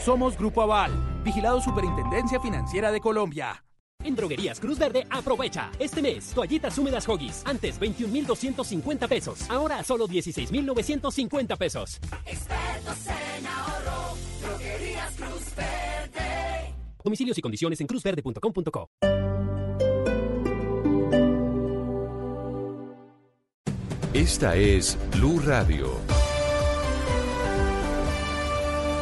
Somos 0.00 0.36
Grupo 0.36 0.60
Aval, 0.62 0.92
vigilado 1.24 1.60
Superintendencia 1.60 2.40
Financiera 2.40 2.92
de 2.92 3.00
Colombia. 3.00 3.64
En 4.02 4.14
Droguerías 4.14 4.60
Cruz 4.60 4.78
Verde, 4.78 5.06
aprovecha. 5.08 5.70
Este 5.78 6.02
mes, 6.02 6.32
toallitas 6.34 6.76
húmedas 6.76 7.08
Hoggies, 7.08 7.42
antes 7.46 7.78
21,250 7.78 9.08
pesos. 9.08 9.50
Ahora 9.50 9.82
solo 9.82 10.06
16,950 10.06 11.56
pesos. 11.56 12.00
Expertos 12.26 13.06
en 13.06 13.46
ahorro, 13.46 14.16
Droguerías 14.42 15.14
Cruz 15.14 15.56
Verde. 15.56 16.74
Domicilios 17.02 17.38
y 17.38 17.40
condiciones 17.40 17.80
en 17.80 17.86
cruzverde.com.co. 17.86 18.88
Esta 24.12 24.54
es 24.54 24.98
Blue 25.12 25.40
Radio. 25.40 25.88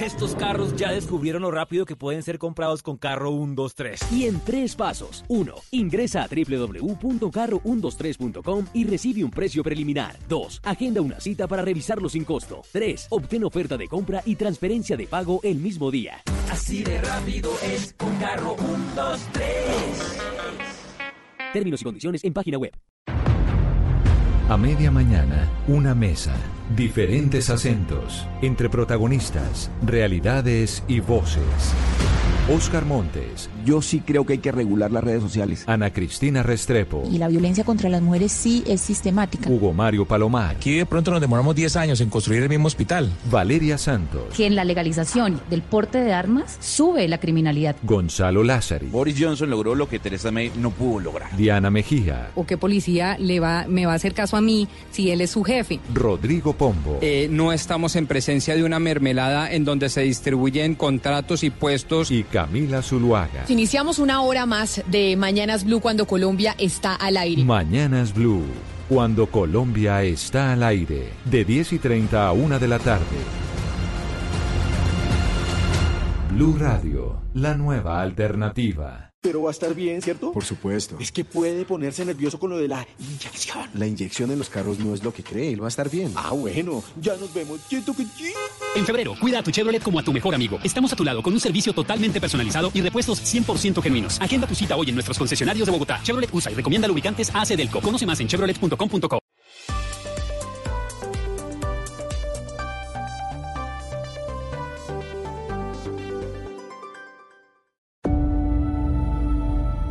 Estos 0.00 0.36
carros 0.36 0.76
ya 0.76 0.92
descubrieron 0.92 1.42
lo 1.42 1.50
rápido 1.50 1.84
que 1.84 1.96
pueden 1.96 2.22
ser 2.22 2.38
comprados 2.38 2.84
con 2.84 2.96
Carro 2.96 3.30
123. 3.30 4.12
Y 4.12 4.26
en 4.26 4.38
tres 4.38 4.76
pasos. 4.76 5.24
1. 5.26 5.52
Ingresa 5.72 6.22
a 6.22 6.28
www.carro123.com 6.28 8.66
y 8.74 8.84
recibe 8.84 9.24
un 9.24 9.32
precio 9.32 9.64
preliminar. 9.64 10.16
2. 10.28 10.60
Agenda 10.62 11.00
una 11.00 11.18
cita 11.18 11.48
para 11.48 11.62
revisarlo 11.62 12.08
sin 12.08 12.24
costo. 12.24 12.62
3. 12.72 13.08
Obtén 13.10 13.42
oferta 13.42 13.76
de 13.76 13.88
compra 13.88 14.22
y 14.24 14.36
transferencia 14.36 14.96
de 14.96 15.08
pago 15.08 15.40
el 15.42 15.56
mismo 15.56 15.90
día. 15.90 16.22
Así 16.48 16.84
de 16.84 17.00
rápido 17.00 17.50
es 17.64 17.92
con 17.94 18.14
Carro 18.18 18.54
123. 18.56 20.18
Términos 21.52 21.80
y 21.80 21.84
condiciones 21.84 22.22
en 22.22 22.32
página 22.32 22.58
web. 22.58 22.72
A 24.48 24.56
media 24.56 24.90
mañana, 24.90 25.46
una 25.66 25.94
mesa, 25.94 26.34
diferentes 26.76 27.50
acentos, 27.50 28.26
entre 28.42 28.68
protagonistas, 28.68 29.70
realidades 29.82 30.82
y 30.88 31.00
voces. 31.00 31.74
Oscar 32.50 32.86
Montes. 32.86 33.50
Yo 33.66 33.82
sí 33.82 34.00
creo 34.00 34.24
que 34.24 34.32
hay 34.32 34.38
que 34.38 34.50
regular 34.50 34.90
las 34.90 35.04
redes 35.04 35.20
sociales. 35.20 35.64
Ana 35.66 35.92
Cristina 35.92 36.42
Restrepo. 36.42 37.06
Y 37.12 37.18
la 37.18 37.28
violencia 37.28 37.62
contra 37.62 37.90
las 37.90 38.00
mujeres 38.00 38.32
sí 38.32 38.64
es 38.66 38.80
sistemática. 38.80 39.50
Hugo 39.50 39.74
Mario 39.74 40.06
Palomar. 40.06 40.56
Aquí 40.56 40.78
de 40.78 40.86
pronto 40.86 41.10
nos 41.10 41.20
demoramos 41.20 41.54
10 41.54 41.76
años 41.76 42.00
en 42.00 42.08
construir 42.08 42.42
el 42.42 42.48
mismo 42.48 42.66
hospital. 42.66 43.12
Valeria 43.30 43.76
Santos. 43.76 44.34
Que 44.34 44.46
en 44.46 44.56
la 44.56 44.64
legalización 44.64 45.38
del 45.50 45.60
porte 45.60 45.98
de 45.98 46.14
armas 46.14 46.56
sube 46.60 47.06
la 47.06 47.20
criminalidad. 47.20 47.76
Gonzalo 47.82 48.42
Lázari. 48.42 48.86
Boris 48.86 49.16
Johnson 49.20 49.50
logró 49.50 49.74
lo 49.74 49.86
que 49.86 49.98
Teresa 49.98 50.30
May 50.30 50.50
no 50.56 50.70
pudo 50.70 51.00
lograr. 51.00 51.36
Diana 51.36 51.70
Mejía. 51.70 52.30
¿O 52.34 52.46
qué 52.46 52.56
policía 52.56 53.18
le 53.18 53.40
va, 53.40 53.66
me 53.68 53.84
va 53.84 53.92
a 53.92 53.96
hacer 53.96 54.14
caso 54.14 54.38
a 54.38 54.40
mí 54.40 54.68
si 54.90 55.10
él 55.10 55.20
es 55.20 55.32
su 55.32 55.44
jefe? 55.44 55.80
Rodrigo 55.92 56.54
Pombo. 56.58 56.98
Eh, 57.00 57.28
no 57.30 57.52
estamos 57.52 57.96
en 57.96 58.06
presencia 58.06 58.54
de 58.54 58.64
una 58.64 58.78
mermelada 58.78 59.50
en 59.50 59.64
donde 59.64 59.88
se 59.88 60.02
distribuyen 60.02 60.74
contratos 60.74 61.44
y 61.44 61.50
puestos. 61.50 62.10
Y 62.10 62.24
Camila 62.24 62.82
Zuluaga. 62.82 63.44
Iniciamos 63.48 63.98
una 63.98 64.20
hora 64.20 64.44
más 64.44 64.82
de 64.86 65.16
Mañanas 65.16 65.64
Blue 65.64 65.80
cuando 65.80 66.06
Colombia 66.06 66.54
está 66.58 66.94
al 66.94 67.16
aire. 67.16 67.42
Mañanas 67.44 68.12
Blue, 68.12 68.44
cuando 68.88 69.26
Colombia 69.28 70.02
está 70.02 70.52
al 70.52 70.62
aire, 70.62 71.10
de 71.24 71.44
10 71.44 71.74
y 71.74 71.78
30 71.78 72.26
a 72.26 72.32
1 72.32 72.58
de 72.58 72.68
la 72.68 72.78
tarde. 72.78 73.04
Blue 76.32 76.56
Radio, 76.58 77.22
la 77.34 77.54
nueva 77.54 78.02
alternativa. 78.02 79.07
Pero 79.20 79.42
va 79.42 79.50
a 79.50 79.52
estar 79.52 79.74
bien, 79.74 80.00
¿cierto? 80.00 80.30
Por 80.30 80.44
supuesto. 80.44 80.96
Es 81.00 81.10
que 81.10 81.24
puede 81.24 81.64
ponerse 81.64 82.04
nervioso 82.04 82.38
con 82.38 82.50
lo 82.50 82.58
de 82.58 82.68
la 82.68 82.86
inyección. 83.00 83.68
La 83.74 83.86
inyección 83.86 84.30
en 84.30 84.38
los 84.38 84.48
carros 84.48 84.78
no 84.78 84.94
es 84.94 85.02
lo 85.02 85.12
que 85.12 85.24
cree, 85.24 85.52
él 85.52 85.60
va 85.60 85.66
a 85.66 85.68
estar 85.68 85.90
bien. 85.90 86.12
Ah, 86.14 86.30
bueno, 86.32 86.84
ya 87.00 87.16
nos 87.16 87.34
vemos. 87.34 87.60
En 88.76 88.86
febrero, 88.86 89.14
cuida 89.20 89.40
a 89.40 89.42
tu 89.42 89.50
Chevrolet 89.50 89.82
como 89.82 89.98
a 89.98 90.04
tu 90.04 90.12
mejor 90.12 90.36
amigo. 90.36 90.60
Estamos 90.62 90.92
a 90.92 90.96
tu 90.96 91.02
lado 91.02 91.20
con 91.20 91.32
un 91.32 91.40
servicio 91.40 91.72
totalmente 91.72 92.20
personalizado 92.20 92.70
y 92.72 92.80
repuestos 92.80 93.20
100% 93.20 93.82
genuinos. 93.82 94.20
Agenda 94.20 94.46
tu 94.46 94.54
cita 94.54 94.76
hoy 94.76 94.88
en 94.88 94.94
nuestros 94.94 95.18
concesionarios 95.18 95.66
de 95.66 95.72
Bogotá. 95.72 96.00
Chevrolet 96.04 96.30
usa 96.32 96.52
y 96.52 96.54
recomienda 96.54 96.86
lubricantes 96.86 97.34
AC 97.34 97.56
Delco. 97.56 97.80
Conoce 97.80 98.06
más 98.06 98.20
en 98.20 98.28
chevrolet.com.co. 98.28 99.27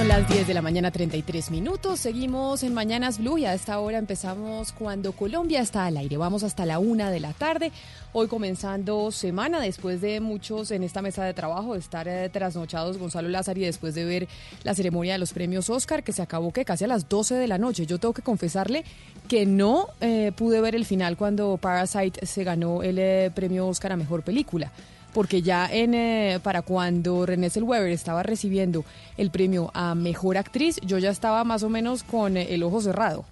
Son 0.00 0.08
las 0.08 0.26
10 0.26 0.46
de 0.46 0.54
la 0.54 0.62
mañana, 0.62 0.90
33 0.90 1.50
minutos. 1.50 2.00
Seguimos 2.00 2.62
en 2.62 2.72
Mañanas 2.72 3.18
Blue 3.18 3.36
y 3.36 3.44
a 3.44 3.52
esta 3.52 3.78
hora 3.80 3.98
empezamos 3.98 4.72
cuando 4.72 5.12
Colombia 5.12 5.60
está 5.60 5.84
al 5.84 5.98
aire. 5.98 6.16
Vamos 6.16 6.42
hasta 6.42 6.64
la 6.64 6.78
una 6.78 7.10
de 7.10 7.20
la 7.20 7.34
tarde. 7.34 7.70
Hoy 8.14 8.26
comenzando 8.26 9.12
semana, 9.12 9.60
después 9.60 10.00
de 10.00 10.20
muchos 10.20 10.70
en 10.70 10.84
esta 10.84 11.02
mesa 11.02 11.22
de 11.24 11.34
trabajo, 11.34 11.74
estar 11.74 12.08
eh, 12.08 12.30
trasnochados 12.30 12.96
Gonzalo 12.96 13.28
Lázaro 13.28 13.60
y 13.60 13.64
después 13.64 13.94
de 13.94 14.06
ver 14.06 14.26
la 14.62 14.74
ceremonia 14.74 15.12
de 15.12 15.18
los 15.18 15.34
premios 15.34 15.68
Oscar, 15.68 16.02
que 16.02 16.12
se 16.12 16.22
acabó 16.22 16.50
que 16.50 16.64
casi 16.64 16.84
a 16.84 16.88
las 16.88 17.06
12 17.06 17.34
de 17.34 17.46
la 17.46 17.58
noche. 17.58 17.84
Yo 17.84 17.98
tengo 17.98 18.14
que 18.14 18.22
confesarle 18.22 18.84
que 19.28 19.44
no 19.44 19.88
eh, 20.00 20.32
pude 20.34 20.62
ver 20.62 20.76
el 20.76 20.86
final 20.86 21.18
cuando 21.18 21.58
Parasite 21.58 22.24
se 22.24 22.42
ganó 22.42 22.82
el 22.82 22.98
eh, 22.98 23.30
premio 23.34 23.68
Oscar 23.68 23.92
a 23.92 23.96
Mejor 23.98 24.22
Película 24.22 24.72
porque 25.12 25.42
ya 25.42 25.68
en 25.70 25.94
eh, 25.94 26.40
para 26.42 26.62
cuando 26.62 27.26
René 27.26 27.50
Zellweger 27.50 27.90
estaba 27.90 28.22
recibiendo 28.22 28.84
el 29.16 29.30
premio 29.30 29.70
a 29.74 29.94
mejor 29.94 30.38
actriz, 30.38 30.80
yo 30.82 30.98
ya 30.98 31.10
estaba 31.10 31.44
más 31.44 31.62
o 31.62 31.68
menos 31.68 32.02
con 32.02 32.36
el 32.36 32.62
ojo 32.62 32.80
cerrado. 32.80 33.24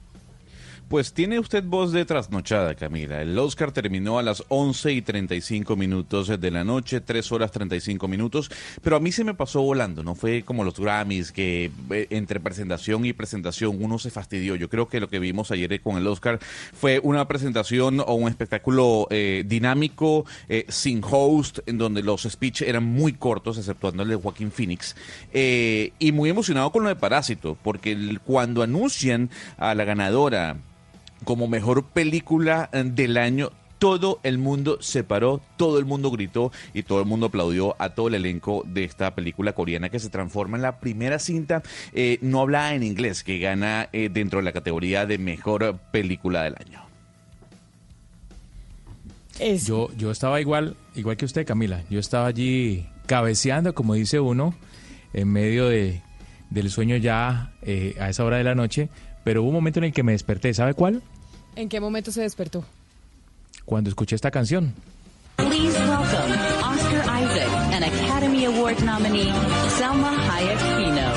Pues 0.88 1.12
tiene 1.12 1.38
usted 1.38 1.64
voz 1.64 1.92
de 1.92 2.06
trasnochada, 2.06 2.74
Camila. 2.74 3.20
El 3.20 3.38
Oscar 3.38 3.72
terminó 3.72 4.18
a 4.18 4.22
las 4.22 4.42
11 4.48 4.94
y 4.94 5.02
35 5.02 5.76
minutos 5.76 6.28
de 6.40 6.50
la 6.50 6.64
noche, 6.64 7.02
3 7.02 7.30
horas 7.30 7.52
35 7.52 8.08
minutos, 8.08 8.50
pero 8.80 8.96
a 8.96 9.00
mí 9.00 9.12
se 9.12 9.22
me 9.22 9.34
pasó 9.34 9.60
volando, 9.60 10.02
no 10.02 10.14
fue 10.14 10.44
como 10.44 10.64
los 10.64 10.80
Grammys, 10.80 11.30
que 11.30 11.70
eh, 11.90 12.06
entre 12.08 12.40
presentación 12.40 13.04
y 13.04 13.12
presentación 13.12 13.76
uno 13.84 13.98
se 13.98 14.10
fastidió. 14.10 14.56
Yo 14.56 14.70
creo 14.70 14.88
que 14.88 14.98
lo 14.98 15.10
que 15.10 15.18
vimos 15.18 15.50
ayer 15.50 15.78
con 15.82 15.98
el 15.98 16.06
Oscar 16.06 16.38
fue 16.72 17.00
una 17.02 17.28
presentación 17.28 18.00
o 18.00 18.14
un 18.14 18.28
espectáculo 18.28 19.08
eh, 19.10 19.44
dinámico, 19.46 20.24
eh, 20.48 20.64
sin 20.68 21.02
host, 21.04 21.58
en 21.66 21.76
donde 21.76 22.02
los 22.02 22.22
speech 22.22 22.62
eran 22.62 22.84
muy 22.84 23.12
cortos, 23.12 23.58
exceptuando 23.58 24.04
el 24.04 24.08
de 24.08 24.16
Joaquín 24.16 24.50
Phoenix, 24.50 24.96
eh, 25.34 25.92
y 25.98 26.12
muy 26.12 26.30
emocionado 26.30 26.72
con 26.72 26.82
lo 26.82 26.88
de 26.88 26.96
Parásito, 26.96 27.58
porque 27.62 28.18
cuando 28.24 28.62
anuncian 28.62 29.28
a 29.58 29.74
la 29.74 29.84
ganadora 29.84 30.56
como 31.24 31.48
mejor 31.48 31.84
película 31.84 32.68
eh, 32.72 32.84
del 32.84 33.16
año, 33.16 33.50
todo 33.78 34.18
el 34.22 34.38
mundo 34.38 34.78
se 34.80 35.04
paró, 35.04 35.40
todo 35.56 35.78
el 35.78 35.84
mundo 35.84 36.10
gritó 36.10 36.52
y 36.74 36.82
todo 36.82 37.00
el 37.00 37.06
mundo 37.06 37.26
aplaudió 37.26 37.76
a 37.78 37.90
todo 37.90 38.08
el 38.08 38.14
elenco 38.14 38.64
de 38.66 38.84
esta 38.84 39.14
película 39.14 39.52
coreana 39.52 39.88
que 39.88 40.00
se 40.00 40.10
transforma 40.10 40.56
en 40.56 40.62
la 40.62 40.80
primera 40.80 41.18
cinta 41.18 41.62
eh, 41.92 42.18
no 42.22 42.40
hablada 42.40 42.74
en 42.74 42.82
inglés 42.82 43.22
que 43.22 43.38
gana 43.38 43.88
eh, 43.92 44.10
dentro 44.12 44.40
de 44.40 44.44
la 44.44 44.52
categoría 44.52 45.06
de 45.06 45.18
mejor 45.18 45.78
película 45.92 46.42
del 46.42 46.56
año. 46.58 46.88
Yo, 49.64 49.88
yo 49.96 50.10
estaba 50.10 50.40
igual, 50.40 50.74
igual 50.96 51.16
que 51.16 51.24
usted, 51.24 51.46
Camila. 51.46 51.84
Yo 51.88 52.00
estaba 52.00 52.26
allí 52.26 52.88
cabeceando, 53.06 53.72
como 53.72 53.94
dice 53.94 54.18
uno, 54.18 54.52
en 55.12 55.28
medio 55.28 55.68
de, 55.68 56.02
del 56.50 56.70
sueño 56.70 56.96
ya 56.96 57.52
eh, 57.62 57.94
a 58.00 58.08
esa 58.08 58.24
hora 58.24 58.38
de 58.38 58.44
la 58.44 58.56
noche, 58.56 58.88
pero 59.24 59.42
hubo 59.42 59.48
un 59.48 59.54
momento 59.54 59.78
en 59.80 59.84
el 59.84 59.92
que 59.92 60.02
me 60.02 60.12
desperté. 60.12 60.52
¿Sabe 60.54 60.74
cuál? 60.74 61.02
¿En 61.56 61.68
qué 61.68 61.80
momento 61.80 62.10
se 62.12 62.22
despertó? 62.22 62.64
Cuando 63.64 63.90
escuché 63.90 64.16
esta 64.16 64.30
canción. 64.30 64.74
Please 65.36 65.78
welcome 65.78 66.34
Oscar 66.64 67.22
Isaac 67.22 67.48
and 67.72 67.84
Academy 67.84 68.44
Award 68.46 68.80
nominee 68.80 69.32
Selma 69.76 70.16
Hayek 70.34 70.58
Pino. 70.76 71.12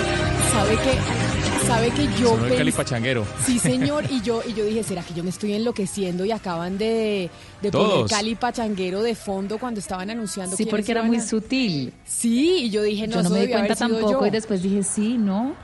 ¿Sabe 0.51 0.75
que 0.75 1.65
sabe 1.65 1.89
que 1.91 2.05
yo 2.21 2.29
Sonó 2.29 2.45
el 2.45 2.51
pens- 2.53 2.57
Cali 2.57 2.71
Pachanguero. 2.71 3.25
Sí, 3.45 3.57
señor, 3.57 4.03
y 4.11 4.21
yo 4.21 4.43
y 4.47 4.53
yo 4.53 4.65
dije, 4.65 4.83
¿será 4.83 5.01
que 5.01 5.13
yo 5.13 5.23
me 5.23 5.29
estoy 5.31 5.53
enloqueciendo 5.53 6.25
y 6.25 6.31
acaban 6.31 6.77
de, 6.77 7.29
de 7.61 7.71
poner 7.71 7.87
Todos. 7.87 8.11
Cali 8.11 8.35
Pachanguero 8.35 9.01
de 9.01 9.15
fondo 9.15 9.57
cuando 9.57 9.79
estaban 9.79 10.09
anunciando 10.09 10.55
Sí, 10.55 10.65
porque 10.65 10.91
era 10.91 11.01
muy 11.03 11.17
a- 11.17 11.21
sutil. 11.21 11.93
Sí, 12.05 12.65
y 12.65 12.69
yo 12.69 12.83
dije, 12.83 13.07
no, 13.07 13.15
yo 13.17 13.23
no 13.23 13.29
me 13.31 13.45
di 13.47 13.51
cuenta 13.51 13.75
tampoco 13.75 14.11
yo. 14.21 14.27
y 14.27 14.29
después 14.29 14.61
dije, 14.61 14.83
sí, 14.83 15.17
no. 15.17 15.55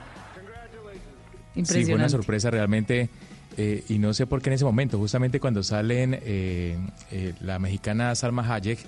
Sí, 1.66 1.86
fue 1.86 1.96
una 1.96 2.10
sorpresa 2.10 2.50
realmente. 2.52 3.10
eh, 3.58 3.84
y 3.90 3.98
no 3.98 4.14
sé 4.14 4.28
por 4.28 4.42
qué 4.42 4.50
en 4.50 4.54
ese 4.54 4.66
momento, 4.66 4.98
justamente 4.98 5.40
cuando 5.40 5.64
salen 5.64 6.20
eh, 6.22 6.78
eh, 7.12 7.34
la 7.42 7.58
mexicana 7.60 8.14
Salma 8.16 8.44
Hayek 8.54 8.80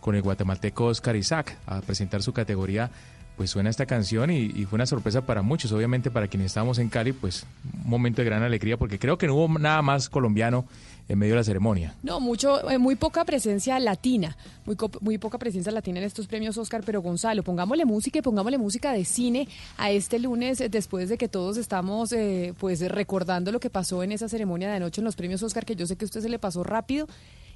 con 0.00 0.14
el 0.14 0.22
guatemalteco 0.22 0.86
Oscar 0.86 1.14
Isaac 1.16 1.56
a 1.66 1.80
presentar 1.80 2.22
su 2.22 2.32
categoría, 2.32 2.90
pues 3.36 3.50
suena 3.50 3.70
esta 3.70 3.86
canción 3.86 4.30
y, 4.30 4.46
y 4.46 4.64
fue 4.64 4.76
una 4.76 4.86
sorpresa 4.86 5.24
para 5.24 5.42
muchos. 5.42 5.70
Obviamente 5.70 6.10
para 6.10 6.26
quienes 6.26 6.46
estábamos 6.46 6.78
en 6.78 6.88
Cali, 6.88 7.12
pues 7.12 7.46
un 7.84 7.90
momento 7.90 8.22
de 8.22 8.26
gran 8.26 8.42
alegría 8.42 8.76
porque 8.76 8.98
creo 8.98 9.18
que 9.18 9.28
no 9.28 9.34
hubo 9.34 9.58
nada 9.58 9.80
más 9.82 10.08
colombiano 10.08 10.64
en 11.08 11.18
medio 11.18 11.32
de 11.32 11.40
la 11.40 11.44
ceremonia. 11.44 11.94
No, 12.02 12.20
mucho, 12.20 12.70
eh, 12.70 12.78
muy 12.78 12.94
poca 12.96 13.24
presencia 13.24 13.78
latina, 13.78 14.36
muy, 14.66 14.76
muy 15.00 15.18
poca 15.18 15.38
presencia 15.38 15.72
latina 15.72 15.98
en 15.98 16.04
estos 16.04 16.26
premios 16.26 16.58
Oscar, 16.58 16.82
pero 16.84 17.00
Gonzalo, 17.00 17.42
pongámosle 17.42 17.84
música 17.86 18.18
y 18.18 18.22
pongámosle 18.22 18.58
música 18.58 18.92
de 18.92 19.04
cine 19.04 19.48
a 19.78 19.90
este 19.90 20.18
lunes, 20.18 20.60
eh, 20.60 20.68
después 20.68 21.08
de 21.08 21.16
que 21.16 21.28
todos 21.28 21.56
estamos 21.56 22.12
eh, 22.12 22.54
pues 22.58 22.80
recordando 22.80 23.50
lo 23.50 23.60
que 23.60 23.70
pasó 23.70 24.02
en 24.02 24.12
esa 24.12 24.28
ceremonia 24.28 24.68
de 24.68 24.76
anoche 24.76 25.00
en 25.00 25.06
los 25.06 25.16
premios 25.16 25.42
Oscar, 25.42 25.64
que 25.64 25.76
yo 25.76 25.86
sé 25.86 25.96
que 25.96 26.04
a 26.04 26.06
usted 26.06 26.20
se 26.20 26.28
le 26.28 26.38
pasó 26.38 26.62
rápido. 26.62 27.08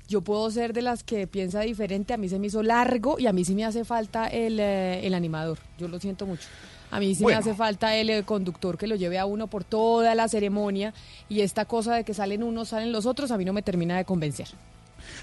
Yo 0.08 0.20
puedo 0.20 0.50
ser 0.50 0.72
de 0.72 0.82
las 0.82 1.04
que 1.04 1.26
piensa 1.26 1.60
diferente, 1.60 2.12
a 2.12 2.16
mí 2.16 2.28
se 2.28 2.38
me 2.38 2.49
hizo 2.49 2.62
largo 2.62 3.19
y 3.19 3.26
a 3.26 3.32
mí 3.32 3.44
sí 3.44 3.54
me 3.54 3.64
hace 3.64 3.84
falta 3.84 4.26
el, 4.26 4.58
eh, 4.58 5.06
el 5.06 5.14
animador, 5.14 5.58
yo 5.78 5.88
lo 5.88 6.00
siento 6.00 6.26
mucho. 6.26 6.49
A 6.92 7.00
mí 7.00 7.14
sí 7.14 7.22
Bueno. 7.22 7.38
me 7.38 7.40
hace 7.40 7.54
falta 7.56 7.96
el 7.96 8.10
eh, 8.10 8.22
conductor 8.22 8.76
que 8.76 8.86
lo 8.86 8.96
lleve 8.96 9.18
a 9.18 9.24
uno 9.24 9.46
por 9.46 9.64
toda 9.64 10.14
la 10.14 10.28
ceremonia 10.28 10.92
y 11.28 11.40
esta 11.40 11.64
cosa 11.64 11.94
de 11.96 12.04
que 12.04 12.12
salen 12.12 12.42
unos, 12.42 12.68
salen 12.68 12.92
los 12.92 13.06
otros, 13.06 13.30
a 13.30 13.38
mí 13.38 13.46
no 13.46 13.54
me 13.54 13.62
termina 13.62 13.96
de 13.96 14.04
convencer. 14.04 14.48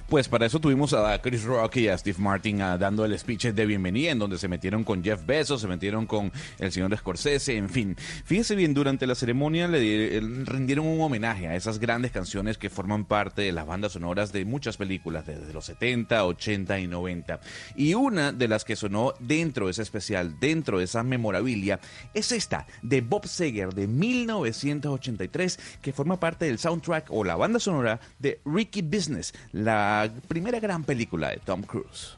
Pues 0.08 0.28
para 0.28 0.46
eso 0.46 0.60
tuvimos 0.60 0.94
a 0.94 1.22
Chris 1.22 1.44
Rock 1.44 1.78
y 1.78 1.88
a 1.88 1.98
Steve 1.98 2.18
Martin 2.20 2.62
ah, 2.62 2.78
dando 2.78 3.06
el 3.06 3.18
speech 3.18 3.48
de 3.48 3.66
bienvenida, 3.66 4.12
en 4.12 4.20
donde 4.20 4.38
se 4.38 4.48
metieron 4.48 4.84
con 4.84 5.04
Jeff 5.04 5.26
Bezos, 5.26 5.62
se 5.62 5.68
metieron 5.68 6.06
con 6.06 6.32
el 6.58 6.72
señor 6.72 6.96
Scorsese, 6.98 7.56
en 7.56 7.70
fin. 7.70 7.96
Fíjese 8.26 8.56
bien, 8.56 8.74
durante 8.74 9.08
la 9.08 9.16
ceremonia 9.16 9.68
le 9.68 10.18
eh, 10.18 10.22
rindieron 10.46 10.88
un 10.88 11.02
homenaje 11.02 11.48
a 11.48 11.56
esas 11.56 11.80
grandes 11.80 12.12
canciones 12.12 12.58
que 12.58 12.70
forman 12.70 13.06
parte 13.06 13.42
de 13.42 13.52
las 13.52 13.66
bandas 13.68 13.94
sonoras 13.94 14.32
de 14.32 14.46
muchas 14.46 14.78
películas, 14.78 15.26
desde 15.26 15.54
los 15.54 15.66
70, 15.66 16.26
80 16.26 16.80
y 16.80 16.88
90. 16.88 17.40
Y 17.76 17.94
una 17.94 18.32
de 18.32 18.48
las 18.48 18.66
que 18.66 18.76
sonó 18.76 19.14
dentro 19.20 19.66
de 19.66 19.72
ese 19.72 19.84
especial, 19.84 20.40
dentro 20.40 20.80
de 20.80 20.86
esa 20.86 21.04
memorabilia, 21.04 21.80
es 22.14 22.32
esta, 22.32 22.66
de 22.82 23.02
Bob 23.02 23.28
Seger, 23.28 23.74
de 23.74 23.88
1983, 23.88 25.60
que 25.82 25.94
forma 25.94 26.20
parte 26.20 26.46
del 26.46 26.60
soundtrack 26.60 27.08
o 27.10 27.24
la 27.24 27.36
banda 27.36 27.60
sonora 27.60 28.00
de 28.20 28.40
Ricky 28.46 28.82
Business, 28.82 29.34
la 29.52 29.69
primera 30.28 30.60
gran 30.60 30.84
película 30.84 31.30
de 31.30 31.38
Tom 31.38 31.62
Cruise. 31.64 32.18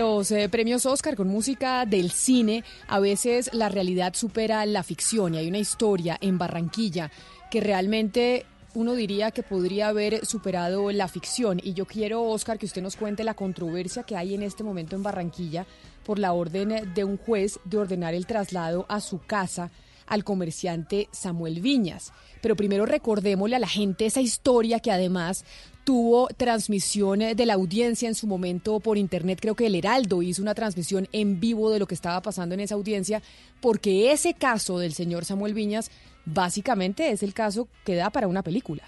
Los 0.00 0.30
eh, 0.30 0.48
premios 0.48 0.86
Oscar, 0.86 1.14
con 1.14 1.28
música 1.28 1.84
del 1.84 2.10
cine, 2.10 2.64
a 2.88 3.00
veces 3.00 3.50
la 3.52 3.68
realidad 3.68 4.14
supera 4.14 4.64
la 4.64 4.82
ficción 4.82 5.34
y 5.34 5.38
hay 5.38 5.48
una 5.48 5.58
historia 5.58 6.16
en 6.22 6.38
Barranquilla 6.38 7.10
que 7.50 7.60
realmente 7.60 8.46
uno 8.72 8.94
diría 8.94 9.30
que 9.30 9.42
podría 9.42 9.88
haber 9.88 10.24
superado 10.24 10.90
la 10.90 11.06
ficción. 11.06 11.60
Y 11.62 11.74
yo 11.74 11.84
quiero, 11.84 12.22
Oscar, 12.22 12.58
que 12.58 12.64
usted 12.64 12.80
nos 12.80 12.96
cuente 12.96 13.24
la 13.24 13.34
controversia 13.34 14.04
que 14.04 14.16
hay 14.16 14.34
en 14.34 14.42
este 14.42 14.64
momento 14.64 14.96
en 14.96 15.02
Barranquilla 15.02 15.66
por 16.02 16.18
la 16.18 16.32
orden 16.32 16.94
de 16.94 17.04
un 17.04 17.18
juez 17.18 17.60
de 17.66 17.76
ordenar 17.76 18.14
el 18.14 18.24
traslado 18.24 18.86
a 18.88 19.02
su 19.02 19.18
casa 19.18 19.70
al 20.06 20.24
comerciante 20.24 21.08
Samuel 21.12 21.60
Viñas. 21.60 22.12
Pero 22.40 22.56
primero 22.56 22.86
recordémosle 22.86 23.56
a 23.56 23.60
la 23.60 23.68
gente 23.68 24.06
esa 24.06 24.22
historia 24.22 24.80
que 24.80 24.90
además 24.90 25.44
tuvo 25.84 26.28
transmisión 26.36 27.22
eh, 27.22 27.34
de 27.34 27.46
la 27.46 27.54
audiencia 27.54 28.08
en 28.08 28.14
su 28.14 28.26
momento 28.26 28.80
por 28.80 28.98
internet. 28.98 29.38
Creo 29.40 29.54
que 29.54 29.66
el 29.66 29.74
Heraldo 29.74 30.22
hizo 30.22 30.42
una 30.42 30.54
transmisión 30.54 31.08
en 31.12 31.40
vivo 31.40 31.70
de 31.70 31.78
lo 31.78 31.86
que 31.86 31.94
estaba 31.94 32.20
pasando 32.22 32.54
en 32.54 32.60
esa 32.60 32.74
audiencia, 32.74 33.22
porque 33.60 34.12
ese 34.12 34.34
caso 34.34 34.78
del 34.78 34.92
señor 34.92 35.24
Samuel 35.24 35.54
Viñas 35.54 35.90
básicamente 36.24 37.10
es 37.10 37.22
el 37.22 37.34
caso 37.34 37.68
que 37.84 37.94
da 37.94 38.10
para 38.10 38.28
una 38.28 38.42
película. 38.42 38.82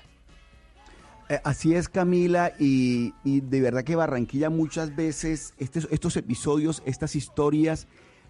Eh, 1.28 1.40
Así 1.44 1.74
es, 1.74 1.88
Camila, 1.88 2.52
y, 2.58 3.12
de 3.24 3.60
verdad 3.60 3.84
que 3.84 3.96
Barranquilla 3.96 4.50
muchas 4.50 4.94
veces, 4.94 5.54
estos, 5.58 5.88
estos 5.90 6.16
episodios, 6.16 6.82
estas 6.84 7.16
historias 7.16 7.86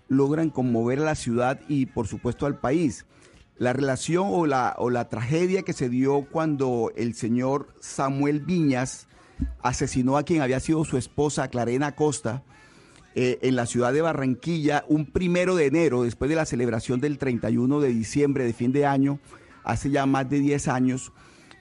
logran 0.09 0.51
conmover 0.51 1.01
a 1.01 1.05
la 1.05 1.15
ciudad 1.15 1.61
y 1.69 1.87
por 1.87 2.07
supuesto 2.07 2.47
al 2.47 2.59
país. 2.59 3.07
La 3.59 3.73
relación 3.73 4.29
o 4.31 4.47
la, 4.47 4.75
o 4.79 4.91
la 4.91 5.09
tragedia 5.09 5.63
que 5.63 5.73
se 5.73 5.89
dio 5.89 6.27
cuando 6.31 6.91
el 6.97 7.15
señor 7.15 7.69
Samuel 7.81 8.41
Viñas 8.41 9.07
asesinó 9.63 10.17
a 10.17 10.25
quien 10.25 10.43
había 10.43 10.61
sido 10.61 10.85
su 10.85 10.97
esposa, 10.97 11.49
Clarena 11.49 11.95
Costa, 11.95 12.43
eh, 13.15 13.39
en 13.43 13.57
la 13.57 13.67
ciudad 13.67 13.93
de 13.93 14.01
Barranquilla 14.01 14.85
un 14.89 15.05
primero 15.05 15.55
de 15.55 15.67
enero, 15.67 16.03
después 16.03 16.31
de 16.31 16.37
la 16.37 16.47
celebración 16.47 16.99
del 16.99 17.19
31 17.19 17.81
de 17.81 17.89
diciembre 17.89 18.45
de 18.45 18.55
fin 18.55 18.73
de 18.73 18.87
año, 18.87 19.21
hace 19.65 19.91
ya 19.91 20.07
más 20.07 20.31
de 20.31 20.41
10 20.41 20.69
años. 20.69 21.13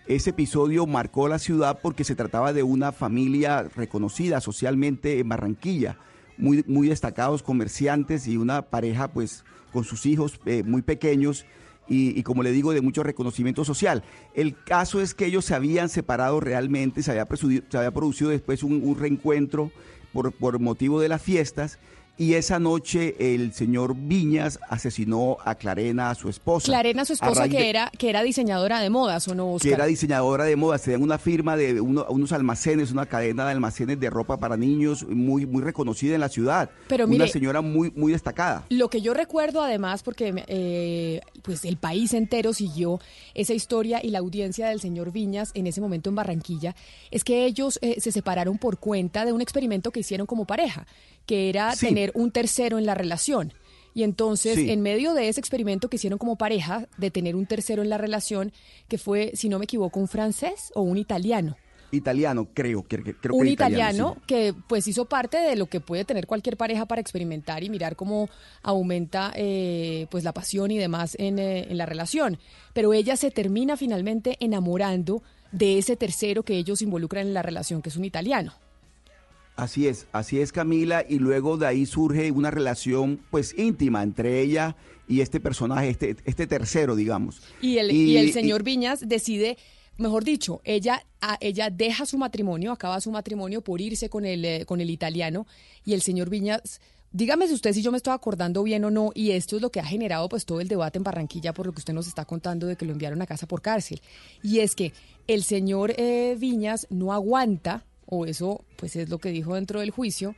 Ese 0.07 0.29
episodio 0.29 0.87
marcó 0.87 1.27
la 1.27 1.39
ciudad 1.39 1.79
porque 1.81 2.05
se 2.05 2.15
trataba 2.15 2.53
de 2.53 2.63
una 2.63 2.93
familia 2.93 3.63
reconocida 3.63 4.39
socialmente 4.39 5.19
en 5.19 5.27
Barranquilla, 5.27 5.97
muy, 6.37 6.63
muy 6.67 6.87
destacados 6.87 7.43
comerciantes 7.43 8.27
y 8.27 8.37
una 8.37 8.63
pareja 8.63 9.11
pues 9.11 9.43
con 9.73 9.83
sus 9.83 10.05
hijos 10.05 10.39
eh, 10.45 10.63
muy 10.63 10.81
pequeños 10.81 11.45
y, 11.91 12.17
y, 12.17 12.23
como 12.23 12.41
le 12.41 12.53
digo, 12.53 12.71
de 12.71 12.79
mucho 12.79 13.03
reconocimiento 13.03 13.65
social. 13.65 14.03
El 14.33 14.55
caso 14.63 15.01
es 15.01 15.13
que 15.13 15.25
ellos 15.25 15.43
se 15.43 15.53
habían 15.53 15.89
separado 15.89 16.39
realmente, 16.39 17.03
se 17.03 17.11
había, 17.11 17.27
se 17.35 17.77
había 17.77 17.91
producido 17.91 18.29
después 18.29 18.63
un, 18.63 18.81
un 18.81 18.97
reencuentro 18.97 19.71
por, 20.13 20.31
por 20.31 20.59
motivo 20.59 21.01
de 21.01 21.09
las 21.09 21.21
fiestas 21.21 21.79
y 22.21 22.35
esa 22.35 22.59
noche 22.59 23.15
el 23.33 23.51
señor 23.51 23.95
Viñas 23.95 24.59
asesinó 24.69 25.37
a 25.43 25.55
Clarena, 25.55 26.11
a 26.11 26.15
su 26.15 26.29
esposa. 26.29 26.65
Clarena, 26.67 27.03
su 27.03 27.13
esposa, 27.13 27.49
que 27.49 27.57
de- 27.57 27.69
era, 27.69 27.91
que 27.97 28.11
era 28.11 28.21
diseñadora 28.21 28.79
de 28.79 28.91
modas, 28.91 29.27
¿o 29.27 29.33
no, 29.33 29.53
Oscar? 29.53 29.67
que 29.69 29.73
era 29.73 29.85
diseñadora 29.87 30.43
de 30.43 30.55
moda, 30.55 30.77
tenían 30.77 31.01
una 31.01 31.17
firma 31.17 31.57
de 31.57 31.81
uno- 31.81 32.05
unos 32.09 32.31
almacenes, 32.31 32.91
una 32.91 33.07
cadena 33.07 33.45
de 33.45 33.51
almacenes 33.53 33.99
de 33.99 34.09
ropa 34.11 34.37
para 34.37 34.55
niños 34.55 35.03
muy, 35.09 35.47
muy 35.47 35.63
reconocida 35.63 36.13
en 36.13 36.21
la 36.21 36.29
ciudad. 36.29 36.69
Pero 36.87 37.05
una 37.05 37.11
mire- 37.13 37.27
señora 37.31 37.61
muy, 37.61 37.91
muy 37.95 38.11
destacada. 38.11 38.65
Lo 38.69 38.89
que 38.91 39.01
yo 39.01 39.15
recuerdo 39.15 39.63
además, 39.63 40.03
porque 40.03 40.43
eh, 40.45 41.21
pues 41.41 41.65
el 41.65 41.77
país 41.77 42.13
entero 42.13 42.53
siguió 42.53 42.99
esa 43.33 43.53
historia 43.55 43.99
y 44.03 44.11
la 44.11 44.19
audiencia 44.19 44.67
del 44.69 44.79
señor 44.79 45.11
Viñas 45.11 45.49
en 45.55 45.65
ese 45.65 45.81
momento 45.81 46.09
en 46.11 46.15
Barranquilla, 46.17 46.75
es 47.09 47.23
que 47.23 47.45
ellos 47.45 47.79
eh, 47.81 47.95
se 47.99 48.11
separaron 48.11 48.59
por 48.59 48.77
cuenta 48.77 49.25
de 49.25 49.33
un 49.33 49.41
experimento 49.41 49.89
que 49.89 50.01
hicieron 50.01 50.27
como 50.27 50.45
pareja, 50.45 50.85
que 51.25 51.49
era 51.49 51.75
Sí. 51.75 51.87
tener 51.87 52.10
un 52.15 52.31
tercero 52.31 52.77
en 52.77 52.85
la 52.85 52.95
relación. 52.95 53.53
Y 53.93 54.03
entonces, 54.03 54.55
Sí. 54.55 54.69
en 54.71 54.81
medio 54.81 55.13
de 55.13 55.27
ese 55.27 55.39
experimento 55.41 55.89
que 55.89 55.97
hicieron 55.97 56.17
como 56.17 56.37
pareja, 56.37 56.87
de 56.97 57.11
tener 57.11 57.35
un 57.35 57.45
tercero 57.45 57.81
en 57.81 57.89
la 57.89 57.97
relación, 57.97 58.53
que 58.87 58.97
fue, 58.97 59.31
si 59.35 59.49
no 59.49 59.59
me 59.59 59.65
equivoco, 59.65 59.99
un 59.99 60.07
francés 60.07 60.71
o 60.75 60.81
un 60.81 60.97
italiano, 60.97 61.57
Italiano, 61.93 62.47
creo, 62.53 62.83
que, 62.83 63.03
que- 63.03 63.13
creo 63.15 63.35
un 63.35 63.43
que 63.43 63.49
italiano 63.51 64.13
sí. 64.15 64.21
que 64.25 64.53
pues 64.69 64.87
hizo 64.87 65.03
parte 65.09 65.35
de 65.37 65.57
lo 65.57 65.65
que 65.65 65.81
puede 65.81 66.05
tener 66.05 66.25
cualquier 66.25 66.55
pareja 66.55 66.85
para 66.85 67.01
experimentar 67.01 67.65
y 67.65 67.69
mirar 67.69 67.97
cómo 67.97 68.29
aumenta 68.63 69.33
eh, 69.35 70.07
pues 70.09 70.23
la 70.23 70.31
pasión 70.33 70.71
y 70.71 70.77
demás 70.77 71.15
en, 71.19 71.37
eh, 71.37 71.67
en 71.69 71.77
la 71.77 71.85
relación. 71.85 72.37
Pero 72.73 72.93
ella 72.93 73.17
se 73.17 73.29
termina 73.29 73.75
finalmente 73.75 74.37
enamorando 74.39 75.21
de 75.51 75.79
ese 75.79 75.97
tercero 75.97 76.43
que 76.43 76.55
ellos 76.55 76.81
involucran 76.81 77.27
en 77.27 77.33
la 77.33 77.41
relación, 77.41 77.81
que 77.81 77.89
es 77.89 77.97
un 77.97 78.05
italiano. 78.05 78.53
Así 79.55 79.87
es, 79.87 80.07
así 80.11 80.39
es 80.39 80.51
Camila, 80.51 81.05
y 81.07 81.19
luego 81.19 81.57
de 81.57 81.67
ahí 81.67 81.85
surge 81.85 82.31
una 82.31 82.49
relación 82.51 83.19
pues 83.29 83.53
íntima 83.57 84.01
entre 84.01 84.41
ella 84.41 84.75
y 85.07 85.21
este 85.21 85.39
personaje, 85.39 85.89
este, 85.89 86.15
este 86.25 86.47
tercero, 86.47 86.95
digamos. 86.95 87.41
Y 87.61 87.77
el, 87.77 87.91
y, 87.91 88.17
el 88.17 88.31
señor 88.31 88.63
Viñas 88.63 89.07
decide, 89.07 89.57
mejor 89.97 90.23
dicho, 90.23 90.61
ella, 90.63 91.05
a- 91.19 91.37
ella 91.41 91.69
deja 91.69 92.05
su 92.05 92.17
matrimonio, 92.17 92.71
acaba 92.71 93.01
su 93.01 93.11
matrimonio 93.11 93.61
por 93.61 93.81
irse 93.81 94.09
con 94.09 94.25
el, 94.25 94.45
eh, 94.45 94.65
con 94.65 94.79
el 94.81 94.89
italiano 94.89 95.45
y 95.85 95.93
el 95.93 96.01
señor 96.01 96.29
Viñas, 96.29 96.79
dígame 97.11 97.45
si 97.47 97.53
usted 97.53 97.73
si 97.73 97.81
yo 97.83 97.91
me 97.91 97.97
estoy 97.97 98.13
acordando 98.13 98.63
bien 98.63 98.85
o 98.85 98.89
no, 98.89 99.11
y 99.13 99.31
esto 99.31 99.57
es 99.57 99.61
lo 99.61 99.69
que 99.69 99.81
ha 99.81 99.85
generado 99.85 100.29
pues 100.29 100.45
todo 100.45 100.61
el 100.61 100.69
debate 100.69 100.97
en 100.97 101.03
Barranquilla 101.03 101.53
por 101.53 101.65
lo 101.67 101.73
que 101.73 101.79
usted 101.79 101.93
nos 101.93 102.07
está 102.07 102.23
contando 102.25 102.65
de 102.67 102.77
que 102.77 102.85
lo 102.85 102.93
enviaron 102.93 103.21
a 103.21 103.27
casa 103.27 103.47
por 103.47 103.61
cárcel. 103.61 104.01
Y 104.41 104.59
es 104.59 104.75
que 104.75 104.93
el 105.27 105.43
señor 105.43 105.93
eh, 105.97 106.35
Viñas 106.39 106.87
no 106.89 107.11
aguanta, 107.13 107.83
o 108.11 108.25
eso 108.25 108.65
pues 108.75 108.95
es 108.97 109.09
lo 109.09 109.19
que 109.19 109.29
dijo 109.31 109.55
dentro 109.55 109.79
del 109.79 109.89
juicio, 109.89 110.35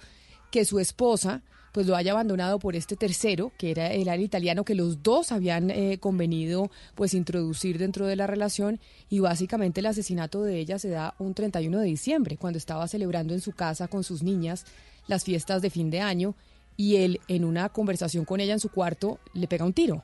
que 0.52 0.64
su 0.64 0.80
esposa 0.80 1.42
pues 1.72 1.88
lo 1.88 1.96
haya 1.96 2.12
abandonado 2.12 2.60
por 2.60 2.76
este 2.76 2.96
tercero, 2.96 3.52
que 3.58 3.72
era 3.72 3.92
el 3.92 4.22
italiano, 4.22 4.64
que 4.64 4.76
los 4.76 5.02
dos 5.02 5.32
habían 5.32 5.72
eh, 5.72 5.98
convenido 6.00 6.70
pues 6.94 7.16
introducir 7.16 7.80
dentro 7.80 8.06
de 8.06 8.16
la 8.16 8.28
relación 8.28 8.80
y 9.10 9.20
básicamente 9.20 9.80
el 9.80 9.88
asesinato 9.88 10.44
de 10.44 10.60
ella 10.60 10.78
se 10.78 10.90
da 10.90 11.16
un 11.18 11.34
31 11.34 11.80
de 11.80 11.86
diciembre, 11.86 12.38
cuando 12.38 12.60
estaba 12.60 12.88
celebrando 12.88 13.34
en 13.34 13.42
su 13.42 13.54
casa 13.54 13.88
con 13.88 14.04
sus 14.04 14.22
niñas 14.22 14.66
las 15.08 15.24
fiestas 15.24 15.64
de 15.64 15.72
fin 15.72 15.90
de 15.90 16.00
año 16.00 16.36
y 16.78 16.98
él 16.98 17.20
en 17.28 17.44
una 17.44 17.70
conversación 17.70 18.24
con 18.24 18.40
ella 18.40 18.54
en 18.54 18.60
su 18.60 18.70
cuarto 18.70 19.20
le 19.34 19.48
pega 19.48 19.66
un 19.66 19.74
tiro. 19.74 20.04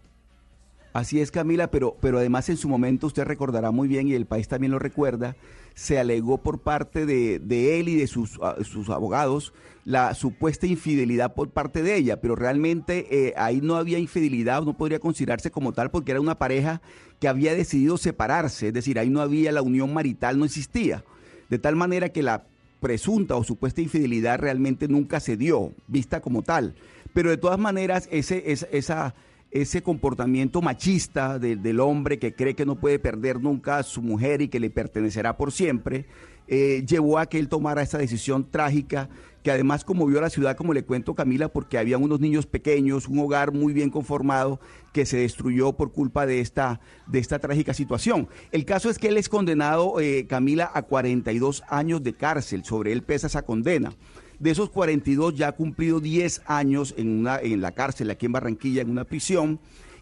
Así 0.94 1.22
es, 1.22 1.32
Camila, 1.32 1.70
pero, 1.70 1.96
pero 2.02 2.18
además 2.18 2.50
en 2.50 2.58
su 2.58 2.68
momento 2.68 3.08
usted 3.08 3.24
recordará 3.24 3.72
muy 3.72 3.88
bien 3.88 4.08
y 4.08 4.14
el 4.14 4.26
país 4.26 4.48
también 4.48 4.72
lo 4.72 4.80
recuerda, 4.80 5.36
se 5.76 6.00
alegó 6.00 6.40
por 6.40 6.60
parte 6.60 7.06
de, 7.06 7.40
de 7.40 7.80
él 7.80 7.90
y 7.90 7.96
de 7.96 8.08
sus, 8.08 8.40
ah, 8.42 8.56
sus 8.64 8.90
abogados 8.90 9.54
la 9.86 10.14
supuesta 10.14 10.68
infidelidad 10.68 11.34
por 11.34 11.50
parte 11.50 11.82
de 11.82 11.96
ella, 11.96 12.22
pero 12.22 12.36
realmente 12.36 13.08
eh, 13.10 13.34
ahí 13.38 13.60
no 13.60 13.76
había 13.76 13.98
infidelidad, 13.98 14.62
no 14.64 14.78
podría 14.78 15.00
considerarse 15.00 15.52
como 15.52 15.74
tal 15.74 15.90
porque 15.90 16.12
era 16.12 16.22
una 16.22 16.38
pareja 16.38 16.82
que 17.20 17.28
había 17.28 17.56
decidido 17.56 17.98
separarse, 17.98 18.68
es 18.68 18.74
decir, 18.74 19.00
ahí 19.00 19.10
no 19.10 19.20
había 19.22 19.52
la 19.52 19.64
unión 19.64 19.92
marital, 19.92 20.38
no 20.38 20.46
existía, 20.46 21.04
de 21.50 21.58
tal 21.58 21.76
manera 21.76 22.10
que 22.10 22.22
la 22.22 22.46
presunta 22.80 23.36
o 23.36 23.44
supuesta 23.44 23.82
infidelidad 23.82 24.38
realmente 24.38 24.88
nunca 24.88 25.20
se 25.20 25.38
dio, 25.38 25.74
vista 25.88 26.22
como 26.22 26.44
tal, 26.44 26.76
pero 27.14 27.32
de 27.32 27.38
todas 27.38 27.58
maneras 27.58 28.08
ese, 28.12 28.52
esa, 28.52 28.68
esa 28.72 29.16
ese 29.52 29.82
comportamiento 29.82 30.62
machista 30.62 31.40
de- 31.40 31.56
del 31.56 31.80
hombre 31.80 32.20
que 32.20 32.34
cree 32.36 32.56
que 32.56 32.66
no 32.66 32.76
puede 32.80 33.00
perder 33.00 33.42
nunca 33.42 33.78
a 33.78 33.84
su 33.84 34.02
mujer 34.02 34.42
y 34.42 34.48
que 34.48 34.60
le 34.60 34.70
pertenecerá 34.70 35.38
por 35.38 35.52
siempre, 35.52 36.06
eh, 36.48 36.84
llevó 36.88 37.20
a 37.20 37.28
que 37.28 37.38
él 37.40 37.48
tomara 37.48 37.82
esta 37.82 37.98
decisión 38.00 38.50
trágica 38.50 39.10
que 39.44 39.52
además 39.52 39.86
conmovió 39.86 40.18
a 40.20 40.24
la 40.24 40.30
ciudad, 40.30 40.58
como 40.58 40.74
le 40.74 40.84
cuento 40.84 41.16
Camila, 41.16 41.48
porque 41.48 41.78
había 41.78 41.98
unos 41.98 42.20
niños 42.20 42.46
pequeños, 42.46 43.08
un 43.08 43.20
hogar 43.20 43.54
muy 43.54 43.72
bien 43.72 43.90
conformado 43.90 44.60
que 44.92 45.06
se 45.06 45.18
destruyó 45.18 45.74
por 45.74 45.94
culpa 45.94 46.26
de 46.26 46.42
esta, 46.42 46.82
de 47.08 47.20
esta 47.20 47.40
trágica 47.40 47.74
situación. 47.74 48.28
El 48.52 48.66
caso 48.66 48.90
es 48.90 49.00
que 49.00 49.08
él 49.08 49.18
es 49.18 49.30
condenado, 49.30 50.00
eh, 50.02 50.26
Camila, 50.28 50.70
a 50.74 50.82
42 50.82 51.64
años 51.70 52.04
de 52.04 52.14
cárcel, 52.14 52.66
sobre 52.66 52.92
él 52.92 53.02
pesa 53.04 53.28
esa 53.28 53.44
condena. 53.44 53.94
De 54.40 54.52
esos 54.52 54.70
42 54.70 55.36
ya 55.36 55.50
ha 55.50 55.52
cumplido 55.52 56.00
10 56.00 56.44
años 56.46 56.94
en, 56.98 57.20
una, 57.20 57.40
en 57.40 57.62
la 57.62 57.74
cárcel 57.74 58.10
aquí 58.10 58.26
en 58.26 58.32
Barranquilla, 58.32 58.82
en 58.82 58.90
una 58.90 59.04
prisión, 59.04 59.60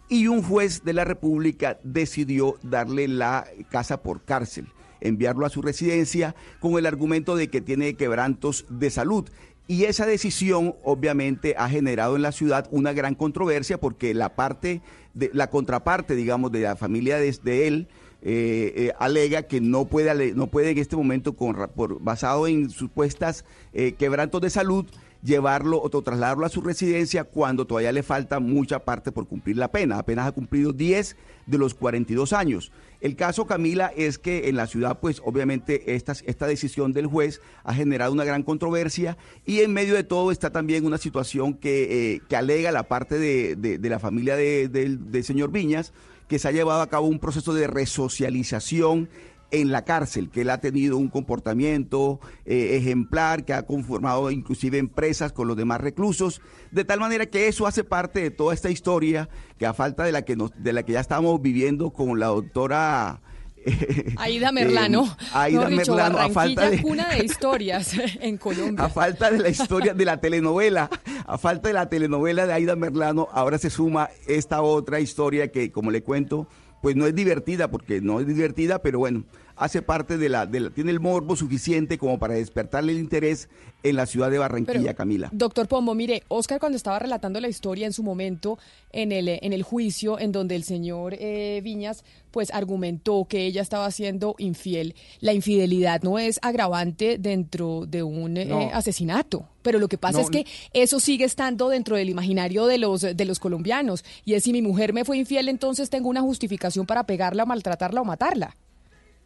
y 0.10 0.28
un 0.28 0.44
juez 0.44 0.84
de 0.84 0.94
la 0.94 1.04
República 1.04 1.80
decidió 1.84 2.58
darle 2.62 3.08
la 3.08 3.48
casa 3.70 4.04
por 4.04 4.24
cárcel, 4.24 4.68
enviarlo 5.02 5.46
a 5.46 5.50
su 5.50 5.62
residencia 5.62 6.36
con 6.60 6.78
el 6.78 6.86
argumento 6.86 7.36
de 7.36 7.50
que 7.50 7.62
tiene 7.62 7.96
quebrantos 7.96 8.66
de 8.70 8.90
salud. 8.90 9.28
Y 9.68 9.84
esa 9.84 10.06
decisión 10.06 10.76
obviamente 10.84 11.56
ha 11.58 11.68
generado 11.68 12.16
en 12.16 12.22
la 12.22 12.32
ciudad 12.32 12.70
una 12.72 12.94
gran 12.94 13.16
controversia 13.16 13.80
porque 13.80 14.14
la 14.14 14.36
parte, 14.36 14.82
de, 15.14 15.30
la 15.34 15.50
contraparte, 15.50 16.16
digamos, 16.16 16.52
de 16.54 16.62
la 16.62 16.78
familia 16.78 17.18
de, 17.18 17.38
de 17.44 17.68
él, 17.68 17.88
eh, 18.30 18.74
eh, 18.76 18.92
alega 19.00 19.44
que 19.44 19.62
no 19.62 19.86
puede, 19.86 20.34
no 20.34 20.48
puede 20.48 20.72
en 20.72 20.78
este 20.80 20.98
momento, 20.98 21.34
con, 21.34 21.56
por, 21.74 22.02
basado 22.02 22.46
en 22.46 22.70
supuestas 22.70 23.46
eh, 23.72 23.94
quebrantos 23.94 24.42
de 24.42 24.50
salud, 24.50 24.86
llevarlo 25.24 25.82
o 25.82 25.90
trasladarlo 25.90 26.46
a 26.46 26.50
su 26.50 26.62
residencia 26.62 27.24
cuando 27.24 27.66
todavía 27.66 27.92
le 27.92 28.04
falta 28.04 28.40
mucha 28.40 28.80
parte 28.80 29.12
por 29.12 29.28
cumplir 29.28 29.58
la 29.58 29.72
pena. 29.72 29.98
Apenas 29.98 30.28
ha 30.28 30.32
cumplido 30.32 30.74
10 30.74 31.16
de 31.46 31.58
los 31.58 31.74
42 31.74 32.34
años. 32.34 32.72
El 33.00 33.16
caso, 33.16 33.46
Camila, 33.48 33.92
es 33.96 34.18
que 34.20 34.50
en 34.50 34.56
la 34.58 34.68
ciudad, 34.68 35.00
pues 35.00 35.22
obviamente 35.24 35.96
esta, 35.96 36.14
esta 36.26 36.48
decisión 36.48 36.94
del 36.94 37.08
juez 37.08 37.42
ha 37.64 37.74
generado 37.74 38.12
una 38.12 38.26
gran 38.26 38.44
controversia 38.44 39.18
y 39.46 39.60
en 39.62 39.72
medio 39.74 39.96
de 39.96 40.04
todo 40.04 40.32
está 40.32 40.52
también 40.52 40.86
una 40.86 40.98
situación 40.98 41.54
que, 41.54 42.16
eh, 42.16 42.22
que 42.28 42.36
alega 42.36 42.72
la 42.72 42.84
parte 42.84 43.18
de, 43.20 43.56
de- 43.56 43.90
la 43.90 44.00
familia 44.00 44.36
de- 44.36 44.68
del- 44.68 45.12
del 45.12 45.24
señor 45.24 45.52
Viñas, 45.52 45.94
que 46.28 46.40
se 46.40 46.48
ha 46.48 46.52
llevado 46.52 46.82
a 46.82 46.88
cabo 46.88 47.08
un 47.08 47.20
proceso 47.20 47.54
de 47.54 47.68
resocialización 47.68 49.10
en 49.52 49.72
la 49.72 49.86
cárcel, 49.86 50.30
que 50.30 50.42
él 50.42 50.50
ha 50.50 50.60
tenido 50.60 50.98
un 50.98 51.08
comportamiento 51.08 52.20
eh, 52.46 52.78
ejemplar, 52.78 53.46
que 53.46 53.54
ha 53.54 53.66
conformado 53.66 54.30
inclusive 54.30 54.78
empresas 54.78 55.32
con 55.32 55.48
los 55.48 55.56
demás 55.56 55.80
reclusos, 55.80 56.42
de 56.72 56.84
tal 56.84 57.00
manera 57.00 57.26
que 57.28 57.48
eso 57.48 57.66
hace 57.66 57.84
parte 57.84 58.22
de 58.22 58.32
toda 58.32 58.54
esta 58.54 58.70
historia 58.70 59.30
que 59.58 59.66
a 59.66 59.74
falta 59.74 60.04
de 60.04 60.12
la 60.12 60.24
que 60.24 60.36
nos, 60.36 60.52
de 60.62 60.74
la 60.74 60.84
que 60.84 60.94
ya 60.94 61.00
estamos 61.00 61.42
viviendo 61.42 61.92
con 61.92 62.20
la 62.20 62.28
doctora 62.28 63.22
Aida 64.18 64.52
Merlano. 64.52 65.06
Eh, 65.06 65.26
Aida 65.34 65.60
Mejor 65.70 65.70
dicho, 65.80 65.96
Merlano, 65.96 66.18
a 66.20 66.30
falta 66.30 66.70
de- 66.70 66.82
cuna 66.82 67.08
de 67.10 67.26
historias 67.26 67.92
en 68.22 68.38
Colombia. 68.38 68.86
A 68.86 68.90
falta 68.90 69.32
de 69.32 69.40
la 69.40 69.50
historia 69.50 69.94
de 69.94 70.06
la 70.06 70.20
telenovela, 70.20 70.90
a 71.26 71.38
falta 71.38 71.68
de 71.70 71.74
la 71.74 71.90
telenovela 71.90 72.46
de 72.48 72.54
Aida 72.54 72.76
Merlano, 72.76 73.28
ahora 73.32 73.58
se 73.58 73.70
suma 73.70 74.10
esta 74.28 74.62
otra 74.62 75.00
historia 75.00 75.52
que, 75.52 75.72
como 75.72 75.92
le 75.92 76.02
cuento, 76.04 76.48
pues 76.82 76.96
no 76.96 77.08
es 77.08 77.16
divertida, 77.16 77.70
porque 77.72 78.02
no 78.02 78.20
es 78.20 78.28
divertida, 78.28 78.80
pero 78.82 79.00
bueno, 79.00 79.24
hace 79.58 79.82
parte 79.82 80.18
de 80.18 80.30
la, 80.30 80.46
de 80.46 80.60
la- 80.60 80.70
tiene 80.70 80.92
el 80.92 81.00
morbo 81.00 81.36
suficiente 81.36 81.98
como 81.98 82.20
para 82.20 82.36
despertarle 82.36 82.94
el 82.94 83.00
interés 83.00 83.50
en 83.84 83.96
la 83.96 84.06
ciudad 84.06 84.32
de 84.32 84.38
Barranquilla, 84.38 84.82
Pero, 84.82 84.96
Camila. 84.96 85.30
Doctor 85.32 85.68
Pombo, 85.68 85.94
mire, 85.96 86.24
Oscar 86.28 86.60
cuando 86.60 86.76
estaba 86.78 87.00
relatando 87.00 87.40
la 87.40 87.48
historia 87.48 87.86
en 87.86 87.94
su 87.94 88.04
momento 88.04 88.58
en 88.92 89.12
el, 89.12 89.28
en 89.30 89.54
el 89.54 89.64
juicio 89.64 90.20
en 90.20 90.32
donde 90.32 90.56
el 90.56 90.64
señor 90.64 91.16
eh, 91.20 91.62
Viñas 91.64 92.04
pues 92.32 92.52
argumentó 92.54 93.26
que 93.30 93.46
ella 93.46 93.62
estaba 93.62 93.90
siendo 93.92 94.36
infiel, 94.38 94.96
la 95.22 95.34
infidelidad 95.34 96.02
no 96.04 96.20
es 96.20 96.40
agravante 96.42 97.18
dentro 97.18 97.86
de 97.88 98.04
un 98.04 98.38
eh, 98.38 98.70
asesinato. 98.74 99.48
Pero 99.64 99.80
lo 99.80 99.88
que 99.88 99.98
pasa 99.98 100.20
No, 100.20 100.24
es 100.24 100.30
que 100.30 100.46
eso 100.74 101.00
sigue 101.00 101.26
estando 101.26 101.70
dentro 101.70 101.96
del 101.96 102.10
imaginario 102.10 102.68
de 102.68 102.78
los, 102.78 103.02
de 103.02 103.26
los 103.26 103.40
colombianos. 103.40 104.06
Y 104.24 104.36
es 104.36 104.44
si 104.44 104.54
mi 104.54 104.62
mujer 104.62 104.94
me 104.94 105.04
fue 105.04 105.18
infiel, 105.18 105.50
entonces 105.50 105.90
tengo 105.90 106.10
una 106.10 106.22
justificación 106.22 106.86
para 106.86 107.06
pegarla, 107.06 107.46
maltratarla 107.46 108.02
o 108.02 108.06
matarla. 108.06 108.56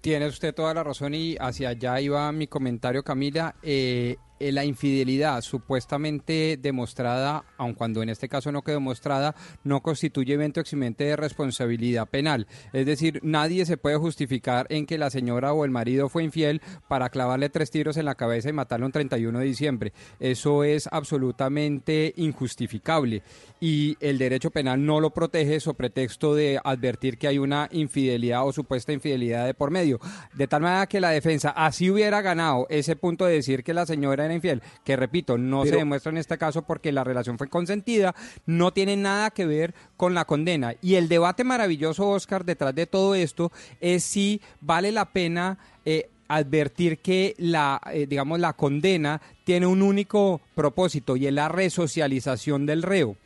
Tiene 0.01 0.27
usted 0.27 0.55
toda 0.55 0.73
la 0.73 0.83
razón 0.83 1.13
y 1.13 1.35
hacia 1.39 1.69
allá 1.69 2.01
iba 2.01 2.31
mi 2.31 2.47
comentario, 2.47 3.03
Camila. 3.03 3.55
Eh, 3.61 4.17
eh, 4.41 4.51
la 4.51 4.65
infidelidad 4.65 5.41
supuestamente 5.41 6.57
demostrada, 6.61 7.43
aun 7.57 7.73
cuando 7.73 8.01
en 8.01 8.09
este 8.09 8.29
caso 8.29 8.51
no 8.51 8.61
quedó 8.61 8.75
demostrada, 8.75 9.35
no 9.63 9.81
constituye 9.81 10.33
evento 10.33 10.61
eximente 10.61 11.03
de 11.03 11.15
responsabilidad 11.15 12.07
penal. 12.07 12.47
Es 12.71 12.85
decir, 12.85 13.19
nadie 13.23 13.65
se 13.65 13.77
puede 13.77 13.97
justificar 13.97 14.67
en 14.69 14.85
que 14.85 14.97
la 14.97 15.09
señora 15.09 15.51
o 15.51 15.65
el 15.65 15.71
marido 15.71 16.07
fue 16.09 16.23
infiel 16.23 16.61
para 16.87 17.09
clavarle 17.09 17.49
tres 17.49 17.69
tiros 17.69 17.97
en 17.97 18.05
la 18.05 18.15
cabeza 18.15 18.49
y 18.49 18.53
matarlo 18.53 18.85
un 18.85 18.91
31 18.93 19.39
de 19.39 19.45
diciembre. 19.45 19.93
Eso 20.19 20.63
es 20.63 20.87
absolutamente 20.91 22.13
injustificable 22.15 23.23
y 23.59 23.97
el 23.99 24.17
derecho 24.17 24.51
penal 24.51 24.85
no 24.85 24.99
lo 24.99 25.09
protege 25.11 25.59
sobre 25.59 25.81
pretexto 25.81 26.35
de 26.35 26.59
advertir 26.63 27.17
que 27.17 27.27
hay 27.27 27.39
una 27.39 27.67
infidelidad 27.71 28.45
o 28.45 28.53
supuesta 28.53 28.93
infidelidad 28.93 29.47
de 29.47 29.55
por 29.55 29.71
medio. 29.71 29.99
De 30.33 30.47
tal 30.47 30.61
manera 30.61 30.85
que 30.85 31.01
la 31.01 31.09
defensa 31.09 31.49
así 31.49 31.89
hubiera 31.89 32.21
ganado 32.21 32.67
ese 32.69 32.95
punto 32.95 33.25
de 33.25 33.33
decir 33.33 33.63
que 33.63 33.73
la 33.73 33.87
señora 33.87 34.25
infiel, 34.33 34.61
que 34.83 34.95
repito, 34.95 35.37
no 35.37 35.65
se 35.65 35.75
demuestra 35.75 36.11
en 36.11 36.17
este 36.17 36.37
caso 36.37 36.61
porque 36.63 36.91
la 36.91 37.03
relación 37.03 37.37
fue 37.37 37.49
consentida, 37.49 38.15
no 38.45 38.71
tiene 38.71 38.97
nada 38.97 39.31
que 39.31 39.45
ver 39.45 39.73
con 39.97 40.13
la 40.13 40.25
condena. 40.25 40.75
Y 40.81 40.95
el 40.95 41.07
debate 41.07 41.43
maravilloso, 41.43 42.09
Oscar, 42.09 42.45
detrás 42.45 42.75
de 42.75 42.87
todo 42.87 43.15
esto 43.15 43.51
es 43.79 44.03
si 44.03 44.41
vale 44.59 44.91
la 44.91 45.05
pena... 45.11 45.57
eh, 45.85 46.09
advertir 46.33 46.99
que 46.99 47.35
la 47.39 47.81
eh, 47.91 48.07
digamos 48.07 48.39
la 48.39 48.53
condena 48.53 49.21
tiene 49.43 49.67
un 49.67 49.81
único 49.81 50.39
propósito 50.55 51.17
y 51.17 51.27
es 51.27 51.33
la 51.33 51.49
resocialización 51.49 52.65
del 52.65 52.83
reo 52.83 53.17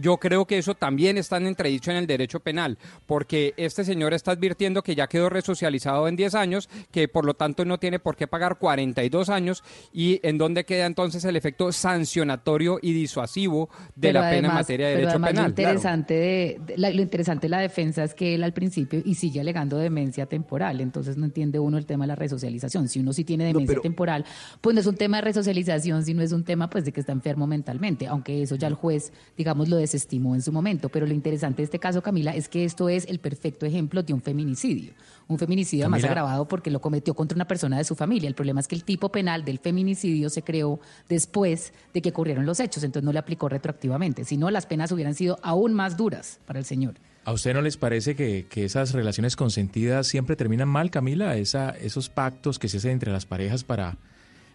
Yo 0.00 0.16
creo 0.18 0.46
que 0.46 0.58
eso 0.58 0.74
también 0.74 1.18
está 1.18 1.36
en 1.36 1.46
entredicho 1.46 1.90
en 1.90 1.96
el 1.96 2.06
derecho 2.06 2.40
penal, 2.40 2.78
porque 3.06 3.54
este 3.56 3.84
señor 3.84 4.14
está 4.14 4.32
advirtiendo 4.32 4.82
que 4.82 4.94
ya 4.94 5.06
quedó 5.06 5.28
resocializado 5.28 6.08
en 6.08 6.16
10 6.16 6.34
años, 6.34 6.68
que 6.90 7.08
por 7.08 7.24
lo 7.24 7.34
tanto 7.34 7.64
no 7.64 7.78
tiene 7.78 7.98
por 7.98 8.16
qué 8.16 8.26
pagar 8.26 8.58
42 8.58 9.28
años, 9.28 9.62
y 9.92 10.20
en 10.26 10.38
dónde 10.38 10.64
queda 10.64 10.86
entonces 10.86 11.24
el 11.24 11.36
efecto 11.36 11.70
sancionatorio 11.72 12.78
y 12.82 12.92
disuasivo 12.92 13.68
de 13.96 14.08
Pero 14.08 14.20
la 14.20 14.26
pena 14.30 14.38
en 14.38 14.44
además- 14.46 14.54
materia 14.62 14.86
de 14.88 14.94
pero 14.94 15.06
derecho 15.08 15.16
además 15.24 15.30
penal. 15.30 15.44
Lo 15.44 15.48
interesante, 15.50 16.14
de, 16.14 16.60
de- 16.66 16.78
la, 16.78 16.90
lo 16.90 17.02
interesante 17.02 17.44
de 17.46 17.48
la 17.50 17.58
defensa 17.60 18.04
es 18.04 18.14
que 18.14 18.34
él 18.34 18.42
al 18.44 18.52
principio 18.52 19.00
y 19.04 19.14
sigue 19.14 19.40
alegando 19.40 19.76
demencia 19.78 20.26
temporal, 20.26 20.80
entonces 20.80 21.16
no 21.16 21.24
entiende 21.24 21.58
uno 21.58 21.78
el 21.78 21.86
tema 21.86 22.04
de 22.04 22.08
la 22.08 22.14
resocialización. 22.16 22.88
Si 22.88 23.00
uno 23.00 23.12
sí 23.12 23.24
tiene 23.24 23.44
demencia 23.44 23.66
pero- 23.74 23.82
temporal, 23.82 24.24
pues 24.60 24.74
no 24.74 24.80
es 24.80 24.86
un 24.86 24.96
tema 24.96 25.18
de 25.18 25.22
resocialización, 25.22 26.04
sino 26.04 26.22
es 26.22 26.32
un 26.32 26.44
tema 26.44 26.68
pues 26.70 26.84
de 26.84 26.92
que 26.92 27.00
está 27.00 27.12
enfermo 27.12 27.46
mentalmente, 27.46 28.06
aunque 28.06 28.42
eso 28.42 28.56
ya 28.56 28.68
el 28.68 28.74
juez, 28.74 29.12
digamos, 29.36 29.68
lo 29.68 29.76
desestimó 29.84 30.34
en 30.34 30.42
su 30.42 30.50
momento. 30.50 30.88
Pero 30.88 31.06
lo 31.06 31.12
interesante 31.12 31.62
de 31.62 31.64
este 31.64 31.78
caso, 31.78 32.02
Camila, 32.02 32.34
es 32.34 32.48
que 32.48 32.64
esto 32.64 32.88
es 32.88 33.06
el 33.06 33.18
perfecto 33.18 33.66
ejemplo 33.66 34.02
de 34.02 34.12
un 34.12 34.20
feminicidio. 34.20 34.92
Un 35.28 35.38
feminicidio 35.38 35.88
más 35.88 36.02
agravado 36.04 36.46
porque 36.48 36.70
lo 36.70 36.80
cometió 36.80 37.14
contra 37.14 37.36
una 37.36 37.46
persona 37.46 37.78
de 37.78 37.84
su 37.84 37.94
familia. 37.94 38.28
El 38.28 38.34
problema 38.34 38.60
es 38.60 38.68
que 38.68 38.74
el 38.74 38.84
tipo 38.84 39.10
penal 39.10 39.44
del 39.44 39.58
feminicidio 39.58 40.28
se 40.30 40.42
creó 40.42 40.80
después 41.08 41.72
de 41.92 42.02
que 42.02 42.10
ocurrieron 42.10 42.44
los 42.44 42.60
hechos, 42.60 42.82
entonces 42.84 43.04
no 43.04 43.12
le 43.12 43.18
aplicó 43.18 43.48
retroactivamente. 43.48 44.24
Si 44.24 44.36
no, 44.36 44.50
las 44.50 44.66
penas 44.66 44.92
hubieran 44.92 45.14
sido 45.14 45.38
aún 45.42 45.72
más 45.72 45.96
duras 45.96 46.40
para 46.46 46.58
el 46.58 46.64
señor. 46.64 46.94
¿A 47.24 47.32
usted 47.32 47.54
no 47.54 47.62
les 47.62 47.78
parece 47.78 48.14
que, 48.14 48.46
que 48.50 48.64
esas 48.64 48.92
relaciones 48.92 49.34
consentidas 49.34 50.06
siempre 50.06 50.36
terminan 50.36 50.68
mal, 50.68 50.90
Camila? 50.90 51.36
Esa, 51.36 51.70
esos 51.70 52.10
pactos 52.10 52.58
que 52.58 52.68
se 52.68 52.76
hacen 52.76 52.90
entre 52.90 53.12
las 53.12 53.24
parejas 53.24 53.64
para 53.64 53.96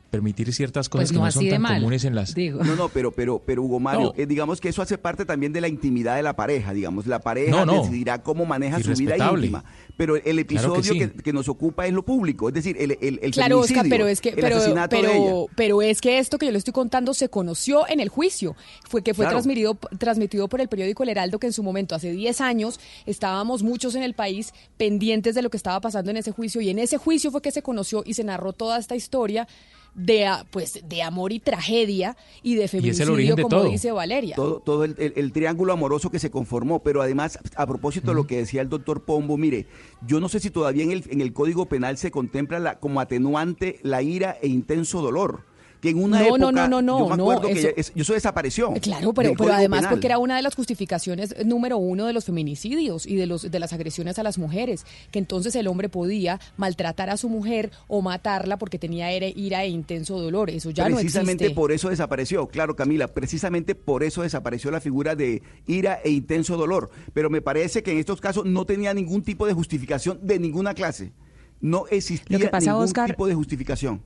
permitir 0.09 0.53
ciertas 0.53 0.89
cosas 0.89 1.09
Pues 1.09 1.11
que 1.11 1.23
no 1.23 1.31
son 1.31 1.49
tan 1.49 1.61
mal, 1.61 1.75
comunes 1.79 2.03
en 2.03 2.15
las... 2.15 2.33
Digo. 2.33 2.63
No, 2.63 2.75
no, 2.75 2.89
pero, 2.89 3.11
pero, 3.11 3.41
pero 3.45 3.63
Hugo 3.63 3.79
Mario, 3.79 4.13
No. 4.15 4.21
eh, 4.21 4.25
digamos 4.25 4.59
que 4.59 4.69
eso 4.69 4.81
hace 4.81 4.97
parte 4.97 5.25
también 5.25 5.53
de 5.53 5.61
la 5.61 5.67
intimidad 5.67 6.15
de 6.15 6.23
la 6.23 6.35
pareja, 6.35 6.73
digamos, 6.73 7.05
la 7.07 7.19
pareja 7.19 7.51
No, 7.51 7.65
no. 7.65 7.81
decidirá 7.81 8.21
cómo 8.23 8.45
maneja 8.45 8.79
su 8.81 8.93
vida 8.93 9.15
íntima. 9.31 9.63
Pero 9.97 10.15
el 10.15 10.39
episodio 10.39 10.81
que 10.81 10.99
que, 10.99 11.07
sí. 11.17 11.23
que 11.23 11.33
nos 11.33 11.49
ocupa 11.49 11.85
es 11.85 11.93
lo 11.93 12.03
público, 12.03 12.47
es 12.47 12.53
decir, 12.55 12.75
el, 12.79 12.97
el, 13.01 13.19
el 13.21 13.31
Claro, 13.31 13.59
Oscar, 13.59 13.85
pero 13.89 14.07
es 14.07 14.21
que, 14.21 14.29
el 14.29 14.35
pero, 14.35 14.57
asesinato 14.57 14.95
de 14.95 15.01
ella. 15.01 15.11
pero, 15.11 15.45
pero 15.55 15.81
es 15.81 15.99
que 16.01 16.19
esto 16.19 16.37
que 16.37 16.45
yo 16.45 16.51
le 16.53 16.57
estoy 16.57 16.73
contando 16.73 17.13
se 17.13 17.29
conoció 17.29 17.87
en 17.87 17.99
el 17.99 18.09
juicio, 18.09 18.55
fue 18.87 19.03
que 19.03 19.13
fue 19.13 19.25
Claro. 19.25 19.35
transmitido, 19.37 19.75
transmitido 19.97 20.47
por 20.47 20.61
el 20.61 20.69
periódico 20.69 21.03
El 21.03 21.09
Heraldo, 21.09 21.37
que 21.39 21.47
en 21.47 21.53
su 21.53 21.63
momento, 21.63 21.95
hace 21.95 22.11
10 22.11 22.39
años, 22.41 22.79
estábamos 23.05 23.61
muchos 23.63 23.95
en 23.95 24.03
el 24.03 24.13
país 24.13 24.53
pendientes 24.77 25.35
de 25.35 25.41
lo 25.41 25.49
que 25.49 25.57
estaba 25.57 25.81
pasando 25.81 26.11
en 26.11 26.17
ese 26.17 26.31
juicio, 26.31 26.61
y 26.61 26.69
en 26.69 26.79
ese 26.79 26.97
juicio 26.97 27.29
fue 27.29 27.41
que 27.41 27.51
se 27.51 27.61
conoció 27.61 28.01
y 28.05 28.13
se 28.13 28.23
narró 28.23 28.53
toda 28.53 28.79
esta 28.79 28.95
historia 28.95 29.47
de, 29.95 30.27
pues, 30.51 30.81
de 30.87 31.03
amor 31.03 31.31
y 31.33 31.39
tragedia 31.39 32.15
y 32.43 32.55
de 32.55 32.63
el 32.63 32.69
feminicidio, 32.69 33.13
origen 33.13 33.35
de 33.35 33.41
como 33.43 33.55
todo. 33.57 33.69
dice 33.69 33.91
Valeria. 33.91 34.35
Todo, 34.35 34.59
todo 34.59 34.83
el, 34.85 34.95
el- 34.97 35.13
el 35.15 35.31
triángulo 35.31 35.73
amoroso 35.73 36.09
que 36.09 36.19
se 36.19 36.31
conformó, 36.31 36.79
pero 36.83 37.01
además, 37.01 37.37
a 37.55 37.67
propósito 37.67 38.11
de 38.11 38.15
lo 38.15 38.27
que 38.27 38.37
decía 38.37 38.61
el 38.61 38.69
doctor 38.69 39.03
Pombo, 39.03 39.37
mire, 39.37 39.65
yo 40.05 40.19
no 40.19 40.29
sé 40.29 40.39
si 40.39 40.49
todavía 40.49 40.83
en 40.83 40.91
el, 40.91 41.03
en 41.09 41.21
el 41.21 41.33
Código 41.33 41.67
Penal 41.67 41.97
se 41.97 42.11
contempla 42.11 42.59
la, 42.59 42.79
como 42.79 42.99
atenuante 43.01 43.79
la 43.83 44.01
ira 44.01 44.37
e 44.41 44.47
intenso 44.47 45.01
dolor. 45.01 45.48
Que 45.81 45.91
en 45.91 46.03
una 46.03 46.19
No, 46.19 46.25
época, 46.25 46.39
no, 46.39 46.51
no, 46.51 46.67
no, 46.67 46.81
no, 46.81 46.99
yo 46.99 47.09
me 47.09 47.17
no, 47.17 47.31
acuerdo 47.31 47.47
eso- 47.47 47.91
eso 47.95 48.13
desapareció. 48.13 48.73
Claro, 48.81 49.13
pero, 49.13 49.33
además 49.53 49.79
Penal. 49.79 49.91
porque 49.93 50.07
era 50.07 50.17
una 50.17 50.35
de 50.35 50.41
las 50.41 50.53
justificaciones 50.55 51.33
eh, 51.37 51.45
número 51.45 51.77
uno 51.77 52.05
de 52.05 52.11
los 52.11 52.25
feminicidios 52.25 53.05
y 53.05 53.15
de 53.15 53.25
los 53.27 53.49
de 53.49 53.59
las 53.59 53.71
agresiones 53.71 54.19
a 54.19 54.23
las 54.23 54.37
mujeres, 54.37 54.85
que 55.11 55.19
entonces 55.19 55.55
el 55.55 55.67
hombre 55.67 55.87
podía 55.87 56.41
maltratar 56.57 57.09
a 57.09 57.15
su 57.15 57.29
mujer 57.29 57.71
o 57.87 58.01
matarla 58.01 58.57
porque 58.57 58.77
tenía 58.77 59.15
ira, 59.15 59.63
e 59.63 59.69
intenso 59.69 60.19
dolor. 60.19 60.49
Eso 60.49 60.69
ya 60.71 60.89
no 60.89 60.97
precisamente 60.97 61.45
existe. 61.45 61.55
por 61.55 61.71
eso 61.71 61.89
desapareció, 61.89 62.47
claro 62.47 62.75
Camila, 62.75 63.07
precisamente 63.07 63.73
por 63.73 64.03
eso 64.03 64.21
desapareció 64.23 64.71
la 64.71 64.81
figura 64.81 65.15
de 65.15 65.41
ira 65.65 66.01
e 66.03 66.09
intenso 66.09 66.57
dolor. 66.57 66.89
Pero 67.13 67.29
me 67.29 67.41
parece 67.41 67.83
que 67.83 67.91
en 67.93 67.99
estos 67.99 68.19
casos 68.19 68.43
no 68.45 68.65
tenía 68.65 68.93
ningún 68.93 69.21
tipo 69.23 69.47
de 69.47 69.53
justificación 69.53 70.19
de 70.21 70.39
ninguna 70.39 70.73
clase. 70.73 71.13
No 71.61 71.85
existía 71.89 72.37
Lo 72.37 72.43
que 72.45 72.49
pasa, 72.49 72.71
ningún 72.71 72.83
Oscar- 72.85 73.09
tipo 73.09 73.27
de 73.27 73.35
justificación. 73.35 74.01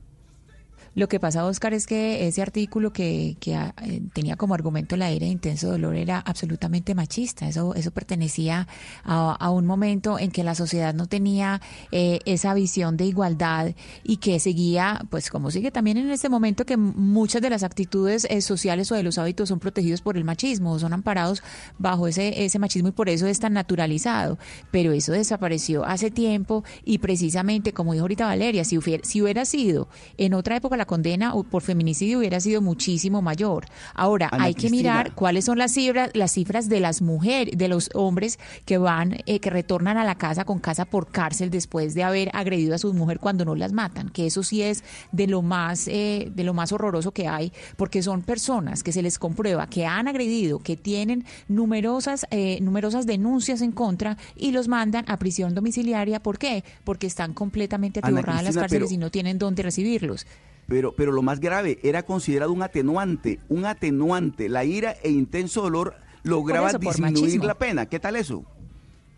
Lo 0.94 1.08
que 1.08 1.18
pasa, 1.18 1.44
Oscar, 1.44 1.74
es 1.74 1.86
que 1.88 2.28
ese 2.28 2.40
artículo 2.40 2.92
que, 2.92 3.36
ah, 3.54 3.74
eh, 3.82 4.00
tenía 4.12 4.36
como 4.36 4.54
argumento 4.54 4.96
la 4.96 5.10
ira 5.10 5.26
de 5.26 5.32
intenso 5.32 5.68
dolor 5.68 5.96
era 5.96 6.20
absolutamente 6.20 6.94
machista. 6.94 7.48
Eso, 7.48 7.74
eso 7.74 7.90
pertenecía 7.90 8.68
a, 9.02 9.50
un 9.50 9.66
momento 9.66 10.18
en 10.18 10.30
que 10.30 10.44
la 10.44 10.54
sociedad 10.54 10.94
no 10.94 11.06
tenía 11.06 11.60
eh, 11.90 12.20
esa 12.26 12.54
visión 12.54 12.96
de 12.96 13.06
igualdad 13.06 13.74
y 14.04 14.18
que 14.18 14.38
seguía, 14.38 15.04
pues 15.10 15.30
como 15.30 15.50
sigue 15.50 15.72
también 15.72 15.96
en 15.98 16.10
este 16.10 16.28
momento, 16.28 16.64
que 16.64 16.76
muchas 16.76 17.42
de 17.42 17.50
las 17.50 17.64
actitudes 17.64 18.26
eh, 18.30 18.40
sociales 18.40 18.90
o 18.92 18.94
de 18.94 19.02
los 19.02 19.18
hábitos 19.18 19.48
son 19.48 19.58
protegidos 19.58 20.00
por 20.00 20.16
el 20.16 20.24
machismo, 20.24 20.78
son 20.78 20.92
amparados 20.92 21.42
bajo 21.78 22.06
ese, 22.06 22.44
ese 22.44 22.58
machismo 22.60 22.88
y 22.88 22.92
por 22.92 23.08
eso 23.08 23.26
es 23.26 23.40
tan 23.40 23.52
naturalizado. 23.52 24.38
Pero 24.70 24.92
eso 24.92 25.12
desapareció 25.12 25.84
hace 25.84 26.12
tiempo 26.12 26.62
y 26.84 26.98
precisamente, 26.98 27.72
como 27.72 27.92
dijo 27.94 28.04
ahorita 28.04 28.26
Valeria, 28.26 28.64
si 28.64 28.78
hubiera, 28.78 29.04
si 29.04 29.20
hubiera 29.20 29.44
sido 29.44 29.88
en 30.18 30.34
otra 30.34 30.56
época 30.56 30.76
la 30.76 30.83
condena 30.84 31.34
o 31.34 31.42
por 31.44 31.62
feminicidio 31.62 32.18
hubiera 32.18 32.40
sido 32.40 32.60
muchísimo 32.60 33.22
mayor. 33.22 33.66
Ahora, 33.94 34.28
Ana 34.32 34.44
hay 34.44 34.54
que 34.54 34.70
mirar 34.70 35.12
cuáles 35.14 35.44
son 35.44 35.58
las 35.58 35.72
cifras, 35.72 36.10
las 36.14 36.32
cifras 36.32 36.68
de 36.68 36.80
las 36.80 37.02
mujeres, 37.02 37.56
de 37.56 37.68
los 37.68 37.90
hombres 37.94 38.38
que 38.64 38.78
van, 38.78 39.18
eh, 39.26 39.40
que 39.40 39.50
retornan 39.50 39.96
a 39.96 40.04
la 40.04 40.16
casa 40.16 40.44
con 40.44 40.58
casa 40.58 40.84
por 40.84 41.08
cárcel 41.10 41.50
después 41.50 41.94
de 41.94 42.02
haber 42.02 42.30
agredido 42.34 42.74
a 42.74 42.78
su 42.78 42.92
mujer 42.94 43.18
cuando 43.20 43.44
no 43.44 43.54
las 43.54 43.72
matan, 43.72 44.08
que 44.10 44.26
eso 44.26 44.42
sí 44.42 44.62
es 44.62 44.84
de 45.12 45.26
lo 45.26 45.42
más, 45.42 45.88
eh, 45.88 46.30
de 46.34 46.44
lo 46.44 46.54
más 46.54 46.72
horroroso 46.72 47.12
que 47.12 47.28
hay, 47.28 47.52
porque 47.76 48.02
son 48.02 48.22
personas 48.22 48.82
que 48.82 48.92
se 48.92 49.02
les 49.02 49.18
comprueba 49.18 49.66
que 49.68 49.86
han 49.86 50.08
agredido, 50.08 50.58
que 50.58 50.76
tienen 50.76 51.24
numerosas, 51.48 52.26
eh, 52.30 52.58
numerosas 52.60 53.06
denuncias 53.06 53.62
en 53.62 53.72
contra 53.72 54.16
y 54.36 54.52
los 54.52 54.68
mandan 54.68 55.04
a 55.08 55.16
prisión 55.18 55.54
domiciliaria. 55.54 56.22
¿Por 56.22 56.38
qué? 56.38 56.64
Porque 56.84 57.06
están 57.06 57.32
completamente 57.34 58.00
atiborradas 58.00 58.44
las 58.44 58.54
cárceles 58.56 58.88
pero- 58.88 58.94
y 58.94 58.98
no 58.98 59.10
tienen 59.10 59.38
dónde 59.38 59.62
recibirlos. 59.62 60.26
Pero, 60.66 60.94
pero 60.96 61.12
lo 61.12 61.22
más 61.22 61.40
grave, 61.40 61.78
era 61.82 62.04
considerado 62.04 62.52
un 62.52 62.62
atenuante, 62.62 63.40
un 63.48 63.66
atenuante. 63.66 64.48
La 64.48 64.64
ira 64.64 64.96
e 65.02 65.10
intenso 65.10 65.62
dolor 65.62 65.94
lograba 66.22 66.68
eso, 66.68 66.78
disminuir 66.78 67.24
machismo. 67.24 67.44
la 67.46 67.54
pena. 67.54 67.86
¿Qué 67.86 68.00
tal 68.00 68.16
eso? 68.16 68.44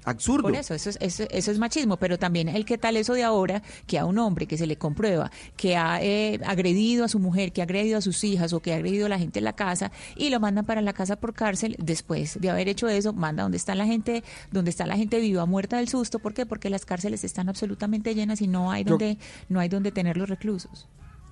Absurdo. 0.06 0.44
Por 0.44 0.54
eso, 0.54 0.72
eso 0.72 0.88
es, 0.88 0.98
eso, 1.00 1.24
eso 1.30 1.50
es 1.50 1.58
machismo, 1.58 1.96
pero 1.96 2.16
también 2.16 2.48
el 2.48 2.64
que 2.64 2.78
tal 2.78 2.96
eso 2.96 3.14
de 3.14 3.24
ahora, 3.24 3.64
que 3.88 3.98
a 3.98 4.04
un 4.04 4.18
hombre 4.18 4.46
que 4.46 4.56
se 4.56 4.64
le 4.64 4.76
comprueba 4.76 5.32
que 5.56 5.76
ha 5.76 6.00
eh, 6.00 6.38
agredido 6.46 7.04
a 7.04 7.08
su 7.08 7.18
mujer, 7.18 7.52
que 7.52 7.60
ha 7.60 7.64
agredido 7.64 7.98
a 7.98 8.00
sus 8.00 8.22
hijas 8.22 8.52
o 8.52 8.60
que 8.60 8.72
ha 8.72 8.76
agredido 8.76 9.06
a 9.06 9.08
la 9.08 9.18
gente 9.18 9.40
en 9.40 9.44
la 9.44 9.54
casa 9.54 9.90
y 10.14 10.30
lo 10.30 10.38
mandan 10.38 10.64
para 10.64 10.80
la 10.80 10.92
casa 10.92 11.16
por 11.16 11.34
cárcel, 11.34 11.74
después 11.80 12.40
de 12.40 12.50
haber 12.50 12.68
hecho 12.68 12.88
eso, 12.88 13.14
manda 13.14 13.42
donde 13.42 13.56
está 13.56 13.74
la 13.74 13.84
gente, 13.84 14.22
donde 14.52 14.70
está 14.70 14.86
la 14.86 14.96
gente 14.96 15.18
viva, 15.18 15.44
muerta 15.44 15.78
del 15.78 15.88
susto, 15.88 16.20
¿por 16.20 16.34
qué? 16.34 16.46
Porque 16.46 16.70
las 16.70 16.86
cárceles 16.86 17.24
están 17.24 17.48
absolutamente 17.48 18.14
llenas 18.14 18.40
y 18.40 18.46
no 18.46 18.70
hay 18.70 18.84
donde, 18.84 19.18
no 19.48 19.58
hay 19.58 19.68
donde 19.68 19.90
tener 19.90 20.16
los 20.16 20.28
reclusos. 20.28 20.86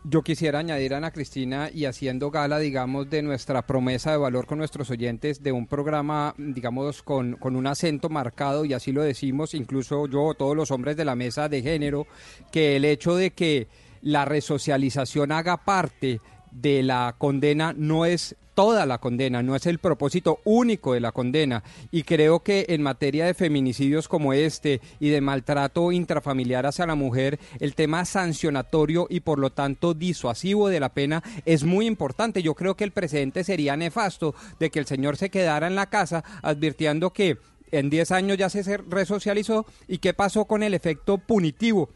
Yo 0.07 0.21
quisiera 0.21 0.59
añadir, 0.59 0.93
Ana 0.93 1.13
Cristina, 1.13 1.71
y 1.73 1.87
haciendo 1.87 2.31
gala, 2.31 2.59
digamos, 2.59 3.09
de 3.09 3.23
nuestra 3.23 3.67
promesa 3.67 4.11
de 4.11 4.19
valor 4.19 4.45
con 4.45 4.59
nuestros 4.59 4.91
oyentes, 4.91 5.43
de 5.43 5.51
un 5.51 5.67
programa, 5.67 6.35
digamos, 6.37 7.03
con, 7.03 7.37
con 7.37 7.57
un 7.57 7.67
acento 7.67 8.11
marcado, 8.11 8.67
y 8.67 8.75
así 8.75 8.93
lo 8.93 9.03
decimos, 9.03 9.55
incluso 9.55 10.07
yo, 10.07 10.35
todos 10.35 10.55
los 10.55 10.71
hombres 10.71 10.99
de 10.99 11.07
la 11.07 11.15
mesa 11.15 11.49
de 11.49 11.63
género, 11.63 12.07
que 12.53 12.77
el 12.77 12.85
hecho 12.85 13.17
de 13.17 13.31
que 13.31 13.69
la 14.03 14.27
resocialización 14.27 15.33
haga 15.33 15.65
parte 15.65 16.21
de 16.51 16.83
la 16.83 17.15
condena 17.17 17.73
no 17.75 18.05
es 18.05 18.37
toda 18.55 18.87
la 18.87 18.99
condena, 18.99 19.43
no 19.43 19.57
es 19.57 19.67
el 19.67 19.79
propósito 19.79 20.41
único 20.45 20.95
de 20.95 21.01
la 21.01 21.13
condena. 21.13 21.63
Y 21.91 22.05
creo 22.05 22.41
que 22.41 22.67
en 22.69 22.83
materia 22.83 23.27
de 23.27 23.35
feminicidios 23.35 24.09
como 24.09 24.33
este 24.33 24.81
y 25.01 25.11
de 25.11 25.21
maltrato 25.21 25.93
intrafamiliar 25.93 26.67
hacia 26.67 26.87
la 26.87 26.95
mujer, 26.95 27.39
el 27.61 27.75
tema 27.75 28.05
sancionatorio 28.05 29.07
y 29.11 29.21
por 29.21 29.39
lo 29.39 29.51
tanto 29.51 29.95
disuasivo 29.95 30.69
de 30.69 30.81
la 30.81 30.95
pena 30.95 31.23
es 31.45 31.65
muy 31.65 31.87
importante. 31.87 32.43
Yo 32.43 32.55
creo 32.55 32.77
que 32.77 32.85
el 32.85 32.93
precedente 32.93 33.45
sería 33.45 33.77
nefasto 33.77 34.35
de 34.59 34.71
que 34.71 34.79
el 34.79 34.87
señor 34.87 35.17
se 35.17 35.31
quedara 35.31 35.67
en 35.67 35.75
la 35.75 35.91
casa 35.91 36.25
advirtiendo 36.43 37.13
que 37.13 37.39
en 37.73 37.91
10 37.91 38.13
años 38.13 38.39
ya 38.39 38.49
se 38.49 38.77
resocializó 38.77 39.67
y 39.89 39.99
qué 39.99 40.15
pasó 40.15 40.45
con 40.45 40.63
el 40.63 40.75
efecto 40.75 41.19
punitivo 41.19 41.91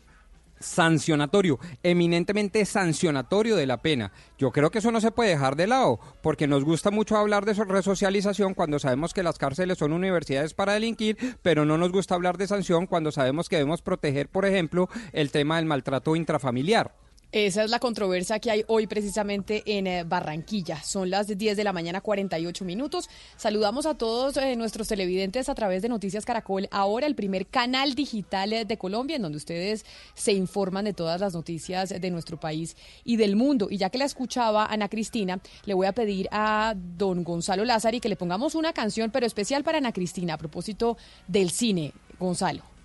sancionatorio, 0.60 1.58
eminentemente 1.82 2.64
sancionatorio 2.64 3.56
de 3.56 3.66
la 3.66 3.78
pena. 3.78 4.12
Yo 4.38 4.50
creo 4.50 4.70
que 4.70 4.78
eso 4.78 4.90
no 4.90 5.00
se 5.00 5.10
puede 5.10 5.30
dejar 5.30 5.56
de 5.56 5.66
lado, 5.66 5.98
porque 6.22 6.46
nos 6.46 6.64
gusta 6.64 6.90
mucho 6.90 7.16
hablar 7.16 7.44
de 7.44 7.54
so- 7.54 7.64
resocialización 7.64 8.54
cuando 8.54 8.78
sabemos 8.78 9.14
que 9.14 9.22
las 9.22 9.38
cárceles 9.38 9.78
son 9.78 9.92
universidades 9.92 10.54
para 10.54 10.74
delinquir, 10.74 11.16
pero 11.42 11.64
no 11.64 11.78
nos 11.78 11.92
gusta 11.92 12.14
hablar 12.14 12.38
de 12.38 12.46
sanción 12.46 12.86
cuando 12.86 13.12
sabemos 13.12 13.48
que 13.48 13.56
debemos 13.56 13.82
proteger, 13.82 14.28
por 14.28 14.44
ejemplo, 14.44 14.88
el 15.12 15.30
tema 15.30 15.56
del 15.56 15.66
maltrato 15.66 16.16
intrafamiliar. 16.16 16.94
Esa 17.30 17.62
es 17.62 17.68
la 17.68 17.78
controversia 17.78 18.38
que 18.38 18.50
hay 18.50 18.64
hoy 18.68 18.86
precisamente 18.86 19.62
en 19.66 19.86
eh, 19.86 20.02
Barranquilla. 20.02 20.82
Son 20.82 21.10
las 21.10 21.26
10 21.26 21.58
de 21.58 21.64
la 21.64 21.74
mañana, 21.74 22.00
48 22.00 22.64
minutos. 22.64 23.10
Saludamos 23.36 23.84
a 23.84 23.98
todos 23.98 24.38
eh, 24.38 24.56
nuestros 24.56 24.88
televidentes 24.88 25.50
a 25.50 25.54
través 25.54 25.82
de 25.82 25.90
Noticias 25.90 26.24
Caracol. 26.24 26.68
Ahora 26.70 27.06
el 27.06 27.14
primer 27.14 27.46
canal 27.46 27.94
digital 27.94 28.54
eh, 28.54 28.64
de 28.64 28.78
Colombia 28.78 29.16
en 29.16 29.22
donde 29.22 29.36
ustedes 29.36 29.84
se 30.14 30.32
informan 30.32 30.86
de 30.86 30.94
todas 30.94 31.20
las 31.20 31.34
noticias 31.34 31.90
de 31.90 32.10
nuestro 32.10 32.40
país 32.40 32.78
y 33.04 33.16
del 33.16 33.36
mundo. 33.36 33.68
Y 33.70 33.76
ya 33.76 33.90
que 33.90 33.98
la 33.98 34.06
escuchaba 34.06 34.64
Ana 34.64 34.88
Cristina, 34.88 35.38
le 35.66 35.74
voy 35.74 35.86
a 35.86 35.92
pedir 35.92 36.28
a 36.32 36.72
don 36.74 37.24
Gonzalo 37.24 37.66
Lázari 37.66 38.00
que 38.00 38.08
le 38.08 38.16
pongamos 38.16 38.54
una 38.54 38.72
canción, 38.72 39.10
pero 39.10 39.26
especial 39.26 39.64
para 39.64 39.76
Ana 39.76 39.92
Cristina, 39.92 40.32
a 40.32 40.38
propósito 40.38 40.96
del 41.26 41.50
cine. 41.50 41.92
Gonzalo. 42.18 42.77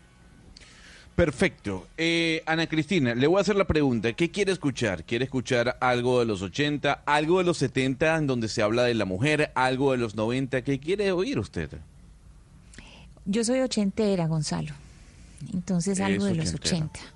Perfecto. 1.16 1.88
Eh, 1.96 2.42
Ana 2.46 2.66
Cristina, 2.68 3.14
le 3.14 3.28
voy 3.28 3.38
a 3.38 3.42
hacer 3.42 3.56
la 3.56 3.66
pregunta. 3.66 4.14
¿Qué 4.14 4.32
quiere 4.32 4.52
escuchar? 4.52 5.04
¿Quiere 5.04 5.26
escuchar 5.26 5.78
algo 5.80 6.20
de 6.20 6.26
los 6.26 6.42
80, 6.42 7.04
algo 7.06 7.38
de 7.38 7.44
los 7.44 7.58
70 7.58 8.18
en 8.18 8.28
donde 8.28 8.48
se 8.48 8.64
habla 8.64 8.84
de 8.84 8.96
la 8.96 9.06
mujer, 9.06 9.52
algo 9.54 9.92
de 9.92 10.00
los 10.00 10.16
90? 10.16 10.64
¿Qué 10.64 10.80
quiere 10.80 11.12
oír 11.12 11.38
usted? 11.38 11.70
Yo 13.26 13.44
soy 13.44 13.60
ochentera, 13.60 14.28
Gonzalo. 14.28 14.74
Entonces 15.54 16.00
algo 16.00 16.26
de 16.26 16.36
los 16.36 16.54
ochentera. 16.54 16.86
80. 16.86 17.14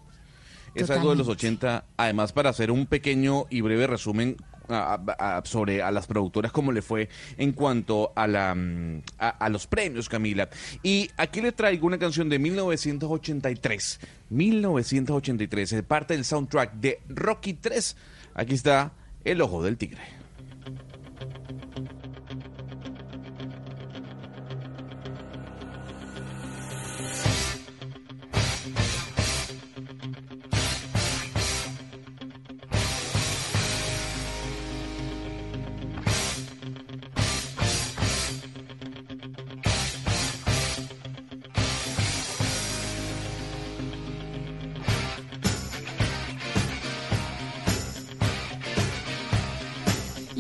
Es 0.76 0.90
algo 0.92 1.10
de 1.10 1.16
los 1.16 1.28
80, 1.28 1.86
además 1.98 2.34
para 2.34 2.52
hacer 2.52 2.70
un 2.70 2.86
pequeño 2.86 3.46
y 3.50 3.62
breve 3.62 3.88
resumen 3.88 4.38
a- 4.70 5.42
sobre 5.46 5.82
a 5.82 5.92
las 5.92 6.08
productoras 6.08 6.52
cómo 6.52 6.72
le 6.72 6.82
fue 6.82 7.10
en 7.38 7.52
cuanto 7.54 8.12
a 8.16 8.28
la 8.28 8.54
mm, 8.56 9.02
a, 9.20 9.30
a 9.30 9.50
los 9.50 9.68
premios 9.68 10.10
Camila. 10.10 10.50
Y 10.84 11.10
aquí 11.18 11.42
le 11.42 11.52
traigo 11.52 11.88
una 11.88 11.98
canción 11.98 12.30
de 12.30 12.40
1983 12.40 14.00
1983 14.30 15.72
es 15.74 15.84
parte 15.84 16.14
del 16.16 16.26
soundtrack 16.26 16.74
de 16.74 17.00
Rocky 17.10 17.54
3 17.54 17.96
aquí 18.36 18.54
está 18.56 18.92
El 19.24 19.42
ojo 19.42 19.64
del 19.64 19.78
tigre 19.78 20.00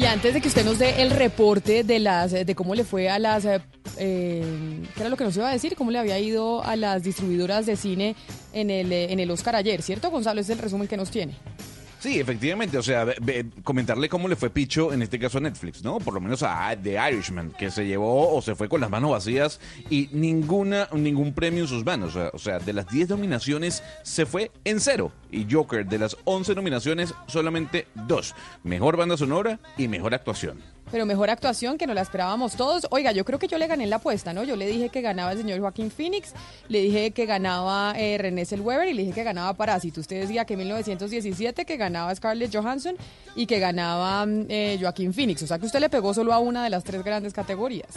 Antes 0.10 0.34
de 0.34 0.40
que 0.40 0.48
usted 0.48 0.64
nos 0.64 0.80
dé 0.80 1.02
el 1.02 1.12
reporte 1.12 1.84
de 1.84 2.00
las 2.00 2.32
de 2.32 2.56
cómo 2.56 2.76
le 2.76 2.86
fue 2.86 3.10
a 3.10 3.20
las 3.20 3.46
eh, 3.46 3.62
¿qué 3.98 5.02
era 5.02 5.10
lo 5.10 5.18
que 5.18 5.26
nos 5.26 5.36
iba 5.36 5.50
a 5.50 5.52
decir? 5.52 5.76
¿Cómo 5.76 5.92
le 5.92 6.00
había 6.00 6.18
ido 6.18 6.64
a 6.64 6.78
las 6.78 7.04
distribuidoras 7.04 7.66
de 7.66 7.76
cine 7.76 8.16
en 8.54 8.70
el 8.70 8.92
eh, 8.94 9.12
en 9.12 9.20
el 9.20 9.30
Oscar 9.30 9.56
ayer, 9.56 9.82
¿cierto, 9.82 10.10
Gonzalo? 10.10 10.40
Es 10.40 10.50
el 10.50 10.60
resumen 10.60 10.88
que 10.88 10.96
nos 10.96 11.12
tiene. 11.12 11.36
Sí, 12.00 12.20
efectivamente, 12.20 12.78
o 12.78 12.84
sea, 12.84 13.08
comentarle 13.64 14.08
cómo 14.08 14.28
le 14.28 14.36
fue 14.36 14.52
Picho, 14.52 14.94
en 14.94 15.02
este 15.02 15.18
caso 15.18 15.40
a 15.40 15.42
Netflix, 15.42 15.84
¿no? 15.84 15.98
Por 15.98 16.14
lo 16.14 16.22
menos 16.22 16.44
a 16.44 16.76
The 16.76 16.98
Irishman, 17.12 17.52
que 17.52 17.72
se 17.72 17.88
llevó 17.88 18.36
o 18.36 18.42
se 18.42 18.54
fue 18.54 18.70
con 18.70 18.82
las 18.82 18.90
manos 18.92 19.12
vacías 19.12 19.60
y 19.90 20.08
ninguna, 20.12 20.88
ningún 20.94 21.34
premio 21.34 21.64
en 21.64 21.68
sus 21.68 21.84
manos. 21.84 22.16
O 22.16 22.38
sea, 22.38 22.60
de 22.60 22.74
las 22.74 22.88
10 22.88 23.10
nominaciones 23.10 23.82
se 24.04 24.28
fue 24.28 24.52
en 24.64 24.80
cero. 24.80 25.12
Y 25.32 25.48
Joker, 25.52 25.88
de 25.88 25.98
las 25.98 26.18
11 26.26 26.54
nominaciones, 26.54 27.16
solamente 27.26 27.88
dos. 27.96 28.36
Mejor 28.64 28.96
banda 28.96 29.18
sonora 29.18 29.60
y 29.76 29.88
mejor 29.88 30.14
actuación. 30.14 30.77
Pero 30.92 31.06
mejor 31.06 31.30
actuación 31.30 31.78
que 31.78 31.88
no 31.88 31.94
la 31.94 32.02
esperábamos 32.02 32.56
todos. 32.56 32.88
Oiga, 32.92 33.12
yo 33.12 33.26
creo 33.26 33.40
que 33.40 33.48
yo 33.48 33.58
le 33.58 33.68
gané 33.68 33.88
la 33.88 33.98
apuesta, 33.98 34.34
¿no? 34.34 34.44
Yo 34.44 34.56
le 34.56 34.68
dije 34.68 34.90
que 34.90 35.02
ganaba 35.02 35.32
el 35.32 35.38
señor 35.38 35.60
Joaquín 35.60 35.92
Phoenix, 35.92 36.34
le 36.70 36.82
dije 36.82 37.12
que 37.12 37.26
ganaba 37.26 37.94
eh, 37.98 38.18
René 38.18 38.46
Zellweger 38.46 38.88
y 38.88 38.94
le 38.94 39.02
dije 39.04 39.14
que 39.14 39.24
ganaba 39.24 39.54
Parásito. 39.54 40.02
Usted 40.02 40.22
decía 40.22 40.46
que 40.46 40.54
en 40.54 40.60
1917 40.60 41.66
que 41.66 41.78
ganaba 41.78 42.14
Scarlett 42.16 42.56
Johansson 42.56 42.96
y 43.36 43.46
que 43.46 43.60
ganaba 43.60 44.26
mm, 44.26 44.46
eh, 44.50 44.78
Joaquín 44.80 45.14
Phoenix. 45.14 45.44
O 45.44 45.48
sea 45.48 45.60
que 45.60 45.66
usted 45.66 45.80
le 45.80 45.90
pegó 45.90 46.14
solo 46.14 46.34
a 46.34 46.40
una 46.40 46.64
de 46.64 46.70
las 46.70 46.84
tres 46.84 47.04
grandes 47.04 47.34
categorías. 47.34 47.90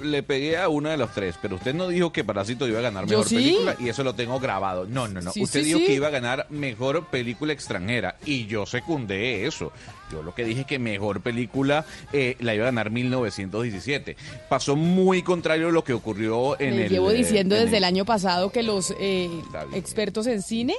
Le 0.00 0.22
pegué 0.22 0.56
a 0.56 0.68
una 0.68 0.90
de 0.90 0.96
las 0.96 1.12
tres, 1.14 1.36
pero 1.40 1.56
usted 1.56 1.74
no 1.74 1.86
dijo 1.88 2.12
que 2.12 2.24
Parásito 2.24 2.66
iba 2.66 2.78
a 2.78 2.82
ganar 2.82 3.06
mejor 3.06 3.28
sí. 3.28 3.36
película 3.36 3.76
y 3.78 3.88
eso 3.88 4.02
lo 4.02 4.14
tengo 4.14 4.40
grabado. 4.40 4.86
No, 4.86 5.06
no, 5.06 5.20
no. 5.20 5.32
Sí, 5.32 5.42
usted 5.42 5.60
sí, 5.60 5.66
dijo 5.66 5.78
que 5.80 5.94
iba 5.94 6.08
a 6.08 6.10
ganar 6.10 6.46
mejor 6.50 7.06
película 7.08 7.52
extranjera 7.52 8.16
y 8.24 8.46
yo 8.46 8.64
secundé 8.64 9.46
eso. 9.46 9.70
Yo 10.10 10.22
lo 10.22 10.34
que 10.34 10.44
dije 10.44 10.64
que 10.64 10.78
mejor 10.78 11.20
película 11.20 11.84
eh, 12.12 12.36
la 12.40 12.54
iba 12.54 12.64
a 12.64 12.66
ganar 12.66 12.90
1917. 12.90 14.16
Pasó 14.48 14.76
muy 14.76 15.22
contrario 15.22 15.68
a 15.68 15.72
lo 15.72 15.84
que 15.84 15.92
ocurrió 15.92 16.58
en 16.60 16.76
Le 16.76 16.84
el. 16.84 16.90
llevo 16.90 17.10
eh, 17.10 17.14
diciendo 17.14 17.54
en 17.56 17.64
desde 17.64 17.76
el 17.76 17.84
año 17.84 18.04
pasado 18.04 18.50
que 18.50 18.62
los 18.62 18.94
eh, 18.98 19.30
expertos 19.74 20.26
en 20.26 20.42
cine 20.42 20.74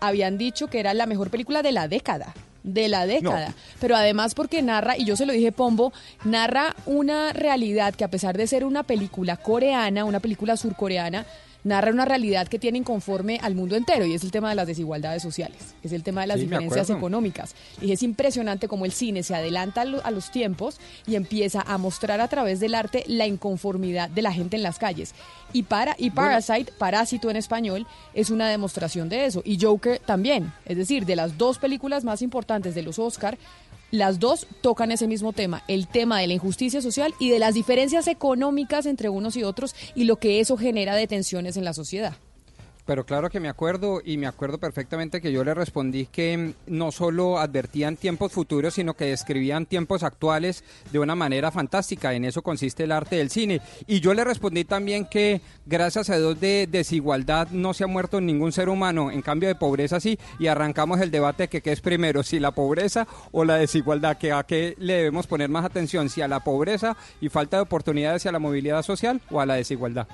habían 0.00 0.38
dicho 0.38 0.68
que 0.68 0.80
era 0.80 0.94
la 0.94 1.06
mejor 1.06 1.30
película 1.30 1.62
de 1.62 1.72
la 1.72 1.88
década. 1.88 2.34
De 2.62 2.88
la 2.88 3.06
década. 3.06 3.54
Pero 3.80 3.96
además 3.96 4.34
porque 4.34 4.62
narra, 4.62 4.98
y 4.98 5.04
yo 5.04 5.16
se 5.16 5.26
lo 5.26 5.32
dije 5.32 5.52
Pombo, 5.52 5.92
narra 6.24 6.74
una 6.86 7.32
realidad 7.32 7.94
que 7.94 8.04
a 8.04 8.10
pesar 8.10 8.36
de 8.36 8.46
ser 8.46 8.64
una 8.64 8.82
película 8.82 9.36
coreana, 9.36 10.04
una 10.04 10.20
película 10.20 10.56
surcoreana, 10.56 11.26
narra 11.64 11.90
una 11.90 12.04
realidad 12.04 12.48
que 12.48 12.58
tiene 12.58 12.78
inconforme 12.78 13.38
al 13.42 13.54
mundo 13.54 13.76
entero 13.76 14.04
y 14.06 14.14
es 14.14 14.24
el 14.24 14.30
tema 14.30 14.48
de 14.48 14.54
las 14.54 14.66
desigualdades 14.66 15.22
sociales, 15.22 15.74
es 15.82 15.92
el 15.92 16.02
tema 16.02 16.22
de 16.22 16.28
las 16.28 16.38
Sí, 16.38 16.44
diferencias 16.46 16.88
económicas. 16.90 17.54
Y 17.82 17.92
es 17.92 18.02
impresionante 18.02 18.66
cómo 18.68 18.84
el 18.86 18.92
cine 18.92 19.22
se 19.22 19.34
adelanta 19.34 19.82
a 19.82 19.84
lo- 19.84 20.04
a 20.04 20.10
los 20.10 20.30
tiempos 20.30 20.78
y 21.06 21.16
empieza 21.16 21.60
a 21.60 21.76
mostrar 21.78 22.20
a 22.20 22.28
través 22.28 22.60
del 22.60 22.74
arte 22.74 23.04
la 23.06 23.26
inconformidad 23.26 24.08
de 24.08 24.22
la 24.22 24.32
gente 24.32 24.56
en 24.56 24.62
las 24.62 24.78
calles. 24.78 25.14
Y, 25.52 25.64
para, 25.64 25.96
y 25.98 26.10
Parasite, 26.10 26.72
Parásito 26.78 27.28
en 27.30 27.36
español, 27.36 27.86
es 28.14 28.30
una 28.30 28.48
demostración 28.48 29.08
de 29.08 29.24
eso. 29.26 29.42
Y 29.44 29.58
Joker 29.60 29.98
también. 29.98 30.52
Es 30.64 30.76
decir, 30.76 31.04
de 31.06 31.16
las 31.16 31.36
dos 31.36 31.58
películas 31.58 32.04
más 32.04 32.22
importantes 32.22 32.74
de 32.74 32.82
los 32.82 32.98
Oscar, 32.98 33.36
las 33.90 34.18
dos 34.18 34.46
tocan 34.60 34.92
ese 34.92 35.06
mismo 35.06 35.32
tema, 35.32 35.62
el 35.68 35.88
tema 35.88 36.20
de 36.20 36.26
la 36.26 36.34
injusticia 36.34 36.80
social 36.80 37.14
y 37.18 37.30
de 37.30 37.38
las 37.38 37.54
diferencias 37.54 38.06
económicas 38.06 38.86
entre 38.86 39.08
unos 39.08 39.36
y 39.36 39.44
otros 39.44 39.74
y 39.94 40.04
lo 40.04 40.16
que 40.16 40.40
eso 40.40 40.56
genera 40.56 40.94
de 40.94 41.06
tensiones 41.06 41.56
en 41.56 41.64
la 41.64 41.74
sociedad. 41.74 42.16
Pero 42.86 43.04
claro 43.04 43.30
que 43.30 43.40
me 43.40 43.48
acuerdo 43.48 44.00
y 44.04 44.16
me 44.16 44.26
acuerdo 44.26 44.58
perfectamente 44.58 45.20
que 45.20 45.32
yo 45.32 45.44
le 45.44 45.54
respondí 45.54 46.06
que 46.06 46.36
mm, 46.36 46.52
no 46.74 46.92
solo 46.92 47.38
advertían 47.38 47.96
tiempos 47.96 48.32
futuros, 48.32 48.74
sino 48.74 48.94
que 48.94 49.06
describían 49.06 49.66
tiempos 49.66 50.02
actuales 50.02 50.64
de 50.90 50.98
una 50.98 51.14
manera 51.14 51.50
fantástica. 51.50 52.14
En 52.14 52.24
eso 52.24 52.42
consiste 52.42 52.84
el 52.84 52.92
arte 52.92 53.16
del 53.16 53.30
cine. 53.30 53.60
Y 53.86 54.00
yo 54.00 54.14
le 54.14 54.24
respondí 54.24 54.64
también 54.64 55.06
que 55.06 55.40
gracias 55.66 56.10
a 56.10 56.18
Dios 56.18 56.40
de 56.40 56.68
desigualdad 56.70 57.48
no 57.50 57.74
se 57.74 57.84
ha 57.84 57.86
muerto 57.86 58.20
ningún 58.20 58.52
ser 58.52 58.68
humano, 58.68 59.10
en 59.10 59.22
cambio 59.22 59.48
de 59.48 59.54
pobreza 59.54 60.00
sí. 60.00 60.18
Y 60.38 60.46
arrancamos 60.46 61.00
el 61.00 61.10
debate 61.10 61.44
de 61.44 61.48
que 61.48 61.62
qué 61.62 61.72
es 61.72 61.80
primero, 61.80 62.22
si 62.22 62.40
la 62.40 62.52
pobreza 62.52 63.06
o 63.32 63.44
la 63.44 63.56
desigualdad, 63.56 64.18
que 64.18 64.32
a 64.32 64.42
qué 64.44 64.74
le 64.78 64.94
debemos 64.94 65.26
poner 65.26 65.48
más 65.48 65.64
atención, 65.64 66.08
si 66.08 66.22
a 66.22 66.28
la 66.28 66.40
pobreza 66.40 66.96
y 67.20 67.28
falta 67.28 67.56
de 67.56 67.62
oportunidades 67.62 68.24
y 68.24 68.28
a 68.28 68.32
la 68.32 68.38
movilidad 68.38 68.82
social 68.82 69.20
o 69.30 69.40
a 69.40 69.46
la 69.46 69.54
desigualdad. 69.54 70.06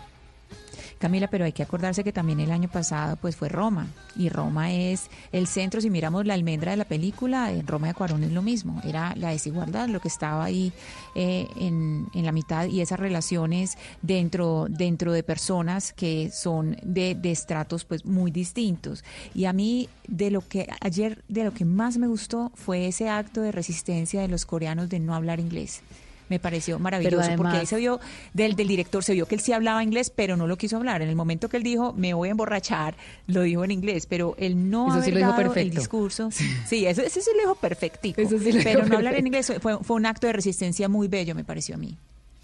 Camila, 0.99 1.29
pero 1.29 1.45
hay 1.45 1.53
que 1.53 1.63
acordarse 1.63 2.05
que 2.05 2.13
también 2.13 2.41
el 2.41 2.51
año 2.51 2.69
pasado 2.69 3.17
pues 3.17 3.37
fue 3.37 3.49
Roma 3.49 3.87
y 4.17 4.29
Roma 4.29 4.73
es 4.73 5.11
el 5.33 5.47
centro, 5.47 5.81
si 5.81 5.91
miramos 5.91 6.25
la 6.27 6.35
almendra 6.35 6.71
de 6.71 6.77
la 6.79 6.85
película, 6.85 7.53
en 7.53 7.67
Roma 7.67 7.89
de 7.89 7.95
Cuarón 7.95 8.25
es 8.25 8.33
lo 8.33 8.43
mismo, 8.43 8.81
era 8.85 9.15
la 9.17 9.31
desigualdad 9.31 9.89
lo 9.89 10.01
que 10.01 10.09
estaba 10.09 10.45
ahí 10.45 10.73
eh, 11.15 11.47
en, 11.57 12.07
en 12.15 12.25
la 12.25 12.33
mitad 12.33 12.67
y 12.67 12.81
esas 12.81 12.99
relaciones 12.99 13.77
dentro, 14.03 14.67
dentro 14.69 15.13
de 15.13 15.23
personas 15.23 15.93
que 15.93 16.31
son 16.31 16.77
de, 16.83 17.15
de 17.15 17.31
estratos 17.31 17.85
pues 17.85 18.05
muy 18.05 18.31
distintos. 18.31 19.05
Y 19.35 19.45
a 19.45 19.53
mí 19.53 19.89
de 20.09 20.31
lo 20.31 20.41
que 20.41 20.69
ayer, 20.81 21.23
de 21.29 21.45
lo 21.45 21.53
que 21.53 21.65
más 21.65 21.99
me 21.99 22.07
gustó 22.07 22.53
fue 22.55 22.87
ese 22.87 23.09
acto 23.09 23.41
de 23.43 23.53
resistencia 23.53 24.21
de 24.21 24.29
los 24.29 24.47
coreanos 24.47 24.89
de 24.89 25.01
no 25.01 25.15
hablar 25.15 25.41
inglés. 25.41 25.83
Me 26.29 26.39
pareció 26.41 26.79
maravilloso 26.79 27.31
porque 27.37 27.57
ahí 27.59 27.67
se 27.67 27.77
vio 27.77 28.01
del, 28.35 28.57
del 28.57 28.67
director, 28.69 29.05
se 29.05 29.13
vio 29.15 29.27
que 29.27 29.35
él 29.37 29.41
sí 29.41 29.53
hablaba 29.53 29.83
inglés, 29.83 30.11
pero 30.15 30.37
no 30.37 30.47
lo 30.47 30.57
quiso 30.57 30.77
hablar. 30.77 31.03
En 31.03 31.09
el 31.09 31.17
momento 31.17 31.49
que 31.49 31.57
él 31.57 31.63
dijo, 31.63 31.93
me 31.93 32.15
voy 32.15 32.29
a 32.29 32.31
emborrachar, 32.33 32.97
lo 33.27 33.43
dijo 33.43 33.65
en 33.65 33.71
inglés, 33.71 34.07
pero 34.07 34.35
él 34.39 34.69
no 34.71 34.89
Eso 34.89 34.97
sí 35.03 35.11
haber 35.11 35.15
lo 35.15 35.19
dijo 35.19 35.31
dado 35.31 35.41
el 35.43 35.47
perfecto. 35.49 35.79
discurso. 35.81 36.31
Sí, 36.67 36.87
eso, 36.87 37.03
ese 37.03 37.21
sí 37.21 37.31
lo 37.35 37.41
dijo 37.41 37.55
perfectico. 37.55 38.21
Eso 38.21 38.39
sí 38.39 38.53
lo 38.53 38.59
dijo 38.59 38.61
pero 38.65 38.87
no 38.87 38.97
hablar 38.97 39.15
en 39.15 39.25
perfecto. 39.25 39.53
inglés 39.55 39.63
fue, 39.63 39.79
fue 39.85 39.97
un 39.97 40.07
acto 40.07 40.27
de 40.27 40.33
resistencia 40.33 40.89
muy 40.89 41.09
bello, 41.09 41.35
me 41.35 41.45
pareció 41.45 41.77
a 41.77 41.79
mí. 41.79 41.97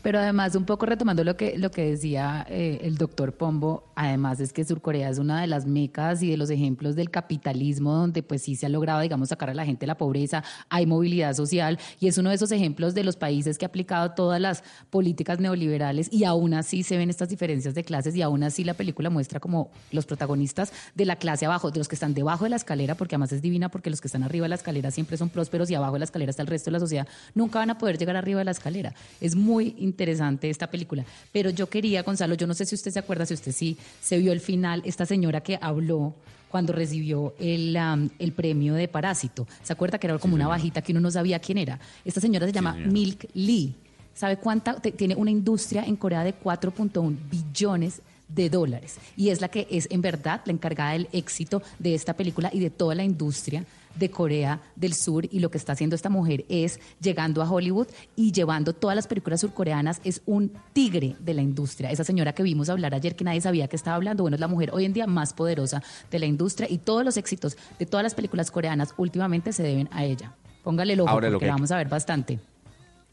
Pero 0.03 0.19
además, 0.19 0.57
un 0.57 0.65
poco 0.65 0.85
retomando 0.85 1.23
lo 1.23 1.37
que, 1.37 1.57
lo 1.57 1.71
que 1.71 1.91
decía 1.91 2.45
eh, 2.49 2.81
el 2.83 2.97
doctor 2.97 3.35
Pombo, 3.35 3.93
además 3.95 4.41
es 4.41 4.53
que 4.53 4.65
Surcorea 4.65 5.09
es 5.09 5.19
una 5.19 5.41
de 5.41 5.47
las 5.47 5.65
mecas 5.65 6.23
y 6.23 6.31
de 6.31 6.37
los 6.37 6.51
ejemplos 6.51 6.97
del 6.97 7.09
capitalismo 7.11 7.93
donde 7.93 8.25
pues 8.25 8.43
sí 8.43 8.57
se 8.57 8.67
ha 8.67 8.69
logrado, 8.69 9.01
digamos, 9.01 9.29
sacar 9.29 9.51
a 9.51 9.55
la 9.55 9.65
gente 9.65 9.81
de 9.81 9.87
la 9.87 9.97
pobreza, 9.97 10.43
hay 10.69 10.87
movilidad 10.87 11.35
social 11.35 11.79
y 12.01 12.09
es 12.09 12.19
uno 12.19 12.31
de 12.31 12.37
esos 12.37 12.51
ejemplos 12.51 12.95
de 12.95 13.05
los 13.05 13.17
países 13.17 13.59
que 13.59 13.65
ha 13.65 13.69
aplicado 13.69 14.11
todas 14.13 14.41
las 14.41 14.65
políticas 14.91 15.39
neoliberales 15.39 16.13
y 16.13 16.25
aún 16.25 16.55
así 16.55 16.83
se 16.83 16.97
ven 16.97 17.09
estas 17.09 17.29
diferencias 17.29 17.75
de 17.75 17.85
clases 17.85 18.17
y 18.17 18.23
aún 18.23 18.43
así 18.43 18.65
la 18.65 18.75
película 18.75 19.09
muestra 19.09 19.39
como 19.39 19.71
los 19.93 20.07
protagonistas 20.07 20.73
de 20.97 21.05
la 21.05 21.17
clase 21.17 21.47
abajo, 21.47 21.71
de 21.71 21.79
los 21.79 21.87
que 21.87 21.95
están 21.95 22.13
debajo 22.13 22.45
de 22.45 22.51
la 22.51 22.57
escalera, 22.57 22.97
porque 22.97 23.15
además 23.15 23.33
es 23.33 23.43
divina 23.43 23.69
porque 23.69 23.91
los 23.91 24.01
que 24.01 24.09
están 24.09 24.25
arriba 24.25 24.47
de 24.47 24.51
la 24.51 24.57
escalera 24.57 24.91
siempre 24.91 25.17
son 25.17 25.29
prósperos 25.29 25.71
y 25.71 25.77
abajo 25.77 25.93
de 25.93 26.01
la 26.01 26.07
escalera 26.07 26.31
está 26.31 26.43
el 26.43 26.49
resto 26.49 26.71
de 26.71 26.73
la 26.73 26.81
sociedad, 26.81 27.07
nunca 27.35 27.61
van 27.61 27.71
a 27.71 27.79
poder 27.79 27.99
llegar 27.99 28.17
arriba 28.17 28.41
de 28.41 28.47
la 28.47 28.51
escalera. 28.51 28.95
Es 29.21 29.37
muy 29.37 29.77
interesante 29.93 30.51
esta 30.51 30.69
película. 30.69 31.05
Pero 31.31 31.51
yo 31.51 31.69
quería, 31.69 32.03
Gonzalo, 32.03 32.35
yo 32.35 32.47
no 32.47 32.55
sé 32.55 32.65
si 32.65 32.75
usted 32.75 32.91
se 32.91 32.99
acuerda, 32.99 33.27
si 33.27 33.35
usted 33.35 33.53
sí 33.53 33.77
se 34.01 34.19
vio 34.19 34.33
el 34.33 34.41
final, 34.41 34.83
esta 34.85 35.07
señora 35.07 35.43
que 35.43 35.59
habló 35.61 36.15
cuando 36.49 36.73
recibió 36.73 37.35
el, 37.39 37.77
um, 37.77 38.09
el 38.19 38.33
premio 38.33 38.75
de 38.75 38.89
Parásito. 38.89 39.47
¿Se 39.63 39.73
acuerda 39.73 39.99
que 39.99 40.07
era 40.07 40.19
como 40.19 40.35
una 40.35 40.49
bajita 40.49 40.83
que 40.83 40.93
uno 40.93 41.01
no 41.01 41.11
sabía 41.11 41.39
quién 41.39 41.59
era? 41.59 41.79
Esta 42.05 42.21
señora 42.21 42.47
se 42.47 42.53
llama. 42.53 42.75
Milk 42.75 43.29
Lee. 43.35 43.75
¿Sabe 44.15 44.37
cuánta? 44.37 44.75
tiene 44.75 45.15
una 45.15 45.31
industria 45.31 45.85
en 45.85 45.97
Corea 45.97 46.25
de 46.25 46.35
4.1 46.35 47.17
billones 47.31 48.03
de 48.35 48.49
dólares. 48.51 48.97
Y 49.17 49.31
es 49.31 49.41
la 49.41 49.49
que 49.49 49.67
es 49.71 49.89
en 49.91 50.01
verdad 50.03 50.41
la 50.45 50.53
encargada 50.53 50.93
del 50.93 51.09
éxito 51.13 51.63
de 51.79 51.95
esta 51.95 52.15
película 52.15 52.51
y 52.53 52.61
de 52.61 52.71
toda 52.71 52.95
la 52.95 53.05
industria 53.05 53.65
de 53.95 54.11
Corea 54.11 54.59
del 54.75 54.95
Sur 54.95 55.27
y 55.31 55.41
lo 55.41 55.51
que 55.51 55.59
está 55.59 55.73
haciendo 55.75 55.95
esta 55.95 56.09
mujer 56.09 56.47
es 56.49 56.81
llegando 57.03 57.43
a 57.43 57.51
Hollywood 57.51 57.89
y 58.17 58.33
llevando 58.33 58.73
todas 58.73 58.97
las 58.97 59.07
películas 59.07 59.43
surcoreanas 59.43 60.01
es 60.03 60.23
un 60.25 60.51
tigre 60.73 61.15
de 61.21 61.35
la 61.35 61.43
industria. 61.43 61.91
Esa 61.91 62.03
señora 62.03 62.33
que 62.33 62.43
vimos 62.43 62.71
hablar 62.71 62.95
ayer 62.95 63.15
que 63.17 63.25
nadie 63.25 63.43
sabía 63.43 63.69
que 63.69 63.77
estaba 63.77 63.97
hablando, 63.97 64.23
bueno, 64.23 64.37
es 64.37 64.41
la 64.41 64.49
mujer 64.49 64.71
hoy 64.73 64.87
en 64.87 64.95
día 64.95 65.07
más 65.07 65.35
poderosa 65.35 65.83
de 66.11 66.19
la 66.19 66.25
industria 66.25 66.67
y 66.71 66.79
todos 66.79 67.05
los 67.05 67.19
éxitos 67.19 67.59
de 67.79 67.85
todas 67.85 68.03
las 68.03 68.15
películas 68.15 68.51
coreanas 68.51 68.95
últimamente 68.97 69.53
se 69.53 69.63
deben 69.63 69.91
a 69.93 70.05
ella. 70.05 70.33
Póngale 70.65 70.95
el 70.95 71.01
ojo 71.01 71.11
Ahora, 71.11 71.29
lo 71.29 71.35
porque 71.35 71.45
que- 71.45 71.49
la 71.49 71.55
vamos 71.55 71.71
a 71.71 71.77
ver 71.77 71.89
bastante. 71.89 72.39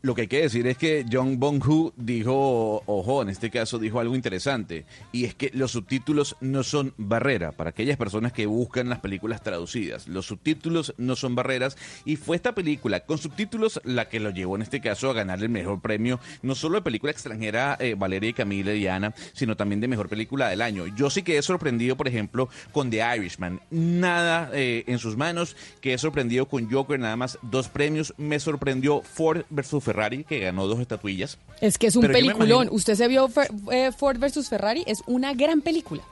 Lo 0.01 0.15
que 0.15 0.21
hay 0.21 0.27
que 0.27 0.41
decir 0.41 0.65
es 0.65 0.77
que 0.77 1.05
Jong 1.11 1.39
Bong-ho 1.39 1.91
dijo, 1.97 2.83
ojo, 2.85 3.21
en 3.21 3.27
este 3.27 3.49
caso 3.49 3.77
dijo 3.79 3.99
algo 3.99 4.15
interesante, 4.15 4.85
y 5.11 5.25
es 5.25 5.35
que 5.35 5.51
los 5.53 5.71
subtítulos 5.71 6.37
no 6.39 6.63
son 6.63 6.93
barrera 6.95 7.51
para 7.51 7.71
aquellas 7.71 7.97
personas 7.97 8.31
que 8.31 8.45
buscan 8.45 8.87
las 8.87 8.99
películas 8.99 9.43
traducidas. 9.43 10.07
Los 10.07 10.27
subtítulos 10.27 10.93
no 10.97 11.17
son 11.17 11.35
barreras, 11.35 11.75
y 12.05 12.15
fue 12.15 12.37
esta 12.37 12.55
película 12.55 13.01
con 13.01 13.17
subtítulos 13.17 13.81
la 13.83 14.07
que 14.07 14.21
lo 14.21 14.29
llevó 14.29 14.55
en 14.55 14.61
este 14.61 14.79
caso 14.79 15.09
a 15.09 15.13
ganar 15.13 15.39
el 15.39 15.49
mejor 15.49 15.81
premio, 15.81 16.21
no 16.43 16.55
solo 16.55 16.75
de 16.75 16.83
película 16.83 17.11
extranjera 17.11 17.75
eh, 17.81 17.95
Valeria 17.97 18.29
y 18.29 18.33
Camila 18.33 18.73
y 18.73 18.79
Diana, 18.79 19.13
sino 19.33 19.57
también 19.57 19.81
de 19.81 19.89
mejor 19.89 20.07
película 20.07 20.47
del 20.47 20.61
año. 20.61 20.87
Yo 20.95 21.09
sí 21.09 21.23
quedé 21.23 21.41
sorprendido, 21.41 21.97
por 21.97 22.07
ejemplo, 22.07 22.47
con 22.71 22.89
The 22.89 23.03
Irishman. 23.17 23.59
Nada 23.69 24.49
eh, 24.53 24.85
en 24.87 24.97
sus 24.97 25.17
manos, 25.17 25.57
quedé 25.81 25.97
sorprendido 25.97 26.47
con 26.47 26.71
Joker, 26.71 26.97
nada 26.97 27.17
más 27.17 27.37
dos 27.41 27.67
premios. 27.67 28.13
Me 28.17 28.39
sorprendió 28.39 29.01
Ford 29.01 29.43
versus 29.49 29.88
Ferrari, 29.93 30.23
que 30.23 30.39
ganó 30.39 30.67
dos 30.67 30.79
estatuillas. 30.79 31.37
Es 31.61 31.77
que 31.77 31.87
es 31.87 31.95
un 31.95 32.01
Pero 32.01 32.13
peliculón. 32.13 32.49
imagino- 32.49 32.71
Usted 32.73 32.95
se 32.95 33.07
vio 33.07 33.27
Fer- 33.27 33.49
eh, 33.71 33.91
Ford 33.91 34.19
versus 34.19 34.47
Ferrari, 34.49 34.83
es 34.85 35.01
una 35.07 35.33
gran 35.33 35.61
película. 35.61 36.03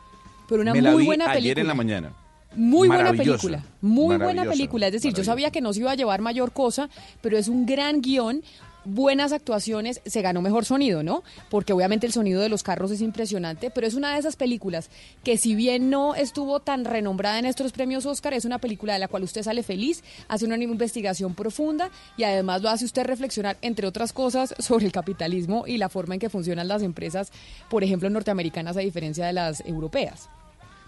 Pero 0.50 0.62
una 0.62 0.74
me 0.74 0.82
la 0.82 0.92
muy 0.92 1.02
vi 1.02 1.06
buena 1.08 1.26
ayer 1.26 1.36
película. 1.42 1.62
en 1.62 1.68
la 1.68 1.74
mañana. 1.74 2.13
Muy 2.56 2.88
buena 2.88 3.12
película, 3.12 3.63
muy 3.82 4.18
buena 4.18 4.46
película. 4.46 4.88
Es 4.88 4.94
decir, 4.94 5.13
yo 5.13 5.24
sabía 5.24 5.52
que 5.52 5.62
no 5.62 5.74
se 5.74 5.82
iba 5.82 5.92
a 5.92 5.96
llevar 5.96 6.22
mayor 6.22 6.54
cosa, 6.54 6.90
pero 7.22 7.38
es 7.38 7.50
un 7.50 7.66
gran 7.68 8.02
guion, 8.02 8.42
buenas 8.88 9.32
actuaciones, 9.32 10.02
se 10.06 10.21
ganó 10.21 10.41
mejor 10.41 10.65
sonido, 10.65 11.04
¿no? 11.04 11.23
Porque 11.50 11.73
obviamente 11.73 12.08
el 12.08 12.13
sonido 12.13 12.41
de 12.41 12.50
los 12.50 12.63
carros 12.63 12.91
es 12.91 13.02
impresionante, 13.02 13.69
pero 13.69 13.86
es 13.86 13.93
una 13.93 14.13
de 14.13 14.19
esas 14.19 14.36
películas 14.36 14.89
que 15.23 15.38
si 15.38 15.56
bien 15.56 15.89
no 15.89 16.15
estuvo 16.15 16.60
tan 16.60 16.86
renombrada 16.86 17.39
en 17.39 17.45
estos 17.45 17.71
premios 17.71 18.06
Oscar, 18.06 18.34
es 18.34 18.45
una 18.45 18.60
película 18.60 18.93
de 18.93 19.00
la 19.00 19.08
cual 19.08 19.23
usted 19.23 19.43
sale 19.43 19.63
feliz, 19.63 20.04
hace 20.28 20.45
una 20.45 20.58
investigación 20.58 21.36
profunda 21.36 21.91
y 22.17 22.23
además 22.23 22.62
lo 22.62 22.69
hace 22.69 22.86
usted 22.86 23.06
reflexionar, 23.06 23.58
entre 23.62 23.88
otras 23.88 24.13
cosas, 24.13 24.56
sobre 24.60 24.86
el 24.86 24.91
capitalismo 24.91 25.65
y 25.67 25.78
la 25.78 25.89
forma 25.89 26.15
en 26.15 26.19
que 26.19 26.30
funcionan 26.30 26.67
las 26.67 26.82
empresas, 26.82 27.32
por 27.69 27.84
ejemplo, 27.84 28.10
norteamericanas 28.10 28.78
a 28.78 28.82
diferencia 28.82 29.26
de 29.26 29.34
las 29.34 29.62
europeas. 29.65 30.30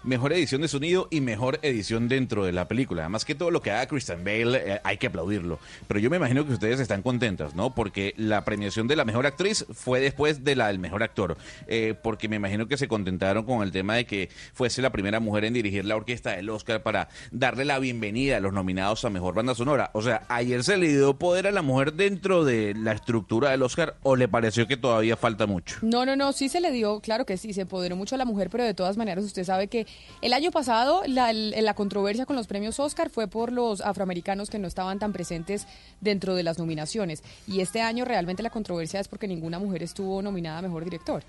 Mejor 0.02 0.32
edición 0.32 0.62
de 0.62 0.68
sonido 0.68 1.08
y 1.10 1.20
mejor 1.20 1.58
edición 1.60 2.08
dentro 2.08 2.46
de 2.46 2.52
la 2.52 2.68
película. 2.68 3.02
Además 3.02 3.26
que 3.26 3.34
todo 3.34 3.50
lo 3.50 3.60
que 3.60 3.70
haga 3.70 3.86
Christian 3.86 4.24
Bale 4.24 4.56
eh, 4.56 4.80
hay 4.82 4.96
que 4.96 5.08
aplaudirlo. 5.08 5.58
Pero 5.86 6.00
yo 6.00 6.08
me 6.08 6.16
imagino 6.16 6.46
que 6.46 6.54
ustedes 6.54 6.80
están 6.80 7.02
contentas, 7.02 7.54
¿no? 7.54 7.74
Porque 7.74 8.14
la 8.16 8.42
premiación 8.46 8.88
de 8.88 8.96
la 8.96 9.04
mejor 9.04 9.26
actriz 9.26 9.66
fue 9.74 10.00
después 10.00 10.42
de 10.42 10.56
la 10.56 10.68
del 10.68 10.78
mejor 10.78 11.02
actor. 11.02 11.36
Eh, 11.66 11.94
porque 12.02 12.28
me 12.28 12.36
imagino 12.36 12.66
que 12.66 12.78
se 12.78 12.88
contentaron 12.88 13.44
con 13.44 13.62
el 13.62 13.72
tema 13.72 13.94
de 13.96 14.06
que 14.06 14.30
fuese 14.54 14.80
la 14.80 14.88
primera 14.88 15.20
mujer 15.20 15.44
en 15.44 15.52
dirigir 15.52 15.84
la 15.84 15.96
orquesta 15.96 16.30
del 16.30 16.48
Oscar 16.48 16.82
para 16.82 17.08
darle 17.30 17.66
la 17.66 17.78
bienvenida 17.78 18.38
a 18.38 18.40
los 18.40 18.54
nominados 18.54 19.04
a 19.04 19.10
mejor 19.10 19.34
banda 19.34 19.54
sonora. 19.54 19.90
O 19.92 20.00
sea, 20.00 20.22
ayer 20.28 20.64
se 20.64 20.78
le 20.78 20.88
dio 20.88 21.18
poder 21.18 21.46
a 21.46 21.52
la 21.52 21.60
mujer 21.60 21.92
dentro 21.92 22.46
de 22.46 22.72
la 22.74 22.92
estructura 22.92 23.50
del 23.50 23.62
Oscar 23.62 23.96
o 24.02 24.16
le 24.16 24.28
pareció 24.28 24.66
que 24.66 24.78
todavía 24.78 25.18
falta 25.18 25.46
mucho. 25.46 25.76
No, 25.82 26.06
no, 26.06 26.16
no, 26.16 26.32
sí 26.32 26.48
se 26.48 26.60
le 26.60 26.72
dio, 26.72 27.00
claro 27.00 27.26
que 27.26 27.36
sí, 27.36 27.52
se 27.52 27.62
empoderó 27.62 27.96
mucho 27.96 28.14
a 28.14 28.18
la 28.18 28.24
mujer, 28.24 28.48
pero 28.48 28.64
de 28.64 28.72
todas 28.72 28.96
maneras 28.96 29.24
usted 29.24 29.44
sabe 29.44 29.68
que 29.68 29.86
el 30.22 30.32
año 30.34 30.50
pasado 30.50 31.02
la, 31.06 31.32
la 31.32 31.74
controversia 31.74 32.26
con 32.26 32.36
los 32.36 32.46
premios 32.46 32.78
Oscar 32.78 33.08
fue 33.10 33.26
por 33.26 33.52
los 33.52 33.80
afroamericanos 33.80 34.50
que 34.50 34.58
no 34.58 34.68
estaban 34.68 34.98
tan 34.98 35.12
presentes 35.12 35.66
dentro 36.00 36.34
de 36.34 36.42
las 36.42 36.58
nominaciones. 36.58 37.22
Y 37.46 37.60
este 37.60 37.80
año 37.80 38.04
realmente 38.04 38.42
la 38.42 38.50
controversia 38.50 39.00
es 39.00 39.08
porque 39.08 39.26
ninguna 39.28 39.58
mujer 39.58 39.82
estuvo 39.82 40.20
nominada 40.20 40.58
a 40.58 40.62
Mejor 40.62 40.84
Director. 40.84 41.22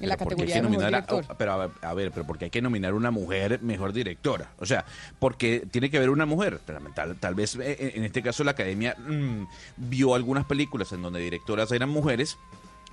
En 0.00 0.08
la 0.08 0.16
Pero 0.16 0.30
¿por 0.30 0.36
qué 0.38 0.44
categoría 0.46 0.54
de 0.54 0.68
Mejor 0.70 0.84
a- 0.84 0.86
Director. 0.88 1.36
pero 1.36 1.52
a, 1.52 1.56
ver- 1.66 1.70
a 1.82 1.92
ver, 1.92 2.10
pero 2.12 2.26
porque 2.26 2.46
hay 2.46 2.50
que 2.50 2.62
nominar 2.62 2.94
una 2.94 3.10
mujer 3.10 3.60
mejor 3.60 3.92
directora. 3.92 4.50
O 4.58 4.64
sea, 4.64 4.86
porque 5.18 5.66
tiene 5.70 5.90
que 5.90 5.98
haber 5.98 6.08
una 6.08 6.24
mujer. 6.24 6.60
Tal, 6.94 7.16
tal- 7.16 7.34
vez 7.34 7.56
eh, 7.56 7.92
en 7.94 8.04
este 8.04 8.22
caso 8.22 8.42
la 8.42 8.52
academia 8.52 8.96
mm, 8.98 9.46
vio 9.76 10.14
algunas 10.14 10.46
películas 10.46 10.90
en 10.92 11.02
donde 11.02 11.20
directoras 11.20 11.70
eran 11.72 11.90
mujeres 11.90 12.38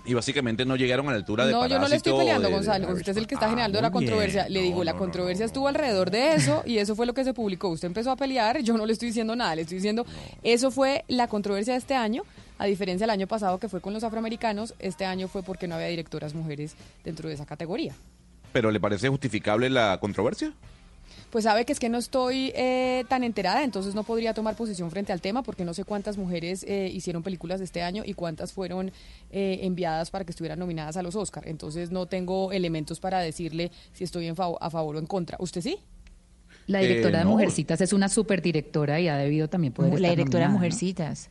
y 0.06 0.14
básicamente 0.14 0.66
no 0.66 0.76
llegaron 0.76 1.08
a 1.08 1.12
la 1.12 1.18
altura 1.18 1.46
de 1.46 1.52
No, 1.52 1.68
yo 1.68 1.78
no 1.80 1.88
le 1.88 1.96
estoy 1.98 2.14
peleando, 2.14 2.44
de- 2.44 2.48
de 2.50 2.54
Gonzalo. 2.56 2.94
Usted 2.94 3.10
es 3.12 3.18
el 3.18 3.28
que 3.28 3.36
está 3.36 3.46
Ah, 3.48 3.50
generando 3.50 3.80
la 3.82 3.90
bien. 3.90 3.94
controversia. 3.94 4.50
Le 4.50 4.62
digo, 4.62 4.84
la 4.84 4.94
controversia 4.96 5.46
estuvo 5.46 5.68
alrededor 5.68 6.10
de 6.12 6.34
eso 6.34 6.64
y 6.66 6.78
eso 6.78 6.96
fue 6.96 7.06
lo 7.06 7.14
que 7.14 7.24
se 7.24 7.34
publicó. 7.34 7.70
Usted 7.70 7.88
empezó 7.88 8.12
a 8.12 8.16
pelear, 8.16 8.62
yo 8.62 8.78
no 8.78 8.86
le 8.86 8.94
estoy 8.94 9.10
diciendo 9.10 9.36
nada, 9.36 9.56
le 9.56 9.64
estoy 9.64 9.78
diciendo, 9.78 10.06
eso 10.44 10.72
fue 10.72 11.04
la 11.08 11.28
controversia 11.28 11.74
de 11.74 11.80
este 11.80 11.96
año, 11.96 12.24
a 12.58 12.66
diferencia 12.66 13.04
del 13.06 13.12
año 13.12 13.28
pasado 13.28 13.58
que 13.60 13.70
fue 13.70 13.82
con 13.82 13.94
los 13.94 14.04
afroamericanos, 14.04 14.74
este 14.80 15.06
año 15.06 15.28
fue 15.28 15.44
porque 15.44 15.68
no 15.68 15.76
había 15.76 15.88
directoras 15.88 16.34
mujeres 16.34 16.76
dentro 17.04 17.30
de 17.30 17.36
esa 17.36 17.46
categoría. 17.46 17.94
¿Pero 18.52 18.72
le 18.72 18.80
parece 18.80 19.10
justificable 19.10 19.70
la 19.70 19.98
controversia? 20.02 20.54
Pues 21.30 21.44
sabe 21.44 21.64
que 21.66 21.74
es 21.74 21.80
que 21.80 21.90
no 21.90 22.00
estoy 22.00 22.52
eh, 22.56 23.06
tan 23.08 23.24
enterada, 23.24 23.64
entonces 23.64 23.94
no 23.94 24.04
podría 24.04 24.34
tomar 24.34 24.56
posición 24.56 24.90
frente 24.90 25.14
al 25.14 25.22
tema 25.22 25.44
porque 25.44 25.64
no 25.64 25.76
sé 25.76 25.84
cuántas 25.84 26.18
mujeres 26.18 26.64
eh, 26.68 26.90
hicieron 26.92 27.22
películas 27.22 27.60
de 27.60 27.66
este 27.66 27.84
año 27.84 28.02
y 28.04 28.14
cuántas 28.16 28.52
fueron 28.52 28.92
eh, 29.32 29.60
enviadas 29.62 30.10
para 30.10 30.26
que 30.26 30.32
estuvieran 30.32 30.58
nominadas 30.58 30.98
a 30.98 31.04
los 31.04 31.16
Oscar. 31.16 31.48
Entonces 31.48 31.92
no 31.92 32.08
tengo 32.08 32.52
elementos 32.52 33.00
para 33.00 33.20
decirle 33.20 33.72
si 33.94 34.04
estoy 34.06 34.26
en 34.28 34.36
fav- 34.36 34.58
a 34.60 34.70
favor 34.72 34.96
o 34.96 35.00
en 35.00 35.06
contra. 35.06 35.38
¿Usted 35.40 35.62
sí? 35.62 35.78
La 36.66 36.82
Eh, 36.82 36.88
directora 36.88 37.20
de 37.20 37.26
no. 37.26 37.32
Mujercitas 37.32 37.80
es 37.82 37.94
una 37.94 38.10
superdirectora 38.10 39.00
y 39.00 39.08
ha 39.08 39.18
debido 39.18 39.48
también 39.50 39.72
poder 39.74 39.92
La 39.92 39.98
estar 40.08 40.18
directora 40.18 40.48
de. 40.48 40.54
Mujercitas. 40.54 41.30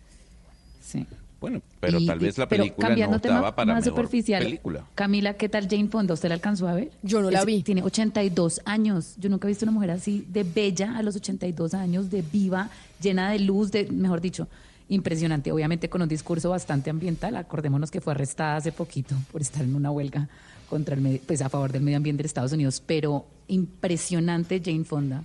Sí. 0.81 1.07
Bueno, 1.41 1.63
pero 1.79 2.01
Y- 2.01 2.07
tal 2.07 2.19
vez 2.19 2.37
la 2.37 2.49
pero 2.49 2.65
película 2.65 2.89
cambiando 2.89 3.17
no 3.17 3.21
tema 3.21 3.35
estaba 3.37 3.55
para 3.55 3.75
más 3.75 3.85
mejor 3.85 3.97
superficial, 3.97 4.43
película. 4.43 4.85
Camila, 4.97 5.35
¿qué 5.35 5.49
tal 5.49 5.69
Jane 5.69 5.87
Fonda? 5.89 6.15
¿Usted 6.15 6.29
la 6.31 6.35
alcanzó 6.35 6.67
a 6.67 6.75
ver? 6.75 6.91
Yo 7.03 7.23
no 7.23 7.31
la 7.31 7.41
Es- 7.41 7.47
vi. 7.47 7.63
Tiene 7.63 7.83
82 7.83 8.61
años. 8.65 9.15
Yo 9.19 9.29
nunca 9.29 9.47
he 9.47 9.51
visto 9.51 9.65
una 9.65 9.71
mujer 9.73 9.93
así 9.93 10.27
de 10.29 10.43
bella 10.43 10.97
a 10.99 11.03
los 11.03 11.15
82 11.15 11.75
años, 11.75 12.11
de 12.11 12.23
viva, 12.23 12.71
llena 13.01 13.31
de 13.31 13.39
luz, 13.39 13.71
de, 13.71 13.85
mejor 13.87 14.21
dicho, 14.21 14.49
impresionante. 14.89 15.53
Obviamente 15.53 15.89
con 15.89 16.03
un 16.03 16.09
discurso 16.09 16.51
bastante 16.51 16.91
ambiental. 16.91 17.37
Acordémonos 17.37 17.91
que 17.93 18.01
fue 18.01 18.15
arrestada 18.15 18.57
hace 18.57 18.73
poquito 18.73 19.15
por 19.31 19.41
estar 19.41 19.63
en 19.63 19.77
una 19.77 19.93
huelga 19.93 20.29
contra 20.69 20.97
el 20.97 21.01
medio- 21.03 21.21
pues 21.25 21.41
a 21.43 21.49
favor 21.49 21.71
del 21.71 21.83
medio 21.83 21.99
ambiente 21.99 22.23
de 22.25 22.27
Estados 22.27 22.53
Unidos. 22.53 22.83
Pero 22.85 23.27
impresionante 23.47 24.61
Jane 24.65 24.85
Fonda. 24.85 25.23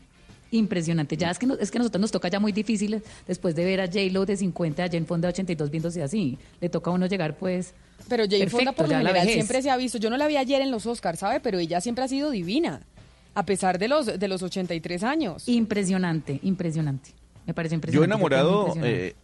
Impresionante. 0.57 1.17
Ya 1.17 1.31
es 1.31 1.39
que, 1.39 1.45
no- 1.47 1.55
es 1.55 1.71
que 1.71 1.77
a 1.77 1.79
nosotros 1.79 1.99
nos 2.01 2.11
toca 2.11 2.27
ya 2.29 2.39
muy 2.39 2.51
difícil 2.51 3.01
después 3.27 3.55
de 3.55 3.65
ver 3.65 3.81
a 3.81 3.87
J-Lo 3.87 4.25
de 4.25 4.37
50, 4.37 4.83
a 4.83 4.87
Jane 4.87 5.05
Fonda 5.05 5.27
de 5.27 5.33
82 5.33 5.69
viéndose 5.71 6.03
así. 6.03 6.37
Le 6.61 6.69
toca 6.69 6.91
a 6.91 6.93
uno 6.93 7.07
llegar 7.07 7.35
pues... 7.37 7.73
Pero 8.07 8.23
Jane 8.25 8.47
Fonda 8.49 8.71
perfecto, 8.71 8.73
por 8.75 8.89
lo 8.89 8.97
general 8.97 9.27
siempre 9.29 9.61
se 9.61 9.69
ha 9.71 9.77
visto. 9.77 9.97
Yo 9.97 10.09
no 10.09 10.17
la 10.17 10.27
vi 10.27 10.37
ayer 10.37 10.61
en 10.61 10.71
los 10.71 10.85
Oscars, 10.85 11.19
¿sabe? 11.19 11.39
Pero 11.39 11.57
ella 11.59 11.79
siempre 11.81 12.03
ha 12.03 12.07
sido 12.07 12.31
divina, 12.31 12.81
a 13.33 13.45
pesar 13.45 13.79
de 13.79 13.87
los, 13.87 14.05
de 14.19 14.27
los 14.27 14.43
83 14.43 15.03
años. 15.03 15.47
Impresionante, 15.47 16.39
impresionante. 16.43 17.11
Me 17.47 17.53
parece 17.53 17.73
Yo 17.73 17.77
impresionante. 17.77 18.13
enamorado, 18.13 18.59
impresionante. 18.67 19.07
eh, 19.07 19.15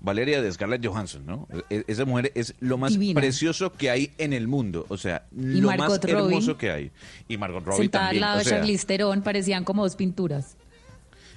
Valeria, 0.00 0.42
de 0.42 0.50
Scarlett 0.50 0.84
Johansson, 0.84 1.24
¿no? 1.24 1.46
E- 1.70 1.84
Esa 1.86 2.04
mujer 2.04 2.32
es 2.34 2.54
lo 2.58 2.76
más 2.76 2.90
Divina. 2.92 3.20
precioso 3.20 3.72
que 3.72 3.88
hay 3.88 4.10
en 4.18 4.32
el 4.32 4.48
mundo. 4.48 4.84
O 4.88 4.96
sea, 4.96 5.26
lo 5.30 5.70
más 5.76 6.00
hermoso 6.04 6.56
que 6.58 6.70
hay. 6.72 6.90
Y 7.28 7.36
Margot 7.36 7.62
Robbie 7.64 7.82
Sentada 7.82 8.06
también. 8.06 8.24
al 8.24 8.28
lado 8.30 8.40
o 8.40 8.44
de 8.44 8.50
Charlize 8.50 8.84
Theron 8.86 9.22
parecían 9.22 9.62
como 9.62 9.84
dos 9.84 9.94
pinturas. 9.94 10.56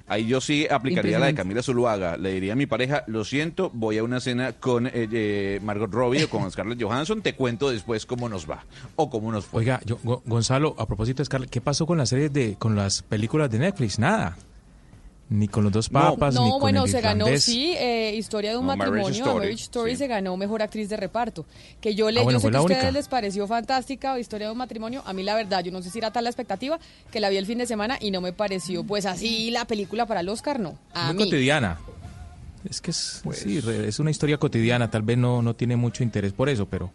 Ahí 0.08 0.28
yo 0.28 0.40
sí 0.40 0.68
aplicaría 0.70 1.18
la 1.18 1.26
de. 1.28 1.34
Camila 1.34 1.64
Zuluaga. 1.64 2.16
Le 2.18 2.32
diría 2.34 2.54
a 2.54 2.56
mi 2.56 2.68
pareja, 2.68 3.04
lo 3.08 3.24
siento, 3.26 3.72
voy 3.74 3.98
a 3.98 4.04
una 4.04 4.20
cena 4.20 4.54
con 4.54 4.86
eh, 4.88 4.92
eh, 4.94 5.60
Margot 5.64 5.92
Robbie 5.92 6.26
o 6.26 6.30
con 6.30 6.50
Scarlett 6.52 6.82
Johansson, 6.82 7.22
te 7.24 7.34
cuento 7.34 7.70
después 7.72 8.06
cómo 8.06 8.30
nos 8.30 8.50
va 8.50 8.64
o 8.96 9.10
cómo 9.10 9.32
nos 9.32 9.46
fue. 9.46 9.62
Oiga, 9.62 9.82
yo- 9.86 9.98
Go- 10.04 10.22
Gonzalo, 10.26 10.76
a 10.78 10.86
propósito 10.86 11.18
de 11.24 11.26
Scarlett, 11.26 11.50
¿qué 11.50 11.60
pasó 11.62 11.86
con 11.88 11.98
las 11.98 12.10
series 12.10 12.32
de, 12.32 12.56
con 12.56 12.76
las 12.76 13.02
películas 13.02 13.50
de 13.50 13.58
Netflix? 13.60 13.98
Nada. 13.98 14.38
Ni 15.28 15.48
con 15.48 15.64
los 15.64 15.74
dos 15.74 15.90
papas, 15.90 16.36
ni 16.36 16.40
No, 16.40 16.52
con 16.52 16.60
bueno, 16.62 16.84
el 16.86 16.92
se 16.92 17.02
ganó, 17.02 17.26
sí, 17.38 17.74
eh, 17.78 18.14
Historia 18.16 18.52
de 18.52 18.58
un 18.58 18.68
No, 18.68 18.76
Marriage 18.76 18.92
matrimonio, 18.92 19.18
Story, 19.26 19.40
Marriage 19.40 19.64
Story 19.64 19.92
sí. 19.94 19.98
se 19.98 20.08
ganó 20.08 20.38
Mejor 20.38 20.62
Actriz 20.62 20.88
de 20.88 20.98
Reparto. 20.98 21.46
Que 21.82 21.96
yo 21.96 22.12
le, 22.12 22.20
Ah, 22.20 22.24
bueno, 22.24 22.38
yo 22.38 22.42
sé 22.46 22.52
que 22.52 22.58
a 22.58 22.62
ustedes 22.62 22.80
única. 22.84 22.92
les 22.92 23.08
pareció 23.08 23.48
fantástica 23.48 24.20
Historia 24.20 24.46
de 24.48 24.52
un 24.52 24.60
matrimonio. 24.60 25.02
A 25.06 25.14
mí 25.14 25.24
la 25.24 25.34
verdad, 25.36 25.64
yo 25.64 25.72
no 25.72 25.82
sé 25.82 25.90
si 25.90 25.98
era 25.98 26.12
tal 26.12 26.26
la 26.26 26.30
expectativa, 26.30 26.80
que 27.12 27.20
la 27.20 27.30
vi 27.30 27.38
el 27.38 27.48
fin 27.48 27.58
de 27.58 27.66
semana 27.66 27.98
y 28.00 28.12
no 28.12 28.22
me 28.22 28.34
pareció, 28.34 28.84
pues 28.84 29.08
así 29.08 29.50
la 29.50 29.66
película 29.66 30.06
para 30.06 30.20
el 30.20 30.30
Oscar, 30.30 30.60
no. 30.60 30.78
A 30.94 31.08
Muy 31.08 31.16
mí. 31.16 31.24
cotidiana. 31.32 31.80
Es 32.70 32.80
que 32.80 32.92
es, 32.92 33.22
Pues 33.24 33.40
sí, 33.40 33.60
re- 33.62 33.88
es 33.88 33.98
una 34.00 34.12
historia 34.12 34.38
cotidiana, 34.38 34.92
tal 34.92 35.02
vez 35.02 35.18
no, 35.18 35.42
no 35.42 35.56
tiene 35.56 35.76
mucho 35.76 36.04
interés 36.04 36.34
por 36.34 36.50
eso, 36.50 36.68
pero, 36.68 36.92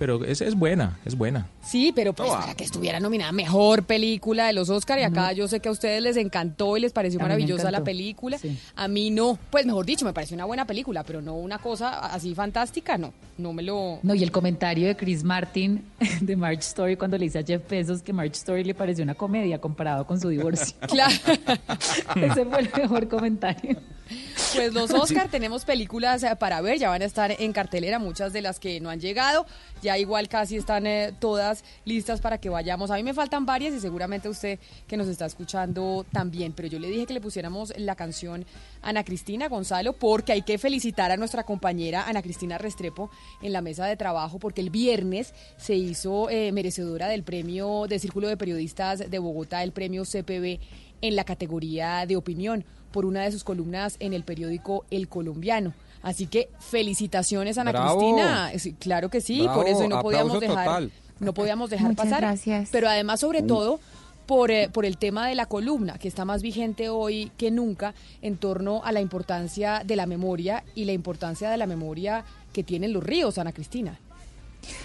pero 0.00 0.24
es, 0.24 0.40
es 0.40 0.54
buena, 0.54 0.98
es 1.04 1.14
buena. 1.14 1.46
Sí, 1.62 1.92
pero 1.94 2.14
pues 2.14 2.30
para 2.30 2.54
que 2.54 2.64
estuviera 2.64 3.00
nominada 3.00 3.32
Mejor 3.32 3.82
Película 3.82 4.46
de 4.46 4.54
los 4.54 4.70
Oscar 4.70 4.98
y 4.98 5.02
acá 5.02 5.34
yo 5.34 5.46
sé 5.46 5.60
que 5.60 5.68
a 5.68 5.72
ustedes 5.72 6.02
les 6.02 6.16
encantó 6.16 6.78
y 6.78 6.80
les 6.80 6.90
pareció 6.90 7.20
A 7.20 7.24
maravillosa 7.24 7.70
la 7.70 7.84
película. 7.84 8.38
A 8.76 8.88
mí 8.88 9.10
no, 9.10 9.38
pues 9.50 9.66
mejor 9.66 9.84
dicho, 9.84 10.06
me 10.06 10.14
pareció 10.14 10.36
una 10.36 10.46
buena 10.46 10.66
película, 10.66 11.04
pero 11.04 11.20
no 11.20 11.34
una 11.34 11.58
cosa 11.58 11.98
así 11.98 12.34
fantástica, 12.34 12.96
no. 12.96 13.12
No 13.36 13.52
me 13.52 13.62
lo... 13.62 13.98
No, 14.02 14.14
y 14.14 14.22
el 14.22 14.32
comentario 14.32 14.86
de 14.86 14.96
Chris 14.96 15.22
Martin 15.22 15.84
de 16.22 16.34
March 16.34 16.60
Story 16.60 16.96
cuando 16.96 17.18
le 17.18 17.26
dice 17.26 17.40
a 17.40 17.44
Jeff 17.44 17.68
Bezos 17.68 18.00
que 18.00 18.14
March 18.14 18.36
Story 18.36 18.64
le 18.64 18.74
pareció 18.74 19.04
una 19.04 19.14
comedia 19.14 19.60
comparado 19.60 20.06
con 20.06 20.18
su 20.18 20.30
divorcio. 20.30 20.76
Claro. 20.88 21.14
Ese 22.16 22.46
fue 22.46 22.60
el 22.60 22.70
mejor 22.74 23.06
comentario. 23.06 23.76
Pues 24.54 24.72
los 24.74 24.90
Oscar 24.90 25.28
tenemos 25.28 25.64
películas 25.64 26.22
eh, 26.22 26.34
para 26.36 26.60
ver, 26.60 26.78
ya 26.78 26.88
van 26.88 27.02
a 27.02 27.04
estar 27.04 27.34
en 27.38 27.52
cartelera, 27.52 27.98
muchas 27.98 28.32
de 28.32 28.42
las 28.42 28.58
que 28.58 28.80
no 28.80 28.90
han 28.90 29.00
llegado, 29.00 29.46
ya 29.82 29.96
igual 29.98 30.28
casi 30.28 30.56
están 30.56 30.86
eh, 30.86 31.14
todas 31.18 31.64
listas 31.84 32.20
para 32.20 32.38
que 32.38 32.48
vayamos. 32.48 32.90
A 32.90 32.96
mí 32.96 33.02
me 33.02 33.14
faltan 33.14 33.46
varias 33.46 33.74
y 33.74 33.80
seguramente 33.80 34.28
usted 34.28 34.58
que 34.88 34.96
nos 34.96 35.08
está 35.08 35.26
escuchando 35.26 36.04
también, 36.12 36.52
pero 36.52 36.68
yo 36.68 36.78
le 36.78 36.88
dije 36.88 37.06
que 37.06 37.14
le 37.14 37.20
pusiéramos 37.20 37.72
la 37.76 37.94
canción 37.94 38.44
Ana 38.82 39.04
Cristina 39.04 39.48
Gonzalo 39.48 39.92
porque 39.92 40.32
hay 40.32 40.42
que 40.42 40.58
felicitar 40.58 41.10
a 41.10 41.16
nuestra 41.16 41.44
compañera 41.44 42.08
Ana 42.08 42.22
Cristina 42.22 42.58
Restrepo 42.58 43.10
en 43.42 43.52
la 43.52 43.60
mesa 43.60 43.86
de 43.86 43.96
trabajo 43.96 44.38
porque 44.38 44.60
el 44.60 44.70
viernes 44.70 45.34
se 45.56 45.74
hizo 45.74 46.28
eh, 46.30 46.50
merecedora 46.52 47.08
del 47.08 47.22
premio 47.22 47.86
de 47.88 47.98
Círculo 47.98 48.28
de 48.28 48.36
Periodistas 48.36 49.10
de 49.10 49.18
Bogotá, 49.18 49.62
el 49.62 49.72
premio 49.72 50.04
CPB 50.04 50.58
en 51.02 51.16
la 51.16 51.24
categoría 51.24 52.04
de 52.06 52.16
opinión 52.16 52.64
por 52.92 53.04
una 53.04 53.22
de 53.22 53.32
sus 53.32 53.44
columnas 53.44 53.96
en 54.00 54.12
el 54.12 54.22
periódico 54.24 54.84
El 54.90 55.08
Colombiano. 55.08 55.72
Así 56.02 56.26
que 56.26 56.48
felicitaciones 56.58 57.58
Ana 57.58 57.72
Bravo. 57.72 57.98
Cristina. 57.98 58.52
Sí, 58.58 58.72
claro 58.72 59.10
que 59.10 59.20
sí, 59.20 59.42
Bravo, 59.42 59.60
por 59.60 59.68
eso 59.68 59.88
no 59.88 60.00
podíamos 60.02 60.36
aplauso 60.36 60.40
dejar 60.40 60.64
total. 60.66 60.92
no 61.20 61.34
podíamos 61.34 61.70
dejar 61.70 61.88
Muchas 61.90 62.04
pasar. 62.06 62.20
gracias. 62.22 62.68
Pero 62.72 62.88
además 62.88 63.20
sobre 63.20 63.42
todo 63.42 63.80
por, 64.26 64.50
eh, 64.50 64.68
por 64.72 64.84
el 64.86 64.96
tema 64.96 65.26
de 65.28 65.34
la 65.34 65.46
columna, 65.46 65.98
que 65.98 66.08
está 66.08 66.24
más 66.24 66.40
vigente 66.40 66.88
hoy 66.88 67.30
que 67.36 67.50
nunca 67.50 67.94
en 68.22 68.36
torno 68.36 68.82
a 68.84 68.92
la 68.92 69.00
importancia 69.00 69.82
de 69.84 69.96
la 69.96 70.06
memoria 70.06 70.62
y 70.74 70.84
la 70.84 70.92
importancia 70.92 71.50
de 71.50 71.56
la 71.56 71.66
memoria 71.66 72.24
que 72.52 72.62
tienen 72.64 72.92
los 72.92 73.02
ríos, 73.02 73.38
Ana 73.38 73.52
Cristina. 73.52 73.98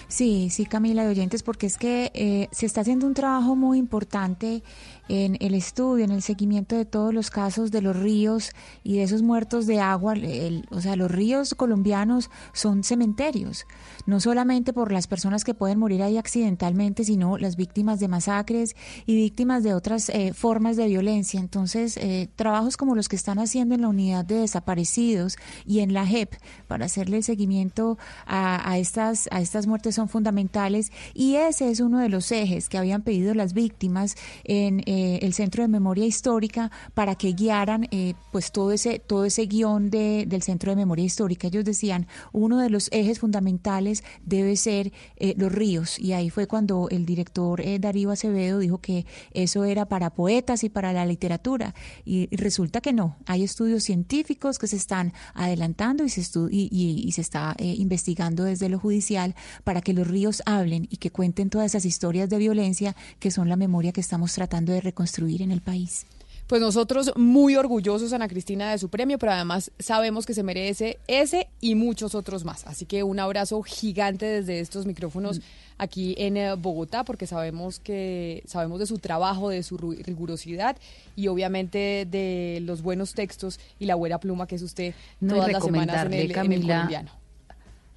Sí, 0.08 0.48
sí, 0.50 0.64
Camila 0.66 1.04
de 1.04 1.10
oyentes, 1.10 1.42
porque 1.42 1.66
es 1.66 1.76
que 1.78 2.10
eh, 2.14 2.48
se 2.50 2.64
está 2.66 2.80
haciendo 2.80 3.06
un 3.06 3.14
trabajo 3.14 3.54
muy 3.56 3.78
importante 3.78 4.62
en 5.08 5.36
el 5.40 5.54
estudio, 5.54 6.04
en 6.04 6.10
el 6.10 6.22
seguimiento 6.22 6.76
de 6.76 6.84
todos 6.84 7.14
los 7.14 7.30
casos 7.30 7.70
de 7.70 7.80
los 7.82 7.96
ríos 7.96 8.50
y 8.82 8.96
de 8.96 9.04
esos 9.04 9.22
muertos 9.22 9.66
de 9.66 9.80
agua. 9.80 10.14
El- 10.14 10.66
o 10.70 10.80
sea, 10.80 10.96
los 10.96 11.10
ríos 11.10 11.54
colombianos 11.54 12.30
son 12.52 12.82
cementerios, 12.82 13.66
no 14.06 14.20
solamente 14.20 14.72
por 14.72 14.90
las 14.92 15.06
personas 15.06 15.44
que 15.44 15.54
pueden 15.54 15.78
morir 15.78 16.02
ahí 16.02 16.16
accidentalmente, 16.18 17.04
sino 17.04 17.38
las 17.38 17.56
víctimas 17.56 18.00
de 18.00 18.08
masacres 18.08 18.74
y 19.06 19.14
víctimas 19.14 19.62
de 19.62 19.74
otras 19.74 20.08
eh, 20.08 20.32
formas 20.34 20.76
de 20.76 20.86
violencia. 20.88 21.38
Entonces, 21.40 21.96
eh, 21.96 22.28
trabajos 22.36 22.76
como 22.76 22.94
los 22.94 23.08
que 23.08 23.16
están 23.16 23.38
haciendo 23.38 23.74
en 23.74 23.82
la 23.82 23.88
unidad 23.88 24.24
de 24.24 24.36
desaparecidos 24.40 25.36
y 25.66 25.80
en 25.80 25.92
la 25.92 26.06
JEP 26.06 26.34
para 26.66 26.86
hacerle 26.86 27.18
el 27.18 27.22
seguimiento 27.24 27.98
a, 28.26 28.76
estas, 28.78 29.28
a 29.30 29.40
estas 29.40 29.66
muertes 29.66 29.94
son 29.94 30.08
fundamentales 30.08 30.90
y 31.14 31.36
ese 31.36 31.70
es 31.70 31.80
uno 31.80 31.98
de 32.00 32.08
los 32.08 32.30
ejes 32.32 32.68
que 32.68 32.78
habían 32.78 33.02
pedido 33.02 33.34
las 33.34 33.52
víctimas 33.52 34.16
en 34.44 34.82
eh, 34.96 35.18
el 35.22 35.32
Centro 35.34 35.62
de 35.62 35.68
Memoria 35.68 36.06
Histórica 36.06 36.70
para 36.94 37.14
que 37.16 37.32
guiaran 37.32 37.86
eh, 37.90 38.14
pues 38.32 38.50
todo 38.52 38.72
ese, 38.72 38.98
todo 38.98 39.24
ese 39.26 39.42
guion 39.46 39.90
de- 39.90 40.24
del 40.26 40.42
Centro 40.42 40.70
de 40.72 40.76
Memoria 40.76 41.04
Histórica. 41.04 41.48
Ellos 41.48 41.64
decían, 41.64 42.06
uno 42.32 42.58
de 42.58 42.70
los 42.70 42.88
ejes 42.92 43.18
fundamentales 43.18 44.02
debe 44.24 44.56
ser 44.56 44.92
eh, 45.16 45.34
los 45.36 45.52
ríos 45.52 45.98
y 45.98 46.12
ahí 46.12 46.30
fue 46.30 46.46
cuando 46.46 46.88
el 46.90 47.04
director 47.04 47.60
eh, 47.60 47.78
Darío 47.78 48.10
Acevedo 48.10 48.58
dijo 48.58 48.78
que 48.78 49.04
eso 49.32 49.64
era 49.64 49.84
para 49.86 50.10
poetas 50.14 50.64
y 50.64 50.68
para 50.70 50.92
la 50.92 51.04
literatura 51.04 51.74
y, 52.04 52.28
resulta 52.36 52.80
que 52.80 52.92
no. 52.92 53.16
Hay 53.26 53.42
estudios 53.44 53.82
científicos 53.84 54.58
que 54.58 54.66
se 54.66 54.76
están 54.76 55.12
adelantando 55.34 56.04
y 56.04 56.08
se, 56.08 56.22
y, 56.50 56.68
y- 57.06 57.12
se 57.12 57.20
está 57.20 57.54
investigando 57.58 58.44
desde 58.44 58.68
lo 58.68 58.78
judicial 58.78 59.34
para 59.64 59.80
que 59.80 59.92
los 59.92 60.06
ríos 60.06 60.42
hablen 60.46 60.86
y 60.90 60.96
que 60.98 61.10
cuenten 61.10 61.50
todas 61.50 61.66
esas 61.66 61.84
historias 61.84 62.28
de 62.30 62.38
violencia 62.38 62.94
que 63.18 63.30
son 63.30 63.48
la 63.48 63.56
memoria 63.56 63.92
que 63.92 64.00
estamos 64.00 64.32
tratando 64.32 64.72
de 64.72 64.80
reconstruir 64.86 65.42
en 65.42 65.52
el 65.52 65.60
país. 65.60 66.06
Pues 66.46 66.60
nosotros 66.60 67.12
muy 67.16 67.56
orgullosos, 67.56 68.12
Ana 68.12 68.28
Cristina, 68.28 68.70
de 68.70 68.78
su 68.78 68.88
premio, 68.88 69.18
pero 69.18 69.32
además 69.32 69.72
sabemos 69.80 70.26
que 70.26 70.32
se 70.32 70.44
merece 70.44 70.98
ese 71.08 71.48
y 71.60 71.74
muchos 71.74 72.14
otros 72.14 72.44
más. 72.44 72.64
Así 72.68 72.86
que 72.86 73.02
un 73.02 73.18
abrazo 73.18 73.60
gigante 73.62 74.26
desde 74.26 74.60
estos 74.60 74.86
micrófonos 74.86 75.40
aquí 75.76 76.14
en 76.18 76.36
eh, 76.36 76.54
Bogotá, 76.54 77.02
porque 77.02 77.26
sabemos 77.26 77.80
que 77.80 78.44
sabemos 78.46 78.78
de 78.78 78.86
su 78.86 78.98
trabajo, 78.98 79.48
de 79.48 79.64
su 79.64 79.76
rigurosidad 79.76 80.76
y 81.16 81.26
obviamente 81.26 82.06
de 82.08 82.60
los 82.62 82.80
buenos 82.80 83.14
textos 83.14 83.58
y 83.80 83.86
la 83.86 83.96
buena 83.96 84.20
pluma 84.20 84.46
que 84.46 84.54
es 84.54 84.62
usted 84.62 84.94
No, 85.18 85.34
todas 85.34 85.50
las 85.50 85.64
semanas 85.64 85.96
en 86.06 86.12
recomendarle, 86.12 86.16
el, 86.16 86.22
en 86.22 86.30
el 86.30 86.34
Camila, 86.34 86.74
colombiano. 86.76 87.25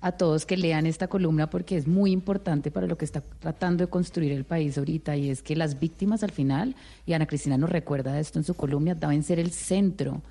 A 0.01 0.13
todos 0.13 0.45
que 0.45 0.57
lean 0.57 0.85
esta 0.85 1.07
columna 1.07 1.49
porque 1.49 1.75
es 1.75 1.87
muy 1.87 2.11
importante 2.11 2.71
para 2.71 2.87
lo 2.87 2.97
que 2.97 3.05
está 3.05 3.21
tratando 3.39 3.83
de 3.85 3.89
construir 3.89 4.31
el 4.31 4.45
país 4.45 4.77
ahorita 4.77 5.17
y 5.17 5.29
es 5.29 5.43
que 5.43 5.55
las 5.55 5.79
víctimas 5.79 6.23
al 6.23 6.31
final, 6.31 6.75
y 7.05 7.13
Ana 7.13 7.25
Cristina 7.25 7.57
nos 7.57 7.69
recuerda 7.69 8.19
esto 8.19 8.39
en 8.39 8.45
su 8.45 8.53
columna, 8.53 8.95
deben 8.95 9.23
ser 9.23 9.39
el 9.39 9.51
centro 9.51 10.21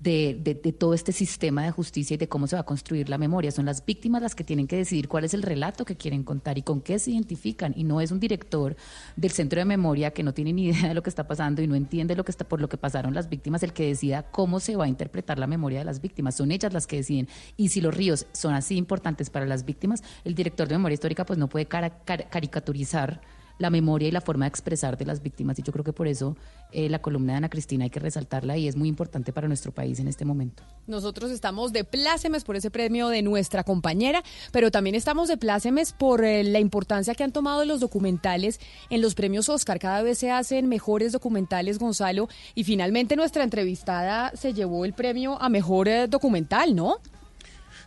de, 0.00 0.74
todo 0.78 0.94
este 0.94 1.12
sistema 1.12 1.62
de 1.64 1.70
justicia 1.70 2.14
y 2.14 2.16
de 2.16 2.28
cómo 2.28 2.46
se 2.46 2.56
va 2.56 2.62
a 2.62 2.66
construir 2.66 3.08
la 3.08 3.18
memoria. 3.18 3.50
Son 3.50 3.66
las 3.66 3.84
víctimas 3.84 4.22
las 4.22 4.34
que 4.34 4.44
tienen 4.44 4.66
que 4.66 4.76
decidir 4.76 5.08
cuál 5.08 5.24
es 5.24 5.34
el 5.34 5.42
relato 5.42 5.84
que 5.84 5.96
quieren 5.96 6.24
contar 6.24 6.56
y 6.58 6.62
con 6.62 6.80
qué 6.80 6.98
se 6.98 7.10
identifican. 7.10 7.74
Y 7.76 7.84
no 7.84 8.00
es 8.00 8.10
un 8.10 8.18
director 8.18 8.76
del 9.16 9.30
centro 9.30 9.58
de 9.58 9.66
memoria 9.66 10.12
que 10.12 10.22
no 10.22 10.32
tiene 10.32 10.52
ni 10.52 10.64
idea 10.70 10.88
de 10.88 10.94
lo 10.94 11.02
que 11.02 11.10
está 11.10 11.26
pasando 11.26 11.60
y 11.62 11.66
no 11.66 11.74
entiende 11.74 12.16
lo 12.16 12.24
que 12.24 12.30
está 12.30 12.48
por 12.48 12.60
lo 12.60 12.68
que 12.68 12.78
pasaron 12.78 13.14
las 13.14 13.28
víctimas 13.28 13.62
el 13.62 13.72
que 13.72 13.86
decida 13.86 14.22
cómo 14.30 14.58
se 14.60 14.76
va 14.76 14.84
a 14.84 14.88
interpretar 14.88 15.38
la 15.38 15.46
memoria 15.46 15.80
de 15.80 15.84
las 15.84 16.00
víctimas. 16.00 16.36
Son 16.36 16.50
ellas 16.50 16.72
las 16.72 16.86
que 16.86 16.96
deciden. 16.96 17.28
Y 17.56 17.68
si 17.68 17.80
los 17.80 17.94
ríos 17.94 18.26
son 18.32 18.54
así 18.54 18.76
importantes 18.76 19.28
para 19.28 19.44
las 19.44 19.64
víctimas, 19.64 20.02
el 20.24 20.34
director 20.34 20.66
de 20.66 20.76
memoria 20.76 20.94
histórica 20.94 21.26
pues 21.26 21.38
no 21.38 21.48
puede 21.48 21.66
caricaturizar 21.66 23.20
la 23.60 23.70
memoria 23.70 24.08
y 24.08 24.10
la 24.10 24.20
forma 24.20 24.46
de 24.46 24.48
expresar 24.48 24.96
de 24.96 25.04
las 25.04 25.22
víctimas. 25.22 25.58
Y 25.58 25.62
yo 25.62 25.72
creo 25.72 25.84
que 25.84 25.92
por 25.92 26.08
eso 26.08 26.36
eh, 26.72 26.88
la 26.88 27.00
columna 27.00 27.34
de 27.34 27.36
Ana 27.36 27.48
Cristina 27.50 27.84
hay 27.84 27.90
que 27.90 28.00
resaltarla 28.00 28.56
y 28.56 28.66
es 28.66 28.74
muy 28.74 28.88
importante 28.88 29.32
para 29.32 29.46
nuestro 29.46 29.70
país 29.70 30.00
en 30.00 30.08
este 30.08 30.24
momento. 30.24 30.62
Nosotros 30.86 31.30
estamos 31.30 31.72
de 31.72 31.84
plácemes 31.84 32.42
por 32.42 32.56
ese 32.56 32.70
premio 32.70 33.08
de 33.08 33.22
nuestra 33.22 33.62
compañera, 33.62 34.24
pero 34.50 34.70
también 34.70 34.96
estamos 34.96 35.28
de 35.28 35.36
plácemes 35.36 35.92
por 35.92 36.24
eh, 36.24 36.42
la 36.42 36.58
importancia 36.58 37.14
que 37.14 37.22
han 37.22 37.32
tomado 37.32 37.64
los 37.66 37.80
documentales 37.80 38.60
en 38.88 39.02
los 39.02 39.14
premios 39.14 39.50
Oscar. 39.50 39.78
Cada 39.78 40.02
vez 40.02 40.18
se 40.18 40.30
hacen 40.30 40.66
mejores 40.66 41.12
documentales, 41.12 41.78
Gonzalo, 41.78 42.28
y 42.54 42.64
finalmente 42.64 43.14
nuestra 43.14 43.44
entrevistada 43.44 44.32
se 44.34 44.54
llevó 44.54 44.86
el 44.86 44.94
premio 44.94 45.40
a 45.40 45.50
mejor 45.50 45.86
eh, 45.88 46.08
documental, 46.08 46.74
¿no? 46.74 46.96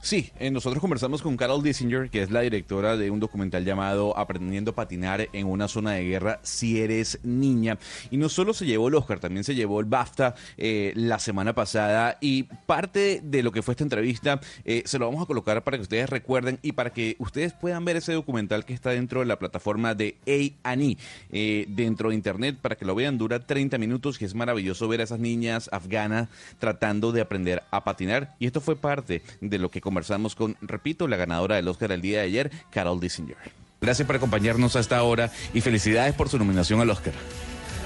Sí, 0.03 0.33
eh, 0.37 0.51
nosotros 0.51 0.81
conversamos 0.81 1.21
con 1.21 1.37
Carol 1.37 1.63
Dissinger, 1.63 2.09
que 2.09 2.21
es 2.21 2.29
la 2.29 2.41
directora 2.41 2.97
de 2.97 3.09
un 3.09 3.21
documental 3.21 3.63
llamado 3.63 4.17
Aprendiendo 4.17 4.71
a 4.71 4.75
patinar 4.75 5.29
en 5.31 5.47
una 5.47 5.69
zona 5.69 5.91
de 5.91 6.03
guerra 6.03 6.41
si 6.43 6.81
eres 6.81 7.19
niña. 7.23 7.77
Y 8.11 8.17
no 8.17 8.27
solo 8.27 8.53
se 8.53 8.65
llevó 8.65 8.89
el 8.89 8.95
Oscar, 8.95 9.21
también 9.21 9.45
se 9.45 9.55
llevó 9.55 9.79
el 9.79 9.85
BAFTA 9.85 10.35
eh, 10.57 10.91
la 10.97 11.19
semana 11.19 11.55
pasada. 11.55 12.17
Y 12.19 12.43
parte 12.43 13.21
de 13.23 13.43
lo 13.43 13.53
que 13.53 13.61
fue 13.61 13.71
esta 13.71 13.85
entrevista 13.85 14.41
eh, 14.65 14.83
se 14.85 14.99
lo 14.99 15.05
vamos 15.05 15.23
a 15.23 15.25
colocar 15.25 15.63
para 15.63 15.77
que 15.77 15.83
ustedes 15.83 16.09
recuerden 16.09 16.59
y 16.61 16.73
para 16.73 16.89
que 16.91 17.15
ustedes 17.19 17.53
puedan 17.53 17.85
ver 17.85 17.95
ese 17.95 18.11
documental 18.11 18.65
que 18.65 18.73
está 18.73 18.89
dentro 18.89 19.21
de 19.21 19.27
la 19.27 19.39
plataforma 19.39 19.95
de 19.95 20.17
A&E, 20.65 20.97
dentro 21.69 22.09
de 22.09 22.15
internet, 22.15 22.57
para 22.61 22.75
que 22.75 22.83
lo 22.83 22.93
vean. 22.93 23.17
Dura 23.17 23.39
30 23.39 23.77
minutos 23.77 24.21
y 24.21 24.25
es 24.25 24.35
maravilloso 24.35 24.85
ver 24.89 24.99
a 24.99 25.05
esas 25.05 25.19
niñas 25.19 25.69
afganas 25.71 26.27
tratando 26.59 27.13
de 27.13 27.21
aprender 27.21 27.63
a 27.71 27.85
patinar. 27.85 28.35
Y 28.37 28.47
esto 28.47 28.59
fue 28.59 28.75
parte 28.75 29.21
de 29.39 29.59
lo 29.59 29.71
que 29.71 29.79
conversamos 29.93 30.33
con, 30.33 30.57
repito, 30.59 31.07
la 31.07 31.17
ganadora 31.17 31.55
del 31.55 31.67
Oscar 31.67 31.91
el 31.91 32.01
día 32.01 32.17
de 32.17 32.23
ayer, 32.23 32.51
Carol 32.71 32.99
Dissinger. 32.99 33.37
Gracias 33.79 34.07
por 34.07 34.15
acompañarnos 34.15 34.75
a 34.75 34.79
esta 34.79 35.03
hora 35.03 35.31
y 35.53 35.61
felicidades 35.61 36.15
por 36.15 36.29
su 36.29 36.39
nominación 36.39 36.81
al 36.81 36.89
Oscar. 36.89 37.13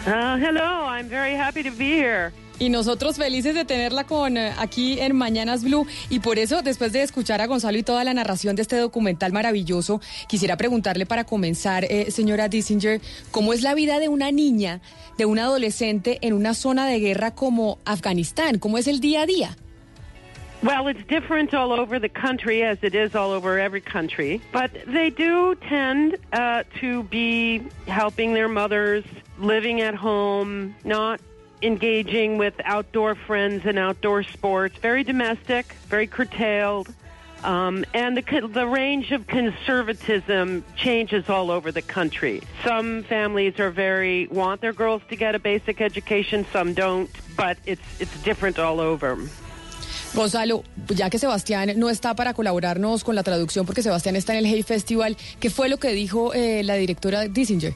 Uh, 0.05 0.37
hello, 0.37 0.87
I'm 0.87 1.09
very 1.09 1.35
happy 1.35 1.63
to 1.63 1.71
be 1.77 1.99
here. 1.99 2.31
Y 2.59 2.69
nosotros 2.69 3.17
felices 3.17 3.53
de 3.55 3.65
tenerla 3.65 4.05
con 4.05 4.37
eh, 4.37 4.53
aquí 4.57 5.01
en 5.01 5.17
Mañanas 5.17 5.65
Blue. 5.65 5.85
Y 6.09 6.21
por 6.21 6.39
eso, 6.39 6.61
después 6.61 6.93
de 6.93 7.03
escuchar 7.03 7.41
a 7.41 7.45
Gonzalo 7.45 7.77
y 7.77 7.83
toda 7.83 8.05
la 8.05 8.13
narración 8.13 8.55
de 8.55 8.61
este 8.61 8.77
documental 8.77 9.33
maravilloso, 9.33 9.99
quisiera 10.29 10.55
preguntarle 10.55 11.05
para 11.05 11.25
comenzar, 11.25 11.83
eh, 11.83 12.09
señora 12.09 12.47
Dissinger, 12.47 13.01
¿cómo 13.31 13.51
es 13.51 13.63
la 13.63 13.75
vida 13.75 13.99
de 13.99 14.07
una 14.07 14.31
niña, 14.31 14.79
de 15.17 15.25
una 15.25 15.43
adolescente 15.43 16.19
en 16.21 16.33
una 16.33 16.53
zona 16.53 16.87
de 16.87 16.99
guerra 16.99 17.35
como 17.35 17.79
Afganistán? 17.83 18.59
¿Cómo 18.59 18.77
es 18.77 18.87
el 18.87 19.01
día 19.01 19.23
a 19.23 19.25
día? 19.25 19.57
Well, 20.63 20.87
it's 20.87 21.03
different 21.03 21.53
all 21.53 21.71
over 21.71 21.99
the 21.99 22.09
country, 22.09 22.63
as 22.63 22.79
it 22.81 22.95
is 22.95 23.15
all 23.15 23.31
over 23.31 23.59
every 23.59 23.81
country. 23.81 24.41
But 24.51 24.71
they 24.87 25.11
do 25.11 25.55
tend 25.55 26.17
uh, 26.33 26.63
to 26.79 27.03
be 27.03 27.59
helping 27.87 28.33
their 28.33 28.47
mothers, 28.47 29.03
living 29.37 29.81
at 29.81 29.93
home, 29.93 30.75
not 30.83 31.21
engaging 31.61 32.37
with 32.37 32.55
outdoor 32.63 33.15
friends 33.15 33.65
and 33.65 33.77
outdoor 33.77 34.23
sports. 34.23 34.77
Very 34.79 35.03
domestic, 35.03 35.73
very 35.87 36.07
curtailed. 36.07 36.93
Um, 37.43 37.85
and 37.93 38.17
the, 38.17 38.49
the 38.51 38.65
range 38.65 39.11
of 39.11 39.27
conservatism 39.27 40.65
changes 40.75 41.29
all 41.29 41.51
over 41.51 41.71
the 41.71 41.83
country. 41.83 42.41
Some 42.63 43.03
families 43.03 43.59
are 43.59 43.69
very 43.69 44.25
want 44.27 44.61
their 44.61 44.73
girls 44.73 45.03
to 45.09 45.15
get 45.15 45.35
a 45.35 45.39
basic 45.39 45.81
education, 45.81 46.47
some 46.51 46.73
don't, 46.73 47.11
but 47.35 47.57
it's 47.67 48.01
it's 48.01 48.23
different 48.23 48.57
all 48.57 48.79
over. 48.79 49.19
Gonzalo, 50.13 50.63
ya 50.89 51.09
que 51.09 51.19
Sebastián 51.19 51.73
no 51.77 51.89
está 51.89 52.15
para 52.15 52.33
colaborarnos 52.33 53.03
con 53.03 53.15
la 53.15 53.23
traducción 53.23 53.65
porque 53.65 53.83
Sebastián 53.83 54.15
está 54.15 54.33
en 54.33 54.39
el 54.39 54.45
Hey 54.45 54.63
Festival, 54.63 55.17
¿qué 55.39 55.49
fue 55.49 55.69
lo 55.69 55.77
que 55.77 55.89
dijo 55.91 56.33
eh, 56.33 56.63
la 56.63 56.75
directora 56.75 57.27
Dissinger? 57.27 57.75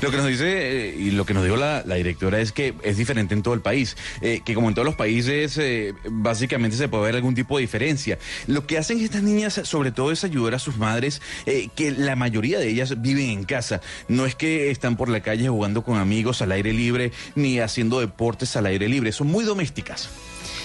Lo 0.00 0.10
que 0.10 0.16
nos 0.16 0.26
dice 0.26 0.88
eh, 0.90 0.96
y 0.96 1.10
lo 1.10 1.26
que 1.26 1.34
nos 1.34 1.44
dijo 1.44 1.56
la, 1.56 1.82
directora 1.82 2.40
es 2.40 2.52
que 2.52 2.74
es 2.82 2.96
diferente 2.96 3.34
en 3.34 3.42
todo 3.42 3.54
el 3.54 3.60
país, 3.60 3.96
eh, 4.20 4.40
que 4.44 4.54
como 4.54 4.68
en 4.68 4.74
todos 4.74 4.86
los 4.86 4.94
países 4.94 5.58
eh, 5.58 5.94
básicamente 6.08 6.76
se 6.76 6.88
puede 6.88 7.04
ver 7.04 7.16
algún 7.16 7.34
tipo 7.34 7.56
de 7.56 7.62
diferencia. 7.62 8.18
Lo 8.46 8.66
que 8.66 8.78
hacen 8.78 9.00
estas 9.00 9.22
niñas 9.22 9.60
sobre 9.64 9.90
todo 9.90 10.12
es 10.12 10.24
ayudar 10.24 10.54
a 10.54 10.58
sus 10.58 10.76
madres, 10.76 11.20
eh, 11.46 11.68
que 11.74 11.90
la 11.90 12.16
mayoría 12.16 12.58
de 12.58 12.68
ellas 12.68 13.00
viven 13.00 13.30
en 13.30 13.44
casa. 13.44 13.80
No 14.08 14.26
es 14.26 14.34
que 14.34 14.70
están 14.70 14.96
por 14.96 15.08
la 15.08 15.20
calle 15.20 15.48
jugando 15.48 15.82
con 15.82 15.98
amigos 15.98 16.42
al 16.42 16.52
aire 16.52 16.72
libre 16.72 17.12
ni 17.34 17.58
haciendo 17.60 18.00
deportes 18.00 18.56
al 18.56 18.66
aire 18.66 18.88
libre, 18.88 19.12
son 19.12 19.26
muy 19.26 19.44
domésticas. 19.44 20.10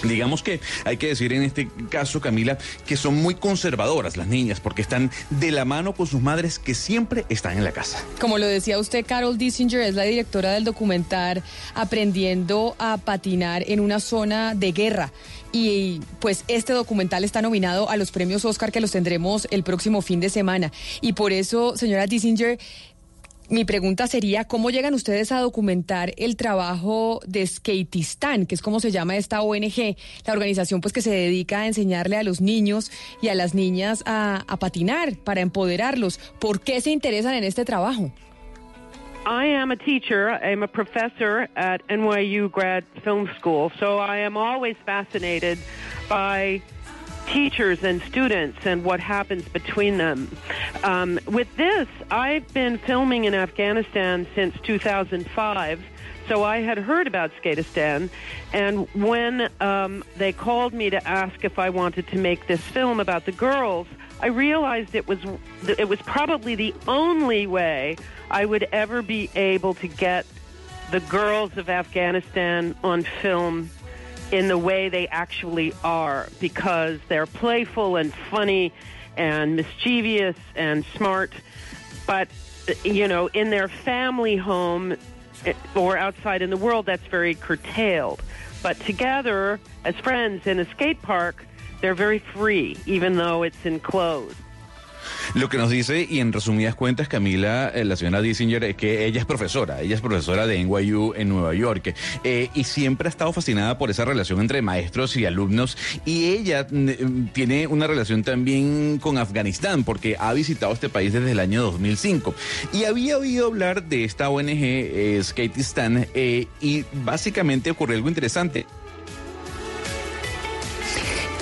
Digamos 0.08 0.42
que 0.42 0.60
hay 0.84 0.96
que 0.96 1.08
decir 1.08 1.32
en 1.32 1.42
este 1.42 1.68
caso, 1.90 2.20
Camila, 2.20 2.58
que 2.86 2.96
son 2.96 3.16
muy 3.16 3.34
conservadoras 3.34 4.16
las 4.16 4.26
niñas 4.26 4.60
porque 4.60 4.82
están 4.82 5.10
de 5.30 5.50
la 5.50 5.64
mano 5.64 5.94
con 5.94 6.06
sus 6.06 6.20
madres 6.20 6.58
que 6.58 6.74
siempre 6.74 7.24
están 7.28 7.56
en 7.58 7.64
la 7.64 7.72
casa. 7.72 8.02
Como 8.20 8.38
lo 8.38 8.46
decía 8.46 8.78
usted, 8.78 9.04
Carol 9.06 9.38
Dissinger 9.38 9.80
es 9.80 9.94
la 9.94 10.04
directora 10.04 10.52
del 10.52 10.64
documental 10.64 11.42
Aprendiendo 11.74 12.76
a 12.78 12.98
patinar 12.98 13.64
en 13.66 13.80
una 13.80 14.00
zona 14.00 14.54
de 14.54 14.72
guerra. 14.72 15.12
Y 15.52 16.00
pues 16.18 16.44
este 16.48 16.72
documental 16.72 17.22
está 17.24 17.40
nominado 17.40 17.88
a 17.88 17.96
los 17.96 18.10
premios 18.10 18.44
Oscar 18.44 18.72
que 18.72 18.80
los 18.80 18.90
tendremos 18.90 19.46
el 19.50 19.62
próximo 19.62 20.02
fin 20.02 20.20
de 20.20 20.28
semana. 20.28 20.72
Y 21.00 21.12
por 21.12 21.32
eso, 21.32 21.76
señora 21.76 22.06
Dissinger, 22.06 22.58
mi 23.50 23.64
pregunta 23.64 24.06
sería, 24.06 24.44
¿cómo 24.44 24.70
llegan 24.70 24.94
ustedes 24.94 25.32
a 25.32 25.40
documentar 25.40 26.12
el 26.16 26.36
trabajo 26.36 27.20
de 27.26 27.46
Skateistán, 27.46 28.46
que 28.46 28.54
es 28.54 28.62
como 28.62 28.80
se 28.80 28.90
llama 28.90 29.16
esta 29.16 29.42
ONG, 29.42 29.96
la 30.26 30.32
organización 30.32 30.80
pues 30.80 30.92
que 30.92 31.02
se 31.02 31.10
dedica 31.10 31.60
a 31.60 31.66
enseñarle 31.66 32.16
a 32.16 32.22
los 32.22 32.40
niños 32.40 32.90
y 33.20 33.28
a 33.28 33.34
las 33.34 33.54
niñas 33.54 34.02
a, 34.06 34.44
a 34.48 34.56
patinar 34.58 35.16
para 35.16 35.40
empoderarlos? 35.40 36.18
¿Por 36.38 36.60
qué 36.60 36.80
se 36.80 36.90
interesan 36.90 37.34
en 37.34 37.44
este 37.44 37.64
trabajo? 37.64 38.12
I 39.26 39.46
am 39.46 39.70
a 39.70 39.76
teacher. 39.76 40.28
I'm 40.42 40.62
a 40.62 40.68
professor 40.68 41.48
at 41.56 41.80
NYU 41.88 42.50
Grad 42.50 42.84
Film 43.02 43.28
School, 43.38 43.72
so 43.80 43.98
I 43.98 44.18
am 44.18 44.36
always 44.36 44.76
fascinated 44.84 45.58
by 46.10 46.60
teachers 47.26 47.82
and 47.82 48.02
students 48.02 48.58
and 48.64 48.84
what 48.84 49.00
happens 49.00 49.46
between 49.48 49.98
them. 49.98 50.36
Um, 50.82 51.18
with 51.26 51.54
this, 51.56 51.88
I've 52.10 52.52
been 52.52 52.78
filming 52.78 53.24
in 53.24 53.34
Afghanistan 53.34 54.26
since 54.34 54.54
2005. 54.62 55.84
So 56.28 56.42
I 56.42 56.60
had 56.60 56.78
heard 56.78 57.06
about 57.06 57.32
Skatistan, 57.42 58.08
and 58.54 58.88
when 58.94 59.50
um, 59.60 60.02
they 60.16 60.32
called 60.32 60.72
me 60.72 60.88
to 60.88 61.06
ask 61.06 61.44
if 61.44 61.58
I 61.58 61.68
wanted 61.68 62.08
to 62.08 62.18
make 62.18 62.46
this 62.46 62.62
film 62.62 62.98
about 62.98 63.26
the 63.26 63.32
girls, 63.32 63.86
I 64.20 64.28
realized 64.28 64.94
it 64.94 65.06
was 65.06 65.18
it 65.68 65.86
was 65.86 66.00
probably 66.00 66.54
the 66.54 66.74
only 66.88 67.46
way 67.46 67.98
I 68.30 68.46
would 68.46 68.66
ever 68.72 69.02
be 69.02 69.28
able 69.34 69.74
to 69.74 69.86
get 69.88 70.24
the 70.90 71.00
girls 71.00 71.58
of 71.58 71.68
Afghanistan 71.68 72.74
on 72.82 73.02
film 73.02 73.68
in 74.32 74.48
the 74.48 74.58
way 74.58 74.88
they 74.88 75.06
actually 75.08 75.72
are 75.82 76.28
because 76.40 76.98
they're 77.08 77.26
playful 77.26 77.96
and 77.96 78.12
funny 78.30 78.72
and 79.16 79.56
mischievous 79.56 80.36
and 80.56 80.84
smart. 80.96 81.32
But 82.06 82.28
you 82.84 83.08
know 83.08 83.28
in 83.28 83.50
their 83.50 83.68
family 83.68 84.36
home 84.36 84.96
eh, 85.44 85.52
or 85.74 85.96
outside 85.96 86.42
in 86.42 86.50
the 86.50 86.56
world 86.56 86.86
that's 86.86 87.06
very 87.06 87.34
curtailed. 87.34 88.22
But 88.62 88.80
together 88.80 89.60
as 89.84 89.94
friends 89.96 90.46
in 90.46 90.58
a 90.58 90.64
skate 90.70 91.02
park 91.02 91.44
they're 91.80 91.94
very 91.94 92.18
free 92.18 92.78
even 92.86 93.16
though 93.16 93.42
it's 93.42 93.66
enclosed 93.66 94.36
Lo 95.34 95.48
que 95.48 95.58
nos 95.58 95.70
dice, 95.70 96.06
y 96.08 96.20
en 96.20 96.32
resumidas 96.32 96.74
cuentas, 96.74 97.08
Camila, 97.08 97.68
eh, 97.74 97.84
la 97.84 97.96
señora 97.96 98.20
Dissinger, 98.20 98.64
es 98.64 98.76
que 98.76 99.06
ella 99.06 99.20
es 99.20 99.26
profesora, 99.26 99.80
ella 99.80 99.94
es 99.94 100.00
profesora 100.00 100.46
de 100.46 100.62
NYU 100.62 101.14
en 101.16 101.28
Nueva 101.28 101.54
York, 101.54 101.94
eh, 102.24 102.50
y 102.54 102.64
siempre 102.64 103.08
ha 103.08 103.10
estado 103.10 103.32
fascinada 103.32 103.78
por 103.78 103.90
esa 103.90 104.04
relación 104.04 104.40
entre 104.40 104.62
maestros 104.62 105.16
y 105.16 105.26
alumnos, 105.26 105.76
y 106.04 106.26
ella 106.26 106.66
mm, 106.70 107.28
tiene 107.32 107.66
una 107.66 107.86
relación 107.86 108.22
también 108.22 108.98
con 108.98 109.18
Afganistán, 109.18 109.84
porque 109.84 110.16
ha 110.18 110.32
visitado 110.32 110.72
este 110.72 110.88
país 110.88 111.12
desde 111.12 111.32
el 111.32 111.40
año 111.40 111.62
2005, 111.62 112.34
y 112.72 112.84
había 112.84 113.18
oído 113.18 113.46
hablar 113.46 113.84
de 113.84 114.04
esta 114.04 114.28
ONG, 114.28 114.48
eh, 114.50 115.22
eh, 116.14 116.46
y 116.60 116.84
básicamente 117.04 117.70
ocurrió 117.70 117.96
algo 117.96 118.08
interesante. 118.08 118.66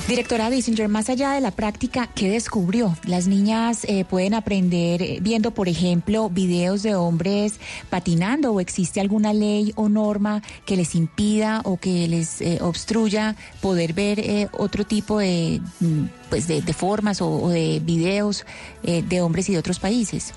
Directora 0.09 0.51
Dissinger, 0.51 0.89
más 0.89 1.09
allá 1.09 1.33
de 1.33 1.41
la 1.41 1.53
práctica, 1.53 2.09
¿qué 2.13 2.29
descubrió? 2.29 2.97
Las 3.07 3.29
niñas 3.29 3.85
eh, 3.85 4.05
pueden 4.05 4.35
aprender 4.35 5.01
eh, 5.01 5.19
viendo, 5.23 5.53
por 5.53 5.69
ejemplo, 5.69 6.29
videos 6.29 6.83
de 6.83 6.97
hombres 6.97 7.61
patinando 7.89 8.53
o 8.53 8.61
existe 8.61 9.01
alguna 9.01 9.33
ley 9.33 9.73
o 9.77 9.89
norma 9.89 10.43
que 10.67 10.77
les 10.77 10.97
impida 10.97 11.63
o 11.65 11.79
que 11.79 12.09
les 12.09 12.41
eh, 12.41 12.59
obstruya 12.61 13.37
poder 13.61 13.93
ver 13.93 14.51
otro 14.53 14.85
tipo 14.85 15.21
de, 15.21 15.61
mm, 15.79 16.05
pues 16.29 16.49
de, 16.49 16.63
de 16.63 16.73
formas 16.73 17.23
o, 17.23 17.29
o 17.29 17.49
de 17.49 17.81
videos 17.83 18.45
de 18.83 19.21
hombres 19.21 19.49
y 19.49 19.53
de 19.53 19.59
otros 19.59 19.79
países. 19.79 20.35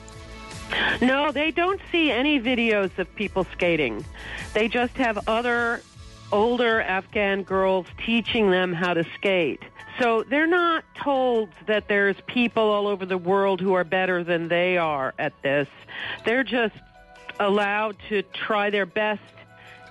No, 1.02 1.34
they 1.34 1.52
don't 1.52 1.82
see 1.92 2.12
any 2.12 2.40
videos 2.40 2.92
of 3.00 3.08
people 3.16 3.46
skating. 3.54 4.04
They 4.54 4.70
just 4.70 4.96
have 4.98 5.20
other 5.28 5.82
older 6.32 6.82
Afghan 6.82 7.44
girls 7.44 7.88
teaching 8.06 8.52
them 8.52 8.74
how 8.74 8.94
to 8.94 9.06
skate. 9.16 9.62
So 10.00 10.24
they're 10.24 10.48
not 10.48 10.84
told 10.96 11.50
that 11.68 11.88
there's 11.88 12.18
people 12.28 12.64
all 12.64 12.88
over 12.88 13.06
the 13.06 13.18
world 13.18 13.62
who 13.62 13.74
are 13.74 13.84
better 13.84 14.24
than 14.24 14.50
they 14.50 14.78
are 14.78 15.14
at 15.18 15.34
this. 15.42 15.68
They're 16.26 16.44
just 16.44 16.76
allowed 17.40 17.98
to 18.10 18.24
try 18.34 18.70
their 18.70 18.86
best 18.86 19.22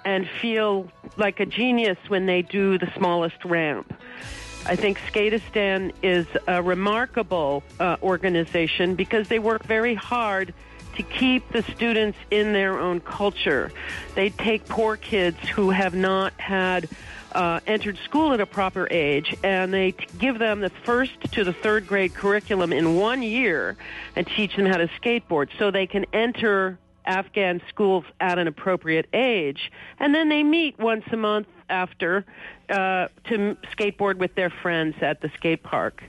and 0.05 0.29
feel 0.43 0.91
like 1.17 1.41
a 1.41 1.47
genius 1.47 1.99
when 2.09 2.27
they 2.27 2.43
do 2.43 2.79
the 2.79 2.91
smallest 2.97 3.43
ramp. 3.45 3.95
I 4.67 4.77
think 4.77 4.99
Skatistan 4.99 5.93
is 6.03 6.27
a 6.47 6.63
remarkable 6.63 7.63
uh, 7.81 7.97
organization 8.03 8.95
because 8.95 9.29
they 9.29 9.39
work 9.39 9.65
very 9.65 9.95
hard 9.95 10.55
to 10.97 11.03
keep 11.03 11.49
the 11.53 11.63
students 11.63 12.19
in 12.31 12.53
their 12.53 12.79
own 12.79 13.01
culture. 13.01 13.73
They 14.15 14.31
take 14.31 14.67
poor 14.67 14.97
kids 14.97 15.39
who 15.49 15.71
have 15.71 15.95
not 15.95 16.33
had 16.41 16.89
uh, 17.33 17.61
entered 17.67 17.99
school 18.05 18.33
at 18.33 18.41
a 18.41 18.47
proper 18.47 18.87
age 18.91 19.35
and 19.43 19.75
they 19.75 19.93
t- 19.93 20.07
give 20.19 20.39
them 20.39 20.61
the 20.61 20.71
first 20.71 21.13
to 21.33 21.45
the 21.45 21.53
third 21.53 21.87
grade 21.87 22.15
curriculum 22.15 22.73
in 22.73 22.97
one 22.97 23.23
year 23.23 23.77
and 24.15 24.27
teach 24.27 24.55
them 24.57 24.67
how 24.67 24.77
to 24.77 24.89
skateboard 25.01 25.49
so 25.59 25.71
they 25.71 25.87
can 25.87 26.05
enter 26.13 26.79
Afghan 27.05 27.61
schools 27.69 28.05
at 28.21 28.39
an 28.39 28.47
appropriate 28.47 29.07
age. 29.13 29.73
And 29.99 30.15
then 30.15 30.29
they 30.29 30.43
meet 30.43 30.79
once 30.79 31.05
a 31.13 31.17
month 31.17 31.49
after 31.69 32.25
uh, 32.71 33.09
to 33.25 33.57
skateboard 33.77 34.17
with 34.17 34.35
their 34.35 34.51
friends 34.51 34.97
at 35.01 35.21
the 35.21 35.31
skate 35.37 35.63
park. 35.63 36.03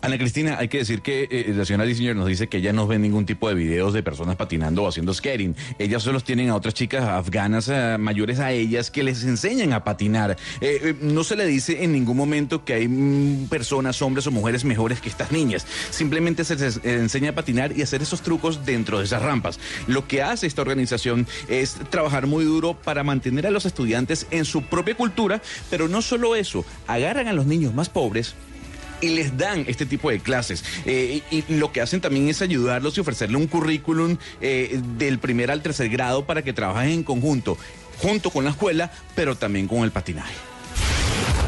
Ana 0.00 0.18
Cristina, 0.18 0.56
hay 0.58 0.68
que 0.68 0.78
decir 0.78 1.02
que 1.02 1.28
eh, 1.30 1.52
la 1.54 1.64
señora 1.64 1.84
Diseñor 1.84 2.16
nos 2.16 2.26
dice 2.26 2.48
que 2.48 2.58
ella 2.58 2.72
no 2.72 2.86
ve 2.86 2.98
ningún 2.98 3.26
tipo 3.26 3.48
de 3.48 3.54
videos 3.54 3.92
de 3.92 4.02
personas 4.02 4.36
patinando 4.36 4.82
o 4.82 4.88
haciendo 4.88 5.14
skating. 5.14 5.56
Ellas 5.78 6.02
solo 6.02 6.20
tienen 6.20 6.50
a 6.50 6.56
otras 6.56 6.74
chicas 6.74 7.04
afganas 7.04 7.68
eh, 7.68 7.96
mayores 7.98 8.38
a 8.38 8.52
ellas 8.52 8.90
que 8.90 9.02
les 9.02 9.24
enseñan 9.24 9.72
a 9.72 9.84
patinar. 9.84 10.36
Eh, 10.60 10.80
eh, 10.82 10.94
no 11.00 11.24
se 11.24 11.36
le 11.36 11.46
dice 11.46 11.82
en 11.84 11.92
ningún 11.92 12.16
momento 12.16 12.64
que 12.64 12.74
hay 12.74 12.88
mm, 12.88 13.48
personas, 13.48 14.00
hombres 14.02 14.26
o 14.26 14.30
mujeres 14.30 14.64
mejores 14.64 15.00
que 15.00 15.08
estas 15.08 15.32
niñas. 15.32 15.66
Simplemente 15.90 16.44
se 16.44 16.56
les 16.56 16.80
enseña 16.84 17.30
a 17.30 17.34
patinar 17.34 17.76
y 17.76 17.82
hacer 17.82 18.02
esos 18.02 18.22
trucos 18.22 18.64
dentro 18.64 18.98
de 18.98 19.04
esas 19.04 19.22
rampas. 19.22 19.58
Lo 19.86 20.06
que 20.06 20.22
hace 20.22 20.46
esta 20.46 20.62
organización 20.62 21.26
es 21.48 21.76
trabajar 21.90 22.26
muy 22.26 22.44
duro 22.44 22.74
para 22.74 23.02
mantener 23.02 23.46
a 23.46 23.50
los 23.50 23.66
estudiantes 23.66 24.26
en 24.30 24.44
su 24.44 24.62
propia 24.62 24.94
cultura, 24.94 25.40
pero 25.70 25.88
no 25.88 26.02
solo 26.02 26.36
eso, 26.36 26.64
agarran 26.86 27.28
a 27.28 27.32
los 27.32 27.46
niños 27.46 27.74
más 27.74 27.88
pobres 27.88 28.34
y 29.02 29.10
les 29.10 29.36
dan 29.36 29.64
este 29.68 29.84
tipo 29.84 30.08
de 30.08 30.20
clases. 30.20 30.64
Eh, 30.86 31.20
y, 31.30 31.42
lo 31.52 31.72
que 31.72 31.82
hacen 31.82 32.00
también 32.00 32.28
es 32.28 32.40
ayudarlos 32.40 32.96
y 32.96 33.00
ofrecerle 33.00 33.36
un 33.36 33.48
currículum 33.48 34.16
eh, 34.40 34.80
del 34.96 35.18
primer 35.18 35.50
al 35.50 35.60
tercer 35.60 35.90
grado 35.90 36.24
para 36.24 36.42
que 36.42 36.54
trabajen 36.54 36.92
en 36.92 37.02
conjunto, 37.02 37.58
junto 37.98 38.30
con 38.30 38.44
la 38.44 38.50
escuela, 38.50 38.90
pero 39.14 39.36
también 39.36 39.68
con 39.68 39.82
el 39.82 39.90
patinaje. 39.90 40.34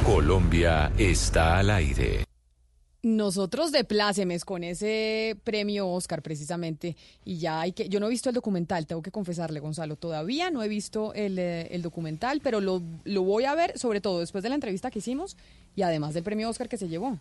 Colombia 0.05 0.93
está 0.99 1.59
al 1.59 1.71
aire. 1.71 2.25
Nosotros 3.03 3.71
de 3.71 3.85
plácemes 3.85 4.47
con 4.47 4.65
ese 4.65 5.37
premio 5.45 5.89
Oscar 5.89 6.23
precisamente 6.23 6.97
y 7.23 7.37
ya 7.37 7.61
hay 7.61 7.73
que 7.73 7.87
yo 7.91 8.01
no 8.01 8.07
he 8.07 8.11
visto 8.11 8.31
el 8.31 8.35
documental, 8.35 8.87
tengo 8.87 9.03
que 9.03 9.11
confesarle 9.11 9.61
Gonzalo, 9.61 9.97
todavía 9.97 10.51
no 10.51 10.63
he 10.63 10.69
visto 10.69 11.13
el, 11.13 11.39
eh, 11.39 11.69
el 11.71 11.83
documental, 11.83 12.41
pero 12.43 12.63
lo, 12.63 12.83
lo 13.05 13.23
voy 13.23 13.45
a 13.45 13.55
ver 13.55 13.79
sobre 13.79 14.01
todo 14.01 14.21
después 14.21 14.43
de 14.43 14.49
la 14.49 14.55
entrevista 14.55 14.91
que 14.91 15.01
hicimos 15.01 15.37
y 15.77 15.83
además 15.83 16.15
del 16.15 16.25
premio 16.25 16.49
Oscar 16.49 16.67
que 16.67 16.79
se 16.79 16.89
llevó. 16.89 17.19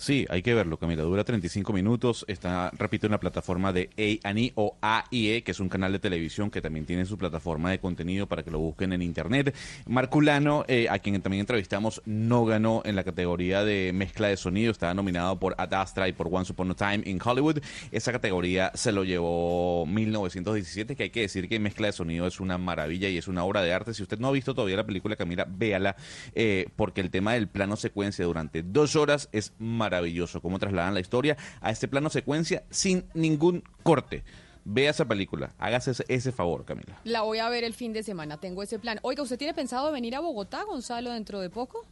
Sí, 0.00 0.26
hay 0.30 0.42
que 0.42 0.54
verlo, 0.54 0.76
Camila. 0.76 1.02
Dura 1.02 1.24
35 1.24 1.72
minutos. 1.72 2.24
Está, 2.28 2.70
repito, 2.78 3.08
en 3.08 3.10
la 3.10 3.18
plataforma 3.18 3.72
de 3.72 3.90
A&E 4.22 4.52
o 4.54 4.78
AIE, 4.80 5.42
que 5.42 5.50
es 5.50 5.58
un 5.58 5.68
canal 5.68 5.90
de 5.90 5.98
televisión 5.98 6.52
que 6.52 6.62
también 6.62 6.86
tiene 6.86 7.04
su 7.04 7.18
plataforma 7.18 7.72
de 7.72 7.80
contenido 7.80 8.28
para 8.28 8.44
que 8.44 8.52
lo 8.52 8.60
busquen 8.60 8.92
en 8.92 9.02
internet. 9.02 9.56
Marculano, 9.86 10.64
eh, 10.68 10.86
a 10.88 11.00
quien 11.00 11.20
también 11.20 11.40
entrevistamos, 11.40 12.00
no 12.06 12.44
ganó 12.44 12.82
en 12.84 12.94
la 12.94 13.02
categoría 13.02 13.64
de 13.64 13.90
mezcla 13.92 14.28
de 14.28 14.36
sonido. 14.36 14.70
Estaba 14.70 14.94
nominado 14.94 15.40
por 15.40 15.56
Ad 15.58 15.74
Astra 15.74 16.06
y 16.06 16.12
por 16.12 16.28
Once 16.30 16.52
Upon 16.52 16.70
a 16.70 16.74
Time 16.74 17.02
in 17.04 17.18
Hollywood. 17.22 17.58
Esa 17.90 18.12
categoría 18.12 18.70
se 18.74 18.92
lo 18.92 19.02
llevó 19.02 19.84
1917, 19.84 20.94
que 20.94 21.02
hay 21.02 21.10
que 21.10 21.22
decir 21.22 21.48
que 21.48 21.58
mezcla 21.58 21.88
de 21.88 21.92
sonido 21.92 22.28
es 22.28 22.38
una 22.38 22.56
maravilla 22.56 23.08
y 23.08 23.18
es 23.18 23.26
una 23.26 23.42
obra 23.42 23.62
de 23.62 23.72
arte. 23.72 23.92
Si 23.94 24.04
usted 24.04 24.20
no 24.20 24.28
ha 24.28 24.32
visto 24.32 24.54
todavía 24.54 24.76
la 24.76 24.86
película, 24.86 25.16
Camila, 25.16 25.44
véala, 25.48 25.96
eh, 26.36 26.68
porque 26.76 27.00
el 27.00 27.10
tema 27.10 27.32
del 27.32 27.48
plano 27.48 27.74
secuencia 27.74 28.24
durante 28.24 28.62
dos 28.62 28.94
horas 28.94 29.28
es 29.32 29.54
maravilloso. 29.58 29.87
Cómo 30.42 30.58
trasladan 30.58 30.94
la 30.94 31.00
historia 31.00 31.36
a 31.60 31.70
este 31.70 31.88
plano 31.88 32.10
secuencia 32.10 32.62
sin 32.70 33.04
ningún 33.14 33.62
corte. 33.82 34.24
Vea 34.64 34.90
esa 34.90 35.06
película, 35.06 35.54
hágase 35.58 35.92
ese, 35.92 36.04
ese 36.08 36.30
favor, 36.30 36.64
Camila. 36.66 37.00
La 37.04 37.22
voy 37.22 37.38
a 37.38 37.48
ver 37.48 37.64
el 37.64 37.72
fin 37.72 37.92
de 37.94 38.02
semana, 38.02 38.36
tengo 38.38 38.62
ese 38.62 38.78
plan. 38.78 38.98
Oiga, 39.02 39.22
¿usted 39.22 39.38
tiene 39.38 39.54
pensado 39.54 39.90
venir 39.92 40.14
a 40.14 40.20
Bogotá, 40.20 40.62
Gonzalo, 40.64 41.10
dentro 41.12 41.40
de 41.40 41.48
poco? 41.48 41.86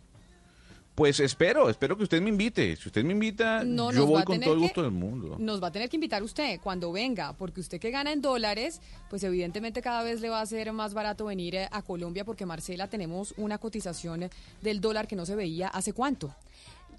Pues 0.94 1.20
espero, 1.20 1.68
espero 1.68 1.94
que 1.96 2.04
usted 2.04 2.22
me 2.22 2.30
invite. 2.30 2.74
Si 2.76 2.88
usted 2.88 3.04
me 3.04 3.12
invita, 3.12 3.62
No, 3.64 3.92
yo 3.92 4.06
voy 4.06 4.24
con 4.24 4.40
todo 4.40 4.54
el 4.54 4.60
que- 4.60 4.64
gusto 4.64 4.82
del 4.82 4.92
mundo. 4.92 5.36
Nos 5.38 5.62
va 5.62 5.68
a 5.68 5.70
tener 5.72 5.90
que 5.90 5.96
invitar 5.96 6.22
usted 6.22 6.58
cuando 6.62 6.90
venga, 6.90 7.34
porque 7.34 7.60
usted 7.60 7.78
que 7.78 7.90
gana 7.90 8.12
en 8.12 8.22
dólares, 8.22 8.80
pues 9.10 9.22
evidentemente 9.22 9.82
cada 9.82 10.02
vez 10.02 10.22
le 10.22 10.30
va 10.30 10.40
a 10.40 10.46
ser 10.46 10.72
más 10.72 10.94
barato 10.94 11.26
venir 11.26 11.54
eh, 11.54 11.68
a 11.70 11.82
Colombia, 11.82 12.24
porque 12.24 12.46
Marcela 12.46 12.88
tenemos 12.88 13.34
una 13.36 13.58
cotización 13.58 14.30
del 14.62 14.80
dólar 14.80 15.06
que 15.06 15.16
no 15.16 15.26
se 15.26 15.34
veía 15.34 15.68
hace 15.68 15.92
cuánto. 15.92 16.34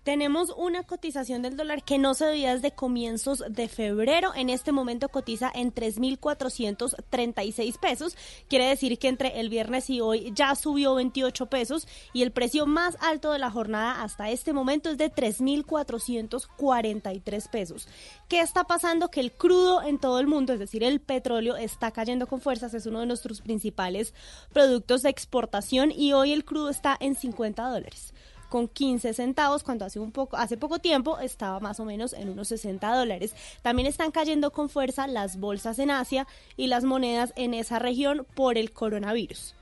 Tenemos 0.08 0.55
una 0.55 0.84
cotización 0.84 1.41
del 1.41 1.58
dólar 1.58 1.84
que 1.84 1.97
no 1.97 2.14
se 2.14 2.28
veía 2.28 2.53
desde 2.53 2.72
comienzos 2.72 3.43
de 3.49 3.68
febrero. 3.68 4.34
En 4.34 4.49
este 4.49 4.72
momento 4.72 5.10
cotiza 5.10 5.51
en 5.53 5.76
3.436 5.76 7.78
pesos. 7.78 8.16
Quiere 8.47 8.70
decir 8.70 8.97
que 8.99 9.10
entre 9.10 9.41
el 9.41 9.49
viernes 9.49 9.89
y 9.89 9.99
hoy 9.99 10.32
ya 10.34 10.55
subió 10.55 10.95
28 10.95 11.47
pesos 11.47 11.89
y 12.14 12.24
el 12.24 12.32
precio 12.32 12.66
más 12.66 12.95
alto 13.01 13.34
de 13.34 13.39
la 13.39 13.51
jornada 13.51 14.01
hasta 14.01 14.30
este 14.30 14.53
momento 14.53 14.91
es 14.91 14.97
de 14.97 15.12
3.443 15.12 17.49
pesos. 17.49 17.89
¿Qué 18.30 18.39
está 18.39 18.64
pasando? 18.64 19.12
Que 19.12 19.20
el 19.20 19.34
crudo 19.34 19.82
en 19.82 19.99
todo 19.99 20.22
el 20.22 20.28
mundo, 20.28 20.53
es 20.53 20.60
decir, 20.60 20.86
el 20.86 21.01
petróleo, 21.01 21.58
está 21.58 21.91
cayendo 21.91 22.28
con 22.28 22.39
fuerzas. 22.39 22.74
Es 22.74 22.86
uno 22.86 23.01
de 23.01 23.08
nuestros 23.08 23.41
principales 23.41 24.14
productos 24.53 25.01
de 25.01 25.10
exportación 25.10 25.91
y 25.91 26.14
hoy 26.14 26.32
el 26.32 26.45
crudo 26.45 26.70
está 26.70 26.95
en 26.97 27.16
50 27.16 27.62
dólares 27.62 28.14
con 28.50 28.68
15 28.68 29.14
centavos 29.14 29.64
cuando 29.64 29.86
hace 29.86 30.00
un 30.00 30.12
poco 30.12 30.38
hace 30.38 30.58
poco 30.58 30.80
tiempo 30.80 31.20
estaba 31.20 31.60
más 31.60 31.80
o 31.80 31.86
menos 31.86 32.14
en 32.14 32.30
unos 32.30 32.48
60 32.50 32.95
dólares. 32.95 33.36
También 33.62 33.88
están 33.88 34.12
cayendo 34.12 34.52
con 34.52 34.70
fuerza 34.70 35.08
las 35.08 35.39
bolsas 35.39 35.80
en 35.80 35.91
Asia 35.91 36.28
y 36.56 36.68
las 36.68 36.84
monedas 36.84 37.34
en 37.36 37.54
esa 37.54 37.80
región 37.80 38.26
por 38.36 38.58
el 38.58 38.72
coronavirus. 38.72 39.54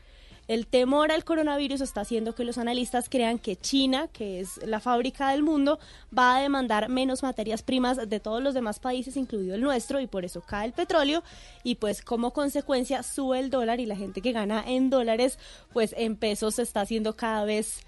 El 0.48 0.68
temor 0.68 1.12
al 1.12 1.24
coronavirus 1.24 1.82
está 1.82 2.02
haciendo 2.02 2.36
que 2.36 2.44
los 2.44 2.60
analistas 2.60 3.10
crean 3.10 3.40
que 3.40 3.56
China, 3.56 4.10
que 4.14 4.40
es 4.40 4.64
la 4.64 4.80
fábrica 4.80 5.32
del 5.32 5.42
mundo, 5.42 5.80
va 6.16 6.38
a 6.38 6.42
demandar 6.42 6.88
menos 6.88 7.24
materias 7.24 7.64
primas 7.64 7.98
de 8.08 8.20
todos 8.20 8.44
los 8.44 8.54
demás 8.54 8.80
países, 8.80 9.18
incluido 9.18 9.56
el 9.56 9.62
nuestro, 9.62 10.00
y 10.00 10.06
por 10.08 10.24
eso 10.24 10.42
cae 10.42 10.68
el 10.68 10.74
petróleo 10.74 11.24
y 11.64 11.76
pues 11.76 12.04
como 12.04 12.32
consecuencia 12.32 13.02
sube 13.02 13.40
el 13.40 13.50
dólar 13.50 13.80
y 13.80 13.88
la 13.88 13.96
gente 13.96 14.22
que 14.22 14.34
gana 14.34 14.64
en 14.68 14.92
dólares, 14.92 15.40
pues 15.74 15.96
en 15.98 16.16
pesos 16.16 16.56
se 16.56 16.62
está 16.62 16.82
haciendo 16.82 17.16
cada 17.16 17.44
vez 17.44 17.80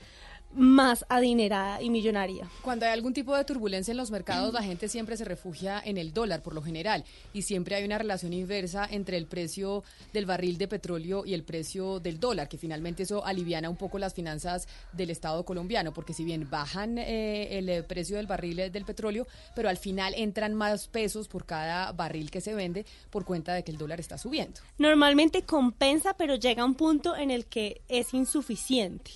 más 0.54 1.06
adinerada 1.10 1.82
y 1.82 1.90
millonaria. 1.90 2.50
Cuando 2.62 2.86
hay 2.86 2.92
algún 2.92 3.14
tipo 3.14 3.36
de 3.36 3.44
turbulencia 3.46 3.92
en 3.92 3.98
los 3.98 4.12
mercados, 4.12 4.54
la 4.54 4.64
gente 4.64 4.88
siempre 4.88 5.18
se 5.18 5.26
refugia 5.26 5.82
en 5.84 5.98
el 5.98 6.14
dólar, 6.14 6.42
por 6.42 6.54
lo 6.54 6.62
general, 6.62 7.04
y 7.34 7.44
siempre 7.44 7.76
hay 7.76 7.84
una 7.86 7.98
relación 7.98 8.34
inversa 8.34 8.88
entre 8.90 9.18
el 9.18 9.26
precio 9.26 9.84
del 10.14 10.26
barril 10.26 10.58
de 10.58 10.68
petróleo 10.68 11.26
y 11.26 11.34
el 11.34 11.44
precio 11.44 12.00
del 12.00 12.20
dólar, 12.20 12.48
que 12.50 12.58
finalmente 12.58 13.04
eso 13.04 13.26
aliviana 13.26 13.70
un 13.70 13.76
poco 13.76 14.00
las 14.00 14.14
finanzas 14.14 14.68
del 14.94 15.10
Estado 15.10 15.44
colombiano, 15.46 15.94
porque 15.94 16.14
si 16.14 16.24
bien 16.24 16.50
bajan 16.50 16.98
eh, 16.98 17.58
el 17.58 17.84
precio 17.86 18.18
del 18.18 18.28
barril 18.28 18.60
eh, 18.60 18.70
del 18.70 18.86
petróleo, 18.86 19.28
pero 19.56 19.70
al 19.70 19.78
final 19.78 20.14
entran 20.16 20.54
más 20.54 20.88
pesos 20.88 21.28
por 21.28 21.46
cada 21.46 21.92
barril 21.92 22.32
que 22.32 22.42
se 22.42 22.54
vende 22.54 22.86
por 23.10 23.26
cuenta 23.26 23.54
de 23.54 23.64
que 23.64 23.72
el 23.72 23.78
dólar 23.78 24.00
está 24.00 24.18
subiendo. 24.18 24.62
Normalmente 24.78 25.44
compensa, 25.44 26.16
pero 26.16 26.36
llega 26.36 26.66
un 26.66 26.76
punto 26.76 27.16
en 27.16 27.32
el 27.32 27.46
que 27.46 27.82
es 27.88 28.14
insuficiente. 28.14 29.12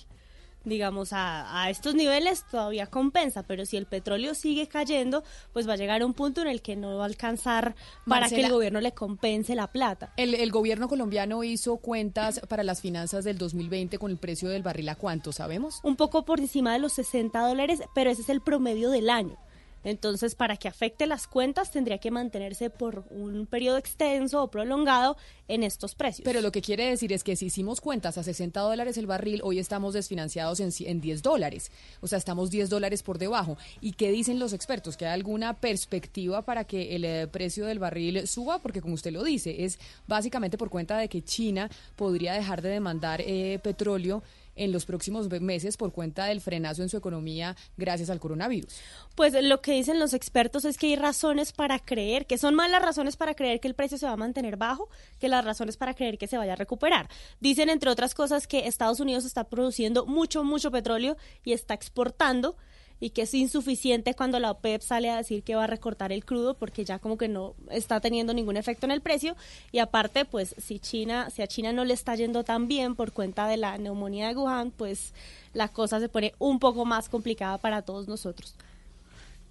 Digamos, 0.64 1.12
a, 1.12 1.62
a 1.62 1.70
estos 1.70 1.94
niveles 1.94 2.44
todavía 2.50 2.86
compensa, 2.86 3.42
pero 3.42 3.66
si 3.66 3.76
el 3.76 3.86
petróleo 3.86 4.34
sigue 4.34 4.68
cayendo, 4.68 5.24
pues 5.52 5.68
va 5.68 5.74
a 5.74 5.76
llegar 5.76 6.02
a 6.02 6.06
un 6.06 6.14
punto 6.14 6.40
en 6.42 6.48
el 6.48 6.62
que 6.62 6.76
no 6.76 6.96
va 6.96 7.04
a 7.04 7.06
alcanzar 7.06 7.74
para 8.06 8.28
que 8.28 8.44
el 8.44 8.50
gobierno 8.50 8.80
le 8.80 8.92
compense 8.92 9.54
la 9.54 9.72
plata. 9.72 10.12
El, 10.16 10.34
el 10.34 10.50
gobierno 10.50 10.88
colombiano 10.88 11.44
hizo 11.44 11.76
cuentas 11.78 12.40
para 12.48 12.62
las 12.62 12.80
finanzas 12.80 13.24
del 13.24 13.38
2020 13.38 13.98
con 13.98 14.10
el 14.10 14.18
precio 14.18 14.48
del 14.48 14.62
barril 14.62 14.88
a 14.88 14.94
cuánto, 14.94 15.32
¿sabemos? 15.32 15.80
Un 15.82 15.96
poco 15.96 16.24
por 16.24 16.40
encima 16.40 16.72
de 16.72 16.78
los 16.78 16.92
60 16.94 17.38
dólares, 17.40 17.82
pero 17.94 18.10
ese 18.10 18.22
es 18.22 18.28
el 18.28 18.40
promedio 18.40 18.90
del 18.90 19.10
año. 19.10 19.36
Entonces, 19.84 20.34
para 20.34 20.56
que 20.56 20.68
afecte 20.68 21.06
las 21.06 21.26
cuentas, 21.26 21.70
tendría 21.70 21.98
que 21.98 22.10
mantenerse 22.10 22.70
por 22.70 23.04
un 23.10 23.46
periodo 23.46 23.78
extenso 23.78 24.42
o 24.42 24.50
prolongado 24.50 25.16
en 25.48 25.62
estos 25.62 25.94
precios. 25.94 26.24
Pero 26.24 26.40
lo 26.40 26.52
que 26.52 26.62
quiere 26.62 26.86
decir 26.86 27.12
es 27.12 27.24
que 27.24 27.36
si 27.36 27.46
hicimos 27.46 27.80
cuentas 27.80 28.16
a 28.18 28.22
60 28.22 28.60
dólares 28.60 28.96
el 28.96 29.06
barril, 29.06 29.40
hoy 29.44 29.58
estamos 29.58 29.94
desfinanciados 29.94 30.60
en, 30.60 30.70
en 30.88 31.00
10 31.00 31.22
dólares. 31.22 31.70
O 32.00 32.06
sea, 32.06 32.18
estamos 32.18 32.50
10 32.50 32.70
dólares 32.70 33.02
por 33.02 33.18
debajo. 33.18 33.56
¿Y 33.80 33.92
qué 33.92 34.10
dicen 34.10 34.38
los 34.38 34.52
expertos? 34.52 34.96
¿Que 34.96 35.06
hay 35.06 35.12
alguna 35.12 35.54
perspectiva 35.54 36.42
para 36.42 36.64
que 36.64 36.96
el 36.96 37.04
eh, 37.04 37.26
precio 37.26 37.66
del 37.66 37.78
barril 37.78 38.26
suba? 38.26 38.60
Porque 38.60 38.80
como 38.80 38.94
usted 38.94 39.12
lo 39.12 39.22
dice, 39.24 39.64
es 39.64 39.78
básicamente 40.06 40.58
por 40.58 40.70
cuenta 40.70 40.96
de 40.96 41.08
que 41.08 41.22
China 41.22 41.70
podría 41.96 42.32
dejar 42.34 42.62
de 42.62 42.70
demandar 42.70 43.20
eh, 43.20 43.58
petróleo 43.62 44.22
en 44.56 44.72
los 44.72 44.84
próximos 44.84 45.28
meses 45.40 45.76
por 45.76 45.92
cuenta 45.92 46.26
del 46.26 46.40
frenazo 46.40 46.82
en 46.82 46.88
su 46.88 46.96
economía 46.96 47.56
gracias 47.76 48.10
al 48.10 48.20
coronavirus. 48.20 48.74
Pues 49.14 49.34
lo 49.42 49.60
que 49.60 49.72
dicen 49.72 49.98
los 49.98 50.14
expertos 50.14 50.64
es 50.64 50.78
que 50.78 50.88
hay 50.88 50.96
razones 50.96 51.52
para 51.52 51.78
creer, 51.78 52.26
que 52.26 52.38
son 52.38 52.54
más 52.54 52.70
las 52.70 52.82
razones 52.82 53.16
para 53.16 53.34
creer 53.34 53.60
que 53.60 53.68
el 53.68 53.74
precio 53.74 53.98
se 53.98 54.06
va 54.06 54.12
a 54.12 54.16
mantener 54.16 54.56
bajo 54.56 54.88
que 55.18 55.28
las 55.28 55.44
razones 55.44 55.76
para 55.76 55.94
creer 55.94 56.18
que 56.18 56.26
se 56.26 56.38
vaya 56.38 56.54
a 56.54 56.56
recuperar. 56.56 57.08
Dicen, 57.40 57.68
entre 57.68 57.90
otras 57.90 58.14
cosas, 58.14 58.46
que 58.46 58.66
Estados 58.66 59.00
Unidos 59.00 59.24
está 59.24 59.44
produciendo 59.44 60.06
mucho, 60.06 60.44
mucho 60.44 60.70
petróleo 60.70 61.16
y 61.44 61.52
está 61.52 61.74
exportando 61.74 62.56
y 63.02 63.10
que 63.10 63.22
es 63.22 63.34
insuficiente 63.34 64.14
cuando 64.14 64.38
la 64.38 64.52
OPEP 64.52 64.80
sale 64.80 65.10
a 65.10 65.16
decir 65.16 65.42
que 65.42 65.56
va 65.56 65.64
a 65.64 65.66
recortar 65.66 66.12
el 66.12 66.24
crudo 66.24 66.54
porque 66.54 66.84
ya 66.84 67.00
como 67.00 67.18
que 67.18 67.26
no 67.26 67.56
está 67.68 67.98
teniendo 67.98 68.32
ningún 68.32 68.56
efecto 68.56 68.86
en 68.86 68.92
el 68.92 69.00
precio 69.00 69.34
y 69.72 69.80
aparte 69.80 70.24
pues 70.24 70.54
si 70.56 70.78
China 70.78 71.28
si 71.28 71.42
a 71.42 71.48
China 71.48 71.72
no 71.72 71.84
le 71.84 71.94
está 71.94 72.14
yendo 72.14 72.44
tan 72.44 72.68
bien 72.68 72.94
por 72.94 73.10
cuenta 73.10 73.48
de 73.48 73.56
la 73.56 73.76
neumonía 73.76 74.28
de 74.28 74.36
Wuhan 74.36 74.70
pues 74.70 75.14
la 75.52 75.66
cosa 75.66 75.98
se 75.98 76.08
pone 76.08 76.32
un 76.38 76.60
poco 76.60 76.84
más 76.84 77.08
complicada 77.08 77.58
para 77.58 77.82
todos 77.82 78.06
nosotros. 78.06 78.54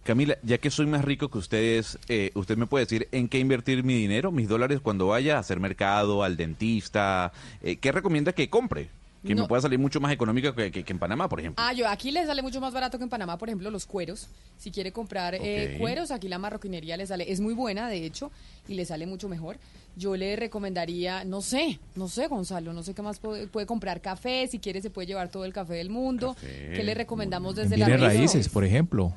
Camila, 0.04 0.38
ya 0.43 0.58
que 0.58 0.72
soy 0.72 0.88
más 0.88 1.04
rico 1.04 1.30
que 1.30 1.38
ustedes, 1.38 1.99
eh, 2.08 2.32
¿usted 2.34 2.58
me 2.58 2.68
puede 2.68 2.86
decir 2.86 3.10
en 3.12 3.28
qué 3.28 3.38
invertir 3.38 3.84
mi 3.84 3.93
dinero, 3.93 4.32
mis 4.32 4.47
dólares, 4.47 4.80
cuando 4.82 5.08
vaya 5.08 5.36
a 5.36 5.39
hacer 5.39 5.60
mercado, 5.60 6.24
al 6.24 6.38
dentista? 6.38 7.32
Eh, 7.62 7.76
¿Qué 7.76 7.91
recomienda 7.91 8.34
que 8.34 8.49
compre? 8.49 8.89
Que 9.26 9.36
No. 9.36 9.43
me 9.43 9.47
pueda 9.47 9.61
salir 9.61 9.78
mucho 9.78 9.99
más 10.01 10.11
económica 10.11 10.55
que, 10.55 10.72
que- 10.72 10.84
que 10.84 10.93
en 10.93 10.97
Panamá, 10.97 11.30
por 11.30 11.39
ejemplo. 11.39 11.63
Ah, 11.63 11.74
yo 11.74 11.88
aquí 11.88 12.09
le 12.09 12.26
sale 12.26 12.41
mucho 12.41 12.59
más 12.59 12.74
barato 12.74 12.97
que 12.97 13.03
en 13.03 13.09
Panamá, 13.09 13.38
por 13.38 13.49
ejemplo, 13.49 13.69
los 13.69 13.86
cueros. 13.86 14.28
Si 14.57 14.72
quiere 14.72 14.91
comprar 14.91 15.36
eh, 15.36 15.76
cueros, 15.80 16.09
aquí 16.09 16.28
la 16.28 16.39
marroquinería 16.39 16.97
le 16.97 17.05
sale, 17.05 17.32
es 17.32 17.39
muy 17.39 17.53
buena, 17.53 17.88
de 17.88 18.03
hecho, 18.03 18.32
y 18.67 18.74
le 18.74 18.84
sale 18.84 19.05
mucho 19.05 19.30
mejor. 19.30 19.57
Yo 19.95 20.15
le 20.15 20.36
recomendaría, 20.36 21.24
no 21.24 21.41
sé, 21.41 21.80
no 21.95 22.07
sé, 22.07 22.28
Gonzalo, 22.28 22.74
no 22.74 22.82
sé 22.82 22.93
qué 22.95 23.01
más 23.03 23.19
puede, 23.19 23.45
puede 23.47 23.67
comprar 23.67 24.01
café, 24.01 24.47
si 24.47 24.57
quiere 24.57 24.82
se 24.82 24.89
puede 24.89 25.05
llevar 25.05 25.30
todo 25.30 25.45
el 25.45 25.53
café 25.53 25.76
del 25.76 25.89
mundo. 25.91 26.36
¿Qué 26.41 26.82
le 26.84 26.93
recomendamos 26.95 27.55
desde 27.55 27.78
la 27.78 27.88
raíces, 27.89 28.49
por 28.49 28.63
ejemplo. 28.63 29.13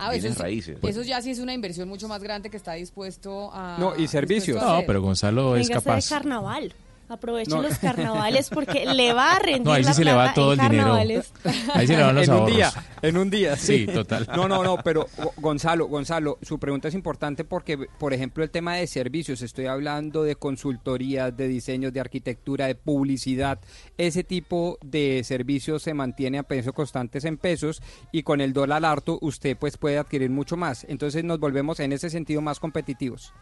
Ah, 0.00 0.14
eso, 0.14 0.32
raíces. 0.40 0.78
eso 0.80 1.02
ya 1.02 1.20
sí 1.20 1.32
es 1.32 1.40
una 1.40 1.52
inversión 1.52 1.88
mucho 1.88 2.06
más 2.06 2.22
grande 2.22 2.50
que 2.50 2.56
está 2.56 2.74
dispuesto 2.74 3.50
a... 3.52 3.76
No, 3.80 3.96
y 3.96 4.06
servicios. 4.06 4.62
No, 4.62 4.82
pero 4.86 5.02
Gonzalo 5.02 5.56
es 5.56 5.68
capaz. 5.68 6.04
de 6.04 6.08
carnaval. 6.08 6.72
Aprovechen 7.08 7.54
No. 7.54 7.62
los 7.62 7.78
carnavales 7.78 8.50
porque 8.50 8.84
le 8.86 9.12
va 9.12 9.32
a 9.36 9.38
rendir 9.38 9.64
No, 9.64 9.72
ahí 9.72 9.82
sí 9.82 9.88
la 9.88 9.94
se 9.94 10.04
le 10.04 10.12
va 10.12 10.22
plata 10.24 10.34
todo 10.34 10.52
en 10.52 10.60
el 10.60 10.66
dinero. 10.70 10.82
carnavales. 10.88 11.32
Ahí 11.74 11.86
se 11.86 11.96
le 11.96 12.02
van 12.02 12.14
los 12.14 12.28
en 12.28 12.34
un 12.34 12.46
día, 12.46 12.72
en 13.02 13.16
un 13.16 13.30
día, 13.30 13.56
sí. 13.56 13.78
Sí, 13.78 13.86
total. 13.86 14.28
No, 14.36 14.46
no, 14.48 14.62
no, 14.62 14.76
pero 14.84 15.06
Go- 15.16 15.32
Gonzalo, 15.38 15.86
Gonzalo, 15.86 16.38
su 16.42 16.58
pregunta 16.58 16.88
es 16.88 16.94
importante 16.94 17.44
porque, 17.44 17.78
por 17.98 18.12
ejemplo, 18.12 18.44
el 18.44 18.50
tema 18.50 18.74
de 18.74 18.86
servicios, 18.86 19.40
estoy 19.42 19.66
hablando 19.66 20.22
de 20.22 20.36
consultorías, 20.36 21.36
de 21.36 21.48
diseños, 21.48 21.92
de 21.92 22.00
arquitectura, 22.00 22.66
de 22.66 22.74
publicidad, 22.74 23.58
ese 23.96 24.24
tipo 24.24 24.78
de 24.84 25.22
servicios 25.24 25.82
se 25.82 25.94
mantiene 25.94 26.38
a 26.38 26.42
precios 26.42 26.74
constantes 26.74 27.24
en 27.24 27.38
pesos 27.38 27.82
y 28.12 28.22
con 28.22 28.40
el 28.40 28.52
dólar 28.52 28.84
harto 28.84 29.18
usted 29.22 29.56
pues 29.56 29.76
puede 29.78 29.98
adquirir 29.98 30.30
mucho 30.30 30.56
más. 30.56 30.84
Entonces 30.88 31.24
nos 31.24 31.38
volvemos 31.40 31.80
en 31.80 31.92
ese 31.92 32.10
sentido 32.10 32.40
más 32.42 32.60
competitivos. 32.60 33.32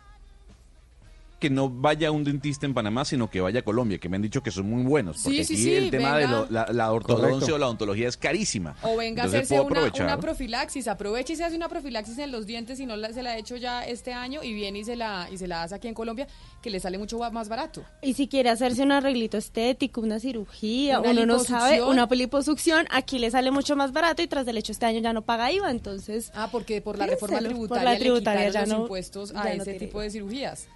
Que 1.39 1.51
no 1.51 1.69
vaya 1.69 2.11
un 2.11 2.25
dentista 2.25 2.65
en 2.65 2.73
Panamá, 2.73 3.05
sino 3.05 3.29
que 3.29 3.41
vaya 3.43 3.61
a 3.61 3.63
Colombia, 3.63 3.99
que 3.99 4.09
me 4.09 4.17
han 4.17 4.23
dicho 4.23 4.43
que 4.43 4.51
son 4.51 4.71
muy 4.71 4.83
buenos. 4.85 5.19
Porque 5.23 5.45
Sí, 5.45 5.45
sí, 5.45 5.53
aquí 5.55 5.63
sí, 5.65 5.75
el 5.75 5.91
tema 5.91 6.17
de 6.17 6.27
lo- 6.29 6.47
la, 6.49 6.67
la 6.73 6.91
ortodoncia 6.93 7.31
Correcto. 7.31 7.55
o 7.55 7.59
la 7.59 7.67
odontología 7.67 8.09
es 8.09 8.17
carísima. 8.17 8.75
O 8.83 8.97
venga 8.97 9.25
a 9.25 9.27
hacerse 9.27 9.61
una, 9.61 9.93
una 10.01 10.19
profilaxis, 10.19 10.89
aproveche 10.89 11.35
y 11.35 11.37
se 11.37 11.45
hace 11.45 11.55
una 11.57 11.69
profilaxis 11.69 12.17
en 12.19 12.33
los 12.33 12.47
dientes 12.47 12.81
y 12.81 12.87
no 12.87 12.97
la- 12.97 13.13
se 13.13 13.23
la 13.23 13.33
ha 13.33 13.37
hecho 13.39 13.57
ya 13.57 13.85
este 13.85 14.15
año 14.15 14.43
y 14.43 14.55
viene 14.55 14.79
y 14.79 14.85
se 14.85 14.97
la 14.97 15.29
y 15.31 15.37
se 15.37 15.47
la 15.47 15.63
hace 15.63 15.75
aquí 15.75 15.89
en 15.89 15.95
Colombia, 15.95 16.27
que 16.63 16.71
le 16.71 16.81
sale 16.81 16.97
mucho 16.97 17.19
más 17.19 17.49
barato. 17.51 17.85
Y 18.03 18.15
si 18.15 18.29
quiere 18.29 18.49
hacerse 18.49 18.83
un 18.83 18.93
arreglito 18.93 19.37
estético, 19.37 20.01
una 20.01 20.19
cirugía, 20.21 21.01
Una 21.01 21.11
uno 21.11 21.27
no 21.27 21.39
sabe, 21.41 21.83
una 21.83 22.07
liposucción, 22.07 22.87
aquí 22.91 23.19
le 23.19 23.31
sale 23.31 23.51
mucho 23.51 23.77
más 23.77 23.93
barato 23.93 24.23
y 24.23 24.27
tras 24.27 24.47
del 24.47 24.57
hecho 24.57 24.73
este 24.73 24.87
año 24.87 25.01
ya 25.01 25.13
no 25.13 25.23
paga 25.23 25.53
IVA, 25.53 25.71
entonces... 25.71 26.33
Ah, 26.35 26.49
porque 26.51 26.81
por 26.81 26.97
la 26.99 27.07
reforma 27.07 27.39
tributaria, 27.41 27.83
por 27.85 27.93
la 27.93 27.99
tributaria 27.99 28.47
le 28.47 28.53
ya 28.53 28.61
los 28.63 28.69
no- 28.71 28.81
impuestos 28.83 29.33
ya 29.33 29.41
a 29.43 29.55
no 29.55 29.63
ese 29.63 29.75
tipo 29.75 30.01
de 30.01 30.11
cirugías. 30.11 30.67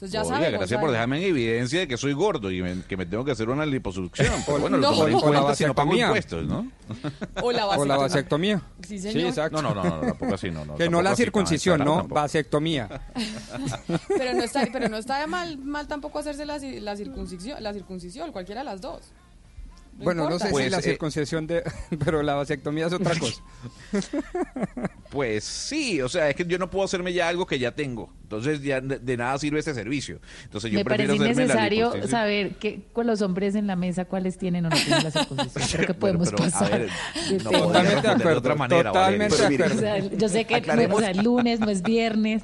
Entonces 0.00 0.12
ya 0.12 0.22
Oiga, 0.22 0.34
sabe, 0.34 0.46
gracias 0.50 0.60
Gonzalo. 0.60 0.80
por 0.80 0.90
dejarme 0.92 1.18
en 1.18 1.24
evidencia 1.24 1.80
de 1.80 1.86
que 1.88 1.98
soy 1.98 2.14
gordo 2.14 2.50
y 2.50 2.62
me- 2.62 2.82
que 2.84 2.96
me 2.96 3.04
tengo 3.04 3.22
que 3.22 3.32
hacer 3.32 3.50
una 3.50 3.66
liposucción. 3.66 4.32
Pero 4.46 4.58
bueno, 4.60 4.78
No. 4.78 4.88
lo 4.90 4.94
tomaré 4.94 5.12
en 5.12 5.20
cuenta 5.20 5.54
si 5.54 5.64
no 5.66 5.74
pago 5.74 5.90
vasectomía. 5.90 6.06
impuestos, 6.06 6.46
¿no? 6.46 6.72
O 7.42 7.52
la 7.52 7.66
O 7.76 7.84
la 7.84 7.96
vasectomía. 7.98 8.56
vasectomía. 8.56 8.62
Sí, 8.86 8.98
señor. 8.98 9.28
exacto. 9.28 9.60
No, 9.60 9.74
no, 9.74 9.84
no, 9.84 9.96
no, 9.96 10.00
tampoco 10.08 10.34
así, 10.34 10.50
no. 10.50 10.64
no 10.64 10.76
que 10.76 10.88
no 10.88 11.02
la 11.02 11.10
así, 11.10 11.22
circuncisión, 11.24 11.80
no, 11.80 11.96
tampoco. 11.98 12.14
vasectomía. 12.14 12.88
Pero 14.08 14.34
no 14.34 14.42
está, 14.42 14.66
pero 14.72 14.88
no 14.88 14.96
está 14.96 15.26
mal, 15.26 15.58
mal 15.58 15.86
tampoco 15.86 16.18
hacerse 16.20 16.46
la, 16.46 16.58
la 16.58 16.96
circuncisión, 16.96 17.62
la 17.62 17.72
circuncisión, 17.74 18.32
cualquiera 18.32 18.62
de 18.62 18.64
las 18.64 18.80
dos. 18.80 19.02
No 20.00 20.04
bueno, 20.04 20.22
importa. 20.24 20.44
no 20.44 20.48
sé 20.48 20.50
Pues, 20.52 20.64
si 20.64 20.70
la 20.70 20.78
eh, 20.78 20.82
circuncisión 20.82 21.46
de... 21.46 21.62
Pero 22.04 22.22
la 22.22 22.34
vasectomía 22.34 22.86
es 22.86 22.92
otra 22.92 23.14
cosa. 23.18 23.42
Pues 25.10 25.42
sí, 25.42 26.00
o 26.00 26.08
sea, 26.08 26.30
es 26.30 26.36
que 26.36 26.44
yo 26.46 26.56
no 26.56 26.70
puedo 26.70 26.84
hacerme 26.84 27.12
ya 27.12 27.26
algo 27.28 27.44
que 27.44 27.58
ya 27.58 27.72
tengo. 27.74 28.12
Entonces 28.22 28.62
ya 28.62 28.80
de, 28.80 29.00
de 29.00 29.16
nada 29.16 29.36
sirve 29.38 29.58
ese 29.58 29.74
servicio. 29.74 30.20
Entonces 30.44 30.70
yo 30.70 30.78
Me 30.78 30.84
prefiero 30.84 31.16
parece 31.16 31.32
innecesario 31.32 32.06
saber 32.06 32.54
que 32.58 32.82
con 32.92 33.08
los 33.08 33.20
hombres 33.20 33.56
en 33.56 33.66
la 33.66 33.74
mesa 33.74 34.04
cuáles 34.04 34.38
tienen 34.38 34.66
o 34.66 34.70
no 34.70 34.76
tienen 34.76 35.02
la 35.02 35.10
circuncisión. 35.10 35.64
Creo 35.72 35.86
que 35.88 35.92
Bueno, 36.00 36.18
podemos 36.20 36.30
pero, 36.30 36.44
a 36.44 36.50
pasar. 36.50 36.78
ver, 36.78 36.90
de 37.28 37.44
no 37.44 37.50
Totalmente 37.50 37.72
de 37.80 37.90
responder 37.90 38.02
de 38.02 38.10
acuerdo, 38.22 38.38
otra 38.38 38.54
manera, 38.54 38.92
totalmente 38.92 39.36
de 39.36 39.42
O 39.42 39.46
acuerdo. 39.46 39.80
sea, 39.80 39.98
yo 39.98 40.28
sé 40.28 40.44
que 40.44 40.54
o 40.92 40.98
sea, 41.00 41.12
lunes, 41.14 41.58
no 41.60 41.70
es 41.70 41.82
viernes. 41.82 42.42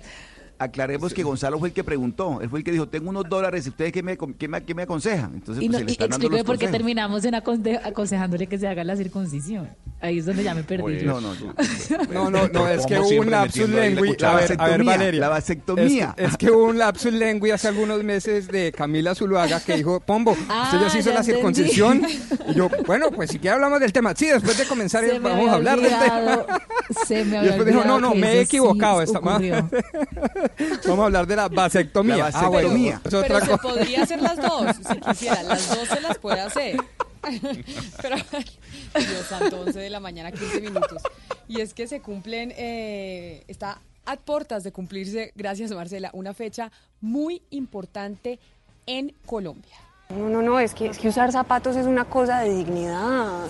Aclaremos 0.59 1.13
que 1.13 1.23
Gonzalo 1.23 1.59
fue 1.59 1.69
el 1.69 1.75
que 1.75 1.85
preguntó, 1.85 2.41
él 2.41 2.49
fue 2.49 2.61
el 2.61 2.65
que 2.65 2.73
dijo, 2.73 2.89
tengo 2.89 3.11
unos 3.11 3.25
dólares, 3.29 3.67
¿ustedes 3.67 3.93
qué 3.93 4.03
me, 4.03 4.17
qué 4.39 4.49
me, 4.49 4.63
qué 4.65 4.75
me 4.75 4.83
aconsejan? 4.83 5.35
Entonces, 5.35 5.63
Y, 5.63 5.69
pues, 5.69 5.83
no, 5.83 5.89
y 5.89 5.93
explíqueme 5.93 6.45
por 6.45 6.59
qué 6.59 6.69
terminamos 6.69 7.25
en 7.25 7.35
aconde- 7.35 7.81
aconsejándole 7.85 8.47
que 8.47 8.59
se 8.59 8.67
haga 8.67 8.83
la 8.85 8.97
circuncisión. 8.97 9.69
Ahí 10.01 10.19
es 10.19 10.27
donde 10.27 10.43
ya 10.45 10.55
me 10.55 10.63
perdí. 10.63 10.83
Pues, 10.83 11.03
yo. 11.03 11.09
No, 11.09 11.21
no, 11.21 11.35
yo- 11.35 11.53
No, 12.13 12.31
no, 12.31 12.49
no, 12.49 12.69
es 12.69 12.87
que 12.87 12.99
hubo 12.99 13.21
un 13.21 13.31
lapsus 13.31 13.63
ahí 13.65 13.71
la 13.71 13.81
lengui. 13.83 14.09
A 14.11 14.13
ver, 14.13 14.21
a 14.29 14.35
ver, 14.37 14.47
vasectomía, 14.49 14.85
Valeria. 14.97 15.21
la 15.21 15.29
vasectomía. 15.29 16.15
Es, 16.17 16.31
es 16.31 16.37
que 16.37 16.51
hubo 16.51 16.65
un 16.65 16.79
lapsus 16.79 17.13
lengui 17.13 17.51
hace 17.51 17.69
algunos 17.69 18.03
meses 18.05 18.49
de 18.49 18.73
Camila 18.73 19.15
Zuluaga 19.15 19.61
que 19.61 19.77
dijo, 19.77 20.01
Pombo, 20.01 20.33
¿usted 20.33 20.47
ya 20.49 20.87
Ah, 20.87 20.89
se 20.91 20.99
hizo 20.99 21.11
ya 21.11 21.15
la 21.15 21.21
entendí. 21.21 21.33
circuncisión? 21.41 22.03
Y 22.49 22.55
yo, 22.55 22.69
bueno, 22.87 23.11
pues 23.11 23.31
si 23.31 23.39
quiere 23.39 23.55
hablamos 23.57 23.81
del 23.81 23.93
tema. 23.93 24.15
Sí, 24.17 24.27
después 24.27 24.57
de 24.59 24.65
comenzar 24.67 25.05
Se 25.05 25.19
vamos 25.19 25.49
a 25.49 25.55
hablar 25.55 25.81
del 25.81 25.89
tema. 25.99 26.47
Se 27.07 27.25
me 27.25 27.31
Y 27.33 27.37
había 27.39 27.51
después 27.53 27.67
dijo, 27.69 27.85
no, 27.85 27.99
no, 28.01 28.15
me 28.15 28.29
he 28.29 28.41
eso 28.41 28.51
sí 28.51 28.57
equivocado. 28.57 29.03
esta. 29.03 29.21
Vamos 30.87 31.03
a 31.03 31.07
hablar 31.07 31.27
de 31.27 31.37
la 31.37 31.49
vasectomía. 31.49 32.17
La 32.17 32.31
Ah, 32.33 32.49
bueno, 32.49 33.01
Pero 33.03 33.41
se 33.41 33.59
podría 33.59 34.03
hacer 34.03 34.21
las 34.23 34.37
dos, 34.37 34.77
si 34.89 35.01
quisiera, 35.01 35.43
las 35.43 35.69
dos 35.69 35.89
se 35.89 36.01
las 36.01 36.19
puede 36.19 36.41
hacer. 36.41 36.77
Pero, 38.03 38.17
Dios 38.95 39.27
santo, 39.29 39.61
11 39.61 39.79
de 39.79 39.91
la 39.91 40.01
mañana, 40.01 40.31
15 40.31 40.61
minutos. 40.61 41.03
Y 41.49 41.61
es 41.61 41.75
que 41.75 41.87
se 41.87 42.01
cumplen, 42.01 42.53
eh, 42.57 43.45
está 43.49 43.81
a 44.05 44.17
puertas 44.17 44.63
de 44.63 44.73
cumplirse, 44.73 45.33
gracias 45.35 45.73
Marcela, 45.73 46.11
una 46.13 46.33
fecha 46.33 46.71
muy 47.01 47.43
importante 47.51 48.39
en 48.87 49.13
Colombia. 49.27 49.77
No, 50.09 50.29
no, 50.29 50.41
no, 50.41 50.61
es 50.61 50.73
que, 50.73 50.87
es 50.87 50.99
que 50.99 51.09
usar 51.09 51.33
zapatos 51.33 51.75
es 51.75 51.87
una 51.87 52.05
cosa 52.05 52.41
de 52.41 52.55
dignidad. 52.55 53.49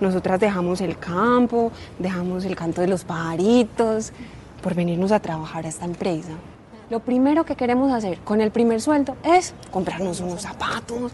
Nosotras 0.00 0.40
dejamos 0.40 0.80
el 0.80 0.98
campo, 0.98 1.70
dejamos 1.98 2.44
el 2.44 2.56
canto 2.56 2.80
de 2.80 2.88
los 2.88 3.04
pajaritos 3.04 4.12
por 4.66 4.74
venirnos 4.74 5.12
a 5.12 5.20
trabajar 5.20 5.64
a 5.64 5.68
esta 5.68 5.84
empresa. 5.84 6.32
Lo 6.90 6.98
primero 6.98 7.44
que 7.44 7.54
queremos 7.54 7.92
hacer 7.92 8.18
con 8.22 8.40
el 8.40 8.50
primer 8.50 8.80
sueldo 8.80 9.16
es 9.22 9.54
comprarnos 9.70 10.18
unos 10.18 10.42
zapatos. 10.42 11.12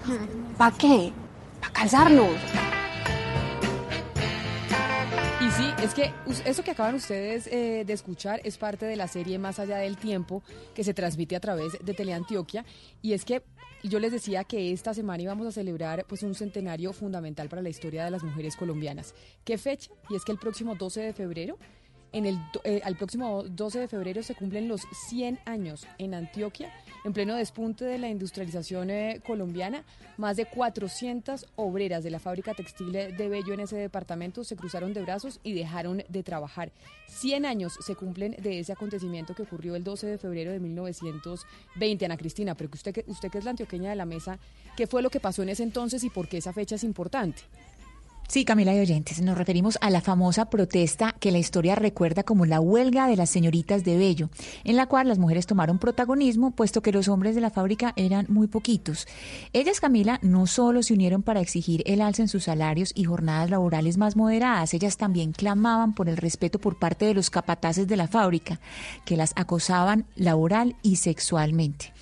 ¿Para 0.56 0.74
qué? 0.74 1.12
Para 1.60 1.70
calzarnos. 1.70 2.30
Y 5.42 5.50
sí, 5.50 5.68
es 5.82 5.92
que 5.92 6.14
eso 6.46 6.64
que 6.64 6.70
acaban 6.70 6.94
ustedes 6.94 7.46
eh, 7.46 7.84
de 7.86 7.92
escuchar 7.92 8.40
es 8.42 8.56
parte 8.56 8.86
de 8.86 8.96
la 8.96 9.06
serie 9.06 9.38
Más 9.38 9.58
allá 9.58 9.76
del 9.76 9.98
tiempo 9.98 10.42
que 10.74 10.82
se 10.82 10.94
transmite 10.94 11.36
a 11.36 11.40
través 11.40 11.72
de 11.78 11.92
Teleantioquia 11.92 12.64
y 13.02 13.12
es 13.12 13.26
que 13.26 13.42
yo 13.84 13.98
les 13.98 14.12
decía 14.12 14.44
que 14.44 14.72
esta 14.72 14.94
semana 14.94 15.24
íbamos 15.24 15.46
a 15.46 15.52
celebrar 15.52 16.06
pues 16.08 16.22
un 16.22 16.34
centenario 16.34 16.94
fundamental 16.94 17.50
para 17.50 17.60
la 17.60 17.68
historia 17.68 18.06
de 18.06 18.12
las 18.12 18.22
mujeres 18.22 18.56
colombianas. 18.56 19.14
¿Qué 19.44 19.58
fecha? 19.58 19.90
Y 20.08 20.16
es 20.16 20.24
que 20.24 20.32
el 20.32 20.38
próximo 20.38 20.74
12 20.74 21.02
de 21.02 21.12
febrero 21.12 21.58
en 22.12 22.26
el, 22.26 22.38
eh, 22.64 22.80
al 22.84 22.96
próximo 22.96 23.42
12 23.42 23.80
de 23.80 23.88
febrero 23.88 24.22
se 24.22 24.34
cumplen 24.34 24.68
los 24.68 24.82
100 25.08 25.38
años 25.44 25.86
en 25.98 26.14
Antioquia, 26.14 26.72
en 27.04 27.12
pleno 27.12 27.34
despunte 27.34 27.84
de 27.84 27.98
la 27.98 28.08
industrialización 28.08 28.90
eh, 28.90 29.20
colombiana. 29.26 29.84
Más 30.18 30.36
de 30.36 30.44
400 30.46 31.46
obreras 31.56 32.04
de 32.04 32.10
la 32.10 32.18
fábrica 32.18 32.54
textil 32.54 32.92
de 32.92 33.28
Bello 33.28 33.54
en 33.54 33.60
ese 33.60 33.76
departamento 33.76 34.44
se 34.44 34.56
cruzaron 34.56 34.92
de 34.92 35.02
brazos 35.02 35.40
y 35.42 35.54
dejaron 35.54 36.04
de 36.08 36.22
trabajar. 36.22 36.70
100 37.08 37.46
años 37.46 37.78
se 37.80 37.94
cumplen 37.94 38.36
de 38.38 38.60
ese 38.60 38.72
acontecimiento 38.72 39.34
que 39.34 39.42
ocurrió 39.42 39.76
el 39.76 39.84
12 39.84 40.06
de 40.06 40.18
febrero 40.18 40.52
de 40.52 40.60
1920. 40.60 42.04
Ana 42.04 42.16
Cristina, 42.16 42.54
pero 42.54 42.70
usted, 42.72 43.04
usted 43.06 43.30
que 43.30 43.38
es 43.38 43.44
la 43.44 43.50
antioqueña 43.50 43.90
de 43.90 43.96
la 43.96 44.04
mesa, 44.04 44.38
¿qué 44.76 44.86
fue 44.86 45.02
lo 45.02 45.10
que 45.10 45.20
pasó 45.20 45.42
en 45.42 45.50
ese 45.50 45.62
entonces 45.62 46.04
y 46.04 46.10
por 46.10 46.28
qué 46.28 46.38
esa 46.38 46.52
fecha 46.52 46.74
es 46.74 46.84
importante? 46.84 47.42
Sí, 48.32 48.46
Camila 48.46 48.74
y 48.74 48.80
oyentes, 48.80 49.20
nos 49.20 49.36
referimos 49.36 49.76
a 49.82 49.90
la 49.90 50.00
famosa 50.00 50.46
protesta 50.46 51.14
que 51.20 51.30
la 51.30 51.36
historia 51.36 51.74
recuerda 51.74 52.22
como 52.22 52.46
la 52.46 52.60
huelga 52.60 53.06
de 53.06 53.14
las 53.14 53.28
señoritas 53.28 53.84
de 53.84 53.98
Bello, 53.98 54.30
en 54.64 54.76
la 54.76 54.86
cual 54.86 55.08
las 55.08 55.18
mujeres 55.18 55.46
tomaron 55.46 55.78
protagonismo 55.78 56.52
puesto 56.52 56.80
que 56.80 56.92
los 56.92 57.08
hombres 57.08 57.34
de 57.34 57.42
la 57.42 57.50
fábrica 57.50 57.92
eran 57.94 58.24
muy 58.30 58.46
poquitos. 58.46 59.06
Ellas, 59.52 59.80
Camila, 59.80 60.18
no 60.22 60.46
solo 60.46 60.82
se 60.82 60.94
unieron 60.94 61.22
para 61.22 61.42
exigir 61.42 61.82
el 61.84 62.00
alza 62.00 62.22
en 62.22 62.28
sus 62.28 62.44
salarios 62.44 62.92
y 62.94 63.04
jornadas 63.04 63.50
laborales 63.50 63.98
más 63.98 64.16
moderadas, 64.16 64.72
ellas 64.72 64.96
también 64.96 65.32
clamaban 65.32 65.94
por 65.94 66.08
el 66.08 66.16
respeto 66.16 66.58
por 66.58 66.78
parte 66.78 67.04
de 67.04 67.12
los 67.12 67.28
capataces 67.28 67.86
de 67.86 67.98
la 67.98 68.08
fábrica, 68.08 68.60
que 69.04 69.18
las 69.18 69.34
acosaban 69.36 70.06
laboral 70.16 70.74
y 70.80 70.96
sexualmente. 70.96 71.92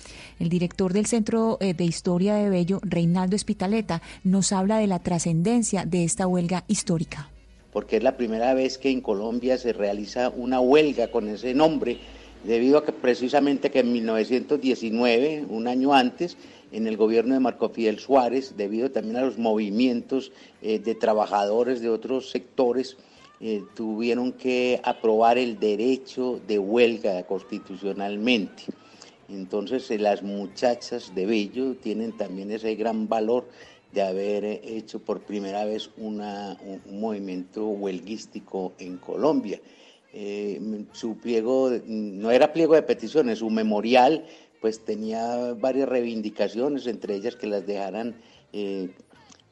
El 0.41 0.49
director 0.49 0.91
del 0.91 1.05
Centro 1.05 1.57
eh, 1.59 1.75
de 1.75 1.83
Historia 1.83 2.33
de 2.33 2.49
Bello, 2.49 2.79
Reinaldo 2.81 3.35
Espitaleta, 3.35 4.01
nos 4.23 4.51
habla 4.51 4.77
de 4.77 4.87
la 4.87 4.97
trascendencia 4.97 5.85
de 5.85 6.03
esta 6.03 6.20
huelga 6.27 6.63
histórica. 6.67 7.29
porque 7.71 7.97
es 7.97 8.03
la 8.03 8.17
primera 8.17 8.53
vez 8.53 8.77
que 8.77 8.89
en 8.89 9.01
Colombia 9.01 9.57
se 9.57 9.73
realiza 9.73 10.29
una 10.29 10.59
huelga 10.59 11.09
con 11.09 11.29
ese 11.29 11.53
nombre, 11.53 11.97
debido 12.43 12.77
a 12.77 12.85
que 12.85 12.91
precisamente 12.91 13.71
que 13.71 13.79
en 13.79 13.93
1919, 13.93 15.45
un 15.47 15.67
año 15.67 15.93
antes, 15.93 16.37
en 16.71 16.87
el 16.87 16.97
gobierno 16.97 17.33
de 17.33 17.39
Marco 17.39 17.69
Fidel 17.69 17.99
Suárez, 17.99 18.55
debido 18.57 18.91
también 18.91 19.17
a 19.17 19.21
los 19.21 19.37
movimientos 19.37 20.31
eh, 20.61 20.79
de 20.79 20.95
trabajadores 20.95 21.81
de 21.81 21.89
otros 21.89 22.29
sectores, 22.29 22.97
eh, 23.39 23.63
tuvieron 23.73 24.33
que 24.33 24.79
aprobar 24.83 25.37
el 25.37 25.59
derecho 25.59 26.39
de 26.47 26.59
huelga 26.59 27.23
constitucionalmente. 27.23 28.63
Entonces 29.29 29.89
eh, 29.91 29.97
las 29.97 30.23
muchachas 30.23 31.13
de 31.15 31.25
Bello 31.25 31.75
tienen 31.75 32.11
también 32.13 32.51
ese 32.51 32.75
gran 32.75 33.07
valor 33.07 33.47
de 33.93 34.01
haber 34.01 34.45
hecho 34.45 34.99
por 34.99 35.21
primera 35.21 35.65
vez 35.65 35.89
un, 35.97 36.23
movimiento 36.89 37.67
huelguístico 37.67 38.73
en 38.79 38.97
Colombia. 38.97 39.59
Eh, 40.13 40.85
su 40.91 41.17
pliego, 41.17 41.71
no 41.85 42.31
era 42.31 42.53
pliego 42.53 42.75
de 42.75 42.83
peticiones, 42.83 43.39
su 43.39 43.49
memorial 43.49 44.25
pues 44.59 44.85
tenía 44.85 45.53
varias 45.53 45.89
reivindicaciones, 45.89 46.85
entre 46.85 47.15
ellas 47.15 47.35
que 47.35 47.47
las 47.47 47.65
dejaran 47.65 48.15
eh, 48.53 48.89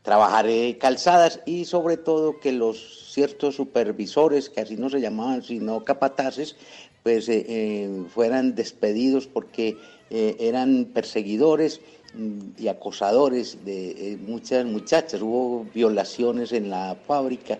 trabajar 0.04 0.48
eh, 0.48 0.78
calzadas 0.78 1.40
y 1.46 1.66
sobre 1.66 1.98
todo 1.98 2.40
que 2.40 2.52
los 2.52 3.12
ciertos 3.12 3.56
supervisores, 3.56 4.50
que 4.50 4.62
así 4.62 4.78
no 4.78 4.90
se 4.90 5.02
llamaban, 5.02 5.42
sino 5.42 5.84
capataces, 5.84 6.58
pues 7.02 7.32
fueran 8.14 8.54
despedidos 8.56 9.26
porque 9.26 9.78
eran 10.12 10.92
perseguidores 10.94 11.80
y 12.58 12.68
acosadores 12.68 13.64
de 13.66 14.14
eh, 14.14 14.18
muchas 14.18 14.66
muchachas. 14.66 15.22
Hubo 15.22 15.66
violaciones 15.74 16.52
en 16.52 16.70
la 16.70 16.96
fábrica 17.08 17.60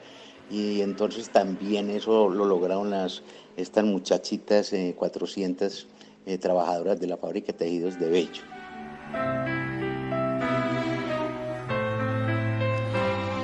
y 0.50 0.82
entonces 0.82 1.30
también 1.30 1.90
eso 1.90 2.30
lo 2.30 2.46
lograron 2.46 2.90
las 2.90 3.22
estas 3.58 3.84
muchachitas, 3.84 4.72
eh, 4.74 4.96
400 4.98 5.88
eh, 6.26 6.38
trabajadoras 6.38 7.00
de 7.00 7.08
la 7.08 7.18
fábrica 7.18 7.52
de 7.52 7.60
tejidos 7.60 8.00
de 8.00 8.10
Bello. 8.10 8.44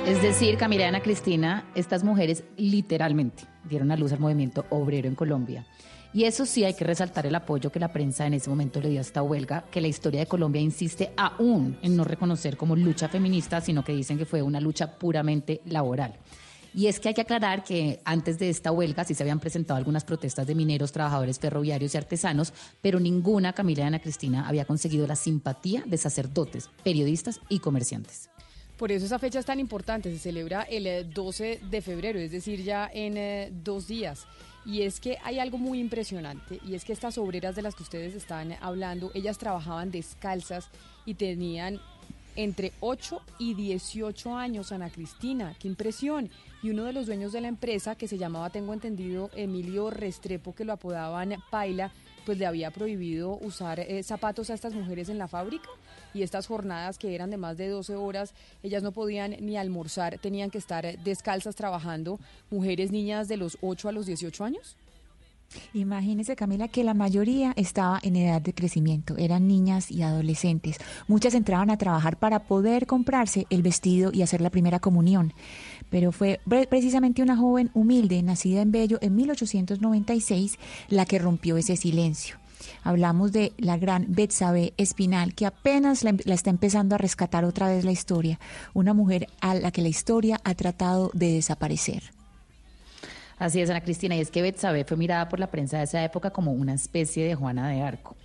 Es 0.06 0.22
decir, 0.22 0.56
Camila 0.56 0.86
Ana 0.86 1.02
Cristina, 1.02 1.68
estas 1.74 2.04
mujeres 2.04 2.44
literalmente 2.56 3.44
dieron 3.64 3.90
a 3.90 3.96
luz 3.96 4.12
al 4.12 4.20
movimiento 4.20 4.64
obrero 4.70 5.08
en 5.08 5.16
Colombia. 5.16 5.66
Y 6.16 6.24
eso 6.24 6.46
sí 6.46 6.64
hay 6.64 6.72
que 6.72 6.86
resaltar 6.86 7.26
el 7.26 7.34
apoyo 7.34 7.70
que 7.70 7.78
la 7.78 7.92
prensa 7.92 8.26
en 8.26 8.32
ese 8.32 8.48
momento 8.48 8.80
le 8.80 8.88
dio 8.88 9.00
a 9.00 9.02
esta 9.02 9.22
huelga, 9.22 9.66
que 9.70 9.82
la 9.82 9.88
historia 9.88 10.20
de 10.20 10.26
Colombia 10.26 10.62
insiste 10.62 11.12
aún 11.14 11.78
en 11.82 11.94
no 11.94 12.04
reconocer 12.04 12.56
como 12.56 12.74
lucha 12.74 13.06
feminista, 13.06 13.60
sino 13.60 13.84
que 13.84 13.92
dicen 13.92 14.16
que 14.16 14.24
fue 14.24 14.40
una 14.40 14.58
lucha 14.58 14.98
puramente 14.98 15.60
laboral. 15.66 16.14
Y 16.72 16.86
es 16.86 17.00
que 17.00 17.08
hay 17.08 17.14
que 17.14 17.20
aclarar 17.20 17.64
que 17.64 18.00
antes 18.06 18.38
de 18.38 18.48
esta 18.48 18.72
huelga 18.72 19.04
sí 19.04 19.12
se 19.12 19.24
habían 19.24 19.40
presentado 19.40 19.76
algunas 19.76 20.04
protestas 20.04 20.46
de 20.46 20.54
mineros, 20.54 20.90
trabajadores 20.90 21.38
ferroviarios 21.38 21.94
y 21.94 21.98
artesanos, 21.98 22.54
pero 22.80 22.98
ninguna, 22.98 23.52
Camila 23.52 23.82
y 23.82 23.86
Ana 23.88 24.00
Cristina, 24.00 24.48
había 24.48 24.64
conseguido 24.64 25.06
la 25.06 25.16
simpatía 25.16 25.82
de 25.84 25.98
sacerdotes, 25.98 26.70
periodistas 26.82 27.40
y 27.50 27.58
comerciantes. 27.58 28.30
Por 28.78 28.90
eso 28.90 29.04
esa 29.04 29.18
fecha 29.18 29.38
es 29.38 29.46
tan 29.46 29.60
importante, 29.60 30.10
se 30.10 30.18
celebra 30.18 30.62
el 30.62 30.86
eh, 30.86 31.04
12 31.04 31.60
de 31.70 31.82
febrero, 31.82 32.18
es 32.18 32.30
decir, 32.30 32.62
ya 32.62 32.90
en 32.90 33.18
eh, 33.18 33.50
dos 33.52 33.86
días. 33.86 34.26
Y 34.66 34.82
es 34.82 34.98
que 34.98 35.18
hay 35.22 35.38
algo 35.38 35.58
muy 35.58 35.78
impresionante, 35.78 36.58
y 36.66 36.74
es 36.74 36.84
que 36.84 36.92
estas 36.92 37.18
obreras 37.18 37.54
de 37.54 37.62
las 37.62 37.76
que 37.76 37.84
ustedes 37.84 38.14
están 38.14 38.56
hablando, 38.60 39.12
ellas 39.14 39.38
trabajaban 39.38 39.92
descalzas 39.92 40.68
y 41.04 41.14
tenían 41.14 41.80
entre 42.34 42.72
8 42.80 43.22
y 43.38 43.54
18 43.54 44.36
años, 44.36 44.72
Ana 44.72 44.90
Cristina, 44.90 45.54
qué 45.58 45.68
impresión. 45.68 46.30
Y 46.62 46.70
uno 46.70 46.84
de 46.84 46.92
los 46.92 47.06
dueños 47.06 47.32
de 47.32 47.40
la 47.40 47.48
empresa, 47.48 47.94
que 47.94 48.08
se 48.08 48.18
llamaba, 48.18 48.50
tengo 48.50 48.74
entendido, 48.74 49.30
Emilio 49.34 49.90
Restrepo, 49.90 50.54
que 50.54 50.64
lo 50.64 50.72
apodaban 50.72 51.34
Paila, 51.50 51.92
pues 52.26 52.36
le 52.38 52.46
había 52.46 52.72
prohibido 52.72 53.38
usar 53.40 53.80
eh, 53.80 54.02
zapatos 54.02 54.50
a 54.50 54.54
estas 54.54 54.74
mujeres 54.74 55.08
en 55.08 55.18
la 55.18 55.28
fábrica 55.28 55.68
y 56.16 56.22
estas 56.22 56.46
jornadas 56.46 56.98
que 56.98 57.14
eran 57.14 57.30
de 57.30 57.36
más 57.36 57.56
de 57.56 57.68
12 57.68 57.94
horas, 57.94 58.32
ellas 58.62 58.82
no 58.82 58.92
podían 58.92 59.36
ni 59.40 59.56
almorzar, 59.56 60.18
tenían 60.18 60.50
que 60.50 60.58
estar 60.58 60.98
descalzas 61.04 61.54
trabajando, 61.54 62.18
mujeres, 62.50 62.90
niñas 62.90 63.28
de 63.28 63.36
los 63.36 63.58
8 63.60 63.88
a 63.88 63.92
los 63.92 64.06
18 64.06 64.44
años. 64.44 64.76
Imagínese, 65.74 66.34
Camila, 66.34 66.66
que 66.66 66.82
la 66.82 66.92
mayoría 66.92 67.52
estaba 67.56 68.00
en 68.02 68.16
edad 68.16 68.42
de 68.42 68.52
crecimiento, 68.52 69.16
eran 69.16 69.46
niñas 69.46 69.92
y 69.92 70.02
adolescentes. 70.02 70.78
Muchas 71.06 71.34
entraban 71.34 71.70
a 71.70 71.78
trabajar 71.78 72.16
para 72.16 72.40
poder 72.40 72.86
comprarse 72.86 73.46
el 73.48 73.62
vestido 73.62 74.10
y 74.12 74.22
hacer 74.22 74.40
la 74.40 74.50
primera 74.50 74.80
comunión. 74.80 75.32
Pero 75.88 76.10
fue 76.10 76.40
pre- 76.48 76.66
precisamente 76.66 77.22
una 77.22 77.36
joven 77.36 77.70
humilde, 77.74 78.20
nacida 78.24 78.60
en 78.60 78.72
Bello 78.72 78.98
en 79.00 79.14
1896, 79.14 80.58
la 80.88 81.06
que 81.06 81.20
rompió 81.20 81.56
ese 81.56 81.76
silencio. 81.76 82.38
Hablamos 82.82 83.32
de 83.32 83.52
la 83.58 83.76
gran 83.76 84.06
Betsabe 84.08 84.72
Espinal, 84.76 85.34
que 85.34 85.46
apenas 85.46 86.04
la, 86.04 86.14
la 86.24 86.34
está 86.34 86.50
empezando 86.50 86.94
a 86.94 86.98
rescatar 86.98 87.44
otra 87.44 87.68
vez 87.68 87.84
la 87.84 87.92
historia. 87.92 88.38
Una 88.74 88.94
mujer 88.94 89.28
a 89.40 89.54
la 89.54 89.70
que 89.70 89.82
la 89.82 89.88
historia 89.88 90.40
ha 90.44 90.54
tratado 90.54 91.10
de 91.14 91.32
desaparecer. 91.32 92.02
Así 93.38 93.60
es, 93.60 93.68
Ana 93.68 93.82
Cristina, 93.82 94.16
y 94.16 94.20
es 94.20 94.30
que 94.30 94.40
Betsabe 94.40 94.84
fue 94.84 94.96
mirada 94.96 95.28
por 95.28 95.38
la 95.38 95.50
prensa 95.50 95.78
de 95.78 95.84
esa 95.84 96.02
época 96.02 96.30
como 96.30 96.52
una 96.52 96.72
especie 96.72 97.26
de 97.26 97.34
Juana 97.34 97.68
de 97.68 97.82
Arco. 97.82 98.16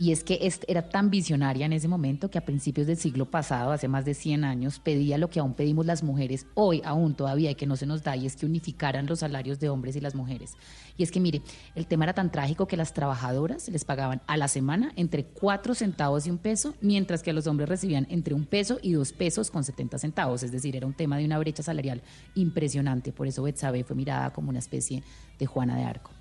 Y 0.00 0.12
es 0.12 0.22
que 0.22 0.48
era 0.68 0.88
tan 0.88 1.10
visionaria 1.10 1.66
en 1.66 1.72
ese 1.72 1.88
momento 1.88 2.30
que 2.30 2.38
a 2.38 2.44
principios 2.44 2.86
del 2.86 2.96
siglo 2.96 3.28
pasado, 3.28 3.72
hace 3.72 3.88
más 3.88 4.04
de 4.04 4.14
100 4.14 4.44
años, 4.44 4.78
pedía 4.78 5.18
lo 5.18 5.28
que 5.28 5.40
aún 5.40 5.54
pedimos 5.54 5.86
las 5.86 6.04
mujeres, 6.04 6.46
hoy 6.54 6.80
aún 6.84 7.14
todavía 7.14 7.50
y 7.50 7.56
que 7.56 7.66
no 7.66 7.74
se 7.74 7.84
nos 7.84 8.04
da, 8.04 8.16
y 8.16 8.24
es 8.24 8.36
que 8.36 8.46
unificaran 8.46 9.06
los 9.06 9.18
salarios 9.18 9.58
de 9.58 9.70
hombres 9.70 9.96
y 9.96 10.00
las 10.00 10.14
mujeres. 10.14 10.52
Y 10.96 11.02
es 11.02 11.10
que 11.10 11.18
mire, 11.18 11.42
el 11.74 11.88
tema 11.88 12.04
era 12.04 12.14
tan 12.14 12.30
trágico 12.30 12.68
que 12.68 12.76
las 12.76 12.94
trabajadoras 12.94 13.68
les 13.68 13.84
pagaban 13.84 14.22
a 14.28 14.36
la 14.36 14.46
semana 14.46 14.92
entre 14.94 15.24
4 15.24 15.74
centavos 15.74 16.28
y 16.28 16.30
un 16.30 16.38
peso, 16.38 16.74
mientras 16.80 17.24
que 17.24 17.32
los 17.32 17.48
hombres 17.48 17.68
recibían 17.68 18.06
entre 18.08 18.34
un 18.34 18.44
peso 18.44 18.78
y 18.80 18.92
dos 18.92 19.12
pesos 19.12 19.50
con 19.50 19.64
70 19.64 19.98
centavos. 19.98 20.44
Es 20.44 20.52
decir, 20.52 20.76
era 20.76 20.86
un 20.86 20.94
tema 20.94 21.18
de 21.18 21.24
una 21.24 21.40
brecha 21.40 21.64
salarial 21.64 22.02
impresionante. 22.36 23.10
Por 23.10 23.26
eso 23.26 23.42
Betsabe 23.42 23.82
fue 23.82 23.96
mirada 23.96 24.32
como 24.32 24.50
una 24.50 24.60
especie 24.60 25.02
de 25.40 25.46
Juana 25.46 25.76
de 25.76 25.82
Arco. 25.82 26.17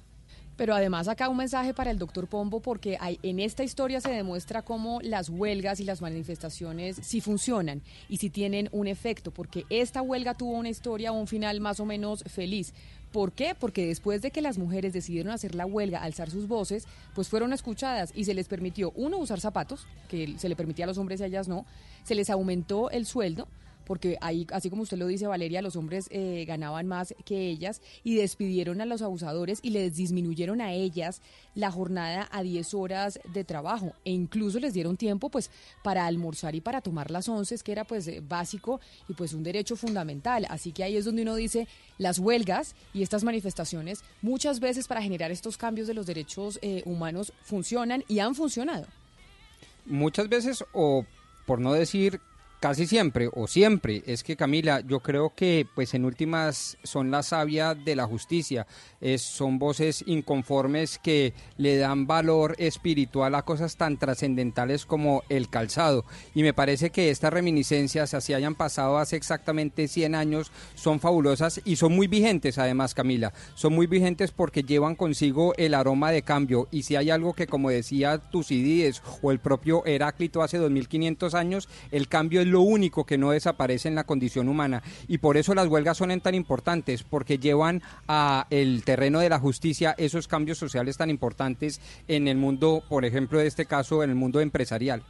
Pero 0.58 0.74
además 0.74 1.08
acá 1.08 1.30
un 1.30 1.38
mensaje 1.38 1.74
para 1.74 1.92
el 1.92 2.00
doctor 2.00 2.28
Pombo 2.28 2.60
porque 2.60 2.98
hay, 3.00 3.20
en 3.22 3.40
esta 3.40 3.64
historia 3.64 4.02
se 4.02 4.10
demuestra 4.10 4.64
cómo 4.64 5.00
las 5.02 5.30
huelgas 5.30 5.80
y 5.80 5.84
las 5.84 6.02
manifestaciones 6.02 6.98
sí 7.02 7.22
funcionan 7.22 7.84
y 8.10 8.18
sí 8.18 8.32
tienen 8.32 8.68
un 8.72 8.88
efecto, 8.88 9.32
porque 9.32 9.66
esta 9.70 10.02
huelga 10.02 10.34
tuvo 10.34 10.54
una 10.54 10.70
historia, 10.70 11.12
un 11.12 11.28
final 11.28 11.62
más 11.62 11.80
o 11.80 11.86
menos 11.86 12.24
feliz. 12.24 12.74
¿Por 13.12 13.32
qué? 13.32 13.56
Porque 13.58 13.86
después 13.86 14.22
de 14.22 14.32
que 14.32 14.42
las 14.42 14.58
mujeres 14.58 14.94
decidieron 14.94 15.32
hacer 15.32 15.56
la 15.56 15.66
huelga, 15.66 16.02
alzar 16.02 16.30
sus 16.30 16.48
voces, 16.48 16.88
pues 17.16 17.30
fueron 17.30 17.54
escuchadas 17.54 18.12
y 18.14 18.26
se 18.26 18.34
les 18.34 18.48
permitió, 18.48 18.92
uno, 18.96 19.18
usar 19.18 19.40
zapatos, 19.40 19.88
que 20.10 20.36
se 20.38 20.50
le 20.50 20.56
permitía 20.56 20.86
a 20.86 20.88
los 20.88 20.98
hombres 20.98 21.20
y 21.20 21.24
a 21.24 21.28
ellas 21.28 21.48
no, 21.48 21.66
se 22.04 22.16
les 22.16 22.30
aumentó 22.30 22.90
el 22.90 23.06
sueldo, 23.06 23.48
porque 23.88 24.18
ahí, 24.20 24.46
así 24.52 24.70
como 24.70 24.84
usted 24.84 24.98
lo 24.98 25.08
dice, 25.08 25.28
Valeria, 25.28 25.62
los 25.62 25.78
hombres 25.78 26.08
eh, 26.12 26.44
ganaban 26.46 26.88
más 26.88 27.16
que 27.26 27.50
ellas 27.50 27.82
y 28.04 28.16
despidieron 28.16 28.82
a 28.82 28.86
los 28.86 29.02
abusadores 29.02 29.60
y 29.62 29.70
les 29.70 29.96
disminuyeron 29.96 30.60
a 30.60 30.74
ellas 30.74 31.22
la 31.56 31.72
jornada 31.72 32.28
a 32.32 32.44
10 32.44 32.74
horas 32.74 33.20
de 33.34 33.46
trabajo 33.46 33.94
e 34.04 34.12
incluso 34.12 34.60
les 34.60 34.74
dieron 34.74 34.98
tiempo 34.98 35.30
pues 35.30 35.50
para 35.84 36.06
almorzar 36.06 36.54
y 36.54 36.62
para 36.62 36.82
tomar 36.82 37.12
las 37.12 37.30
once, 37.30 37.58
que 37.64 37.72
era 37.72 37.86
pues 37.86 38.08
eh, 38.10 38.22
básico 38.28 38.82
y 39.08 39.14
pues 39.14 39.34
un 39.34 39.44
derecho 39.44 39.78
fundamental. 39.78 40.46
Así 40.50 40.74
que 40.74 40.84
ahí 40.84 40.98
es 40.98 41.06
donde 41.06 41.22
uno 41.22 41.36
dice 41.36 41.68
las 41.98 42.20
huelgas 42.20 42.76
y 42.94 43.04
estas 43.04 43.24
manifestaciones 43.24 44.04
muchas 44.22 44.60
veces 44.60 44.88
para 44.88 45.02
generar 45.02 45.32
estos 45.32 45.58
cambios 45.58 45.88
de 45.88 45.94
los 45.94 46.06
derechos 46.06 46.60
eh, 46.62 46.84
humanos 46.86 47.32
funcionan 47.42 48.04
y 48.10 48.20
han 48.20 48.36
funcionado. 48.36 48.86
Muchas 49.86 50.28
veces, 50.28 50.66
o 50.74 51.06
por 51.46 51.62
no 51.62 51.72
decir 51.72 52.20
casi 52.60 52.88
siempre 52.88 53.30
o 53.34 53.48
siempre, 53.48 54.04
es 54.06 54.24
que 54.24 54.36
Camila, 54.36 54.82
yo 54.82 55.00
creo 55.00 55.34
que 55.36 55.68
pues 55.76 55.94
en 55.94 56.06
últimas 56.06 56.78
son 56.84 57.12
la 57.12 57.24
savia 57.24 57.76
de 57.76 57.96
la 57.96 58.08
justicia, 58.08 58.66
es, 59.00 59.22
son 59.22 59.60
voces 59.60 60.04
inconformes 60.08 61.00
que 61.00 61.34
le 61.58 61.78
dan 61.78 62.08
valor 62.08 62.56
espiritual 62.58 63.36
a 63.36 63.44
cosas 63.44 63.78
tan 63.78 63.98
trascendentales 63.98 64.86
como 64.86 65.24
el 65.30 65.50
calzado. 65.50 66.06
Y 66.34 66.42
me 66.42 66.54
parece 66.54 66.90
que 66.90 67.12
estas 67.12 67.34
reminiscencias, 67.34 68.14
así 68.14 68.34
hayan 68.34 68.56
pasado 68.56 68.98
hace 68.98 69.16
exactamente 69.16 69.88
100 69.88 70.16
años, 70.16 70.52
son 70.76 71.00
fabulosas 71.00 71.62
y 71.64 71.76
son 71.76 71.96
muy 71.96 72.08
vigentes 72.08 72.58
además, 72.58 72.94
Camila. 72.94 73.34
Son 73.56 73.74
muy 73.74 73.88
vigentes 73.88 74.32
porque 74.32 74.64
llevan 74.64 74.96
consigo 74.96 75.54
el 75.58 75.74
aroma 75.74 76.12
de 76.12 76.24
cambio. 76.24 76.68
Y 76.72 76.84
si 76.84 76.96
hay 76.96 77.10
algo 77.10 77.34
que, 77.34 77.48
como 77.48 77.70
decía 77.70 78.18
Tucídides 78.18 79.02
o 79.22 79.32
el 79.32 79.40
propio 79.40 79.86
Heráclito 79.86 80.42
hace 80.42 80.58
2500 80.58 81.34
años, 81.36 81.70
el 81.92 82.08
cambio 82.08 82.42
es 82.42 82.47
lo 82.52 82.62
único 82.62 83.06
que 83.06 83.18
no 83.18 83.32
desaparece 83.32 83.88
en 83.88 83.96
la 83.96 84.06
condición 84.06 84.50
humana. 84.50 84.84
Y 85.08 85.20
por 85.20 85.38
eso 85.38 85.54
las 85.54 85.68
huelgas 85.68 85.98
son 85.98 86.08
tan 86.22 86.36
importantes, 86.36 87.04
porque 87.04 87.38
llevan 87.38 87.82
a 88.08 88.48
el 88.50 88.84
terreno 88.84 89.20
de 89.20 89.30
la 89.30 89.40
justicia 89.40 89.94
esos 89.98 90.28
cambios 90.28 90.58
sociales 90.58 90.98
tan 90.98 91.10
importantes 91.10 91.82
en 92.08 92.28
el 92.28 92.38
mundo, 92.38 92.84
por 92.90 93.06
ejemplo, 93.06 93.40
de 93.40 93.48
este 93.48 93.66
caso, 93.66 94.04
en 94.04 94.10
el 94.10 94.16
mundo 94.16 94.40
empresarial. 94.40 95.04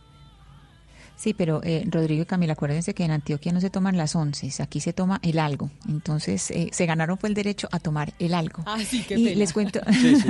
Sí, 1.18 1.34
pero 1.34 1.62
eh, 1.64 1.84
Rodrigo 1.90 2.22
y 2.22 2.26
Camila, 2.26 2.54
acuérdense 2.54 2.94
que 2.94 3.04
en 3.04 3.10
Antioquia 3.10 3.52
no 3.52 3.60
se 3.60 3.72
toman 3.72 3.98
las 3.98 4.16
once, 4.16 4.52
aquí 4.62 4.80
se 4.80 4.94
toma 4.94 5.20
el 5.24 5.40
algo. 5.40 5.72
Entonces, 5.90 6.52
eh, 6.52 6.70
se 6.72 6.86
ganaron 6.86 7.18
fue 7.18 7.30
el 7.30 7.36
derecho 7.36 7.68
a 7.72 7.80
tomar 7.80 8.14
el 8.20 8.36
algo. 8.36 8.62
Ah, 8.68 8.78
sí, 8.88 9.04
qué 9.08 9.16
y 9.16 9.24
pena. 9.26 9.40
les 9.40 9.52
cuento, 9.52 9.80
Sí, 9.92 10.16
sí, 10.16 10.30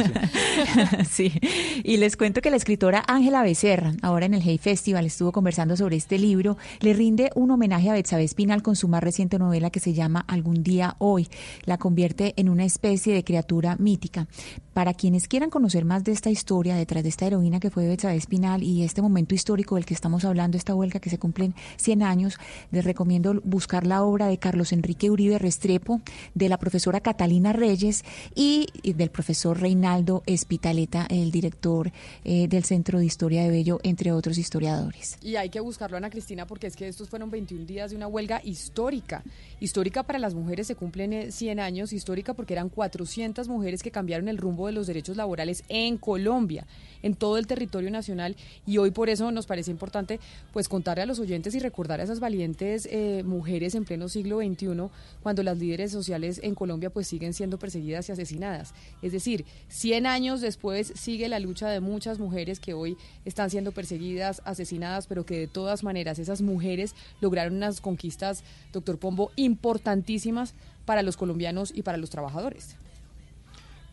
sí. 1.10 1.42
y 1.84 1.98
les 1.98 2.16
cuento 2.16 2.40
que 2.40 2.50
la 2.50 2.56
escritora 2.56 3.04
Ángela 3.06 3.44
Becerra, 3.44 3.94
ahora 4.02 4.28
en 4.28 4.34
el 4.34 4.42
Hey 4.42 4.58
Festival, 4.58 5.06
estuvo 5.06 5.34
conversando 5.34 5.76
sobre 5.76 5.98
este 5.98 6.18
libro. 6.18 6.58
Le 6.80 6.94
rinde 6.94 7.32
un 7.36 7.52
homenaje 7.52 7.90
a 7.90 7.94
Betsabe 7.94 8.24
Espinal 8.24 8.64
con 8.64 8.78
su 8.78 8.88
más 8.88 9.04
reciente 9.04 9.38
novela 9.38 9.70
que 9.70 9.82
se 9.82 9.94
llama 9.94 10.24
Algún 10.26 10.64
día 10.64 10.96
hoy. 11.00 11.28
La 11.66 11.78
convierte 11.78 12.34
en 12.38 12.48
una 12.48 12.64
especie 12.64 13.14
de 13.14 13.26
criatura 13.26 13.76
mítica. 13.78 14.28
Para 14.74 14.94
quienes 14.94 15.28
quieran 15.28 15.50
conocer 15.50 15.84
más 15.86 16.04
de 16.06 16.12
esta 16.14 16.30
historia, 16.30 16.76
detrás 16.76 17.04
de 17.04 17.10
esta 17.10 17.26
heroína 17.26 17.60
que 17.60 17.72
fue 17.72 17.88
Betsabe 17.88 18.16
Espinal 18.16 18.64
y 18.64 18.84
este 18.84 19.02
momento 19.02 19.36
histórico 19.36 19.76
del 19.76 19.86
que 19.86 19.94
estamos 19.94 20.24
hablando, 20.24 20.56
esta 20.56 20.77
huelga 20.78 21.00
que 21.00 21.10
se 21.10 21.18
cumplen 21.18 21.56
100 21.78 22.04
años, 22.04 22.38
les 22.72 22.86
recomiendo 22.86 23.42
buscar 23.44 23.86
la 23.86 24.04
obra 24.04 24.28
de 24.28 24.38
Carlos 24.38 24.72
Enrique 24.72 25.10
Uribe 25.10 25.40
Restrepo, 25.40 26.02
de 26.34 26.50
la 26.50 26.58
profesora 26.58 27.02
Catalina 27.02 27.54
Reyes 27.54 28.04
y 28.36 28.68
del 28.84 29.10
profesor 29.10 29.60
Reinaldo 29.60 30.24
Espitaleta, 30.26 31.08
el 31.10 31.32
director 31.32 31.92
eh, 32.24 32.48
del 32.48 32.64
Centro 32.64 33.00
de 33.00 33.06
Historia 33.06 33.44
de 33.44 33.50
Bello, 33.50 33.80
entre 33.84 34.12
otros 34.12 34.38
historiadores. 34.38 35.18
Y 35.22 35.36
hay 35.36 35.50
que 35.50 35.60
buscarlo, 35.60 35.98
Ana 35.98 36.10
Cristina, 36.10 36.46
porque 36.46 36.68
es 36.68 36.76
que 36.76 36.88
estos 36.88 37.10
fueron 37.10 37.30
21 37.32 37.66
días 37.66 37.92
de 37.92 37.98
una 37.98 38.08
huelga 38.08 38.42
histórica. 38.44 39.24
Histórica 39.60 40.04
para 40.04 40.20
las 40.20 40.34
mujeres, 40.34 40.68
se 40.68 40.76
cumplen 40.76 41.14
eh, 41.14 41.32
100 41.32 41.60
años, 41.60 41.94
histórica 41.94 42.34
porque 42.34 42.54
eran 42.54 42.70
400 42.70 43.48
mujeres 43.48 43.84
que 43.84 43.92
cambiaron 43.92 44.28
el 44.28 44.38
rumbo 44.38 44.68
de 44.68 44.74
los 44.74 44.88
derechos 44.88 45.18
laborales 45.18 45.64
en 45.70 45.98
Colombia, 45.98 46.66
en 47.02 47.16
todo 47.16 47.38
el 47.38 47.48
territorio 47.48 47.92
nacional. 47.92 48.36
Y 48.66 48.78
hoy 48.78 48.92
por 48.92 49.10
eso 49.10 49.32
nos 49.32 49.46
parece 49.46 49.72
importante 49.72 50.20
pues 50.54 50.67
contarle 50.70 51.04
a 51.04 51.06
los 51.06 51.20
oyentes 51.20 51.56
y 51.56 51.60
recordar 51.60 52.00
a 52.00 52.04
esas 52.04 52.20
valientes 52.20 52.88
eh, 52.92 53.24
mujeres 53.26 53.76
en 53.76 53.86
pleno 53.86 54.10
siglo 54.10 54.40
XXI, 54.40 54.90
cuando 55.22 55.44
las 55.44 55.58
líderes 55.58 55.92
sociales 55.92 56.40
en 56.44 56.56
Colombia 56.56 56.90
pues 56.90 57.08
siguen 57.08 57.34
siendo 57.34 57.60
perseguidas 57.60 58.10
y 58.10 58.12
asesinadas. 58.12 58.74
Es 59.02 59.12
decir, 59.12 59.46
100 59.70 60.06
años 60.06 60.42
después 60.42 60.94
sigue 60.96 61.30
la 61.30 61.40
lucha 61.40 61.70
de 61.70 61.80
muchas 61.80 62.20
mujeres 62.20 62.60
que 62.60 62.74
hoy 62.74 62.98
están 63.26 63.50
siendo 63.50 63.72
perseguidas, 63.72 64.42
asesinadas, 64.46 65.08
pero 65.08 65.26
que 65.26 65.40
de 65.40 65.48
todas 65.48 65.84
maneras 65.84 66.20
esas 66.20 66.42
mujeres 66.42 66.96
lograron 67.22 67.56
unas 67.56 67.82
conquistas, 67.82 68.44
doctor 68.74 68.98
Pombo, 68.98 69.32
importantísimas 69.36 70.54
para 70.86 71.04
los 71.04 71.18
colombianos 71.18 71.72
y 71.76 71.84
para 71.84 71.98
los 71.98 72.10
trabajadores. 72.10 72.78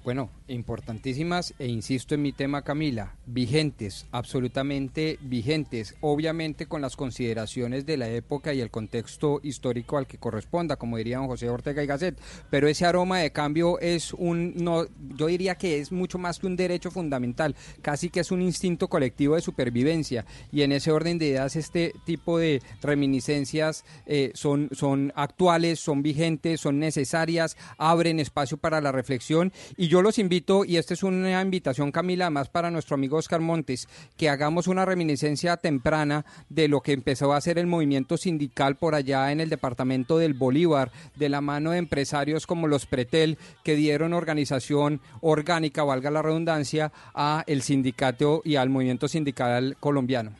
Bueno, 0.04 0.28
importantísimas 0.48 1.54
e 1.58 1.66
insisto 1.66 2.14
en 2.14 2.20
mi 2.20 2.32
tema 2.32 2.60
Camila, 2.60 3.14
vigentes, 3.24 4.06
absolutamente 4.12 5.18
vigentes, 5.22 5.94
obviamente 6.02 6.66
con 6.66 6.82
las 6.82 6.94
consideraciones 6.94 7.86
de 7.86 7.96
la 7.96 8.10
época 8.10 8.52
y 8.52 8.60
el 8.60 8.70
contexto 8.70 9.40
histórico 9.42 9.96
al 9.96 10.06
que 10.06 10.18
corresponda, 10.18 10.76
como 10.76 10.98
diría 10.98 11.16
don 11.16 11.26
José 11.28 11.48
Ortega 11.48 11.82
y 11.82 11.86
Gasset, 11.86 12.20
pero 12.50 12.68
ese 12.68 12.84
aroma 12.84 13.20
de 13.20 13.32
cambio 13.32 13.80
es 13.80 14.12
un, 14.12 14.52
no, 14.56 14.84
yo 15.16 15.28
diría 15.28 15.54
que 15.54 15.80
es 15.80 15.90
mucho 15.90 16.18
más 16.18 16.38
que 16.38 16.48
un 16.48 16.56
derecho 16.56 16.90
fundamental, 16.90 17.56
casi 17.80 18.10
que 18.10 18.20
es 18.20 18.30
un 18.30 18.42
instinto 18.42 18.88
colectivo 18.88 19.36
de 19.36 19.40
supervivencia 19.40 20.26
y 20.52 20.60
en 20.60 20.72
ese 20.72 20.92
orden 20.92 21.16
de 21.16 21.28
ideas 21.28 21.56
este 21.56 21.94
tipo 22.04 22.36
de 22.36 22.60
reminiscencias 22.82 23.86
eh, 24.04 24.32
son, 24.34 24.68
son 24.72 25.14
actuales, 25.16 25.80
son 25.80 26.02
vigentes, 26.02 26.60
son 26.60 26.78
necesarias, 26.78 27.56
abren 27.78 28.20
espacio 28.20 28.58
para 28.58 28.82
la 28.82 28.92
reflexión 28.92 29.50
y 29.78 29.93
los 30.02 30.18
invito, 30.18 30.64
y 30.64 30.76
esta 30.76 30.94
es 30.94 31.02
una 31.02 31.40
invitación 31.40 31.92
Camila, 31.92 32.30
más 32.30 32.48
para 32.48 32.70
nuestro 32.70 32.94
amigo 32.94 33.18
Oscar 33.18 33.40
Montes, 33.40 33.88
que 34.16 34.28
hagamos 34.28 34.66
una 34.66 34.84
reminiscencia 34.84 35.56
temprana 35.56 36.24
de 36.48 36.68
lo 36.68 36.80
que 36.80 36.92
empezó 36.92 37.32
a 37.32 37.36
hacer 37.36 37.58
el 37.58 37.66
movimiento 37.66 38.16
sindical 38.16 38.76
por 38.76 38.94
allá 38.94 39.30
en 39.30 39.40
el 39.40 39.50
departamento 39.50 40.18
del 40.18 40.34
Bolívar, 40.34 40.90
de 41.16 41.28
la 41.28 41.40
mano 41.40 41.72
de 41.72 41.78
empresarios 41.78 42.46
como 42.46 42.66
los 42.66 42.86
Pretel, 42.86 43.38
que 43.62 43.76
dieron 43.76 44.14
organización 44.14 45.00
orgánica, 45.20 45.84
valga 45.84 46.10
la 46.10 46.22
redundancia, 46.22 46.92
a 47.14 47.44
el 47.46 47.62
sindicato 47.62 48.42
y 48.44 48.56
al 48.56 48.70
movimiento 48.70 49.08
sindical 49.08 49.76
colombiano. 49.80 50.32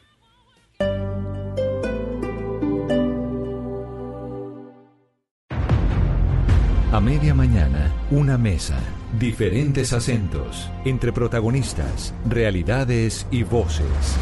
A 6.92 7.00
media 7.00 7.34
mañana, 7.34 7.92
una 8.12 8.38
mesa, 8.38 8.78
diferentes 9.18 9.92
acentos, 9.92 10.70
entre 10.84 11.12
protagonistas, 11.12 12.12
realidades 12.28 13.26
y 13.30 13.42
voces. 13.44 14.16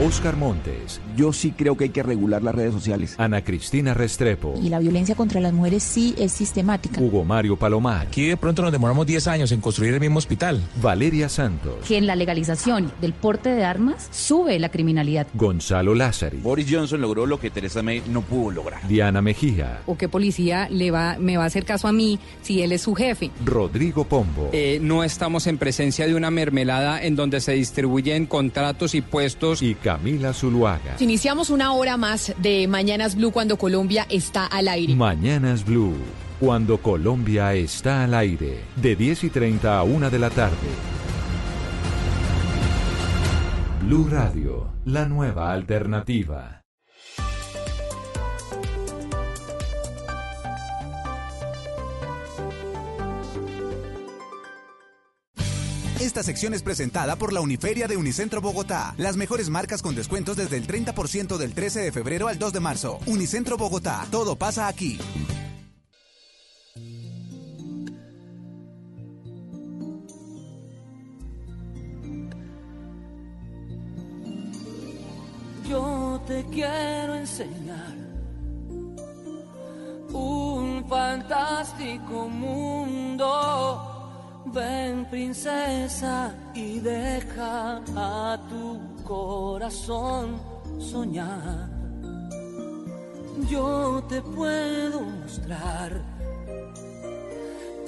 Oscar 0.00 0.36
Montes. 0.36 1.00
Yo 1.16 1.32
sí 1.34 1.52
creo 1.52 1.76
que 1.76 1.84
hay 1.84 1.90
que 1.90 2.02
regular 2.02 2.42
las 2.42 2.54
redes 2.54 2.72
sociales. 2.72 3.14
Ana 3.18 3.44
Cristina 3.44 3.92
Restrepo. 3.92 4.54
Y 4.60 4.70
la 4.70 4.78
violencia 4.78 5.14
contra 5.14 5.40
las 5.40 5.52
mujeres 5.52 5.82
sí 5.82 6.14
es 6.16 6.32
sistemática. 6.32 7.00
Hugo 7.00 7.24
Mario 7.24 7.56
Palomar. 7.56 8.06
Aquí 8.06 8.26
de 8.26 8.38
pronto 8.38 8.62
nos 8.62 8.72
demoramos 8.72 9.06
10 9.06 9.28
años 9.28 9.52
en 9.52 9.60
construir 9.60 9.92
el 9.92 10.00
mismo 10.00 10.18
hospital. 10.18 10.62
Valeria 10.80 11.28
Santos. 11.28 11.74
Que 11.86 11.98
en 11.98 12.06
la 12.06 12.16
legalización 12.16 12.90
del 13.02 13.12
porte 13.12 13.50
de 13.50 13.64
armas 13.64 14.08
sube 14.10 14.58
la 14.58 14.70
criminalidad. 14.70 15.26
Gonzalo 15.34 15.94
Lázari. 15.94 16.38
Boris 16.38 16.66
Johnson 16.70 17.00
logró 17.02 17.26
lo 17.26 17.38
que 17.38 17.50
Teresa 17.50 17.82
May 17.82 18.02
no 18.08 18.22
pudo 18.22 18.50
lograr. 18.50 18.88
Diana 18.88 19.20
Mejía. 19.20 19.82
¿O 19.86 19.98
qué 19.98 20.08
policía 20.08 20.68
le 20.70 20.90
va, 20.90 21.18
me 21.18 21.36
va 21.36 21.44
a 21.44 21.46
hacer 21.48 21.66
caso 21.66 21.86
a 21.86 21.92
mí 21.92 22.18
si 22.40 22.62
él 22.62 22.72
es 22.72 22.82
su 22.82 22.94
jefe? 22.94 23.30
Rodrigo 23.44 24.04
Pombo. 24.04 24.48
Eh, 24.52 24.78
no 24.80 25.04
estamos 25.04 25.46
en 25.46 25.58
presencia 25.58 26.06
de 26.06 26.14
una 26.14 26.30
mermelada 26.30 27.02
en 27.02 27.14
donde 27.14 27.40
se 27.42 27.52
distribuyen 27.52 28.24
contratos 28.24 28.94
y 28.94 29.02
puestos. 29.02 29.62
Y 29.62 29.76
Camila 29.82 30.32
Zuluaga. 30.32 30.96
Iniciamos 31.00 31.50
una 31.50 31.72
hora 31.72 31.96
más 31.96 32.34
de 32.38 32.66
Mañanas 32.68 33.16
Blue 33.16 33.32
cuando 33.32 33.56
Colombia 33.58 34.06
está 34.08 34.46
al 34.46 34.68
aire. 34.68 34.94
Mañanas 34.94 35.64
Blue. 35.64 35.96
Cuando 36.40 36.78
Colombia 36.78 37.52
está 37.54 38.04
al 38.04 38.14
aire. 38.14 38.60
De 38.76 38.96
10 38.96 39.24
y 39.24 39.30
30 39.30 39.78
a 39.78 39.82
1 39.82 40.10
de 40.10 40.18
la 40.18 40.30
tarde. 40.30 40.56
Blue 43.82 44.08
Radio. 44.08 44.68
La 44.84 45.06
nueva 45.06 45.52
alternativa. 45.52 46.61
Esta 56.02 56.24
sección 56.24 56.52
es 56.52 56.64
presentada 56.64 57.14
por 57.14 57.32
la 57.32 57.40
Uniferia 57.40 57.86
de 57.86 57.96
Unicentro 57.96 58.40
Bogotá. 58.40 58.92
Las 58.98 59.16
mejores 59.16 59.48
marcas 59.50 59.82
con 59.82 59.94
descuentos 59.94 60.36
desde 60.36 60.56
el 60.56 60.66
30% 60.66 61.36
del 61.36 61.54
13 61.54 61.78
de 61.78 61.92
febrero 61.92 62.26
al 62.26 62.40
2 62.40 62.52
de 62.52 62.58
marzo. 62.58 62.98
Unicentro 63.06 63.56
Bogotá. 63.56 64.04
Todo 64.10 64.34
pasa 64.34 64.66
aquí. 64.66 64.98
Yo 75.70 76.20
te 76.26 76.44
quiero 76.50 77.14
enseñar 77.14 77.94
un 80.12 80.84
fantástico 80.88 82.28
mundo. 82.28 83.92
Ven 84.46 85.08
princesa 85.08 86.34
y 86.54 86.80
deja 86.80 87.80
a 87.96 88.38
tu 88.48 88.80
corazón 89.04 90.40
soñar. 90.78 91.70
Yo 93.48 94.04
te 94.08 94.20
puedo 94.20 95.00
mostrar 95.00 96.02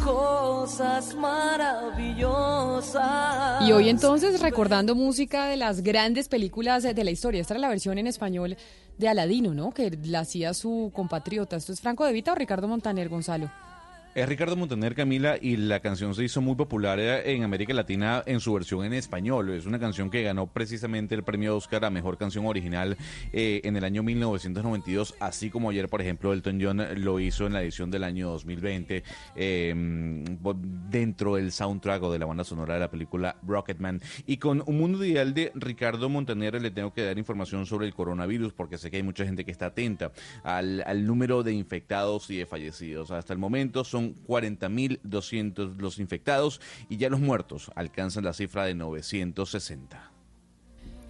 cosas 0.02 1.14
maravillosas. 1.14 3.66
Y 3.66 3.72
hoy 3.72 3.88
entonces 3.88 4.40
recordando 4.40 4.94
música 4.94 5.46
de 5.46 5.56
las 5.56 5.82
grandes 5.82 6.28
películas 6.28 6.82
de 6.82 7.04
la 7.04 7.10
historia. 7.10 7.40
Esta 7.40 7.54
era 7.54 7.62
la 7.62 7.68
versión 7.68 7.98
en 7.98 8.06
español 8.06 8.56
de 8.98 9.08
Aladino, 9.08 9.54
¿no? 9.54 9.72
Que 9.72 9.98
la 10.04 10.20
hacía 10.20 10.54
su 10.54 10.92
compatriota. 10.94 11.56
¿Esto 11.56 11.72
es 11.72 11.80
Franco 11.80 12.04
de 12.04 12.12
Vita 12.12 12.32
o 12.32 12.34
Ricardo 12.34 12.68
Montaner, 12.68 13.08
Gonzalo? 13.08 13.50
Es 14.14 14.28
Ricardo 14.28 14.54
Montaner 14.54 14.94
Camila 14.94 15.38
y 15.40 15.56
la 15.56 15.80
canción 15.80 16.14
se 16.14 16.22
hizo 16.22 16.40
muy 16.40 16.54
popular 16.54 17.00
en 17.00 17.42
América 17.42 17.74
Latina 17.74 18.22
en 18.26 18.38
su 18.38 18.52
versión 18.52 18.84
en 18.84 18.92
español. 18.92 19.50
Es 19.50 19.66
una 19.66 19.80
canción 19.80 20.08
que 20.08 20.22
ganó 20.22 20.46
precisamente 20.46 21.16
el 21.16 21.24
premio 21.24 21.56
Oscar 21.56 21.84
a 21.84 21.90
Mejor 21.90 22.16
Canción 22.16 22.46
Original 22.46 22.96
eh, 23.32 23.60
en 23.64 23.76
el 23.76 23.82
año 23.82 24.04
1992, 24.04 25.16
así 25.18 25.50
como 25.50 25.70
ayer, 25.70 25.88
por 25.88 26.00
ejemplo, 26.00 26.32
Elton 26.32 26.60
John 26.62 26.80
lo 27.02 27.18
hizo 27.18 27.48
en 27.48 27.54
la 27.54 27.62
edición 27.62 27.90
del 27.90 28.04
año 28.04 28.30
2020 28.30 29.02
eh, 29.34 30.24
dentro 30.90 31.34
del 31.34 31.50
soundtrack 31.50 32.04
o 32.04 32.12
de 32.12 32.20
la 32.20 32.26
banda 32.26 32.44
sonora 32.44 32.74
de 32.74 32.80
la 32.80 32.90
película 32.92 33.34
Rocketman. 33.44 34.00
Y 34.26 34.36
con 34.36 34.62
Un 34.64 34.78
Mundo 34.78 35.04
Ideal 35.04 35.34
de 35.34 35.50
Ricardo 35.56 36.08
Montaner 36.08 36.62
le 36.62 36.70
tengo 36.70 36.92
que 36.92 37.02
dar 37.02 37.18
información 37.18 37.66
sobre 37.66 37.88
el 37.88 37.94
coronavirus 37.94 38.52
porque 38.52 38.78
sé 38.78 38.92
que 38.92 38.98
hay 38.98 39.02
mucha 39.02 39.24
gente 39.24 39.44
que 39.44 39.50
está 39.50 39.66
atenta 39.66 40.12
al 40.44 41.04
número 41.04 41.42
de 41.42 41.52
infectados 41.52 42.30
y 42.30 42.36
de 42.36 42.46
fallecidos. 42.46 43.10
Hasta 43.10 43.32
el 43.32 43.40
momento 43.40 43.82
son 43.82 44.03
40.200 44.26 45.76
los 45.78 45.98
infectados 45.98 46.60
y 46.88 46.96
ya 46.96 47.10
los 47.10 47.20
muertos 47.20 47.70
alcanzan 47.74 48.24
la 48.24 48.32
cifra 48.32 48.64
de 48.64 48.74
960. 48.74 50.13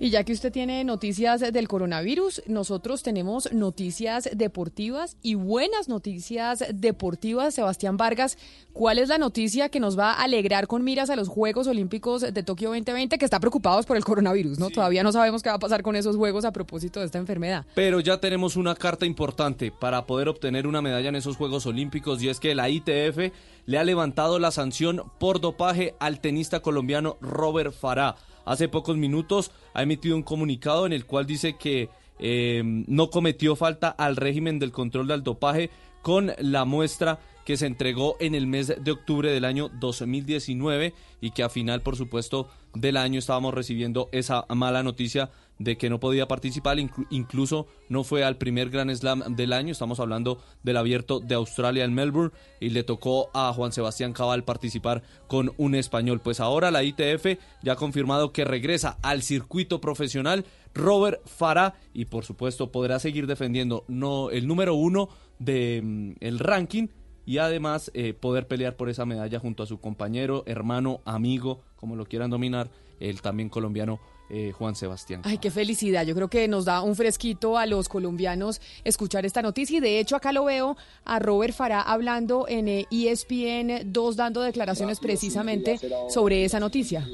Y 0.05 0.11
ya 0.11 0.23
que 0.23 0.35
usted 0.35 0.53
tiene 0.53 0.85
noticias 0.85 1.41
del 1.41 1.67
coronavirus, 1.67 2.43
nosotros 2.47 3.03
tenemos 3.03 3.51
noticias 3.55 4.29
deportivas 4.35 5.17
y 5.23 5.35
buenas 5.35 5.89
noticias 5.89 6.63
deportivas. 6.75 7.55
Sebastián 7.55 7.97
Vargas, 7.97 8.37
¿cuál 8.75 8.99
es 8.99 9.09
la 9.09 9.17
noticia 9.17 9.71
que 9.71 9.81
nos 9.81 9.99
va 9.99 10.13
a 10.13 10.23
alegrar 10.23 10.67
con 10.67 10.85
miras 10.85 11.09
a 11.09 11.17
los 11.17 11.29
Juegos 11.29 11.69
Olímpicos 11.69 12.21
de 12.21 12.43
Tokio 12.43 12.69
2020 12.69 13.17
que 13.17 13.25
está 13.25 13.41
preocupados 13.41 13.87
por 13.87 13.97
el 13.97 14.05
coronavirus, 14.05 14.59
¿no? 14.59 14.69
Todavía 14.69 15.03
no 15.03 15.11
sabemos 15.11 15.43
qué 15.43 15.49
va 15.49 15.55
a 15.55 15.59
pasar 15.59 15.83
con 15.83 15.97
esos 15.97 16.17
Juegos 16.17 16.45
a 16.45 16.53
propósito 16.53 17.01
de 17.01 17.07
esta 17.07 17.17
enfermedad. 17.17 17.65
Pero 17.75 17.99
ya 18.01 18.21
tenemos 18.21 18.57
una 18.57 18.75
carta 18.75 19.07
importante 19.07 19.73
para 19.73 20.05
poder 20.05 20.29
obtener 20.29 20.67
una 20.67 20.83
medalla 20.83 21.09
en 21.09 21.17
esos 21.17 21.39
Juegos 21.39 21.65
Olímpicos 21.65 22.23
y 22.23 22.29
es 22.29 22.41
que 22.41 22.55
la 22.55 22.69
ITF 22.69 23.33
le 23.65 23.79
ha 23.79 23.85
levantado 23.85 24.39
la 24.39 24.51
sanción 24.51 25.01
por 25.19 25.41
dopaje 25.41 25.95
al 25.99 26.21
tenista 26.21 26.61
colombiano 26.61 27.17
Robert 27.23 27.73
Farah. 27.73 28.17
Hace 28.45 28.69
pocos 28.69 28.97
minutos 28.97 29.51
ha 29.73 29.83
emitido 29.83 30.17
un 30.17 30.23
comunicado 30.23 30.87
en 30.87 30.93
el 30.93 31.07
cual 31.07 31.27
dice 31.27 31.57
que 31.57 31.89
eh, 32.19 32.63
no 32.65 33.11
cometió 33.11 33.57
falta 33.57 33.89
al 33.89 34.17
régimen 34.17 34.59
del 34.59 34.73
control 34.73 35.09
del 35.09 35.23
dopaje 35.23 35.71
con 36.03 36.33
la 36.39 36.65
muestra 36.65 37.19
que 37.45 37.57
se 37.57 37.67
entregó 37.67 38.17
en 38.21 38.35
el 38.35 38.47
mes 38.47 38.75
de 38.79 38.91
octubre 38.91 39.31
del 39.31 39.45
año 39.45 39.69
2019 39.81 40.95
y 41.21 41.31
que 41.31 41.43
a 41.43 41.49
final, 41.49 41.83
por 41.83 41.97
supuesto, 41.97 42.49
del 42.75 42.97
año 42.97 43.19
estábamos 43.19 43.55
recibiendo 43.55 44.09
esa 44.13 44.47
mala 44.49 44.83
noticia 44.83 45.31
de 45.59 45.77
que 45.79 45.89
no 45.89 46.01
podía 46.01 46.27
participar, 46.27 46.79
inclu- 46.79 47.07
incluso 47.11 47.67
no 47.89 48.03
fue 48.03 48.25
al 48.25 48.39
primer 48.39 48.71
Grand 48.71 48.91
Slam 48.95 49.37
del 49.37 49.53
año, 49.53 49.73
estamos 49.73 50.01
hablando 50.01 50.43
del 50.63 50.77
abierto 50.77 51.21
de 51.21 51.35
Australia 51.37 51.85
en 51.85 51.95
Melbourne 51.95 52.33
y 52.61 52.71
le 52.71 52.83
tocó 52.83 53.31
a 53.35 53.53
Juan 53.53 53.73
Sebastián 53.73 54.13
Cabal 54.13 54.45
participar 54.45 55.03
con 55.29 55.53
un 55.57 55.75
español. 55.75 56.21
Pues 56.21 56.41
ahora 56.41 56.71
la 56.71 56.83
ITF 56.83 57.39
ya 57.63 57.73
ha 57.73 57.77
confirmado 57.77 58.33
que 58.33 58.45
regresa 58.45 58.99
al 59.03 59.23
circuito 59.23 59.81
profesional 59.81 60.45
Robert 60.75 61.21
Farah 61.27 61.75
y 61.93 62.07
por 62.07 62.25
supuesto 62.25 62.73
podrá 62.73 62.99
seguir 62.99 63.27
defendiendo 63.29 63.85
no 63.87 64.31
el 64.31 64.49
número 64.49 64.75
uno 64.75 65.09
del 65.39 66.17
el 66.21 66.39
ranking 66.41 66.89
y 67.27 67.39
además 67.39 67.91
eh, 67.95 68.13
poder 68.13 68.49
pelear 68.49 68.77
por 68.77 68.89
esa 68.91 69.07
medalla 69.07 69.39
junto 69.39 69.63
a 69.63 69.67
su 69.67 69.79
compañero, 69.81 70.43
hermano, 70.47 71.01
amigo, 71.05 71.63
como 71.77 71.97
lo 71.97 72.05
quieran 72.07 72.31
dominar, 72.31 72.71
el 73.01 73.23
también 73.23 73.49
colombiano 73.49 73.99
eh, 74.31 74.53
Juan 74.53 74.75
Sebastián. 74.75 75.21
Ay, 75.25 75.39
qué 75.39 75.51
felicidad. 75.51 76.05
Yo 76.05 76.15
creo 76.15 76.29
que 76.29 76.49
nos 76.49 76.65
da 76.65 76.81
un 76.83 76.97
fresquito 76.97 77.59
a 77.59 77.67
los 77.67 77.89
colombianos 77.89 78.61
escuchar 78.85 79.27
esta 79.27 79.43
noticia. 79.43 79.79
Y 79.79 79.81
de 79.81 80.01
hecho, 80.01 80.17
acá 80.17 80.33
lo 80.33 80.45
veo 80.45 80.77
a 81.05 81.19
Robert 81.19 81.55
Farah 81.55 81.83
hablando 81.83 82.47
en 82.49 82.69
eh, 82.69 82.87
ESPN 82.91 83.93
2, 83.93 84.17
dando 84.17 84.41
declaraciones 84.43 84.99
precisamente 85.01 85.79
sobre 86.09 86.45
esa 86.45 86.59
noticia. 86.61 87.07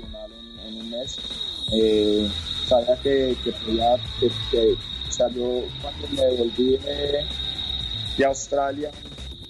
en 0.67 0.75
un 0.77 0.91
mes. 0.91 1.19
Eh, 1.73 2.29
sabía 2.67 2.97
que, 3.03 3.37
que 3.45 3.53
podía, 3.53 3.97
que, 4.19 4.29
que- 4.51 4.73
o 5.09 5.13
sea, 5.13 5.29
yo 5.31 5.65
cuando 5.83 6.07
me 6.09 6.37
volví 6.37 6.77
de, 6.79 7.25
de 8.17 8.25
Australia 8.25 8.91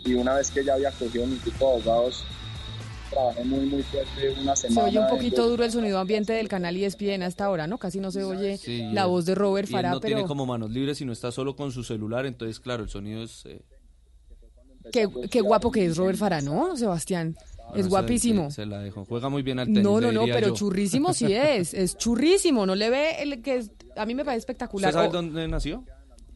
y 0.07 0.15
una 0.15 0.35
vez 0.35 0.51
que 0.51 0.65
ya 0.65 0.73
había 0.75 0.91
cogido 0.93 1.27
mi 1.27 1.37
tipo 1.37 1.67
de 1.67 1.73
abogados, 1.83 2.25
trabajé 3.11 3.45
muy, 3.45 3.67
muy 3.67 3.83
fuerte 3.83 4.31
una 4.41 4.55
Se 4.57 4.69
semana. 4.69 4.89
oye 4.89 4.99
un 5.01 5.09
poquito 5.09 5.49
duro 5.49 5.65
el 5.65 5.73
sonido 5.73 5.99
ambiente 5.99 6.33
del 6.33 6.49
canal 6.49 6.77
E 6.77 6.85
ESPN 6.87 7.23
hasta 7.23 7.45
ahora, 7.45 7.67
¿no? 7.67 7.77
Casi 7.79 7.99
no 8.01 8.11
se 8.11 8.23
oye 8.25 8.57
Sí, 8.57 8.79
la 8.93 9.03
él- 9.03 9.09
voz 9.09 9.27
de 9.27 9.35
Robert 9.35 9.69
y 9.69 9.73
él 9.73 9.77
Farah, 9.77 9.91
no 9.93 10.01
pero 10.01 10.15
tiene 10.17 10.29
como 10.29 10.47
manos 10.47 10.71
libres, 10.71 10.99
sino 10.99 11.13
está 11.13 11.31
solo 11.33 11.57
con 11.57 11.73
su 11.73 11.83
celular, 11.85 12.27
entonces 12.27 12.61
claro, 12.61 12.83
el 12.85 12.89
sonido 12.89 13.23
es... 13.23 13.45
eh, 13.47 13.61
qué, 14.93 15.09
qué 15.31 15.41
guapo 15.41 15.71
que 15.71 15.85
es 15.87 15.97
Robert 15.97 16.19
Farah, 16.19 16.41
¿no, 16.41 16.77
Sebastián? 16.77 17.37
no 17.71 17.77
Es 17.77 17.89
guapísimo. 17.89 18.51
Se, 18.51 18.57
se 18.63 18.67
la 18.67 18.81
dejo. 18.81 19.05
Juega 19.05 19.29
muy 19.29 19.43
bien 19.43 19.59
al 19.61 19.67
tenis. 19.67 19.83
No, 19.83 20.01
no, 20.01 20.11
no, 20.11 20.25
pero 20.25 20.49
yo. 20.49 20.55
churrísimo 20.55 21.13
sí 21.15 21.27
es, 21.33 21.75
es 21.75 21.97
churrísimo, 21.97 22.67
no 22.67 22.75
le 22.75 22.91
ve 22.91 23.23
el 23.23 23.43
que 23.43 23.57
es- 23.57 23.71
a 23.97 24.07
mí 24.07 24.15
me 24.15 24.25
parece 24.25 24.39
espectacular. 24.41 24.91
¿Usted 24.91 25.01
sabe 25.01 25.13
dónde 25.13 25.47
nació? 25.49 25.85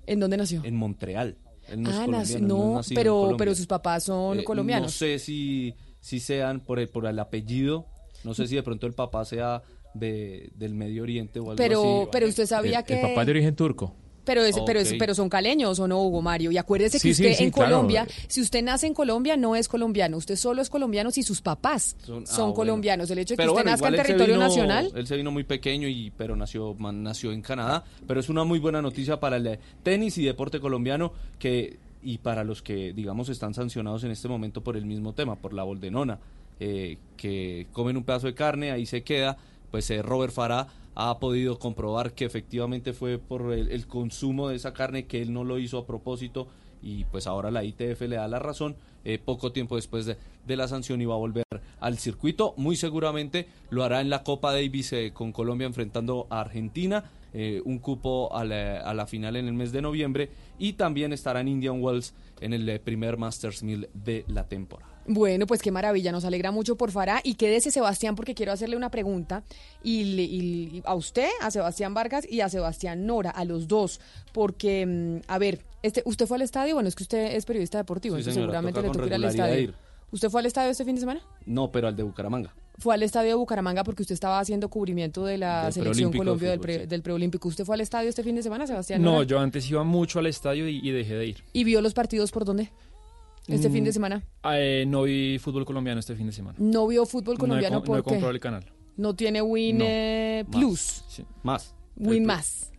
¿En 0.07 0.21
dónde 0.21 0.37
nació? 0.37 0.63
En 0.65 0.77
Montreal. 0.77 1.37
Él 1.69 1.81
no 1.83 1.89
es 1.89 1.97
ah, 1.97 2.05
colombiano, 2.05 2.47
no 2.47 2.81
es 2.81 2.91
no, 2.91 2.95
pero, 2.95 3.35
pero 3.39 3.55
sus 3.55 3.67
papás 3.67 4.05
son 4.05 4.41
Eh, 4.41 4.45
colombianos. 4.45 4.89
No 4.89 4.91
sé 4.93 5.19
si, 5.19 5.75
si 6.05 6.21
sean 6.21 6.61
por 6.61 6.79
el, 6.79 6.89
por 6.91 7.07
el 7.07 7.19
apellido, 7.19 7.87
no 8.25 8.35
sé 8.35 8.47
si 8.47 8.57
de 8.57 8.63
pronto 8.63 8.87
el 8.87 8.93
papá 8.93 9.25
sea 9.25 9.63
de, 9.95 10.51
del 10.55 10.75
Medio 10.75 11.03
Oriente 11.03 11.39
o 11.41 11.45
algo 11.45 11.57
Pero- 11.57 12.01
así. 12.03 12.09
pero 12.13 12.29
usted 12.29 12.45
sabía 12.45 12.81
El- 12.81 12.85
que- 12.85 12.95
El 13.01 13.09
papá 13.09 13.23
es 13.23 13.27
de 13.27 13.31
origen 13.33 13.57
turco. 13.57 13.95
Pero, 14.27 14.43
es, 14.45 14.55
pero, 14.67 14.81
es- 14.81 14.95
pero 14.99 15.15
son 15.15 15.29
caleños 15.31 15.79
o 15.79 15.89
no, 15.89 16.03
Hugo 16.03 16.21
Mario. 16.21 16.51
Y 16.51 16.59
acuérdese 16.59 16.99
Sí, 16.99 17.09
que 17.09 17.15
sí, 17.15 17.23
usted 17.25 17.37
sí, 17.39 17.45
en 17.45 17.51
claro. 17.51 17.71
Colombia, 17.77 18.07
si 18.29 18.41
usted 18.43 18.63
nace 18.63 18.87
en 18.87 18.93
Colombia, 18.95 19.37
no 19.39 19.57
es 19.57 19.67
colombiano. 19.69 20.17
Usted 20.19 20.37
solo 20.37 20.61
es 20.61 20.69
colombiano 20.69 21.11
si 21.11 21.23
sus 21.23 21.41
papás 21.41 21.97
son, 22.05 22.27
Son- 22.27 22.35
ah, 22.35 22.37
bueno. 22.39 22.55
colombianos. 22.55 23.11
El 23.11 23.19
hecho 23.21 23.33
de 23.35 23.37
que 23.37 23.43
Pero 23.43 23.53
usted 23.53 23.63
bueno, 23.65 23.71
nazca 23.73 23.89
en 23.89 23.97
territorio 23.97 24.35
vino- 24.35 24.47
nacional. 24.47 24.93
Él 24.95 25.07
se 25.07 25.17
vino 25.17 25.31
muy 25.31 25.45
pequeño, 25.45 25.89
y 25.89 26.11
pero 26.11 26.37
nació, 26.37 26.75
man- 26.75 27.03
nació 27.03 27.33
en 27.33 27.41
Canadá. 27.43 27.85
Pero 28.07 28.19
es 28.21 28.29
una 28.29 28.45
muy 28.45 28.59
buena 28.59 28.81
noticia 28.83 29.21
para 29.21 29.37
el 29.37 29.59
tenis 29.83 30.17
y 30.19 30.25
deporte 30.25 30.59
colombiano 30.61 31.13
que 31.39 31.79
y 32.05 32.19
para 32.19 32.45
los 32.45 32.63
que, 32.63 32.93
digamos, 32.93 33.31
están 33.31 33.55
sancionados 33.55 34.05
en 34.05 34.11
este 34.11 34.29
momento 34.29 34.63
por 34.63 34.77
el 34.77 34.85
mismo 34.85 35.15
tema, 35.15 35.37
por 35.37 35.55
la 35.55 35.63
boldenona, 35.63 36.19
eh, 36.61 36.99
que 37.17 37.67
comen 37.73 37.97
un 37.97 38.05
pedazo 38.05 38.27
de 38.27 38.35
carne, 38.35 38.71
ahí 38.71 38.87
se 38.87 39.03
queda, 39.03 39.39
pues 39.71 39.91
eh, 39.91 40.03
Robert 40.03 40.33
Farah 40.33 40.69
ha 40.95 41.19
podido 41.19 41.59
comprobar 41.59 42.13
que 42.13 42.27
efectivamente 42.27 42.93
fue 42.93 43.19
por 43.19 43.53
el, 43.53 43.87
consumo 43.87 44.49
de 44.49 44.57
esa 44.57 44.75
carne, 44.75 45.07
que 45.07 45.23
él 45.23 45.33
no 45.33 45.43
lo 45.43 45.59
hizo 45.59 45.79
a 45.79 45.87
propósito 45.87 46.47
y 46.83 47.05
pues 47.05 47.27
ahora 47.27 47.51
la 47.51 47.65
ITF 47.65 48.03
le 48.03 48.17
da 48.17 48.29
la 48.29 48.39
razón. 48.39 48.77
eh, 49.05 49.19
poco 49.19 49.51
tiempo 49.51 49.77
después 49.77 50.07
de, 50.07 50.17
de 50.47 50.57
la 50.57 50.69
sanción 50.69 51.01
iba 51.01 51.15
a 51.15 51.19
volver 51.19 51.45
al 51.81 51.99
circuito. 51.99 52.55
Muy 52.57 52.77
seguramente 52.77 53.49
lo 53.71 53.83
hará 53.83 54.01
en 54.01 54.11
la 54.11 54.23
Copa 54.23 54.53
Davis 54.53 54.95
con 55.15 55.33
Colombia 55.33 55.67
enfrentando 55.67 56.27
a 56.31 56.41
Argentina. 56.41 57.05
Eh, 57.35 57.61
un 57.65 57.79
cupo 57.81 58.35
a 58.35 58.45
la, 58.45 58.79
a 58.81 58.95
la 58.95 59.07
final 59.07 59.37
en 59.37 59.47
el 59.47 59.53
mes 59.55 59.73
de 59.73 59.83
noviembre 59.83 60.31
y 60.59 60.75
también 60.75 61.13
estará 61.13 61.41
en 61.41 61.49
Indian 61.49 61.83
Wells 61.83 62.15
en 62.41 62.53
el 62.55 62.67
eh, 62.69 62.79
primer 62.79 63.17
Masters 63.19 63.63
1000 63.63 63.89
de 63.93 64.25
la 64.29 64.49
temporada. 64.49 64.91
Bueno, 65.07 65.47
pues 65.47 65.61
qué 65.61 65.71
maravilla, 65.71 66.13
nos 66.13 66.25
alegra 66.25 66.51
mucho 66.51 66.77
por 66.77 66.91
Farah 66.91 67.21
y 67.23 67.35
quédese 67.35 67.71
Sebastián 67.71 68.15
porque 68.15 68.35
quiero 68.35 68.53
hacerle 68.53 68.77
una 68.77 68.91
pregunta 68.91 69.43
y, 69.83 70.05
le- 70.05 70.23
y- 70.23 70.83
a 70.87 70.95
usted, 70.95 71.29
a 71.43 71.51
Sebastián 71.51 71.93
Vargas 71.93 72.27
y 72.31 72.41
a 72.41 72.49
Sebastián 72.49 73.05
Nora, 73.05 73.29
a 73.31 73.45
los 73.45 73.69
dos, 73.69 74.01
porque, 74.33 74.87
mm, 74.87 75.31
a 75.31 75.39
ver, 75.39 75.61
este, 75.83 76.03
¿usted 76.07 76.27
fue 76.27 76.37
al 76.39 76.43
estadio? 76.43 76.75
Bueno, 76.75 76.89
es 76.89 76.95
que 76.95 77.03
usted 77.03 77.35
es 77.37 77.45
periodista 77.45 77.77
deportivo, 77.77 78.15
Sí, 78.17 78.21
entonces 78.21 78.35
señora, 78.35 78.53
seguramente 78.53 78.81
toca 78.81 78.87
le 78.89 78.93
toca 78.95 79.07
ir 79.09 79.15
al 79.15 79.25
estadio. 79.31 79.61
ir. 79.61 79.75
¿Usted 80.11 80.31
fue 80.31 80.41
al 80.41 80.47
estadio 80.47 80.71
este 80.71 80.85
fin 80.87 80.95
de 80.95 81.01
semana? 81.01 81.21
No, 81.45 81.71
pero 81.71 81.89
al 81.89 81.97
de 81.97 82.03
Bucaramanga. 82.05 82.55
Fue 82.77 82.95
al 82.95 83.03
estadio 83.05 83.29
de 83.29 83.35
Bucaramanga 83.35 83.85
porque 83.85 84.03
usted 84.03 84.15
estaba 84.15 84.41
haciendo 84.41 84.69
cubrimiento 84.69 85.25
de 85.25 85.39
la 85.39 85.65
Del 85.65 85.73
selección 85.75 86.11
de 86.11 86.19
Colombia 86.19 86.57
del, 86.57 86.89
sí. 86.91 86.99
preolímpico. 87.03 87.49
¿Usted 87.49 87.65
fue 87.65 87.77
al 87.77 87.81
estadio 87.81 88.09
este 88.09 88.23
fin 88.25 88.35
de 88.35 88.43
semana, 88.43 88.67
Sebastián? 88.67 89.01
No, 89.01 89.13
Nora? 89.13 89.25
yo 89.27 89.39
antes 89.39 89.71
iba 89.71 89.85
mucho 89.85 90.19
al 90.19 90.27
estadio 90.27 90.69
y, 90.69 90.81
y 90.83 90.91
dejé 90.91 91.15
de 91.15 91.27
ir. 91.27 91.45
¿Y 91.53 91.63
vio 91.63 91.81
los 91.81 91.95
partidos 91.95 92.33
por 92.33 92.45
dónde? 92.45 92.71
Este 93.47 93.69
Mm, 93.69 93.73
fin 93.73 93.85
de 93.85 93.93
semana. 93.93 94.25
eh, 94.53 94.85
no 94.89 95.03
vi 95.05 95.39
fútbol 95.39 95.65
colombiano 95.65 96.01
este 96.01 96.17
fin 96.17 96.27
de 96.27 96.33
semana. 96.33 96.57
¿No 96.59 96.87
vio 96.89 97.07
fútbol 97.07 97.39
colombiano 97.39 97.77
no 97.77 97.83
he, 97.83 97.87
co- 97.87 97.93
no 97.93 97.99
he 97.99 98.03
porque 98.03 98.11
comprado 98.11 98.31
el 98.33 98.41
canal. 98.41 98.65
no 98.97 99.15
tiene 99.15 99.41
Win 99.43 99.79
No. 99.79 99.85
eh, 99.87 100.45
Más. 100.49 100.57
Plus? 100.59 101.05
Más. 101.43 101.75
Win 101.97 102.25
más. 102.25 102.73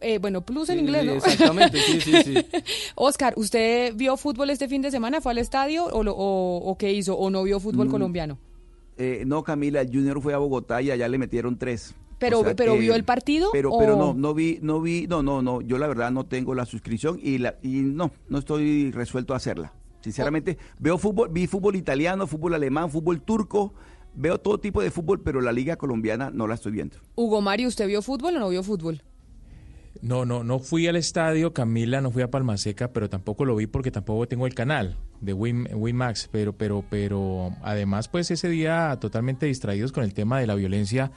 Eh, 0.00 0.18
bueno, 0.18 0.40
plus 0.44 0.70
en 0.70 0.76
Sí, 0.78 0.80
inglés, 0.84 1.02
sí, 1.02 1.06
¿no? 1.08 1.14
exactamente, 1.16 1.80
sí, 1.82 2.00
sí, 2.00 2.12
sí. 2.24 2.34
Oscar, 2.94 3.34
¿usted 3.36 3.92
vio 3.94 4.16
fútbol 4.16 4.50
este 4.50 4.68
fin 4.68 4.80
de 4.82 4.90
semana? 4.90 5.20
¿Fue 5.20 5.32
al 5.32 5.38
estadio 5.38 5.84
o, 5.84 6.02
lo- 6.02 6.14
o, 6.16 6.58
o 6.70 6.78
qué 6.78 6.92
hizo? 6.92 7.14
¿O 7.16 7.28
no 7.30 7.42
vio 7.42 7.60
fútbol 7.60 7.88
Mm, 7.88 7.90
colombiano? 7.90 8.38
Eh, 8.96 9.24
no, 9.26 9.42
Camila, 9.42 9.80
el 9.80 9.88
Junior 9.88 10.20
fue 10.22 10.34
a 10.34 10.38
Bogotá 10.38 10.80
y 10.82 10.90
allá 10.90 11.08
le 11.08 11.18
metieron 11.18 11.58
tres. 11.58 11.94
Pero- 12.18 12.40
O 12.40 12.44
sea 12.44 12.54
pero 12.54 12.74
que- 12.74 12.78
¿vio 12.80 12.94
el 12.94 13.04
partido 13.04 13.50
Pero, 13.52 13.72
o- 13.72 13.78
pero 13.78 13.96
no, 13.96 14.14
no 14.14 14.34
vi, 14.34 14.58
no 14.62 14.80
vi, 14.80 15.06
no, 15.08 15.22
no, 15.22 15.42
no. 15.42 15.60
Yo 15.60 15.78
la 15.78 15.86
verdad 15.88 16.10
no 16.12 16.24
tengo 16.24 16.54
la 16.54 16.64
suscripción 16.64 17.18
y 17.20 17.38
la, 17.38 17.56
y 17.62 17.80
no, 17.82 18.12
no 18.28 18.38
estoy 18.38 18.92
resuelto 18.92 19.34
a 19.34 19.38
hacerla. 19.38 19.72
Sinceramente, 20.00 20.58
veo 20.78 20.96
fútbol, 20.98 21.28
vi 21.30 21.46
fútbol 21.46 21.76
italiano, 21.76 22.26
fútbol 22.26 22.54
alemán, 22.54 22.90
fútbol 22.90 23.20
turco, 23.20 23.74
veo 24.14 24.38
todo 24.38 24.58
tipo 24.58 24.80
de 24.80 24.90
fútbol, 24.90 25.20
pero 25.22 25.40
la 25.40 25.50
liga 25.50 25.76
colombiana 25.76 26.30
no 26.30 26.46
la 26.46 26.54
estoy 26.54 26.72
viendo. 26.72 26.96
Hugo 27.16 27.40
Mario, 27.40 27.68
¿usted 27.68 27.86
vio 27.88 28.00
fútbol 28.00 28.36
o 28.36 28.38
no 28.38 28.48
vio 28.48 28.62
fútbol? 28.62 29.02
No, 30.02 30.24
no, 30.24 30.44
no 30.44 30.58
fui 30.58 30.86
al 30.86 30.96
estadio, 30.96 31.52
Camila, 31.52 32.00
no 32.00 32.10
fui 32.10 32.22
a 32.22 32.30
Palmaseca, 32.30 32.92
pero 32.92 33.08
tampoco 33.08 33.44
lo 33.44 33.56
vi 33.56 33.66
porque 33.66 33.90
tampoco 33.90 34.26
tengo 34.28 34.46
el 34.46 34.54
canal 34.54 34.96
de 35.20 35.32
Win, 35.32 35.68
Winmax, 35.72 36.28
pero, 36.30 36.52
pero, 36.52 36.84
pero 36.88 37.54
además, 37.62 38.08
pues 38.08 38.30
ese 38.30 38.48
día 38.48 38.96
totalmente 39.00 39.46
distraídos 39.46 39.92
con 39.92 40.04
el 40.04 40.12
tema 40.12 40.38
de 40.38 40.46
la 40.46 40.54
violencia 40.54 41.10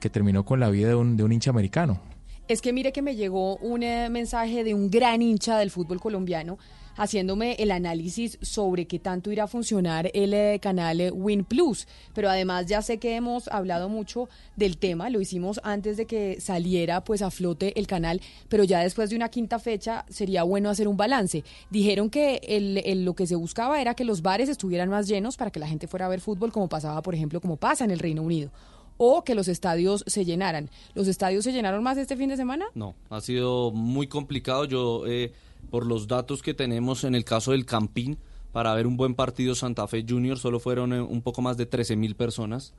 que 0.00 0.10
terminó 0.10 0.44
con 0.44 0.60
la 0.60 0.70
vida 0.70 0.88
de 0.88 0.94
un, 0.94 1.16
de 1.16 1.24
un 1.24 1.32
hincha 1.32 1.50
americano. 1.50 2.00
Es 2.48 2.60
que 2.60 2.72
mire 2.72 2.92
que 2.92 3.02
me 3.02 3.14
llegó 3.14 3.56
un 3.58 3.82
eh, 3.82 4.08
mensaje 4.10 4.64
de 4.64 4.74
un 4.74 4.90
gran 4.90 5.22
hincha 5.22 5.58
del 5.58 5.70
fútbol 5.70 6.00
colombiano 6.00 6.58
haciéndome 6.96 7.54
el 7.58 7.70
análisis 7.70 8.38
sobre 8.42 8.86
qué 8.86 8.98
tanto 8.98 9.32
irá 9.32 9.44
a 9.44 9.48
funcionar 9.48 10.10
el 10.14 10.34
eh, 10.34 10.58
canal 10.60 11.00
eh, 11.00 11.10
Win 11.10 11.44
Plus. 11.44 11.86
Pero 12.14 12.28
además 12.28 12.66
ya 12.66 12.82
sé 12.82 12.98
que 12.98 13.16
hemos 13.16 13.48
hablado 13.48 13.88
mucho 13.88 14.28
del 14.56 14.76
tema, 14.78 15.10
lo 15.10 15.20
hicimos 15.20 15.60
antes 15.64 15.96
de 15.96 16.06
que 16.06 16.40
saliera 16.40 17.02
pues 17.04 17.22
a 17.22 17.30
flote 17.30 17.78
el 17.78 17.86
canal, 17.86 18.20
pero 18.48 18.64
ya 18.64 18.80
después 18.80 19.10
de 19.10 19.16
una 19.16 19.28
quinta 19.28 19.58
fecha 19.58 20.04
sería 20.08 20.42
bueno 20.42 20.70
hacer 20.70 20.88
un 20.88 20.96
balance. 20.96 21.44
Dijeron 21.70 22.10
que 22.10 22.40
el- 22.46 22.78
el- 22.84 23.04
lo 23.04 23.14
que 23.14 23.26
se 23.26 23.34
buscaba 23.36 23.80
era 23.80 23.94
que 23.94 24.04
los 24.04 24.22
bares 24.22 24.48
estuvieran 24.48 24.88
más 24.88 25.08
llenos 25.08 25.36
para 25.36 25.50
que 25.50 25.60
la 25.60 25.66
gente 25.68 25.86
fuera 25.86 26.06
a 26.06 26.08
ver 26.08 26.20
fútbol 26.20 26.52
como 26.52 26.68
pasaba, 26.68 27.02
por 27.02 27.14
ejemplo, 27.14 27.40
como 27.40 27.56
pasa 27.56 27.84
en 27.84 27.90
el 27.90 27.98
Reino 27.98 28.22
Unido. 28.22 28.50
o 28.98 29.24
que 29.24 29.34
los 29.34 29.48
estadios 29.48 30.04
se 30.06 30.24
llenaran. 30.24 30.70
¿Los 30.94 31.08
estadios 31.08 31.42
se 31.44 31.52
llenaron 31.52 31.82
más 31.82 31.96
este 31.98 32.14
fin 32.16 32.28
de 32.28 32.36
semana? 32.36 32.66
No, 32.74 32.94
ha 33.10 33.20
sido 33.20 33.72
muy 33.72 34.06
complicado. 34.06 34.64
Yo, 34.66 35.04
eh, 35.08 35.32
por 35.72 35.86
los 35.86 36.06
datos 36.06 36.42
que 36.42 36.52
tenemos 36.52 37.02
en 37.02 37.14
el 37.14 37.24
caso 37.24 37.52
del 37.52 37.64
Campín, 37.64 38.18
para 38.52 38.74
ver 38.74 38.86
un 38.86 38.98
buen 38.98 39.14
partido 39.14 39.54
Santa 39.54 39.86
Fe 39.88 40.04
Junior, 40.06 40.38
solo 40.38 40.60
fueron 40.60 40.92
eh, 40.92 41.00
un 41.00 41.22
poco 41.22 41.40
más 41.40 41.56
de 41.56 41.64
13 41.64 41.96
mil 41.96 42.14
personas. 42.14 42.74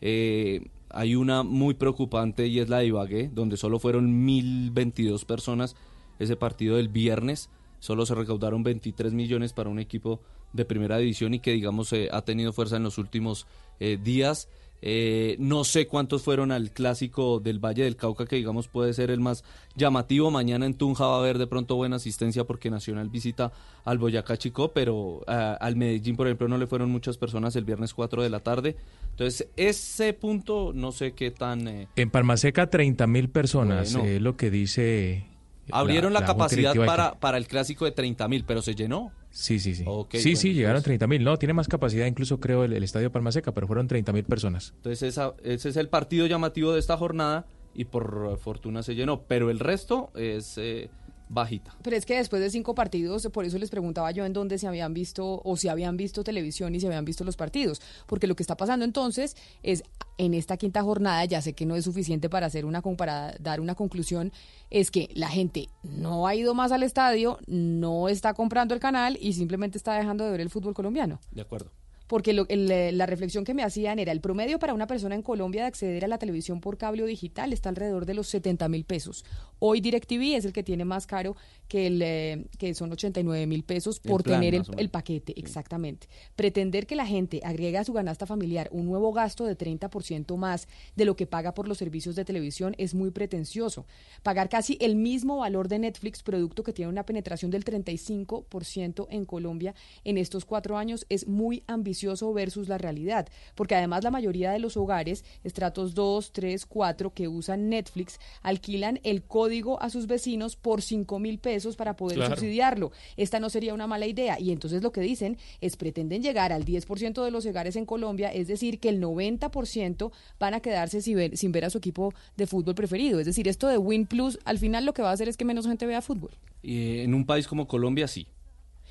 Eh, 0.00 0.70
hay 0.88 1.14
una 1.14 1.42
muy 1.42 1.74
preocupante 1.74 2.46
y 2.46 2.60
es 2.60 2.70
la 2.70 2.78
de 2.78 2.86
Ibagué, 2.86 3.28
donde 3.34 3.58
solo 3.58 3.78
fueron 3.78 4.24
1022 4.24 5.26
personas 5.26 5.76
ese 6.18 6.36
partido 6.36 6.76
del 6.76 6.88
viernes. 6.88 7.50
Solo 7.80 8.06
se 8.06 8.14
recaudaron 8.14 8.62
23 8.62 9.12
millones 9.12 9.52
para 9.52 9.68
un 9.68 9.78
equipo 9.78 10.22
de 10.54 10.64
primera 10.64 10.96
división 10.96 11.34
y 11.34 11.40
que, 11.40 11.52
digamos, 11.52 11.92
eh, 11.92 12.08
ha 12.10 12.22
tenido 12.22 12.54
fuerza 12.54 12.76
en 12.76 12.84
los 12.84 12.96
últimos 12.96 13.46
días. 13.78 14.48
Eh, 14.80 15.36
no 15.40 15.64
sé 15.64 15.86
cuántos 15.88 16.22
fueron 16.22 16.52
al 16.52 16.70
clásico 16.70 17.40
del 17.40 17.58
Valle 17.58 17.84
del 17.84 17.96
Cauca, 17.96 18.26
que 18.26 18.36
digamos 18.36 18.68
puede 18.68 18.92
ser 18.94 19.10
el 19.10 19.20
más 19.20 19.44
llamativo. 19.74 20.30
Mañana 20.30 20.66
en 20.66 20.74
Tunja 20.74 21.06
va 21.06 21.16
a 21.16 21.18
haber 21.18 21.38
de 21.38 21.46
pronto 21.46 21.76
buena 21.76 21.96
asistencia 21.96 22.44
porque 22.44 22.70
Nacional 22.70 23.08
visita 23.08 23.52
al 23.84 23.98
Boyacá 23.98 24.36
Chico, 24.36 24.72
pero 24.72 25.22
ah, 25.26 25.56
al 25.60 25.76
Medellín, 25.76 26.16
por 26.16 26.26
ejemplo, 26.26 26.48
no 26.48 26.58
le 26.58 26.66
fueron 26.66 26.90
muchas 26.90 27.16
personas 27.18 27.56
el 27.56 27.64
viernes 27.64 27.92
4 27.94 28.22
de 28.22 28.30
la 28.30 28.40
tarde. 28.40 28.76
Entonces, 29.10 29.48
ese 29.56 30.12
punto 30.12 30.72
no 30.74 30.92
sé 30.92 31.12
qué 31.12 31.30
tan... 31.32 31.66
eh, 31.66 31.88
En 31.96 32.10
Palmaseca 32.10 32.70
30 32.70 33.06
mil 33.08 33.28
personas, 33.30 33.92
Bueno. 33.94 34.08
es 34.08 34.22
lo 34.22 34.36
que 34.36 34.50
dice... 34.50 35.26
abrieron 35.72 36.12
la, 36.12 36.24
capacidad 36.24 36.74
para, 36.74 37.18
para 37.18 37.38
el 37.38 37.46
clásico 37.46 37.84
de 37.84 37.92
30 37.92 38.28
mil, 38.28 38.44
pero 38.44 38.62
se 38.62 38.74
llenó. 38.74 39.12
Sí, 39.30 39.58
sí, 39.58 39.74
sí. 39.74 39.84
Sí, 40.14 40.36
sí, 40.36 40.54
llegaron 40.54 40.76
pues- 40.78 40.84
30 40.84 41.06
mil. 41.06 41.22
No, 41.24 41.36
tiene 41.38 41.52
más 41.52 41.68
capacidad 41.68 42.06
incluso 42.06 42.40
creo 42.40 42.64
el, 42.64 42.72
el 42.72 42.82
estadio 42.82 43.12
Palmaseca, 43.12 43.52
pero 43.52 43.66
fueron 43.66 43.86
30 43.88 44.12
mil 44.12 44.24
personas. 44.24 44.72
Entonces 44.76 45.02
esa- 45.02 45.34
ese 45.44 45.68
es 45.68 45.76
el 45.76 45.88
partido 45.88 46.26
llamativo 46.26 46.72
de 46.72 46.80
esta 46.80 46.96
jornada 46.96 47.46
y 47.74 47.84
por 47.84 48.38
fortuna 48.38 48.82
se 48.82 48.94
llenó, 48.94 49.22
pero 49.22 49.50
el 49.50 49.58
resto 49.60 50.10
es 50.14 50.56
eh, 50.58 50.90
bajita. 51.28 51.76
Pero 51.82 51.96
es 51.96 52.06
que 52.06 52.16
después 52.16 52.42
de 52.42 52.50
cinco 52.50 52.74
partidos, 52.74 53.28
por 53.32 53.44
eso 53.44 53.58
les 53.58 53.70
preguntaba 53.70 54.10
yo 54.10 54.24
en 54.24 54.32
dónde 54.32 54.58
se 54.58 54.66
habían 54.66 54.94
visto 54.94 55.40
o 55.44 55.56
si 55.56 55.68
habían 55.68 55.96
visto 55.96 56.24
televisión 56.24 56.74
y 56.74 56.80
se 56.80 56.86
habían 56.86 57.04
visto 57.04 57.24
los 57.24 57.36
partidos. 57.36 57.80
Porque 58.06 58.26
lo 58.26 58.36
que 58.36 58.42
está 58.42 58.56
pasando 58.56 58.84
entonces 58.84 59.36
es 59.62 59.82
en 60.16 60.34
esta 60.34 60.56
quinta 60.56 60.82
jornada, 60.82 61.24
ya 61.24 61.40
sé 61.40 61.52
que 61.52 61.66
no 61.66 61.76
es 61.76 61.84
suficiente 61.84 62.28
para 62.28 62.46
hacer 62.46 62.64
una 62.64 62.82
para 62.96 63.34
dar 63.38 63.60
una 63.60 63.74
conclusión, 63.74 64.32
es 64.70 64.90
que 64.90 65.10
la 65.14 65.28
gente 65.28 65.68
no 65.82 66.26
ha 66.26 66.34
ido 66.34 66.54
más 66.54 66.72
al 66.72 66.82
estadio, 66.82 67.38
no 67.46 68.08
está 68.08 68.34
comprando 68.34 68.74
el 68.74 68.80
canal 68.80 69.18
y 69.20 69.32
simplemente 69.34 69.78
está 69.78 69.94
dejando 69.94 70.24
de 70.24 70.30
ver 70.30 70.40
el 70.40 70.50
fútbol 70.50 70.74
colombiano. 70.74 71.20
De 71.30 71.42
acuerdo. 71.42 71.70
Porque 72.08 72.32
lo- 72.32 72.46
el, 72.48 72.68
eh, 72.70 72.90
la 72.90 73.06
reflexión 73.06 73.44
que 73.44 73.54
me 73.54 73.62
hacían 73.62 74.00
era 74.00 74.10
el 74.10 74.20
promedio 74.20 74.58
para 74.58 74.74
una 74.74 74.86
persona 74.88 75.14
en 75.14 75.22
Colombia 75.22 75.62
de 75.62 75.68
acceder 75.68 76.04
a 76.04 76.08
la 76.08 76.18
televisión 76.18 76.60
por 76.60 76.76
cable 76.78 77.02
o 77.04 77.06
digital 77.06 77.52
está 77.52 77.68
alrededor 77.68 78.06
de 78.06 78.14
los 78.14 78.26
70 78.28 78.68
mil 78.68 78.84
pesos. 78.84 79.24
Hoy 79.60 79.80
DirecTV 79.80 80.36
es 80.36 80.44
el 80.44 80.52
que 80.52 80.62
tiene 80.62 80.84
más 80.84 81.06
caro 81.06 81.36
que 81.68 81.86
el 81.86 82.00
eh, 82.02 82.46
que 82.58 82.72
son 82.74 82.90
89 82.90 83.46
mil 83.46 83.62
pesos 83.62 84.00
por 84.00 84.22
plan, 84.22 84.40
tener 84.40 84.62
el, 84.78 84.88
paquete, 84.88 85.38
exactamente. 85.38 86.08
Pretender 86.34 86.86
que 86.86 86.96
la 86.96 87.06
gente 87.06 87.42
agregue 87.44 87.76
a 87.76 87.84
su 87.84 87.92
canasta 87.92 88.24
familiar 88.24 88.68
un 88.72 88.86
nuevo 88.86 89.12
gasto 89.12 89.44
de 89.44 89.56
30% 89.58 90.36
más 90.36 90.66
de 90.96 91.04
lo 91.04 91.14
que 91.14 91.26
paga 91.26 91.52
por 91.52 91.68
los 91.68 91.76
servicios 91.76 92.16
de 92.16 92.24
televisión 92.24 92.74
es 92.78 92.94
muy 92.94 93.10
pretencioso. 93.10 93.84
Pagar 94.22 94.48
casi 94.48 94.78
el 94.80 94.96
mismo 94.96 95.38
valor 95.38 95.68
de 95.68 95.78
Netflix, 95.78 96.22
producto 96.22 96.62
que 96.62 96.72
tiene 96.72 96.90
una 96.90 97.04
penetración 97.04 97.50
del 97.50 97.64
35% 97.64 99.08
en 99.10 99.26
Colombia 99.26 99.74
en 100.04 100.16
estos 100.16 100.46
cuatro 100.46 100.78
años, 100.78 101.04
es 101.10 101.26
muy 101.28 101.64
ambicioso 101.66 101.97
versus 102.34 102.68
la 102.68 102.78
realidad. 102.78 103.28
Porque 103.54 103.74
además 103.74 104.04
la 104.04 104.10
mayoría 104.10 104.50
de 104.52 104.58
los 104.58 104.76
hogares, 104.76 105.24
estratos 105.44 105.94
2, 105.94 106.32
3, 106.32 106.66
4, 106.66 107.12
que 107.14 107.28
usan 107.28 107.68
Netflix, 107.68 108.18
alquilan 108.42 109.00
el 109.02 109.22
código 109.22 109.80
a 109.82 109.90
sus 109.90 110.06
vecinos 110.06 110.56
por 110.56 110.82
5 110.82 111.18
mil 111.18 111.38
pesos 111.38 111.76
para 111.76 111.96
poder 111.96 112.16
Claro. 112.16 112.34
subsidiarlo. 112.36 112.92
Esta 113.16 113.40
no 113.40 113.50
sería 113.50 113.74
una 113.74 113.86
mala 113.86 114.06
idea. 114.06 114.38
Y 114.40 114.50
entonces 114.52 114.82
lo 114.82 114.92
que 114.92 115.00
dicen 115.00 115.36
es 115.60 115.76
pretenden 115.76 116.22
llegar 116.22 116.52
al 116.52 116.64
10% 116.64 117.24
de 117.24 117.30
los 117.30 117.46
hogares 117.46 117.76
en 117.76 117.86
Colombia, 117.86 118.28
es 118.32 118.48
decir, 118.48 118.78
que 118.80 118.88
el 118.88 119.00
90% 119.00 120.12
van 120.38 120.54
a 120.54 120.60
quedarse 120.60 121.00
sin 121.02 121.16
ver, 121.16 121.36
sin 121.36 121.52
ver 121.52 121.64
a 121.64 121.70
su 121.70 121.78
equipo 121.78 122.12
de 122.36 122.46
fútbol 122.46 122.74
preferido. 122.74 123.20
Es 123.20 123.26
decir, 123.26 123.48
esto 123.48 123.68
de 123.68 123.78
Win 123.78 124.06
Plus 124.06 124.38
al 124.44 124.58
final 124.58 124.84
lo 124.84 124.92
que 124.94 125.02
va 125.02 125.10
a 125.10 125.12
hacer 125.12 125.28
es 125.28 125.36
que 125.36 125.44
menos 125.44 125.66
gente 125.66 125.86
vea 125.86 126.02
fútbol. 126.02 126.30
Y, 126.62 126.76
eh, 126.78 127.02
en 127.04 127.14
un 127.14 127.24
país 127.26 127.46
como 127.46 127.66
Colombia 127.68 128.08
sí. 128.08 128.26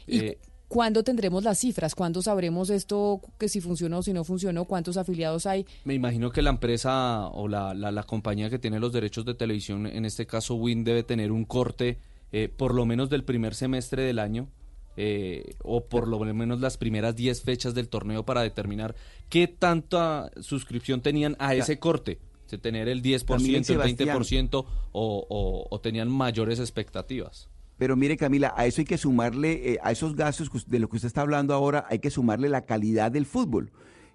¿Y 0.06 0.20
Eh, 0.20 0.38
¿Cuándo 0.68 1.04
tendremos 1.04 1.44
las 1.44 1.60
cifras? 1.60 1.96
¿Cuándo 1.96 2.22
sabremos 2.22 2.70
esto, 2.70 3.22
que 3.40 3.48
si 3.48 3.62
funcionó 3.62 4.00
o 4.00 4.04
si 4.04 4.12
no 4.14 4.24
funcionó? 4.24 4.66
¿Cuántos 4.66 4.98
afiliados 4.98 5.46
hay? 5.46 5.66
me 5.86 5.94
imagino 5.94 6.30
que 6.32 6.42
la 6.42 6.50
empresa 6.50 7.28
o 7.28 7.48
la, 7.48 7.74
la, 7.74 7.92
la 7.92 8.04
compañía 8.04 8.50
que 8.50 8.60
tiene 8.60 8.80
los 8.80 8.92
derechos 8.92 9.24
de 9.26 9.34
televisión, 9.34 9.86
en 9.88 10.04
este 10.06 10.26
caso 10.26 10.56
Win, 10.56 10.84
debe 10.84 11.04
tener 11.04 11.32
un 11.32 11.46
corte 11.46 11.98
eh, 12.34 12.50
por 12.56 12.74
lo 12.76 12.86
menos 12.86 13.10
del 13.10 13.24
primer 13.24 13.56
semestre 13.56 14.04
del 14.04 14.20
año. 14.20 14.50
eh, 14.98 15.56
o 15.64 15.86
por 15.86 16.08
lo 16.08 16.18
menos 16.20 16.60
las 16.60 16.76
primeras 16.78 17.16
10 17.16 17.44
fechas 17.44 17.74
del 17.76 17.88
torneo 17.88 18.26
para 18.26 18.42
determinar 18.42 18.96
qué 19.30 19.48
tanta 19.48 20.32
suscripción 20.42 21.02
tenían 21.02 21.36
a 21.40 21.54
ese 21.56 21.78
corte. 21.80 22.20
De 22.50 22.58
tener 22.58 22.88
el 22.90 23.02
10%, 23.04 23.26
También, 23.26 23.56
el 23.58 23.66
Sebastián. 23.66 24.18
20% 24.20 24.50
o, 24.56 24.66
o, 24.94 25.68
o 25.70 25.80
tenían 25.82 26.10
mayores 26.10 26.60
expectativas. 26.60 27.48
Pero 27.78 27.96
mire 27.96 28.18
Camila, 28.18 28.54
a 28.58 28.66
eso 28.66 28.82
hay 28.82 28.86
que 28.86 28.98
sumarle, 28.98 29.74
eh, 29.74 29.80
a 29.84 29.92
esos 29.92 30.16
gastos 30.16 30.50
de 30.68 30.80
lo 30.80 30.90
que 30.90 30.96
usted 30.96 31.08
está 31.08 31.22
hablando 31.22 31.54
ahora, 31.54 31.86
hay 31.90 32.00
que 32.00 32.10
sumarle 32.10 32.50
la 32.50 32.66
calidad 32.66 33.12
del 33.12 33.26
fútbol. 33.26 33.72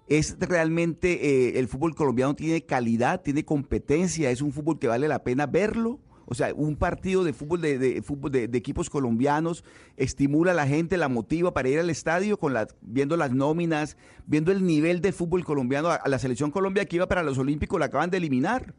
Es 0.07 0.35
realmente, 0.39 1.47
eh, 1.47 1.59
el 1.59 1.69
fútbol 1.69 1.95
colombiano 1.95 2.35
tiene 2.35 2.65
calidad, 2.65 3.21
tiene 3.21 3.45
competencia, 3.45 4.29
es 4.31 4.41
un 4.41 4.51
fútbol 4.51 4.79
que 4.79 4.87
vale 4.87 5.07
la 5.07 5.23
pena 5.23 5.45
verlo. 5.45 5.99
O 6.25 6.35
sea, 6.35 6.53
un 6.53 6.77
partido 6.77 7.23
de 7.23 7.33
fútbol 7.33 7.61
de, 7.61 7.77
de 7.77 8.01
de, 8.47 8.57
equipos 8.57 8.89
colombianos 8.89 9.63
estimula 9.97 10.51
a 10.51 10.53
la 10.53 10.65
gente, 10.65 10.95
la 10.97 11.09
motiva 11.09 11.53
para 11.53 11.67
ir 11.67 11.79
al 11.79 11.89
estadio 11.89 12.37
con 12.37 12.53
la, 12.53 12.67
viendo 12.81 13.17
las 13.17 13.33
nóminas, 13.33 13.97
viendo 14.25 14.51
el 14.51 14.65
nivel 14.65 15.01
de 15.01 15.11
fútbol 15.11 15.43
colombiano. 15.43 15.89
A, 15.89 15.95
a 15.95 16.09
la 16.09 16.19
selección 16.19 16.49
Colombia 16.49 16.85
que 16.85 16.95
iba 16.95 17.07
para 17.07 17.23
los 17.23 17.37
Olímpicos 17.37 17.79
la 17.79 17.87
acaban 17.87 18.09
de 18.09 18.17
eliminar. 18.17 18.73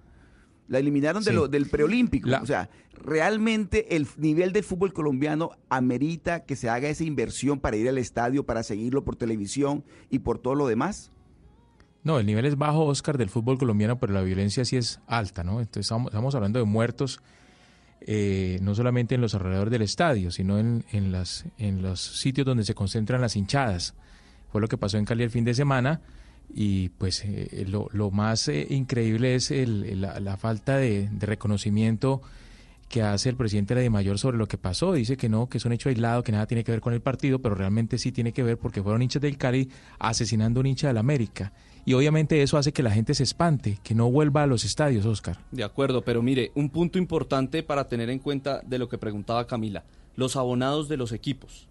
La 0.68 0.78
eliminaron 0.78 1.22
de 1.22 1.32
lo- 1.32 1.48
del 1.48 1.66
preolímpico. 1.66 2.28
La- 2.28 2.40
O 2.40 2.46
sea, 2.46 2.70
realmente 2.94 3.96
el 3.96 4.06
nivel 4.16 4.52
del 4.52 4.64
fútbol 4.64 4.92
colombiano 4.92 5.50
amerita 5.68 6.44
que 6.44 6.56
se 6.56 6.68
haga 6.68 6.88
esa 6.88 7.04
inversión 7.04 7.60
para 7.60 7.76
ir 7.76 7.88
al 7.88 7.98
estadio, 7.98 8.44
para 8.46 8.62
seguirlo 8.62 9.04
por 9.04 9.16
televisión 9.16 9.84
y 10.10 10.20
por 10.20 10.38
todo 10.38 10.54
lo 10.54 10.66
demás. 10.66 11.10
No, 12.02 12.18
el 12.18 12.26
nivel 12.26 12.44
es 12.46 12.56
bajo, 12.56 12.84
Oscar, 12.84 13.16
del 13.18 13.30
fútbol 13.30 13.58
colombiano, 13.58 13.98
pero 13.98 14.12
la 14.12 14.22
violencia 14.22 14.64
sí 14.64 14.76
es 14.76 15.00
alta, 15.06 15.42
¿no? 15.44 15.60
Entonces 15.60 15.86
estamos, 15.86 16.08
estamos 16.10 16.34
hablando 16.34 16.58
de 16.58 16.64
muertos, 16.66 17.20
eh, 18.02 18.58
no 18.62 18.74
solamente 18.74 19.14
en 19.14 19.20
los 19.22 19.34
alrededores 19.34 19.70
del 19.70 19.82
estadio, 19.82 20.30
sino 20.30 20.58
en, 20.58 20.84
en, 20.92 21.12
las, 21.12 21.46
en 21.56 21.80
los 21.82 22.00
sitios 22.00 22.46
donde 22.46 22.64
se 22.64 22.74
concentran 22.74 23.20
las 23.20 23.36
hinchadas. 23.36 23.94
Fue 24.52 24.60
lo 24.60 24.68
que 24.68 24.76
pasó 24.76 24.98
en 24.98 25.04
Cali 25.06 25.22
el 25.24 25.30
fin 25.30 25.44
de 25.44 25.54
semana 25.54 26.00
y 26.52 26.88
pues 26.90 27.24
eh, 27.24 27.64
lo, 27.68 27.88
lo 27.92 28.10
más 28.10 28.48
eh, 28.48 28.66
increíble 28.70 29.34
es 29.34 29.50
el- 29.50 30.00
la, 30.00 30.36
falta 30.36 30.76
de, 30.76 31.08
reconocimiento 31.20 32.22
que 32.88 33.02
hace 33.02 33.28
el 33.28 33.36
presidente 33.36 33.74
de 33.74 33.80
la 33.80 33.82
DIMAYOR 33.82 34.18
sobre 34.18 34.36
lo 34.36 34.46
que 34.46 34.58
pasó. 34.58 34.92
Dice 34.92 35.16
que 35.16 35.28
no, 35.28 35.48
que 35.48 35.58
es 35.58 35.64
un 35.64 35.72
hecho 35.72 35.88
aislado, 35.88 36.22
que 36.22 36.32
nada 36.32 36.46
tiene 36.46 36.62
que 36.62 36.70
ver 36.70 36.80
con 36.80 36.92
el 36.92 37.00
partido, 37.00 37.40
pero 37.40 37.54
realmente 37.54 37.98
sí 37.98 38.12
tiene 38.12 38.32
que 38.32 38.42
ver 38.42 38.56
porque 38.58 38.82
fueron 38.82 39.02
hinchas 39.02 39.22
del 39.22 39.36
Cali 39.36 39.68
asesinando 39.98 40.60
a 40.60 40.62
un 40.62 40.66
hincha 40.66 40.88
del 40.88 40.98
América. 40.98 41.52
Y 41.86 41.94
obviamente 41.94 42.40
eso 42.42 42.56
hace 42.56 42.72
que 42.72 42.82
la 42.82 42.90
gente 42.92 43.14
se 43.14 43.24
espante, 43.24 43.78
que 43.82 43.94
no 43.94 44.10
vuelva 44.10 44.44
a 44.44 44.46
los 44.46 44.64
estadios, 44.64 45.04
Oscar. 45.06 45.38
De 45.50 45.64
acuerdo, 45.64 46.02
pero 46.02 46.22
mire, 46.22 46.52
un 46.54 46.70
punto 46.70 46.98
importante 46.98 47.62
para 47.62 47.88
tener 47.88 48.10
en 48.10 48.20
cuenta 48.20 48.60
de 48.64 48.78
lo 48.78 48.88
que 48.88 48.96
preguntaba 48.96 49.46
Camila, 49.46 49.84
los 50.16 50.36
abonados 50.36 50.88
de 50.88 50.96
los 50.96 51.12
equipos. 51.12 51.66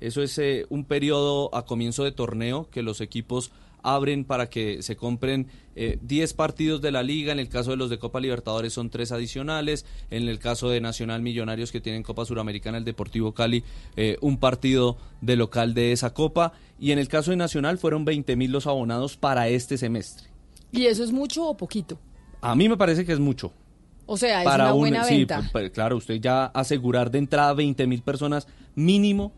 Eso 0.00 0.22
es 0.22 0.36
eh, 0.38 0.66
un 0.70 0.84
periodo 0.84 1.54
a 1.54 1.66
comienzo 1.66 2.04
de 2.04 2.12
torneo 2.12 2.68
que 2.70 2.82
los 2.82 3.00
equipos 3.00 3.52
abren 3.84 4.24
para 4.24 4.48
que 4.50 4.82
se 4.82 4.96
compren 4.96 5.46
eh, 5.76 5.98
10 6.02 6.34
partidos 6.34 6.80
de 6.82 6.90
la 6.90 7.02
liga, 7.02 7.32
en 7.32 7.38
el 7.38 7.48
caso 7.48 7.70
de 7.70 7.76
los 7.76 7.90
de 7.90 7.98
Copa 7.98 8.18
Libertadores 8.20 8.72
son 8.72 8.90
tres 8.90 9.12
adicionales, 9.12 9.86
en 10.10 10.28
el 10.28 10.38
caso 10.38 10.68
de 10.70 10.80
Nacional 10.80 11.22
Millonarios 11.22 11.70
que 11.70 11.80
tienen 11.80 12.02
Copa 12.02 12.24
Suramericana, 12.24 12.78
el 12.78 12.84
Deportivo 12.84 13.32
Cali, 13.32 13.62
eh, 13.96 14.16
un 14.20 14.38
partido 14.38 14.96
de 15.20 15.36
local 15.36 15.74
de 15.74 15.92
esa 15.92 16.12
copa, 16.14 16.52
y 16.80 16.90
en 16.92 16.98
el 16.98 17.08
caso 17.08 17.30
de 17.30 17.36
Nacional 17.36 17.78
fueron 17.78 18.04
20 18.04 18.34
mil 18.36 18.50
los 18.50 18.66
abonados 18.66 19.16
para 19.16 19.48
este 19.48 19.78
semestre. 19.78 20.26
¿Y 20.72 20.86
eso 20.86 21.04
es 21.04 21.12
mucho 21.12 21.44
o 21.46 21.56
poquito? 21.56 21.98
A 22.40 22.54
mí 22.56 22.68
me 22.68 22.76
parece 22.76 23.04
que 23.04 23.12
es 23.12 23.20
mucho. 23.20 23.52
O 24.06 24.16
sea, 24.16 24.40
es 24.40 24.44
para 24.44 24.64
una 24.64 24.74
un- 24.74 24.80
buena 24.80 25.04
sí, 25.04 25.18
venta. 25.18 25.36
pues, 25.38 25.50
pues, 25.52 25.70
claro, 25.70 25.96
usted 25.96 26.16
ya 26.20 26.46
asegurar 26.46 27.10
de 27.10 27.18
entrada 27.18 27.54
20 27.54 27.86
mil 27.86 28.02
personas 28.02 28.46
mínimo 28.74 29.32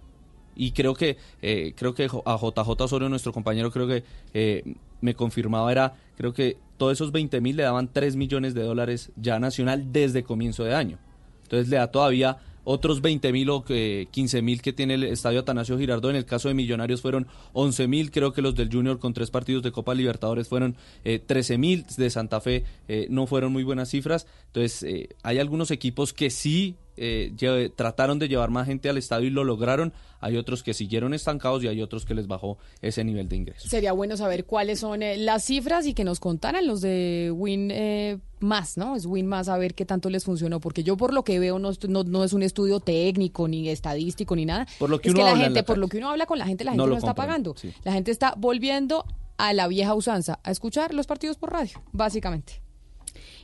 y 0.57 0.73
creo 0.73 0.95
que 0.95 1.17
eh, 1.43 1.75
creo 1.77 1.95
que 1.95 2.05
a 2.05 2.37
JJ 2.37 2.81
Osorio, 2.81 3.09
nuestro 3.09 3.33
compañero, 3.33 3.71
creo 3.71 3.87
que 3.87 4.05
eh, 4.35 4.65
me 5.01 5.15
confirmaba 5.15 5.71
era, 5.71 5.95
creo 6.17 6.33
que 6.33 6.57
todos 6.77 6.93
esos 6.93 7.13
20 7.13 7.41
mil 7.41 7.57
le 7.57 7.63
daban 7.63 7.93
3 7.93 8.17
millones 8.17 8.55
de 8.55 8.63
dólares 8.63 9.13
ya 9.17 9.39
nacional 9.39 9.93
desde 9.93 10.25
comienzo 10.25 10.65
de 10.65 10.75
año. 10.75 10.99
Entonces 11.43 11.69
le 11.69 11.77
da 11.77 11.91
todavía 11.91 12.39
otros 12.69 13.01
20 13.01 13.33
mil 13.33 13.49
o 13.51 13.65
eh, 13.69 14.09
15 14.11 14.43
mil 14.43 14.61
que 14.61 14.73
tiene 14.73 14.95
el 14.95 15.05
estadio 15.05 15.41
Atanasio 15.41 15.79
Girardot. 15.79 16.11
En 16.11 16.17
el 16.17 16.25
caso 16.25 16.49
de 16.49 16.55
Millonarios 16.55 17.01
fueron 17.01 17.29
11 17.53 17.87
mil, 17.87 18.11
creo 18.11 18.33
que 18.33 18.43
los 18.43 18.57
del 18.57 18.73
Junior 18.73 18.99
con 18.99 19.15
tres 19.15 19.31
partidos 19.31 19.63
de 19.63 19.71
Copa 19.71 19.95
Libertadores 19.95 20.49
fueron 20.49 20.77
eh, 21.05 21.21
13 21.25 21.59
mil, 21.59 21.87
de 21.97 22.11
Santa 22.11 22.41
Fe 22.41 22.65
eh, 22.89 23.07
no 23.09 23.29
fueron 23.29 23.53
muy 23.53 23.63
buenas 23.63 23.91
cifras. 23.91 24.27
Entonces, 24.49 24.83
eh, 24.83 25.11
hay 25.23 25.39
algunos 25.39 25.71
equipos 25.71 26.13
que 26.13 26.29
sí 26.29 26.77
eh, 26.97 27.71
trataron 27.77 28.19
de 28.19 28.29
llevar 28.29 28.51
más 28.51 28.67
gente 28.67 28.89
al 28.89 28.97
estadio 28.97 29.29
y 29.29 29.31
lo 29.31 29.45
lograron. 29.45 29.93
Hay 30.27 30.37
otros 30.37 30.63
que 30.63 30.75
siguieron 30.75 31.15
estancados 31.15 31.63
y 31.65 31.69
hay 31.69 31.81
otros 31.83 32.05
que 32.05 32.15
les 32.15 32.27
bajó 32.27 32.59
ese 32.83 33.05
nivel 33.05 33.29
de 33.29 33.37
ingresos. 33.37 33.71
Sería 33.71 33.93
bueno 33.93 34.17
saber 34.17 34.45
cuáles 34.45 34.81
son 34.81 35.03
eh, 35.03 35.17
las 35.17 35.45
cifras 35.45 35.87
y 35.87 35.95
que 35.95 36.05
nos 36.05 36.21
contaran 36.21 36.67
los 36.67 36.81
de 36.81 37.33
Win 37.35 37.71
eh, 37.71 38.19
más, 38.41 38.77
¿no? 38.77 38.97
Es 38.97 39.07
Win 39.07 39.27
más 39.27 39.49
a 39.49 39.57
ver 39.57 39.75
qué 39.75 39.85
tanto 39.87 40.11
les 40.11 40.25
funcionó, 40.25 40.61
porque 40.61 40.83
yo 40.83 40.97
por 40.97 41.15
lo 41.15 41.23
que 41.25 41.39
veo 41.39 41.59
no, 41.59 41.71
est- 41.71 41.85
no, 41.85 42.05
no 42.05 42.25
es 42.25 42.33
un 42.33 42.43
estudio 42.43 42.81
técnico 42.81 43.49
ni 43.49 43.69
estadístico 43.69 44.35
ni 44.37 44.45
nada. 44.47 44.67
Por 44.79 44.91
lo 44.91 45.01
que 45.01 45.09
es 45.09 45.15
uno 45.15 45.21
que 45.21 45.25
la 45.25 45.31
habla 45.31 45.43
en 45.43 45.47
gente, 45.49 45.61
la 45.61 45.65
por 45.67 45.79
lo 45.79 45.87
calle. 45.87 45.91
que 45.93 45.99
uno 45.99 46.11
habla 46.11 46.27
con 46.27 46.39
la 46.39 46.47
gente, 46.47 46.65
la 46.65 46.73
gente 46.73 46.87
No 46.87 46.97
está 46.97 47.15
pagando. 47.15 47.55
sí. 47.57 47.73
La 47.85 47.93
gente 47.93 48.11
está 48.11 48.35
volviendo 48.37 49.05
a 49.39 49.53
la 49.53 49.69
vieja 49.69 49.95
usanza, 49.95 50.41
a 50.43 50.51
escuchar 50.51 50.95
los 50.95 51.07
partidos 51.07 51.37
por 51.37 51.53
radio, 51.53 51.83
básicamente. 51.93 52.63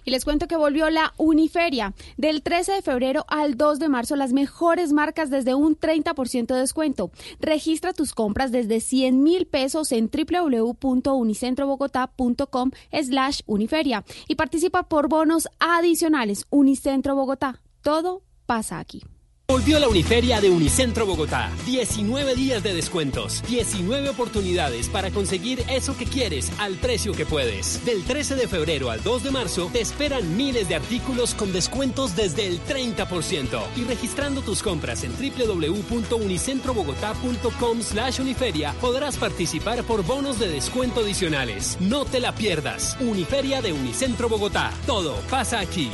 Y 0.05 0.11
les 0.11 0.25
cuento 0.25 0.49
que 0.49 0.57
volvió 0.57 0.91
la 0.91 1.15
Uniferia. 1.17 1.95
Del 2.17 2.43
13 2.43 2.73
de 2.73 2.83
febrero 2.83 3.25
al 3.29 3.57
2 3.57 3.79
de 3.79 3.89
marzo, 3.89 4.17
las 4.17 4.33
mejores 4.33 4.93
marcas 4.93 5.31
desde 5.31 5.55
un 5.55 5.79
30% 5.79 6.47
de 6.47 6.61
descuento. 6.61 7.13
Registra 7.41 7.93
tus 7.93 8.15
compras 8.15 8.51
desde 8.53 8.81
100 8.81 9.23
mil 9.23 9.47
pesos 9.47 9.93
en 9.93 10.11
www.unicentrobogotá.com 10.11 12.71
slash 12.93 13.41
Uniferia 13.47 14.05
y 14.29 14.35
participa 14.35 14.89
por 14.89 15.09
bonos 15.09 15.49
adicionales. 15.59 16.47
Unicentro 16.51 17.15
Bogotá. 17.15 17.61
Todo 17.83 18.23
pasa 18.47 18.79
aquí. 18.79 19.03
Volvió 19.49 19.79
la 19.79 19.89
Uniferia 19.89 20.41
de 20.41 20.49
Unicentro 20.49 21.05
Bogotá. 21.05 21.51
19 21.67 22.35
días 22.35 22.63
de 22.63 22.73
descuentos, 22.73 23.43
19 23.49 24.09
oportunidades 24.09 24.89
para 24.89 25.11
conseguir 25.11 25.63
eso 25.69 25.95
que 25.95 26.07
quieres 26.07 26.51
al 26.59 26.77
precio 26.77 27.13
que 27.13 27.27
puedes. 27.27 27.85
Del 27.85 28.03
13 28.03 28.37
de 28.37 28.49
febrero 28.49 28.89
al 28.91 29.03
2 29.03 29.25
de 29.25 29.31
marzo 29.31 29.69
te 29.71 29.83
esperan 29.83 30.39
miles 30.39 30.69
de 30.69 30.77
artículos 30.77 31.35
con 31.35 31.53
descuentos 31.53 32.17
desde 32.17 32.47
el 32.47 32.65
30%. 32.65 33.61
Y 33.77 33.85
registrando 33.85 34.41
tus 34.41 34.63
compras 34.63 35.05
en 35.05 35.13
www.unicentrobogotá.com 35.13 37.83
slash 37.83 38.21
uniferia 38.21 38.75
podrás 38.81 39.19
participar 39.19 39.85
por 39.85 40.03
bonos 40.03 40.39
de 40.39 40.49
descuento 40.49 41.01
adicionales. 41.01 41.77
No 41.79 42.07
te 42.07 42.21
la 42.21 42.35
pierdas. 42.35 42.97
Uniferia 43.01 43.61
de 43.61 43.75
Unicentro 43.75 44.31
Bogotá. 44.31 44.73
Todo 44.87 45.15
pasa 45.29 45.61
aquí. 45.61 45.91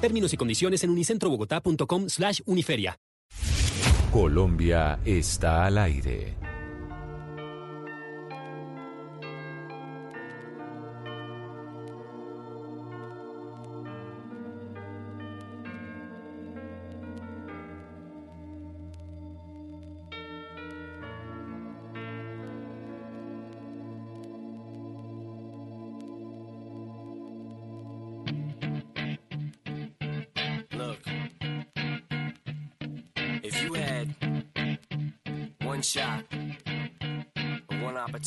Términos 0.00 0.32
y 0.32 0.36
condiciones 0.36 0.84
en 0.84 0.90
unicentrobogotá.com 0.90 2.08
slash 2.08 2.40
uniferia. 2.46 2.98
Colombia 4.12 4.98
está 5.04 5.66
al 5.66 5.76
aire. 5.76 6.45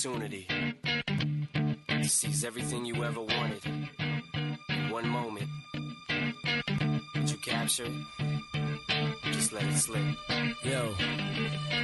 Opportunity. 0.05 0.47
To 1.87 2.07
seize 2.07 2.45
everything 2.45 2.85
you 2.85 3.03
ever 3.03 3.19
wanted. 3.21 3.65
In 4.69 4.91
one 4.91 5.07
moment, 5.09 5.47
you 7.27 7.35
capture 7.43 7.85
it? 7.85 9.33
Just 9.33 9.51
let 9.53 9.63
it 9.63 9.77
slip. 9.77 10.01
Yo, 10.63 10.93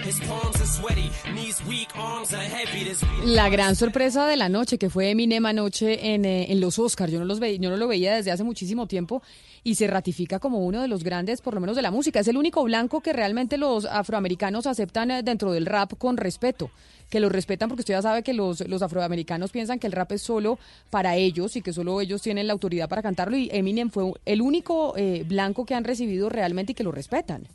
his 0.04 0.20
palms 0.22 0.62
are 0.62 0.66
sweaty, 0.66 1.10
knees 1.34 1.62
weak, 1.68 1.90
arms 1.98 2.34
are 2.34 2.42
heavy. 2.42 2.86
There's 2.86 3.02
La 3.26 3.50
gran 3.50 3.76
sorpresa 3.76 4.26
de 4.28 4.38
la 4.38 4.48
noche, 4.50 4.78
que 4.78 4.90
fue 4.90 5.10
Eminem 5.12 5.46
anoche 5.46 6.14
en, 6.14 6.26
eh, 6.26 6.52
en 6.52 6.62
los 6.62 6.80
Oscars, 6.80 7.12
yo 7.12 7.20
no, 7.20 7.26
los 7.26 7.40
ve- 7.40 7.58
yo 7.60 7.70
no 7.70 7.78
lo 7.78 7.88
veía 7.88 8.16
desde 8.16 8.32
hace 8.32 8.44
muchísimo 8.44 8.88
tiempo 8.88 9.22
y 9.64 9.76
se 9.76 9.88
ratifica 9.88 10.40
como 10.40 10.60
uno 10.60 10.82
de 10.82 10.88
los 10.88 11.04
grandes, 11.04 11.42
por 11.42 11.54
lo 11.54 11.60
menos 11.60 11.76
de 11.76 11.82
la 11.82 11.92
música. 11.92 12.20
Es 12.20 12.28
el 12.28 12.38
único 12.38 12.64
blanco 12.64 13.02
que 13.02 13.14
realmente 13.14 13.58
los 13.58 13.86
afroamericanos 13.86 14.68
aceptan 14.68 15.12
eh, 15.12 15.24
dentro 15.24 15.52
del 15.52 15.66
rap 15.66 15.94
con 15.98 16.18
respeto, 16.18 16.70
que 17.10 17.20
lo 17.20 17.30
respetan 17.30 17.70
porque 17.70 17.82
usted 17.82 17.94
ya 17.94 18.02
sabe 18.02 18.24
que 18.24 18.34
los, 18.34 18.68
los 18.68 18.82
afroamericanos 18.82 19.52
piensan 19.52 19.80
que 19.80 19.88
el 19.88 19.94
rap 19.94 20.12
es 20.12 20.22
solo 20.22 20.60
para 20.90 21.16
ellos 21.16 21.56
y 21.56 21.62
que 21.62 21.74
solo 21.74 22.02
ellos 22.02 22.22
tienen 22.22 22.48
la 22.48 22.54
autoridad 22.54 22.90
para 22.90 23.02
cantarlo 23.02 23.38
y 23.38 23.50
Eminem 23.52 23.90
fue 23.90 24.12
el 24.26 24.42
único 24.42 24.96
eh, 24.98 25.24
blanco 25.28 25.66
que 25.66 25.76
han 25.76 25.84
recibido 25.84 26.30
realmente 26.30 26.72
y 26.72 26.76
que 26.76 26.84
lo 26.84 26.92
respetan. 26.92 27.48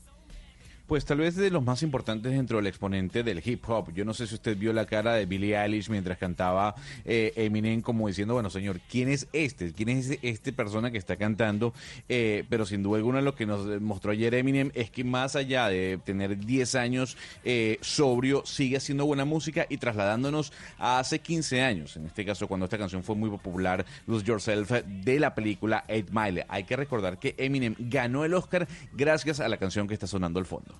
Pues 0.90 1.04
tal 1.04 1.18
vez 1.18 1.36
de 1.36 1.50
los 1.50 1.62
más 1.62 1.84
importantes 1.84 2.32
dentro 2.32 2.56
del 2.56 2.66
exponente 2.66 3.22
del 3.22 3.40
hip 3.44 3.62
hop. 3.68 3.92
Yo 3.94 4.04
no 4.04 4.12
sé 4.12 4.26
si 4.26 4.34
usted 4.34 4.56
vio 4.56 4.72
la 4.72 4.86
cara 4.86 5.14
de 5.14 5.24
Billie 5.24 5.56
Eilish 5.56 5.88
mientras 5.88 6.18
cantaba 6.18 6.74
eh, 7.04 7.32
Eminem 7.36 7.80
como 7.80 8.08
diciendo, 8.08 8.34
bueno 8.34 8.50
señor, 8.50 8.80
¿quién 8.90 9.08
es 9.08 9.28
este? 9.32 9.72
¿Quién 9.72 9.90
es 9.90 10.18
este 10.20 10.52
persona 10.52 10.90
que 10.90 10.98
está 10.98 11.14
cantando? 11.14 11.72
Eh, 12.08 12.44
pero 12.48 12.66
sin 12.66 12.82
duda 12.82 12.96
alguna 12.96 13.20
lo 13.20 13.36
que 13.36 13.46
nos 13.46 13.80
mostró 13.80 14.10
ayer 14.10 14.34
Eminem 14.34 14.72
es 14.74 14.90
que 14.90 15.04
más 15.04 15.36
allá 15.36 15.68
de 15.68 16.00
tener 16.04 16.36
10 16.36 16.74
años 16.74 17.16
eh, 17.44 17.78
sobrio, 17.82 18.42
sigue 18.44 18.76
haciendo 18.76 19.06
buena 19.06 19.24
música 19.24 19.66
y 19.68 19.76
trasladándonos 19.76 20.52
a 20.76 20.98
hace 20.98 21.20
15 21.20 21.62
años. 21.62 21.96
En 21.98 22.06
este 22.06 22.24
caso, 22.24 22.48
cuando 22.48 22.64
esta 22.64 22.78
canción 22.78 23.04
fue 23.04 23.14
muy 23.14 23.30
popular, 23.30 23.86
Lose 24.08 24.26
Yourself, 24.26 24.72
de 24.72 25.20
la 25.20 25.36
película 25.36 25.84
Eight 25.86 26.10
Mile. 26.10 26.46
Hay 26.48 26.64
que 26.64 26.74
recordar 26.74 27.20
que 27.20 27.36
Eminem 27.38 27.76
ganó 27.78 28.24
el 28.24 28.34
Oscar 28.34 28.66
gracias 28.92 29.38
a 29.38 29.46
la 29.46 29.56
canción 29.56 29.86
que 29.86 29.94
está 29.94 30.08
sonando 30.08 30.40
al 30.40 30.46
fondo. 30.46 30.79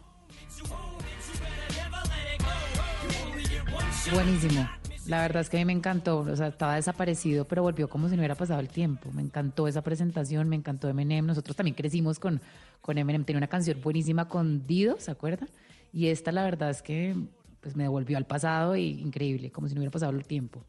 Buenísimo. 4.12 4.68
La 5.06 5.22
verdad 5.22 5.42
es 5.42 5.50
que 5.50 5.56
a 5.56 5.60
mí 5.60 5.64
me 5.64 5.72
encantó, 5.72 6.18
o 6.18 6.36
sea, 6.36 6.48
estaba 6.48 6.76
desaparecido, 6.76 7.44
pero 7.46 7.62
volvió 7.62 7.88
como 7.88 8.08
si 8.08 8.16
no 8.16 8.20
hubiera 8.20 8.34
pasado 8.34 8.60
el 8.60 8.68
tiempo. 8.68 9.10
Me 9.12 9.22
encantó 9.22 9.66
esa 9.66 9.82
presentación, 9.82 10.48
me 10.48 10.56
encantó 10.56 10.88
Eminem. 10.88 11.26
Nosotros 11.26 11.56
también 11.56 11.74
crecimos 11.74 12.18
con, 12.18 12.40
con 12.80 12.98
Eminem. 12.98 13.24
Tenía 13.24 13.38
una 13.38 13.48
canción 13.48 13.80
buenísima 13.82 14.28
con 14.28 14.66
Dido, 14.66 14.96
¿se 14.98 15.10
acuerdan? 15.10 15.48
Y 15.92 16.08
esta, 16.08 16.32
la 16.32 16.44
verdad 16.44 16.70
es 16.70 16.82
que 16.82 17.16
pues 17.60 17.76
me 17.76 17.84
devolvió 17.84 18.16
al 18.16 18.26
pasado 18.26 18.76
y 18.76 19.00
increíble, 19.00 19.50
como 19.50 19.68
si 19.68 19.74
no 19.74 19.80
hubiera 19.80 19.90
pasado 19.90 20.12
el 20.12 20.24
tiempo. 20.24 20.62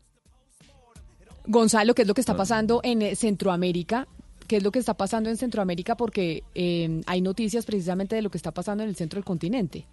Gonzalo, 1.45 1.95
¿qué 1.95 2.03
es 2.03 2.07
lo 2.07 2.13
que 2.13 2.22
está 2.22 2.35
pasando 2.35 2.81
en 2.84 3.01
eh, 3.01 3.15
Centroamérica? 3.15 4.07
¿Qué 4.51 4.57
es 4.57 4.63
lo 4.63 4.73
que 4.73 4.79
está 4.79 4.95
pasando 4.95 5.29
en 5.29 5.37
Centroamérica? 5.37 5.95
Porque 5.95 6.43
eh, 6.55 7.01
hay 7.05 7.21
noticias 7.21 7.65
precisamente 7.65 8.17
de 8.17 8.21
lo 8.21 8.29
que 8.29 8.37
está 8.37 8.51
pasando 8.51 8.83
en 8.83 8.89
el 8.89 8.97
centro 8.97 9.15
del 9.15 9.23
continente. 9.23 9.85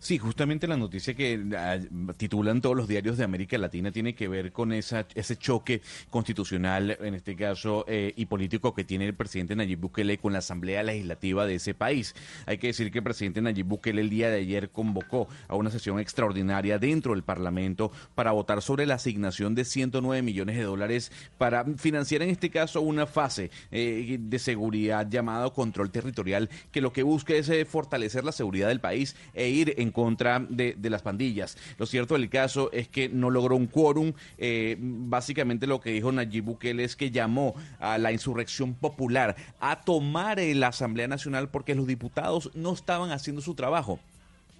Sí, 0.00 0.16
justamente 0.16 0.66
la 0.66 0.78
noticia 0.78 1.12
que 1.12 1.38
ah, 1.54 1.78
titulan 2.16 2.62
todos 2.62 2.74
los 2.74 2.88
diarios 2.88 3.18
de 3.18 3.24
América 3.24 3.58
Latina 3.58 3.92
tiene 3.92 4.14
que 4.14 4.28
ver 4.28 4.50
con 4.50 4.72
esa, 4.72 5.06
ese 5.14 5.36
choque 5.36 5.82
constitucional, 6.08 6.96
en 7.02 7.14
este 7.14 7.36
caso, 7.36 7.84
eh, 7.86 8.14
y 8.16 8.24
político 8.24 8.74
que 8.74 8.82
tiene 8.82 9.04
el 9.04 9.14
presidente 9.14 9.54
Nayib 9.54 9.78
Bukele 9.78 10.16
con 10.16 10.32
la 10.32 10.38
Asamblea 10.38 10.82
Legislativa 10.82 11.44
de 11.44 11.56
ese 11.56 11.74
país. 11.74 12.14
Hay 12.46 12.56
que 12.56 12.68
decir 12.68 12.90
que 12.90 13.00
el 13.00 13.04
presidente 13.04 13.42
Nayib 13.42 13.66
Bukele 13.66 14.00
el 14.00 14.08
día 14.08 14.30
de 14.30 14.38
ayer 14.38 14.70
convocó 14.70 15.28
a 15.48 15.54
una 15.54 15.70
sesión 15.70 16.00
extraordinaria 16.00 16.78
dentro 16.78 17.12
del 17.12 17.22
Parlamento 17.22 17.92
para 18.14 18.32
votar 18.32 18.62
sobre 18.62 18.86
la 18.86 18.94
asignación 18.94 19.54
de 19.54 19.66
109 19.66 20.22
millones 20.22 20.56
de 20.56 20.62
dólares 20.62 21.12
para 21.36 21.66
financiar, 21.76 22.22
en 22.22 22.30
este 22.30 22.48
caso, 22.48 22.80
una 22.80 23.06
fase 23.06 23.50
eh, 23.70 24.16
de 24.18 24.38
seguridad 24.38 25.06
llamado 25.10 25.52
control 25.52 25.90
territorial, 25.90 26.48
que 26.72 26.80
lo 26.80 26.90
que 26.94 27.02
busca 27.02 27.34
es 27.34 27.50
eh, 27.50 27.66
fortalecer 27.66 28.24
la 28.24 28.32
seguridad 28.32 28.68
del 28.68 28.80
país 28.80 29.14
e 29.34 29.50
ir 29.50 29.74
en 29.76 29.89
contra 29.92 30.38
de, 30.48 30.74
de 30.76 30.90
las 30.90 31.02
pandillas. 31.02 31.56
Lo 31.78 31.86
cierto 31.86 32.14
del 32.14 32.28
caso 32.28 32.70
es 32.72 32.88
que 32.88 33.08
no 33.08 33.30
logró 33.30 33.56
un 33.56 33.66
quórum. 33.66 34.12
eh, 34.38 34.76
básicamente 34.80 35.66
lo 35.66 35.80
que 35.80 35.92
dijo 35.92 36.12
Nayib 36.12 36.44
Bukele 36.44 36.84
es 36.84 36.96
que 36.96 37.10
llamó 37.10 37.54
a 37.78 37.98
la 37.98 38.12
insurrección 38.12 38.74
popular 38.74 39.36
a 39.60 39.80
tomar 39.82 40.38
eh, 40.38 40.54
la 40.54 40.68
Asamblea 40.68 41.08
Nacional 41.08 41.48
porque 41.48 41.74
los 41.74 41.86
diputados 41.86 42.50
no 42.54 42.72
estaban 42.72 43.10
haciendo 43.10 43.42
su 43.42 43.54
trabajo. 43.54 43.98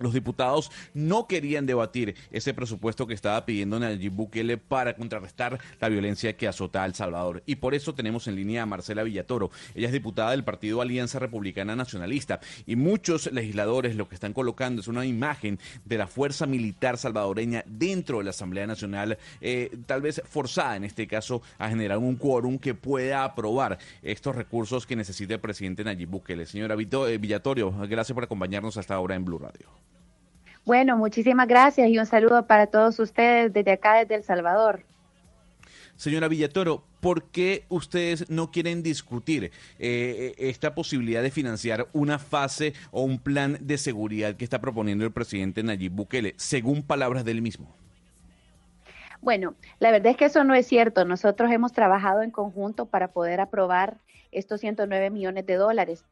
Los 0.01 0.12
diputados 0.12 0.70
no 0.94 1.27
querían 1.27 1.66
debatir 1.66 2.16
ese 2.31 2.55
presupuesto 2.55 3.06
que 3.06 3.14
estaba 3.14 3.44
pidiendo 3.47 3.78
Nayib 3.78 4.12
Bukele 4.12 4.59
para 4.59 4.97
contrarrestar 4.97 5.59
la 5.81 5.89
violencia 5.89 6.36
que 6.36 6.48
azota 6.48 6.82
a 6.82 6.86
El 6.86 6.94
Salvador. 6.94 7.43
Y 7.47 7.56
por 7.56 7.74
eso 7.74 7.94
tenemos 7.94 8.27
en 8.27 8.36
línea 8.36 8.62
a 8.62 8.66
Marcela 8.66 9.02
Villatoro. 9.02 9.51
Ella 9.74 9.86
es 9.86 9.93
diputada 9.93 10.32
del 10.32 10.44
Partido 10.44 10.81
Alianza 10.81 11.18
Republicana 11.18 11.77
Nacionalista. 11.77 12.40
Y 12.66 12.77
muchos 12.77 13.31
legisladores 13.32 13.97
lo 13.97 14.09
que 14.09 14.14
están 14.14 14.32
colocando 14.32 14.81
es 14.81 14.89
una 14.89 15.05
imagen 15.05 15.59
de 15.85 15.98
la 15.98 16.06
fuerza 16.06 16.47
militar 16.47 16.98
salvadoreña 16.98 17.64
dentro 17.66 18.18
de 18.18 18.24
la 18.24 18.31
Asamblea 18.31 18.66
Nacional, 18.66 19.18
eh, 19.40 19.77
tal 19.86 20.02
vez 20.02 20.22
forzada 20.28 20.77
en 20.77 20.85
este 20.85 21.06
caso 21.06 21.43
a 21.59 21.68
generar 21.68 21.98
un 21.98 22.16
quórum 22.16 22.59
que 22.59 22.74
pueda 22.74 23.24
aprobar 23.24 23.78
estos 24.02 24.35
recursos 24.35 24.86
que 24.86 24.97
necesita 24.97 25.35
el 25.35 25.40
presidente 25.40 25.85
Nayib 25.85 26.09
Bukele. 26.09 26.47
Señora 26.47 26.74
eh, 26.74 27.18
Villatorio, 27.18 27.72
gracias 27.89 28.14
por 28.14 28.24
acompañarnos 28.24 28.77
hasta 28.77 28.94
ahora 28.94 29.14
en 29.14 29.24
Blue 29.24 29.39
Radio. 29.39 29.90
Bueno, 30.70 30.97
muchísimas 30.97 31.48
gracias 31.48 31.88
y 31.88 31.98
un 31.98 32.06
saludo 32.06 32.47
para 32.47 32.68
todos 32.68 33.01
ustedes 33.01 33.52
desde 33.52 33.72
acá, 33.72 33.94
desde 33.94 34.14
El 34.14 34.22
Salvador. 34.22 34.84
Señora 35.97 36.28
Villatoro, 36.28 36.84
¿por 37.01 37.24
qué 37.24 37.64
ustedes 37.68 38.30
no 38.30 38.52
quieren 38.52 38.84
discutir 38.84 39.51
eh, 39.80 40.32
esta 40.38 40.76
posibilidad 40.76 41.24
de 41.24 41.32
financiar 41.32 41.88
una 41.92 42.20
fase 42.20 42.74
o 42.92 43.02
un 43.02 43.18
plan 43.18 43.59
de 43.60 43.78
seguridad 43.78 44.36
que 44.36 44.44
está 44.44 44.60
proponiendo 44.60 45.05
el 45.05 45.10
presidente 45.10 45.64
Nayib 45.64 45.90
Bukele, 45.90 46.34
según 46.36 46.84
palabras 46.84 47.24
del 47.24 47.42
mismo? 47.42 47.74
Bueno, 49.20 49.56
la 49.80 49.90
verdad 49.90 50.12
es 50.12 50.16
que 50.16 50.26
eso 50.26 50.44
no 50.44 50.55
es 50.55 50.68
cierto. 50.68 51.05
Nosotros 51.05 51.51
hemos 51.51 51.72
trabajado 51.72 52.22
en 52.22 52.30
conjunto 52.30 52.86
para 52.86 53.09
poder 53.09 53.40
aprobar 53.40 53.97
estos 54.30 54.60
109 54.60 55.10
millones 55.10 55.44
de 55.47 55.55
dólares. 55.56 56.05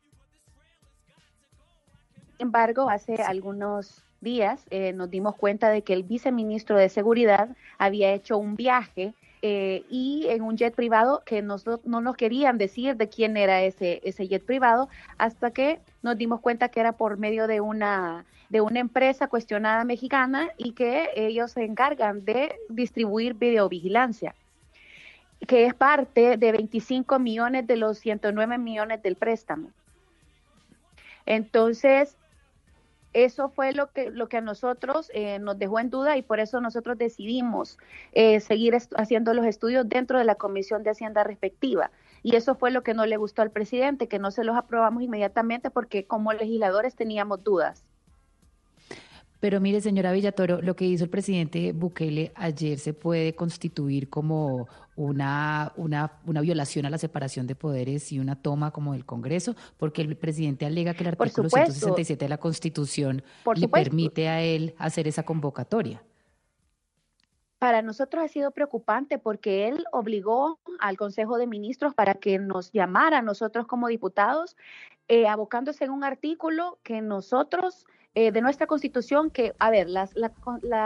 Sin 2.36 2.46
embargo, 2.48 2.90
hace 2.90 3.22
algunos 3.22 4.02
días 4.20 4.64
eh, 4.70 4.92
nos 4.92 5.10
dimos 5.10 5.36
cuenta 5.36 5.70
de 5.70 5.82
que 5.82 5.92
el 5.92 6.02
viceministro 6.02 6.76
de 6.76 6.88
Seguridad 6.88 7.50
había 7.78 8.12
hecho 8.12 8.38
un 8.38 8.56
viaje 8.56 9.14
eh, 9.42 9.84
y 9.88 10.26
en 10.28 10.42
un 10.42 10.56
jet 10.56 10.74
privado 10.74 11.22
que 11.24 11.42
no 11.42 11.58
nos 12.00 12.16
querían 12.16 12.58
decir 12.58 12.96
de 12.96 13.08
quién 13.08 13.36
era 13.36 13.62
ese, 13.62 14.00
ese 14.02 14.26
jet 14.26 14.44
privado 14.44 14.88
hasta 15.16 15.52
que 15.52 15.80
nos 16.02 16.16
dimos 16.18 16.40
cuenta 16.40 16.68
que 16.68 16.80
era 16.80 16.92
por 16.92 17.18
medio 17.18 17.46
de 17.46 17.60
una 17.60 18.24
de 18.48 18.62
una 18.62 18.80
empresa 18.80 19.28
cuestionada 19.28 19.84
mexicana 19.84 20.48
y 20.56 20.72
que 20.72 21.10
ellos 21.14 21.52
se 21.52 21.64
encargan 21.64 22.24
de 22.24 22.56
distribuir 22.70 23.34
videovigilancia 23.34 24.34
que 25.46 25.66
es 25.66 25.74
parte 25.74 26.36
de 26.36 26.52
25 26.52 27.18
millones 27.18 27.66
de 27.66 27.76
los 27.76 27.98
109 27.98 28.58
millones 28.58 29.02
del 29.02 29.16
préstamo. 29.16 29.70
Entonces, 31.26 32.16
eso 33.12 33.48
fue 33.48 33.72
lo 33.72 33.90
que, 33.90 34.10
lo 34.10 34.28
que 34.28 34.36
a 34.38 34.40
nosotros 34.40 35.10
eh, 35.14 35.38
nos 35.38 35.58
dejó 35.58 35.80
en 35.80 35.90
duda 35.90 36.16
y 36.16 36.22
por 36.22 36.40
eso 36.40 36.60
nosotros 36.60 36.98
decidimos 36.98 37.78
eh, 38.12 38.40
seguir 38.40 38.76
haciendo 38.96 39.34
los 39.34 39.46
estudios 39.46 39.88
dentro 39.88 40.18
de 40.18 40.24
la 40.24 40.34
Comisión 40.34 40.82
de 40.82 40.90
Hacienda 40.90 41.24
respectiva. 41.24 41.90
Y 42.22 42.36
eso 42.36 42.54
fue 42.54 42.70
lo 42.70 42.82
que 42.82 42.94
no 42.94 43.06
le 43.06 43.16
gustó 43.16 43.42
al 43.42 43.50
presidente, 43.50 44.08
que 44.08 44.18
no 44.18 44.30
se 44.30 44.44
los 44.44 44.56
aprobamos 44.56 45.02
inmediatamente 45.02 45.70
porque 45.70 46.06
como 46.06 46.32
legisladores 46.32 46.94
teníamos 46.96 47.42
dudas. 47.42 47.84
Pero 49.40 49.60
mire, 49.60 49.80
señora 49.80 50.10
Villatoro, 50.12 50.60
lo 50.62 50.74
que 50.74 50.84
hizo 50.84 51.04
el 51.04 51.10
presidente 51.10 51.72
Bukele 51.72 52.32
ayer 52.34 52.78
se 52.78 52.92
puede 52.92 53.34
constituir 53.36 54.10
como 54.10 54.66
una, 54.96 55.72
una, 55.76 56.18
una 56.26 56.40
violación 56.40 56.86
a 56.86 56.90
la 56.90 56.98
separación 56.98 57.46
de 57.46 57.54
poderes 57.54 58.10
y 58.10 58.18
una 58.18 58.34
toma 58.34 58.72
como 58.72 58.94
del 58.94 59.04
Congreso, 59.04 59.54
porque 59.76 60.02
el 60.02 60.16
presidente 60.16 60.66
alega 60.66 60.94
que 60.94 61.04
el 61.04 61.08
artículo 61.10 61.48
167 61.48 62.24
de 62.24 62.28
la 62.28 62.38
Constitución 62.38 63.22
le 63.54 63.68
permite 63.68 64.28
a 64.28 64.42
él 64.42 64.74
hacer 64.76 65.06
esa 65.06 65.22
convocatoria. 65.22 66.02
Para 67.60 67.82
nosotros 67.82 68.24
ha 68.24 68.28
sido 68.28 68.50
preocupante 68.52 69.18
porque 69.18 69.68
él 69.68 69.84
obligó 69.92 70.60
al 70.80 70.96
Consejo 70.96 71.38
de 71.38 71.46
Ministros 71.46 71.94
para 71.94 72.14
que 72.14 72.38
nos 72.38 72.72
llamara 72.72 73.18
a 73.18 73.22
nosotros 73.22 73.66
como 73.66 73.88
diputados, 73.88 74.56
eh, 75.08 75.26
abocándose 75.26 75.84
en 75.84 75.90
un 75.90 76.04
artículo 76.04 76.78
que 76.82 77.00
nosotros 77.00 77.86
eh, 78.20 78.32
de 78.32 78.40
nuestra 78.40 78.66
constitución 78.66 79.30
que, 79.30 79.54
a 79.60 79.70
ver, 79.70 79.88
la, 79.88 80.10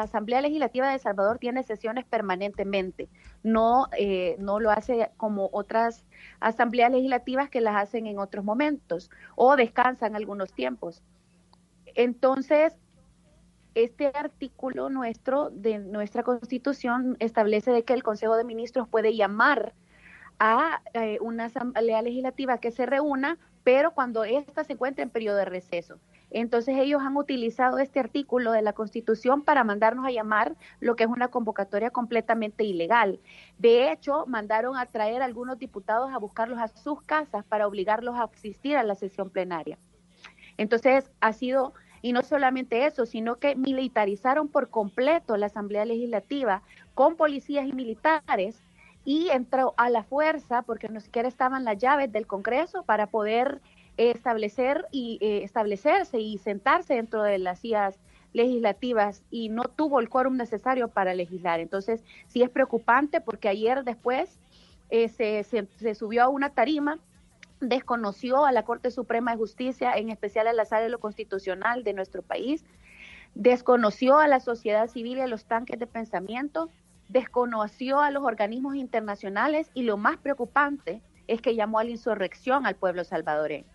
Asamblea 0.02 0.42
Legislativa 0.42 0.88
de 0.88 0.96
El 0.96 1.00
Salvador 1.00 1.38
tiene 1.38 1.62
sesiones 1.62 2.04
permanentemente, 2.04 3.09
no, 3.42 3.86
eh, 3.96 4.36
no 4.38 4.60
lo 4.60 4.70
hace 4.70 5.10
como 5.16 5.48
otras 5.50 6.04
asambleas 6.40 6.92
legislativas 6.92 7.48
que 7.48 7.62
las 7.62 7.76
hacen 7.76 8.06
en 8.06 8.18
otros 8.18 8.44
momentos 8.44 9.09
o 9.34 9.56
descansan 9.56 10.14
algunos 10.14 10.52
tiempos. 10.52 11.02
Entonces, 11.94 12.74
este 13.74 14.09
artículo 14.09 14.90
nuestro 14.90 15.48
de 15.48 15.78
nuestra 15.78 16.24
constitución 16.24 17.16
establece 17.18 17.70
de 17.70 17.82
que 17.82 17.94
el 17.94 18.02
Consejo 18.02 18.36
de 18.36 18.44
Ministros 18.44 18.88
puede 18.88 19.16
llamar 19.16 19.72
a 20.38 20.82
eh, 20.92 21.16
una 21.22 21.46
asamblea 21.46 22.02
legislativa 22.02 22.59
que 22.59 22.72
se 22.72 22.84
reúna, 22.84 23.38
pero 23.64 23.94
cuando 23.94 24.22
ésta 24.24 24.64
se 24.64 24.74
encuentra 24.74 25.02
en 25.02 25.09
periodo 25.09 25.38
de 25.38 25.46
receso. 25.46 25.98
Entonces 26.34 26.76
ellos 26.78 27.02
han 27.02 27.16
utilizado 27.16 27.78
este 27.78 28.00
artículo 28.00 28.52
de 28.52 28.62
la 28.62 28.72
Constitución 28.72 29.42
para 29.42 29.64
mandarnos 29.64 30.06
a 30.06 30.10
llamar 30.10 30.56
lo 30.80 30.96
que 30.96 31.04
es 31.04 31.10
una 31.10 31.28
convocatoria 31.28 31.90
completamente 31.90 32.64
ilegal. 32.64 33.20
De 33.59 33.92
hecho, 33.92 34.24
mandaron 34.26 34.76
a 34.76 34.86
traer 34.86 35.20
a 35.20 35.26
algunos 35.26 35.59
diputados 35.59 36.10
a 36.12 36.18
buscarlos 36.18 36.59
a 36.59 36.68
sus 36.68 37.02
casas 37.02 37.44
para 37.44 37.66
obligarlos 37.66 38.16
a 38.16 38.24
asistir 38.24 38.76
a 38.76 38.82
la 38.82 38.94
sesión 38.94 39.28
plenaria. 39.28 39.78
Entonces 40.56 41.10
ha 41.20 41.32
sido, 41.34 41.74
y 42.00 42.12
no 42.12 42.22
solamente 42.22 42.86
eso, 42.86 43.04
sino 43.04 43.36
que 43.36 43.54
militarizaron 43.54 44.48
por 44.48 44.70
completo 44.70 45.36
la 45.36 45.46
Asamblea 45.46 45.84
Legislativa 45.84 46.62
con 46.94 47.16
policías 47.16 47.66
y 47.66 47.72
militares 47.72 48.62
y 49.04 49.28
entró 49.30 49.74
a 49.76 49.90
la 49.90 50.04
fuerza 50.04 50.62
porque 50.62 50.88
no 50.88 51.00
siquiera 51.00 51.28
estaban 51.28 51.64
las 51.64 51.76
llaves 51.78 52.10
del 52.12 52.26
Congreso 52.26 52.84
para 52.84 53.09
poder 53.09 53.60
establecer 53.97 54.86
y 54.90 55.19
eh, 55.20 55.43
establecerse 55.44 56.19
y 56.19 56.39
sentarse 56.39 56.94
dentro 56.94 57.23
de 57.23 57.39
las 57.39 57.60
sillas 57.60 57.98
legislativas 58.32 59.23
y 59.31 59.48
no 59.48 59.64
tuvo 59.64 60.01
el 60.01 60.09
quórum 60.09 60.36
necesario 60.36 60.89
para 60.89 61.14
legislar. 61.14 61.60
Entonces, 61.60 62.02
sí 62.28 62.43
es 62.43 62.51
preocupante 62.51 63.20
porque 63.20 63.48
ayer 63.48 63.85
después 63.85 64.39
eh, 64.90 65.09
se, 65.09 65.44
se, 65.44 65.94
subió 65.94 66.24
a 66.24 66.28
una 66.28 66.51
tarima, 66.51 66.98
desconoció 67.60 68.44
a 68.44 68.52
la 68.52 68.64
Corte 68.64 68.90
Suprema 68.90 69.32
de 69.32 69.39
Justicia, 69.39 69.93
en 69.94 70.10
especial 70.10 70.47
a 70.47 70.52
la 70.52 70.64
sala 70.64 70.82
de 70.82 70.89
lo 70.89 71.01
constitucional 71.01 71.85
de 71.85 71.93
nuestro 71.93 72.23
país, 72.23 72.64
desconoció 73.35 74.19
a 74.19 74.28
la 74.28 74.40
sociedad 74.40 74.89
civil 74.89 75.19
y 75.19 75.23
a 75.23 75.27
los 75.27 75.44
tanques 75.44 75.78
de 75.78 75.86
pensamiento, 75.86 76.69
desconoció 77.09 78.01
a 78.01 78.10
los 78.10 78.24
organismos 78.24 78.74
internacionales 78.74 79.70
y 79.74 79.82
lo 79.82 79.97
más 79.97 80.16
preocupante 80.16 81.02
es 81.28 81.40
que 81.40 81.55
llamó 81.55 81.78
a 81.78 81.85
la 81.85 81.90
insurrección 81.90 82.66
al 82.66 82.74
pueblo 82.74 83.05
salvadoreño. 83.05 83.66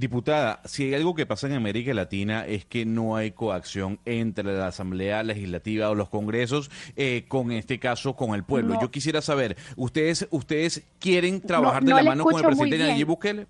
Diputada, 0.00 0.62
si 0.64 0.84
hay 0.84 0.94
algo 0.94 1.14
que 1.14 1.26
pasa 1.26 1.46
en 1.46 1.52
América 1.52 1.92
Latina 1.92 2.46
es 2.46 2.64
que 2.64 2.86
no 2.86 3.16
hay 3.16 3.32
coacción 3.32 4.00
entre 4.06 4.44
la 4.44 4.68
Asamblea 4.68 5.22
Legislativa 5.22 5.90
o 5.90 5.94
los 5.94 6.08
Congresos, 6.08 6.70
eh, 6.96 7.26
con 7.28 7.52
este 7.52 7.78
caso 7.78 8.16
con 8.16 8.34
el 8.34 8.42
pueblo. 8.42 8.80
Yo 8.80 8.90
quisiera 8.90 9.20
saber, 9.20 9.58
¿ustedes 9.76 10.26
ustedes 10.30 10.84
quieren 11.00 11.42
trabajar 11.42 11.84
de 11.84 11.92
la 11.92 12.02
mano 12.02 12.24
con 12.24 12.34
el 12.34 12.46
presidente 12.46 12.78
Nayib 12.78 13.08
Bukele? 13.08 13.46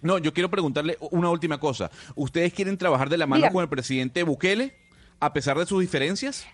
No, 0.00 0.16
yo 0.16 0.32
quiero 0.32 0.48
preguntarle 0.48 0.96
una 1.10 1.28
última 1.28 1.60
cosa. 1.60 1.90
¿Ustedes 2.14 2.54
quieren 2.54 2.78
trabajar 2.78 3.10
de 3.10 3.18
la 3.18 3.26
mano 3.26 3.50
con 3.52 3.60
el 3.60 3.68
presidente 3.68 4.22
Bukele 4.22 4.74
a 5.20 5.34
pesar 5.34 5.58
de 5.58 5.66
sus 5.66 5.78
diferencias? 5.78 6.46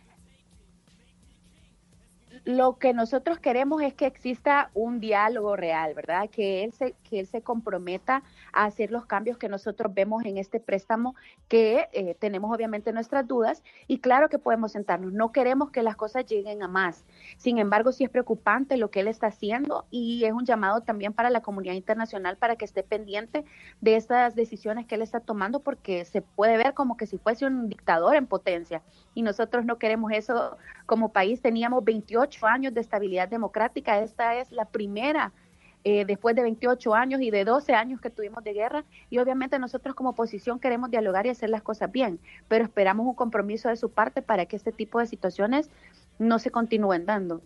lo 2.45 2.79
que 2.79 2.93
nosotros 2.93 3.39
queremos 3.39 3.83
es 3.83 3.95
que 3.95 4.07
exista 4.07 4.71
un 4.75 5.01
diálogo 5.01 5.57
real, 5.57 5.95
¿verdad? 5.95 6.29
Que 6.31 6.65
él 6.65 6.73
se, 6.73 6.95
que 7.09 7.21
él 7.21 7.27
se 7.27 7.43
comprometa 7.43 8.23
a 8.53 8.65
hacer 8.65 8.91
los 8.91 9.07
cambios 9.07 9.39
que 9.39 9.49
nosotros 9.49 9.93
vemos 9.95 10.25
en 10.25 10.37
este 10.37 10.61
préstamo, 10.61 11.15
que 11.49 11.89
eh, 11.93 12.15
tenemos 12.19 12.55
obviamente 12.55 12.93
nuestras 12.93 13.27
dudas 13.27 13.63
y 13.87 13.99
claro 13.99 14.29
que 14.29 14.39
podemos 14.39 14.73
sentarnos. 14.73 15.13
No 15.13 15.33
queremos 15.33 15.71
que 15.71 15.83
las 15.83 15.97
cosas 15.97 16.27
lleguen 16.27 16.63
a 16.63 16.69
más. 16.69 17.05
Sin 17.37 17.59
embargo, 17.59 17.93
sí 17.93 18.05
es 18.05 18.11
preocupante 18.11 18.77
lo 18.77 18.91
que 18.91 19.01
él 19.01 19.09
está 19.09 19.29
haciendo 19.29 19.87
y 19.91 20.25
es 20.25 20.33
un 20.33 20.45
llamado 20.45 20.81
también 20.83 21.13
para 21.13 21.31
la 21.31 21.43
comunidad 21.43 21.75
internacional 21.75 22.37
para 22.37 22.57
que 22.57 22.65
esté 22.65 22.83
pendiente 22.83 23.45
de 23.81 23.97
estas 23.97 24.35
decisiones 24.35 24.87
que 24.87 24.95
él 24.95 25.03
está 25.03 25.21
tomando 25.21 25.61
porque 25.61 26.05
se 26.05 26.23
puede 26.23 26.57
ver 26.57 26.75
como 26.75 26.97
que 26.97 27.07
si 27.07 27.19
fuese 27.19 27.47
un 27.47 27.69
dictador 27.69 28.17
en 28.17 28.27
potencia 28.27 28.83
y 29.15 29.23
nosotros 29.23 29.65
no 29.65 29.79
queremos 29.79 30.13
eso 30.13 30.57
como 30.87 31.13
país. 31.13 31.41
Teníamos 31.41 31.85
28 31.85 32.47
años 32.47 32.75
de 32.75 32.81
estabilidad 32.81 33.29
democrática, 33.29 34.01
esta 34.01 34.37
es 34.37 34.51
la 34.53 34.65
primera 34.65 35.33
eh, 35.85 36.05
después 36.05 36.37
de 36.37 36.43
28 36.43 36.95
años 36.95 37.21
y 37.23 37.31
de 37.31 37.45
12 37.45 37.73
años 37.75 38.01
que 38.01 38.11
tuvimos 38.11 38.45
de 38.45 38.53
guerra 38.53 38.85
y 39.09 39.19
obviamente 39.19 39.59
nosotros 39.59 39.95
como 39.95 40.11
oposición 40.11 40.59
queremos 40.59 40.91
dialogar 40.91 41.27
y 41.27 41.31
hacer 41.31 41.49
las 41.49 41.63
cosas 41.63 41.91
bien, 41.91 42.21
pero 42.49 42.65
esperamos 42.65 43.07
un 43.07 43.15
compromiso 43.15 43.69
de 43.71 43.77
su 43.77 43.91
parte 43.91 44.21
para 44.21 44.47
que 44.47 44.57
este 44.57 44.73
tipo 44.73 44.99
de 44.99 45.07
situaciones 45.07 45.71
no 46.19 46.39
se 46.39 46.51
continúen 46.51 47.07
dando. 47.07 47.41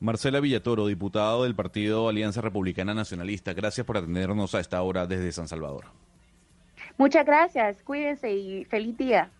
Marcela 0.00 0.38
Villatoro, 0.38 0.86
diputado 0.86 1.42
del 1.42 1.56
Partido 1.56 2.08
Alianza 2.08 2.40
Republicana 2.40 2.94
Nacionalista, 2.94 3.52
gracias 3.52 3.84
por 3.84 3.96
atendernos 3.96 4.54
a 4.54 4.60
esta 4.60 4.80
hora 4.82 5.06
desde 5.06 5.32
San 5.32 5.48
Salvador. 5.48 5.86
Muchas 6.98 7.26
gracias, 7.26 7.82
cuídense 7.82 8.32
y 8.32 8.64
feliz 8.64 8.96
día. 8.96 9.32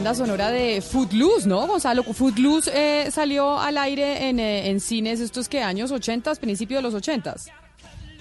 Banda 0.00 0.14
sonora 0.14 0.50
de 0.50 0.80
Footloose, 0.80 1.46
¿no, 1.46 1.66
Gonzalo? 1.66 2.02
Footloose 2.02 2.70
eh, 2.72 3.10
salió 3.10 3.58
al 3.58 3.76
aire 3.76 4.30
en, 4.30 4.40
eh, 4.40 4.70
en 4.70 4.80
cines 4.80 5.20
estos 5.20 5.46
que 5.46 5.62
años 5.62 5.90
80, 5.90 6.36
principio 6.36 6.78
de 6.78 6.82
los 6.82 6.94
80. 6.94 7.36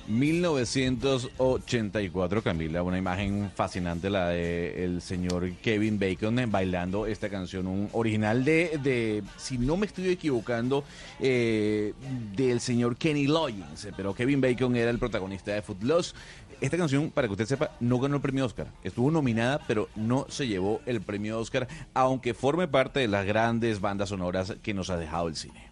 1984, 0.10 2.42
Camila, 2.42 2.84
una 2.84 2.98
imagen 2.98 3.50
fascinante 3.56 4.10
la 4.10 4.28
de 4.30 4.84
el 4.84 5.02
señor 5.02 5.52
Kevin 5.62 6.00
Bacon 6.00 6.52
bailando 6.52 7.06
esta 7.06 7.30
canción, 7.30 7.68
un 7.68 7.88
original 7.94 8.44
de, 8.44 9.24
si 9.38 9.60
no 9.60 9.78
me 9.78 9.86
estoy 9.86 10.10
equivocando, 10.10 10.84
eh, 11.20 11.94
del 12.36 12.60
señor 12.60 12.98
Kenny 12.98 13.28
Loggins, 13.28 13.88
pero 13.96 14.16
Kevin 14.16 14.42
Bacon 14.42 14.76
era 14.76 14.90
el 14.90 15.00
protagonista 15.00 15.54
de 15.54 15.62
Footloose. 15.62 16.14
Esta 16.62 16.78
canción, 16.78 17.10
para 17.10 17.28
que 17.28 17.32
usted 17.34 17.46
sepa, 17.46 17.72
no 17.80 18.00
ganó 18.00 18.16
el 18.16 18.22
premio 18.22 18.46
Oscar. 18.46 18.68
Estuvo 18.84 19.10
nominada, 19.12 19.62
pero 19.66 19.88
no 19.96 20.26
se 20.30 20.48
llevó 20.48 20.82
el 20.86 21.02
premio 21.02 21.40
Oscar, 21.40 21.68
aunque 21.94 22.34
forme 22.34 22.68
parte 22.68 23.00
de 23.00 23.08
las 23.08 23.26
grandes 23.26 23.80
bandas 23.80 24.10
sonoras 24.10 24.56
que 24.62 24.74
nos 24.74 24.90
ha 24.90 24.98
dejado 24.98 25.30
el 25.30 25.36
cine. 25.36 25.70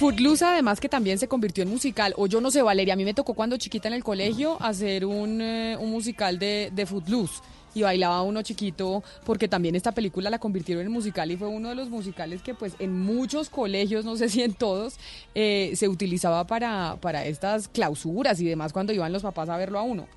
Footloose, 0.00 0.44
además, 0.44 0.80
que 0.80 0.88
también 0.88 1.18
se 1.18 1.28
convirtió 1.28 1.62
en 1.62 1.68
musical. 1.68 2.14
O 2.16 2.26
yo 2.26 2.40
no 2.40 2.50
sé, 2.50 2.62
Valeria, 2.62 2.94
a 2.94 2.96
mí 2.96 3.04
me 3.04 3.14
tocó 3.14 3.34
cuando 3.34 3.56
chiquita 3.56 3.86
en 3.86 3.94
el 3.94 4.02
colegio 4.02 4.56
hacer 4.60 5.04
un, 5.04 5.40
eh, 5.42 5.76
un 5.78 5.90
musical 5.90 6.38
de, 6.38 6.72
de 6.72 6.86
Footloose. 6.86 7.40
Y 7.74 7.82
bailaba 7.82 8.22
uno 8.22 8.42
chiquito, 8.42 9.04
porque 9.24 9.46
también 9.46 9.76
esta 9.76 9.92
película 9.92 10.28
la 10.28 10.38
convirtieron 10.40 10.84
en 10.84 10.90
musical 10.90 11.30
y 11.30 11.36
fue 11.36 11.46
uno 11.46 11.68
de 11.68 11.76
los 11.76 11.88
musicales 11.88 12.42
que 12.42 12.52
pues 12.54 12.74
en 12.80 12.98
muchos 12.98 13.48
colegios, 13.48 14.04
no 14.04 14.16
sé 14.16 14.28
si 14.28 14.42
en 14.42 14.54
todos, 14.54 14.96
eh, 15.36 15.72
se 15.76 15.88
utilizaba 15.88 16.46
para, 16.48 16.96
para 17.00 17.24
estas 17.26 17.68
clausuras 17.68 18.40
y 18.40 18.44
demás 18.44 18.72
cuando 18.72 18.92
iban 18.92 19.12
los 19.12 19.22
papás 19.22 19.48
a 19.48 19.56
verlo 19.56 19.78
a 19.78 19.82
uno. 19.82 20.08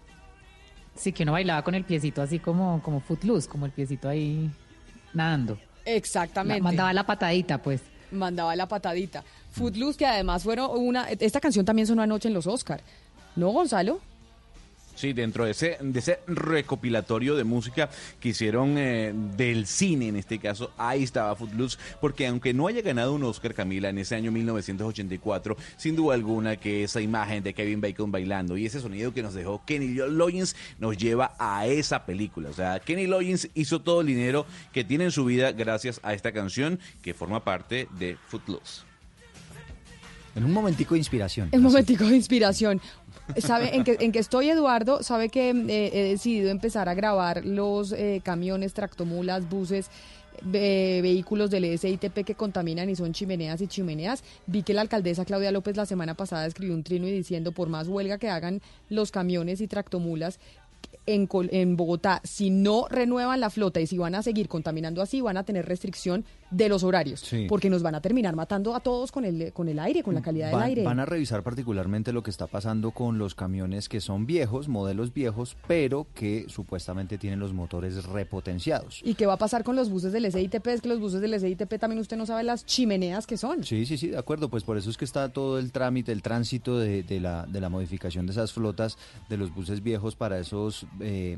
Sí, 0.95 1.11
que 1.11 1.23
uno 1.23 1.31
bailaba 1.33 1.63
con 1.63 1.75
el 1.75 1.83
piecito 1.83 2.21
así 2.21 2.39
como, 2.39 2.81
como 2.81 2.99
footloose, 3.01 3.47
como 3.47 3.65
el 3.67 3.71
piecito 3.71 4.09
ahí 4.09 4.49
nadando. 5.13 5.57
Exactamente. 5.85 6.59
La- 6.59 6.63
mandaba 6.63 6.93
la 6.93 7.05
patadita, 7.05 7.61
pues. 7.61 7.81
mandaba 8.11 8.55
la 8.55 8.67
patadita. 8.67 9.23
Footloose, 9.51 9.97
que 9.97 10.05
además 10.07 10.43
fueron 10.43 10.71
una... 10.75 11.09
Esta 11.09 11.39
canción 11.39 11.65
también 11.65 11.87
sonó 11.87 12.01
anoche 12.01 12.27
en 12.27 12.33
los 12.33 12.47
Oscar. 12.47 12.81
¿No, 13.35 13.49
Gonzalo? 13.49 13.99
Sí, 14.95 15.13
dentro 15.13 15.45
de 15.45 15.51
ese, 15.51 15.77
de 15.81 15.99
ese 15.99 16.19
recopilatorio 16.27 17.35
de 17.35 17.43
música 17.43 17.89
que 18.19 18.29
hicieron 18.29 18.77
eh, 18.77 19.11
del 19.13 19.65
cine, 19.65 20.09
en 20.09 20.17
este 20.17 20.37
caso, 20.37 20.71
ahí 20.77 21.03
estaba 21.03 21.35
Footloose, 21.35 21.77
porque 21.99 22.27
aunque 22.27 22.53
no 22.53 22.67
haya 22.67 22.81
ganado 22.81 23.13
un 23.13 23.23
Oscar, 23.23 23.53
Camila, 23.53 23.89
en 23.89 23.97
ese 23.97 24.15
año 24.15 24.31
1984, 24.31 25.57
sin 25.77 25.95
duda 25.95 26.13
alguna 26.13 26.57
que 26.57 26.83
esa 26.83 27.01
imagen 27.01 27.43
de 27.43 27.53
Kevin 27.53 27.81
Bacon 27.81 28.11
bailando 28.11 28.55
y 28.55 28.65
ese 28.65 28.79
sonido 28.79 29.13
que 29.13 29.23
nos 29.23 29.33
dejó 29.33 29.63
Kenny 29.65 29.95
Loggins 29.95 30.55
nos 30.79 30.97
lleva 30.97 31.33
a 31.39 31.65
esa 31.65 32.05
película. 32.05 32.49
O 32.49 32.53
sea, 32.53 32.79
Kenny 32.79 33.07
Loggins 33.07 33.49
hizo 33.55 33.81
todo 33.81 34.01
el 34.01 34.07
dinero 34.07 34.45
que 34.71 34.83
tiene 34.83 35.05
en 35.05 35.11
su 35.11 35.25
vida 35.25 35.51
gracias 35.51 35.99
a 36.03 36.13
esta 36.13 36.31
canción 36.31 36.79
que 37.01 37.13
forma 37.13 37.43
parte 37.43 37.87
de 37.97 38.17
Footloose. 38.27 38.93
En 40.35 40.43
un 40.43 40.51
momentico 40.51 40.95
de 40.95 40.99
inspiración. 40.99 41.49
El 41.51 41.61
momentico 41.61 42.05
de 42.05 42.15
inspiración. 42.15 42.81
¿Sabe 43.37 43.75
en 43.75 43.83
qué, 43.83 43.97
en 43.99 44.11
qué 44.11 44.19
estoy, 44.19 44.49
Eduardo? 44.49 45.01
¿Sabe 45.03 45.29
que 45.29 45.49
eh, 45.49 45.91
he 45.93 46.03
decidido 46.09 46.49
empezar 46.49 46.89
a 46.89 46.93
grabar 46.93 47.45
los 47.45 47.91
eh, 47.93 48.21
camiones, 48.23 48.73
tractomulas, 48.73 49.49
buses, 49.49 49.89
ve- 50.41 50.99
vehículos 51.01 51.49
del 51.49 51.65
E 51.65 51.77
SITP 51.77 52.25
que 52.25 52.35
contaminan 52.35 52.89
y 52.89 52.95
son 52.95 53.13
chimeneas 53.13 53.61
y 53.61 53.67
chimeneas? 53.67 54.23
Vi 54.45 54.63
que 54.63 54.73
la 54.73 54.81
alcaldesa 54.81 55.25
Claudia 55.25 55.51
López 55.51 55.77
la 55.77 55.85
semana 55.85 56.15
pasada 56.15 56.45
escribió 56.45 56.75
un 56.75 56.83
trino 56.83 57.07
y 57.07 57.11
diciendo, 57.11 57.53
por 57.53 57.69
más 57.69 57.87
huelga 57.87 58.17
que 58.17 58.29
hagan 58.29 58.61
los 58.89 59.11
camiones 59.11 59.61
y 59.61 59.67
tractomulas, 59.67 60.39
en, 61.05 61.27
en 61.51 61.75
Bogotá, 61.75 62.21
si 62.23 62.49
no 62.49 62.87
renuevan 62.89 63.39
la 63.41 63.49
flota 63.49 63.81
y 63.81 63.87
si 63.87 63.97
van 63.97 64.15
a 64.15 64.23
seguir 64.23 64.47
contaminando 64.47 65.01
así, 65.01 65.19
van 65.19 65.35
a 65.37 65.43
tener 65.43 65.65
restricción 65.65 66.23
de 66.49 66.69
los 66.69 66.83
horarios, 66.83 67.19
Sí. 67.19 67.47
porque 67.49 67.69
nos 67.69 67.81
van 67.81 67.95
a 67.95 68.01
terminar 68.01 68.35
matando 68.35 68.75
a 68.75 68.79
todos 68.79 69.11
con 69.11 69.25
el, 69.25 69.51
con 69.53 69.67
el 69.67 69.79
aire, 69.79 70.03
con 70.03 70.13
la 70.15 70.21
calidad 70.21 70.51
del 70.51 70.61
aire. 70.61 70.83
van 70.83 70.99
a 70.99 71.05
revisar 71.05 71.41
particularmente 71.43 72.13
lo 72.13 72.21
que 72.23 72.29
está 72.29 72.45
pasando 72.47 72.91
con 72.91 73.17
los 73.17 73.33
camiones 73.35 73.89
que 73.89 73.99
son 73.99 74.25
viejos, 74.27 74.69
modelos 74.69 75.13
viejos, 75.13 75.57
pero 75.67 76.05
que 76.13 76.45
supuestamente 76.47 77.17
tienen 77.17 77.39
los 77.39 77.53
motores 77.53 78.05
repotenciados. 78.05 79.01
¿Y 79.03 79.15
qué 79.15 79.25
va 79.25 79.33
a 79.33 79.37
pasar 79.37 79.63
con 79.63 79.75
los 79.75 79.89
buses 79.89 80.13
del 80.13 80.31
SITP? 80.31 80.67
Es 80.67 80.81
que 80.81 80.89
los 80.89 80.99
buses 80.99 81.21
del 81.21 81.37
SITP 81.39 81.79
también 81.79 81.99
usted 81.99 82.17
no 82.17 82.25
sabe 82.25 82.43
las 82.43 82.65
chimeneas 82.65 83.25
que 83.27 83.37
son. 83.37 83.63
Sí, 83.63 83.85
sí, 83.85 83.97
sí, 83.97 84.07
de 84.09 84.17
acuerdo. 84.17 84.49
Pues 84.49 84.63
por 84.63 84.77
eso 84.77 84.89
es 84.89 84.97
que 84.97 85.05
está 85.05 85.29
todo 85.29 85.59
el 85.59 85.71
trámite, 85.71 86.11
el 86.11 86.21
tránsito 86.21 86.77
de, 86.79 87.03
de 87.03 87.19
la, 87.19 87.45
de 87.45 87.61
la 87.61 87.69
modificación 87.69 88.25
de 88.25 88.31
esas 88.31 88.53
flotas 88.53 88.97
de 89.29 89.37
los 89.37 89.53
buses 89.53 89.81
viejos 89.83 90.15
para 90.15 90.39
esos 90.39 90.72
eh, 90.99 91.37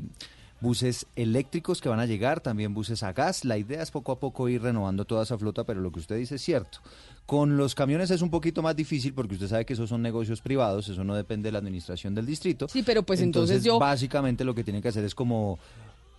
buses 0.60 1.06
eléctricos 1.16 1.80
que 1.82 1.88
van 1.90 2.00
a 2.00 2.06
llegar, 2.06 2.40
también 2.40 2.72
buses 2.74 3.02
a 3.02 3.12
gas. 3.12 3.44
La 3.44 3.58
idea 3.58 3.82
es 3.82 3.90
poco 3.90 4.12
a 4.12 4.18
poco 4.18 4.48
ir 4.48 4.62
renovando 4.62 5.04
toda 5.04 5.22
esa 5.24 5.36
flota, 5.36 5.64
pero 5.64 5.80
lo 5.80 5.92
que 5.92 6.00
usted 6.00 6.16
dice 6.16 6.36
es 6.36 6.42
cierto. 6.42 6.78
Con 7.26 7.56
los 7.56 7.74
camiones 7.74 8.10
es 8.10 8.22
un 8.22 8.30
poquito 8.30 8.62
más 8.62 8.74
difícil 8.76 9.12
porque 9.12 9.34
usted 9.34 9.48
sabe 9.48 9.66
que 9.66 9.74
esos 9.74 9.88
son 9.90 10.00
negocios 10.00 10.40
privados, 10.40 10.88
eso 10.88 11.04
no 11.04 11.14
depende 11.14 11.48
de 11.48 11.52
la 11.52 11.58
administración 11.58 12.14
del 12.14 12.24
distrito. 12.24 12.68
Sí, 12.68 12.82
pero 12.82 13.02
pues 13.02 13.20
entonces 13.20 13.62
yo- 13.64 13.78
Básicamente 13.78 14.44
lo 14.44 14.54
que 14.54 14.64
tienen 14.64 14.80
que 14.80 14.88
hacer 14.88 15.04
es 15.04 15.14
como, 15.14 15.58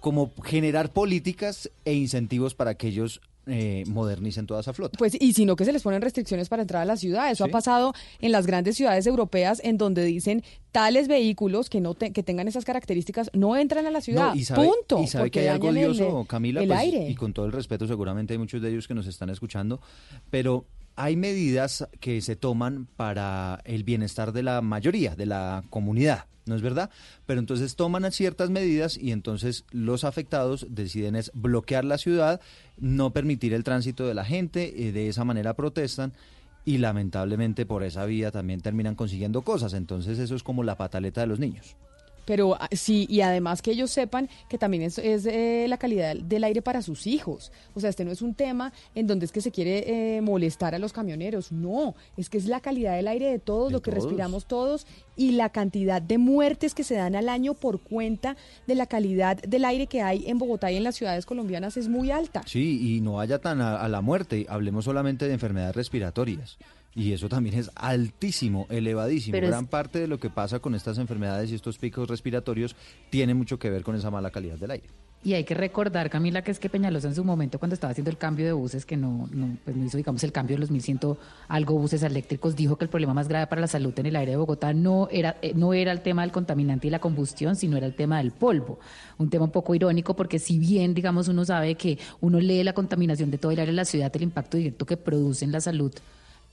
como 0.01 0.31
generar 0.43 0.91
políticas 0.93 1.71
e 1.85 1.93
incentivos 1.93 2.53
para 2.53 2.75
que 2.75 2.89
ellos 2.89 3.21
eh, 3.47 3.83
modernicen 3.87 4.45
toda 4.45 4.61
esa 4.61 4.73
flota. 4.73 4.97
Pues 4.97 5.15
y 5.19 5.33
sino 5.33 5.55
que 5.55 5.65
se 5.65 5.71
les 5.73 5.81
ponen 5.81 6.01
restricciones 6.01 6.49
para 6.49 6.61
entrar 6.63 6.81
a 6.81 6.85
la 6.85 6.97
ciudad. 6.97 7.31
Eso 7.31 7.45
ha 7.45 7.47
pasado 7.47 7.93
en 8.19 8.31
las 8.31 8.45
grandes 8.45 8.75
ciudades 8.75 9.07
europeas 9.07 9.61
en 9.63 9.77
donde 9.77 10.03
dicen 10.03 10.43
tales 10.71 11.07
vehículos 11.07 11.69
que 11.69 11.81
no 11.81 11.93
te- 11.95 12.11
que 12.11 12.23
tengan 12.23 12.47
esas 12.47 12.65
características 12.65 13.29
no 13.33 13.55
entran 13.55 13.85
a 13.85 13.91
la 13.91 14.01
ciudad. 14.01 14.29
No, 14.29 14.35
y 14.35 14.43
sabe, 14.43 14.67
Punto. 14.67 15.01
y 15.01 15.07
sabe 15.07 15.31
que 15.31 15.39
hay 15.39 15.47
algo 15.47 15.67
dañan 15.67 15.83
el- 15.83 15.89
odioso, 15.91 16.25
Camila, 16.25 16.61
el 16.61 16.67
pues, 16.67 16.79
aire. 16.79 17.09
y 17.09 17.15
con 17.15 17.33
todo 17.33 17.45
el 17.45 17.51
respeto 17.51 17.87
seguramente 17.87 18.33
hay 18.33 18.37
muchos 18.39 18.61
de 18.61 18.69
ellos 18.69 18.87
que 18.87 18.93
nos 18.93 19.07
están 19.07 19.29
escuchando, 19.29 19.79
pero 20.29 20.65
hay 20.97 21.15
medidas 21.15 21.87
que 21.99 22.19
se 22.21 22.35
toman 22.35 22.87
para 22.97 23.61
el 23.65 23.83
bienestar 23.83 24.33
de 24.33 24.43
la 24.43 24.61
mayoría, 24.61 25.15
de 25.15 25.27
la 25.27 25.63
comunidad, 25.69 26.25
¿no 26.47 26.55
es 26.55 26.63
verdad? 26.63 26.89
Pero 27.27 27.39
entonces 27.39 27.75
toman 27.75 28.11
ciertas 28.11 28.49
medidas 28.49 28.97
y 28.97 29.11
entonces 29.11 29.63
los 29.71 30.03
afectados 30.03 30.65
deciden 30.69 31.15
es 31.15 31.31
bloquear 31.35 31.85
la 31.85 31.99
ciudad, 31.99 32.41
no 32.77 33.11
permitir 33.13 33.53
el 33.53 33.63
tránsito 33.63 34.07
de 34.07 34.15
la 34.15 34.25
gente, 34.25 34.73
y 34.75 34.91
de 34.91 35.07
esa 35.07 35.23
manera 35.23 35.53
protestan 35.53 36.13
y 36.65 36.79
lamentablemente 36.79 37.67
por 37.67 37.83
esa 37.83 38.05
vía 38.05 38.31
también 38.31 38.61
terminan 38.61 38.95
consiguiendo 38.95 39.43
cosas, 39.43 39.73
entonces 39.73 40.17
eso 40.17 40.35
es 40.35 40.43
como 40.43 40.63
la 40.63 40.77
pataleta 40.77 41.21
de 41.21 41.27
los 41.27 41.39
niños. 41.39 41.77
Pero 42.27 42.55
ah, 42.59 42.67
sí, 42.73 43.07
y 43.09 43.21
además 43.21 43.61
que 43.61 43.71
ellos 43.71 43.89
sepan 43.89 44.29
que 44.49 44.57
también 44.57 44.83
es, 44.83 44.97
es, 44.99 45.25
eh, 45.25 45.65
la 45.69 45.77
calidad 45.77 46.15
del 46.17 46.43
aire 46.43 46.61
para 46.61 46.81
sus 46.81 47.07
hijos. 47.07 47.51
O 47.73 47.79
sea, 47.79 47.89
este 47.89 48.03
no 48.03 48.11
es 48.11 48.21
un 48.21 48.35
tema 48.35 48.73
en 48.93 49.07
donde 49.07 49.25
es 49.25 49.31
que 49.31 49.39
se 49.41 49.49
quiere 49.49 50.17
eh, 50.17 50.21
molestar 50.21 50.75
a 50.75 50.79
los 50.79 50.91
camioneros. 50.91 51.53
No, 51.53 51.95
es 52.17 52.29
que 52.29 52.37
es 52.37 52.45
la 52.47 52.59
calidad 52.59 52.95
del 52.97 53.07
aire 53.07 53.31
de 53.31 53.39
todos, 53.39 53.69
De 53.69 53.73
lo 53.73 53.81
que 53.81 53.91
todos. 53.91 54.03
respiramos 54.03 54.45
todos. 54.45 54.85
y 55.15 55.31
la 55.31 55.49
cantidad 55.49 56.01
de 56.01 56.17
muertes 56.17 56.75
que 56.75 56.83
se 56.83 56.95
dan 56.95 57.15
al 57.15 57.29
año 57.29 57.53
por 57.55 57.79
cuenta 57.79 58.35
de 58.67 58.75
la 58.75 58.85
calidad 58.85 59.37
del 59.41 59.65
aire 59.65 59.87
que 59.87 60.01
hay 60.01 60.25
en 60.27 60.37
Bogotá 60.37 60.69
y 60.71 60.75
en 60.75 60.83
las 60.83 60.95
ciudades 60.95 61.25
colombianas 61.25 61.77
es 61.77 61.87
muy 61.87 62.11
alta. 62.11 62.43
Sí, 62.45 62.97
y 62.97 63.01
no 63.01 63.13
vaya 63.13 63.39
tan 63.39 63.61
a, 63.61 63.77
a 63.81 63.87
la 63.87 64.01
muerte. 64.01 64.45
Hablemos 64.49 64.85
solamente 64.85 65.27
de 65.27 65.33
enfermedades 65.33 65.75
respiratorias. 65.75 66.57
Y 66.97 67.13
eso 67.13 67.29
también 67.29 67.55
es 67.59 67.69
altísimo, 67.75 68.65
elevadísimo. 68.69 69.33
Pero 69.33 69.45
es- 69.45 69.51
Gran 69.51 69.67
parte 69.67 69.99
de 69.99 70.07
lo 70.07 70.19
que 70.19 70.31
pasa 70.31 70.59
con 70.59 70.73
estas 70.73 70.97
enfermedades 70.97 71.51
y 71.51 71.55
estos 71.55 71.77
picos 71.77 72.09
respiratorios 72.09 72.75
tiene 73.11 73.35
mucho 73.35 73.59
que 73.59 73.69
ver 73.69 73.83
con 73.83 73.95
esa 73.95 74.09
mala 74.09 74.31
calidad 74.31 74.57
del 74.57 74.71
aire. 74.71 74.87
Y 75.23 75.33
hay 75.33 75.43
que 75.43 75.53
recordar, 75.55 76.09
Camila, 76.09 76.41
que 76.43 76.51
es 76.51 76.59
que 76.59 76.69
Peñalosa 76.69 77.07
en 77.07 77.15
su 77.15 77.23
momento, 77.23 77.59
cuando 77.59 77.73
estaba 77.75 77.91
haciendo 77.91 78.09
el 78.09 78.17
cambio 78.17 78.45
de 78.45 78.51
buses, 78.51 78.85
que 78.85 78.97
no, 78.97 79.27
no, 79.31 79.57
pues 79.63 79.75
no 79.75 79.85
hizo, 79.85 79.97
digamos, 79.97 80.23
el 80.23 80.31
cambio 80.31 80.55
de 80.55 80.61
los 80.61 80.71
1100 80.71 81.17
algo 81.47 81.77
buses 81.77 82.01
eléctricos, 82.03 82.55
dijo 82.55 82.77
que 82.77 82.85
el 82.85 82.89
problema 82.89 83.13
más 83.13 83.27
grave 83.27 83.45
para 83.47 83.61
la 83.61 83.67
salud 83.67 83.93
en 83.99 84.05
el 84.07 84.15
aire 84.15 84.31
de 84.31 84.37
Bogotá 84.37 84.73
no 84.73 85.07
era, 85.11 85.37
eh, 85.41 85.53
no 85.55 85.73
era 85.73 85.91
el 85.91 86.01
tema 86.01 86.21
del 86.21 86.31
contaminante 86.31 86.87
y 86.87 86.91
la 86.91 86.99
combustión, 86.99 87.55
sino 87.55 87.77
era 87.77 87.85
el 87.87 87.95
tema 87.95 88.19
del 88.19 88.31
polvo. 88.31 88.79
Un 89.17 89.29
tema 89.29 89.45
un 89.45 89.51
poco 89.51 89.73
irónico, 89.75 90.15
porque 90.15 90.39
si 90.39 90.59
bien, 90.59 90.93
digamos, 90.93 91.27
uno 91.27 91.43
sabe 91.45 91.75
que 91.75 91.97
uno 92.21 92.39
lee 92.39 92.63
la 92.63 92.73
contaminación 92.73 93.29
de 93.31 93.37
todo 93.39 93.51
el 93.51 93.59
aire 93.59 93.71
de 93.71 93.75
la 93.75 93.85
ciudad, 93.85 94.11
el 94.15 94.21
impacto 94.23 94.57
directo 94.57 94.85
que 94.85 94.97
produce 94.97 95.45
en 95.45 95.51
la 95.51 95.61
salud 95.61 95.91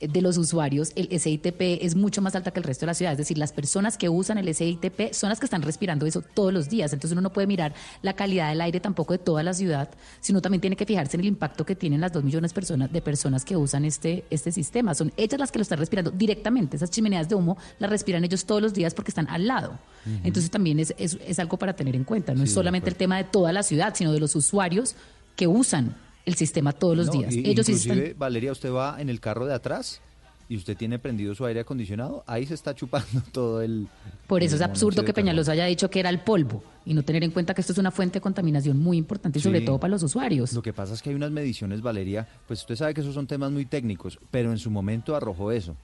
de 0.00 0.22
los 0.22 0.36
usuarios, 0.36 0.92
el 0.96 1.08
SITP 1.18 1.60
es 1.80 1.94
mucho 1.94 2.20
más 2.20 2.34
alta 2.34 2.50
que 2.50 2.58
el 2.58 2.64
resto 2.64 2.82
de 2.82 2.88
la 2.88 2.94
ciudad. 2.94 3.12
Es 3.12 3.18
decir, 3.18 3.38
las 3.38 3.52
personas 3.52 3.96
que 3.96 4.08
usan 4.08 4.38
el 4.38 4.52
SITP 4.52 5.12
son 5.12 5.30
las 5.30 5.38
que 5.38 5.46
están 5.46 5.62
respirando 5.62 6.04
eso 6.06 6.22
todos 6.22 6.52
los 6.52 6.68
días. 6.68 6.92
Entonces 6.92 7.12
uno 7.12 7.20
no 7.20 7.32
puede 7.32 7.46
mirar 7.46 7.74
la 8.02 8.14
calidad 8.14 8.50
del 8.50 8.60
aire 8.60 8.80
tampoco 8.80 9.12
de 9.12 9.18
toda 9.18 9.42
la 9.42 9.54
ciudad, 9.54 9.88
sino 10.20 10.42
también 10.42 10.60
tiene 10.60 10.76
que 10.76 10.84
fijarse 10.84 11.16
en 11.16 11.20
el 11.20 11.26
impacto 11.26 11.64
que 11.64 11.74
tienen 11.76 12.00
las 12.00 12.12
dos 12.12 12.24
millones 12.24 12.50
de 12.50 12.54
personas, 12.54 12.92
de 12.92 13.00
personas 13.00 13.44
que 13.44 13.56
usan 13.56 13.84
este, 13.84 14.24
este 14.30 14.52
sistema. 14.52 14.94
Son 14.94 15.12
ellas 15.16 15.38
las 15.38 15.52
que 15.52 15.58
lo 15.58 15.62
están 15.62 15.78
respirando 15.78 16.10
directamente. 16.10 16.76
Esas 16.76 16.90
chimeneas 16.90 17.28
de 17.28 17.36
humo 17.36 17.56
las 17.78 17.90
respiran 17.90 18.24
ellos 18.24 18.44
todos 18.44 18.60
los 18.60 18.74
días 18.74 18.94
porque 18.94 19.10
están 19.10 19.28
al 19.28 19.46
lado. 19.46 19.78
Entonces 20.22 20.50
también 20.50 20.80
es, 20.80 20.94
es, 20.98 21.16
es 21.26 21.38
algo 21.38 21.56
para 21.56 21.74
tener 21.74 21.96
en 21.96 22.04
cuenta. 22.04 22.34
No 22.34 22.40
Sí, 22.40 22.44
es 22.44 22.52
solamente 22.52 22.90
el 22.90 22.96
tema 22.96 23.16
de 23.16 23.24
toda 23.24 23.52
la 23.52 23.62
ciudad, 23.62 23.94
sino 23.94 24.12
de 24.12 24.20
los 24.20 24.36
usuarios 24.36 24.96
que 25.34 25.46
usan 25.46 25.96
el 26.26 26.34
sistema 26.34 26.72
todos 26.72 26.96
los 26.96 27.06
No, 27.06 27.12
días. 27.12 27.34
y- 27.34 27.40
ellos 27.48 27.66
sí 27.66 27.72
inclusive, 27.72 28.02
están... 28.08 28.18
Valeria, 28.18 28.52
usted 28.52 28.72
va 28.72 28.96
en 29.00 29.08
el 29.10 29.20
carro 29.20 29.46
de 29.46 29.54
atrás 29.54 30.00
y 30.48 30.56
usted 30.56 30.76
tiene 30.76 30.98
prendido 30.98 31.34
su 31.34 31.44
aire 31.46 31.60
acondicionado, 31.60 32.22
ahí 32.26 32.44
se 32.46 32.52
está 32.54 32.74
chupando 32.74 33.22
todo 33.32 33.62
el... 33.62 33.88
Por 34.26 34.42
eso 34.42 34.56
el 34.56 34.62
es 34.62 34.68
absurdo 34.68 35.04
que. 35.04 35.12
Peñalosa 35.14 35.52
haya 35.52 35.64
dicho 35.66 35.88
que 35.88 36.00
era 36.00 36.10
el 36.10 36.20
polvo 36.20 36.62
y 36.86 36.92
no 36.94 37.02
tener 37.02 37.24
en 37.24 37.30
cuenta 37.30 37.54
que 37.54 37.60
esto 37.62 37.72
es 37.72 37.78
una 37.78 37.90
fuente 37.90 38.14
de 38.18 38.20
contaminación 38.20 38.78
muy 38.78 38.96
importante 38.98 39.38
y 39.38 39.42
sobre 39.42 39.62
todo 39.62 39.78
para 39.78 39.90
los 39.92 40.02
usuarios. 40.02 40.52
Lo 40.52 40.60
que 40.62 40.72
pasa 40.74 40.92
es 40.94 41.00
que 41.02 41.10
hay 41.10 41.16
unas 41.16 41.30
mediciones, 41.30 41.80
Valeria, 41.80 42.28
pues 42.46 42.60
usted 42.60 42.76
sabe 42.76 42.92
que 42.94 43.00
esos 43.00 43.14
son 43.14 43.26
temas 43.26 43.50
muy 43.52 43.64
técnicos, 43.64 44.18
pero 44.30 44.50
en 44.52 44.58
su 44.58 44.70
momento 44.70 45.16
arrojó 45.16 45.50
eso, 45.52 45.76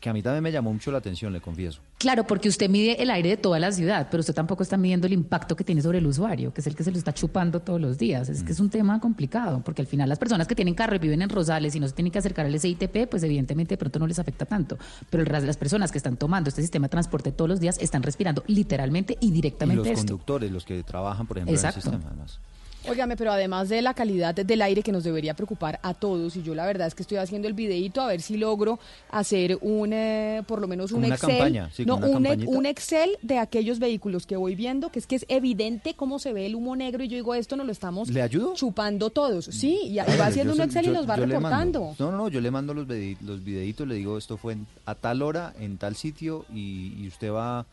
que 0.00 0.10
a 0.10 0.12
mí 0.12 0.22
también 0.22 0.42
me 0.42 0.52
llamó 0.52 0.72
mucho 0.72 0.92
la 0.92 0.98
atención, 0.98 1.32
le 1.32 1.40
confieso. 1.40 1.80
Claro, 1.98 2.26
porque 2.26 2.48
usted 2.48 2.68
mide 2.68 3.02
el 3.02 3.10
aire 3.10 3.30
de 3.30 3.36
toda 3.38 3.58
la 3.58 3.72
ciudad, 3.72 4.08
pero 4.10 4.20
usted 4.20 4.34
tampoco 4.34 4.62
está 4.62 4.76
midiendo 4.76 5.06
el 5.06 5.14
impacto 5.14 5.56
que 5.56 5.64
tiene 5.64 5.80
sobre 5.80 5.98
el 5.98 6.06
usuario, 6.06 6.52
que 6.52 6.60
es 6.60 6.66
el 6.66 6.76
que 6.76 6.84
se 6.84 6.92
lo 6.92 6.98
está 6.98 7.14
chupando 7.14 7.60
todos 7.60 7.80
los 7.80 7.96
días. 7.96 8.28
Es 8.28 8.42
que 8.42 8.52
es 8.52 8.60
un 8.60 8.68
tema 8.68 9.00
complicado, 9.00 9.62
porque 9.64 9.80
al 9.80 9.88
final 9.88 10.08
las 10.08 10.18
personas 10.18 10.46
que 10.46 10.54
tienen 10.54 10.74
carro 10.74 10.94
y 10.96 10.98
viven 10.98 11.22
en 11.22 11.30
Rosales 11.30 11.74
y 11.74 11.80
no 11.80 11.88
se 11.88 11.94
tienen 11.94 12.12
que 12.12 12.18
acercar 12.18 12.44
al 12.46 12.60
SITP, 12.60 13.08
pues 13.10 13.22
evidentemente 13.22 13.72
de 13.74 13.78
pronto 13.78 13.98
no 13.98 14.06
les 14.06 14.18
afecta 14.18 14.44
tanto. 14.44 14.76
Pero 15.08 15.22
el 15.22 15.26
resto 15.26 15.40
de 15.42 15.46
las 15.48 15.56
personas 15.56 15.90
que 15.90 15.98
están 15.98 16.16
tomando 16.18 16.50
este 16.50 16.60
sistema 16.60 16.84
de 16.86 16.90
transporte 16.90 17.32
todos 17.32 17.48
los 17.48 17.60
días 17.60 17.78
están 17.80 18.02
respirando 18.02 18.44
literalmente 18.46 19.16
y 19.20 19.28
Y 19.28 19.30
directamente 19.32 19.78
los 19.78 19.86
esto. 19.88 20.00
conductores, 20.12 20.52
los 20.52 20.64
que 20.64 20.82
trabajan, 20.82 21.26
por 21.26 21.38
ejemplo, 21.38 21.54
Exacto. 21.54 21.80
en 21.80 21.86
el 21.86 21.92
sistema, 22.00 22.10
además. 22.12 22.38
Óigame, 22.88 23.16
pero 23.16 23.32
además 23.32 23.68
de 23.68 23.82
la 23.82 23.94
calidad 23.94 24.34
del 24.34 24.62
aire 24.62 24.82
que 24.82 24.92
nos 24.92 25.04
debería 25.04 25.34
preocupar 25.34 25.78
a 25.82 25.94
todos, 25.94 26.36
y 26.36 26.42
yo 26.42 26.54
la 26.54 26.66
verdad 26.66 26.86
es 26.86 26.94
que 26.94 27.02
estoy 27.02 27.18
haciendo 27.18 27.48
el 27.48 27.54
videíto 27.54 28.00
a 28.00 28.06
ver 28.06 28.20
si 28.22 28.36
logro 28.36 28.78
hacer 29.10 29.58
un, 29.60 29.92
eh, 29.92 30.42
por 30.46 30.60
lo 30.60 30.68
menos 30.68 30.92
un 30.92 31.04
una 31.04 31.14
Excel. 31.14 31.30
campaña, 31.30 31.70
sí, 31.72 31.84
no, 31.84 31.96
una 31.96 32.30
un, 32.46 32.66
Excel 32.66 33.10
de 33.22 33.38
aquellos 33.38 33.78
vehículos 33.78 34.26
que 34.26 34.36
voy 34.36 34.54
viendo, 34.54 34.90
que 34.90 34.98
es 34.98 35.06
que 35.06 35.16
es 35.16 35.26
evidente 35.28 35.94
cómo 35.94 36.18
se 36.18 36.32
ve 36.32 36.46
el 36.46 36.54
humo 36.54 36.76
negro, 36.76 37.02
y 37.04 37.08
yo 37.08 37.16
digo, 37.16 37.34
esto 37.34 37.56
nos 37.56 37.66
lo 37.66 37.72
estamos 37.72 38.08
¿Le 38.08 38.22
ayudo? 38.22 38.54
chupando 38.54 39.10
todos. 39.10 39.46
Sí, 39.46 39.78
y, 39.84 39.92
y 39.92 39.96
va 39.96 40.26
haciendo 40.26 40.52
un 40.54 40.60
Excel 40.60 40.86
y 40.86 40.90
nos 40.90 41.08
va 41.08 41.16
reportando. 41.16 41.94
No, 41.98 42.10
no, 42.10 42.16
no, 42.16 42.28
yo 42.28 42.40
le 42.40 42.50
mando 42.50 42.74
los, 42.74 42.86
los 42.88 43.44
videitos, 43.44 43.86
le 43.86 43.94
digo, 43.96 44.18
esto 44.18 44.36
fue 44.36 44.54
en- 44.54 44.66
a 44.84 44.94
tal 44.94 45.22
hora, 45.22 45.54
en 45.58 45.78
tal 45.78 45.96
sitio, 45.96 46.44
y, 46.54 46.94
y 46.98 47.08
usted 47.08 47.30
va 47.32 47.66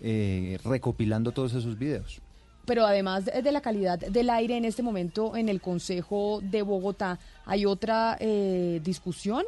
eh, 0.00 0.58
recopilando 0.64 1.32
todos 1.32 1.54
esos 1.54 1.78
videos. 1.78 2.20
Pero 2.66 2.86
además 2.86 3.26
de, 3.26 3.52
la 3.52 3.60
calidad 3.60 3.98
del 3.98 4.30
aire 4.30 4.56
en 4.56 4.64
este 4.64 4.82
momento 4.82 5.36
en 5.36 5.48
el 5.48 5.60
Consejo 5.60 6.40
de 6.42 6.62
Bogotá, 6.62 7.18
¿hay 7.44 7.66
otra 7.66 8.16
eh, 8.20 8.80
discusión? 8.82 9.44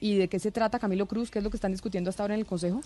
¿Y 0.00 0.16
de 0.16 0.28
qué 0.28 0.38
se 0.38 0.52
trata, 0.52 0.78
Camilo 0.78 1.06
Cruz? 1.06 1.30
¿Qué 1.30 1.38
es 1.38 1.44
lo 1.44 1.50
que 1.50 1.56
están 1.56 1.72
discutiendo 1.72 2.10
hasta 2.10 2.22
ahora 2.22 2.34
en 2.34 2.40
el 2.40 2.46
Consejo? 2.46 2.80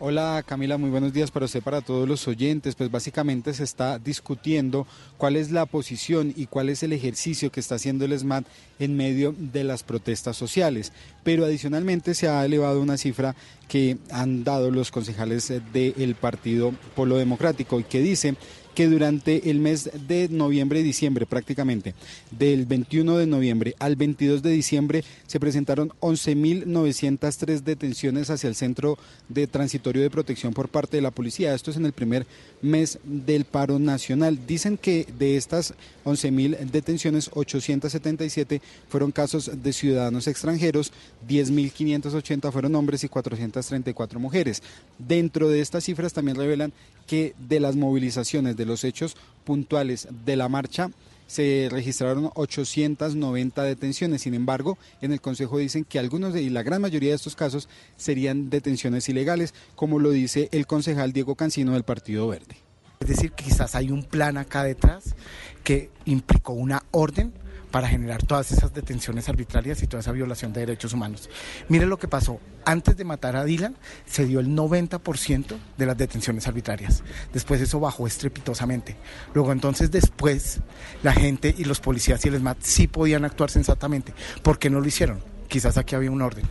Hola 0.00 0.44
Camila, 0.46 0.78
muy 0.78 0.90
buenos 0.90 1.12
días 1.12 1.32
para 1.32 1.46
usted, 1.46 1.60
para 1.60 1.80
todos 1.80 2.08
los 2.08 2.28
oyentes. 2.28 2.76
Pues 2.76 2.88
básicamente 2.88 3.52
se 3.52 3.64
está 3.64 3.98
discutiendo 3.98 4.86
cuál 5.16 5.34
es 5.34 5.50
la 5.50 5.66
posición 5.66 6.32
y 6.36 6.46
cuál 6.46 6.68
es 6.68 6.84
el 6.84 6.92
ejercicio 6.92 7.50
que 7.50 7.58
está 7.58 7.74
haciendo 7.74 8.04
el 8.04 8.16
SMAT 8.16 8.46
en 8.78 8.96
medio 8.96 9.34
de 9.36 9.64
las 9.64 9.82
protestas 9.82 10.36
sociales. 10.36 10.92
Pero 11.24 11.44
adicionalmente 11.44 12.14
se 12.14 12.28
ha 12.28 12.44
elevado 12.44 12.80
una 12.80 12.96
cifra 12.96 13.34
que 13.66 13.98
han 14.12 14.44
dado 14.44 14.70
los 14.70 14.92
concejales 14.92 15.52
del 15.72 16.14
Partido 16.14 16.72
Polo 16.94 17.16
Democrático 17.16 17.80
y 17.80 17.84
que 17.84 18.00
dice 18.00 18.36
que 18.78 18.86
durante 18.86 19.50
el 19.50 19.58
mes 19.58 19.90
de 20.06 20.28
noviembre 20.28 20.78
y 20.78 20.84
diciembre 20.84 21.26
prácticamente, 21.26 21.96
del 22.30 22.64
21 22.64 23.16
de 23.16 23.26
noviembre 23.26 23.74
al 23.80 23.96
22 23.96 24.40
de 24.40 24.50
diciembre, 24.50 25.02
se 25.26 25.40
presentaron 25.40 25.88
11.903 25.98 27.62
detenciones 27.64 28.30
hacia 28.30 28.46
el 28.46 28.54
Centro 28.54 28.96
de 29.28 29.48
Transitorio 29.48 30.00
de 30.00 30.10
Protección 30.10 30.54
por 30.54 30.68
parte 30.68 30.96
de 30.96 31.02
la 31.02 31.10
policía. 31.10 31.56
Esto 31.56 31.72
es 31.72 31.76
en 31.76 31.86
el 31.86 31.92
primer 31.92 32.24
mes 32.62 33.00
del 33.02 33.46
paro 33.46 33.80
nacional. 33.80 34.46
Dicen 34.46 34.78
que 34.78 35.08
de 35.18 35.36
estas 35.36 35.74
11.000 36.04 36.70
detenciones, 36.70 37.30
877 37.34 38.62
fueron 38.88 39.10
casos 39.10 39.50
de 39.60 39.72
ciudadanos 39.72 40.28
extranjeros, 40.28 40.92
10.580 41.28 42.52
fueron 42.52 42.76
hombres 42.76 43.02
y 43.02 43.08
434 43.08 44.20
mujeres. 44.20 44.62
Dentro 44.98 45.48
de 45.48 45.62
estas 45.62 45.82
cifras 45.82 46.12
también 46.12 46.36
revelan 46.36 46.72
que 47.08 47.34
de 47.48 47.58
las 47.58 47.74
movilizaciones, 47.74 48.56
de 48.56 48.66
los 48.68 48.84
hechos 48.84 49.16
puntuales 49.44 50.06
de 50.24 50.36
la 50.36 50.48
marcha, 50.48 50.90
se 51.26 51.68
registraron 51.70 52.30
890 52.34 53.62
detenciones. 53.62 54.22
Sin 54.22 54.34
embargo, 54.34 54.78
en 55.00 55.12
el 55.12 55.20
Consejo 55.20 55.58
dicen 55.58 55.84
que 55.84 55.98
algunos 55.98 56.32
de, 56.32 56.42
y 56.42 56.48
la 56.48 56.62
gran 56.62 56.80
mayoría 56.80 57.10
de 57.10 57.16
estos 57.16 57.36
casos 57.36 57.68
serían 57.96 58.50
detenciones 58.50 59.08
ilegales, 59.08 59.54
como 59.76 59.98
lo 59.98 60.10
dice 60.10 60.48
el 60.52 60.66
concejal 60.66 61.12
Diego 61.12 61.34
Cancino 61.34 61.74
del 61.74 61.84
Partido 61.84 62.26
Verde. 62.28 62.56
Es 63.00 63.08
decir, 63.08 63.32
quizás 63.32 63.74
hay 63.74 63.90
un 63.90 64.02
plan 64.02 64.38
acá 64.38 64.64
detrás 64.64 65.14
que 65.62 65.90
implicó 66.04 66.54
una 66.54 66.82
orden 66.90 67.32
para 67.70 67.88
generar 67.88 68.22
todas 68.22 68.52
esas 68.52 68.72
detenciones 68.72 69.28
arbitrarias 69.28 69.82
y 69.82 69.86
toda 69.86 70.00
esa 70.00 70.12
violación 70.12 70.52
de 70.52 70.60
derechos 70.60 70.92
humanos. 70.92 71.28
Mire 71.68 71.86
lo 71.86 71.98
que 71.98 72.08
pasó. 72.08 72.40
Antes 72.64 72.96
de 72.96 73.04
matar 73.04 73.36
a 73.36 73.44
Dylan, 73.44 73.76
se 74.06 74.26
dio 74.26 74.40
el 74.40 74.48
90% 74.48 75.56
de 75.76 75.86
las 75.86 75.96
detenciones 75.96 76.46
arbitrarias. 76.46 77.02
Después 77.32 77.60
eso 77.60 77.80
bajó 77.80 78.06
estrepitosamente. 78.06 78.96
Luego 79.32 79.52
entonces 79.52 79.90
después 79.90 80.60
la 81.02 81.12
gente 81.12 81.54
y 81.56 81.64
los 81.64 81.80
policías 81.80 82.24
y 82.24 82.28
el 82.28 82.38
SMAT 82.38 82.58
sí 82.60 82.86
podían 82.86 83.24
actuar 83.24 83.50
sensatamente. 83.50 84.12
¿Por 84.42 84.58
qué 84.58 84.70
no 84.70 84.80
lo 84.80 84.86
hicieron? 84.86 85.20
Quizás 85.48 85.78
aquí 85.78 85.94
había 85.94 86.10
un 86.10 86.22
orden. 86.22 86.44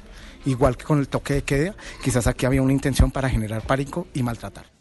Igual 0.46 0.78
que 0.78 0.86
con 0.86 1.00
el 1.00 1.08
toque 1.08 1.36
de 1.36 1.42
queda, 1.44 1.76
quizás 2.04 2.26
aquí 2.26 2.46
había 2.46 2.62
una 2.62 2.74
intención 2.74 3.12
para 3.12 3.30
generar 3.30 3.62
pánico 3.68 4.08
y 4.14 4.24
maltratar. 4.24 4.77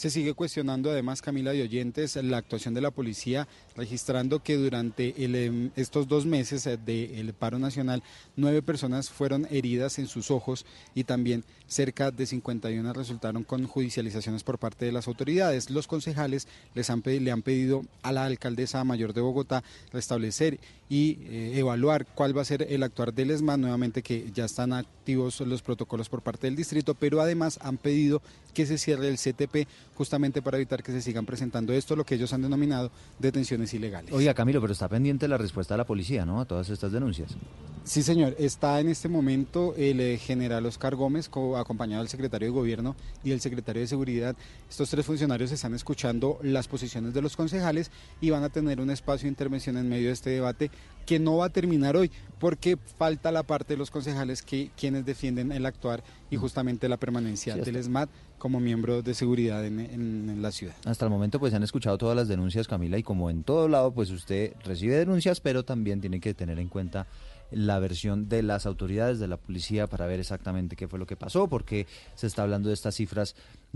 Se 0.00 0.08
sigue 0.08 0.32
cuestionando 0.32 0.90
además, 0.90 1.20
Camila 1.20 1.52
de 1.52 1.60
Oyentes, 1.60 2.16
la 2.16 2.38
actuación 2.38 2.72
de 2.72 2.80
la 2.80 2.90
policía, 2.90 3.46
registrando 3.76 4.42
que 4.42 4.56
durante 4.56 5.12
em, 5.18 5.72
estos 5.76 6.08
dos 6.08 6.24
meses 6.24 6.66
eh, 6.66 6.78
del 6.78 7.34
paro 7.34 7.58
nacional, 7.58 8.02
nueve 8.34 8.62
personas 8.62 9.10
fueron 9.10 9.46
heridas 9.50 9.98
en 9.98 10.06
sus 10.06 10.30
ojos 10.30 10.64
y 10.94 11.04
también 11.04 11.44
cerca 11.66 12.10
de 12.10 12.24
51 12.24 12.94
resultaron 12.94 13.44
con 13.44 13.66
judicializaciones 13.66 14.42
por 14.42 14.58
parte 14.58 14.86
de 14.86 14.92
las 14.92 15.06
autoridades. 15.06 15.68
Los 15.68 15.86
concejales 15.86 16.48
les 16.72 16.88
han, 16.88 17.02
le 17.04 17.30
han 17.30 17.42
pedido 17.42 17.82
a 18.00 18.12
la 18.12 18.24
alcaldesa 18.24 18.82
mayor 18.84 19.12
de 19.12 19.20
Bogotá 19.20 19.62
restablecer 19.92 20.58
y 20.90 21.18
eh, 21.22 21.52
evaluar 21.54 22.04
cuál 22.04 22.36
va 22.36 22.42
a 22.42 22.44
ser 22.44 22.66
el 22.68 22.82
actuar 22.82 23.14
del 23.14 23.30
ESMA, 23.30 23.56
nuevamente 23.56 24.02
que 24.02 24.28
ya 24.34 24.44
están 24.44 24.72
activos 24.72 25.40
los 25.40 25.62
protocolos 25.62 26.08
por 26.08 26.20
parte 26.20 26.48
del 26.48 26.56
distrito, 26.56 26.94
pero 26.94 27.20
además 27.20 27.60
han 27.62 27.78
pedido 27.78 28.20
que 28.52 28.66
se 28.66 28.76
cierre 28.76 29.08
el 29.08 29.16
CTP 29.16 29.68
justamente 29.94 30.42
para 30.42 30.56
evitar 30.56 30.82
que 30.82 30.90
se 30.90 31.00
sigan 31.00 31.26
presentando 31.26 31.72
esto, 31.72 31.94
lo 31.94 32.04
que 32.04 32.16
ellos 32.16 32.32
han 32.32 32.42
denominado 32.42 32.90
detenciones 33.20 33.72
ilegales. 33.72 34.12
Oiga, 34.12 34.34
Camilo, 34.34 34.60
pero 34.60 34.72
está 34.72 34.88
pendiente 34.88 35.28
la 35.28 35.38
respuesta 35.38 35.74
de 35.74 35.78
la 35.78 35.86
policía, 35.86 36.26
¿no? 36.26 36.40
A 36.40 36.44
todas 36.44 36.68
estas 36.70 36.90
denuncias. 36.90 37.36
Sí, 37.82 38.02
señor. 38.02 38.36
Está 38.38 38.78
en 38.78 38.88
este 38.88 39.08
momento 39.08 39.74
el 39.76 40.00
eh, 40.00 40.18
general 40.18 40.64
Oscar 40.66 40.94
Gómez, 40.94 41.28
co- 41.28 41.56
acompañado 41.56 42.02
del 42.02 42.08
secretario 42.10 42.48
de 42.48 42.52
Gobierno 42.52 42.94
y 43.24 43.30
del 43.30 43.40
secretario 43.40 43.80
de 43.82 43.88
Seguridad. 43.88 44.36
Estos 44.68 44.90
tres 44.90 45.04
funcionarios 45.06 45.50
están 45.50 45.74
escuchando 45.74 46.38
las 46.42 46.68
posiciones 46.68 47.14
de 47.14 47.22
los 47.22 47.36
concejales 47.36 47.90
y 48.20 48.30
van 48.30 48.44
a 48.44 48.48
tener 48.50 48.80
un 48.80 48.90
espacio 48.90 49.24
de 49.26 49.30
intervención 49.30 49.76
en 49.76 49.88
medio 49.88 50.08
de 50.08 50.12
este 50.12 50.30
debate 50.30 50.70
que 51.06 51.18
no 51.18 51.38
va 51.38 51.46
a 51.46 51.48
terminar 51.48 51.96
hoy, 51.96 52.12
porque 52.38 52.76
falta 52.98 53.32
la 53.32 53.42
parte 53.42 53.72
de 53.74 53.78
los 53.78 53.90
concejales 53.90 54.42
que 54.42 54.70
quienes 54.76 55.04
defienden 55.04 55.50
el 55.50 55.66
actuar 55.66 56.04
y 56.30 56.36
justamente 56.36 56.88
la 56.88 56.98
permanencia 56.98 57.54
Sí, 57.54 57.60
del 57.62 57.82
SMAT 57.82 58.08
como 58.38 58.60
miembro 58.60 59.02
de 59.02 59.14
seguridad 59.14 59.64
en- 59.66 59.80
en- 59.80 60.28
en 60.30 60.42
la 60.42 60.52
ciudad. 60.52 60.74
Hasta 60.84 61.06
el 61.06 61.10
momento 61.10 61.40
pues 61.40 61.50
se 61.50 61.56
han 61.56 61.62
escuchado 61.62 61.98
todas 61.98 62.14
las 62.14 62.28
denuncias, 62.28 62.68
Camila, 62.68 62.98
y 62.98 63.02
como 63.02 63.30
en 63.30 63.42
todo 63.42 63.66
lado 63.68 63.92
pues 63.92 64.10
usted 64.10 64.52
recibe 64.64 64.94
denuncias, 64.96 65.40
pero 65.40 65.64
también 65.64 66.00
tiene 66.00 66.20
que 66.20 66.34
tener 66.34 66.58
en 66.60 66.68
cuenta 66.68 67.06
la 67.50 67.78
versión 67.78 68.28
de 68.28 68.42
las 68.42 68.66
autoridades, 68.66 69.18
de 69.18 69.28
la 69.28 69.36
policía, 69.36 69.86
para 69.86 70.06
ver 70.06 70.20
exactamente 70.20 70.76
qué 70.76 70.88
fue 70.88 70.98
lo 70.98 71.06
que 71.06 71.16
pasó, 71.16 71.48
porque 71.48 71.86
se 72.14 72.26
está 72.26 72.42
hablando 72.42 72.68
de 72.68 72.74
estas 72.74 72.94
cifras 72.94 73.34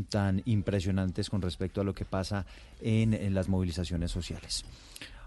tan 0.09 0.43
impresionantes 0.45 1.31
con 1.31 1.43
respecto 1.43 1.81
a 1.81 1.85
lo 1.85 1.95
que 1.95 2.05
pasa 2.05 2.47
en, 2.81 3.15
en 3.15 3.35
las 3.35 3.49
movilizaciones 3.49 4.11
sociales. 4.11 4.65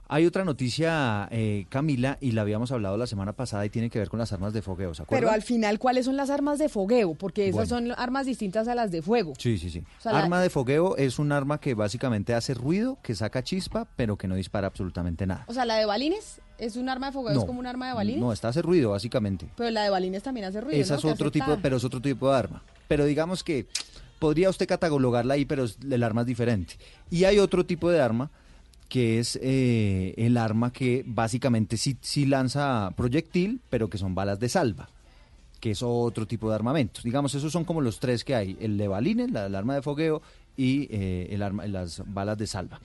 Hay 0.10 0.26
otra 0.26 0.46
noticia, 0.46 1.28
eh, 1.32 1.66
Camila, 1.68 2.18
y 2.22 2.32
la 2.32 2.42
habíamos 2.42 2.72
hablado 2.72 2.96
la 2.96 3.08
semana 3.08 3.34
pasada 3.34 3.66
y 3.66 3.70
tiene 3.70 3.90
que 3.90 4.00
ver 4.00 4.08
con 4.10 4.20
las 4.20 4.32
armas 4.32 4.54
de 4.54 4.62
fogueo, 4.62 4.94
¿se 4.94 5.02
acuerdan? 5.04 5.22
Pero 5.28 5.34
al 5.34 5.42
final, 5.42 5.80
¿cuáles 5.80 6.06
son 6.06 6.16
las 6.16 6.30
armas 6.30 6.60
de 6.60 6.70
fogueo? 6.70 7.14
Porque 7.16 7.50
esas 7.50 7.70
Bueno. 7.70 7.94
son 7.94 8.00
armas 8.00 8.26
distintas 8.26 8.70
a 8.70 8.76
las 8.76 8.90
de 8.92 9.02
fuego. 9.02 9.34
Sí, 9.38 9.58
sí, 9.58 9.70
sí. 9.70 9.84
O 10.00 10.02
sea, 10.02 10.14
la- 10.14 10.20
arma 10.20 10.42
de 10.42 10.50
fogueo 10.50 10.96
es 10.96 11.20
un 11.20 11.34
arma 11.34 11.60
que 11.60 11.74
básicamente 11.74 12.34
hace 12.34 12.54
ruido, 12.54 12.98
que 13.04 13.16
saca 13.16 13.44
chispa, 13.44 13.86
pero 13.98 14.18
que 14.18 14.30
no 14.30 14.36
dispara 14.36 14.68
absolutamente 14.68 15.28
nada. 15.28 15.44
O 15.48 15.54
sea, 15.54 15.66
la 15.66 15.76
de 15.76 15.86
balines 15.86 16.40
es 16.58 16.78
un 16.78 16.88
arma 16.88 17.08
de 17.08 17.12
fogueo, 17.14 17.38
es 17.40 17.46
como 17.46 17.60
un 17.60 17.68
arma 17.68 17.88
de 17.90 17.94
balines. 17.94 18.22
No, 18.22 18.32
esta 18.32 18.48
hace 18.48 18.62
ruido, 18.62 18.92
básicamente. 18.92 19.50
Pero 19.58 19.70
la 19.72 19.84
de 19.84 19.90
balines 19.90 20.24
también 20.24 20.46
hace 20.46 20.62
ruido. 20.62 20.80
Esa 20.82 20.94
¿no? 20.94 21.00
es 21.00 21.06
otro 21.06 21.32
tipo, 21.32 21.58
pero 21.62 21.76
es 21.76 21.84
otro 21.84 22.02
tipo 22.02 22.30
de 22.32 22.38
arma. 22.38 22.64
Pero 22.88 23.04
digamos 23.04 23.44
que 23.44 23.68
podría 24.20 24.50
usted 24.50 24.68
catalogarla 24.70 25.34
ahí, 25.34 25.44
pero 25.44 25.66
es- 25.66 25.78
el 25.90 26.02
arma 26.02 26.22
es 26.22 26.28
diferente. 26.28 26.76
Y 27.12 27.26
hay 27.26 27.40
otro 27.40 27.66
tipo 27.66 27.90
de 27.92 28.00
arma 28.02 28.32
que 28.90 29.20
es 29.20 29.38
eh, 29.42 30.14
el 30.18 30.38
arma 30.38 30.72
que 30.72 31.04
básicamente 31.06 31.78
sí, 31.78 31.98
sí 32.02 32.26
lanza 32.26 32.92
proyectil, 32.96 33.62
pero 33.70 33.90
que 33.90 33.98
son 33.98 34.16
balas 34.16 34.40
de 34.40 34.50
salva, 34.50 34.90
que 35.60 35.72
es 35.72 35.84
otro 35.84 36.26
tipo 36.26 36.50
de 36.50 36.56
armamento. 36.56 37.02
Digamos, 37.04 37.36
esos 37.36 37.52
son 37.52 37.66
como 37.66 37.82
los 37.82 38.00
tres 38.00 38.24
que 38.24 38.36
hay, 38.36 38.58
el 38.60 38.78
de 38.78 38.88
la, 38.88 39.46
el 39.48 39.56
arma 39.56 39.76
de 39.76 39.82
fogueo 39.82 40.22
y 40.56 40.88
eh, 40.90 41.28
el 41.32 41.44
arma, 41.44 41.68
las 41.68 42.02
balas 42.06 42.38
de 42.38 42.48
salva. 42.48 42.80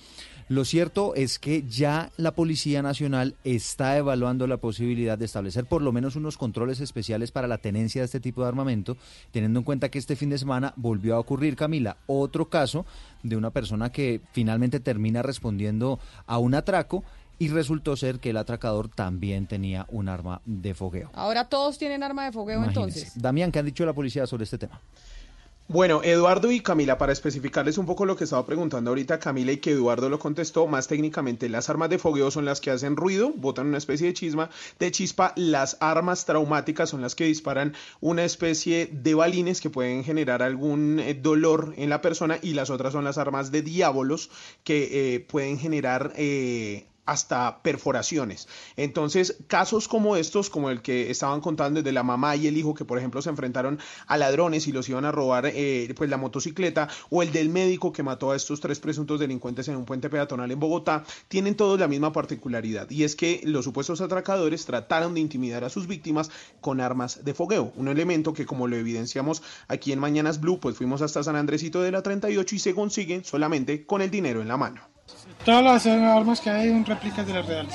Lo 0.52 0.66
cierto 0.66 1.14
es 1.14 1.38
que 1.38 1.64
ya 1.66 2.10
la 2.18 2.34
Policía 2.34 2.82
Nacional 2.82 3.36
está 3.42 3.96
evaluando 3.96 4.46
la 4.46 4.58
posibilidad 4.58 5.16
de 5.16 5.24
establecer 5.24 5.64
por 5.64 5.80
lo 5.80 5.92
menos 5.92 6.14
unos 6.14 6.36
controles 6.36 6.80
especiales 6.80 7.30
para 7.30 7.48
la 7.48 7.56
tenencia 7.56 8.02
de 8.02 8.04
este 8.04 8.20
tipo 8.20 8.42
de 8.42 8.48
armamento, 8.48 8.98
teniendo 9.30 9.60
en 9.60 9.64
cuenta 9.64 9.88
que 9.88 9.98
este 9.98 10.14
fin 10.14 10.28
de 10.28 10.36
semana 10.36 10.74
volvió 10.76 11.16
a 11.16 11.20
ocurrir, 11.20 11.56
Camila, 11.56 11.96
otro 12.06 12.50
caso 12.50 12.84
de 13.22 13.38
una 13.38 13.48
persona 13.48 13.92
que 13.92 14.20
finalmente 14.32 14.78
termina 14.78 15.22
respondiendo 15.22 15.98
a 16.26 16.36
un 16.36 16.54
atraco 16.54 17.02
y 17.38 17.48
resultó 17.48 17.96
ser 17.96 18.20
que 18.20 18.28
el 18.28 18.36
atracador 18.36 18.90
también 18.90 19.46
tenía 19.46 19.86
un 19.88 20.10
arma 20.10 20.42
de 20.44 20.74
fogueo. 20.74 21.08
Ahora 21.14 21.48
todos 21.48 21.78
tienen 21.78 22.02
arma 22.02 22.26
de 22.26 22.32
fogueo 22.32 22.62
entonces. 22.62 23.12
Damián, 23.14 23.52
¿qué 23.52 23.58
han 23.60 23.64
dicho 23.64 23.86
la 23.86 23.94
policía 23.94 24.26
sobre 24.26 24.44
este 24.44 24.58
tema? 24.58 24.82
Bueno, 25.68 26.02
Eduardo 26.02 26.50
y 26.50 26.60
Camila, 26.60 26.98
para 26.98 27.12
especificarles 27.12 27.78
un 27.78 27.86
poco 27.86 28.04
lo 28.04 28.16
que 28.16 28.24
estaba 28.24 28.44
preguntando 28.44 28.90
ahorita 28.90 29.18
Camila 29.20 29.52
y 29.52 29.56
que 29.56 29.70
Eduardo 29.70 30.10
lo 30.10 30.18
contestó, 30.18 30.66
más 30.66 30.86
técnicamente 30.86 31.48
las 31.48 31.70
armas 31.70 31.88
de 31.88 31.98
fogueo 31.98 32.30
son 32.30 32.44
las 32.44 32.60
que 32.60 32.70
hacen 32.70 32.96
ruido, 32.96 33.32
botan 33.34 33.68
una 33.68 33.78
especie 33.78 34.08
de 34.08 34.12
chisma, 34.12 34.50
de 34.78 34.90
chispa, 34.90 35.32
las 35.36 35.78
armas 35.80 36.26
traumáticas 36.26 36.90
son 36.90 37.00
las 37.00 37.14
que 37.14 37.24
disparan 37.24 37.74
una 38.00 38.24
especie 38.24 38.90
de 38.92 39.14
balines 39.14 39.60
que 39.62 39.70
pueden 39.70 40.04
generar 40.04 40.42
algún 40.42 40.98
eh, 40.98 41.14
dolor 41.14 41.72
en 41.78 41.88
la 41.88 42.02
persona 42.02 42.38
y 42.42 42.52
las 42.52 42.68
otras 42.68 42.92
son 42.92 43.04
las 43.04 43.16
armas 43.16 43.50
de 43.50 43.62
diábolos 43.62 44.30
que 44.64 45.14
eh, 45.14 45.20
pueden 45.20 45.58
generar 45.58 46.12
eh, 46.16 46.86
hasta 47.04 47.62
perforaciones. 47.62 48.48
Entonces, 48.76 49.36
casos 49.48 49.88
como 49.88 50.16
estos, 50.16 50.50
como 50.50 50.70
el 50.70 50.82
que 50.82 51.10
estaban 51.10 51.40
contando 51.40 51.82
de 51.82 51.92
la 51.92 52.02
mamá 52.02 52.36
y 52.36 52.46
el 52.46 52.56
hijo 52.56 52.74
que, 52.74 52.84
por 52.84 52.98
ejemplo, 52.98 53.20
se 53.22 53.30
enfrentaron 53.30 53.78
a 54.06 54.16
ladrones 54.16 54.66
y 54.66 54.72
los 54.72 54.88
iban 54.88 55.04
a 55.04 55.12
robar 55.12 55.46
eh, 55.46 55.92
pues 55.96 56.08
la 56.10 56.16
motocicleta, 56.16 56.88
o 57.10 57.22
el 57.22 57.32
del 57.32 57.48
médico 57.48 57.92
que 57.92 58.02
mató 58.02 58.30
a 58.30 58.36
estos 58.36 58.60
tres 58.60 58.78
presuntos 58.78 59.18
delincuentes 59.20 59.68
en 59.68 59.76
un 59.76 59.84
puente 59.84 60.10
peatonal 60.10 60.50
en 60.50 60.60
Bogotá, 60.60 61.04
tienen 61.28 61.56
todos 61.56 61.78
la 61.78 61.88
misma 61.88 62.12
particularidad 62.12 62.90
y 62.90 63.04
es 63.04 63.16
que 63.16 63.40
los 63.44 63.64
supuestos 63.64 64.00
atracadores 64.00 64.64
trataron 64.64 65.14
de 65.14 65.20
intimidar 65.20 65.64
a 65.64 65.70
sus 65.70 65.86
víctimas 65.86 66.30
con 66.60 66.80
armas 66.80 67.24
de 67.24 67.34
fogueo, 67.34 67.72
un 67.76 67.88
elemento 67.88 68.32
que 68.32 68.46
como 68.46 68.68
lo 68.68 68.76
evidenciamos 68.76 69.42
aquí 69.68 69.92
en 69.92 69.98
Mañanas 69.98 70.40
Blue, 70.40 70.60
pues 70.60 70.76
fuimos 70.76 71.02
hasta 71.02 71.22
San 71.22 71.36
Andresito 71.36 71.82
de 71.82 71.92
la 71.92 72.02
38 72.02 72.54
y 72.54 72.58
se 72.58 72.74
consiguen 72.74 73.24
solamente 73.24 73.86
con 73.86 74.02
el 74.02 74.10
dinero 74.10 74.40
en 74.42 74.48
la 74.48 74.56
mano. 74.56 74.91
Todas 75.44 75.62
las 75.64 75.86
armas 75.86 76.40
que 76.40 76.50
hay 76.50 76.68
son 76.70 76.84
réplicas 76.84 77.26
de 77.26 77.34
las 77.34 77.46
reales. 77.46 77.74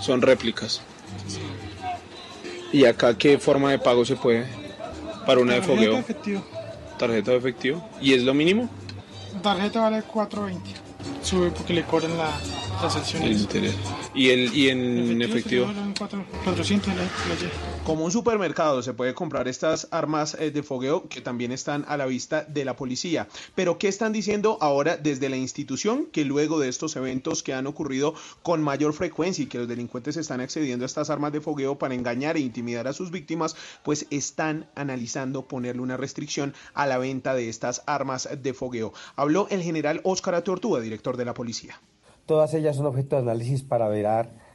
Son 0.00 0.22
réplicas. 0.22 0.80
¿Y 2.72 2.84
acá 2.86 3.16
qué 3.18 3.38
forma 3.38 3.70
de 3.70 3.78
pago 3.78 4.04
se 4.04 4.16
puede 4.16 4.46
para 5.26 5.40
una 5.40 5.54
de 5.54 5.60
Tarjeta 5.60 5.76
fogueo? 5.76 5.98
efectivo. 5.98 6.44
Tarjeta 6.98 7.30
de 7.32 7.36
efectivo. 7.36 7.88
¿Y 8.00 8.14
es 8.14 8.22
lo 8.22 8.32
mínimo? 8.32 8.68
Tarjeta 9.42 9.80
vale 9.80 10.02
4.20. 10.02 10.58
Sube 11.22 11.50
porque 11.50 11.74
le 11.74 11.82
cobran 11.84 12.16
la 12.16 12.30
transacción. 12.82 13.22
El 13.22 13.32
interés. 13.40 13.74
¿Y, 14.14 14.30
el, 14.30 14.54
y 14.54 14.68
en 14.68 15.22
efectivo? 15.22 15.66
400 16.44 16.88
la, 16.88 17.02
la 17.02 17.34
lleva. 17.40 17.52
Como 17.84 18.04
un 18.04 18.12
supermercado 18.12 18.82
se 18.82 18.94
puede 18.94 19.12
comprar 19.12 19.48
estas 19.48 19.88
armas 19.90 20.36
eh, 20.38 20.50
de 20.50 20.62
fogueo 20.62 21.08
que 21.08 21.20
también 21.20 21.50
están 21.50 21.84
a 21.88 21.96
la 21.96 22.06
vista 22.06 22.44
de 22.44 22.64
la 22.64 22.76
policía. 22.76 23.28
Pero 23.54 23.78
¿qué 23.78 23.88
están 23.88 24.12
diciendo 24.12 24.56
ahora 24.60 24.96
desde 24.96 25.28
la 25.28 25.36
institución? 25.36 26.06
Que 26.12 26.24
luego 26.24 26.60
de 26.60 26.68
estos 26.68 26.94
eventos 26.94 27.42
que 27.42 27.54
han 27.54 27.66
ocurrido 27.66 28.14
con 28.42 28.62
mayor 28.62 28.92
frecuencia 28.92 29.42
y 29.42 29.46
que 29.46 29.58
los 29.58 29.68
delincuentes 29.68 30.16
están 30.16 30.40
accediendo 30.40 30.84
a 30.84 30.86
estas 30.86 31.10
armas 31.10 31.32
de 31.32 31.40
fogueo 31.40 31.78
para 31.78 31.94
engañar 31.94 32.36
e 32.36 32.40
intimidar 32.40 32.86
a 32.86 32.92
sus 32.92 33.10
víctimas, 33.10 33.56
pues 33.82 34.06
están 34.10 34.68
analizando 34.74 35.46
ponerle 35.46 35.82
una 35.82 35.96
restricción 35.96 36.54
a 36.74 36.86
la 36.86 36.98
venta 36.98 37.34
de 37.34 37.48
estas 37.48 37.82
armas 37.86 38.28
de 38.42 38.54
fogueo. 38.54 38.92
Habló 39.16 39.48
el 39.50 39.62
general 39.62 40.00
Óscar 40.04 40.34
Atortúa, 40.34 40.80
director 40.80 41.16
de 41.16 41.24
la 41.24 41.34
policía. 41.34 41.80
Todas 42.32 42.54
ellas 42.54 42.76
son 42.76 42.86
objeto 42.86 43.16
de 43.16 43.30
análisis 43.30 43.62
para 43.62 43.88
ver 43.88 44.06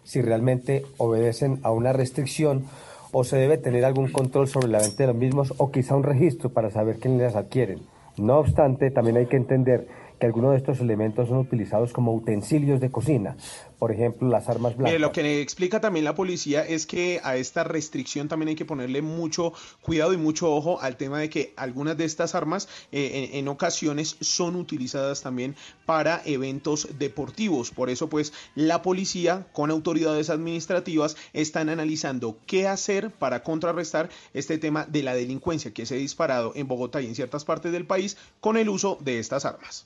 si 0.01 0.19
realmente 0.19 0.83
obedecen 0.97 1.59
a 1.61 1.71
una 1.71 1.93
restricción 1.93 2.63
o 3.11 3.23
se 3.23 3.37
debe 3.37 3.59
tener 3.59 3.85
algún 3.85 4.11
control 4.11 4.47
sobre 4.47 4.67
la 4.67 4.79
venta 4.79 5.03
de 5.03 5.07
los 5.07 5.15
mismos 5.15 5.53
o 5.57 5.69
quizá 5.69 5.95
un 5.95 6.01
registro 6.01 6.49
para 6.49 6.71
saber 6.71 6.97
quiénes 6.97 7.21
las 7.21 7.35
adquieren. 7.35 7.81
No 8.17 8.39
obstante, 8.39 8.89
también 8.89 9.17
hay 9.17 9.27
que 9.27 9.37
entender 9.37 9.87
que 10.19 10.25
algunos 10.25 10.53
de 10.53 10.57
estos 10.57 10.79
elementos 10.79 11.29
son 11.29 11.37
utilizados 11.37 11.93
como 11.93 12.15
utensilios 12.15 12.79
de 12.79 12.89
cocina, 12.89 13.37
por 13.79 13.91
ejemplo 13.91 14.27
las 14.27 14.49
armas 14.49 14.75
blancas. 14.75 14.93
Mire, 14.93 14.99
lo 14.99 15.11
que 15.11 15.41
explica 15.41 15.79
también 15.79 16.05
la 16.05 16.15
policía 16.15 16.65
es 16.65 16.85
que 16.85 17.19
a 17.23 17.37
esta 17.37 17.63
restricción 17.63 18.27
también 18.27 18.49
hay 18.49 18.55
que 18.55 18.65
ponerle 18.65 19.01
mucho 19.01 19.53
cuidado 19.81 20.13
y 20.13 20.17
mucho 20.17 20.53
ojo 20.53 20.81
al 20.81 20.97
tema 20.97 21.19
de 21.19 21.29
que 21.29 21.53
algunas 21.55 21.97
de 21.97 22.05
estas 22.05 22.35
armas 22.35 22.67
eh, 22.91 23.29
en, 23.31 23.39
en 23.39 23.47
ocasiones 23.47 24.17
son 24.19 24.55
utilizadas 24.55 25.21
también 25.21 25.55
para 25.85 26.21
eventos 26.25 26.87
deportivos. 26.97 27.71
Por 27.71 27.89
eso, 27.89 28.09
pues, 28.09 28.33
la 28.55 28.81
policía 28.81 29.47
con 29.53 29.71
autoridades 29.71 30.29
administrativas 30.29 31.15
están 31.33 31.69
analizando 31.69 32.37
qué 32.45 32.67
hacer 32.67 33.11
para 33.11 33.43
contrarrestar 33.43 34.09
este 34.33 34.57
tema 34.57 34.85
de 34.85 35.03
la 35.03 35.13
delincuencia 35.13 35.73
que 35.73 35.85
se 35.85 35.95
ha 35.95 35.97
disparado 35.97 36.51
en 36.55 36.67
Bogotá 36.67 37.01
y 37.01 37.07
en 37.07 37.15
ciertas 37.15 37.45
partes 37.45 37.71
del 37.71 37.85
país 37.85 38.17
con 38.39 38.57
el 38.57 38.69
uso 38.69 38.97
de 39.01 39.19
estas 39.19 39.45
armas. 39.45 39.85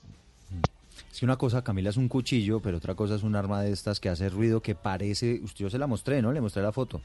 Es 1.12 1.20
que 1.20 1.26
una 1.26 1.38
cosa, 1.38 1.64
Camila, 1.64 1.90
es 1.90 1.98
un 1.98 2.08
cuchillo, 2.08 2.62
pero 2.62 2.78
otra 2.78 2.96
cosa 2.96 3.16
es 3.16 3.24
un 3.24 3.36
arma 3.36 3.62
de 3.62 3.72
estas 3.72 4.00
que 4.00 4.10
hace 4.10 4.30
ruido, 4.30 4.62
que 4.62 4.76
parece, 4.76 5.42
usted 5.44 5.66
yo 5.66 5.70
se 5.70 5.78
la 5.78 5.88
mostré, 5.88 6.22
¿no? 6.22 6.32
Le 6.32 6.40
mostré 6.40 6.64
la 6.64 6.72
foto. 6.72 7.02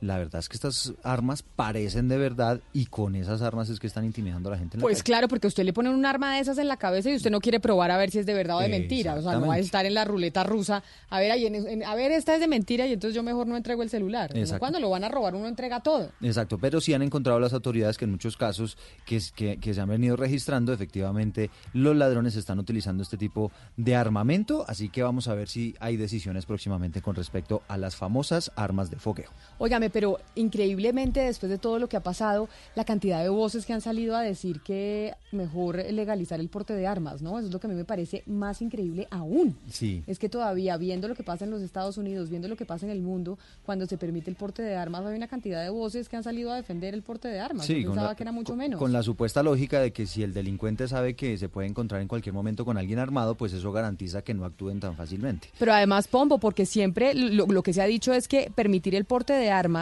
La 0.00 0.18
verdad 0.18 0.40
es 0.40 0.48
que 0.48 0.56
estas 0.56 0.92
armas 1.02 1.42
parecen 1.42 2.08
de 2.08 2.18
verdad 2.18 2.60
y 2.72 2.86
con 2.86 3.14
esas 3.16 3.40
armas 3.42 3.70
es 3.70 3.80
que 3.80 3.86
están 3.86 4.04
intimidando 4.04 4.48
a 4.48 4.52
la 4.52 4.58
gente 4.58 4.76
en 4.76 4.80
la 4.80 4.82
Pues 4.82 4.98
calle. 4.98 5.04
claro, 5.04 5.28
porque 5.28 5.46
usted 5.46 5.64
le 5.64 5.72
pone 5.72 5.88
un 5.90 6.04
arma 6.04 6.34
de 6.34 6.40
esas 6.40 6.58
en 6.58 6.68
la 6.68 6.76
cabeza 6.76 7.10
y 7.10 7.16
usted 7.16 7.30
no 7.30 7.40
quiere 7.40 7.60
probar 7.60 7.90
a 7.90 7.96
ver 7.96 8.10
si 8.10 8.18
es 8.18 8.26
de 8.26 8.34
verdad 8.34 8.58
o 8.58 8.60
de 8.60 8.68
mentira. 8.68 9.14
O 9.14 9.22
sea, 9.22 9.32
no 9.38 9.46
va 9.46 9.54
a 9.54 9.58
estar 9.58 9.86
en 9.86 9.94
la 9.94 10.04
ruleta 10.04 10.44
rusa. 10.44 10.82
A 11.08 11.18
ver, 11.20 11.30
ahí 11.32 11.46
en- 11.46 11.54
en- 11.54 11.84
a 11.84 11.94
ver, 11.94 12.12
esta 12.12 12.34
es 12.34 12.40
de 12.40 12.48
mentira 12.48 12.86
y 12.86 12.92
entonces 12.92 13.14
yo 13.14 13.22
mejor 13.22 13.46
no 13.46 13.56
entrego 13.56 13.82
el 13.82 13.88
celular. 13.90 14.36
Exacto. 14.36 14.60
Cuando 14.60 14.80
lo 14.80 14.90
van 14.90 15.04
a 15.04 15.08
robar, 15.08 15.34
uno 15.34 15.48
entrega 15.48 15.80
todo. 15.80 16.10
Exacto, 16.20 16.58
pero 16.58 16.80
sí 16.80 16.92
han 16.92 17.02
encontrado 17.02 17.40
las 17.40 17.52
autoridades 17.52 17.96
que 17.96 18.04
en 18.04 18.10
muchos 18.10 18.36
casos 18.36 18.76
que, 19.06 19.20
que, 19.34 19.56
que 19.58 19.72
se 19.74 19.80
han 19.80 19.88
venido 19.88 20.16
registrando, 20.16 20.72
efectivamente 20.72 21.50
los 21.72 21.96
ladrones 21.96 22.36
están 22.36 22.58
utilizando 22.58 23.02
este 23.02 23.16
tipo 23.16 23.50
de 23.76 23.96
armamento, 23.96 24.64
así 24.68 24.88
que 24.88 25.02
vamos 25.02 25.28
a 25.28 25.34
ver 25.34 25.48
si 25.48 25.74
hay 25.80 25.96
decisiones 25.96 26.44
próximamente 26.46 27.00
con 27.02 27.14
respecto 27.16 27.62
a 27.68 27.76
las 27.76 27.96
famosas 27.96 28.52
armas 28.56 28.90
de 28.90 28.96
fogueo. 28.98 29.30
Oiga, 29.58 29.78
me 29.80 29.85
Jaime, 29.86 29.90
pero 29.90 30.18
increíblemente 30.34 31.20
después 31.20 31.50
de 31.50 31.58
todo 31.58 31.78
lo 31.78 31.88
que 31.88 31.96
ha 31.96 32.00
pasado, 32.02 32.48
la 32.74 32.84
cantidad 32.84 33.22
de 33.22 33.28
voces 33.28 33.66
que 33.66 33.72
han 33.72 33.80
salido 33.80 34.16
a 34.16 34.22
decir 34.22 34.60
que 34.60 35.14
mejor 35.32 35.76
legalizar 35.76 36.40
el 36.40 36.48
porte 36.48 36.72
de 36.74 36.86
armas, 36.86 37.22
¿no? 37.22 37.38
Eso 37.38 37.48
es 37.48 37.52
lo 37.52 37.60
que 37.60 37.66
a 37.66 37.70
mí 37.70 37.76
me 37.76 37.84
parece 37.84 38.22
más 38.26 38.62
increíble 38.62 39.06
aún. 39.10 39.56
Sí. 39.70 40.02
Es 40.06 40.18
que 40.18 40.28
todavía 40.28 40.76
viendo 40.76 41.08
lo 41.08 41.14
que 41.14 41.22
pasa 41.22 41.44
en 41.44 41.50
los 41.50 41.62
Estados 41.62 41.98
Unidos, 41.98 42.30
viendo 42.30 42.48
lo 42.48 42.56
que 42.56 42.64
pasa 42.64 42.86
en 42.86 42.92
el 42.92 43.00
mundo, 43.02 43.38
cuando 43.64 43.86
se 43.86 43.98
permite 43.98 44.30
el 44.30 44.36
porte 44.36 44.62
de 44.62 44.76
armas, 44.76 45.04
hay 45.04 45.16
una 45.16 45.28
cantidad 45.28 45.62
de 45.62 45.70
voces 45.70 46.08
que 46.08 46.16
han 46.16 46.22
salido 46.24 46.50
a 46.52 46.56
defender 46.56 46.94
el 46.94 47.02
porte 47.02 47.28
de 47.28 47.40
armas. 47.40 47.66
Sí, 47.66 47.82
Yo 47.82 47.88
con 47.88 47.94
pensaba 47.96 48.08
la- 48.10 48.14
que 48.16 48.22
era 48.22 48.32
mucho 48.32 48.56
menos. 48.56 48.78
Con 48.78 48.92
la 48.92 49.02
supuesta 49.02 49.42
lógica 49.42 49.80
de 49.80 49.92
que 49.92 50.06
si 50.06 50.22
el 50.22 50.32
delincuente 50.32 50.88
sabe 50.88 51.14
que 51.14 51.36
se 51.38 51.48
puede 51.48 51.68
encontrar 51.68 52.00
en 52.00 52.08
cualquier 52.08 52.32
momento 52.34 52.64
con 52.64 52.78
alguien 52.78 52.98
armado, 52.98 53.34
pues 53.34 53.52
eso 53.52 53.72
garantiza 53.72 54.22
que 54.22 54.34
no 54.34 54.44
actúen 54.44 54.80
tan 54.80 54.96
fácilmente. 54.96 55.48
Pero 55.58 55.72
además, 55.72 56.08
Pombo, 56.08 56.38
porque 56.38 56.66
siempre 56.66 57.14
lo, 57.14 57.46
lo 57.46 57.62
que 57.62 57.72
se 57.72 57.82
ha 57.82 57.86
dicho 57.86 58.12
es 58.12 58.28
que 58.28 58.50
permitir 58.54 58.94
el 58.94 59.04
porte 59.04 59.32
de 59.32 59.50
armas 59.50 59.75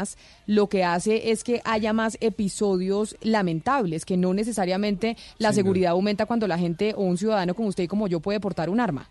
lo 0.47 0.69
que 0.69 0.85
hace 0.85 1.31
es 1.31 1.45
que 1.45 1.61
haya 1.65 1.93
más 1.93 2.19
episodios 2.21 3.17
lamentables, 3.23 4.05
que 4.05 4.17
no 4.17 4.35
necesariamente 4.35 5.17
la 5.39 5.53
seguridad 5.53 5.93
aumenta 5.93 6.27
cuando 6.27 6.47
la 6.47 6.59
gente 6.59 6.95
o 6.97 7.03
un 7.03 7.19
ciudadano 7.19 7.55
como 7.55 7.69
usted 7.69 7.85
y 7.85 7.89
como 7.89 8.09
yo 8.09 8.21
puede 8.21 8.41
portar 8.41 8.71
un 8.71 8.81
arma. 8.81 9.09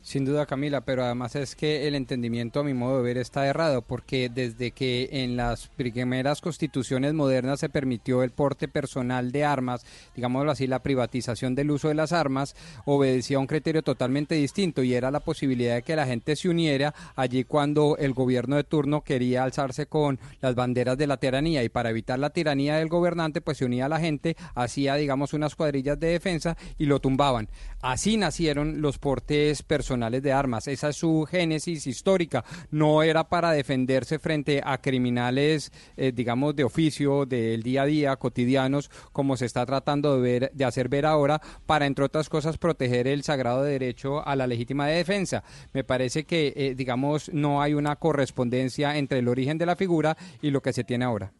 Sin 0.00 0.24
duda, 0.24 0.46
Camila, 0.46 0.82
pero 0.82 1.04
además 1.04 1.34
es 1.34 1.54
que 1.54 1.86
el 1.86 1.94
entendimiento, 1.94 2.60
a 2.60 2.64
mi 2.64 2.72
modo 2.72 2.98
de 2.98 3.02
ver, 3.02 3.18
está 3.18 3.46
errado, 3.46 3.82
porque 3.82 4.30
desde 4.32 4.70
que 4.70 5.08
en 5.10 5.36
las 5.36 5.66
primeras 5.68 6.40
constituciones 6.40 7.12
modernas 7.14 7.60
se 7.60 7.68
permitió 7.68 8.22
el 8.22 8.30
porte 8.30 8.68
personal 8.68 9.32
de 9.32 9.44
armas, 9.44 9.84
digámoslo 10.14 10.52
así, 10.52 10.66
la 10.66 10.82
privatización 10.82 11.54
del 11.54 11.72
uso 11.72 11.88
de 11.88 11.94
las 11.94 12.12
armas, 12.12 12.54
obedecía 12.86 13.36
a 13.36 13.40
un 13.40 13.48
criterio 13.48 13.82
totalmente 13.82 14.36
distinto 14.36 14.82
y 14.82 14.94
era 14.94 15.10
la 15.10 15.20
posibilidad 15.20 15.74
de 15.74 15.82
que 15.82 15.96
la 15.96 16.06
gente 16.06 16.36
se 16.36 16.48
uniera 16.48 16.94
allí 17.16 17.44
cuando 17.44 17.96
el 17.98 18.14
gobierno 18.14 18.56
de 18.56 18.64
turno 18.64 19.02
quería 19.02 19.42
alzarse 19.42 19.86
con 19.86 20.18
las 20.40 20.54
banderas 20.54 20.96
de 20.96 21.08
la 21.08 21.18
tiranía 21.18 21.64
y 21.64 21.68
para 21.68 21.90
evitar 21.90 22.18
la 22.18 22.30
tiranía 22.30 22.76
del 22.76 22.88
gobernante, 22.88 23.40
pues 23.40 23.58
se 23.58 23.64
unía 23.64 23.86
a 23.86 23.90
la 23.90 24.00
gente, 24.00 24.36
hacía, 24.54 24.94
digamos, 24.94 25.34
unas 25.34 25.56
cuadrillas 25.56 25.98
de 25.98 26.08
defensa 26.08 26.56
y 26.78 26.86
lo 26.86 27.00
tumbaban. 27.00 27.48
Así 27.80 28.16
nacieron 28.16 28.80
los 28.80 28.98
portes 28.98 29.62
personales 29.62 29.87
de 29.96 30.32
armas. 30.32 30.68
Esa 30.68 30.90
es 30.90 30.96
su 30.96 31.26
génesis 31.28 31.86
histórica. 31.86 32.44
No 32.70 33.02
era 33.02 33.24
para 33.24 33.52
defenderse 33.52 34.18
frente 34.18 34.60
a 34.62 34.78
criminales, 34.78 35.72
eh, 35.96 36.12
digamos, 36.14 36.54
de 36.54 36.64
oficio, 36.64 37.24
del 37.24 37.62
día 37.62 37.82
a 37.82 37.86
día, 37.86 38.16
cotidianos, 38.16 38.90
como 39.12 39.36
se 39.38 39.46
está 39.46 39.64
tratando 39.64 40.16
de, 40.16 40.20
ver, 40.20 40.50
de 40.52 40.64
hacer 40.64 40.90
ver 40.90 41.06
ahora, 41.06 41.40
para, 41.64 41.86
entre 41.86 42.04
otras 42.04 42.28
cosas, 42.28 42.58
proteger 42.58 43.08
el 43.08 43.22
sagrado 43.22 43.62
derecho 43.62 44.26
a 44.26 44.36
la 44.36 44.46
legítima 44.46 44.86
defensa. 44.86 45.42
Me 45.72 45.84
parece 45.84 46.24
que, 46.24 46.52
eh, 46.54 46.74
digamos, 46.74 47.30
no 47.32 47.62
hay 47.62 47.72
una 47.72 47.96
correspondencia 47.96 48.98
entre 48.98 49.20
el 49.20 49.28
origen 49.28 49.56
de 49.56 49.66
la 49.66 49.76
figura 49.76 50.16
y 50.42 50.50
lo 50.50 50.60
que 50.60 50.74
se 50.74 50.84
tiene 50.84 51.06
ahora. 51.06 51.32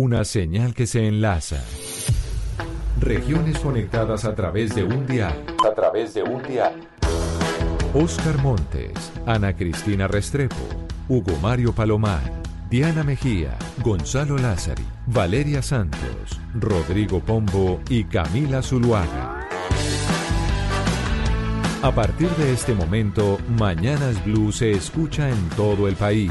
Una 0.00 0.24
señal 0.24 0.74
que 0.74 0.86
se 0.86 1.08
enlaza. 1.08 1.60
Regiones 3.00 3.58
conectadas 3.58 4.24
a 4.24 4.32
través 4.32 4.72
de 4.72 4.84
un 4.84 5.08
dial. 5.08 5.44
A 5.68 5.74
través 5.74 6.14
de 6.14 6.22
un 6.22 6.40
dial. 6.44 6.72
Oscar 7.94 8.40
Montes, 8.40 8.92
Ana 9.26 9.56
Cristina 9.56 10.06
Restrepo, 10.06 10.54
Hugo 11.08 11.36
Mario 11.42 11.72
Palomar, 11.72 12.22
Diana 12.70 13.02
Mejía, 13.02 13.58
Gonzalo 13.82 14.38
Lázari, 14.38 14.84
Valeria 15.08 15.62
Santos, 15.62 16.40
Rodrigo 16.54 17.18
Pombo 17.18 17.80
y 17.88 18.04
Camila 18.04 18.62
Zuluaga. 18.62 19.48
A 21.82 21.90
partir 21.92 22.28
de 22.36 22.52
este 22.52 22.72
momento, 22.72 23.40
Mañanas 23.58 24.24
Blue 24.24 24.52
se 24.52 24.70
escucha 24.70 25.28
en 25.28 25.48
todo 25.56 25.88
el 25.88 25.96
país. 25.96 26.30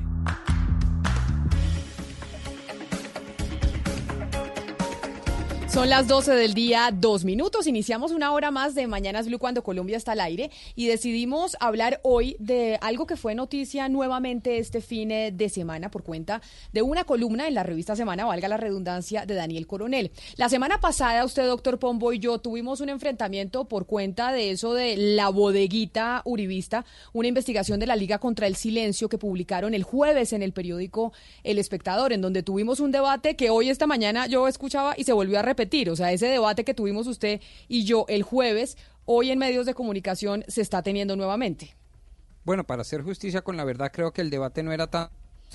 Son 5.71 5.89
las 5.89 6.05
12 6.05 6.33
del 6.33 6.53
día, 6.53 6.89
dos 6.93 7.23
minutos. 7.23 7.65
Iniciamos 7.65 8.11
una 8.11 8.33
hora 8.33 8.51
más 8.51 8.75
de 8.75 8.87
Mañanas 8.87 9.27
Blue 9.27 9.39
cuando 9.39 9.63
Colombia 9.63 9.95
está 9.95 10.11
al 10.11 10.19
aire 10.19 10.51
y 10.75 10.87
decidimos 10.87 11.55
hablar 11.61 12.01
hoy 12.03 12.35
de 12.39 12.77
algo 12.81 13.07
que 13.07 13.15
fue 13.15 13.35
noticia 13.35 13.87
nuevamente 13.87 14.57
este 14.57 14.81
fin 14.81 15.07
de 15.07 15.49
semana 15.49 15.89
por 15.89 16.03
cuenta 16.03 16.41
de 16.73 16.81
una 16.81 17.05
columna 17.05 17.47
en 17.47 17.53
la 17.53 17.63
revista 17.63 17.95
Semana, 17.95 18.25
valga 18.25 18.49
la 18.49 18.57
redundancia, 18.57 19.25
de 19.25 19.33
Daniel 19.33 19.65
Coronel. 19.65 20.11
La 20.35 20.49
semana 20.49 20.81
pasada 20.81 21.23
usted, 21.23 21.47
doctor 21.47 21.79
Pombo, 21.79 22.11
y 22.11 22.19
yo 22.19 22.39
tuvimos 22.39 22.81
un 22.81 22.89
enfrentamiento 22.89 23.63
por 23.63 23.85
cuenta 23.85 24.33
de 24.33 24.51
eso 24.51 24.73
de 24.73 24.97
la 24.97 25.29
bodeguita 25.29 26.21
uribista, 26.25 26.83
una 27.13 27.29
investigación 27.29 27.79
de 27.79 27.87
la 27.87 27.95
Liga 27.95 28.17
contra 28.17 28.45
el 28.45 28.57
Silencio 28.57 29.07
que 29.07 29.17
publicaron 29.17 29.73
el 29.73 29.83
jueves 29.83 30.33
en 30.33 30.43
el 30.43 30.51
periódico 30.51 31.13
El 31.45 31.57
Espectador, 31.59 32.11
en 32.11 32.19
donde 32.19 32.43
tuvimos 32.43 32.81
un 32.81 32.91
debate 32.91 33.37
que 33.37 33.49
hoy, 33.49 33.69
esta 33.69 33.87
mañana, 33.87 34.27
yo 34.27 34.49
escuchaba 34.49 34.95
y 34.97 35.05
se 35.05 35.13
volvió 35.13 35.39
a 35.39 35.43
repetir. 35.43 35.60
O 35.89 35.95
sea, 35.95 36.11
ese 36.11 36.27
debate 36.27 36.63
que 36.63 36.73
tuvimos 36.73 37.07
usted 37.07 37.41
y 37.67 37.83
yo 37.83 38.05
el 38.07 38.23
jueves, 38.23 38.77
hoy 39.05 39.31
en 39.31 39.39
medios 39.39 39.65
de 39.65 39.73
comunicación 39.73 40.43
se 40.47 40.61
está 40.61 40.81
teniendo 40.81 41.15
nuevamente. 41.15 41.75
Bueno, 42.43 42.65
para 42.65 42.81
hacer 42.81 43.03
justicia 43.03 43.41
con 43.41 43.57
la 43.57 43.63
verdad, 43.63 43.91
creo 43.93 44.13
que 44.13 44.21
el 44.21 44.29
debate 44.29 44.63
no 44.63 44.71
era 44.71 44.87
tan 44.87 45.09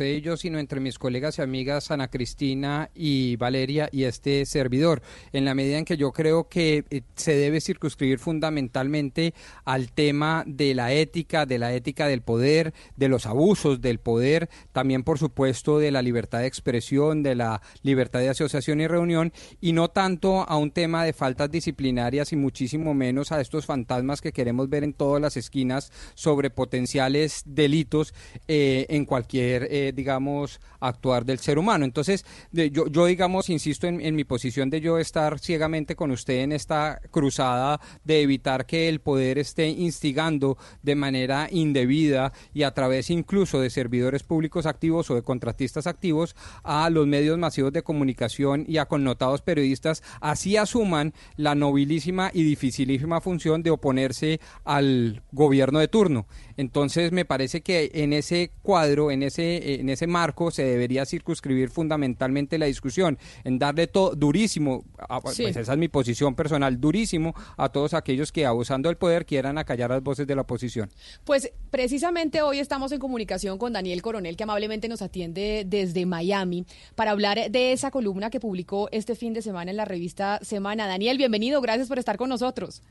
de 0.05 0.15
ellos, 0.15 0.41
sino 0.41 0.59
entre 0.59 0.81
mis 0.81 0.99
colegas 0.99 1.39
y 1.39 1.43
amigas 1.43 1.91
Ana 1.91 2.09
Cristina 2.09 2.91
y 2.95 3.37
Valeria 3.37 3.89
y 3.93 4.05
este 4.05 4.45
servidor, 4.47 5.03
en 5.33 5.45
la 5.45 5.55
medida 5.55 5.79
en 5.79 5.85
que 5.85 5.97
yo 5.97 6.13
creo 6.13 6.49
que 6.49 6.85
eh, 6.91 7.03
se 7.15 7.35
debe 7.37 7.61
circunscribir 7.61 8.19
fundamentalmente 8.19 9.35
al 9.65 9.93
tema 9.93 10.45
de 10.47 10.75
la 10.75 10.93
ética, 10.93 11.47
de 11.47 11.59
la 11.59 11.73
ética 11.73 12.07
del 12.07 12.23
poder, 12.23 12.75
de 12.97 13.09
los 13.09 13.27
abusos 13.27 13.81
del 13.81 13.99
poder, 13.99 14.49
también 14.73 15.03
por 15.03 15.19
supuesto 15.19 15.79
de 15.79 15.91
la 15.91 16.03
libertad 16.03 16.41
de 16.41 16.47
expresión, 16.47 17.23
de 17.23 17.35
la 17.35 17.63
libertad 17.83 18.21
de 18.21 18.29
asociación 18.29 18.81
y 18.81 18.87
reunión, 18.87 19.33
y 19.61 19.73
no 19.73 19.89
tanto 19.89 20.49
a 20.49 20.57
un 20.57 20.71
tema 20.71 21.05
de 21.05 21.13
faltas 21.13 21.51
disciplinarias 21.51 22.33
y 22.33 22.37
muchísimo 22.37 22.95
menos 22.95 23.33
a 23.33 23.41
estos 23.41 23.67
fantasmas 23.67 24.21
que 24.21 24.33
queremos 24.33 24.69
ver 24.69 24.85
en 24.85 24.93
todas 24.93 25.21
las 25.21 25.37
esquinas 25.37 25.93
sobre 26.15 26.51
potenciales 26.51 27.43
delitos 27.47 28.15
eh, 28.49 28.87
en 28.89 29.05
cualquier 29.05 29.69
eh, 29.71 29.86
digamos, 29.93 30.61
actuar 30.81 31.25
del 31.25 31.39
ser 31.39 31.59
humano. 31.59 31.85
Entonces, 31.85 32.25
yo, 32.53 33.07
digamos, 33.07 33.51
insisto 33.51 33.87
en, 33.87 34.01
en 34.01 34.15
mi 34.15 34.25
posición 34.25 34.71
de 34.71 34.81
yo 34.81 34.99
estar 34.99 35.39
ciegamente 35.39 35.97
con 35.97 36.11
usted 36.11 36.43
en 36.43 36.53
esta 36.53 37.01
cruzada 37.11 37.81
de 38.05 38.23
evitar 38.23 38.67
que 38.67 38.89
el 38.89 39.01
poder 39.01 39.39
esté 39.39 39.69
instigando 39.69 40.57
de 40.83 40.95
manera 40.95 41.49
indebida 41.51 42.33
y 42.55 42.63
a 42.63 42.73
través 42.73 43.11
incluso 43.11 43.61
de 43.61 43.71
servidores 43.71 44.23
públicos 44.23 44.67
activos 44.67 45.11
o 45.11 45.15
de 45.15 45.23
contratistas 45.23 45.87
activos 45.87 46.37
a 46.63 46.89
los 46.91 47.07
medios 47.07 47.39
masivos 47.39 47.73
de 47.73 47.83
comunicación 47.83 48.65
y 48.69 48.79
a 48.79 48.87
connotados 48.87 49.43
periodistas, 49.43 50.03
así 50.21 50.57
asuman 50.57 51.15
la 51.37 51.55
nobilísima 51.55 52.31
y 52.33 52.43
dificilísima 52.43 53.21
función 53.21 53.63
de 53.63 53.71
oponerse 53.71 54.41
al 54.65 55.23
gobierno 55.33 55.79
de 55.79 55.89
turno. 55.89 56.27
Entonces 56.57 57.13
me 57.13 57.25
parece 57.25 57.61
que 57.61 57.91
en 57.95 58.13
ese 58.13 58.51
cuadro, 58.63 59.11
en 59.11 59.23
ese, 59.23 59.76
en 59.81 59.89
ese 59.89 60.07
marco, 60.07 60.51
se 60.51 60.65
debería 60.65 61.05
circunscribir 61.07 61.71
fundamentalmente 61.71 62.59
la 62.59 62.67
discusión, 62.67 63.19
en 63.45 63.59
darle 63.59 63.87
todo 63.87 64.15
durísimo, 64.15 64.85
a- 64.99 65.21
Sí. 65.33 65.43
pues 65.45 65.57
esa 65.57 65.73
es 65.73 65.79
mi 65.79 65.89
posición 65.89 66.35
personal, 66.35 66.81
durísimo 66.81 67.35
a 67.57 67.69
todos 67.71 67.95
aquellos 67.95 68.33
que 68.33 68.47
abusando 68.47 68.89
del 68.89 68.97
poder 68.97 69.27
quieran 69.27 69.59
acallar 69.59 69.91
las 69.91 70.03
voces 70.03 70.27
de 70.27 70.35
la 70.35 70.43
oposición. 70.43 70.91
Pues 71.25 71.51
precisamente 71.71 72.43
hoy 72.43 72.59
estamos 72.59 72.93
en 72.93 72.99
comunicación 72.99 73.59
con 73.59 73.73
Daniel 73.73 74.03
Coronel, 74.03 74.37
que 74.37 74.45
amablemente 74.45 74.89
nos 74.89 75.03
atiende 75.03 75.65
desde 75.67 76.07
Miami, 76.07 76.65
para 76.95 77.11
hablar 77.13 77.51
de 77.51 77.73
esa 77.73 77.91
columna 77.91 78.31
que 78.31 78.41
publicó 78.41 78.89
este 78.93 79.15
fin 79.15 79.33
de 79.33 79.43
semana 79.43 79.71
en 79.71 79.77
la 79.77 79.85
revista 79.85 80.39
Semana. 80.43 80.87
Daniel, 80.87 81.19
bienvenido, 81.19 81.61
gracias 81.61 81.89
por 81.89 81.99
estar 81.99 82.17
con 82.17 82.29
nosotros. 82.29 82.83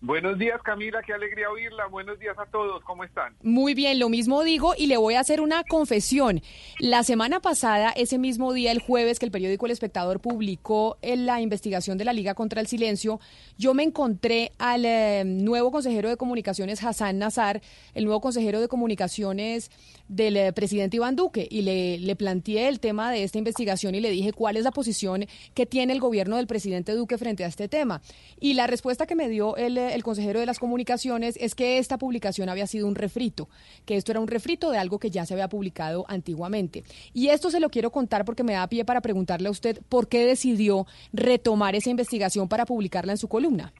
Buenos 0.00 0.38
días, 0.38 0.62
Camila, 0.62 1.00
qué 1.04 1.12
alegría 1.12 1.50
oírla. 1.50 1.86
Buenos 1.86 2.20
días 2.20 2.38
a 2.38 2.46
todos, 2.46 2.84
¿cómo 2.84 3.02
están? 3.02 3.34
Muy 3.42 3.74
bien, 3.74 3.98
lo 3.98 4.08
mismo 4.08 4.44
digo 4.44 4.74
y 4.78 4.86
le 4.86 4.96
voy 4.96 5.14
a 5.14 5.20
hacer 5.20 5.40
una 5.40 5.64
confesión. 5.64 6.40
La 6.78 7.02
semana 7.02 7.40
pasada, 7.40 7.90
ese 7.90 8.16
mismo 8.16 8.52
día, 8.52 8.70
el 8.70 8.80
jueves, 8.80 9.18
que 9.18 9.26
el 9.26 9.32
periódico 9.32 9.66
El 9.66 9.72
Espectador 9.72 10.20
publicó 10.20 10.98
en 11.02 11.26
la 11.26 11.40
investigación 11.40 11.98
de 11.98 12.04
la 12.04 12.12
Liga 12.12 12.34
contra 12.34 12.60
el 12.60 12.68
Silencio, 12.68 13.18
yo 13.58 13.74
me 13.74 13.82
encontré 13.82 14.52
al 14.58 14.84
eh, 14.84 15.24
nuevo 15.26 15.72
consejero 15.72 16.08
de 16.08 16.16
comunicaciones, 16.16 16.84
Hassan 16.84 17.18
Nazar, 17.18 17.60
el 17.94 18.04
nuevo 18.04 18.20
consejero 18.20 18.60
de 18.60 18.68
comunicaciones 18.68 19.72
del 20.06 20.36
eh, 20.36 20.52
presidente 20.52 20.96
Iván 20.96 21.16
Duque, 21.16 21.48
y 21.50 21.62
le, 21.62 21.98
le 21.98 22.14
planteé 22.14 22.68
el 22.68 22.78
tema 22.78 23.10
de 23.10 23.24
esta 23.24 23.38
investigación 23.38 23.96
y 23.96 24.00
le 24.00 24.10
dije 24.10 24.32
cuál 24.32 24.56
es 24.56 24.62
la 24.62 24.70
posición 24.70 25.26
que 25.54 25.66
tiene 25.66 25.92
el 25.92 25.98
gobierno 25.98 26.36
del 26.36 26.46
presidente 26.46 26.92
Duque 26.92 27.18
frente 27.18 27.42
a 27.42 27.48
este 27.48 27.66
tema. 27.68 28.00
Y 28.38 28.54
la 28.54 28.68
respuesta 28.68 29.04
que 29.04 29.16
me 29.16 29.28
dio 29.28 29.56
el 29.56 29.76
eh, 29.76 29.87
el 29.94 30.02
consejero 30.02 30.40
de 30.40 30.46
las 30.46 30.58
comunicaciones 30.58 31.36
es 31.40 31.54
que 31.54 31.78
esta 31.78 31.98
publicación 31.98 32.48
había 32.48 32.66
sido 32.66 32.86
un 32.86 32.94
refrito, 32.94 33.48
que 33.86 33.96
esto 33.96 34.12
era 34.12 34.20
un 34.20 34.28
refrito 34.28 34.70
de 34.70 34.78
algo 34.78 34.98
que 34.98 35.10
ya 35.10 35.26
se 35.26 35.34
había 35.34 35.48
publicado 35.48 36.04
antiguamente. 36.08 36.84
Y 37.12 37.28
esto 37.28 37.50
se 37.50 37.60
lo 37.60 37.70
quiero 37.70 37.90
contar 37.90 38.24
porque 38.24 38.44
me 38.44 38.54
da 38.54 38.66
pie 38.68 38.84
para 38.84 39.00
preguntarle 39.00 39.48
a 39.48 39.52
usted 39.52 39.80
por 39.88 40.08
qué 40.08 40.24
decidió 40.24 40.86
retomar 41.12 41.74
esa 41.74 41.90
investigación 41.90 42.48
para 42.48 42.66
publicarla 42.66 43.12
en 43.12 43.18
su 43.18 43.28
columna. 43.28 43.72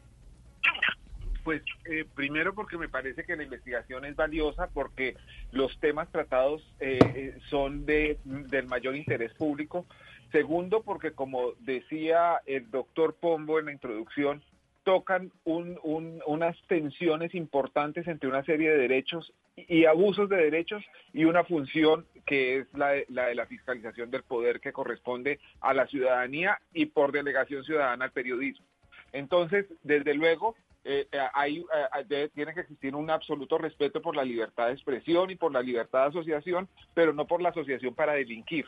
Pues 1.44 1.62
eh, 1.86 2.05
primero 2.14 2.55
porque 2.55 2.76
me 2.76 2.90
parece 2.90 3.24
que 3.24 3.35
la 3.35 3.43
investigación 3.43 4.05
es 4.05 4.14
valiosa 4.14 4.68
porque 4.68 5.16
los 5.51 5.78
temas 5.80 6.10
tratados 6.12 6.62
eh, 6.78 6.98
eh, 7.14 7.39
son 7.48 7.86
de, 7.86 8.18
del 8.24 8.66
mayor 8.66 8.94
interés 8.94 9.32
público. 9.32 9.86
Segundo 10.30 10.82
porque 10.82 11.12
como 11.12 11.52
decía 11.60 12.40
el 12.44 12.70
doctor 12.70 13.14
Pombo 13.14 13.59
en 13.59 13.64
la 13.66 13.72
introducción, 13.72 14.43
tocan 14.89 15.31
un- 15.44 15.78
un- 15.82 16.23
unas 16.27 16.56
tensiones 16.66 17.35
importantes 17.35 18.09
entre 18.09 18.27
una 18.27 18.43
serie 18.43 18.70
de 18.70 18.78
derechos 18.78 19.35
y 19.55 19.85
abusos 19.85 20.31
de 20.31 20.36
derechos 20.39 20.82
y 21.12 21.27
una 21.27 21.44
función 21.44 22.06
que 22.24 22.60
es 22.60 22.66
la 22.73 22.89
de, 22.93 23.05
la 23.10 23.27
de 23.27 23.35
la 23.35 23.44
fiscalización 23.44 24.10
del 24.10 24.23
poder 24.23 24.60
que 24.60 24.73
corresponde 24.73 25.40
a 25.60 25.74
la 25.74 25.86
ciudadanía 25.89 26.59
y 26.73 26.86
por 26.86 27.12
delegación 27.12 27.65
ciudadana 27.65 28.06
al 28.06 28.12
periodismo. 28.12 28.65
Entonces, 29.12 29.66
desde 29.82 30.15
luego, 30.15 30.55
eh, 30.85 31.06
eh, 31.12 31.19
hay, 31.35 31.59
eh, 31.59 32.05
debe- 32.06 32.31
tiene 32.31 32.55
que 32.55 32.60
existir 32.60 32.94
un 32.94 33.10
absoluto 33.10 33.59
respeto 33.59 34.01
por 34.01 34.16
la 34.16 34.24
libertad 34.24 34.69
de 34.69 34.73
expresión 34.73 35.31
y 35.31 35.35
por 35.36 35.52
la 35.52 35.60
libertad 35.60 36.05
de 36.05 36.09
asociación, 36.19 36.66
pero 36.94 37.12
no 37.12 37.27
por 37.27 37.43
la 37.43 37.51
asociación 37.51 37.94
para 37.94 38.15
delinquir. 38.15 38.65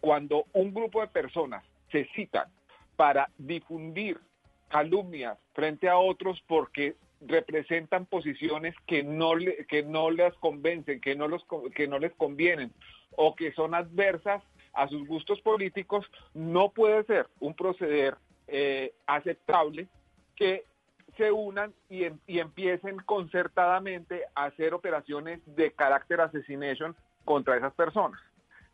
Cuando 0.00 0.44
un 0.52 0.72
grupo 0.72 1.00
de 1.00 1.08
personas 1.08 1.64
se 1.90 2.04
citan 2.14 2.46
para 2.94 3.28
difundir 3.36 4.16
calumnias 4.70 5.38
frente 5.52 5.88
a 5.88 5.98
otros 5.98 6.42
porque 6.46 6.94
representan 7.20 8.06
posiciones 8.06 8.74
que 8.86 9.02
no 9.02 9.34
le- 9.34 9.66
que 9.66 9.82
no 9.82 10.10
les 10.10 10.32
convencen, 10.36 11.00
que 11.00 11.14
no 11.14 11.28
los 11.28 11.44
que 11.74 11.86
no 11.86 11.98
les 11.98 12.12
convienen 12.14 12.72
o 13.16 13.34
que 13.34 13.52
son 13.52 13.74
adversas 13.74 14.42
a 14.72 14.88
sus 14.88 15.06
gustos 15.06 15.40
políticos, 15.42 16.06
no 16.32 16.70
puede 16.70 17.04
ser 17.04 17.26
un 17.40 17.54
proceder 17.54 18.16
eh, 18.52 18.92
aceptable 19.06 19.86
que 20.36 20.64
se 21.16 21.30
unan 21.30 21.74
y, 21.88 22.04
em- 22.04 22.18
empiecen 22.26 22.96
concertadamente 22.98 24.24
a 24.34 24.44
hacer 24.44 24.74
operaciones 24.74 25.40
de 25.56 25.72
carácter 25.72 26.20
assassination 26.20 26.96
contra 27.24 27.56
esas 27.56 27.74
personas. 27.74 28.20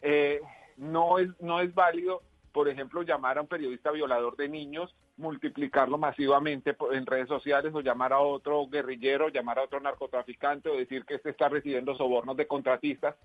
Eh, 0.03 0.41
no 0.77 1.19
es 1.19 1.29
no 1.41 1.61
es 1.61 1.75
válido, 1.75 2.23
por 2.53 2.69
ejemplo, 2.69 3.03
llamar 3.03 3.39
a 3.39 3.43
un 3.43 3.49
periodista 3.49 3.91
violador 3.91 4.37
de 4.37 4.49
niños, 4.49 4.95
multiplicarlo 5.17 5.99
masivamente 5.99 6.77
en 6.93 7.07
redes 7.07 7.29
sociales 7.29 7.73
o 7.75 7.81
llamar 7.81 8.13
a 8.13 8.19
otro 8.19 8.67
guerrillero, 8.69 9.29
llamar 9.29 9.59
a 9.59 9.65
otro 9.65 9.81
narcotraficante 9.81 10.69
o 10.69 10.77
decir 10.77 11.05
que 11.05 11.15
este 11.15 11.31
está 11.31 11.49
recibiendo 11.49 11.97
sobornos 11.97 12.37
de 12.37 12.47
contratistas, 12.47 13.17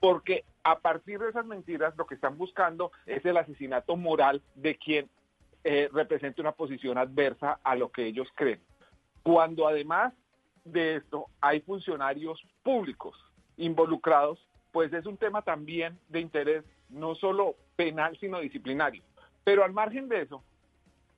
porque 0.00 0.44
a 0.62 0.78
partir 0.78 1.18
de 1.18 1.30
esas 1.30 1.46
mentiras 1.46 1.96
lo 1.96 2.06
que 2.06 2.14
están 2.14 2.36
buscando 2.36 2.92
es 3.06 3.24
el 3.24 3.36
asesinato 3.36 3.96
moral 3.96 4.42
de 4.54 4.76
quien 4.76 5.08
eh, 5.64 5.88
represente 5.92 6.40
una 6.40 6.52
posición 6.52 6.98
adversa 6.98 7.58
a 7.64 7.74
lo 7.74 7.90
que 7.90 8.06
ellos 8.06 8.28
creen. 8.34 8.60
Cuando 9.22 9.66
además 9.66 10.12
de 10.64 10.96
esto 10.96 11.26
hay 11.40 11.60
funcionarios 11.60 12.42
públicos 12.62 13.16
involucrados, 13.56 14.38
pues 14.70 14.92
es 14.92 15.06
un 15.06 15.16
tema 15.16 15.42
también 15.42 15.98
de 16.08 16.20
interés 16.20 16.64
no 16.90 17.14
solo 17.14 17.56
penal, 17.76 18.16
sino 18.20 18.40
disciplinario. 18.40 19.02
Pero 19.44 19.64
al 19.64 19.72
margen 19.72 20.08
de 20.08 20.22
eso, 20.22 20.42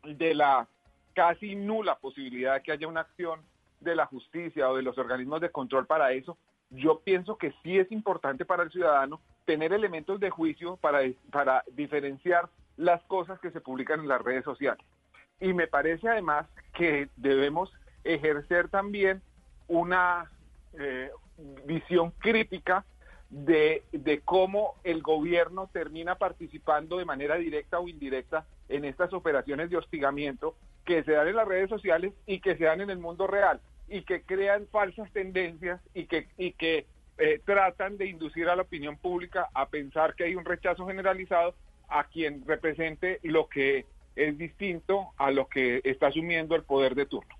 de 0.04 0.34
la 0.34 0.66
casi 1.14 1.54
nula 1.54 1.96
posibilidad 1.96 2.54
de 2.54 2.62
que 2.62 2.72
haya 2.72 2.88
una 2.88 3.00
acción 3.00 3.40
de 3.80 3.94
la 3.94 4.06
justicia 4.06 4.70
o 4.70 4.76
de 4.76 4.82
los 4.82 4.98
organismos 4.98 5.40
de 5.40 5.50
control 5.50 5.86
para 5.86 6.12
eso, 6.12 6.36
yo 6.70 7.00
pienso 7.00 7.36
que 7.36 7.52
sí 7.62 7.78
es 7.78 7.90
importante 7.90 8.44
para 8.44 8.62
el 8.62 8.70
ciudadano 8.70 9.20
tener 9.44 9.72
elementos 9.72 10.20
de 10.20 10.30
juicio 10.30 10.76
para, 10.76 11.00
para 11.32 11.64
diferenciar 11.72 12.48
las 12.76 13.02
cosas 13.04 13.40
que 13.40 13.50
se 13.50 13.60
publican 13.60 14.00
en 14.00 14.08
las 14.08 14.22
redes 14.22 14.44
sociales. 14.44 14.84
Y 15.40 15.52
me 15.52 15.66
parece 15.66 16.08
además 16.08 16.46
que 16.74 17.08
debemos 17.16 17.72
ejercer 18.04 18.68
también 18.68 19.22
una 19.68 20.30
eh, 20.78 21.10
visión 21.66 22.12
crítica 22.18 22.84
de, 23.30 23.84
de 23.92 24.20
cómo 24.20 24.74
el 24.84 25.02
gobierno 25.02 25.68
termina 25.72 26.16
participando 26.16 26.98
de 26.98 27.04
manera 27.04 27.36
directa 27.36 27.78
o 27.80 27.88
indirecta 27.88 28.44
en 28.70 28.84
estas 28.84 29.12
operaciones 29.12 29.70
de 29.70 29.76
hostigamiento 29.76 30.56
que 30.84 31.04
se 31.04 31.12
dan 31.12 31.28
en 31.28 31.36
las 31.36 31.46
redes 31.46 31.68
sociales 31.68 32.14
y 32.26 32.40
que 32.40 32.56
se 32.56 32.64
dan 32.64 32.80
en 32.80 32.90
el 32.90 32.98
mundo 32.98 33.26
real 33.26 33.60
y 33.88 34.02
que 34.02 34.22
crean 34.22 34.66
falsas 34.68 35.12
tendencias 35.12 35.80
y 35.94 36.06
que, 36.06 36.28
y 36.38 36.52
que 36.52 36.86
eh, 37.18 37.40
tratan 37.44 37.98
de 37.98 38.06
inducir 38.06 38.48
a 38.48 38.56
la 38.56 38.62
opinión 38.62 38.96
pública 38.96 39.48
a 39.52 39.68
pensar 39.68 40.14
que 40.14 40.24
hay 40.24 40.36
un 40.36 40.44
rechazo 40.44 40.86
generalizado 40.86 41.54
a 41.88 42.04
quien 42.04 42.46
represente 42.46 43.18
lo 43.24 43.48
que 43.48 43.84
es 44.16 44.36
distinto 44.36 45.08
a 45.16 45.30
lo 45.30 45.48
que 45.48 45.80
está 45.84 46.08
asumiendo 46.08 46.54
el 46.54 46.62
poder 46.62 46.94
de 46.94 47.06
turno. 47.06 47.34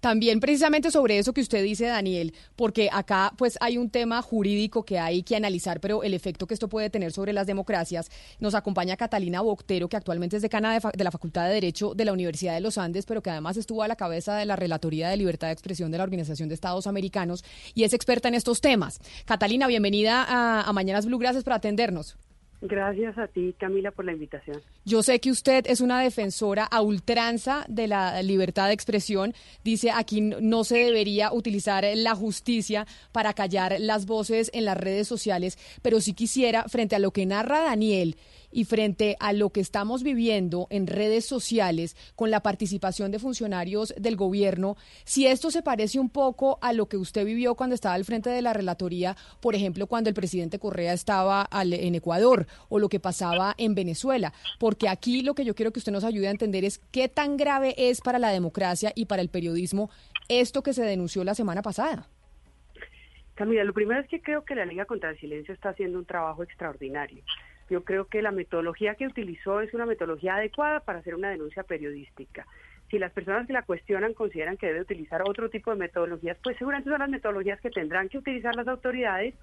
También 0.00 0.40
precisamente 0.40 0.90
sobre 0.90 1.18
eso 1.18 1.32
que 1.32 1.40
usted 1.40 1.62
dice, 1.62 1.86
Daniel, 1.86 2.34
porque 2.54 2.88
acá 2.92 3.32
pues 3.36 3.56
hay 3.60 3.78
un 3.78 3.90
tema 3.90 4.22
jurídico 4.22 4.84
que 4.84 4.98
hay 4.98 5.22
que 5.22 5.36
analizar, 5.36 5.80
pero 5.80 6.02
el 6.02 6.14
efecto 6.14 6.46
que 6.46 6.54
esto 6.54 6.68
puede 6.68 6.90
tener 6.90 7.12
sobre 7.12 7.32
las 7.32 7.46
democracias. 7.46 8.10
Nos 8.38 8.54
acompaña 8.54 8.96
Catalina 8.96 9.40
Boctero, 9.40 9.88
que 9.88 9.96
actualmente 9.96 10.36
es 10.36 10.42
decana 10.42 10.78
de, 10.78 11.04
la 11.04 11.10
Facultad 11.10 11.48
de 11.48 11.54
Derecho 11.54 11.94
de 11.94 12.04
la 12.04 12.12
Universidad 12.12 12.54
de 12.54 12.60
los 12.60 12.78
Andes, 12.78 13.06
pero 13.06 13.22
que 13.22 13.30
además 13.30 13.56
estuvo 13.56 13.82
a 13.82 13.88
la 13.88 13.96
cabeza 13.96 14.36
de 14.36 14.46
la 14.46 14.56
Relatoría 14.56 15.08
de 15.08 15.16
Libertad 15.16 15.48
de 15.48 15.54
Expresión 15.54 15.90
de 15.90 15.98
la 15.98 16.04
Organización 16.04 16.48
de 16.48 16.54
Estados 16.54 16.86
Americanos 16.86 17.44
y 17.74 17.84
es 17.84 17.92
experta 17.92 18.28
en 18.28 18.34
estos 18.34 18.60
temas. 18.60 19.00
Catalina, 19.24 19.66
bienvenida 19.66 20.24
a, 20.24 20.62
a 20.62 20.72
Mañanas 20.72 21.06
Blue, 21.06 21.18
gracias 21.18 21.44
por 21.44 21.52
atendernos. 21.52 22.16
Gracias 22.60 23.18
a 23.18 23.26
ti, 23.26 23.54
Camila, 23.58 23.90
por 23.90 24.04
la 24.04 24.12
invitación. 24.12 24.60
Yo 24.84 25.02
sé 25.02 25.20
que 25.20 25.30
usted 25.30 25.66
es 25.66 25.80
una 25.80 26.00
defensora 26.00 26.64
a 26.64 26.80
ultranza 26.80 27.64
de 27.68 27.86
la 27.86 28.22
libertad 28.22 28.68
de 28.68 28.72
expresión. 28.72 29.34
Dice 29.62 29.90
aquí 29.90 30.20
no 30.20 30.64
se 30.64 30.78
debería 30.78 31.32
utilizar 31.32 31.84
la 31.94 32.14
justicia 32.14 32.86
para 33.12 33.34
callar 33.34 33.76
las 33.78 34.06
voces 34.06 34.50
en 34.54 34.64
las 34.64 34.76
redes 34.76 35.06
sociales, 35.06 35.58
pero 35.82 36.00
sí 36.00 36.14
quisiera, 36.14 36.64
frente 36.64 36.96
a 36.96 36.98
lo 36.98 37.10
que 37.10 37.26
narra 37.26 37.60
Daniel 37.60 38.16
y 38.56 38.64
frente 38.64 39.18
a 39.20 39.34
lo 39.34 39.50
que 39.50 39.60
estamos 39.60 40.02
viviendo 40.02 40.66
en 40.70 40.86
redes 40.86 41.26
sociales 41.26 41.94
con 42.16 42.30
la 42.30 42.40
participación 42.40 43.10
de 43.10 43.18
funcionarios 43.18 43.92
del 43.98 44.16
gobierno, 44.16 44.78
si 45.04 45.26
esto 45.26 45.50
se 45.50 45.60
parece 45.62 46.00
un 46.00 46.08
poco 46.08 46.58
a 46.62 46.72
lo 46.72 46.86
que 46.88 46.96
usted 46.96 47.26
vivió 47.26 47.54
cuando 47.54 47.74
estaba 47.74 47.94
al 47.96 48.06
frente 48.06 48.30
de 48.30 48.40
la 48.40 48.54
relatoría, 48.54 49.14
por 49.42 49.54
ejemplo, 49.54 49.86
cuando 49.86 50.08
el 50.08 50.14
presidente 50.14 50.58
Correa 50.58 50.94
estaba 50.94 51.42
al- 51.42 51.74
en 51.74 51.94
Ecuador 51.96 52.46
o 52.70 52.78
lo 52.78 52.88
que 52.88 52.98
pasaba 52.98 53.54
en 53.58 53.74
Venezuela, 53.74 54.32
porque 54.58 54.88
aquí 54.88 55.20
lo 55.20 55.34
que 55.34 55.44
yo 55.44 55.54
quiero 55.54 55.70
que 55.70 55.80
usted 55.80 55.92
nos 55.92 56.04
ayude 56.04 56.28
a 56.28 56.30
entender 56.30 56.64
es 56.64 56.78
qué 56.92 57.08
tan 57.10 57.36
grave 57.36 57.74
es 57.76 58.00
para 58.00 58.18
la 58.18 58.30
democracia 58.30 58.90
y 58.94 59.04
para 59.04 59.20
el 59.20 59.28
periodismo 59.28 59.90
esto 60.30 60.62
que 60.62 60.72
se 60.72 60.82
denunció 60.82 61.24
la 61.24 61.34
semana 61.34 61.60
pasada. 61.60 62.08
Camila, 63.34 63.64
lo 63.64 63.74
primero 63.74 64.00
es 64.00 64.08
que 64.08 64.22
creo 64.22 64.46
que 64.46 64.54
la 64.54 64.64
Liga 64.64 64.86
contra 64.86 65.10
el 65.10 65.18
Silencio 65.20 65.52
está 65.52 65.68
haciendo 65.68 65.98
un 65.98 66.06
trabajo 66.06 66.42
extraordinario. 66.42 67.22
Yo 67.68 67.84
creo 67.84 68.06
que 68.06 68.22
la 68.22 68.30
metodología 68.30 68.94
que 68.94 69.06
utilizó 69.06 69.60
es 69.60 69.74
una 69.74 69.86
metodología 69.86 70.36
adecuada 70.36 70.80
para 70.80 71.00
hacer 71.00 71.14
una 71.14 71.30
denuncia 71.30 71.62
periodística. 71.64 72.46
Si 72.90 72.98
las 72.98 73.12
personas 73.12 73.46
que 73.46 73.52
la 73.52 73.62
cuestionan 73.62 74.14
consideran 74.14 74.56
que 74.56 74.66
debe 74.66 74.82
utilizar 74.82 75.22
otro 75.26 75.50
tipo 75.50 75.72
de 75.72 75.76
metodologías, 75.76 76.38
pues 76.42 76.56
seguramente 76.56 76.90
son 76.90 77.00
las 77.00 77.10
metodologías 77.10 77.60
que 77.60 77.70
tendrán 77.70 78.08
que 78.08 78.18
utilizar 78.18 78.54
las 78.54 78.68
autoridades 78.68 79.34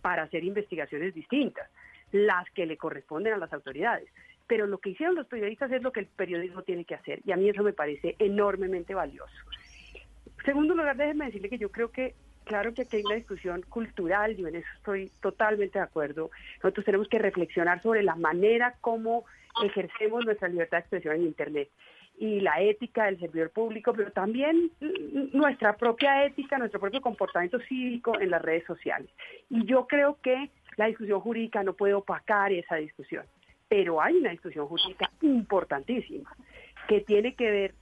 para 0.00 0.22
hacer 0.22 0.44
investigaciones 0.44 1.14
distintas, 1.14 1.68
las 2.12 2.48
que 2.50 2.66
le 2.66 2.76
corresponden 2.76 3.32
a 3.32 3.38
las 3.38 3.52
autoridades. 3.52 4.08
Pero 4.46 4.66
lo 4.66 4.78
que 4.78 4.90
hicieron 4.90 5.16
los 5.16 5.26
periodistas 5.26 5.72
es 5.72 5.82
lo 5.82 5.92
que 5.92 6.00
el 6.00 6.06
periodismo 6.06 6.62
tiene 6.62 6.84
que 6.84 6.94
hacer 6.94 7.20
y 7.24 7.32
a 7.32 7.36
mí 7.36 7.48
eso 7.48 7.62
me 7.62 7.72
parece 7.72 8.14
enormemente 8.18 8.94
valioso. 8.94 9.34
Segundo 10.44 10.74
lugar, 10.74 10.96
déjeme 10.96 11.26
decirle 11.26 11.48
que 11.48 11.58
yo 11.58 11.70
creo 11.70 11.90
que, 11.90 12.14
claro 12.44 12.74
que 12.74 12.82
aquí 12.82 12.96
hay 12.96 13.04
una 13.04 13.16
discusión 13.16 13.62
cultural, 13.62 14.36
yo 14.36 14.48
en 14.48 14.56
eso 14.56 14.68
estoy 14.76 15.10
totalmente 15.20 15.78
de 15.78 15.84
acuerdo. 15.84 16.30
Nosotros 16.56 16.84
tenemos 16.84 17.08
que 17.08 17.18
reflexionar 17.18 17.82
sobre 17.82 18.02
la 18.02 18.16
manera 18.16 18.74
como 18.80 19.24
ejercemos 19.62 20.24
nuestra 20.24 20.48
libertad 20.48 20.78
de 20.78 20.80
expresión 20.80 21.16
en 21.16 21.22
Internet 21.22 21.68
y 22.18 22.40
la 22.40 22.60
ética 22.60 23.06
del 23.06 23.18
servidor 23.18 23.50
público, 23.50 23.92
pero 23.92 24.12
también 24.12 24.70
nuestra 25.32 25.76
propia 25.76 26.24
ética, 26.24 26.58
nuestro 26.58 26.78
propio 26.78 27.00
comportamiento 27.00 27.58
cívico 27.60 28.20
en 28.20 28.30
las 28.30 28.42
redes 28.42 28.64
sociales. 28.64 29.08
Y 29.50 29.64
yo 29.64 29.86
creo 29.86 30.18
que 30.22 30.50
la 30.76 30.86
discusión 30.86 31.20
jurídica 31.20 31.62
no 31.62 31.74
puede 31.74 31.94
opacar 31.94 32.52
esa 32.52 32.76
discusión, 32.76 33.24
pero 33.68 34.00
hay 34.00 34.16
una 34.16 34.30
discusión 34.30 34.66
jurídica 34.66 35.10
importantísima 35.20 36.34
que 36.86 37.00
tiene 37.00 37.34
que 37.34 37.50
ver 37.50 37.74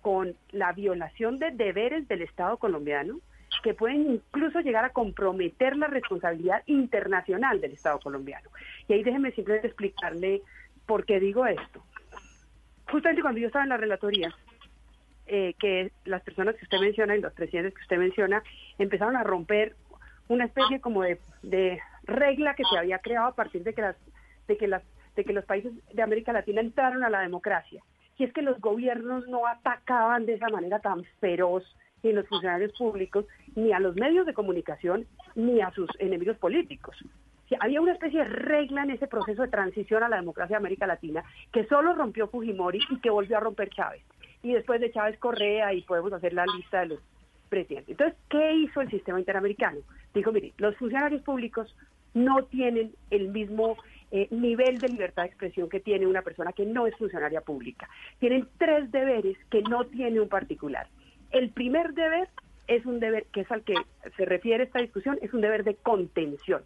con 0.00 0.34
la 0.50 0.72
violación 0.72 1.38
de 1.38 1.50
deberes 1.50 2.08
del 2.08 2.22
Estado 2.22 2.56
colombiano 2.56 3.20
que 3.62 3.74
pueden 3.74 4.12
incluso 4.12 4.60
llegar 4.60 4.84
a 4.84 4.90
comprometer 4.90 5.76
la 5.76 5.86
responsabilidad 5.86 6.62
internacional 6.66 7.60
del 7.60 7.72
Estado 7.72 7.98
colombiano. 8.00 8.48
Y 8.88 8.94
ahí 8.94 9.02
déjeme 9.02 9.32
simplemente 9.32 9.68
explicarle 9.68 10.42
por 10.86 11.04
qué 11.04 11.20
digo 11.20 11.46
esto. 11.46 11.82
Justamente 12.90 13.22
cuando 13.22 13.40
yo 13.40 13.46
estaba 13.46 13.64
en 13.64 13.70
la 13.70 13.76
relatoría, 13.76 14.34
eh, 15.26 15.54
que 15.58 15.92
las 16.04 16.22
personas 16.22 16.56
que 16.56 16.64
usted 16.64 16.78
menciona 16.78 17.16
y 17.16 17.20
los 17.20 17.32
presidentes 17.32 17.74
que 17.74 17.82
usted 17.82 17.96
menciona 17.96 18.42
empezaron 18.78 19.16
a 19.16 19.22
romper 19.22 19.76
una 20.28 20.46
especie 20.46 20.80
como 20.80 21.02
de, 21.02 21.80
regla 22.04 22.54
que 22.54 22.64
se 22.64 22.76
había 22.76 22.98
creado 22.98 23.28
a 23.28 23.34
partir 23.34 23.62
de 23.62 23.72
que 23.72 23.82
las 23.82 23.96
de 24.48 24.56
que 24.56 24.66
las 24.66 24.82
de 25.14 25.24
que 25.24 25.32
los 25.32 25.44
países 25.44 25.72
de 25.92 26.02
América 26.02 26.32
Latina 26.32 26.60
entraron 26.60 27.04
a 27.04 27.10
la 27.10 27.20
democracia 27.20 27.82
y 28.18 28.24
es 28.24 28.32
que 28.32 28.42
los 28.42 28.60
gobiernos 28.60 29.28
no 29.28 29.46
atacaban 29.46 30.26
de 30.26 30.34
esa 30.34 30.48
manera 30.48 30.80
tan 30.80 31.04
feroz 31.20 31.64
ni 32.02 32.12
los 32.12 32.26
funcionarios 32.28 32.72
públicos 32.76 33.26
ni 33.54 33.72
a 33.72 33.80
los 33.80 33.94
medios 33.96 34.26
de 34.26 34.34
comunicación 34.34 35.06
ni 35.34 35.60
a 35.60 35.70
sus 35.70 35.88
enemigos 35.98 36.36
políticos 36.38 36.96
había 37.60 37.80
una 37.80 37.92
especie 37.92 38.20
de 38.20 38.24
regla 38.24 38.82
en 38.82 38.90
ese 38.90 39.06
proceso 39.06 39.42
de 39.42 39.48
transición 39.48 40.02
a 40.02 40.08
la 40.08 40.16
democracia 40.16 40.54
de 40.54 40.58
América 40.58 40.86
Latina 40.86 41.24
que 41.52 41.64
solo 41.66 41.94
rompió 41.94 42.28
Fujimori 42.28 42.80
y 42.90 42.98
que 43.00 43.10
volvió 43.10 43.36
a 43.36 43.40
romper 43.40 43.70
Chávez 43.70 44.02
y 44.42 44.52
después 44.52 44.80
de 44.80 44.90
Chávez 44.90 45.18
Correa 45.18 45.72
y 45.72 45.82
podemos 45.82 46.12
hacer 46.12 46.32
la 46.32 46.44
lista 46.46 46.80
de 46.80 46.86
los 46.86 47.00
presidentes. 47.48 47.90
Entonces, 47.90 48.18
¿qué 48.28 48.54
hizo 48.54 48.80
el 48.80 48.90
sistema 48.90 49.20
interamericano? 49.20 49.80
Dijo, 50.14 50.32
mire, 50.32 50.52
los 50.56 50.76
funcionarios 50.76 51.22
públicos 51.22 51.74
no 52.14 52.44
tienen 52.44 52.92
el 53.10 53.28
mismo 53.28 53.76
eh, 54.10 54.26
nivel 54.30 54.78
de 54.78 54.88
libertad 54.88 55.22
de 55.22 55.28
expresión 55.28 55.68
que 55.68 55.80
tiene 55.80 56.06
una 56.06 56.22
persona 56.22 56.52
que 56.52 56.66
no 56.66 56.86
es 56.86 56.96
funcionaria 56.96 57.40
pública. 57.40 57.88
Tienen 58.18 58.48
tres 58.58 58.90
deberes 58.90 59.36
que 59.50 59.62
no 59.62 59.84
tiene 59.84 60.20
un 60.20 60.28
particular. 60.28 60.88
El 61.32 61.50
primer 61.50 61.94
deber 61.94 62.28
es 62.68 62.86
un 62.86 63.00
deber, 63.00 63.26
que 63.32 63.40
es 63.40 63.50
al 63.50 63.62
que 63.62 63.74
se 64.16 64.24
refiere 64.24 64.64
esta 64.64 64.80
discusión, 64.80 65.18
es 65.22 65.32
un 65.34 65.40
deber 65.40 65.64
de 65.64 65.74
contención. 65.74 66.62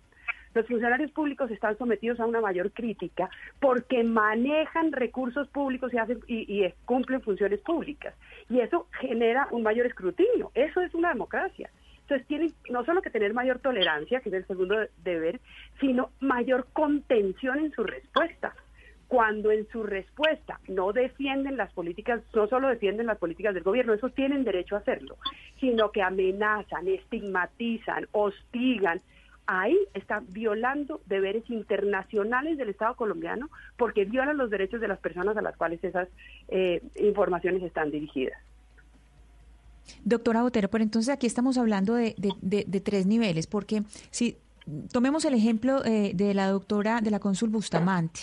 Los 0.55 0.66
funcionarios 0.66 1.10
públicos 1.10 1.51
están 1.51 1.76
sometidos 1.76 2.18
a 2.18 2.26
una 2.26 2.40
mayor 2.40 2.72
crítica 2.72 3.28
porque 3.60 4.02
manejan 4.02 4.90
recursos 4.90 5.48
públicos 5.48 5.93
y, 5.93 5.98
hacen, 5.98 6.20
y, 6.26 6.66
cumplen 6.86 7.20
funciones 7.20 7.60
públicas. 7.60 8.14
Y 8.48 8.60
eso 8.60 8.88
genera 9.01 9.48
un 9.51 9.62
mayor 9.62 9.86
escrutinio. 9.86 10.51
Eso 10.55 10.80
es 10.80 10.94
una 10.94 11.10
democracia. 11.10 11.70
Entonces 12.01 12.26
tienen 12.26 12.52
no 12.70 12.84
solo 12.84 13.02
que 13.02 13.10
tener 13.10 13.34
mayor 13.34 13.59
tolerancia, 13.59 14.20
que 14.20 14.30
es 14.30 14.34
el 14.34 14.47
segundo 14.47 14.78
de- 14.78 14.88
deber, 15.05 15.40
sino 15.78 16.10
mayor 16.20 16.68
contención 16.72 17.59
en 17.59 17.72
su 17.72 17.84
respuesta. 17.84 18.55
Cuando 19.08 19.50
en 19.52 19.68
su 19.68 19.84
respuesta 19.84 20.58
no 20.68 20.92
defienden 20.92 21.56
las 21.56 21.72
políticas, 21.72 22.22
no 22.34 22.48
solo 22.48 22.68
defienden 22.68 23.06
las 23.06 23.18
políticas 23.18 23.54
del 23.54 23.62
gobierno, 23.62 23.92
eso 23.94 24.10
tienen 24.10 24.42
derecho 24.44 24.74
a 24.74 24.80
hacerlo, 24.80 25.16
sino 25.60 25.92
que 25.92 26.02
amenazan, 26.02 26.88
estigmatizan, 26.88 28.08
hostigan, 28.12 29.00
ahí 29.46 29.78
están 29.94 30.26
violando 30.30 31.00
deberes 31.06 31.48
internacionales 31.50 32.58
del 32.58 32.68
Estado 32.70 32.96
colombiano 32.96 33.48
porque 33.76 34.04
violan 34.04 34.36
los 34.38 34.50
derechos 34.50 34.80
de 34.80 34.88
las 34.88 34.98
personas 34.98 35.36
a 35.36 35.42
las 35.42 35.56
cuales 35.56 35.82
esas 35.84 36.08
eh, 36.48 36.82
informaciones 36.96 37.62
están 37.62 37.92
dirigidas. 37.92 38.38
Doctora 40.04 40.42
Botero, 40.42 40.68
pero 40.68 40.82
entonces 40.82 41.14
aquí 41.14 41.28
estamos 41.28 41.58
hablando 41.58 41.94
de, 41.94 42.16
de- 42.18 42.80
tres 42.80 43.06
niveles, 43.06 43.46
porque 43.46 43.82
si 44.10 44.36
tomemos 44.93 45.24
el 45.24 45.34
ejemplo 45.34 45.84
eh, 45.84 46.12
de 46.14 46.34
la 46.34 46.48
doctora 46.48 47.01
de 47.01 47.10
la 47.10 47.20
cónsul 47.20 47.51
Bustamante, 47.51 48.20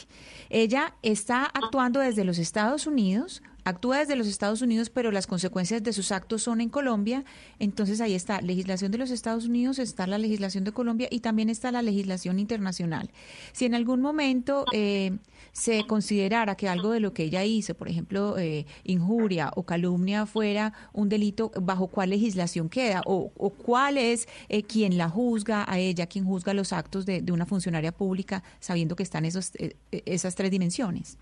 ella 0.50 0.94
está 1.02 1.46
actuando 1.46 2.00
desde 2.00 2.24
los 2.24 2.38
Estados 2.38 2.86
Unidos, 2.86 3.42
actúa 3.64 4.00
desde 4.00 4.16
los 4.16 4.28
Estados 4.28 4.62
Unidos, 4.62 4.90
pero 4.90 5.12
las 5.12 5.28
consecuencias 5.28 5.84
de 5.84 5.94
sus 5.94 6.12
actos 6.12 6.44
son 6.44 6.62
en 6.62 6.70
Colombia, 6.70 7.24
entonces 7.60 8.02
ahí 8.02 8.14
está 8.14 8.42
legislación 8.42 8.92
de 8.92 8.98
los 8.98 9.12
Estados 9.12 9.46
Unidos, 9.46 9.80
está 9.80 10.06
la 10.08 10.18
legislación 10.18 10.64
de 10.64 10.74
Colombia 10.74 11.08
y 11.10 11.22
también 11.22 11.50
está 11.50 11.72
la 11.72 11.82
legislación 11.82 12.40
internacional. 12.40 13.10
Si 13.54 13.66
en 13.66 13.76
algún 13.76 14.02
momento 14.02 14.66
eh, 14.74 15.18
se 15.54 15.86
considerara 15.86 16.56
que 16.56 16.68
algo 16.68 16.92
de 16.92 17.00
lo 17.00 17.14
que 17.14 17.24
ella 17.24 17.44
hizo, 17.46 17.76
por 17.76 17.88
ejemplo, 17.88 18.38
eh, 18.40 18.66
injuria 18.84 19.52
o 19.56 19.64
calumnia 19.66 20.26
fuera 20.26 20.74
un 20.94 21.10
delito, 21.10 21.52
¿bajo 21.62 21.88
cuál 21.88 22.10
legislación 22.10 22.70
queda? 22.70 23.02
¿O, 23.06 23.32
o 23.38 23.50
cuál 23.52 24.00
es 24.00 24.28
eh, 24.50 24.64
quien 24.64 24.98
la 24.98 25.10
juzga 25.10 25.64
a 25.72 25.78
ella, 25.78 26.08
quien 26.08 26.26
juzga 26.26 26.56
los 26.56 26.74
actos 26.74 27.06
de, 27.06 27.24
una 27.32 27.46
funcionaria 27.46 27.92
pública, 27.92 28.42
sabiendo 28.60 28.96
que 28.96 29.04
están 29.04 29.26
esos, 29.26 29.54
eh, 29.56 29.76
esas 29.92 30.36
tres 30.36 30.50
dimensiones? 30.50 31.20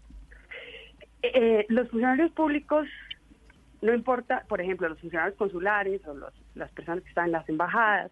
Eh, 1.24 1.66
los 1.68 1.90
funcionarios 1.90 2.32
públicos, 2.32 2.88
no 3.82 3.94
importa, 3.94 4.46
por 4.48 4.62
ejemplo, 4.62 4.88
los 4.88 5.00
funcionarios 5.00 5.38
consulares 5.38 6.02
o 6.08 6.14
los- 6.14 6.34
las 6.56 6.72
personas 6.72 7.04
que 7.04 7.10
están 7.10 7.26
en 7.26 7.32
las 7.34 7.48
embajadas, 7.50 8.12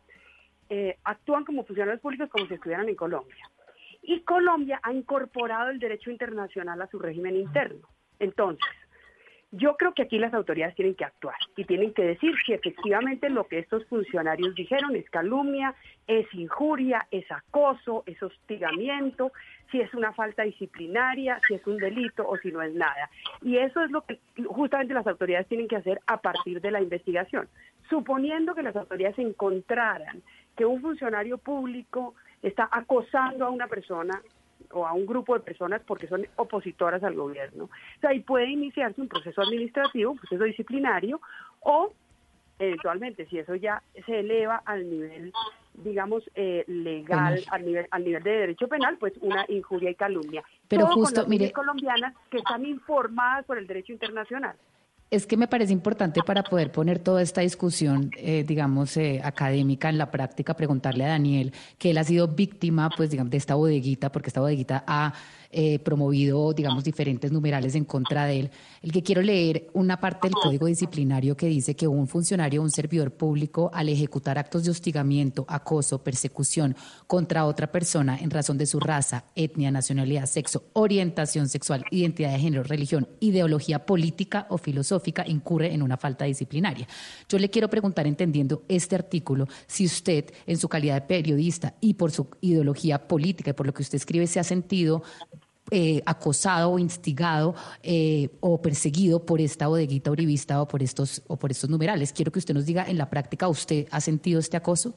actúan 1.03 1.45
como 1.45 1.63
funcionarios 1.63 1.99
públicos 2.01 2.29
como 2.29 2.45
si 2.47 2.53
estuvieran 2.53 2.87
en 2.87 2.95
Colombia. 2.95 3.49
Y 4.10 4.22
Colombia 4.22 4.80
ha 4.81 4.91
incorporado 4.91 5.69
el 5.69 5.77
derecho 5.77 6.10
internacional 6.10 6.81
a 6.81 6.88
su 6.88 6.98
régimen 6.98 7.36
interno. 7.36 7.88
Entonces, 8.18 8.65
yo 9.52 9.77
creo 9.77 9.94
que 9.94 10.02
aquí 10.02 10.18
las 10.18 10.34
autoridades 10.34 10.73
tienen 10.73 10.95
que 10.95 11.06
actuar 11.06 11.36
y 11.56 11.64
tienen 11.64 11.94
que 11.94 12.02
decir 12.02 12.34
si 12.44 12.53
efectivamente 12.53 13.30
lo 13.30 13.44
que 13.44 13.60
estos 13.60 13.86
funcionarios 13.86 14.56
dijeron 14.56 14.95
es 14.95 15.07
calumnia, 15.11 15.76
es 16.07 16.26
injuria, 16.34 17.06
es 17.11 17.31
acoso, 17.31 18.02
es 18.07 18.22
hostigamiento, 18.23 19.31
si 19.69 19.80
es 19.80 19.94
una 19.94 20.11
falta 20.11 20.41
disciplinaria, 20.41 21.40
si 21.48 21.53
es 21.53 21.68
un 21.68 21.77
delito 21.77 22.27
o 22.27 22.36
si 22.38 22.52
no 22.52 22.64
es 22.64 22.73
nada. 22.73 23.11
Y 23.44 23.57
eso 23.57 23.84
es 23.84 23.91
lo 23.91 24.02
que 24.02 24.19
justamente 24.48 24.95
las 24.95 25.06
autoridades 25.06 25.48
tienen 25.48 25.68
que 25.68 25.76
hacer 25.76 26.02
a 26.07 26.19
partir 26.19 26.61
de 26.61 26.72
la 26.72 26.81
investigación. 26.81 27.48
Suponiendo 27.91 28.56
que 28.56 28.64
las 28.64 28.76
autoridades 28.76 29.19
encontraran 29.19 30.23
que 30.57 30.65
un 30.65 30.81
funcionario 30.81 31.38
público 31.38 32.15
está 32.41 32.70
acosando 32.72 33.45
a 33.45 33.49
una 33.49 33.68
persona 33.68 34.22
o 34.72 34.86
a 34.86 34.94
un 34.94 35.06
grupo 35.06 35.34
de 35.34 35.40
personas 35.40 35.82
porque 35.86 36.07
son 36.07 36.26
opositoras 36.36 37.03
al 37.03 37.16
gobierno. 37.16 37.66
O 37.66 37.99
sea, 38.02 38.11
ahí 38.11 38.20
puede 38.20 38.48
iniciarse 38.49 39.02
un 39.02 39.07
proceso 39.07 39.41
administrativo, 39.41 40.11
un 40.11 40.18
proceso 40.20 40.44
disciplinario, 40.44 41.20
o 41.61 41.94
eventualmente, 42.60 43.26
si 43.28 43.40
eso 43.40 43.56
ya 43.56 43.82
se 44.06 44.20
eleva 44.20 44.61
al 44.66 44.90
nivel, 44.90 45.32
digamos, 45.76 46.30
eh, 46.36 46.66
legal, 46.68 47.40
al 47.52 47.66
nivel, 47.66 47.88
al 47.90 48.03
nivel 48.03 48.22
de 48.24 48.32
derecho 48.32 48.68
penal, 48.68 48.98
pues 48.98 49.14
una 49.22 49.45
injuria 49.48 49.90
y 49.91 49.95
calumnia. 49.95 50.44
Pero 50.68 50.84
Todo 50.86 50.94
con 50.95 51.03
justo, 51.03 51.22
las 51.22 51.30
mire- 51.30 51.52
colombianas 51.53 52.14
que 52.30 52.38
están 52.38 52.66
informadas 52.66 53.45
por 53.45 53.57
el 53.57 53.66
derecho 53.66 53.94
internacional. 53.94 54.56
Es 55.11 55.26
que 55.26 55.38
me 55.38 55.48
parece 55.48 55.73
importante 55.73 56.22
para 56.23 56.44
poder 56.44 56.72
poner 56.72 56.99
toda 56.99 57.23
esta 57.23 57.41
discusión, 57.41 58.11
eh, 58.15 58.44
digamos, 58.48 58.95
eh, 58.95 59.22
académica 59.23 59.90
en 59.90 59.98
la 59.98 60.11
práctica, 60.11 60.56
preguntarle 60.56 61.03
a 61.03 61.07
Daniel 61.07 61.52
que 61.80 61.90
él 61.90 61.98
ha 61.98 62.03
sido 62.03 62.27
víctima, 62.27 62.91
pues, 62.95 63.10
digamos, 63.10 63.31
de 63.31 63.38
esta 63.38 63.56
bodeguita, 63.56 64.11
porque 64.11 64.30
esta 64.30 64.41
bodeguita 64.41 64.84
ha 64.86 65.14
eh, 65.51 65.80
promovido, 65.80 66.53
digamos, 66.53 66.84
diferentes 66.84 67.31
numerales 67.31 67.73
en 67.73 67.84
contra 67.84 68.26
de 68.26 68.39
él. 68.41 68.51
El 68.84 68.91
que 68.91 69.01
quiero 69.01 69.23
leer 69.23 69.67
una 69.73 69.99
parte 69.99 70.27
del 70.27 70.35
código 70.35 70.67
disciplinario 70.67 71.35
que 71.35 71.47
dice 71.47 71.76
que 71.76 71.88
un 71.88 72.07
funcionario 72.07 72.61
o 72.61 72.63
un 72.63 72.69
servidor 72.69 73.11
público, 73.11 73.71
al 73.73 73.89
ejecutar 73.89 74.38
actos 74.38 74.63
de 74.63 74.71
hostigamiento, 74.71 75.45
acoso, 75.47 76.03
persecución 76.03 76.76
contra 77.07 77.45
otra 77.45 77.71
persona 77.71 78.19
en 78.19 78.30
razón 78.30 78.59
de 78.59 78.67
su 78.67 78.80
raza, 78.80 79.26
etnia, 79.35 79.71
nacionalidad, 79.71 80.27
sexo, 80.27 80.65
orientación 80.73 81.49
sexual, 81.49 81.84
identidad 81.89 82.31
de 82.31 82.39
género, 82.39 82.63
religión, 82.63 83.07
ideología 83.19 83.85
política 83.85 84.45
o 84.49 84.59
filosófica, 84.59 85.26
incurre 85.27 85.73
en 85.73 85.81
una 85.81 85.97
falta 85.97 86.26
disciplinaria. 86.26 86.88
Yo 87.27 87.39
le 87.39 87.49
quiero 87.49 87.69
preguntar, 87.69 88.05
entendiendo 88.05 88.63
este 88.67 88.95
artículo, 88.95 89.47
si 89.65 89.85
usted, 89.85 90.26
en 90.45 90.57
su 90.57 90.69
calidad 90.69 90.93
de 90.93 91.01
periodista 91.01 91.73
y 91.81 91.95
por 91.95 92.11
su 92.11 92.27
ideología 92.41 93.07
política 93.07 93.49
y 93.49 93.53
por 93.53 93.65
lo 93.65 93.73
que 93.73 93.81
usted 93.81 93.95
escribe, 93.95 94.27
se 94.27 94.39
ha 94.39 94.43
sentido 94.43 95.01
eh, 95.71 96.01
acosado 96.05 96.71
o 96.71 96.79
instigado 96.79 97.55
eh, 97.83 98.29
o 98.39 98.61
perseguido 98.61 99.25
por 99.25 99.41
esta 99.41 99.67
bodeguita 99.67 100.11
uribista 100.11 100.61
o 100.61 100.67
por 100.67 100.81
estos 100.83 101.23
o 101.27 101.37
por 101.37 101.51
estos 101.51 101.69
numerales. 101.69 102.13
Quiero 102.13 102.31
que 102.31 102.39
usted 102.39 102.53
nos 102.53 102.65
diga 102.65 102.85
en 102.87 102.97
la 102.97 103.09
práctica, 103.09 103.47
¿usted 103.47 103.87
ha 103.91 104.01
sentido 104.01 104.39
este 104.39 104.57
acoso? 104.57 104.95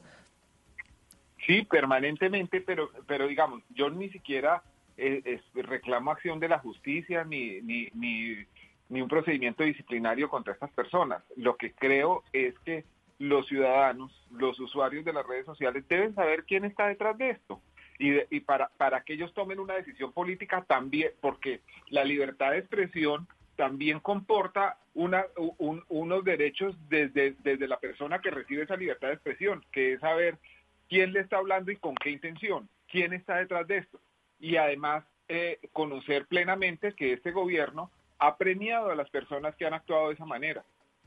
Sí, 1.45 1.63
permanentemente, 1.63 2.61
pero, 2.61 2.89
pero 3.05 3.27
digamos, 3.27 3.61
yo 3.75 3.89
ni 3.89 4.09
siquiera 4.09 4.63
eh, 4.97 5.41
reclamo 5.53 6.11
acción 6.11 6.39
de 6.39 6.47
la 6.47 6.59
justicia 6.59 7.23
ni, 7.25 7.61
ni, 7.61 7.89
ni, 7.93 8.37
ni 8.89 9.01
un 9.01 9.09
procedimiento 9.09 9.63
disciplinario 9.63 10.29
contra 10.29 10.53
estas 10.53 10.71
personas. 10.71 11.23
Lo 11.35 11.57
que 11.57 11.73
creo 11.73 12.23
es 12.31 12.57
que 12.59 12.85
los 13.19 13.47
ciudadanos, 13.47 14.11
los 14.31 14.59
usuarios 14.59 15.05
de 15.05 15.13
las 15.13 15.25
redes 15.25 15.45
sociales 15.45 15.87
deben 15.87 16.13
saber 16.15 16.43
quién 16.45 16.65
está 16.65 16.87
detrás 16.87 17.17
de 17.17 17.31
esto. 17.31 17.61
Y, 17.99 18.09
de- 18.11 18.27
y 18.29 18.39
para, 18.41 18.69
para 18.77 19.03
que 19.03 19.13
ellos 19.13 19.33
tomen 19.33 19.59
una 19.59 19.75
decisión 19.75 20.11
política 20.11 20.63
también, 20.67 21.11
porque 21.21 21.61
la 21.89 22.03
libertad 22.03 22.51
de 22.51 22.59
expresión 22.59 23.27
también 23.55 23.99
comporta 23.99 24.77
una, 24.95 25.25
un- 25.57 25.83
unos 25.89 26.23
derechos 26.23 26.75
desde, 26.89 27.35
desde 27.39 27.67
la 27.67 27.79
persona 27.79 28.19
que 28.19 28.31
recibe 28.31 28.63
esa 28.63 28.75
libertad 28.75 29.09
de 29.09 29.13
expresión, 29.15 29.63
que 29.71 29.93
es 29.93 29.99
saber 29.99 30.37
quién 30.89 31.13
le 31.13 31.19
está 31.21 31.37
hablando 31.37 31.71
y 31.71 31.77
con 31.77 31.95
qué 31.95 32.09
intención, 32.09 32.67
quién 32.89 33.13
está 33.13 33.37
detrás 33.37 33.67
de 33.67 33.77
esto. 33.77 33.99
Y 34.39 34.57
además 34.57 35.03
eh, 35.27 35.59
conocer 35.71 36.25
plenamente 36.25 36.93
que 36.93 37.13
este 37.13 37.31
gobierno 37.31 37.89
ha 38.19 38.37
premiado 38.37 38.91
a 38.91 38.95
las 38.95 39.09
personas 39.09 39.55
que 39.55 39.65
han 39.65 39.73
actuado 39.73 40.07
de 40.09 40.15
esa 40.15 40.25
manera. 40.25 40.63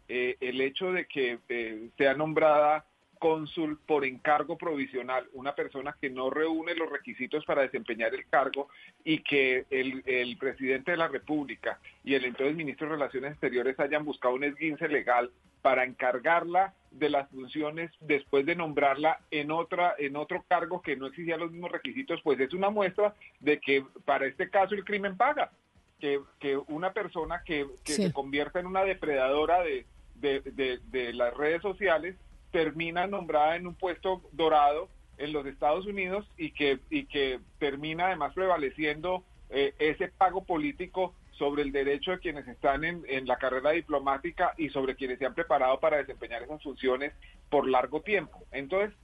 Eh, 0.09 0.37
el 0.41 0.61
hecho 0.61 0.93
de 0.93 1.07
que 1.07 1.39
eh, 1.49 1.89
sea 1.99 2.15
nombrada 2.15 2.85
cónsul 3.18 3.78
por 3.86 4.05
encargo 4.05 4.56
provisional, 4.56 5.26
una 5.32 5.55
persona 5.55 5.97
que 6.01 6.10
no 6.10 6.30
reúne 6.30 6.74
los 6.74 6.90
requisitos 6.90 7.44
para 7.44 7.62
desempeñar 7.62 8.14
el 8.14 8.26
cargo 8.28 8.68
y 9.05 9.18
que 9.22 9.64
el, 9.70 10.02
el 10.06 10.36
presidente 10.36 10.93
de 10.93 10.97
la 10.97 11.09
República 11.09 11.78
y 12.05 12.14
el 12.14 12.24
entonces 12.24 12.56
ministro 12.56 12.86
de 12.86 12.94
Relaciones 12.94 13.32
Exteriores 13.32 13.78
hayan 13.80 14.05
buscado 14.05 14.34
un 14.34 14.44
esguince 14.44 14.88
legal 14.88 15.30
para 15.62 15.84
encargarla 15.84 16.74
de 16.93 17.10
las 17.10 17.28
funciones 17.30 17.90
después 18.01 18.47
de 18.47 18.55
nombrarla 18.55 19.20
en 19.30 19.51
otra 19.51 19.94
en 19.98 20.16
otro 20.16 20.44
cargo 20.48 20.80
que 20.80 20.97
no 20.97 21.06
exigía 21.09 21.36
los 21.36 21.51
mismos 21.51 21.72
requisitos, 21.72 22.20
pues 22.22 22.38
es 22.40 22.52
una 22.55 22.70
muestra 22.70 23.14
de 23.40 23.59
que 23.60 23.84
para 24.05 24.26
este 24.26 24.48
caso 24.48 24.74
el 24.74 24.84
crimen 24.84 25.16
paga, 25.16 25.51
que, 25.98 26.20
que 26.38 26.56
una 26.56 26.93
persona 26.93 27.43
que, 27.44 27.66
que 27.84 27.93
Sí. 27.93 28.02
se 28.05 28.12
convierta 28.12 28.60
en 28.60 28.66
una 28.66 28.84
depredadora 28.84 29.60
de, 29.62 29.86
de, 30.14 30.40
de- 30.40 30.78
de 30.86 31.12
las 31.12 31.34
redes 31.34 31.62
sociales 31.62 32.16
termina 32.52 33.06
nombrada 33.06 33.56
en 33.56 33.66
un 33.66 33.74
puesto 33.74 34.23
dorado 34.32 34.89
en 35.18 35.32
los 35.32 35.47
Estados 35.47 35.86
Unidos 35.86 36.27
y 36.36 36.51
que, 36.52 36.78
y 36.90 37.06
que 37.06 37.40
termina 37.59 38.06
además 38.06 38.35
prevaleciendo 38.35 39.24
eh, 39.51 39.74
ese 39.78 40.09
pago 40.09 40.44
político 40.44 41.14
sobre 41.32 41.62
el 41.62 41.73
derecho 41.73 42.12
de 42.12 42.18
quienes 42.18 42.47
están 42.48 42.85
en, 42.85 43.02
en 43.09 43.27
la 43.27 43.36
carrera 43.36 43.70
diplomática 43.70 44.55
y 44.56 44.70
sobre 44.70 44.97
quienes 44.97 45.18
se 45.18 45.27
han 45.27 45.35
preparado 45.35 45.78
para 45.81 45.98
desempeñar 45.98 46.43
esas 46.43 46.62
funciones 46.62 47.12
por 47.51 47.68
largo 47.68 48.01
tiempo. 48.01 48.43
Entonces, 48.52 48.97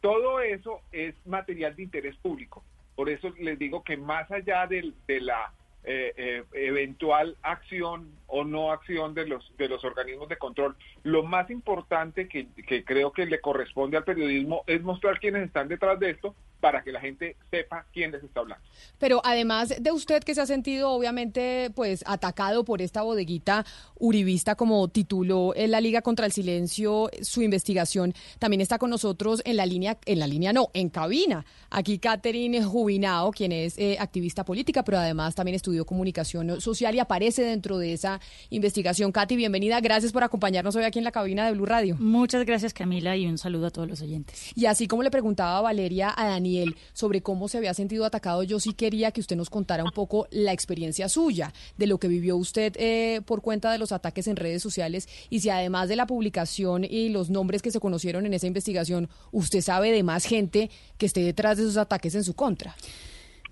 todo 0.00 0.40
eso 0.40 0.80
es 0.92 1.14
material 1.26 1.74
de 1.74 1.82
interés 1.82 2.16
público. 2.18 2.62
Por 2.94 3.08
eso 3.08 3.30
les 3.38 3.58
digo 3.58 3.82
que 3.82 3.96
más 3.96 4.30
allá 4.30 4.66
del- 4.66 4.94
de 5.06 5.20
la 5.20 5.52
eh, 5.90 6.12
eh, 6.18 6.44
eventual 6.52 7.38
acción 7.42 8.12
o 8.26 8.44
no 8.44 8.72
acción 8.72 9.14
de 9.14 9.26
los 9.26 9.56
de 9.56 9.70
los 9.70 9.82
organismos 9.84 10.28
de 10.28 10.36
control, 10.36 10.76
lo 11.02 11.22
más 11.22 11.48
importante 11.50 12.28
que, 12.28 12.48
que 12.66 12.84
creo 12.84 13.10
que 13.10 13.24
le 13.24 13.40
corresponde 13.40 13.96
al 13.96 14.04
periodismo 14.04 14.64
es 14.66 14.82
mostrar 14.82 15.18
quiénes 15.18 15.44
están 15.44 15.68
detrás 15.68 15.98
de 15.98 16.10
esto 16.10 16.34
para 16.60 16.82
que 16.82 16.92
la 16.92 17.00
gente 17.00 17.36
sepa 17.50 17.86
quién 17.92 18.10
les 18.12 18.22
está 18.22 18.40
hablando. 18.40 18.64
Pero 18.98 19.20
además 19.24 19.74
de 19.80 19.92
usted 19.92 20.22
que 20.24 20.34
se 20.34 20.40
ha 20.40 20.46
sentido 20.46 20.90
obviamente 20.90 21.70
pues 21.74 22.02
atacado 22.06 22.64
por 22.64 22.82
esta 22.82 23.02
bodeguita 23.02 23.64
uribista 23.98 24.54
como 24.54 24.88
tituló 24.88 25.54
en 25.54 25.70
la 25.70 25.80
Liga 25.80 26.02
contra 26.02 26.26
el 26.26 26.32
Silencio 26.32 27.10
su 27.22 27.42
investigación, 27.42 28.14
también 28.38 28.60
está 28.60 28.78
con 28.78 28.90
nosotros 28.90 29.42
en 29.44 29.56
la 29.56 29.66
línea, 29.66 29.98
en 30.04 30.18
la 30.18 30.26
línea 30.26 30.52
no, 30.52 30.70
en 30.74 30.88
cabina. 30.88 31.44
Aquí 31.70 31.98
Catherine 31.98 32.62
Jubinao, 32.62 33.30
quien 33.30 33.52
es 33.52 33.78
eh, 33.78 33.96
activista 33.98 34.44
política, 34.44 34.82
pero 34.84 34.98
además 34.98 35.34
también 35.34 35.54
estudió 35.54 35.84
comunicación 35.84 36.60
social 36.60 36.94
y 36.94 36.98
aparece 36.98 37.42
dentro 37.42 37.78
de 37.78 37.92
esa 37.92 38.20
investigación. 38.50 39.12
Katy, 39.12 39.36
bienvenida, 39.36 39.80
gracias 39.80 40.12
por 40.12 40.24
acompañarnos 40.24 40.74
hoy 40.76 40.84
aquí 40.84 40.98
en 40.98 41.04
la 41.04 41.12
cabina 41.12 41.46
de 41.46 41.52
Blue 41.52 41.66
Radio. 41.66 41.96
Muchas 41.98 42.44
gracias 42.44 42.72
Camila 42.72 43.16
y 43.16 43.26
un 43.26 43.38
saludo 43.38 43.66
a 43.66 43.70
todos 43.70 43.88
los 43.88 44.00
oyentes. 44.00 44.52
Y 44.54 44.66
así 44.66 44.86
como 44.86 45.02
le 45.02 45.10
preguntaba 45.10 45.60
Valeria 45.60 46.10
a 46.10 46.26
Daniel 46.48 46.76
sobre 46.92 47.20
cómo 47.20 47.48
se 47.48 47.58
había 47.58 47.74
sentido 47.74 48.04
atacado, 48.04 48.42
yo 48.42 48.58
sí 48.60 48.72
quería 48.72 49.10
que 49.12 49.20
usted 49.20 49.36
nos 49.36 49.50
contara 49.50 49.84
un 49.84 49.92
poco 49.92 50.26
la 50.30 50.52
experiencia 50.52 51.08
suya, 51.08 51.52
de 51.76 51.86
lo 51.86 51.98
que 51.98 52.08
vivió 52.08 52.36
usted 52.36 52.72
eh, 52.76 53.20
por 53.24 53.42
cuenta 53.42 53.70
de 53.70 53.78
los 53.78 53.92
ataques 53.92 54.26
en 54.28 54.36
redes 54.36 54.62
sociales 54.62 55.08
y 55.30 55.40
si 55.40 55.50
además 55.50 55.88
de 55.88 55.96
la 55.96 56.06
publicación 56.06 56.84
y 56.84 57.10
los 57.10 57.30
nombres 57.30 57.62
que 57.62 57.70
se 57.70 57.80
conocieron 57.80 58.26
en 58.26 58.34
esa 58.34 58.46
investigación, 58.46 59.08
usted 59.32 59.60
sabe 59.60 59.92
de 59.92 60.02
más 60.02 60.24
gente 60.24 60.70
que 60.96 61.06
esté 61.06 61.20
detrás 61.20 61.58
de 61.58 61.64
esos 61.64 61.76
ataques 61.76 62.14
en 62.14 62.24
su 62.24 62.34
contra. 62.34 62.74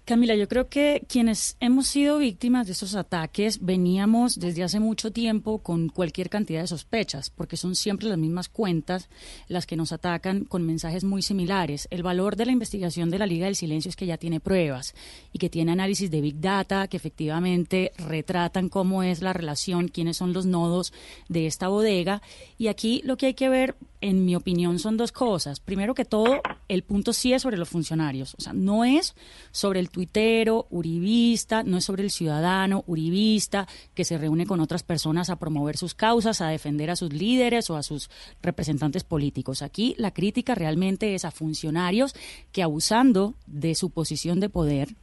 Camila, 0.06 0.36
yo 0.36 0.46
creo 0.46 0.68
que 0.68 1.04
quienes 1.08 1.56
hemos 1.58 1.88
sido 1.88 2.18
víctimas 2.18 2.66
de 2.66 2.74
estos 2.74 2.94
ataques 2.94 3.64
veníamos 3.64 4.38
desde 4.38 4.62
hace 4.62 4.78
mucho 4.78 5.10
tiempo 5.10 5.58
con 5.58 5.88
cualquier 5.88 6.30
cantidad 6.30 6.60
de 6.60 6.68
sospechas, 6.68 7.30
porque 7.30 7.56
son 7.56 7.74
siempre 7.74 8.08
las 8.08 8.16
mismas 8.16 8.48
cuentas 8.48 9.08
las 9.48 9.66
que 9.66 9.74
nos 9.74 9.90
atacan 9.90 10.44
con 10.44 10.64
mensajes 10.64 11.02
muy 11.02 11.22
similares. 11.22 11.88
El 11.90 12.04
valor 12.04 12.36
de 12.36 12.46
la 12.46 12.52
investigación 12.52 13.10
de 13.10 13.18
la 13.18 13.26
Liga 13.26 13.46
del 13.46 13.56
Silencio 13.56 13.88
es 13.88 13.96
que 13.96 14.06
ya 14.06 14.16
tiene 14.16 14.38
pruebas 14.38 14.94
y 15.32 15.40
que 15.40 15.50
tiene 15.50 15.72
análisis 15.72 16.08
de 16.08 16.20
Big 16.20 16.40
Data 16.40 16.86
que 16.86 16.98
efectivamente 16.98 17.90
retratan 17.98 18.68
cómo 18.68 19.02
es 19.02 19.22
la 19.22 19.32
relación, 19.32 19.88
quiénes 19.88 20.18
son 20.18 20.32
los 20.32 20.46
nodos 20.46 20.92
de 21.28 21.48
esta 21.48 21.66
bodega. 21.66 22.22
Y 22.58 22.68
aquí 22.68 23.02
lo 23.04 23.16
que 23.16 23.26
hay 23.26 23.34
que 23.34 23.48
ver 23.48 23.74
en 24.00 24.24
mi 24.24 24.36
opinión, 24.36 24.78
son 24.78 24.96
dos 24.96 25.10
cosas. 25.10 25.60
Primero 25.60 25.94
que 25.94 26.04
todo, 26.04 26.40
el 26.68 26.82
punto 26.82 27.12
sí 27.12 27.32
es 27.32 27.42
sobre 27.42 27.56
los 27.56 27.68
funcionarios. 27.68 28.34
O 28.38 28.40
sea, 28.40 28.52
no 28.52 28.84
es 28.84 29.14
sobre 29.52 29.80
el 29.80 29.90
tuitero 29.90 30.66
uribista, 30.70 31.62
no 31.62 31.78
es 31.78 31.84
sobre 31.84 32.02
el 32.02 32.10
ciudadano 32.10 32.84
uribista 32.86 33.66
que 33.94 34.04
se 34.04 34.18
reúne 34.18 34.46
con 34.46 34.60
otras 34.60 34.82
personas 34.82 35.30
a 35.30 35.36
promover 35.36 35.76
sus 35.76 35.94
causas, 35.94 36.40
a 36.40 36.48
defender 36.48 36.90
a 36.90 36.96
sus 36.96 37.12
líderes 37.12 37.70
o 37.70 37.76
a 37.76 37.82
sus 37.82 38.10
representantes 38.42 39.04
políticos. 39.04 39.62
Aquí 39.62 39.94
la 39.98 40.12
crítica 40.12 40.54
realmente 40.54 41.14
es 41.14 41.24
a 41.24 41.30
funcionarios 41.30 42.14
que 42.52 42.62
abusando 42.62 43.34
de 43.46 43.74
su 43.74 43.90
posición 43.90 44.40
de 44.40 44.48
poder, 44.48 44.94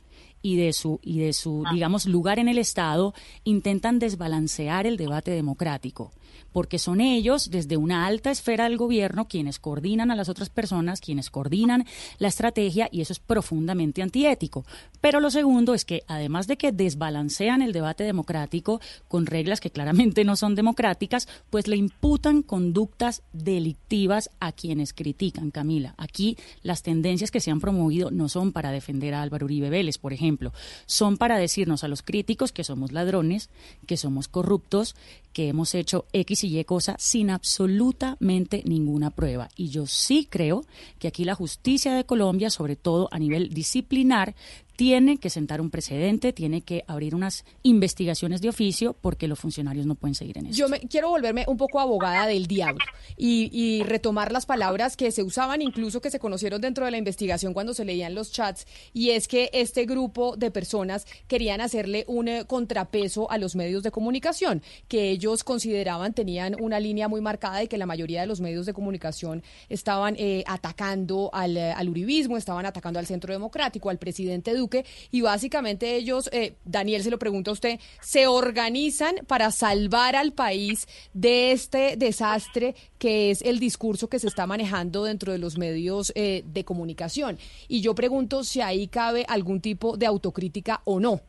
y 0.45 0.57
de 0.57 0.73
su 0.73 0.99
y 1.01 1.19
de 1.19 1.31
su 1.31 1.63
digamos 1.71 2.05
lugar 2.05 2.37
en 2.37 2.49
el 2.49 2.57
Estado 2.57 3.13
intentan 3.45 3.97
desbalancear 3.97 4.85
el 4.85 4.97
debate 4.97 5.31
democrático 5.31 6.11
porque 6.53 6.79
son 6.79 7.01
ellos 7.01 7.49
desde 7.49 7.75
una 7.75 8.05
alta 8.05 8.31
esfera 8.31 8.65
del 8.65 8.77
gobierno 8.77 9.27
quienes 9.27 9.59
coordinan 9.59 10.11
a 10.11 10.15
las 10.15 10.29
otras 10.29 10.49
personas 10.49 11.01
quienes 11.01 11.29
coordinan 11.29 11.85
la 12.19 12.27
estrategia 12.29 12.87
y 12.91 13.01
eso 13.01 13.11
es 13.11 13.19
profundamente 13.19 14.01
antiético. 14.01 14.63
Pero 15.01 15.19
lo 15.19 15.31
segundo 15.31 15.73
es 15.73 15.83
que 15.83 16.03
además 16.07 16.47
de 16.47 16.57
que 16.57 16.71
desbalancean 16.71 17.61
el 17.61 17.73
debate 17.73 18.03
democrático 18.03 18.79
con 19.07 19.25
reglas 19.25 19.59
que 19.59 19.71
claramente 19.71 20.23
no 20.23 20.35
son 20.35 20.55
democráticas 20.55 21.27
pues 21.49 21.67
le 21.67 21.75
imputan 21.75 22.43
conductas 22.43 23.23
delictivas 23.33 24.29
a 24.39 24.51
quienes 24.51 24.93
critican 24.93 25.51
Camila. 25.51 25.95
Aquí 25.97 26.37
las 26.61 26.83
tendencias 26.83 27.31
que 27.31 27.39
se 27.39 27.51
han 27.51 27.59
promovido 27.59 28.11
no 28.11 28.29
son 28.29 28.51
para 28.51 28.71
defender 28.71 29.13
a 29.13 29.21
Álvaro 29.21 29.45
Uribe 29.45 29.69
Vélez 29.69 29.97
por 29.97 30.13
ejemplo. 30.13 30.53
Son 30.85 31.17
para 31.17 31.37
decirnos 31.37 31.83
a 31.83 31.87
los 31.87 32.03
críticos 32.03 32.51
que 32.51 32.63
somos 32.63 32.91
ladrones, 32.91 33.49
que 33.87 33.97
somos 33.97 34.27
corruptos, 34.27 34.95
que 35.33 35.47
hemos 35.47 35.73
hecho 35.73 36.05
X 36.13 36.42
cosa 36.65 36.95
sin 36.99 37.29
absolutamente 37.29 38.63
ninguna 38.65 39.09
prueba. 39.09 39.49
Y 39.55 39.69
yo 39.69 39.87
sí 39.87 40.27
creo 40.29 40.65
que 40.99 41.07
aquí 41.07 41.25
la 41.25 41.35
justicia 41.35 41.93
de 41.93 42.05
Colombia, 42.05 42.49
sobre 42.49 42.75
todo 42.75 43.09
a 43.11 43.19
nivel 43.19 43.49
disciplinar, 43.53 44.35
tiene 44.83 45.17
que 45.17 45.29
sentar 45.29 45.61
un 45.61 45.69
precedente, 45.69 46.33
tiene 46.33 46.59
que 46.59 46.83
abrir 46.87 47.15
unas 47.15 47.45
investigaciones 47.61 48.41
de 48.41 48.49
oficio 48.49 48.97
porque 48.99 49.29
los 49.29 49.39
funcionarios 49.39 49.85
no 49.85 49.95
pueden 49.95 50.13
seguir 50.13 50.37
en 50.37 50.47
eso. 50.47 50.57
Yo 50.57 50.67
me, 50.67 50.81
quiero 50.81 51.07
volverme 51.07 51.45
un 51.47 51.55
poco 51.55 51.79
abogada 51.79 52.27
del 52.27 52.47
diablo 52.47 52.83
y, 53.15 53.81
retomar 53.83 54.33
las 54.33 54.45
palabras 54.45 54.97
que 54.97 55.11
se 55.11 55.23
usaban, 55.23 55.61
incluso 55.61 56.01
que 56.01 56.09
se 56.09 56.19
conocieron 56.19 56.59
dentro 56.59 56.83
de 56.83 56.91
la 56.91 56.97
investigación 56.97 57.53
cuando 57.53 57.73
se 57.73 57.85
leían 57.85 58.13
los 58.13 58.33
chats, 58.33 58.67
y 58.91 59.11
es 59.11 59.29
que 59.29 59.49
este 59.53 59.85
grupo 59.85 60.35
de 60.35 60.51
personas 60.51 61.05
querían 61.27 61.61
hacerle 61.61 62.03
un 62.09 62.27
eh, 62.27 62.43
contrapeso 62.45 63.31
a 63.31 63.37
los 63.37 63.55
medios 63.55 63.83
de 63.83 63.91
comunicación, 63.91 64.61
que 64.89 65.11
ellos 65.11 65.45
consideraban 65.45 66.13
tenían 66.13 66.61
una 66.61 66.81
línea 66.81 67.07
muy 67.07 67.21
marcada 67.21 67.63
y 67.63 67.69
que 67.69 67.77
la 67.77 67.85
mayoría 67.85 68.19
de 68.19 68.27
los 68.27 68.41
medios 68.41 68.65
de 68.65 68.73
comunicación 68.73 69.43
estaban 69.69 70.15
eh, 70.17 70.43
atacando 70.45 71.29
al, 71.31 71.55
eh, 71.55 71.71
al 71.71 71.87
uribismo, 71.87 72.35
estaban 72.35 72.65
atacando 72.65 72.99
al 72.99 73.05
centro 73.05 73.31
democrático, 73.31 73.89
al 73.89 73.97
presidente 73.97 74.53
Duque, 74.53 74.72
y 75.11 75.21
básicamente 75.21 75.95
ellos, 75.95 76.29
eh, 76.33 76.53
Daniel 76.65 77.03
se 77.03 77.11
lo 77.11 77.19
pregunta 77.19 77.51
a 77.51 77.53
usted, 77.53 77.79
se 78.01 78.27
organizan 78.27 79.15
para 79.27 79.51
salvar 79.51 80.15
al 80.15 80.33
país 80.33 80.87
de 81.13 81.51
este 81.51 81.95
desastre 81.97 82.75
que 82.99 83.31
es 83.31 83.41
el 83.41 83.59
discurso 83.59 84.09
que 84.09 84.19
se 84.19 84.27
está 84.27 84.47
manejando 84.47 85.03
dentro 85.03 85.31
de 85.31 85.37
los 85.37 85.57
medios 85.57 86.11
eh, 86.15 86.43
de 86.45 86.63
comunicación. 86.63 87.37
Y 87.67 87.81
yo 87.81 87.95
pregunto 87.95 88.43
si 88.43 88.61
ahí 88.61 88.87
cabe 88.87 89.25
algún 89.27 89.61
tipo 89.61 89.97
de 89.97 90.05
autocrítica 90.05 90.81
o 90.85 90.99
no. 90.99 91.21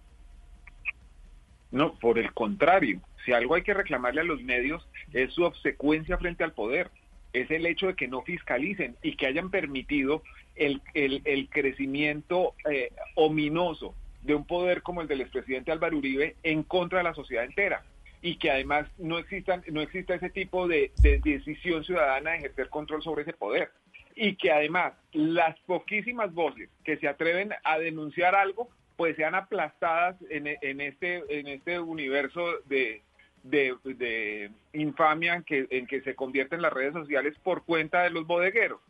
No, 1.71 1.95
por 1.99 2.19
el 2.19 2.33
contrario, 2.33 3.01
si 3.25 3.33
algo 3.33 3.57
hay 3.57 3.63
que 3.63 3.75
reclamarle 3.75 4.21
a 4.21 4.25
los 4.25 4.43
medios 4.43 4.87
es 5.13 5.33
su 5.33 5.43
obsecuencia 5.43 6.19
frente 6.19 6.45
al 6.45 6.53
poder, 6.53 6.91
es 7.33 7.51
el 7.51 7.67
hecho 7.67 7.89
de 7.89 7.97
que 7.97 8.07
no 8.07 8.23
fiscalicen 8.23 8.97
y 9.03 9.17
que 9.17 9.27
hayan 9.27 9.51
permitido 9.51 10.23
el, 10.57 10.81
el, 10.95 11.49
crecimiento 11.49 12.55
eh, 12.71 12.93
ominoso 13.15 13.95
de 14.23 14.35
un 14.35 14.47
poder 14.47 14.83
como 14.83 15.01
el 15.01 15.09
del 15.09 15.21
expresidente 15.21 15.73
Álvaro 15.73 15.99
Uribe 15.99 16.37
en 16.43 16.63
contra 16.63 16.99
de 16.99 17.05
la 17.05 17.15
sociedad 17.15 17.45
entera 17.45 17.83
y 18.23 18.37
que 18.37 18.51
además 18.51 18.87
no 18.99 19.19
existan 19.19 19.63
no 19.71 19.83
exista 19.83 20.15
ese 20.15 20.31
tipo 20.31 20.67
de, 20.67 20.93
de 20.99 21.21
decisión 21.23 21.85
ciudadana 21.85 22.31
de 22.31 22.39
ejercer 22.39 22.69
control 22.71 23.03
sobre 23.03 23.23
ese 23.23 23.33
poder 23.33 23.71
y 24.15 24.37
que 24.37 24.53
además 24.53 24.95
las 25.13 25.59
poquísimas 25.61 26.33
voces 26.33 26.71
que 26.85 26.97
se 26.97 27.09
atreven 27.09 27.53
a 27.65 27.79
denunciar 27.79 28.35
algo 28.35 28.71
pues 28.97 29.17
sean 29.17 29.35
aplastadas 29.35 30.17
en, 30.31 30.47
en 30.47 30.81
este 30.81 31.23
en 31.29 31.49
este 31.49 31.81
universo 31.81 32.47
de, 32.67 33.03
de, 33.45 33.77
de 33.85 34.51
infamia 34.73 35.35
en 35.35 35.45
que, 35.45 35.67
en 35.71 35.87
que 35.87 36.01
se 36.01 36.15
convierten 36.15 36.63
las 36.63 36.73
redes 36.73 36.95
sociales 36.95 37.35
por 37.43 37.65
cuenta 37.65 38.03
de 38.03 38.11
los 38.11 38.27
bodegueros. 38.27 38.81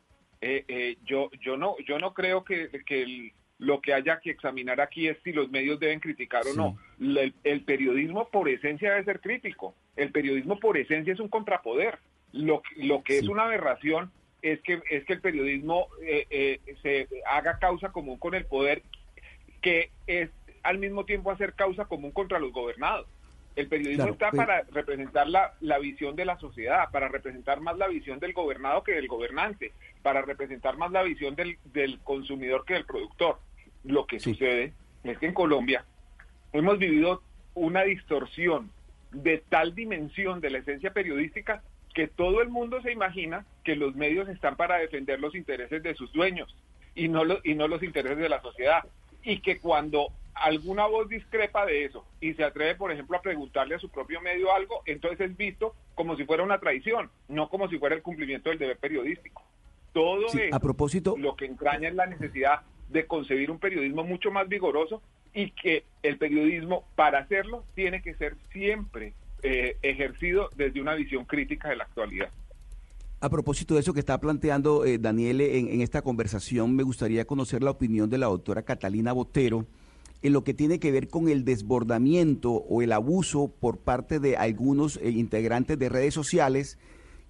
Eh, 0.46 0.64
eh, 0.68 0.96
yo, 1.06 1.30
yo, 1.40 1.56
no, 1.56 1.74
yo 1.86 1.98
no 1.98 2.12
creo 2.12 2.44
que, 2.44 2.68
que 2.84 3.02
el, 3.02 3.32
lo 3.58 3.80
que 3.80 3.94
haya 3.94 4.20
que 4.20 4.30
examinar 4.30 4.78
aquí 4.78 5.08
es 5.08 5.16
si 5.24 5.32
los 5.32 5.50
medios 5.50 5.80
deben 5.80 6.00
criticar 6.00 6.42
o 6.46 6.54
no. 6.54 6.78
El, 7.00 7.34
el, 7.44 7.62
periodismo 7.62 8.28
por 8.28 8.50
esencia 8.50 8.90
debe 8.90 9.04
ser 9.04 9.20
crítico. 9.20 9.74
El 9.96 10.12
periodismo 10.12 10.60
por 10.60 10.76
esencia 10.76 11.14
es 11.14 11.20
un 11.20 11.28
contrapoder. 11.28 11.98
Lo, 12.32 12.62
lo 12.76 13.02
que 13.02 13.14
sí. 13.14 13.24
es 13.24 13.28
una 13.28 13.44
aberración 13.44 14.10
es 14.42 14.60
que 14.60 14.82
es 14.90 15.04
que 15.06 15.14
el 15.14 15.20
periodismo 15.22 15.88
eh, 16.02 16.26
eh, 16.28 16.60
se 16.82 17.08
haga 17.26 17.58
causa 17.58 17.90
común 17.90 18.18
con 18.18 18.34
el 18.34 18.44
poder, 18.44 18.82
que 19.62 19.90
es 20.06 20.28
al 20.62 20.76
mismo 20.76 21.06
tiempo 21.06 21.30
hacer 21.30 21.54
causa 21.54 21.86
común 21.86 22.10
contra 22.10 22.38
los 22.38 22.52
gobernados. 22.52 23.06
El 23.56 23.68
periodismo 23.68 24.04
Claro, 24.04 24.12
está 24.14 24.30
pues- 24.30 24.46
para 24.46 24.62
representar 24.72 25.28
la, 25.28 25.54
la 25.60 25.78
visión 25.78 26.16
de 26.16 26.24
la 26.24 26.38
sociedad, 26.38 26.90
para 26.90 27.08
representar 27.08 27.60
más 27.60 27.78
la 27.78 27.86
visión 27.88 28.18
del 28.18 28.32
gobernado 28.32 28.82
que 28.82 28.92
del 28.92 29.06
gobernante, 29.06 29.72
para 30.02 30.22
representar 30.22 30.76
más 30.76 30.90
la 30.90 31.02
visión 31.02 31.34
del, 31.36 31.58
del 31.72 32.00
consumidor 32.00 32.64
que 32.64 32.74
del 32.74 32.84
productor. 32.84 33.38
Lo 33.84 34.06
que 34.06 34.18
sucede 34.18 34.72
es 35.04 35.18
que 35.18 35.26
en 35.26 35.34
Colombia 35.34 35.84
hemos 36.52 36.78
vivido 36.78 37.22
una 37.54 37.82
distorsión 37.84 38.70
de 39.12 39.38
tal 39.48 39.74
dimensión 39.74 40.40
de 40.40 40.50
la 40.50 40.58
esencia 40.58 40.92
periodística 40.92 41.62
que 41.94 42.08
todo 42.08 42.42
el 42.42 42.48
mundo 42.48 42.82
se 42.82 42.90
imagina 42.90 43.46
que 43.62 43.76
los 43.76 43.94
medios 43.94 44.28
están 44.28 44.56
para 44.56 44.78
defender 44.78 45.20
los 45.20 45.36
intereses 45.36 45.80
de 45.84 45.94
sus 45.94 46.12
dueños 46.12 46.52
y 46.96 47.06
no 47.08 47.22
los, 47.24 47.38
y 47.44 47.54
no 47.54 47.68
los 47.68 47.84
intereses 47.84 48.18
de 48.18 48.28
la 48.28 48.42
sociedad. 48.42 48.82
Y 49.22 49.38
que 49.40 49.60
cuando 49.60 50.08
alguna 50.34 50.86
voz 50.86 51.08
discrepa 51.08 51.64
de 51.66 51.84
eso 51.84 52.04
y 52.20 52.34
se 52.34 52.44
atreve, 52.44 52.74
por 52.74 52.90
ejemplo, 52.92 53.16
a 53.16 53.22
preguntarle 53.22 53.74
a 53.74 53.78
su 53.78 53.88
propio 53.88 54.20
medio 54.20 54.52
algo, 54.52 54.82
entonces 54.86 55.20
es 55.30 55.36
visto 55.36 55.74
como 55.94 56.16
si 56.16 56.24
fuera 56.24 56.42
una 56.42 56.58
traición, 56.58 57.10
no 57.28 57.48
como 57.48 57.68
si 57.68 57.78
fuera 57.78 57.94
el 57.94 58.02
cumplimiento 58.02 58.50
del 58.50 58.58
deber 58.58 58.78
periodístico. 58.78 59.42
Todo 59.92 60.28
Sí, 60.28 60.40
eso 60.42 60.56
a 60.56 60.60
propósito- 60.60 61.16
lo 61.16 61.36
que 61.36 61.46
entraña 61.46 61.88
es 61.88 61.94
la 61.94 62.06
necesidad 62.06 62.62
de 62.88 63.06
concebir 63.06 63.50
un 63.50 63.58
periodismo 63.58 64.02
mucho 64.04 64.30
más 64.30 64.48
vigoroso 64.48 65.00
y 65.32 65.50
que 65.52 65.84
el 66.02 66.18
periodismo, 66.18 66.84
para 66.94 67.18
hacerlo, 67.20 67.64
tiene 67.74 68.02
que 68.02 68.14
ser 68.14 68.36
siempre 68.52 69.14
eh, 69.42 69.76
ejercido 69.82 70.48
desde 70.56 70.80
una 70.80 70.94
visión 70.94 71.24
crítica 71.26 71.68
de 71.68 71.76
la 71.76 71.84
actualidad. 71.84 72.30
A 73.20 73.28
propósito 73.30 73.74
de 73.74 73.80
eso 73.80 73.92
que 73.94 74.00
está 74.00 74.18
planteando 74.18 74.84
eh, 74.84 74.98
Daniel 74.98 75.40
en, 75.42 75.68
en 75.68 75.80
esta 75.80 76.02
conversación, 76.02 76.74
me 76.74 76.82
gustaría 76.82 77.24
conocer 77.26 77.62
la 77.62 77.70
opinión 77.70 78.10
de 78.10 78.18
la 78.18 78.26
doctora 78.26 78.62
Catalina 78.62 79.12
Botero 79.12 79.66
en 80.24 80.32
lo 80.32 80.42
que 80.42 80.54
tiene 80.54 80.80
que 80.80 80.90
ver 80.90 81.08
con 81.08 81.28
el 81.28 81.44
desbordamiento 81.44 82.50
o 82.50 82.80
el 82.80 82.92
abuso 82.92 83.48
por 83.60 83.80
parte 83.80 84.18
de 84.20 84.38
algunos 84.38 84.96
eh, 84.96 85.10
integrantes 85.10 85.78
de 85.78 85.90
redes 85.90 86.14
sociales 86.14 86.78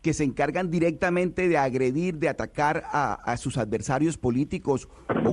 que 0.00 0.14
se 0.14 0.22
encargan 0.22 0.70
directamente 0.70 1.48
de 1.48 1.58
agredir, 1.58 2.18
de 2.18 2.28
atacar 2.28 2.84
a, 2.86 3.36
sus 3.36 3.58
adversarios 3.58 4.16
políticos 4.16 4.88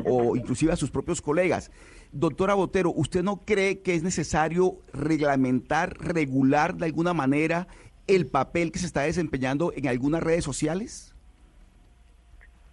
o, 0.06 0.32
o 0.32 0.36
inclusive 0.36 0.72
a 0.72 0.76
sus 0.76 0.90
propios 0.90 1.22
colegas. 1.22 1.70
Doctora 2.12 2.56
Botero, 2.56 2.92
¿usted 2.96 3.22
no 3.22 3.46
cree 3.46 3.82
que 3.82 3.94
es 3.94 4.02
necesario 4.02 4.80
reglamentar, 4.92 5.96
regular 6.00 6.78
de 6.78 6.86
alguna 6.86 7.14
manera 7.14 7.68
el 8.08 8.26
papel 8.26 8.72
que 8.72 8.80
se 8.80 8.88
está 8.88 9.02
desempeñando 9.02 9.72
en 9.76 9.88
algunas 9.88 10.24
redes 10.24 10.44
sociales? 10.44 11.11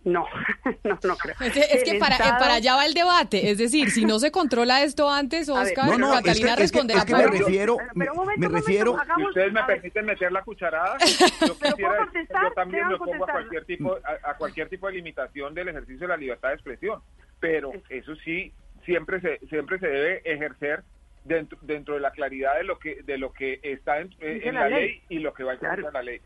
No, 0.04 0.26
no, 0.84 0.98
no 1.02 1.16
creo. 1.16 1.34
Es 1.40 1.52
que, 1.52 1.60
es 1.60 1.84
que 1.84 1.90
El 1.92 1.98
para, 1.98 2.14
eh, 2.14 2.18
Estado- 2.20 2.38
para 2.38 2.54
allá 2.54 2.76
va 2.76 2.86
el 2.86 2.94
debate. 2.94 3.50
Es 3.50 3.58
decir, 3.58 3.90
si 3.90 4.04
no 4.04 4.18
se 4.20 4.30
controla 4.30 4.82
esto 4.82 5.10
antes, 5.10 5.48
A 5.48 5.54
ver, 5.54 5.62
Oscar, 5.64 5.86
no, 5.86 5.98
no, 5.98 6.14
es 6.14 6.20
que- 6.20 6.24
Catalina 6.28 6.50
es 6.50 6.54
que- 6.56 6.62
responderá 6.62 6.98
es 7.00 7.04
que 7.04 7.14
me 7.14 7.26
refiero- 7.26 7.76
Pero 7.76 8.12
un 8.12 8.16
momento, 8.18 8.40
me 8.40 8.46
momento, 8.48 8.48
refiero- 8.66 8.96
Si 9.16 9.22
ustedes 9.24 9.52
me 9.52 9.60
a 9.60 9.66
permiten 9.66 10.06
meter 10.06 10.32
la 10.32 10.42
cucharada, 10.42 10.96
yo 11.46 11.58
quisiera 11.58 12.08
yo 12.42 12.52
también 12.52 12.88
me 12.88 12.94
opongo 12.94 13.24
a 13.24 13.32
cualquier 13.32 13.64
tipo 13.64 13.96
a, 14.24 14.30
a 14.30 14.34
cualquier 14.36 14.68
tipo 14.68 14.86
de 14.86 14.92
limitación 14.94 15.52
del 15.54 15.68
ejercicio 15.68 16.00
de 16.00 16.08
la 16.08 16.16
libertad 16.16 16.48
de 16.48 16.54
expresión, 16.54 17.00
pero 17.40 17.72
eso 17.90 18.14
sí 18.24 18.52
siempre 18.86 19.20
se 19.20 19.38
siempre 19.48 19.78
se 19.80 19.88
debe 19.88 20.22
ejercer 20.24 20.84
dentro, 21.24 21.58
dentro 21.62 21.94
de 21.94 22.00
la 22.00 22.12
claridad 22.12 22.56
de 22.56 22.64
lo 22.64 22.78
que 22.78 23.02
de 23.02 23.18
lo 23.18 23.32
que 23.32 23.58
está 23.62 24.00
en, 24.00 24.14
eh, 24.20 24.40
en 24.44 24.54
la 24.54 24.62
la 24.62 24.68
ley. 24.70 24.88
ley 24.88 25.02
y 25.10 25.18
lo 25.18 25.34
que 25.34 25.42
va 25.44 25.52
en 25.54 25.58
contra 25.58 25.76
Claro. 25.76 25.92
la 25.92 26.02
ley. 26.02 26.20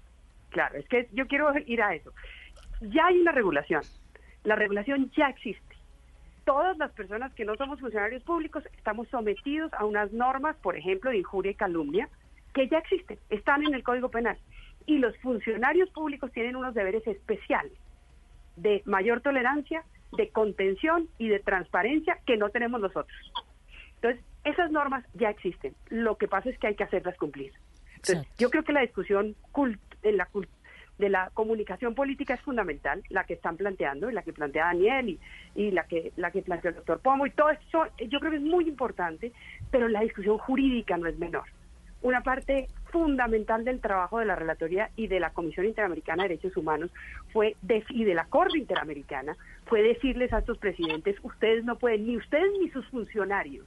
Claro, 0.50 0.76
es 0.78 0.86
que 0.86 1.08
yo 1.12 1.26
quiero 1.26 1.50
ir 1.66 1.80
a 1.82 1.94
eso. 1.94 2.12
Ya 2.82 3.06
hay 3.06 3.20
una 3.20 3.32
regulación. 3.32 3.82
La 4.44 4.56
regulación 4.56 5.10
ya 5.16 5.28
existe. 5.28 5.76
Todas 6.44 6.76
las 6.78 6.90
personas 6.92 7.32
que 7.34 7.44
no 7.44 7.54
somos 7.56 7.78
funcionarios 7.78 8.22
públicos 8.24 8.64
estamos 8.76 9.08
sometidos 9.08 9.72
a 9.74 9.84
unas 9.84 10.12
normas, 10.12 10.56
por 10.56 10.76
ejemplo, 10.76 11.10
de 11.10 11.18
injuria 11.18 11.52
y 11.52 11.54
calumnia, 11.54 12.08
que 12.52 12.68
ya 12.68 12.78
existen, 12.78 13.18
están 13.30 13.64
en 13.64 13.74
el 13.74 13.84
Código 13.84 14.10
Penal. 14.10 14.36
Y 14.86 14.98
los 14.98 15.16
funcionarios 15.18 15.88
públicos 15.90 16.32
tienen 16.32 16.56
unos 16.56 16.74
deberes 16.74 17.06
especiales 17.06 17.72
de 18.56 18.82
mayor 18.84 19.20
tolerancia, 19.20 19.84
de 20.16 20.28
contención 20.30 21.08
y 21.18 21.28
de 21.28 21.38
transparencia 21.38 22.18
que 22.26 22.36
no 22.36 22.50
tenemos 22.50 22.80
nosotros. 22.80 23.16
Entonces, 23.94 24.22
esas 24.44 24.72
normas 24.72 25.04
ya 25.14 25.30
existen. 25.30 25.74
Lo 25.88 26.16
que 26.18 26.26
pasa 26.26 26.50
es 26.50 26.58
que 26.58 26.66
hay 26.66 26.74
que 26.74 26.84
hacerlas 26.84 27.16
cumplir. 27.16 27.52
Entonces, 27.94 28.26
yo 28.36 28.50
creo 28.50 28.64
que 28.64 28.72
la 28.72 28.80
discusión 28.80 29.36
en 30.02 30.16
la 30.16 30.28
cult- 30.32 30.48
de 31.02 31.08
la 31.08 31.30
comunicación 31.34 31.94
política 31.94 32.34
es 32.34 32.40
fundamental, 32.42 33.02
la 33.10 33.24
que 33.24 33.34
están 33.34 33.56
planteando, 33.56 34.08
y 34.08 34.14
la 34.14 34.22
que 34.22 34.32
plantea 34.32 34.66
Daniel 34.66 35.08
y, 35.08 35.18
y 35.56 35.70
la 35.72 35.84
que 35.84 36.12
la 36.16 36.30
que 36.30 36.42
plantea 36.42 36.70
el 36.70 36.76
doctor 36.76 37.00
Pomo 37.00 37.26
y 37.26 37.30
todo 37.30 37.50
eso, 37.50 37.84
yo 38.08 38.20
creo 38.20 38.30
que 38.30 38.36
es 38.38 38.42
muy 38.54 38.68
importante, 38.68 39.32
pero 39.72 39.88
la 39.88 40.00
discusión 40.02 40.38
jurídica 40.38 40.96
no 40.96 41.08
es 41.08 41.18
menor. 41.18 41.44
Una 42.02 42.20
parte 42.22 42.68
fundamental 42.92 43.64
del 43.64 43.80
trabajo 43.80 44.18
de 44.20 44.26
la 44.26 44.36
Relatoría 44.36 44.90
y 44.96 45.06
de 45.08 45.18
la 45.20 45.30
Comisión 45.30 45.66
Interamericana 45.66 46.22
de 46.22 46.30
Derechos 46.30 46.56
Humanos 46.56 46.90
fue 47.32 47.56
de- 47.62 47.84
y 47.90 48.04
de 48.04 48.14
la 48.14 48.26
Corte 48.26 48.58
Interamericana 48.58 49.36
fue 49.66 49.82
decirles 49.82 50.32
a 50.32 50.38
estos 50.38 50.58
presidentes, 50.58 51.16
ustedes 51.22 51.64
no 51.64 51.76
pueden, 51.78 52.06
ni 52.06 52.16
ustedes 52.16 52.50
ni 52.60 52.70
sus 52.70 52.86
funcionarios, 52.88 53.66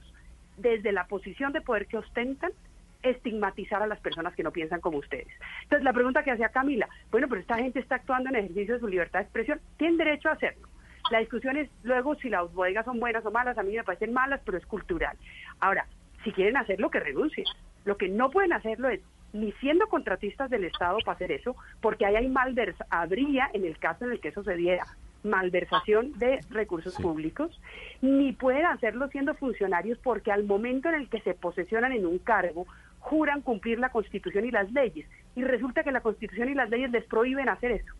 desde 0.56 0.92
la 0.92 1.04
posición 1.06 1.52
de 1.52 1.60
poder 1.60 1.86
que 1.86 1.98
ostentan, 1.98 2.52
estigmatizar 3.02 3.82
a 3.82 3.86
las 3.86 4.00
personas 4.00 4.34
que 4.34 4.42
no 4.42 4.52
piensan 4.52 4.80
como 4.80 4.98
ustedes. 4.98 5.28
Entonces, 5.62 5.84
la 5.84 5.92
pregunta 5.92 6.22
que 6.22 6.30
hacía 6.30 6.48
Camila, 6.48 6.88
bueno, 7.10 7.28
pero 7.28 7.40
esta 7.40 7.56
gente 7.56 7.80
está 7.80 7.96
actuando 7.96 8.30
en 8.30 8.36
ejercicio 8.36 8.74
de 8.74 8.80
su 8.80 8.88
libertad 8.88 9.20
de 9.20 9.24
expresión, 9.24 9.60
tienen 9.76 9.98
derecho 9.98 10.28
a 10.28 10.32
hacerlo. 10.32 10.68
La 11.10 11.20
discusión 11.20 11.56
es 11.56 11.70
luego 11.84 12.16
si 12.16 12.28
las 12.28 12.52
bodegas 12.52 12.84
son 12.84 12.98
buenas 12.98 13.24
o 13.24 13.30
malas, 13.30 13.56
a 13.58 13.62
mí 13.62 13.74
me 13.76 13.84
parecen 13.84 14.12
malas, 14.12 14.40
pero 14.44 14.58
es 14.58 14.66
cultural. 14.66 15.16
Ahora, 15.60 15.86
si 16.24 16.32
quieren 16.32 16.56
hacerlo, 16.56 16.90
que 16.90 17.00
renuncien. 17.00 17.46
Lo 17.84 17.96
que 17.96 18.08
no 18.08 18.30
pueden 18.30 18.52
hacerlo 18.52 18.88
es 18.88 19.00
ni 19.32 19.52
siendo 19.52 19.86
contratistas 19.86 20.50
del 20.50 20.64
Estado 20.64 20.98
para 21.04 21.14
hacer 21.14 21.30
eso, 21.30 21.54
porque 21.80 22.06
ahí 22.06 22.16
hay 22.16 22.28
malversa, 22.28 22.86
habría, 22.90 23.48
en 23.52 23.64
el 23.64 23.78
caso 23.78 24.04
en 24.04 24.12
el 24.12 24.20
que 24.20 24.28
eso 24.28 24.42
se 24.42 24.56
diera, 24.56 24.84
malversación 25.22 26.12
de 26.18 26.40
recursos 26.50 26.94
públicos, 26.96 27.60
ni 28.00 28.32
pueden 28.32 28.64
hacerlo 28.66 29.08
siendo 29.08 29.34
funcionarios 29.34 29.98
porque 29.98 30.32
al 30.32 30.44
momento 30.44 30.88
en 30.88 30.94
el 30.94 31.08
que 31.08 31.20
se 31.20 31.34
posesionan 31.34 31.92
en 31.92 32.06
un 32.06 32.18
cargo, 32.18 32.66
juran 33.08 33.40
cumplir 33.40 33.78
la 33.78 33.90
Constitución 33.90 34.46
y 34.46 34.50
las 34.50 34.70
leyes, 34.72 35.06
y 35.36 35.44
resulta 35.44 35.84
que 35.84 35.92
la 35.92 36.00
Constitución 36.00 36.48
y 36.48 36.54
las 36.54 36.68
leyes 36.68 36.90
les 36.90 37.04
prohíben 37.04 37.48
hacer 37.48 37.70
eso. 37.70 37.94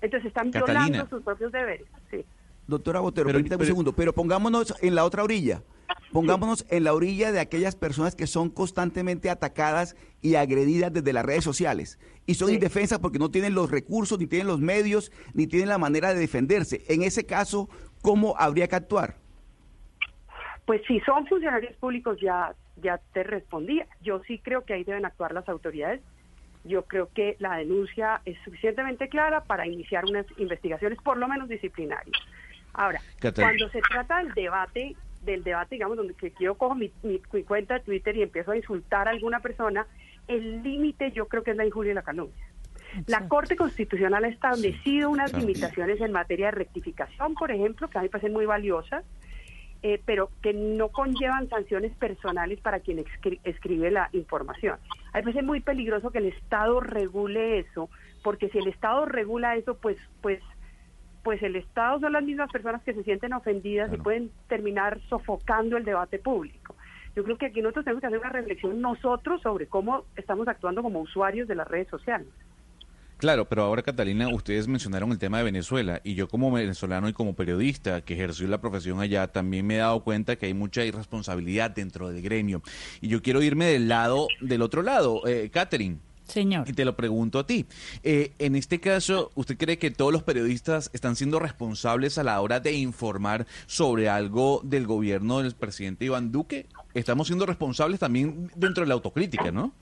Entonces 0.00 0.28
están 0.28 0.52
Catalina. 0.52 0.86
violando 0.86 1.08
sus 1.16 1.24
propios 1.24 1.50
deberes. 1.50 1.86
Sí. 2.10 2.24
Doctora 2.68 3.00
Botero, 3.00 3.26
Pero- 3.26 3.38
permítame 3.38 3.58
pero- 3.58 3.64
un 3.64 3.74
segundo, 3.74 3.92
pero 3.92 4.12
pongámonos 4.12 4.72
en 4.82 4.94
la 4.94 5.04
otra 5.04 5.24
orilla. 5.24 5.62
Pongámonos 6.12 6.64
en 6.70 6.84
la 6.84 6.94
orilla 6.94 7.32
de 7.32 7.40
aquellas 7.40 7.74
personas 7.76 8.14
que 8.14 8.26
son 8.28 8.48
constantemente 8.50 9.30
atacadas 9.30 9.96
y 10.22 10.36
agredidas 10.36 10.92
desde 10.92 11.12
las 11.12 11.24
redes 11.24 11.42
sociales 11.44 11.98
y 12.26 12.34
son 12.34 12.52
indefensas 12.52 12.98
porque 13.00 13.18
no 13.18 13.30
tienen 13.30 13.54
los 13.54 13.70
recursos, 13.70 14.18
ni 14.18 14.26
tienen 14.26 14.46
los 14.46 14.60
medios, 14.60 15.10
ni 15.34 15.46
tienen 15.48 15.68
la 15.68 15.78
manera 15.78 16.14
de 16.14 16.20
defenderse. 16.20 16.84
En 16.88 17.02
ese 17.02 17.26
caso, 17.26 17.68
¿cómo 18.02 18.34
habría 18.38 18.68
que 18.68 18.76
actuar? 18.76 19.16
Pues 20.66 20.82
si 20.86 21.00
son 21.00 21.26
funcionarios 21.26 21.74
públicos 21.76 22.18
ya, 22.20 22.54
ya 22.76 23.00
te 23.12 23.22
respondía. 23.22 23.86
Yo 24.00 24.20
sí 24.26 24.38
creo 24.40 24.64
que 24.64 24.74
ahí 24.74 24.84
deben 24.84 25.04
actuar 25.06 25.32
las 25.32 25.48
autoridades. 25.48 26.02
Yo 26.64 26.82
creo 26.82 27.08
que 27.14 27.36
la 27.38 27.56
denuncia 27.56 28.20
es 28.24 28.36
suficientemente 28.44 29.08
clara 29.08 29.42
para 29.44 29.66
iniciar 29.66 30.04
unas 30.04 30.26
investigaciones, 30.38 30.98
por 31.02 31.16
lo 31.16 31.28
menos 31.28 31.48
disciplinarias. 31.48 32.16
Ahora, 32.74 33.00
cuando 33.44 33.68
se 33.70 33.80
trata 33.80 34.18
del 34.18 34.34
debate, 34.34 34.96
del 35.22 35.44
debate, 35.44 35.76
digamos, 35.76 35.96
donde 35.96 36.14
que 36.14 36.32
yo 36.40 36.56
cojo 36.56 36.74
mi, 36.74 36.90
mi- 37.02 37.22
mi 37.32 37.44
cuenta 37.44 37.74
de 37.74 37.80
Twitter 37.80 38.16
y 38.16 38.22
empiezo 38.22 38.50
a 38.50 38.56
insultar 38.56 39.06
a 39.06 39.12
alguna 39.12 39.38
persona, 39.40 39.86
el 40.26 40.62
límite 40.64 41.12
yo 41.12 41.28
creo 41.28 41.44
que 41.44 41.52
es 41.52 41.56
la 41.56 41.64
injuria 41.64 41.92
y 41.92 41.94
la 41.94 42.02
calumnia. 42.02 42.34
La 43.06 43.28
Corte 43.28 43.56
Constitucional 43.56 44.24
ha 44.24 44.28
establecido 44.28 45.10
unas 45.10 45.32
limitaciones 45.32 46.00
en 46.00 46.12
materia 46.12 46.46
de 46.46 46.52
rectificación, 46.52 47.34
por 47.34 47.50
ejemplo, 47.52 47.88
que 47.88 47.98
a 47.98 48.00
mí 48.00 48.06
me 48.06 48.10
parecen 48.10 48.32
muy 48.32 48.46
valiosas, 48.46 49.04
eh, 49.88 50.02
pero 50.04 50.32
que 50.42 50.52
no 50.52 50.88
conllevan 50.88 51.48
sanciones 51.48 51.94
personales 51.96 52.60
para 52.60 52.80
quien 52.80 52.98
escri- 52.98 53.38
escribe 53.44 53.92
la 53.92 54.08
información. 54.10 54.80
A 55.12 55.18
mí 55.18 55.20
me 55.20 55.22
parece 55.22 55.42
muy 55.42 55.60
peligroso 55.60 56.10
que 56.10 56.18
el 56.18 56.26
Estado 56.26 56.80
regule 56.80 57.60
eso, 57.60 57.88
porque 58.24 58.48
si 58.48 58.58
el 58.58 58.66
Estado 58.66 59.06
regula 59.06 59.54
eso, 59.54 59.76
pues, 59.76 59.96
pues, 60.20 60.42
pues 61.22 61.40
el 61.44 61.54
Estado 61.54 62.00
son 62.00 62.14
las 62.14 62.24
mismas 62.24 62.50
personas 62.50 62.82
que 62.82 62.94
se 62.94 63.04
sienten 63.04 63.32
ofendidas 63.32 63.92
y 63.92 63.96
pueden 63.98 64.32
terminar 64.48 65.00
sofocando 65.08 65.76
el 65.76 65.84
debate 65.84 66.18
público. 66.18 66.74
Yo 67.14 67.22
creo 67.22 67.38
que 67.38 67.46
aquí 67.46 67.62
nosotros 67.62 67.84
tenemos 67.84 68.00
que 68.00 68.08
hacer 68.08 68.18
una 68.18 68.30
reflexión 68.30 68.80
nosotros 68.80 69.40
sobre 69.40 69.68
cómo 69.68 70.06
estamos 70.16 70.48
actuando 70.48 70.82
como 70.82 70.98
usuarios 70.98 71.46
de 71.46 71.54
las 71.54 71.68
redes 71.68 71.86
sociales. 71.86 72.26
Claro, 73.26 73.48
pero 73.48 73.64
ahora 73.64 73.82
Catalina, 73.82 74.28
ustedes 74.28 74.68
mencionaron 74.68 75.10
el 75.10 75.18
tema 75.18 75.38
de 75.38 75.42
Venezuela 75.42 76.00
y 76.04 76.14
yo 76.14 76.28
como 76.28 76.48
venezolano 76.52 77.08
y 77.08 77.12
como 77.12 77.34
periodista 77.34 78.00
que 78.02 78.14
ejerció 78.14 78.46
la 78.46 78.60
profesión 78.60 79.00
allá 79.00 79.26
también 79.26 79.66
me 79.66 79.74
he 79.74 79.78
dado 79.78 79.98
cuenta 80.04 80.36
que 80.36 80.46
hay 80.46 80.54
mucha 80.54 80.84
irresponsabilidad 80.84 81.72
dentro 81.72 82.08
del 82.08 82.22
gremio 82.22 82.62
y 83.00 83.08
yo 83.08 83.22
quiero 83.22 83.42
irme 83.42 83.64
del 83.64 83.88
lado 83.88 84.28
del 84.40 84.62
otro 84.62 84.82
lado, 84.82 85.26
eh, 85.26 85.50
Catherine. 85.52 85.98
Señor. 86.28 86.68
Y 86.68 86.72
te 86.72 86.84
lo 86.84 86.94
pregunto 86.94 87.40
a 87.40 87.46
ti. 87.48 87.66
Eh, 88.04 88.32
en 88.38 88.54
este 88.54 88.78
caso, 88.78 89.32
¿usted 89.34 89.56
cree 89.56 89.78
que 89.78 89.90
todos 89.90 90.12
los 90.12 90.22
periodistas 90.22 90.90
están 90.92 91.16
siendo 91.16 91.40
responsables 91.40 92.18
a 92.18 92.22
la 92.22 92.40
hora 92.40 92.60
de 92.60 92.74
informar 92.74 93.48
sobre 93.66 94.08
algo 94.08 94.60
del 94.62 94.86
gobierno 94.86 95.42
del 95.42 95.52
presidente 95.56 96.04
Iván 96.04 96.30
Duque? 96.30 96.66
Estamos 96.94 97.26
siendo 97.26 97.44
responsables 97.44 97.98
también 97.98 98.52
dentro 98.54 98.84
de 98.84 98.88
la 98.88 98.94
autocrítica, 98.94 99.50
¿no? 99.50 99.72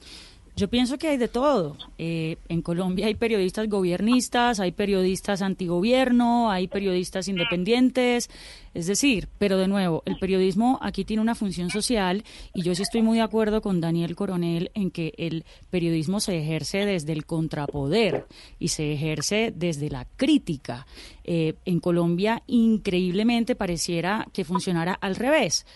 Yo 0.57 0.69
pienso 0.69 0.99
que 0.99 1.09
hay 1.09 1.17
de 1.17 1.27
todo. 1.27 1.77
Eh, 1.99 2.37
en 2.49 2.63
Colombia 2.63 3.07
hay 3.07 3.17
periodistas 3.17 3.69
gobiernistas, 3.69 4.61
hay 4.61 4.71
periodistas 4.71 5.43
antigobierno, 5.43 6.49
hay 6.49 6.69
periodistas 6.69 7.27
independientes, 7.27 8.31
es 8.73 8.87
decir, 8.87 9.29
pero 9.39 9.59
de 9.59 9.67
nuevo, 9.67 10.05
el 10.07 10.17
periodismo 10.17 10.79
aquí 10.81 11.05
tiene 11.05 11.23
una 11.23 11.35
función 11.35 11.71
social 11.71 12.23
y 12.55 12.63
yo 12.63 12.77
sí 12.77 12.83
estoy 12.83 13.03
muy 13.03 13.19
de 13.19 13.25
acuerdo 13.25 13.63
con 13.63 13.81
Daniel 13.81 14.15
Coronel 14.15 14.71
en 14.75 14.93
que 14.93 15.13
el 15.17 15.45
periodismo 15.71 16.21
se 16.21 16.39
ejerce 16.39 16.87
desde 16.87 17.13
el 17.13 17.27
contrapoder 17.27 18.27
y 18.61 18.69
se 18.69 18.93
ejerce 18.93 19.53
desde 19.55 19.91
la 19.91 20.07
crítica. 20.17 20.87
Eh, 21.25 21.55
en 21.65 21.81
Colombia, 21.81 22.45
increíblemente, 22.47 23.57
pareciera 23.57 24.29
que 24.33 24.45
funcionara 24.45 24.95
al 24.95 25.17
revés 25.17 25.67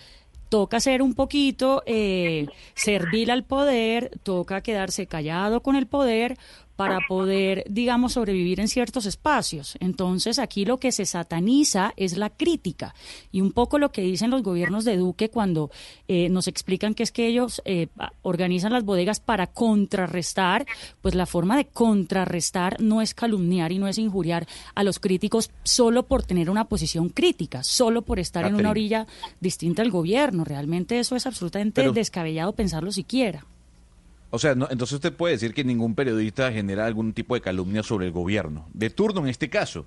toca 0.48 0.80
ser 0.80 1.02
un 1.02 1.14
poquito 1.14 1.82
eh, 1.86 2.46
servil 2.74 3.30
al 3.30 3.44
poder, 3.44 4.10
toca 4.22 4.62
quedarse 4.62 5.06
callado 5.06 5.62
con 5.62 5.76
el 5.76 5.86
poder 5.86 6.36
para 6.78 7.00
poder, 7.08 7.64
digamos, 7.68 8.12
sobrevivir 8.12 8.60
en 8.60 8.68
ciertos 8.68 9.04
espacios. 9.04 9.76
Entonces, 9.80 10.38
aquí 10.38 10.64
lo 10.64 10.76
que 10.78 10.92
se 10.92 11.06
sataniza 11.06 11.92
es 11.96 12.16
la 12.16 12.30
crítica 12.30 12.94
y 13.32 13.40
un 13.40 13.50
poco 13.50 13.80
lo 13.80 13.90
que 13.90 14.02
dicen 14.02 14.30
los 14.30 14.44
gobiernos 14.44 14.84
de 14.84 14.96
Duque 14.96 15.28
cuando 15.28 15.72
eh, 16.06 16.28
nos 16.28 16.46
explican 16.46 16.94
que 16.94 17.02
es 17.02 17.10
que 17.10 17.26
ellos 17.26 17.60
eh, 17.64 17.88
organizan 18.22 18.72
las 18.72 18.84
bodegas 18.84 19.18
para 19.18 19.48
contrarrestar, 19.48 20.66
pues 21.02 21.16
la 21.16 21.26
forma 21.26 21.56
de 21.56 21.66
contrarrestar 21.66 22.80
no 22.80 23.02
es 23.02 23.12
calumniar 23.12 23.72
y 23.72 23.80
no 23.80 23.88
es 23.88 23.98
injuriar 23.98 24.46
a 24.76 24.84
los 24.84 25.00
críticos 25.00 25.50
solo 25.64 26.04
por 26.04 26.22
tener 26.22 26.48
una 26.48 26.68
posición 26.68 27.08
crítica, 27.08 27.64
solo 27.64 28.02
por 28.02 28.20
estar 28.20 28.46
en 28.46 28.54
una 28.54 28.70
orilla 28.70 29.08
distinta 29.40 29.82
al 29.82 29.90
gobierno. 29.90 30.44
Realmente 30.44 31.00
eso 31.00 31.16
es 31.16 31.26
absolutamente 31.26 31.80
Pero- 31.80 31.92
descabellado 31.92 32.52
pensarlo 32.52 32.92
siquiera. 32.92 33.44
O 34.30 34.38
sea, 34.38 34.54
no- 34.54 34.68
entonces 34.70 34.94
usted 34.96 35.12
puede 35.12 35.34
decir 35.34 35.54
que 35.54 35.64
ningún 35.64 35.94
periodista 35.94 36.52
genera 36.52 36.86
algún 36.86 37.12
tipo 37.12 37.34
de 37.34 37.40
calumnia 37.40 37.82
sobre 37.82 38.06
el 38.06 38.12
gobierno, 38.12 38.66
de 38.74 38.90
turno 38.90 39.20
en 39.20 39.28
este 39.28 39.48
caso. 39.48 39.86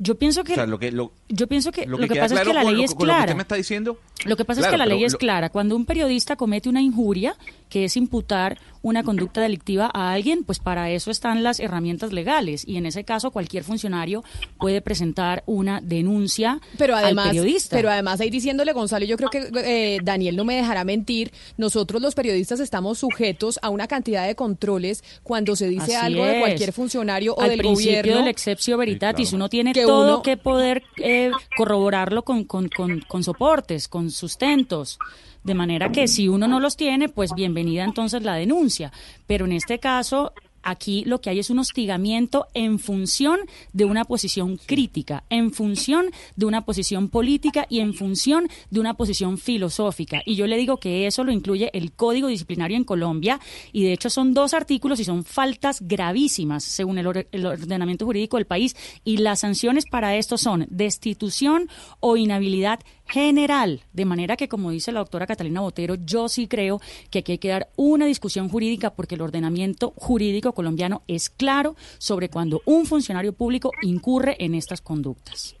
Yo 0.00 0.14
pienso 0.16 0.44
que 0.44 0.52
O 0.52 0.54
sea, 0.54 0.66
lo 0.66 0.78
que, 0.78 0.92
lo, 0.92 1.12
yo 1.28 1.48
pienso 1.48 1.72
que 1.72 1.84
lo, 1.84 1.98
que, 1.98 2.06
pasa 2.06 2.36
es 2.36 2.46
que 2.46 2.54
la 2.54 2.62
ley 2.62 2.84
es 2.84 2.94
con 2.94 3.08
lo 3.08 3.12
que 3.12 3.16
clara. 3.16 3.24
usted 3.24 3.34
me 3.34 3.42
está 3.42 3.56
diciendo. 3.56 3.98
Lo 4.26 4.36
que 4.36 4.44
pasa 4.44 4.60
es 4.60 4.66
que 4.68 4.76
la 4.76 4.86
ley 4.86 5.02
es 5.02 5.16
clara. 5.16 5.50
Cuando 5.50 5.74
un 5.74 5.86
periodista 5.86 6.36
comete 6.36 6.68
una 6.68 6.80
injuria, 6.80 7.34
que 7.68 7.84
es 7.84 7.96
imputar 7.96 8.60
una 8.82 9.02
conducta 9.02 9.40
delictiva 9.40 9.90
a 9.92 10.12
alguien, 10.12 10.44
pues 10.44 10.58
para 10.58 10.90
eso 10.90 11.10
están 11.10 11.42
las 11.42 11.60
herramientas 11.60 12.12
legales. 12.12 12.64
Y 12.66 12.76
en 12.76 12.86
ese 12.86 13.04
caso, 13.04 13.30
cualquier 13.30 13.64
funcionario 13.64 14.22
puede 14.58 14.80
presentar 14.80 15.42
una 15.46 15.80
denuncia 15.80 16.60
Pero 16.78 16.96
además, 16.96 17.26
al 17.26 17.30
periodista. 17.32 17.76
pero 17.76 17.90
además 17.90 18.20
ahí 18.20 18.30
diciéndole 18.30 18.72
Gonzalo, 18.72 19.04
yo 19.04 19.16
creo 19.16 19.30
que 19.30 19.50
eh, 19.64 19.98
Daniel 20.02 20.36
no 20.36 20.44
me 20.44 20.56
dejará 20.56 20.84
mentir. 20.84 21.32
Nosotros 21.56 22.00
los 22.02 22.14
periodistas 22.14 22.60
estamos 22.60 22.98
sujetos 22.98 23.58
a 23.62 23.70
una 23.70 23.86
cantidad 23.88 24.26
de 24.26 24.34
controles 24.34 25.02
cuando 25.22 25.56
se 25.56 25.68
dice 25.68 25.96
Así 25.96 26.06
algo 26.06 26.24
de 26.24 26.38
cualquier 26.40 26.72
funcionario 26.72 27.34
o 27.34 27.40
Al 27.40 27.50
del 27.50 27.58
principio 27.58 27.98
gobierno. 28.00 28.18
del 28.20 28.28
excepcio 28.28 28.76
veritatis, 28.76 29.32
uno 29.32 29.48
tiene 29.48 29.72
Que 29.72 29.82
todo 29.82 30.14
uno- 30.14 30.22
que 30.22 30.36
poder 30.36 30.82
eh, 30.96 31.30
corroborarlo 31.56 32.22
con, 32.24 32.44
con, 32.44 32.68
con, 32.68 33.00
con 33.00 33.22
soportes, 33.24 33.88
con 33.88 34.10
sustentos. 34.10 34.98
De 35.44 35.54
manera 35.54 35.90
que 35.92 36.08
si 36.08 36.28
uno 36.28 36.46
no 36.48 36.60
los 36.60 36.76
tiene, 36.76 37.08
pues 37.08 37.30
bienvenida 37.34 37.84
entonces 37.84 38.22
la 38.22 38.34
denuncia. 38.34 38.92
Pero 39.26 39.46
en 39.46 39.52
este 39.52 39.78
caso, 39.78 40.32
aquí 40.62 41.04
lo 41.06 41.20
que 41.20 41.30
hay 41.30 41.38
es 41.38 41.48
un 41.48 41.60
hostigamiento 41.60 42.48
en 42.52 42.78
función 42.78 43.38
de 43.72 43.86
una 43.86 44.04
posición 44.04 44.58
crítica, 44.58 45.24
en 45.30 45.52
función 45.52 46.06
de 46.36 46.44
una 46.44 46.62
posición 46.62 47.08
política 47.08 47.66
y 47.70 47.78
en 47.80 47.94
función 47.94 48.48
de 48.68 48.80
una 48.80 48.94
posición 48.94 49.38
filosófica. 49.38 50.20
Y 50.26 50.34
yo 50.34 50.46
le 50.46 50.58
digo 50.58 50.76
que 50.78 51.06
eso 51.06 51.24
lo 51.24 51.32
incluye 51.32 51.70
el 51.72 51.92
Código 51.92 52.28
Disciplinario 52.28 52.76
en 52.76 52.84
Colombia 52.84 53.40
y 53.72 53.84
de 53.84 53.92
hecho 53.94 54.10
son 54.10 54.34
dos 54.34 54.52
artículos 54.52 55.00
y 55.00 55.04
son 55.04 55.24
faltas 55.24 55.78
gravísimas 55.80 56.64
según 56.64 56.98
el, 56.98 57.06
or- 57.06 57.28
el 57.32 57.46
ordenamiento 57.46 58.04
jurídico 58.04 58.36
del 58.36 58.46
país 58.46 58.76
y 59.04 59.18
las 59.18 59.40
sanciones 59.40 59.84
para 59.90 60.16
esto 60.16 60.36
son 60.36 60.66
destitución 60.68 61.70
o 62.00 62.16
inhabilidad 62.18 62.80
general. 63.08 63.82
De 63.92 64.04
manera 64.04 64.36
que, 64.36 64.48
como 64.48 64.70
dice 64.70 64.92
la 64.92 65.00
doctora 65.00 65.26
Catalina 65.26 65.60
Botero, 65.60 65.94
yo 65.96 66.28
sí 66.28 66.46
creo 66.46 66.80
que 67.10 67.20
aquí 67.20 67.32
hay 67.32 67.38
que 67.38 67.48
dar 67.48 67.68
una 67.76 68.06
discusión 68.06 68.48
jurídica 68.48 68.90
porque 68.90 69.14
el 69.14 69.22
ordenamiento 69.22 69.92
jurídico 69.96 70.52
colombiano 70.52 71.02
es 71.08 71.30
claro 71.30 71.76
sobre 71.98 72.28
cuando 72.28 72.62
un 72.64 72.86
funcionario 72.86 73.32
público 73.32 73.72
incurre 73.82 74.36
en 74.38 74.54
estas 74.54 74.80
conductas. 74.80 75.56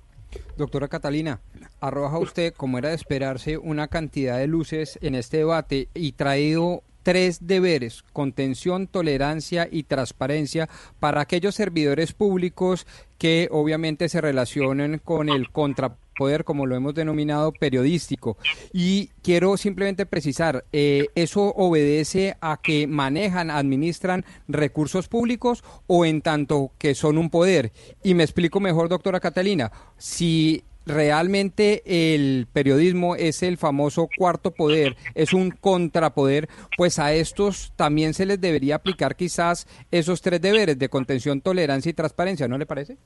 Doctora 0.56 0.88
Catalina, 0.88 1.40
arroja 1.80 2.18
usted, 2.18 2.52
como 2.54 2.78
era 2.78 2.90
de 2.90 2.94
esperarse, 2.94 3.56
una 3.56 3.88
cantidad 3.88 4.38
de 4.38 4.46
luces 4.46 4.98
en 5.02 5.14
este 5.14 5.38
debate 5.38 5.88
y 5.94 6.12
traído 6.12 6.82
tres 7.08 7.46
deberes, 7.46 8.04
contención, 8.12 8.86
tolerancia 8.86 9.66
y 9.72 9.84
transparencia 9.84 10.68
para 11.00 11.22
aquellos 11.22 11.54
servidores 11.54 12.12
públicos 12.12 12.86
que 13.16 13.48
obviamente 13.50 14.10
se 14.10 14.20
relacionen 14.20 15.00
con 15.02 15.30
el 15.30 15.50
contrapoder, 15.50 16.44
como 16.44 16.66
lo 16.66 16.76
hemos 16.76 16.92
denominado, 16.92 17.52
periodístico. 17.52 18.36
Y 18.74 19.06
quiero 19.22 19.56
simplemente 19.56 20.04
precisar, 20.04 20.66
eh, 20.70 21.06
¿eso 21.14 21.54
obedece 21.56 22.36
a 22.42 22.60
que 22.62 22.86
manejan, 22.86 23.50
administran 23.50 24.26
recursos 24.46 25.08
públicos 25.08 25.64
o 25.86 26.04
en 26.04 26.20
tanto 26.20 26.72
que 26.76 26.94
son 26.94 27.16
un 27.16 27.30
poder? 27.30 27.72
Y 28.04 28.12
me 28.12 28.22
explico 28.24 28.60
mejor, 28.60 28.90
doctora 28.90 29.18
Catalina, 29.18 29.72
si 29.96 30.62
realmente 30.88 31.82
el 31.84 32.46
periodismo 32.52 33.14
es 33.14 33.42
el 33.42 33.56
famoso 33.56 34.08
cuarto 34.16 34.50
poder, 34.50 34.96
es 35.14 35.32
un 35.32 35.50
contrapoder, 35.50 36.48
pues 36.76 36.98
a 36.98 37.12
estos 37.12 37.72
también 37.76 38.14
se 38.14 38.26
les 38.26 38.40
debería 38.40 38.76
aplicar 38.76 39.14
quizás 39.14 39.66
esos 39.90 40.22
tres 40.22 40.40
deberes 40.40 40.78
de 40.78 40.88
contención, 40.88 41.40
tolerancia 41.40 41.90
y 41.90 41.94
transparencia, 41.94 42.48
¿no 42.48 42.58
le 42.58 42.66
parece? 42.66 42.96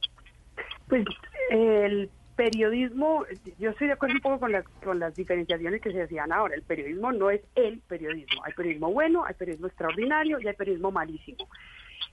Pues 0.88 1.04
el 1.50 2.08
periodismo, 2.36 3.24
yo 3.58 3.70
estoy 3.70 3.88
de 3.88 3.92
acuerdo 3.92 4.14
un 4.14 4.20
poco 4.20 4.40
con 4.40 4.52
las, 4.52 4.64
con 4.82 4.98
las 4.98 5.14
diferenciaciones 5.14 5.80
que 5.80 5.92
se 5.92 6.02
hacían 6.02 6.32
ahora. 6.32 6.54
El 6.54 6.62
periodismo 6.62 7.12
no 7.12 7.30
es 7.30 7.42
el 7.54 7.80
periodismo. 7.80 8.42
Hay 8.44 8.52
periodismo 8.54 8.90
bueno, 8.90 9.24
hay 9.24 9.34
periodismo 9.34 9.66
extraordinario 9.66 10.40
y 10.40 10.48
hay 10.48 10.54
periodismo 10.54 10.90
malísimo. 10.90 11.48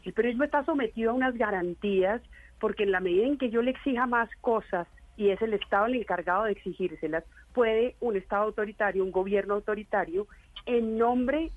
El 0.03 0.13
periodismo 0.13 0.43
está 0.43 0.63
sometido 0.65 1.11
a 1.11 1.13
unas 1.13 1.37
garantías 1.37 2.21
porque 2.59 2.83
en 2.83 2.91
la 2.91 2.99
medida 2.99 3.25
en 3.25 3.37
que 3.37 3.49
yo 3.49 3.61
le 3.61 3.71
exija 3.71 4.05
más 4.05 4.29
cosas 4.41 4.87
y 5.19 5.31
es 5.31 5.41
el 5.41 5.53
Estado 5.53 5.85
el 5.87 5.95
encargado 5.95 6.45
de 6.45 6.53
exigírselas, 6.53 7.25
puede 7.53 7.95
un 7.99 8.15
Estado 8.15 8.43
autoritario, 8.43 9.03
un 9.03 9.11
gobierno 9.11 9.55
autoritario, 9.55 10.27
en 10.65 10.97
nombre 10.97 11.51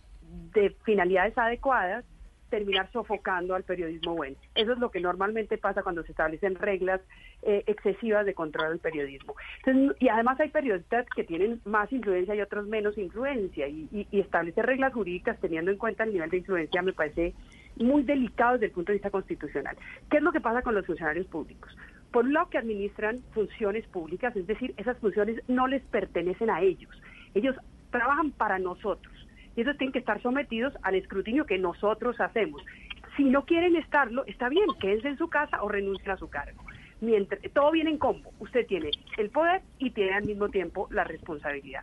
de 0.52 0.70
finalidades 0.84 1.39
adecuadas, 1.39 2.05
terminar 2.51 2.90
sofocando 2.93 3.55
al 3.55 3.62
periodismo 3.62 4.14
bueno. 4.16 4.36
Eso 4.56 4.72
es 4.72 4.78
lo 4.78 4.90
que 4.90 5.01
normalmente 5.01 5.59
pasa 5.59 5.82
cuando 5.84 6.02
se 6.02 6.10
establecen 6.10 6.56
reglas 6.56 7.01
eh, 7.43 7.62
excesivas 7.66 8.26
de 8.26 8.34
control 8.34 8.70
del 8.70 8.78
periodismo. 8.80 9.34
Entonces, 9.64 9.97
y 10.01 10.09
además 10.09 10.39
hay 10.40 10.51
periodistas 10.51 11.06
que 11.14 11.24
tienen 11.24 11.60
más 11.64 11.90
influencia 11.93 12.34
y 12.34 12.40
otros 12.43 12.66
menos 12.66 12.98
influencia 12.98 13.68
y, 13.68 13.89
y- 13.93 14.06
y 14.10 14.20
establecer 14.20 14.66
reglas 14.66 14.93
jurídicas 14.93 15.40
teniendo 15.40 15.70
en 15.70 15.78
cuenta 15.78 16.02
el 16.05 16.12
nivel 16.12 16.28
de 16.30 16.39
influencia 16.39 16.82
me 16.82 16.93
parece 16.93 17.32
muy 17.76 18.02
delicado 18.02 18.55
desde 18.55 18.66
el 18.66 18.72
punto 18.72 18.90
de 18.93 18.97
vista 18.97 19.10
constitucional. 19.10 19.76
¿Qué 20.10 20.16
es 20.18 20.22
lo 20.22 20.32
que 20.32 20.40
pasa 20.40 20.60
con 20.62 20.74
los 20.74 20.84
funcionarios 20.84 21.26
públicos? 21.28 21.74
Por 22.12 22.26
un 22.26 22.34
lado 22.34 22.51
que 22.51 22.59
administran 22.59 23.20
funciones 23.32 23.86
públicas, 23.86 24.36
es 24.36 24.47
decir, 24.47 24.74
esas 24.76 24.98
funciones 24.98 25.43
no 25.48 25.66
les 25.66 25.82
pertenecen 25.82 26.51
a 26.51 26.60
ellos. 26.60 26.90
Ellos 27.34 27.56
trabajan 27.90 28.30
para 28.32 28.59
nosotros 28.59 29.12
y 29.56 29.62
esos 29.62 29.76
tienen 29.78 29.93
que 29.93 29.98
estar 29.98 30.20
sometidos 30.22 30.74
al 30.82 30.94
escrutinio 30.94 31.47
que 31.47 31.59
nosotros 31.59 32.20
hacemos. 32.20 32.62
Si 33.16 33.24
no 33.24 33.44
quieren 33.44 33.76
estarlo, 33.76 34.24
está 34.26 34.48
bien, 34.48 34.66
quédense 34.80 35.09
en 35.09 35.18
su 35.18 35.28
casa 35.28 35.62
o 35.62 35.68
renuncien 35.68 36.10
a 36.10 36.16
su 36.16 36.28
cargo. 36.28 36.62
Mientras, 37.01 37.40
todo 37.52 37.70
viene 37.72 37.90
en 37.90 37.98
combo. 37.98 38.32
Usted 38.39 38.66
tiene 38.66 38.90
el 39.18 39.30
poder 39.30 39.62
y 39.78 39.90
tiene 39.90 40.14
al 40.14 40.24
mismo 40.24 40.48
tiempo 40.48 40.89
la 40.90 41.05
responsabilidad. 41.05 41.82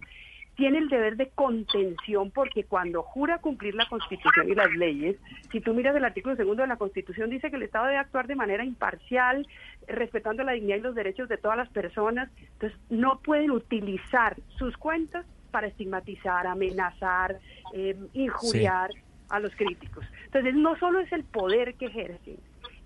Tiene 0.55 0.79
el 0.79 0.89
deber 0.89 1.15
de 1.15 1.29
contención 1.29 2.31
porque 2.31 2.65
cuando 2.65 3.01
jura 3.01 3.37
cumplir 3.37 3.75
la 3.75 3.87
Constitución 3.87 4.49
y 4.49 4.55
las 4.55 4.71
leyes, 4.71 5.15
si 5.51 5.61
tú 5.61 5.73
miras 5.73 5.95
el 5.95 6.03
artículo 6.03 6.35
segundo 6.35 6.63
de 6.63 6.67
la 6.67 6.75
Constitución, 6.77 7.29
dice 7.29 7.49
que 7.49 7.55
el 7.55 7.63
Estado 7.63 7.85
debe 7.85 7.97
actuar 7.97 8.27
de 8.27 8.35
manera 8.35 8.65
imparcial, 8.65 9.47
respetando 9.89 10.43
la 10.43 10.53
dignidad 10.53 10.77
y 10.77 10.81
los 10.81 10.95
derechos 10.95 11.27
de 11.29 11.37
todas 11.37 11.57
las 11.57 11.69
personas. 11.69 12.29
Entonces, 12.53 12.79
no 12.89 13.19
pueden 13.19 13.51
utilizar 13.51 14.37
sus 14.57 14.75
cuentas 14.77 15.25
para 15.51 15.67
estigmatizar, 15.67 16.47
amenazar, 16.47 17.39
eh, 17.73 17.97
injuriar 18.13 18.91
a 19.29 19.39
los 19.39 19.53
críticos. 19.55 20.05
Entonces, 20.25 20.55
no 20.55 20.77
solo 20.79 20.99
es 20.99 21.11
el 21.11 21.23
poder 21.23 21.75
que 21.75 21.87
ejercen, 21.87 22.37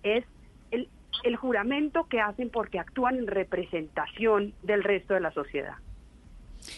es 0.04 0.26
el, 0.72 0.90
el 1.24 1.36
juramento 1.36 2.08
que 2.10 2.20
hacen 2.20 2.50
porque 2.50 2.80
actúan 2.80 3.18
en 3.18 3.28
representación 3.28 4.54
del 4.64 4.84
resto 4.84 5.14
de 5.14 5.20
la 5.20 5.32
sociedad. 5.32 5.76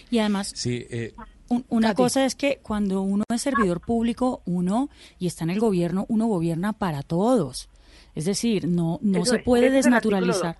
Y 0.10 0.20
además, 0.20 0.52
Sí, 0.56 0.86
eh, 0.90 1.14
Un- 1.48 1.64
Una 1.70 1.94
cosa 1.94 2.26
es 2.26 2.34
que 2.34 2.58
cuando 2.64 3.04
uno 3.04 3.24
es 3.32 3.44
servidor 3.44 3.80
público, 3.80 4.42
uno 4.48 4.90
y 5.20 5.28
está 5.28 5.44
en 5.44 5.52
el 5.52 5.60
gobierno, 5.60 6.06
uno 6.10 6.26
gobierna 6.26 6.74
para 6.74 7.04
todos. 7.04 7.70
Es 8.16 8.26
decir, 8.26 8.68
no, 8.68 9.00
no 9.02 9.22
Eso 9.24 9.34
se 9.34 9.40
puede 9.40 9.68
es 9.68 9.74
desnaturalizar. 9.74 10.58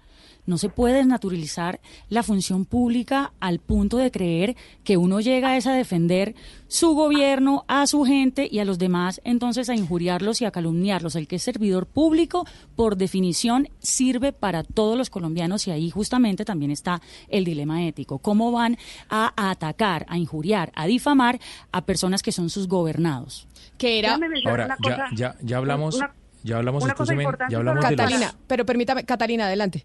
No 0.48 0.60
se 0.60 0.70
puede 0.70 0.98
desnaturalizar 0.98 1.80
la 2.08 2.22
función 2.22 2.66
pública 2.66 3.34
al 3.40 3.58
punto 3.58 3.98
de 3.98 4.12
creer 4.12 4.56
que 4.84 4.96
uno 4.96 5.20
llega 5.20 5.58
es 5.58 5.66
a 5.66 5.74
defender 5.74 6.36
su 6.68 6.94
gobierno, 6.94 7.66
a 7.68 7.88
su 7.88 8.04
gente 8.04 8.48
y 8.52 8.60
a 8.60 8.66
los 8.66 8.78
demás, 8.78 9.22
entonces 9.24 9.70
a 9.70 9.74
injuriarlos 9.76 10.42
y 10.42 10.46
a 10.46 10.52
calumniarlos. 10.52 11.16
El 11.16 11.28
que 11.28 11.38
es 11.38 11.42
servidor 11.42 11.88
público, 11.88 12.46
por 12.76 12.96
definición, 12.96 13.70
sirve 13.80 14.34
para 14.34 14.62
todos 14.64 14.96
los 14.96 15.10
colombianos 15.10 15.66
y 15.66 15.72
ahí 15.72 15.90
justamente 15.90 16.46
también 16.46 16.70
está 16.70 17.02
el 17.28 17.44
dilema 17.44 17.84
ético. 17.84 18.20
¿Cómo 18.20 18.52
van 18.52 18.78
a, 19.10 19.34
a 19.36 19.50
atacar, 19.50 20.06
a 20.10 20.20
injuriar, 20.20 20.72
a 20.76 20.86
difamar 20.86 21.40
a 21.72 21.86
personas 21.86 22.22
que 22.22 22.32
son 22.32 22.52
sus 22.52 22.68
gobernados? 22.68 23.48
Que 23.80 23.98
era... 23.98 24.20
Ahora, 24.46 24.78
ya, 24.86 25.08
ya, 25.16 25.36
ya 25.42 25.58
hablamos, 25.58 25.96
Una- 25.96 26.14
ya 26.46 26.58
hablamos, 26.58 26.84
una 26.84 26.94
cosa 26.94 27.14
importante 27.14 27.52
ya 27.52 27.58
hablamos 27.58 27.84
de 27.84 27.92
los... 27.92 28.00
Catalina, 28.00 28.32
pero 28.48 28.66
permítame, 28.66 29.04
Catalina, 29.04 29.48
adelante. 29.48 29.84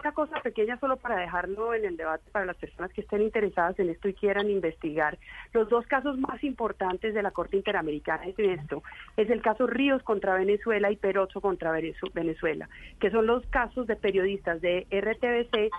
Una 0.00 0.12
cosa 0.12 0.40
pequeña 0.40 0.78
solo 0.80 0.96
para 0.96 1.16
dejarlo 1.16 1.72
en 1.72 1.84
el 1.84 1.96
debate 1.96 2.24
para 2.30 2.44
las 2.44 2.56
personas 2.56 2.92
que 2.92 3.00
estén 3.00 3.22
interesadas 3.22 3.78
en 3.78 3.88
esto 3.88 4.08
y 4.08 4.14
quieran 4.14 4.50
investigar. 4.50 5.18
Los 5.52 5.68
dos 5.70 5.86
casos 5.86 6.18
más 6.18 6.42
importantes 6.44 7.14
de 7.14 7.22
la 7.22 7.30
Corte 7.30 7.56
Interamericana 7.56 8.24
en 8.26 8.50
esto 8.50 8.82
es 9.16 9.30
el 9.30 9.40
caso 9.40 9.66
Ríos 9.66 10.02
contra 10.02 10.34
Venezuela 10.34 10.90
y 10.90 10.96
Perozo 10.96 11.40
contra 11.40 11.72
Venezu- 11.72 12.12
Venezuela, 12.12 12.68
que 13.00 13.10
son 13.10 13.26
los 13.26 13.46
casos 13.46 13.86
de 13.86 13.96
periodistas 13.96 14.60
de 14.60 14.86
RTBC 14.90 15.70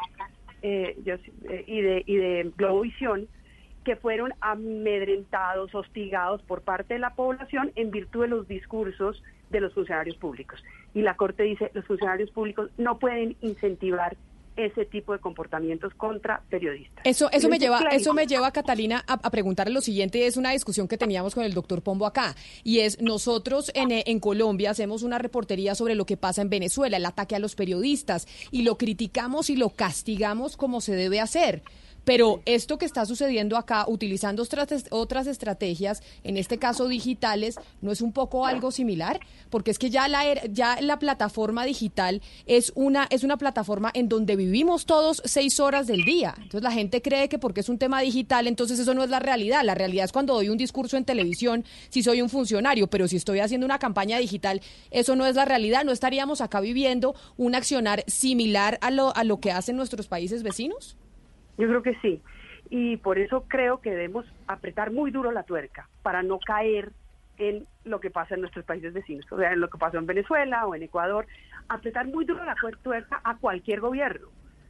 eh, 0.63 0.97
eh, 1.05 1.63
y 1.67 1.81
de 1.81 2.03
y 2.07 2.15
de 2.15 2.51
Globovisión 2.57 3.27
que 3.85 3.95
fueron 3.95 4.33
amedrentados, 4.41 5.73
hostigados 5.73 6.41
por 6.41 6.61
parte 6.61 6.95
de 6.95 6.99
la 6.99 7.13
población 7.13 7.71
en 7.75 7.91
virtud 7.91 8.23
de 8.23 8.27
los 8.27 8.47
discursos 8.47 9.23
de 9.51 9.61
los 9.61 9.73
funcionarios 9.73 10.17
públicos. 10.17 10.61
Y 10.93 11.01
la 11.01 11.15
Corte 11.15 11.43
dice, 11.43 11.71
los 11.73 11.85
funcionarios 11.85 12.31
públicos 12.31 12.69
no 12.77 12.99
pueden 12.99 13.37
incentivar 13.41 14.17
ese 14.57 14.85
tipo 14.85 15.11
de 15.13 15.19
comportamientos 15.19 15.93
contra 15.95 16.41
periodistas. 16.49 17.05
Eso, 17.05 17.29
eso 17.31 17.49
me 17.49 17.59
lleva, 17.59 17.79
eso 17.91 18.13
me 18.13 18.25
lleva, 18.25 18.51
Catalina, 18.51 19.03
a, 19.05 19.13
a 19.13 19.29
preguntarle 19.29 19.73
lo 19.73 19.81
siguiente. 19.81 20.25
Es 20.25 20.37
una 20.37 20.51
discusión 20.51 20.87
que 20.87 20.97
teníamos 20.97 21.35
con 21.35 21.43
el 21.43 21.53
doctor 21.53 21.81
Pombo 21.81 22.05
acá. 22.05 22.35
Y 22.63 22.79
es, 22.79 23.01
nosotros 23.01 23.71
en, 23.75 23.91
eh, 23.91 24.03
en 24.07 24.19
Colombia 24.19 24.71
hacemos 24.71 25.03
una 25.03 25.19
reportería 25.19 25.75
sobre 25.75 25.93
lo 25.95 26.05
que 26.05 26.17
pasa 26.17 26.41
en 26.41 26.49
Venezuela, 26.49 26.97
el 26.97 27.05
ataque 27.05 27.35
a 27.35 27.39
los 27.39 27.55
periodistas, 27.55 28.27
y 28.49 28.63
lo 28.63 28.77
criticamos 28.77 29.49
y 29.49 29.57
lo 29.57 29.69
castigamos 29.69 30.55
como 30.57 30.79
se 30.79 30.95
debe 30.95 31.19
hacer. 31.19 31.61
Pero 32.06 32.41
esto 32.45 32.77
que 32.77 32.86
está 32.86 33.06
sucediendo 33.06 33.57
acá, 33.57 33.86
utilizando 33.88 34.44
otras, 34.91 35.27
estrategias, 35.27 36.02
en 36.23 36.38
este 36.38 36.57
caso 36.60 36.88
digitales, 36.88 37.56
¿no 37.82 37.91
es 37.91 38.02
un 38.02 38.14
poco 38.14 38.45
algo 38.45 38.72
similar? 38.72 39.19
Porque 39.49 39.72
es 39.72 39.80
que 39.80 39.90
ya 39.90 40.07
la, 40.07 40.26
era- 40.26 40.44
ya 40.45 40.80
la 40.82 40.99
plataforma 40.99 41.65
digital 41.65 42.22
es 42.45 42.72
una, 42.76 43.07
es 43.10 43.23
una 43.23 43.38
plataforma 43.38 43.91
en 43.95 44.07
donde 44.07 44.36
vivimos 44.36 44.86
todos 44.86 45.22
seis 45.26 45.60
horas 45.60 45.88
del 45.88 46.06
día. 46.06 46.36
Entonces 46.38 46.61
la 46.61 46.72
gente 46.72 47.02
cree 47.02 47.27
que 47.27 47.40
porque 47.40 47.61
es 47.61 47.69
un 47.69 47.80
tema 47.80 48.02
digital, 48.02 48.48
entonces 48.48 48.77
eso 48.80 48.94
no 48.94 49.03
es 49.03 49.10
la 49.10 49.19
realidad. 49.19 49.64
La 49.64 49.73
realidad 49.76 50.06
es 50.06 50.11
cuando 50.11 50.36
doy 50.36 50.49
un 50.49 50.57
discurso 50.57 50.98
en 50.98 51.06
televisión, 51.06 51.65
si 51.90 52.03
soy 52.03 52.22
un 52.22 52.30
funcionario, 52.30 52.88
pero 52.88 53.07
si 53.07 53.15
estoy 53.15 53.40
haciendo 53.40 53.65
una 53.65 53.80
campaña 53.80 54.19
digital, 54.19 54.61
eso 54.91 55.15
no 55.15 55.26
es 55.26 55.36
la 55.36 55.45
realidad. 55.45 55.84
¿No 55.84 55.91
estaríamos 55.91 56.40
acá 56.41 56.60
viviendo 56.60 57.15
un 57.36 57.56
accionar 57.56 58.03
similar 58.07 58.77
a 58.82 58.91
lo, 58.91 59.15
a 59.15 59.23
lo 59.23 59.40
que 59.40 59.52
hacen 59.52 59.76
nuestros 59.76 60.07
países 60.07 60.44
vecinos? 60.44 60.95
Yo 61.57 61.68
creo 61.68 61.82
que 61.82 61.95
sí. 62.02 62.22
Y 62.69 62.98
por 62.98 63.19
eso 63.19 63.45
creo 63.48 63.80
que 63.80 63.91
debemos 63.91 64.26
apretar 64.48 64.91
muy 64.91 65.11
duro 65.11 65.32
la 65.32 65.44
tuerca 65.44 65.88
para 66.02 66.23
no 66.23 66.40
caer 66.40 66.91
en 67.38 67.68
lo 67.84 67.99
que 67.99 68.10
pasa 68.11 68.36
en 68.36 68.41
nuestros 68.41 68.65
países 68.65 68.94
vecinos, 68.94 69.26
o 69.32 69.38
sea, 69.38 69.52
en 69.52 69.60
lo 69.60 69.69
que 69.69 69.77
pasó 69.77 69.98
en 69.98 70.06
Venezuela 70.06 70.65
o 70.65 70.73
en 70.73 70.84
Ecuador, 70.84 71.27
apretar 71.68 72.07
muy 72.07 72.26
duro 72.26 72.44
la 72.45 72.56
tuer- 72.56 72.80
tuerca 72.82 73.19
a 73.23 73.38
cualquier 73.38 73.82
gobierno, 73.82 74.27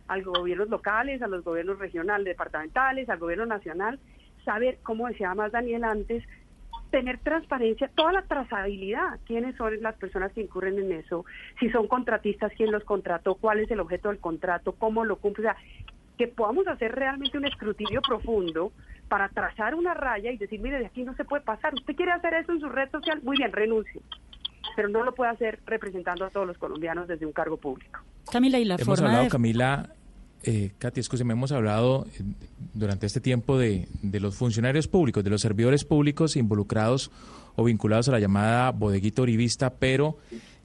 a 0.08 0.18
los 0.18 0.26
gobiernos 0.26 0.70
locales, 0.70 1.22
a 1.22 1.28
los 1.28 1.44
gobiernos 1.44 1.78
regionales, 1.80 2.26
departamentales, 2.26 3.08
al 3.08 3.20
gobierno 3.20 3.46
nacional, 3.46 4.00
saber, 4.44 4.80
como 4.84 5.08
decía 5.08 5.34
más 5.36 5.52
Daniel 5.52 5.84
antes, 5.84 6.24
tener 6.90 7.20
transparencia, 7.20 7.90
toda 7.96 8.14
la 8.14 8.22
trazabilidad, 8.24 9.20
quiénes 9.26 9.56
son 9.58 9.82
las 9.82 9.96
personas 9.98 10.32
que 10.34 10.42
incurren 10.42 10.80
en 10.80 10.92
eso, 10.92 11.26
si 11.60 11.70
son 11.70 11.88
contratistas, 11.88 12.52
quién 12.58 12.72
los 12.72 12.84
contrató, 12.84 13.36
cuál 13.36 13.60
es 13.60 13.70
el 13.70 13.80
objeto 13.80 14.10
del 14.10 14.20
contrato, 14.20 14.74
cómo 14.74 15.06
lo 15.06 15.18
cumple, 15.18 15.48
o 15.48 15.52
sea, 15.52 15.58
que 16.18 16.28
podamos 16.28 16.68
hacer 16.68 16.94
realmente 16.94 17.38
un 17.38 17.46
escrutinio 17.46 18.02
profundo 18.02 18.72
para 19.08 19.30
trazar 19.30 19.76
una 19.76 19.94
raya 19.94 20.32
y 20.32 20.38
decir, 20.38 20.60
mire, 20.60 20.80
de 20.80 20.88
aquí 20.88 21.04
no 21.04 21.16
se 21.16 21.26
puede 21.26 21.44
pasar, 21.44 21.74
usted 21.74 21.96
quiere 21.96 22.12
hacer 22.12 22.34
eso 22.34 22.52
en 22.54 22.60
su 22.60 22.70
red 22.70 22.90
social, 22.92 23.22
muy 23.24 23.38
bien, 23.38 23.52
renuncie, 23.52 24.02
pero 24.76 24.90
no 24.90 25.04
lo 25.04 25.14
puede 25.14 25.32
hacer 25.32 25.60
representando 25.66 26.26
a 26.26 26.30
todos 26.30 26.48
los 26.48 26.58
colombianos 26.58 27.08
desde 27.08 27.26
un 27.26 27.32
cargo 27.32 27.58
público. 27.58 28.00
Camila, 28.32 28.60
y 28.60 28.66
la 28.66 28.76
Hemos 28.76 28.86
forma 28.86 29.08
hablado, 29.08 29.24
de... 29.26 29.30
Camila, 29.30 29.90
eh, 30.44 30.72
Katy, 30.80 31.00
escúcheme, 31.00 31.34
hemos 31.34 31.52
hablado 31.52 32.08
eh, 32.08 32.24
durante 32.74 33.06
este 33.06 33.22
tiempo 33.22 33.58
de, 33.58 33.88
de 34.02 34.20
los 34.20 34.36
funcionarios 34.36 34.88
públicos, 34.88 35.24
de 35.24 35.30
los 35.30 35.42
servidores 35.42 35.86
públicos 35.86 36.36
involucrados 36.36 37.12
o 37.56 37.64
vinculados 37.64 38.10
a 38.10 38.12
la 38.12 38.20
llamada 38.20 38.72
bodeguita 38.72 39.22
uribista, 39.22 39.76
pero 39.76 40.18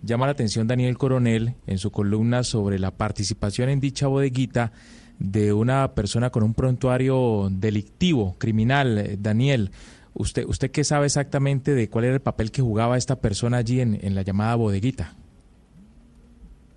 llama 0.03 0.27
la 0.27 0.33
atención 0.33 0.67
Daniel 0.67 0.99
Coronel 0.99 1.55
en 1.67 1.79
su 1.79 1.91
columna 1.91 2.43
sobre 2.43 2.79
la 2.79 2.91
participación 2.91 3.69
en 3.69 3.81
dicha 3.81 4.07
bodeguita 4.07 4.73
de 5.21 5.53
una 5.53 5.95
persona 5.95 6.31
con 6.31 6.43
un 6.43 6.55
prontuario 6.55 7.49
delictivo, 7.51 8.37
criminal. 8.39 8.99
Eh, 8.99 9.17
Daniel, 9.21 9.71
¿usted, 10.15 10.45
¿usted 10.47 10.71
qué 10.73 10.83
sabe 10.83 11.07
exactamente 11.07 11.75
de 11.75 11.89
cuál 11.89 12.07
era 12.07 12.15
el 12.15 12.21
papel 12.21 12.51
que 12.51 12.63
jugaba 12.63 12.97
esta 12.97 13.21
persona 13.21 13.59
allí 13.59 13.81
en, 13.81 13.99
en 14.03 14.15
la 14.17 14.23
llamada 14.23 14.57
bodeguita? 14.57 15.15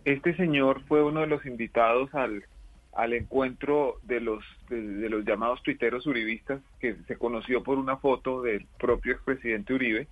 Este 0.05 0.35
señor 0.35 0.81
fue 0.87 1.01
uno 1.01 1.21
de 1.21 1.27
los 1.27 1.45
invitados 1.45 2.13
al, 2.13 2.43
al 2.91 3.13
encuentro 3.13 3.99
de 4.03 4.19
los, 4.19 4.43
de, 4.69 5.09
los 5.09 5.23
llamados 5.23 5.63
tuiteros 5.63 6.05
uribistas, 6.05 6.61
que 6.81 6.95
se 7.07 7.17
conoció 7.17 7.63
por 7.63 7.77
una 7.77 7.95
foto 7.95 8.41
del 8.41 8.67
propio 8.77 9.13
expresidente 9.13 9.73
Uribe. 9.73 10.07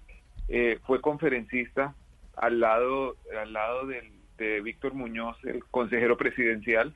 Eh, 0.48 0.80
fue 0.88 1.02
conferencista 1.02 1.94
al 2.38 2.62
lado, 2.62 3.18
al 3.40 3.52
lado 3.52 3.88
de 3.88 4.62
Víctor 4.62 4.94
Muñoz, 4.94 5.38
el 5.44 5.64
consejero 5.66 6.18
presidencial, 6.18 6.96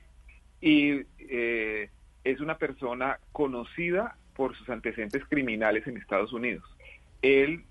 y 0.60 1.02
eh, 1.18 1.90
es 2.24 2.40
una 2.40 2.58
persona 2.58 3.18
conocida 3.32 4.16
por 4.34 4.56
sus 4.56 4.68
antecedentes 4.68 5.24
criminales 5.28 5.86
en 5.86 5.96
Estados 5.96 6.32
Unidos. 6.32 6.64
Él 7.22 7.64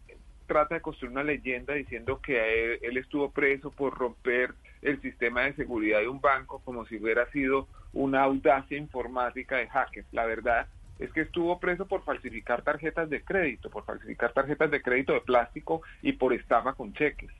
trata 0.48 0.76
de 0.76 0.82
construir 0.82 1.12
una 1.12 1.24
leyenda 1.24 1.74
diciendo 1.74 2.20
que 2.22 2.74
él, 2.74 2.80
él, 2.84 2.98
estuvo 2.98 3.32
preso 3.32 3.72
por 3.72 3.98
romper 3.98 4.54
el 4.82 5.02
sistema 5.02 5.44
de 5.44 5.54
seguridad 5.54 6.00
de 6.00 6.08
un 6.08 6.22
banco 6.22 6.62
como 6.64 6.86
si 6.86 6.98
hubiera 6.98 7.30
sido 7.32 7.68
una 7.94 8.24
audacia 8.24 8.78
informática 8.78 9.58
de 9.58 9.68
hackers. 9.68 10.08
La 10.12 10.26
verdad 10.26 10.68
es 11.00 11.12
que 11.12 11.22
estuvo 11.22 11.60
preso 11.60 11.86
por 11.88 12.04
falsificar 12.04 12.62
tarjetas 12.62 13.10
de 13.10 13.24
crédito, 13.24 13.70
por 13.70 13.86
falsificar 13.86 14.34
tarjetas 14.34 14.72
de 14.72 14.82
crédito 14.82 15.14
de 15.14 15.22
plástico 15.22 15.82
y 16.02 16.14
por 16.14 16.34
estafa 16.34 16.74
con 16.74 16.94
cheques. 16.94 17.32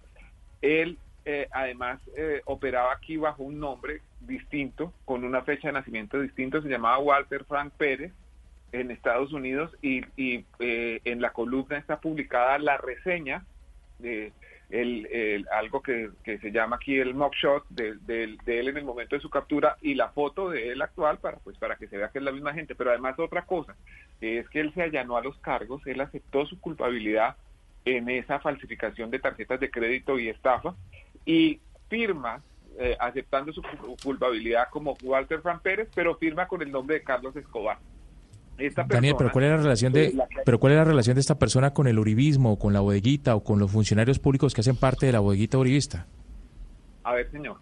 Él 0.62 0.98
eh, 1.26 1.48
además 1.52 2.00
eh, 2.16 2.42
operaba 2.46 2.94
aquí 2.94 3.18
bajo 3.18 3.44
un 3.44 3.60
nombre 3.60 4.02
distinto, 4.22 4.94
con 5.06 5.24
una 5.24 5.42
fecha 5.42 5.70
de 5.70 5.74
nacimiento 5.74 6.22
distinto, 6.22 6.62
se 6.62 6.70
llamaba 6.70 7.00
Walter 7.00 7.44
Frank 7.46 7.74
Pérez 7.78 8.14
en 8.72 8.92
Estados 8.92 9.34
Unidos 9.34 9.76
y, 9.82 10.04
y 10.16 10.46
eh, 10.60 11.02
en 11.04 11.22
la 11.22 11.32
columna 11.32 11.78
está 11.78 12.00
publicada 12.00 12.60
la 12.60 12.78
reseña 12.78 13.44
de 14.00 14.34
el, 14.70 15.48
algo 15.52 15.82
que, 15.82 16.10
se 16.24 16.52
llama 16.52 16.78
aquí 16.78 16.98
el 16.98 17.14
mugshot 17.14 17.68
de, 17.70 17.96
de, 18.06 18.60
él 18.60 18.68
en 18.68 18.78
el 18.78 18.84
momento 18.84 19.16
de 19.16 19.22
su 19.22 19.30
captura 19.30 19.78
y 19.82 19.94
la 19.94 20.10
foto 20.10 20.50
de 20.50 20.72
él 20.72 20.82
actual 20.82 21.20
para 21.20 21.38
pues 21.38 21.58
para 21.58 21.76
que 21.76 21.88
se 21.88 21.98
vea 21.98 22.10
que 22.10 22.18
es 22.18 22.24
la 22.24 22.32
misma 22.32 22.54
gente. 22.54 22.76
Pero 22.76 22.90
además 22.90 23.18
otra 23.20 23.44
cosa 23.46 23.76
es 24.22 24.50
que 24.50 24.60
él 24.60 24.74
se 24.74 24.82
allanó 24.82 25.18
a 25.18 25.22
los 25.22 25.38
cargos 25.40 25.86
él 25.86 26.02
aceptó 26.02 26.46
su 26.46 26.60
culpabilidad 26.60 27.36
en 27.86 28.10
esa 28.10 28.40
falsificación 28.40 29.12
de 29.12 29.20
tarjetas 29.20 29.60
de 29.60 29.70
crédito 29.70 30.18
y 30.18 30.30
estafa 30.30 30.76
y 31.26 31.60
firma 31.90 32.42
eh, 32.78 32.96
aceptando 33.00 33.54
su 33.54 33.62
culpabilidad 34.04 34.68
como 34.70 34.98
Walter 35.04 35.42
Fran 35.42 35.60
Pérez 35.62 35.90
pero 35.96 36.16
firma 36.18 36.48
con 36.48 36.62
el 36.62 36.72
nombre 36.72 36.98
de 36.98 37.04
Carlos 37.04 37.36
Escobar 37.36 37.78
esta 38.58 38.84
Daniel, 38.84 39.16
pero 39.18 39.32
¿cuál 39.32 39.46
es 39.46 39.52
la 39.52 39.58
relación 39.58 39.94
de, 39.94 40.14
pero 40.46 40.60
cuál 40.60 40.74
es 40.74 40.78
la 40.78 40.86
relación 40.86 41.16
de 41.16 41.22
esta 41.22 41.38
persona 41.38 41.74
con 41.74 41.88
el 41.88 42.00
uribismo, 42.00 42.54
o 42.54 42.60
con 42.60 42.74
la 42.74 42.80
bodeguita, 42.80 43.36
o 43.36 43.44
con 43.44 43.60
los 43.60 43.72
funcionarios 43.72 44.20
públicos 44.20 44.54
que 44.54 44.62
hacen 44.62 44.78
parte 44.78 45.06
de 45.06 45.12
la 45.12 45.20
bodeguita 45.20 45.58
uribista? 45.58 46.08
A 47.04 47.14
ver, 47.14 47.30
señor, 47.32 47.58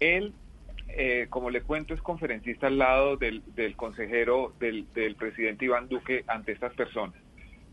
él, 0.00 0.34
eh, 0.88 1.26
como 1.30 1.50
le 1.50 1.62
cuento, 1.62 1.94
es 1.94 2.02
conferencista 2.02 2.66
al 2.66 2.78
lado 2.78 3.16
del, 3.16 3.42
del 3.54 3.74
consejero 3.74 4.52
del, 4.60 4.86
del, 4.92 5.14
presidente 5.16 5.64
Iván 5.64 5.88
Duque 5.88 6.24
ante 6.26 6.52
estas 6.52 6.74
personas. 6.74 7.16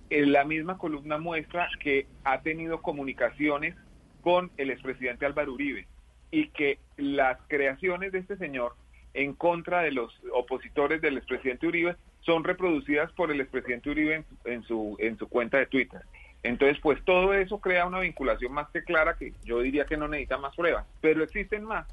En 0.10 0.31
la 0.31 0.45
misma 0.45 0.77
columna 0.77 1.18
muestra 1.18 1.68
que 1.81 2.07
ha 2.23 2.41
tenido 2.41 2.81
comunicaciones 2.81 3.76
con 4.21 4.51
el 4.57 4.69
expresidente 4.71 5.25
Álvaro 5.25 5.53
Uribe 5.53 5.87
y 6.31 6.47
que 6.49 6.77
las 6.97 7.39
creaciones 7.47 8.11
de 8.11 8.19
este 8.19 8.37
señor 8.37 8.75
en 9.13 9.33
contra 9.33 9.81
de 9.81 9.91
los 9.91 10.13
opositores 10.33 11.01
del 11.01 11.17
expresidente 11.17 11.67
Uribe 11.67 11.95
son 12.21 12.43
reproducidas 12.43 13.11
por 13.13 13.31
el 13.31 13.41
expresidente 13.41 13.89
Uribe 13.89 14.15
en, 14.15 14.25
en 14.45 14.63
su, 14.63 14.95
en 14.99 15.17
su 15.17 15.27
cuenta 15.27 15.57
de 15.57 15.65
Twitter. 15.65 16.01
Entonces, 16.43 16.77
pues 16.81 17.03
todo 17.03 17.33
eso 17.33 17.59
crea 17.59 17.85
una 17.85 17.99
vinculación 17.99 18.53
más 18.53 18.69
que 18.69 18.83
clara 18.83 19.17
que 19.17 19.33
yo 19.43 19.61
diría 19.61 19.85
que 19.85 19.97
no 19.97 20.07
necesita 20.07 20.37
más 20.37 20.55
pruebas, 20.55 20.85
pero 21.01 21.23
existen 21.23 21.63
más. 21.63 21.87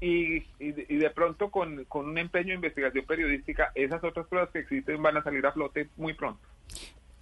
Y, 0.00 0.40
de- 0.58 0.86
y 0.88 0.96
de 0.96 1.10
pronto 1.10 1.50
con, 1.50 1.84
con 1.84 2.08
un 2.08 2.18
empeño 2.18 2.48
de 2.48 2.54
investigación 2.54 3.04
periodística, 3.06 3.70
esas 3.74 4.02
otras 4.02 4.26
pruebas 4.26 4.50
que 4.50 4.58
existen 4.60 5.00
van 5.02 5.16
a 5.16 5.22
salir 5.22 5.46
a 5.46 5.52
flote 5.52 5.88
muy 5.96 6.12
pronto. 6.14 6.40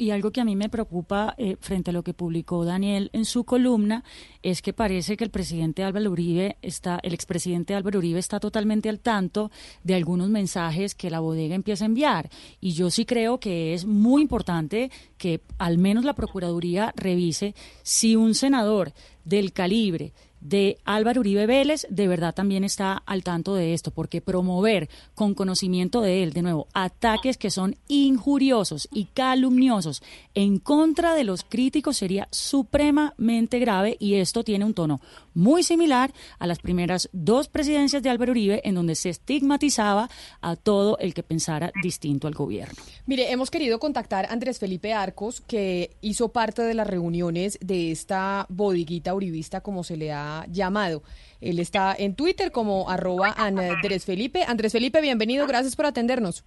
Y 0.03 0.11
algo 0.11 0.33
que 0.33 0.41
a 0.41 0.45
mí 0.45 0.57
me 0.57 0.69
preocupa 0.69 1.37
eh, 1.39 1.57
frente 1.61 1.91
a 1.91 1.93
lo 1.93 2.03
que 2.03 2.13
publicó 2.13 2.65
Daniel 2.65 3.09
en 3.13 3.25
su 3.25 3.45
columna 3.45 4.03
es 4.43 4.61
que 4.61 4.73
parece 4.73 5.17
que 5.17 5.23
el 5.23 5.31
presidente 5.31 5.85
Álvaro 5.85 6.11
Uribe 6.11 6.57
está, 6.61 6.99
el 7.05 7.15
expresidente 7.15 7.73
Álvaro 7.73 8.01
Uribe 8.01 8.19
está 8.19 8.41
totalmente 8.41 8.89
al 8.89 8.99
tanto 8.99 9.53
de 9.85 9.95
algunos 9.95 10.29
mensajes 10.29 10.97
que 10.97 11.09
la 11.09 11.21
bodega 11.21 11.55
empieza 11.55 11.85
a 11.85 11.87
enviar. 11.87 12.31
Y 12.61 12.73
yo 12.73 12.91
sí 12.91 13.05
creo 13.05 13.39
que 13.39 13.75
es 13.75 13.85
muy 13.85 14.23
importante 14.23 14.91
que 15.19 15.41
al 15.59 15.79
menos 15.79 16.05
la 16.05 16.15
Procuraduría 16.15 16.93
revise 16.97 17.55
si 17.85 18.17
un 18.17 18.35
senador 18.35 18.93
del 19.25 19.53
calibre 19.53 20.13
de 20.43 20.79
Álvaro 20.85 21.21
Uribe 21.21 21.47
Vélez 21.47 21.87
de 21.89 22.09
verdad 22.09 22.35
también 22.35 22.65
está 22.65 23.03
al 23.07 23.23
tanto 23.23 23.55
de 23.55 23.75
esto, 23.75 23.91
porque 23.91 24.21
promover 24.21 24.91
con 25.15 25.35
conocimiento 25.35 26.01
de 26.01 26.23
él, 26.23 26.33
de 26.33 26.43
nuevo, 26.43 26.67
ataques 26.75 27.39
que 27.39 27.51
son 27.51 27.77
injuriosos 27.89 28.89
y 28.93 29.07
calumniosos 29.07 30.03
en 30.35 30.59
contra 30.59 31.15
de 31.15 31.25
los 31.25 31.45
críticos 31.45 31.97
sería 31.97 32.29
supremamente 32.31 33.59
grave 33.59 33.97
y 34.01 34.15
esto 34.15 34.45
tiene 34.45 34.65
un 34.65 34.75
tono 34.75 35.01
muy 35.35 35.63
similar 35.63 36.13
a 36.39 36.47
las 36.47 36.59
primeras 36.59 37.09
dos 37.13 37.49
presidencias 37.49 38.03
de 38.03 38.11
Álvaro 38.11 38.33
Uribe 38.33 38.61
en 38.65 38.75
donde 38.75 38.95
se 38.95 39.11
estigmatizaba 39.11 40.09
a 40.41 40.57
todo 40.57 40.99
el 40.99 41.15
que 41.15 41.23
pensara 41.23 41.73
distinto 41.83 42.27
al 42.27 42.35
gobierno. 42.35 42.75
Mire, 43.07 43.31
hemos 43.33 43.51
querido 43.51 43.79
contactar 43.79 44.27
a 44.27 44.33
Andrés 44.33 44.59
Felipe 44.59 44.93
Arcos, 44.93 45.41
que 45.41 45.97
hizo 46.01 46.29
parte 46.31 46.63
de 46.63 46.75
las 46.75 46.87
reuniones 46.87 47.59
de 47.61 47.91
esta 47.91 48.47
bodeguita 48.49 49.15
uribista, 49.15 49.61
como 49.61 49.85
se 49.85 49.97
le 49.97 50.13
ha 50.13 50.47
llamado. 50.51 51.03
Él 51.41 51.59
está 51.59 51.95
en 51.99 52.15
Twitter 52.15 52.53
como 52.53 52.89
arroba 52.89 53.35
Andrés 53.37 54.05
Felipe. 54.05 54.45
Andrés 54.47 54.73
Felipe, 54.73 55.01
bienvenido, 55.01 55.47
gracias 55.47 55.77
por 55.77 55.87
atendernos. 55.87 56.45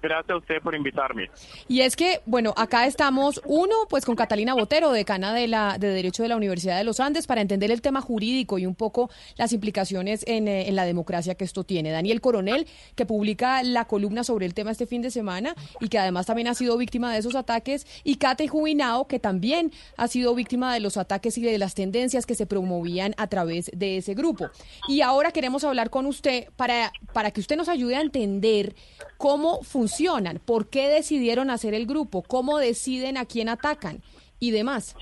Gracias 0.00 0.30
a 0.30 0.36
usted 0.36 0.60
por 0.62 0.74
invitarme. 0.74 1.30
Y 1.66 1.80
es 1.80 1.96
que, 1.96 2.20
bueno, 2.26 2.54
acá 2.56 2.86
estamos, 2.86 3.40
uno, 3.44 3.74
pues 3.88 4.04
con 4.04 4.14
Catalina 4.14 4.54
Botero, 4.54 4.92
decana 4.92 5.34
de, 5.34 5.48
la, 5.48 5.76
de 5.78 5.88
Derecho 5.88 6.22
de 6.22 6.28
la 6.28 6.36
Universidad 6.36 6.78
de 6.78 6.84
los 6.84 7.00
Andes, 7.00 7.26
para 7.26 7.40
entender 7.40 7.70
el 7.70 7.82
tema 7.82 8.00
jurídico 8.00 8.58
y 8.58 8.66
un 8.66 8.74
poco 8.74 9.10
las 9.36 9.52
implicaciones 9.52 10.24
en, 10.26 10.46
eh, 10.46 10.68
en 10.68 10.76
la 10.76 10.84
democracia 10.84 11.34
que 11.34 11.44
esto 11.44 11.64
tiene. 11.64 11.90
Daniel 11.90 12.20
Coronel, 12.20 12.66
que 12.94 13.06
publica 13.06 13.62
la 13.62 13.86
columna 13.86 14.22
sobre 14.22 14.46
el 14.46 14.54
tema 14.54 14.70
este 14.70 14.86
fin 14.86 15.02
de 15.02 15.10
semana 15.10 15.54
y 15.80 15.88
que 15.88 15.98
además 15.98 16.26
también 16.26 16.48
ha 16.48 16.54
sido 16.54 16.76
víctima 16.76 17.12
de 17.12 17.18
esos 17.18 17.34
ataques. 17.34 17.86
Y 18.04 18.16
Kate 18.16 18.46
Jubinao, 18.46 19.06
que 19.08 19.18
también 19.18 19.72
ha 19.96 20.08
sido 20.08 20.34
víctima 20.34 20.72
de 20.72 20.80
los 20.80 20.96
ataques 20.96 21.38
y 21.38 21.42
de 21.42 21.58
las 21.58 21.74
tendencias 21.74 22.26
que 22.26 22.34
se 22.34 22.46
promovían 22.46 23.14
a 23.16 23.26
través 23.26 23.70
de 23.74 23.96
ese 23.96 24.14
grupo. 24.14 24.50
Y 24.86 25.00
ahora 25.00 25.32
queremos 25.32 25.64
hablar 25.64 25.90
con 25.90 26.06
usted 26.06 26.48
para, 26.56 26.92
para 27.12 27.30
que 27.30 27.40
usted 27.40 27.56
nos 27.56 27.68
ayude 27.68 27.96
a 27.96 28.00
entender 28.00 28.74
cómo 29.16 29.62
funcionan, 29.88 30.38
por 30.44 30.68
qué 30.68 30.88
decidieron 30.88 31.50
hacer 31.50 31.72
el 31.72 31.86
grupo, 31.86 32.22
cómo 32.22 32.58
deciden 32.58 33.16
a 33.16 33.24
quién 33.24 33.48
atacan 33.48 34.02
y 34.38 34.50
demás. 34.50 34.94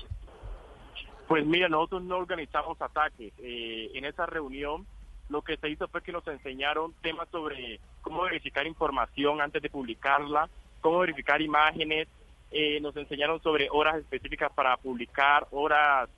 Pues 1.27 1.45
mira, 1.45 1.67
nosotros 1.67 2.03
no 2.03 2.17
organizamos 2.17 2.81
ataques. 2.81 3.33
Eh, 3.39 3.91
en 3.93 4.05
esa 4.05 4.25
reunión 4.25 4.87
lo 5.29 5.41
que 5.41 5.57
se 5.57 5.69
hizo 5.69 5.89
fue 5.89 6.01
que 6.01 6.13
nos 6.13 6.25
enseñaron 6.27 6.93
temas 7.01 7.27
sobre 7.29 7.81
cómo 8.01 8.23
verificar 8.23 8.65
información 8.65 9.41
antes 9.41 9.61
de 9.61 9.69
publicarla, 9.69 10.49
cómo 10.79 10.99
verificar 10.99 11.41
imágenes, 11.41 12.07
eh, 12.51 12.79
nos 12.79 12.95
enseñaron 12.95 13.41
sobre 13.41 13.67
horas 13.69 13.97
específicas 13.97 14.53
para 14.53 14.77
publicar, 14.77 15.47
horas 15.51 16.09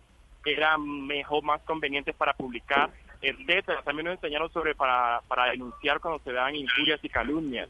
que 0.44 0.54
eran 0.54 1.08
mejor, 1.08 1.44
más 1.44 1.62
convenientes 1.64 2.16
para 2.16 2.34
publicar, 2.34 2.92
etcétera. 3.20 3.82
También 3.82 4.06
nos 4.06 4.16
enseñaron 4.18 4.54
sobre 4.54 4.76
para, 4.76 5.22
para 5.28 5.50
denunciar 5.50 6.00
cuando 6.00 6.24
se 6.24 6.32
dan 6.32 6.56
injurias 6.56 7.00
y 7.04 7.10
calumnias. 7.10 7.68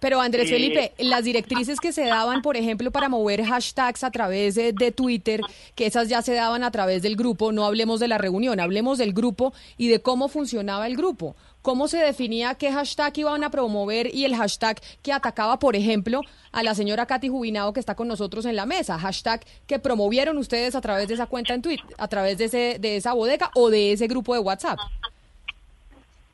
Pero 0.00 0.20
Andrés 0.20 0.48
Eh, 0.48 0.54
Felipe, 0.54 0.92
las 0.98 1.24
directrices 1.24 1.78
que 1.78 1.92
se 1.92 2.06
daban, 2.06 2.42
por 2.42 2.56
ejemplo, 2.56 2.90
para 2.90 3.08
mover 3.08 3.44
hashtags 3.44 4.02
a 4.02 4.10
través 4.10 4.54
de, 4.56 4.72
de 4.72 4.90
Twitter, 4.90 5.40
que 5.74 5.86
esas 5.86 6.08
ya 6.08 6.22
se 6.22 6.34
daban 6.34 6.64
a 6.64 6.70
través 6.70 7.02
del 7.02 7.16
grupo, 7.16 7.52
no 7.52 7.64
hablemos 7.64 8.00
de 8.00 8.08
la 8.08 8.18
reunión, 8.18 8.58
hablemos 8.58 8.98
del 8.98 9.12
grupo 9.12 9.52
y 9.76 9.88
de 9.88 10.00
cómo 10.00 10.28
funcionaba 10.28 10.86
el 10.86 10.96
grupo. 10.96 11.36
¿Cómo 11.62 11.88
se 11.88 11.98
definía 11.98 12.54
qué 12.54 12.72
hashtag 12.72 13.18
iban 13.18 13.44
a 13.44 13.50
promover 13.50 14.14
y 14.14 14.24
el 14.24 14.34
hashtag 14.34 14.80
que 15.02 15.12
atacaba, 15.12 15.58
por 15.58 15.76
ejemplo, 15.76 16.22
a 16.52 16.62
la 16.62 16.74
señora 16.74 17.04
Katy 17.04 17.28
Jubinado 17.28 17.74
que 17.74 17.80
está 17.80 17.94
con 17.94 18.08
nosotros 18.08 18.46
en 18.46 18.56
la 18.56 18.64
mesa? 18.64 18.98
Hashtag 18.98 19.44
que 19.66 19.78
promovieron 19.78 20.38
ustedes 20.38 20.74
a 20.74 20.80
través 20.80 21.08
de 21.08 21.14
esa 21.14 21.26
cuenta 21.26 21.52
en 21.52 21.60
Twitter, 21.60 21.84
a 21.98 22.08
través 22.08 22.38
de, 22.38 22.46
ese, 22.46 22.78
de 22.80 22.96
esa 22.96 23.12
bodega 23.12 23.50
o 23.54 23.68
de 23.68 23.92
ese 23.92 24.06
grupo 24.06 24.32
de 24.32 24.40
WhatsApp. 24.40 24.78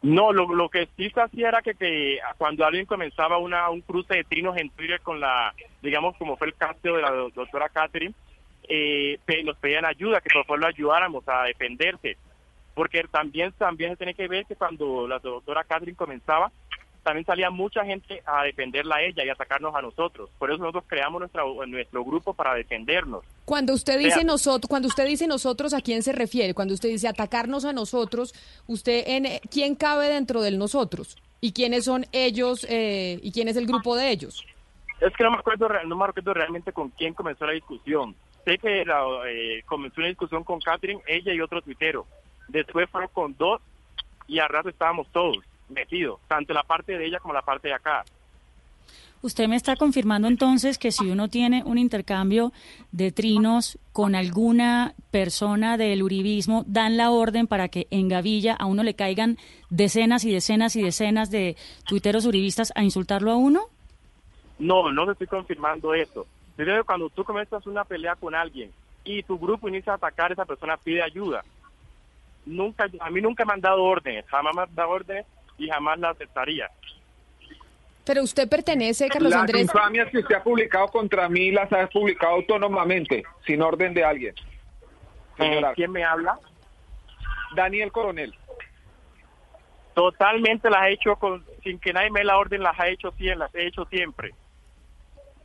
No, 0.07 0.33
lo, 0.33 0.47
lo 0.55 0.69
que 0.69 0.89
sí 0.97 1.11
se 1.11 1.21
hacía 1.21 1.49
era 1.49 1.63
que, 1.63 1.75
que 1.75 2.19
cuando 2.39 2.65
alguien 2.65 2.87
comenzaba 2.87 3.39
una, 3.39 3.69
un 3.71 3.81
cruce 3.81 4.15
de 4.15 4.23
trinos 4.25 4.57
en 4.57 4.71
Twitter 4.71 5.01
con 5.01 5.19
la, 5.19 5.53
digamos, 5.83 6.17
como 6.17 6.37
fue 6.37 6.47
el 6.47 6.55
caso 6.55 6.79
de 6.83 7.03
la 7.03 7.11
do- 7.11 7.31
doctora 7.31 7.69
Catherine, 7.69 8.15
eh, 8.69 9.19
nos 9.45 9.57
pedían 9.57 9.85
ayuda, 9.85 10.21
que 10.21 10.31
por 10.33 10.45
favor 10.47 10.61
lo 10.61 10.67
ayudáramos 10.69 11.29
a 11.29 11.43
defenderse. 11.43 12.17
Porque 12.75 13.03
también, 13.11 13.51
también 13.59 13.91
se 13.93 13.97
tiene 13.97 14.15
que 14.15 14.29
ver 14.29 14.47
que 14.47 14.55
cuando 14.55 15.09
la 15.09 15.19
doctora 15.19 15.65
Catherine 15.65 15.97
comenzaba, 15.97 16.53
también 17.07 17.25
salía 17.25 17.51
mucha 17.51 17.85
gente 17.85 18.21
a 18.27 18.43
defenderla 18.43 18.97
a 18.97 19.03
ella 19.03 19.25
y 19.25 19.29
a 19.29 19.35
atacarnos 19.35 19.73
a 19.77 19.81
nosotros. 19.81 20.29
Por 20.41 20.51
eso 20.51 20.59
nosotros 20.59 20.83
creamos 20.89 21.21
nuestra, 21.21 21.45
nuestro 21.69 22.05
grupo 22.05 22.35
para 22.35 22.53
defendernos. 22.55 23.25
Cuando 23.45 23.75
usted 23.75 23.95
O 23.95 23.99
dice 23.99 24.11
sea, 24.11 24.25
nosotros, 24.25 24.69
cuando 24.69 24.89
usted 24.89 25.07
dice 25.07 25.29
nosotros, 25.29 25.73
¿a 25.73 25.81
quién 25.83 26.03
se 26.03 26.11
refiere? 26.11 26.53
Cuando 26.53 26.75
usted 26.75 26.89
dice 26.89 27.07
atacarnos 27.07 27.65
a 27.65 27.73
nosotros, 27.73 28.35
usted 28.67 29.05
en 29.07 29.39
quién 29.53 29.77
cabe 29.77 30.09
dentro 30.09 30.43
del 30.43 30.59
nosotros 30.59 31.17
y 31.41 31.53
quiénes 31.53 31.85
son 31.85 32.07
ellos 32.11 32.67
eh, 32.69 33.21
y 33.23 33.31
quién 33.31 33.47
es 33.47 33.57
el 33.57 33.69
grupo 33.69 33.95
de 33.95 34.11
ellos. 34.11 34.45
Es 35.01 35.15
que 35.15 35.23
no 35.23 35.31
me 35.31 35.37
acuerdo, 35.37 35.69
no 35.87 35.95
me 35.95 36.07
acuerdo 36.07 36.35
realmente 36.35 36.73
con 36.73 36.91
quién 36.91 37.15
comenzó 37.15 37.47
la 37.47 37.53
discusión. 37.53 38.17
Sé 38.45 38.59
que 38.59 38.85
la, 38.85 39.05
eh, 39.29 39.63
comenzó 39.65 40.01
una 40.01 40.09
discusión 40.09 40.43
con 40.43 40.59
Catherine, 40.59 41.01
ella 41.07 41.33
y 41.33 41.41
otro 41.41 41.63
tuitero. 41.63 42.05
Después 42.49 42.91
fueron 42.91 43.11
con 43.13 43.37
dos 43.39 43.63
y 44.27 44.41
al 44.41 44.49
rato 44.49 44.71
estábamos 44.71 45.07
todos 45.13 45.39
metidos, 45.69 46.21
tanto 46.29 46.53
la 46.53 46.63
parte 46.63 46.97
de 46.97 47.07
ella 47.07 47.21
como 47.21 47.35
la 47.35 47.43
parte 47.43 47.69
de 47.69 47.75
acá. 47.75 48.05
Usted 49.23 49.49
me 49.49 49.57
está 49.57 49.77
confirmando 49.77 50.29
entonces 50.29 50.79
que 50.79 50.93
si 50.93 51.11
uno 51.11 51.29
tiene 51.29 51.63
un 51.65 51.79
intercambio 51.79 52.53
de 52.93 53.11
trinos 53.13 53.79
con 53.93 54.15
alguna 54.15 54.95
persona 55.11 55.77
del 55.79 56.03
uribismo, 56.03 56.65
dan 56.67 56.97
la 56.97 57.11
orden 57.11 57.47
para 57.47 57.69
que 57.69 57.87
en 57.91 58.09
Gavilla 58.09 58.55
a 58.55 58.67
uno 58.67 58.83
le 58.83 58.95
caigan 58.95 59.39
decenas 59.71 60.25
y 60.25 60.33
decenas 60.33 60.77
y 60.77 60.83
decenas 60.83 61.31
de 61.31 61.57
tuiteros 61.87 62.27
uribistas 62.27 62.73
a 62.77 62.85
insultarlo 62.85 63.33
a 63.33 63.37
uno? 63.37 63.63
No, 64.59 64.93
no 64.93 65.07
te 65.07 65.13
estoy 65.13 65.27
confirmando 65.27 65.95
eso. 65.95 66.27
Primero, 66.55 66.85
cuando 66.85 67.09
tú 67.11 67.25
comienzas 67.25 67.67
una 67.67 67.85
pelea 67.85 68.17
con 68.17 68.35
alguien 68.35 68.71
y 69.05 69.23
tu 69.23 69.39
grupo 69.39 69.69
inicia 69.69 69.93
a 69.93 69.97
atacar, 69.97 70.33
esa 70.33 70.45
persona 70.45 70.77
pide 70.77 71.03
ayuda. 71.03 71.43
Nunca, 72.45 72.87
a 73.01 73.11
mí 73.11 73.21
nunca 73.21 73.45
me 73.45 73.55
han 73.55 73.61
dado 73.61 73.83
órdenes, 73.83 74.25
jamás 74.27 74.55
me 74.55 74.63
han 74.63 74.75
dado 74.75 74.91
órdenes 74.91 75.27
y 75.59 75.69
jamás 75.69 75.99
la 75.99 76.11
aceptaría. 76.11 76.71
Pero 78.05 78.23
usted 78.23 78.49
pertenece, 78.49 79.09
Carlos 79.09 79.31
Las 79.33 79.41
Andrés. 79.41 79.63
infamias 79.63 80.09
que 80.11 80.19
usted 80.19 80.37
ha 80.37 80.43
publicado 80.45 80.87
contra 80.89 81.29
mí 81.29 81.51
las 81.51 81.73
ha 81.73 81.89
publicado 81.89 82.35
autónomamente, 82.35 83.25
sin 83.45 83.61
orden 83.63 83.95
de 83.95 84.05
alguien. 84.05 84.35
Señora. 85.37 85.73
¿Quién 85.75 85.91
me 85.91 86.05
habla? 86.05 86.39
Daniel 87.57 87.91
Coronel. 87.91 88.33
Totalmente 89.95 90.69
las 90.71 90.87
he 90.89 90.93
hecho 90.93 91.17
con, 91.17 91.45
sin 91.65 91.79
que 91.79 91.93
nadie 91.93 92.11
me 92.11 92.21
dé 92.21 92.25
la 92.27 92.39
orden, 92.39 92.63
las 92.63 92.79
ha 92.79 92.89
hecho 92.89 93.11
siempre, 93.13 93.37
las 93.39 93.55
he 93.55 93.67
hecho 93.67 93.85
siempre. 93.87 94.35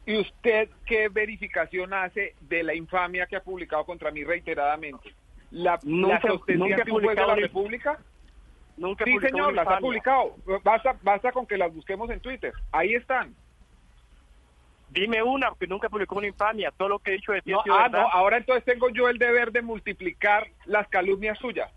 ¿Y 0.06 0.18
usted 0.20 0.70
qué 0.86 1.08
verificación 1.10 1.94
hace 1.94 2.36
de 2.42 2.64
la 2.64 2.76
infamia 2.76 3.28
que 3.28 3.38
ha 3.38 3.42
publicado 3.44 3.86
contra 3.86 4.12
mí 4.12 4.24
reiteradamente? 4.24 5.14
¿La, 5.52 5.80
Nunca- 5.84 6.28
la 6.28 6.34
nunca 6.34 6.34
un 6.34 6.40
juez 6.40 6.86
de 6.86 6.92
publicado 6.92 7.28
la 7.30 7.36
ni- 7.36 7.42
República? 7.44 8.00
Nunca 8.82 9.06
Sí, 9.06 9.12
señor, 9.20 9.53
las 9.53 9.68
ha 9.68 9.78
publicado. 9.80 10.36
Basta, 10.64 10.98
basta 11.03 11.32
con 11.32 11.45
que 11.45 11.56
las 11.56 11.72
busquemos 11.74 12.10
en 12.10 12.20
Twitter. 12.20 12.52
Ahí 12.72 12.95
están. 12.95 13.36
Dime 14.90 15.22
una, 15.22 15.49
porque 15.49 15.68
nunca 15.68 15.88
publicó 15.88 16.16
una 16.18 16.28
infamia. 16.28 16.72
Todo 16.72 16.90
lo 16.90 16.99
que 16.99 17.12
he 17.12 17.14
dicho 17.14 17.32
de 17.32 17.41
ti 17.44 17.52
No, 17.52 17.62
ah, 17.72 17.88
no, 17.90 18.10
ahora 18.12 18.38
entonces 18.38 18.66
tengo 18.66 18.90
yo 18.90 19.08
el 19.08 19.20
deber 19.20 19.52
de 19.52 19.62
multiplicar 19.62 20.48
las 20.66 20.88
calumnias 20.90 21.38
suyas. 21.38 21.72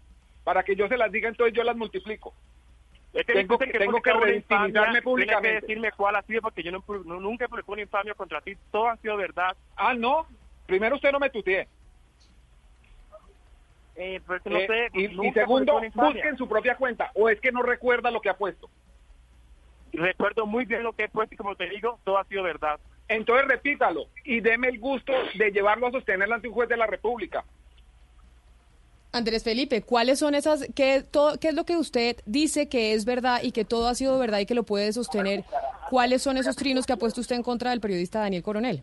Para 0.45 0.63
que 0.63 0.75
yo 0.75 0.89
se 0.89 0.97
las 0.97 1.13
diga, 1.13 1.29
entonces 1.29 1.55
yo 1.55 1.63
las 1.63 1.77
multiplico. 1.77 2.33
Es 3.13 3.25
que 3.27 3.33
tengo 3.35 3.55
discute 3.59 3.71
que- 3.71 3.79
tengo 3.79 4.01
que 4.03 4.11
infamia, 4.35 5.01
públicamente. 5.03 5.49
que 5.49 5.61
decirme 5.61 5.93
cuál 5.93 6.17
ha 6.17 6.23
sido, 6.23 6.41
porque 6.41 6.63
yo 6.63 6.73
no, 6.73 6.83
no- 7.05 7.21
nunca 7.21 7.45
he 7.45 7.49
publicado 7.49 7.75
una 7.75 7.83
infamia 7.83 8.15
contra 8.15 8.41
ti. 8.41 8.57
Todo 8.73 8.89
ha 8.89 8.97
sido 8.97 9.17
verdad. 9.19 9.55
Ah, 9.77 9.93
no. 9.95 10.27
Primero 10.67 10.97
usted 10.97 11.13
no 11.13 11.21
me 11.21 11.29
tutee. 11.31 11.69
Eh, 13.97 14.21
pero 14.27 14.37
es 14.39 14.43
que 14.43 14.51
no 14.51 14.59
Eh, 14.59 14.67
sé, 14.67 14.89
y, 14.99 15.05
y 15.05 15.33
segundo, 15.33 15.47
publicó 15.47 15.77
una 15.79 15.87
infamia. 15.87 16.13
busque 16.15 16.29
en 16.29 16.37
su 16.37 16.49
propia 16.49 16.77
cuenta. 16.77 17.11
¿O 17.15 17.29
es 17.29 17.41
que 17.41 17.53
no 17.53 17.63
recuerda 17.63 18.11
lo 18.11 18.21
que 18.21 18.29
ha 18.31 18.37
puesto? 18.37 18.69
recuerdo 19.97 20.45
muy 20.45 20.65
bien 20.65 20.83
lo 20.83 20.93
que 20.93 21.05
he 21.05 21.09
puesto 21.09 21.35
y 21.35 21.39
como 21.39 21.55
te 21.55 21.69
digo, 21.69 22.01
todo 22.03 22.19
ha 22.19 22.25
sido 22.25 22.43
verdad. 22.43 22.81
Entonces 23.07 23.47
repítalo 23.47 24.07
y 24.25 24.41
deme 24.41 24.67
el 24.69 24.81
gusto 24.81 25.13
de 25.37 25.53
llevarlo 25.53 25.87
a 25.87 25.93
sostenerlo 25.93 26.35
ante 26.35 26.49
un 26.49 26.55
juez 26.55 26.69
de 26.69 26.77
la 26.77 26.89
República. 26.89 27.45
Andrés 29.13 29.45
Felipe, 29.45 29.83
¿cuáles 29.83 30.19
son 30.19 30.35
esas, 30.35 30.67
qué, 30.75 31.05
todo, 31.09 31.39
qué 31.39 31.49
es 31.51 31.55
lo 31.55 31.65
que 31.65 31.77
usted 31.77 32.17
dice 32.27 32.69
que 32.69 32.95
es 32.95 33.05
verdad 33.05 33.41
y 33.45 33.53
que 33.53 33.65
todo 33.65 33.87
ha 33.87 33.95
sido 33.95 34.19
verdad 34.19 34.41
y 34.41 34.47
que 34.47 34.55
lo 34.57 34.65
puede 34.65 34.93
sostener? 34.93 35.45
¿Cuáles 35.91 36.23
son 36.23 36.37
esos 36.39 36.57
trinos 36.57 36.85
que 36.87 36.95
ha 36.95 36.97
puesto 36.97 37.21
usted 37.21 37.37
en 37.37 37.45
contra 37.45 37.71
del 37.71 37.81
periodista 37.81 38.19
Daniel 38.19 38.43
Coronel? 38.43 38.83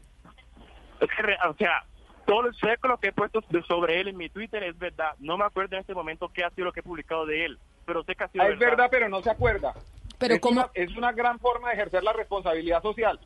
Es 1.02 1.10
que, 1.14 1.22
re- 1.24 1.38
o 1.50 1.54
sea, 1.56 1.84
todo 2.26 2.48
el 2.48 2.56
seco 2.56 2.88
lo 2.88 2.98
que 2.98 3.10
he 3.10 3.12
puesto 3.14 3.42
de- 3.50 3.62
sobre 3.64 4.00
él 4.00 4.08
en 4.10 4.18
mi 4.18 4.30
Twitter 4.30 4.64
es 4.64 4.78
verdad. 4.78 5.12
No 5.20 5.38
me 5.38 5.46
acuerdo 5.46 5.76
en 5.76 5.82
este 5.82 5.94
momento 5.94 6.30
qué 6.34 6.44
ha 6.44 6.50
sido 6.52 6.66
lo 6.66 6.72
que 6.74 6.80
he 6.82 6.84
publicado 6.84 7.26
de 7.26 7.46
él, 7.46 7.60
pero 7.86 8.04
sé 8.04 8.16
que 8.16 8.24
ha 8.24 8.28
sido 8.30 8.44
Ah, 8.44 8.50
es 8.50 8.60
verdad, 8.60 8.88
pero 8.92 9.10
no 9.10 9.22
se 9.22 9.30
acuerda. 9.30 9.74
Pero 10.20 10.36
es, 10.36 10.40
¿cómo? 10.42 10.62
una, 10.62 10.70
es 10.74 10.96
una 10.96 11.12
gran 11.12 11.40
forma 11.40 11.70
de 11.70 11.74
ejercer 11.76 12.04
la 12.04 12.14
responsabilidad 12.14 12.82
social. 12.82 13.20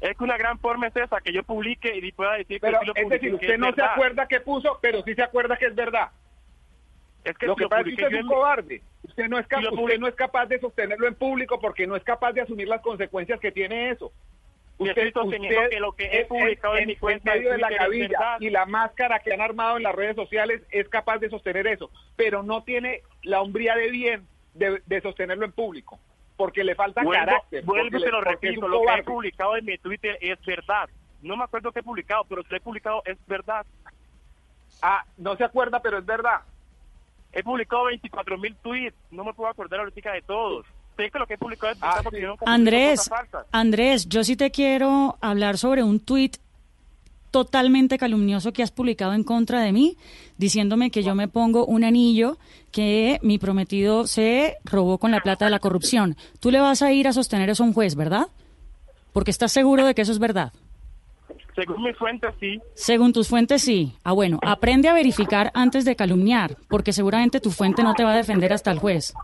Es 0.00 0.16
que 0.16 0.24
una 0.24 0.36
gran 0.36 0.58
forma 0.58 0.88
es 0.88 0.96
esa, 0.96 1.20
que 1.20 1.32
yo 1.32 1.42
publique 1.42 1.90
y 1.96 2.12
pueda 2.12 2.34
decir 2.34 2.58
Pero, 2.60 2.80
que 2.80 2.84
sí 2.84 2.86
lo 2.86 2.92
es 2.94 3.02
publiqué, 3.04 3.14
decir, 3.26 3.34
usted 3.34 3.54
es 3.54 3.58
no 3.58 3.72
se 3.72 3.82
acuerda 3.82 4.26
qué 4.28 4.40
puso, 4.40 4.78
pero 4.82 5.02
sí 5.02 5.14
se 5.14 5.22
acuerda 5.22 5.56
que 5.56 5.66
es 5.66 5.74
verdad. 5.74 6.10
Es 7.24 7.36
que 7.38 7.46
lo 7.46 7.54
si 7.54 7.58
que 7.58 7.62
lo 7.64 7.68
pasa 7.70 7.80
es 7.80 7.86
que 7.86 8.04
usted 8.04 8.16
es 8.18 8.22
un 8.22 8.28
cobarde. 8.28 8.82
Usted 9.02 9.28
no, 9.28 9.38
es 9.38 9.44
Si 9.46 9.48
cap- 9.48 9.62
lo 9.62 9.72
usted 9.82 9.98
no 9.98 10.06
es 10.08 10.14
capaz 10.14 10.46
de 10.46 10.60
sostenerlo 10.60 11.08
en 11.08 11.14
público 11.14 11.58
porque 11.58 11.86
no 11.86 11.96
es 11.96 12.04
capaz 12.04 12.32
de 12.32 12.42
asumir 12.42 12.68
las 12.68 12.82
consecuencias 12.82 13.40
que 13.40 13.50
tiene 13.52 13.90
eso. 13.90 14.12
Estoy 14.78 15.10
sosteniendo 15.12 15.68
que 15.70 15.80
lo 15.80 15.92
que 15.92 16.04
he 16.04 16.20
en- 16.22 16.28
publicado 16.28 16.76
en 16.76 16.86
mi 16.88 16.96
cuenta 16.96 17.32
de 17.32 17.38
medio 17.38 17.52
de 17.52 17.58
la 17.58 17.68
verdad. 17.88 18.36
y 18.40 18.50
la 18.50 18.66
máscara 18.66 19.20
que 19.20 19.32
han 19.32 19.40
armado 19.40 19.76
en 19.78 19.82
las 19.84 19.94
redes 19.94 20.16
sociales 20.16 20.62
es 20.70 20.88
capaz 20.88 21.18
de 21.18 21.30
sostener 21.30 21.66
eso, 21.66 21.90
pero 22.16 22.42
no 22.42 22.62
tiene 22.62 23.02
la 23.22 23.40
hombría 23.40 23.74
de 23.74 23.90
bien 23.90 24.26
de, 24.54 24.82
de 24.84 25.00
sostenerlo 25.00 25.46
en 25.46 25.52
público, 25.52 25.98
porque 26.36 26.62
le 26.62 26.74
falta 26.74 27.02
Vuelvo, 27.02 27.24
carácter. 27.24 27.64
vuelvo 27.64 27.96
y 27.96 28.00
le- 28.00 28.10
lo 28.10 28.20
repito, 28.20 28.68
lo 28.68 28.82
que 28.82 28.94
he 29.00 29.02
publicado 29.04 29.56
en 29.56 29.64
mi 29.64 29.78
Twitter 29.78 30.18
es 30.20 30.38
verdad. 30.44 30.90
No 31.22 31.36
me 31.38 31.44
acuerdo 31.44 31.72
qué 31.72 31.80
he 31.80 31.82
publicado, 31.82 32.24
pero 32.24 32.42
lo 32.46 32.56
he 32.56 32.60
publicado 32.60 33.02
es 33.06 33.16
verdad. 33.26 33.64
Ah, 34.82 35.04
no 35.16 35.36
se 35.36 35.44
acuerda, 35.44 35.80
pero 35.80 35.98
es 35.98 36.04
verdad. 36.06 36.40
He 37.32 37.42
publicado 37.42 37.84
24 37.84 38.36
mil 38.38 38.54
tweets, 38.56 38.96
no 39.10 39.24
me 39.24 39.32
puedo 39.32 39.48
acordar 39.50 39.80
ahorita 39.80 40.12
de 40.12 40.22
todos. 40.22 40.66
Sé 40.96 41.10
que 41.10 41.18
lo 41.18 41.26
que 41.26 41.34
he 41.34 41.38
publicado 41.38 41.72
es 41.72 41.78
Ah, 41.82 42.00
yo 42.12 42.36
Andrés, 42.46 43.08
cosas. 43.08 43.46
Andrés, 43.52 44.08
yo 44.08 44.24
sí 44.24 44.36
te 44.36 44.50
quiero 44.50 45.18
hablar 45.20 45.58
sobre 45.58 45.82
un 45.82 46.00
tuit 46.00 46.38
totalmente 47.30 47.98
calumnioso 47.98 48.52
que 48.52 48.62
has 48.62 48.70
publicado 48.70 49.12
en 49.12 49.22
contra 49.22 49.60
de 49.60 49.72
mí, 49.72 49.98
diciéndome 50.38 50.90
que 50.90 51.02
yo 51.02 51.14
me 51.14 51.28
pongo 51.28 51.66
un 51.66 51.84
anillo 51.84 52.38
que 52.70 53.18
mi 53.22 53.38
prometido 53.38 54.06
se 54.06 54.56
robó 54.64 54.96
con 54.96 55.10
la 55.10 55.20
plata 55.20 55.44
de 55.44 55.50
la 55.50 55.58
corrupción. 55.58 56.16
Tú 56.40 56.50
le 56.50 56.60
vas 56.60 56.80
a 56.80 56.92
ir 56.92 57.08
a 57.08 57.12
sostener 57.12 57.50
eso 57.50 57.62
a 57.62 57.66
un 57.66 57.74
juez, 57.74 57.94
¿verdad? 57.94 58.28
Porque 59.12 59.30
estás 59.30 59.52
seguro 59.52 59.84
de 59.84 59.94
que 59.94 60.02
eso 60.02 60.12
es 60.12 60.18
verdad. 60.18 60.52
Según 61.54 61.82
mi 61.82 61.92
fuente, 61.94 62.26
sí. 62.38 62.60
Según 62.74 63.12
tus 63.12 63.28
fuentes, 63.28 63.62
sí. 63.62 63.94
Ah, 64.04 64.12
bueno, 64.12 64.38
aprende 64.42 64.88
a 64.88 64.92
verificar 64.92 65.50
antes 65.54 65.84
de 65.84 65.96
calumniar, 65.96 66.56
porque 66.68 66.92
seguramente 66.92 67.40
tu 67.40 67.50
fuente 67.50 67.82
no 67.82 67.94
te 67.94 68.04
va 68.04 68.12
a 68.12 68.16
defender 68.16 68.52
hasta 68.52 68.70
el 68.70 68.78
juez. 68.78 69.14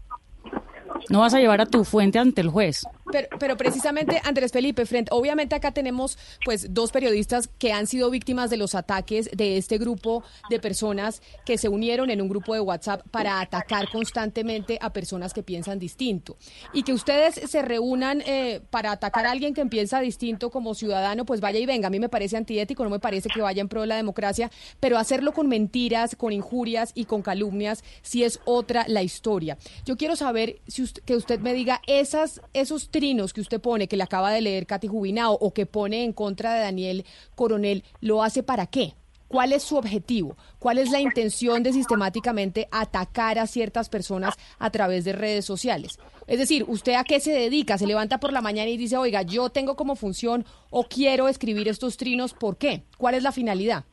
No 1.08 1.20
vas 1.20 1.34
a 1.34 1.40
llevar 1.40 1.60
a 1.60 1.66
tu 1.66 1.84
fuente 1.84 2.18
ante 2.18 2.40
el 2.40 2.48
juez. 2.48 2.84
Pero, 3.12 3.28
pero 3.39 3.56
precisamente, 3.56 4.20
Andrés 4.24 4.51
Felipe, 4.51 4.86
frente, 4.86 5.10
obviamente 5.12 5.55
acá 5.55 5.72
tenemos 5.72 6.18
pues 6.44 6.74
dos 6.74 6.90
periodistas 6.90 7.48
que 7.59 7.72
han 7.72 7.86
sido 7.86 8.10
víctimas 8.10 8.51
de 8.51 8.56
los 8.56 8.74
ataques 8.74 9.30
de 9.32 9.59
este 9.59 9.78
grupo 9.78 10.24
de 10.51 10.59
personas 10.59 11.22
que 11.44 11.59
se 11.59 11.68
unieron 11.68 12.10
en 12.10 12.20
un 12.20 12.28
grupo 12.28 12.55
de 12.55 12.60
WhatsApp 12.60 13.02
para 13.10 13.40
atacar 13.40 13.90
constantemente 13.90 14.78
a 14.80 14.93
personas 14.93 15.32
que 15.32 15.43
piensan 15.43 15.78
distinto. 15.78 16.36
Y 16.72 16.82
que 16.82 16.93
ustedes 16.93 17.34
se 17.34 17.62
reúnan 17.62 18.22
eh, 18.26 18.60
para 18.70 18.93
atacar 18.93 19.26
a 19.26 19.30
alguien 19.30 19.55
que 19.55 19.64
piensa 19.66 20.01
distinto 20.01 20.51
como 20.51 20.74
ciudadano, 20.74 21.24
pues 21.24 21.40
vaya 21.40 21.59
y 21.59 21.66
venga. 21.66 21.89
A 21.89 21.90
mí 21.90 22.01
me 22.01 22.09
parece 22.09 22.36
antiético, 22.36 22.82
no 22.84 22.90
me 22.90 22.98
parece 22.98 23.28
que 23.28 23.40
vaya 23.43 23.60
en 23.60 23.68
pro 23.68 23.82
de 23.82 23.86
la 23.86 23.97
democracia, 23.97 24.51
pero 24.80 24.98
hacerlo 24.98 25.32
con 25.32 25.48
mentiras, 25.48 26.16
con 26.16 26.32
injurias 26.32 26.93
y 26.94 27.05
con 27.05 27.22
calumnias, 27.22 27.84
sí 28.02 28.24
es 28.24 28.40
otra 28.44 28.84
la 28.89 29.02
historia. 29.02 29.59
Yo 29.84 29.97
quiero 29.97 30.16
saber 30.16 30.60
si 30.66 30.82
usted, 30.82 31.02
que 31.05 31.16
usted 31.16 31.40
me 31.40 31.55
diga 31.55 31.80
esas, 31.86 32.40
esos 32.52 32.89
trinos 33.02 33.32
que 33.32 33.40
usted 33.40 33.60
pone, 33.60 33.88
que 33.88 33.96
le 33.96 34.04
acaba 34.04 34.30
de 34.30 34.40
leer 34.40 34.64
Katy 34.64 34.86
Jubinao, 34.86 35.32
o 35.32 35.52
que 35.52 35.66
pone 35.66 36.04
en 36.04 36.12
contra 36.12 36.54
de 36.54 36.60
Daniel 36.60 37.04
Coronel, 37.34 37.82
¿lo 38.00 38.22
hace 38.22 38.44
para 38.44 38.68
qué? 38.68 38.94
¿Cuál 39.26 39.52
es 39.52 39.64
su 39.64 39.76
objetivo? 39.76 40.36
¿Cuál 40.60 40.78
es 40.78 40.92
la 40.92 41.00
intención 41.00 41.64
de 41.64 41.72
sistemáticamente 41.72 42.68
atacar 42.70 43.40
a 43.40 43.48
ciertas 43.48 43.88
personas 43.88 44.36
a 44.60 44.70
través 44.70 45.04
de 45.04 45.14
redes 45.14 45.44
sociales? 45.44 45.98
Es 46.28 46.38
decir, 46.38 46.64
¿usted 46.68 46.94
a 46.94 47.02
qué 47.02 47.18
se 47.18 47.32
dedica? 47.32 47.76
Se 47.76 47.88
levanta 47.88 48.20
por 48.20 48.32
la 48.32 48.40
mañana 48.40 48.70
y 48.70 48.76
dice, 48.76 48.96
oiga, 48.96 49.22
yo 49.22 49.50
tengo 49.50 49.74
como 49.74 49.96
función 49.96 50.44
o 50.70 50.84
quiero 50.84 51.26
escribir 51.26 51.66
estos 51.66 51.96
trinos, 51.96 52.34
¿por 52.34 52.56
qué? 52.56 52.84
¿Cuál 52.98 53.16
es 53.16 53.24
la 53.24 53.32
finalidad? 53.32 53.84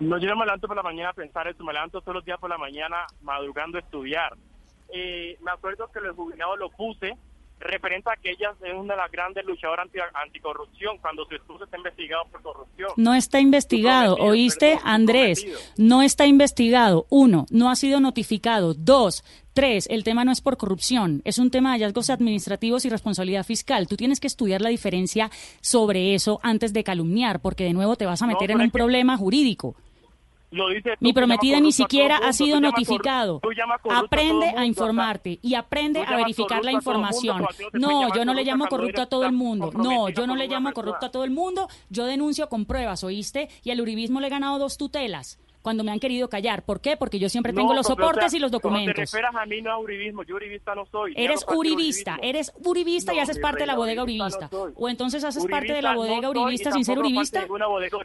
No, 0.00 0.18
yo 0.18 0.28
no 0.28 0.34
me 0.34 0.58
por 0.58 0.74
la 0.74 0.82
mañana 0.82 1.10
a 1.10 1.12
pensar 1.12 1.46
esto, 1.46 1.62
me 1.62 1.72
levanto 1.72 2.00
todos 2.00 2.16
los 2.16 2.24
días 2.24 2.40
por 2.40 2.50
la 2.50 2.58
mañana 2.58 3.06
madrugando 3.22 3.78
a 3.78 3.80
estudiar. 3.80 4.36
Eh, 4.92 5.38
me 5.40 5.52
acuerdo 5.52 5.86
que 5.92 6.00
los 6.00 6.16
jubilados 6.16 6.58
lo 6.58 6.70
puse 6.70 7.16
referente 7.60 8.10
a 8.10 8.16
que 8.16 8.30
ella 8.30 8.54
es 8.64 8.72
una 8.74 8.94
de 8.94 9.00
las 9.00 9.10
grandes 9.10 9.44
luchadoras 9.44 9.86
anti, 9.86 9.98
anticorrupción 10.14 10.98
cuando 10.98 11.24
su 11.26 11.34
esposo 11.34 11.64
está 11.64 11.76
investigado 11.76 12.24
por 12.30 12.42
corrupción. 12.42 12.90
No 12.96 13.14
está 13.14 13.40
investigado, 13.40 14.16
¿oíste, 14.16 14.72
perdón, 14.76 14.82
Andrés? 14.88 15.46
No 15.76 16.02
está 16.02 16.26
investigado. 16.26 17.06
Uno, 17.10 17.46
no 17.50 17.70
ha 17.70 17.76
sido 17.76 18.00
notificado. 18.00 18.74
Dos, 18.74 19.24
tres, 19.52 19.86
el 19.90 20.04
tema 20.04 20.24
no 20.24 20.30
es 20.32 20.40
por 20.40 20.56
corrupción, 20.56 21.20
es 21.24 21.38
un 21.38 21.50
tema 21.50 21.70
de 21.72 21.78
hallazgos 21.84 22.10
administrativos 22.10 22.84
y 22.84 22.90
responsabilidad 22.90 23.44
fiscal. 23.44 23.88
Tú 23.88 23.96
tienes 23.96 24.20
que 24.20 24.26
estudiar 24.28 24.60
la 24.60 24.68
diferencia 24.68 25.30
sobre 25.60 26.14
eso 26.14 26.38
antes 26.42 26.72
de 26.72 26.84
calumniar, 26.84 27.40
porque 27.40 27.64
de 27.64 27.72
nuevo 27.72 27.96
te 27.96 28.06
vas 28.06 28.22
a 28.22 28.26
meter 28.26 28.50
en 28.52 28.60
un 28.60 28.66
que- 28.66 28.70
problema 28.78 29.16
jurídico. 29.16 29.74
Lo 30.50 30.68
dice 30.70 30.90
tú, 30.90 30.96
Mi 31.00 31.12
prometida 31.12 31.60
ni 31.60 31.72
siquiera 31.72 32.16
ha 32.18 32.32
sido 32.32 32.60
notificado. 32.60 33.40
Aprende 33.90 34.54
a 34.56 34.64
informarte 34.64 35.38
y 35.42 35.54
aprende 35.54 36.02
a 36.06 36.16
verificar 36.16 36.64
la 36.64 36.72
información. 36.72 37.44
no 37.72 38.10
te 38.10 38.18
yo 38.18 38.24
no 38.24 38.34
le 38.34 38.44
llamo 38.44 38.66
corrupto 38.66 39.02
a 39.02 39.06
todo 39.06 39.24
el 39.24 39.32
mundo. 39.32 39.70
No, 39.74 40.08
yo 40.08 40.26
no 40.26 40.36
le 40.36 40.46
llamo 40.46 40.72
corrupto 40.72 41.06
a 41.06 41.10
todo 41.10 41.24
el 41.24 41.30
mundo. 41.30 41.68
Yo 41.90 42.06
denuncio 42.06 42.48
con 42.48 42.64
pruebas, 42.64 43.04
¿oíste? 43.04 43.48
Y 43.62 43.70
al 43.70 43.80
uribismo 43.80 44.20
le 44.20 44.28
he 44.28 44.30
ganado 44.30 44.58
dos 44.58 44.76
tutelas 44.78 45.38
cuando 45.62 45.84
me 45.84 45.90
han 45.90 46.00
querido 46.00 46.28
callar. 46.30 46.64
¿Por 46.64 46.80
qué? 46.80 46.96
Porque 46.96 47.18
yo 47.18 47.28
siempre 47.28 47.52
tengo 47.52 47.68
No, 47.68 47.74
los 47.74 47.86
o 47.86 47.90
soportes 47.90 48.30
sea, 48.30 48.38
y 48.38 48.40
los 48.40 48.50
te 48.50 48.56
documentos. 48.56 48.94
refieras 48.96 49.34
a 49.34 49.44
mí 49.44 49.60
no 49.60 49.70
a 49.72 49.78
uribismo, 49.78 50.22
yo 50.22 50.36
uribista 50.36 50.74
no 50.74 50.86
soy. 50.86 51.12
Eres 51.16 51.44
uribista, 51.46 52.12
uribismo. 52.12 52.28
eres 52.30 52.52
uribista 52.64 53.12
y 53.14 53.18
haces 53.18 53.38
parte 53.38 53.60
de 53.60 53.66
la 53.66 53.76
bodega 53.76 54.02
uribista 54.02 54.48
o 54.76 54.88
entonces 54.88 55.24
haces 55.24 55.46
parte 55.46 55.72
de 55.74 55.82
la 55.82 55.94
bodega 55.94 56.30
uribista 56.30 56.72
sin 56.72 56.84
ser 56.84 56.98
uribista. 56.98 57.46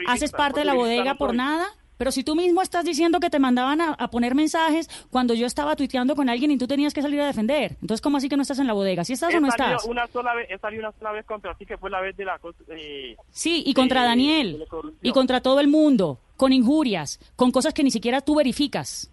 Haces 0.08 0.32
parte 0.32 0.60
de 0.62 0.66
la 0.66 0.74
bodega 0.74 1.16
por 1.16 1.34
nada. 1.34 1.68
Pero 1.98 2.12
si 2.12 2.24
tú 2.24 2.36
mismo 2.36 2.62
estás 2.62 2.86
diciendo 2.86 3.20
que 3.20 3.30
te 3.30 3.40
mandaban 3.40 3.82
a, 3.82 3.94
a 3.94 4.10
poner 4.10 4.36
mensajes 4.36 4.90
cuando 5.10 5.34
yo 5.34 5.46
estaba 5.46 5.76
tuiteando 5.76 6.16
con 6.16 6.30
alguien 6.30 6.52
y 6.52 6.58
tú 6.58 6.68
tenías 6.68 6.94
que 6.94 7.02
salir 7.02 7.22
a 7.22 7.28
defender. 7.28 7.78
Entonces, 7.82 8.02
¿cómo 8.02 8.18
así 8.18 8.30
que 8.30 8.36
no 8.36 8.42
estás 8.42 8.60
en 8.60 8.68
la 8.68 8.74
bodega? 8.74 9.04
¿Sí 9.04 9.14
estás 9.14 9.34
He 9.34 9.38
o 9.38 9.42
no 9.42 9.52
salido 9.52 9.78
estás? 9.78 9.90
Una 9.90 10.08
sola 10.08 10.34
vez, 10.34 10.50
he 10.50 10.58
salido 10.58 10.82
una 10.82 10.92
sola 10.98 11.12
vez 11.12 11.26
contra 11.26 11.54
ti, 11.56 11.66
que 11.66 11.78
fue 11.78 11.90
la 11.90 12.02
vez 12.02 12.16
de 12.18 12.26
la 12.26 12.40
eh, 12.70 13.16
Sí, 13.32 13.64
y 13.66 13.74
contra 13.74 14.04
Daniel. 14.04 14.66
Y 15.02 15.12
contra 15.12 15.42
todo 15.42 15.60
el 15.60 15.68
mundo. 15.68 16.20
Con 16.38 16.52
injurias. 16.52 17.20
Con 17.36 17.52
cosas 17.52 17.74
que 17.74 17.84
ni 17.84 17.92
siquiera 17.92 18.22
tú 18.22 18.36
verificas. 18.36 19.10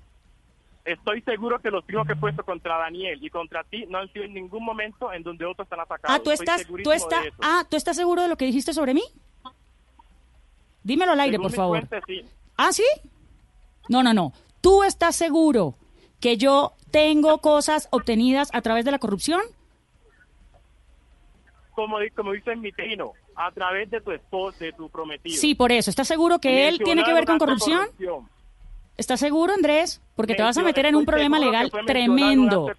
Estoy 0.84 1.20
seguro 1.20 1.60
que 1.60 1.70
los 1.70 1.84
trinos 1.84 2.06
que 2.06 2.14
he 2.14 2.16
puesto 2.16 2.42
contra 2.42 2.78
Daniel 2.78 3.18
y 3.22 3.28
contra 3.28 3.62
ti 3.64 3.84
no 3.88 3.98
han 3.98 4.10
sido 4.12 4.24
en 4.24 4.34
ningún 4.34 4.64
momento 4.64 5.12
en 5.12 5.22
donde 5.22 5.44
otros 5.44 5.66
están 5.66 5.80
atacados. 5.80 6.18
Ah, 6.18 6.22
tú 6.22 6.30
estás, 6.30 6.66
tú 6.66 6.90
eso. 6.90 7.06
ah, 7.42 7.64
¿tú 7.68 7.76
estás 7.76 7.96
seguro 7.96 8.22
de 8.22 8.28
lo 8.28 8.36
que 8.36 8.46
dijiste 8.46 8.72
sobre 8.72 8.94
mí? 8.94 9.02
Dímelo 10.82 11.12
al 11.12 11.20
aire, 11.20 11.34
Según 11.36 11.46
por 11.46 11.56
favor. 11.56 11.88
sí. 12.06 12.24
¿Ah, 12.62 12.74
sí? 12.74 12.84
No, 13.88 14.02
no, 14.02 14.12
no. 14.12 14.34
¿Tú 14.60 14.82
estás 14.82 15.16
seguro 15.16 15.76
que 16.20 16.36
yo 16.36 16.74
tengo 16.90 17.38
cosas 17.38 17.88
obtenidas 17.90 18.50
a 18.52 18.60
través 18.60 18.84
de 18.84 18.90
la 18.90 18.98
corrupción? 18.98 19.40
Como, 21.74 21.96
como 22.14 22.32
dice 22.32 22.54
mi 22.56 22.70
trino, 22.70 23.14
a 23.34 23.50
través 23.52 23.90
de 23.90 24.02
tu 24.02 24.10
esposo, 24.10 24.58
de 24.58 24.74
tu 24.74 24.90
prometido. 24.90 25.40
Sí, 25.40 25.54
por 25.54 25.72
eso. 25.72 25.88
¿Estás 25.88 26.06
seguro 26.06 26.38
que 26.38 26.68
él 26.68 26.78
tiene 26.84 27.02
que 27.02 27.14
ver 27.14 27.24
con 27.24 27.38
corrupción? 27.38 27.88
¿Estás 28.98 29.20
seguro, 29.20 29.54
Andrés? 29.54 30.02
Porque 30.20 30.34
te 30.34 30.42
vas 30.42 30.56
a 30.58 30.62
meter 30.62 30.86
en 30.86 30.96
un 30.96 31.04
problema 31.06 31.38
legal 31.38 31.70
tremendo. 31.86 32.70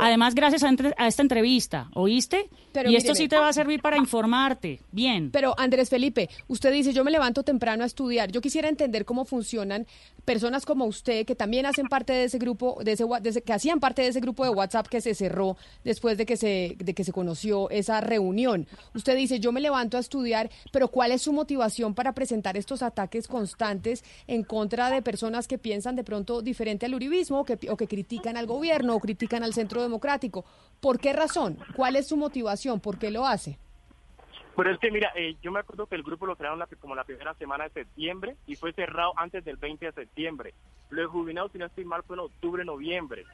Además, 0.00 0.34
gracias 0.34 0.62
a, 0.64 0.68
entre- 0.68 0.94
a 0.96 1.06
esta 1.06 1.22
entrevista, 1.22 1.88
¿oíste? 1.94 2.48
Pero 2.72 2.90
y 2.90 2.96
esto 2.96 3.12
míreme. 3.12 3.24
sí 3.24 3.28
te 3.28 3.38
va 3.38 3.48
a 3.48 3.52
servir 3.52 3.80
para 3.80 3.96
informarte. 3.96 4.80
Bien. 4.92 5.30
Pero 5.30 5.54
Andrés 5.58 5.88
Felipe, 5.88 6.28
usted 6.48 6.72
dice, 6.72 6.92
yo 6.92 7.02
me 7.04 7.10
levanto 7.10 7.42
temprano 7.42 7.82
a 7.82 7.86
estudiar. 7.86 8.30
Yo 8.30 8.40
quisiera 8.40 8.68
entender 8.68 9.04
cómo 9.04 9.24
funcionan 9.24 9.86
personas 10.24 10.66
como 10.66 10.84
usted 10.84 11.24
que 11.24 11.34
también 11.34 11.64
hacen 11.66 11.86
parte 11.88 12.12
de 12.12 12.24
ese 12.24 12.38
grupo, 12.38 12.78
de 12.84 12.92
ese, 12.92 13.04
de 13.22 13.30
ese- 13.30 13.42
que 13.42 13.52
hacían 13.52 13.80
parte 13.80 14.02
de 14.02 14.08
ese 14.08 14.20
grupo 14.20 14.44
de 14.44 14.50
WhatsApp 14.50 14.86
que 14.88 15.00
se 15.00 15.14
cerró 15.14 15.56
después 15.84 16.18
de 16.18 16.26
que 16.26 16.36
se, 16.36 16.76
de 16.78 16.94
que 16.94 17.04
se 17.04 17.12
conoció 17.12 17.70
esa 17.70 18.00
reunión. 18.00 18.66
Usted 18.94 19.16
dice, 19.16 19.40
yo 19.40 19.52
me 19.52 19.60
levanto 19.60 19.96
a 19.96 20.00
estudiar, 20.00 20.50
pero 20.72 20.88
¿cuál 20.88 21.12
es 21.12 21.22
su 21.22 21.32
motivación 21.32 21.94
para 21.94 22.12
presentar 22.12 22.56
estos 22.56 22.82
ataques 22.82 23.26
constantes 23.28 24.04
en 24.26 24.44
contra 24.44 24.90
de 24.90 25.00
personas 25.02 25.48
que 25.48 25.58
piensan 25.58 25.96
de 25.96 26.04
pronto 26.04 26.42
diferente 26.42 26.87
uribismo 26.94 27.40
o 27.40 27.44
que, 27.44 27.58
o 27.70 27.76
que 27.76 27.88
critican 27.88 28.36
al 28.36 28.46
gobierno 28.46 28.94
o 28.94 29.00
critican 29.00 29.42
al 29.42 29.54
centro 29.54 29.82
democrático. 29.82 30.44
¿Por 30.80 30.98
qué 30.98 31.12
razón? 31.12 31.58
¿Cuál 31.74 31.96
es 31.96 32.08
su 32.08 32.16
motivación? 32.16 32.80
¿Por 32.80 32.98
qué 32.98 33.10
lo 33.10 33.26
hace? 33.26 33.58
Pero 34.58 34.72
es 34.72 34.78
que, 34.80 34.90
mira, 34.90 35.12
eh, 35.14 35.36
yo 35.40 35.52
me 35.52 35.60
acuerdo 35.60 35.86
que 35.86 35.94
el 35.94 36.02
grupo 36.02 36.26
lo 36.26 36.34
crearon 36.34 36.60
como 36.80 36.96
la 36.96 37.04
primera 37.04 37.32
semana 37.34 37.64
de 37.64 37.70
septiembre 37.70 38.36
y 38.44 38.56
fue 38.56 38.72
cerrado 38.72 39.12
antes 39.16 39.44
del 39.44 39.56
20 39.56 39.86
de 39.86 39.92
septiembre. 39.92 40.52
Lo 40.90 41.02
de 41.02 41.06
Jubilados, 41.06 41.52
si 41.52 41.58
no 41.58 41.66
estoy 41.66 41.84
mal, 41.84 42.02
fue 42.02 42.16
en 42.16 42.20
octubre, 42.20 42.64
noviembre. 42.64 43.24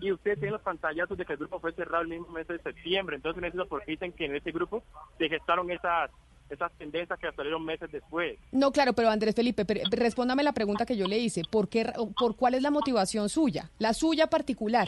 Y 0.00 0.10
ustedes 0.10 0.38
tienen 0.38 0.54
los 0.54 0.62
pantallazos 0.62 1.16
de 1.16 1.24
que 1.24 1.34
el 1.34 1.38
grupo 1.38 1.60
fue 1.60 1.72
cerrado 1.74 2.02
el 2.02 2.08
mismo 2.08 2.28
mes 2.28 2.48
de 2.48 2.58
septiembre. 2.58 3.14
Entonces, 3.14 3.40
no 3.40 3.46
entiendo 3.46 3.68
por 3.68 3.84
qué 3.84 3.92
dicen 3.92 4.12
que 4.12 4.24
en 4.24 4.34
ese 4.34 4.50
grupo 4.50 4.82
se 5.16 5.28
gestaron 5.28 5.70
esas 5.70 6.10
esas 6.50 6.72
tendencias 6.72 7.18
que 7.18 7.32
salieron 7.32 7.64
meses 7.64 7.90
después. 7.90 8.38
No, 8.52 8.72
claro, 8.72 8.92
pero 8.92 9.10
Andrés 9.10 9.34
Felipe, 9.34 9.64
pero 9.64 9.80
respóndame 9.90 10.42
la 10.42 10.52
pregunta 10.52 10.86
que 10.86 10.96
yo 10.96 11.06
le 11.06 11.18
hice. 11.18 11.42
¿Por, 11.50 11.68
qué, 11.68 11.92
¿Por 12.18 12.36
cuál 12.36 12.54
es 12.54 12.62
la 12.62 12.70
motivación 12.70 13.28
suya? 13.28 13.70
La 13.78 13.94
suya 13.94 14.28
particular. 14.28 14.86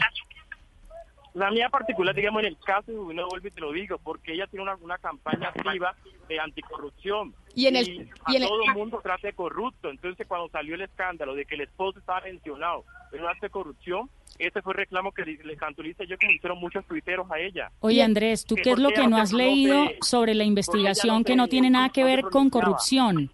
La 1.33 1.51
mía 1.51 1.69
particular, 1.69 2.15
digamos, 2.15 2.41
en 2.41 2.47
el 2.47 2.57
caso 2.57 2.91
de 2.91 2.97
vuelvo 2.97 3.47
y 3.47 3.51
te 3.51 3.61
lo 3.61 3.71
digo, 3.71 3.99
porque 3.99 4.33
ella 4.33 4.47
tiene 4.47 4.63
una, 4.63 4.75
una 4.75 4.97
campaña 4.97 5.49
activa 5.49 5.95
de 6.27 6.39
anticorrupción. 6.39 7.33
Y 7.57 7.65
en 7.65 7.75
el- 7.75 8.09
a 8.23 8.31
y 8.31 8.35
en 8.35 8.43
todo 8.47 8.63
el 8.65 8.73
mundo 8.75 8.99
trata 9.01 9.25
de 9.27 9.33
corrupto. 9.33 9.89
Entonces, 9.89 10.27
cuando 10.27 10.47
salió 10.49 10.75
el 10.75 10.81
escándalo 10.81 11.33
de 11.33 11.43
que 11.45 11.55
el 11.55 11.61
esposo 11.61 11.97
estaba 11.97 12.21
mencionado 12.21 12.85
en 13.11 13.21
un 13.23 13.27
acto 13.27 13.47
de 13.47 13.49
corrupción, 13.49 14.09
ese 14.37 14.61
fue 14.61 14.73
el 14.73 14.77
reclamo 14.77 15.11
que 15.11 15.23
le, 15.25 15.37
le 15.43 15.53
hice 15.89 16.05
yo 16.07 16.17
como 16.19 16.31
hicieron 16.31 16.59
muchos 16.59 16.85
tuiteros 16.85 17.25
a 17.31 17.39
ella. 17.39 17.71
Oye, 17.79 18.03
Andrés, 18.03 18.45
¿tú 18.45 18.53
qué 18.55 18.69
es 18.73 18.77
lo 18.79 18.91
que 18.91 19.07
no 19.07 19.17
has 19.17 19.31
no 19.31 19.39
leído 19.39 19.87
se- 19.87 19.97
sobre 20.01 20.35
la 20.35 20.43
investigación 20.43 21.17
no 21.17 21.23
que 21.23 21.35
no 21.35 21.47
tiene 21.47 21.71
nada 21.71 21.89
que 21.89 22.03
ver 22.03 22.21
con 22.21 22.51
corrupción? 22.51 23.31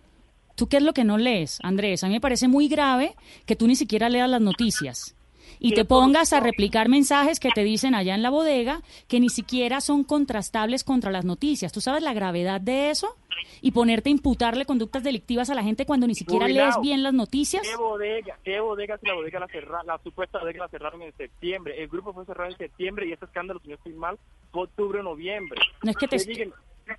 ¿Tú 0.55 0.69
qué 0.69 0.77
es 0.77 0.83
lo 0.83 0.93
que 0.93 1.03
no 1.03 1.17
lees, 1.17 1.59
Andrés? 1.61 2.03
A 2.05 2.07
mí 2.07 2.13
me 2.13 2.21
parece 2.21 2.47
muy 2.47 2.69
grave 2.69 3.15
que 3.45 3.57
tú 3.57 3.67
ni 3.67 3.75
siquiera 3.75 4.07
leas 4.07 4.29
las 4.29 4.39
noticias 4.39 5.15
y 5.63 5.69
¿Qué 5.69 5.75
te 5.77 5.85
pongas 5.85 6.33
a 6.33 6.41
replicar 6.41 6.89
mensajes 6.89 7.39
que 7.39 7.49
te 7.49 7.63
dicen 7.63 7.95
allá 7.95 8.13
en 8.15 8.21
la 8.21 8.29
bodega 8.29 8.81
que 9.07 9.19
ni 9.19 9.29
siquiera 9.29 9.79
son 9.81 10.03
contrastables 10.03 10.83
contra 10.83 11.09
las 11.09 11.23
noticias. 11.25 11.71
¿Tú 11.71 11.79
sabes 11.81 12.03
la 12.03 12.13
gravedad 12.13 12.59
de 12.61 12.89
eso? 12.91 13.15
Y 13.61 13.71
ponerte 13.71 14.09
a 14.09 14.11
imputarle 14.11 14.65
conductas 14.65 15.03
delictivas 15.03 15.49
a 15.49 15.55
la 15.55 15.63
gente 15.63 15.85
cuando 15.85 16.05
ni 16.05 16.15
siquiera 16.15 16.47
lees 16.47 16.75
bien 16.81 17.01
las 17.01 17.13
noticias. 17.13 17.65
¿Qué 17.67 17.75
bodega? 17.77 18.37
¿Qué 18.43 18.59
bodega 18.59 18.97
si 18.97 19.07
la 19.07 19.13
bodega 19.15 19.39
la 19.39 19.47
cerraron? 19.47 19.87
La 19.87 19.97
supuesta 20.03 20.39
bodega 20.39 20.59
la 20.65 20.67
cerraron 20.67 21.01
en 21.01 21.15
septiembre. 21.15 21.81
El 21.81 21.87
grupo 21.87 22.13
fue 22.13 22.25
cerrado 22.25 22.51
en 22.51 22.57
septiembre 22.57 23.07
y 23.07 23.13
ese 23.13 23.23
escándalo, 23.25 23.59
si 23.61 23.69
no 23.69 23.75
estoy 23.75 23.93
mal, 23.93 24.19
fue 24.51 24.63
octubre 24.63 24.99
o 24.99 25.03
noviembre. 25.03 25.61
No 25.81 25.91
es 25.91 25.97
que 25.97 26.07
te- 26.07 26.17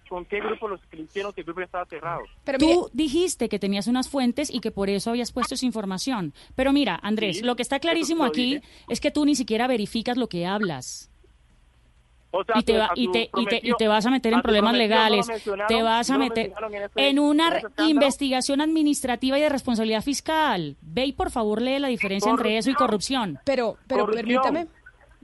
¿Con 0.09 0.25
qué 0.25 0.41
grupo 0.41 0.67
los 0.69 0.81
que 0.87 1.03
hicieron 1.03 1.33
que 1.33 1.43
el 1.43 1.45
grupo 1.45 1.61
ya 1.61 1.67
estaba 1.67 1.85
cerrado? 1.87 2.23
Tú 2.59 2.89
dijiste 2.93 3.49
que 3.49 3.59
tenías 3.59 3.87
unas 3.87 4.09
fuentes 4.09 4.49
y 4.53 4.61
que 4.61 4.71
por 4.71 4.89
eso 4.89 5.11
habías 5.11 5.31
puesto 5.33 5.55
esa 5.55 5.67
información. 5.67 6.33
Pero 6.55 6.73
mira, 6.73 6.99
Andrés, 7.03 7.39
Sí, 7.39 7.43
lo 7.45 7.55
que 7.57 7.63
está 7.63 7.79
clarísimo 7.81 8.25
aquí 8.25 8.55
dije. 8.57 8.63
es 8.89 9.01
que 9.01 9.11
tú 9.11 9.25
ni 9.27 9.35
siquiera 9.35 9.67
verificas 9.67 10.17
lo 10.17 10.29
que 10.29 10.47
hablas. 10.47 11.11
O 12.37 12.43
sea, 12.43 12.57
y 12.59 12.63
te, 12.65 12.77
va- 12.79 12.91
y, 12.97 13.13
te, 13.13 13.31
y, 13.37 13.47
te, 13.47 13.61
y 13.63 13.73
te 13.79 13.87
vas 13.87 14.05
a 14.07 14.11
meter 14.11 14.33
en 14.33 14.43
problemas 14.43 14.73
no 14.73 14.79
legales, 14.79 15.27
te 15.69 15.83
vas 15.83 16.11
a 16.11 16.15
no 16.15 16.19
meter 16.19 16.53
en 16.69 16.75
ese- 16.75 17.09
en 17.09 17.19
una 17.21 17.61
en 17.77 17.89
investigación 17.89 18.61
administrativa 18.61 19.39
y 19.39 19.43
de 19.43 19.49
responsabilidad 19.49 20.03
fiscal. 20.03 20.77
Ve 20.81 21.07
y 21.07 21.13
por 21.13 21.31
favor 21.31 21.63
lee 21.63 21.79
la 21.79 21.87
diferencia 21.89 22.31
entre 22.33 22.59
eso 22.59 22.71
y 22.71 22.75
corrupción. 22.75 23.39
Pero, 23.45 23.77
pero 23.87 24.07
Corrupción. 24.07 24.43
permítame. 24.43 24.67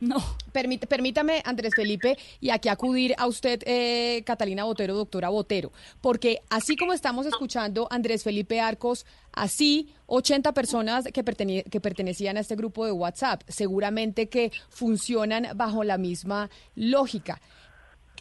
No. 0.01 0.17
Permítame, 0.53 1.43
Andrés 1.45 1.75
Felipe, 1.77 2.19
y 2.41 2.51
aquí 2.51 2.69
acudir 2.69 3.15
a 3.19 3.27
usted, 3.27 3.62
eh, 3.67 4.23
Catalina 4.25 4.65
Botero, 4.65 4.95
doctora 4.95 5.29
Botero, 5.29 5.73
porque 6.01 6.43
así 6.49 6.75
como 6.77 6.93
estamos 6.93 7.27
escuchando 7.27 7.87
Andrés 7.91 8.25
Felipe 8.25 8.61
Arcos, 8.61 9.05
así 9.33 9.95
80 10.07 10.53
personas 10.53 11.05
que, 11.05 11.23
que 11.70 11.81
pertenecían 11.81 12.39
a 12.39 12.41
este 12.41 12.57
grupo 12.57 12.87
de 12.87 12.93
WhatsApp, 12.93 13.43
seguramente 13.47 14.29
que 14.29 14.51
funcionan 14.70 15.49
bajo 15.55 15.85
la 15.85 15.99
misma 15.99 16.51
lógica. 16.75 17.41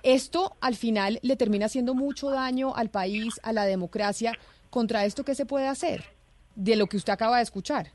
Esto 0.04 0.58
al 0.62 0.76
final 0.76 1.20
le 1.24 1.36
termina 1.36 1.66
haciendo 1.66 1.94
mucho 1.94 2.30
daño 2.30 2.76
al 2.76 2.90
país, 2.90 3.40
a 3.44 3.54
la 3.54 3.66
democracia. 3.66 4.34
¿Contra 4.70 5.06
esto 5.06 5.24
qué 5.26 5.36
se 5.36 5.46
puede 5.46 5.68
hacer? 5.68 6.04
De 6.56 6.76
lo 6.76 6.88
que 6.88 6.98
usted 6.98 7.14
acaba 7.14 7.38
de 7.38 7.44
escuchar. 7.44 7.92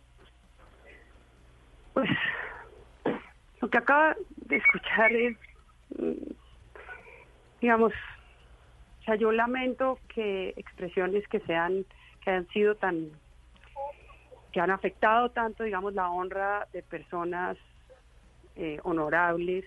Lo 3.65 3.71
que 3.71 3.79
acaba 3.79 4.15
de 4.47 4.57
escuchar 4.57 5.11
es, 5.13 5.39
mm, 5.97 6.33
digamos, 7.63 7.95
o 9.01 9.05
sea, 9.05 9.15
yo 9.15 9.33
lamento 9.33 9.99
que 10.15 10.53
expresiones 10.59 11.27
que 11.29 11.41
sean, 11.41 11.87
que 12.23 12.31
han 12.31 12.47
sido 12.49 12.75
tan, 12.75 13.09
que 14.53 14.61
han 14.61 14.71
afectado 14.71 15.31
tanto, 15.31 15.65
digamos, 15.65 15.95
la 15.95 16.11
honra 16.11 16.69
de 16.75 16.83
personas 16.83 17.57
eh, 18.57 18.81
honorables, 18.83 19.65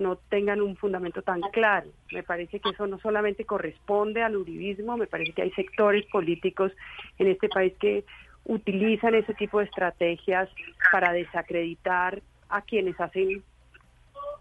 no 0.00 0.16
tengan 0.16 0.60
un 0.60 0.76
fundamento 0.76 1.22
tan 1.22 1.40
claro. 1.52 1.88
Me 2.10 2.24
parece 2.24 2.58
que 2.58 2.70
eso 2.70 2.88
no 2.88 2.98
solamente 2.98 3.44
corresponde 3.44 4.24
al 4.24 4.34
uribismo, 4.34 4.96
me 4.96 5.06
parece 5.06 5.34
que 5.34 5.42
hay 5.42 5.52
sectores 5.52 6.04
políticos 6.06 6.72
en 7.16 7.28
este 7.28 7.48
país 7.48 7.74
que 7.78 8.04
utilizan 8.44 9.14
ese 9.14 9.34
tipo 9.34 9.60
de 9.60 9.66
estrategias 9.66 10.48
para 10.90 11.12
desacreditar 11.12 12.20
a 12.50 12.62
quienes 12.62 12.98
hacen 13.00 13.42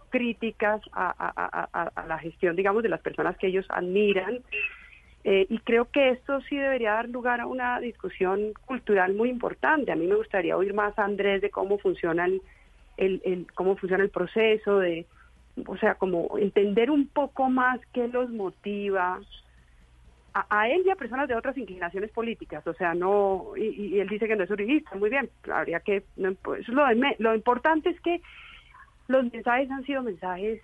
críticas 0.09 0.81
a, 0.93 2.05
la 2.07 2.17
gestión, 2.19 2.55
digamos, 2.55 2.83
de 2.83 2.89
las 2.89 3.01
personas 3.01 3.37
que 3.37 3.47
ellos 3.47 3.65
admiran. 3.69 4.39
Eh, 5.23 5.45
y 5.49 5.59
creo 5.59 5.85
que 5.91 6.09
esto 6.09 6.41
sí 6.41 6.55
debería 6.55 6.93
dar 6.93 7.09
lugar 7.09 7.41
a 7.41 7.45
una 7.45 7.79
discusión 7.79 8.53
cultural 8.65 9.13
muy 9.13 9.29
importante. 9.29 9.91
A 9.91 9.95
mí 9.95 10.07
me 10.07 10.15
gustaría 10.15 10.57
oír 10.57 10.73
más 10.73 10.97
Andrés 10.97 11.41
de 11.41 11.49
cómo 11.49 11.77
funciona 11.77 12.25
el, 12.25 12.41
el- 12.97 13.21
el- 13.25 13.51
cómo 13.53 13.75
funciona 13.75 14.03
el 14.03 14.09
proceso, 14.09 14.79
de, 14.79 15.05
o 15.67 15.77
sea, 15.77 15.95
como 15.95 16.37
entender 16.37 16.89
un 16.89 17.07
poco 17.07 17.49
más 17.49 17.79
qué 17.93 18.07
los 18.07 18.29
motiva 18.29 19.19
a, 20.49 20.69
él 20.69 20.83
y 20.85 20.89
a 20.89 20.95
personas 20.95 21.27
de 21.27 21.35
otras 21.35 21.57
inclinaciones 21.57 22.11
políticas, 22.11 22.65
o 22.67 22.73
sea, 22.73 22.93
no, 22.93 23.53
y, 23.57 23.99
él 23.99 24.07
dice 24.07 24.27
que 24.27 24.35
no 24.35 24.43
es 24.43 24.51
uribista, 24.51 24.95
muy 24.95 25.09
bien, 25.09 25.29
habría 25.51 25.79
que, 25.79 26.03
no, 26.17 26.33
pues, 26.35 26.67
lo, 26.67 26.83
lo 27.17 27.35
importante 27.35 27.89
es 27.89 27.99
que 28.01 28.21
los 29.07 29.31
mensajes 29.31 29.69
han 29.71 29.85
sido 29.85 30.03
mensajes 30.03 30.61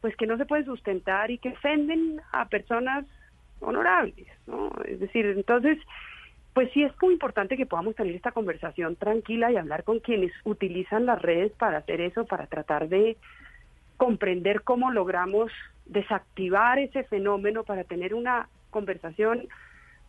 pues 0.00 0.16
que 0.16 0.26
no 0.26 0.36
se 0.36 0.46
pueden 0.46 0.66
sustentar 0.66 1.30
y 1.30 1.38
que 1.38 1.50
ofenden 1.50 2.20
a 2.32 2.48
personas 2.48 3.06
honorables, 3.60 4.26
¿no? 4.48 4.70
Es 4.84 4.98
decir, 4.98 5.24
entonces, 5.26 5.78
pues 6.54 6.70
sí 6.72 6.82
es 6.82 6.92
muy 7.00 7.14
importante 7.14 7.56
que 7.56 7.66
podamos 7.66 7.94
tener 7.94 8.14
esta 8.14 8.32
conversación 8.32 8.96
tranquila 8.96 9.52
y 9.52 9.56
hablar 9.56 9.84
con 9.84 10.00
quienes 10.00 10.32
utilizan 10.44 11.06
las 11.06 11.22
redes 11.22 11.52
para 11.52 11.78
hacer 11.78 12.00
eso, 12.00 12.26
para 12.26 12.46
tratar 12.48 12.88
de 12.88 13.16
comprender 13.96 14.62
cómo 14.62 14.90
logramos 14.90 15.52
desactivar 15.86 16.78
ese 16.78 17.04
fenómeno 17.04 17.64
para 17.64 17.84
tener 17.84 18.14
una 18.14 18.48
conversación 18.70 19.48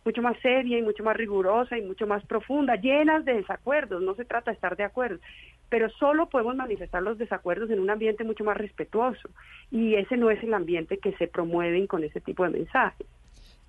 mucho 0.04 0.22
más 0.22 0.38
seria 0.40 0.78
y 0.78 0.82
mucho 0.82 1.02
más 1.02 1.16
rigurosa 1.16 1.78
y 1.78 1.82
mucho 1.82 2.06
más 2.06 2.24
profunda, 2.26 2.76
llenas 2.76 3.24
de 3.24 3.34
desacuerdos, 3.34 4.02
no 4.02 4.14
se 4.14 4.24
trata 4.24 4.50
de 4.50 4.54
estar 4.54 4.76
de 4.76 4.84
acuerdo, 4.84 5.18
pero 5.70 5.88
solo 5.90 6.28
podemos 6.28 6.56
manifestar 6.56 7.02
los 7.02 7.16
desacuerdos 7.16 7.70
en 7.70 7.80
un 7.80 7.90
ambiente 7.90 8.22
mucho 8.22 8.44
más 8.44 8.56
respetuoso 8.56 9.30
y 9.70 9.94
ese 9.94 10.16
no 10.16 10.30
es 10.30 10.42
el 10.42 10.52
ambiente 10.52 10.98
que 10.98 11.12
se 11.12 11.26
promueven 11.26 11.86
con 11.86 12.04
ese 12.04 12.20
tipo 12.20 12.44
de 12.44 12.50
mensajes. 12.50 13.06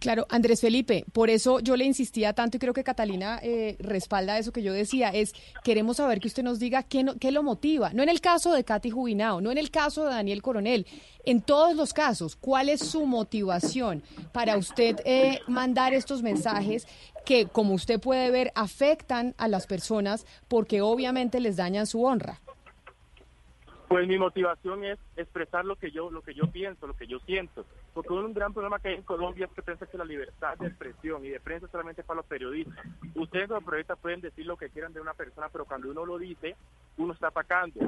Claro, 0.05 0.27
Andrés 0.29 0.61
Felipe, 0.61 1.03
por 1.13 1.31
eso 1.31 1.59
yo 1.61 1.75
le 1.75 1.83
insistía 1.83 2.33
tanto 2.33 2.57
y 2.57 2.59
creo 2.59 2.73
que 2.75 2.83
Catalina 2.83 3.39
eh, 3.41 3.75
respalda 3.79 4.37
eso 4.37 4.51
que 4.51 4.61
yo 4.61 4.71
decía, 4.71 5.09
es 5.09 5.33
queremos 5.63 5.97
saber 5.97 6.19
que 6.19 6.27
usted 6.27 6.43
nos 6.43 6.59
diga 6.59 6.83
qué, 6.83 7.01
no- 7.03 7.15
qué 7.17 7.31
lo 7.31 7.41
motiva, 7.41 7.91
no 7.91 8.03
en 8.03 8.09
el 8.09 8.21
caso 8.21 8.53
de 8.53 8.63
Katy 8.63 8.91
Jubinao, 8.91 9.41
no 9.41 9.49
en 9.49 9.57
el 9.57 9.71
caso 9.71 10.03
de 10.05 10.11
Daniel 10.11 10.43
Coronel, 10.43 10.85
en 11.25 11.41
todos 11.41 11.75
los 11.75 11.91
casos, 11.91 12.35
¿cuál 12.35 12.69
es 12.69 12.81
su 12.81 13.07
motivación 13.07 14.03
para 14.31 14.57
usted 14.57 14.97
eh, 15.05 15.39
mandar 15.47 15.95
estos 15.95 16.21
mensajes 16.21 16.85
que, 17.25 17.47
como 17.47 17.73
usted 17.73 17.99
puede 17.99 18.29
ver, 18.29 18.51
afectan 18.53 19.33
a 19.39 19.47
las 19.47 19.65
personas 19.65 20.27
porque 20.47 20.81
obviamente 20.81 21.39
les 21.39 21.55
dañan 21.55 21.87
su 21.87 22.03
honra? 22.05 22.41
Pues 23.87 24.07
mi 24.07 24.17
motivación 24.17 24.83
es 24.83 24.97
expresar 25.15 25.63
lo 25.63 25.75
que 25.75 25.91
yo 25.91 26.09
lo 26.09 26.21
que 26.21 26.33
yo 26.33 26.47
pienso, 26.51 26.87
lo 26.87 26.95
que 26.95 27.07
yo 27.07 27.19
siento. 27.19 27.65
Porque 27.93 28.13
un 28.13 28.33
gran 28.33 28.53
problema 28.53 28.79
que 28.79 28.89
hay 28.89 28.95
en 28.95 29.03
Colombia 29.03 29.45
es 29.45 29.51
que 29.51 29.61
piensa 29.61 29.85
que 29.85 29.97
la 29.97 30.05
libertad 30.05 30.57
de 30.57 30.67
expresión 30.67 31.23
y 31.23 31.29
de 31.29 31.39
prensa 31.39 31.67
solamente 31.67 32.01
es 32.01 32.07
para 32.07 32.17
los 32.17 32.25
periodistas. 32.25 32.85
Ustedes 33.13 33.47
como 33.47 33.61
periodistas 33.61 33.99
pueden 33.99 34.21
decir 34.21 34.45
lo 34.45 34.57
que 34.57 34.69
quieran 34.69 34.93
de 34.93 35.01
una 35.01 35.13
persona, 35.13 35.49
pero 35.49 35.65
cuando 35.65 35.89
uno 35.89 36.05
lo 36.05 36.17
dice, 36.17 36.55
uno 36.97 37.13
está 37.13 37.27
atacando, 37.27 37.79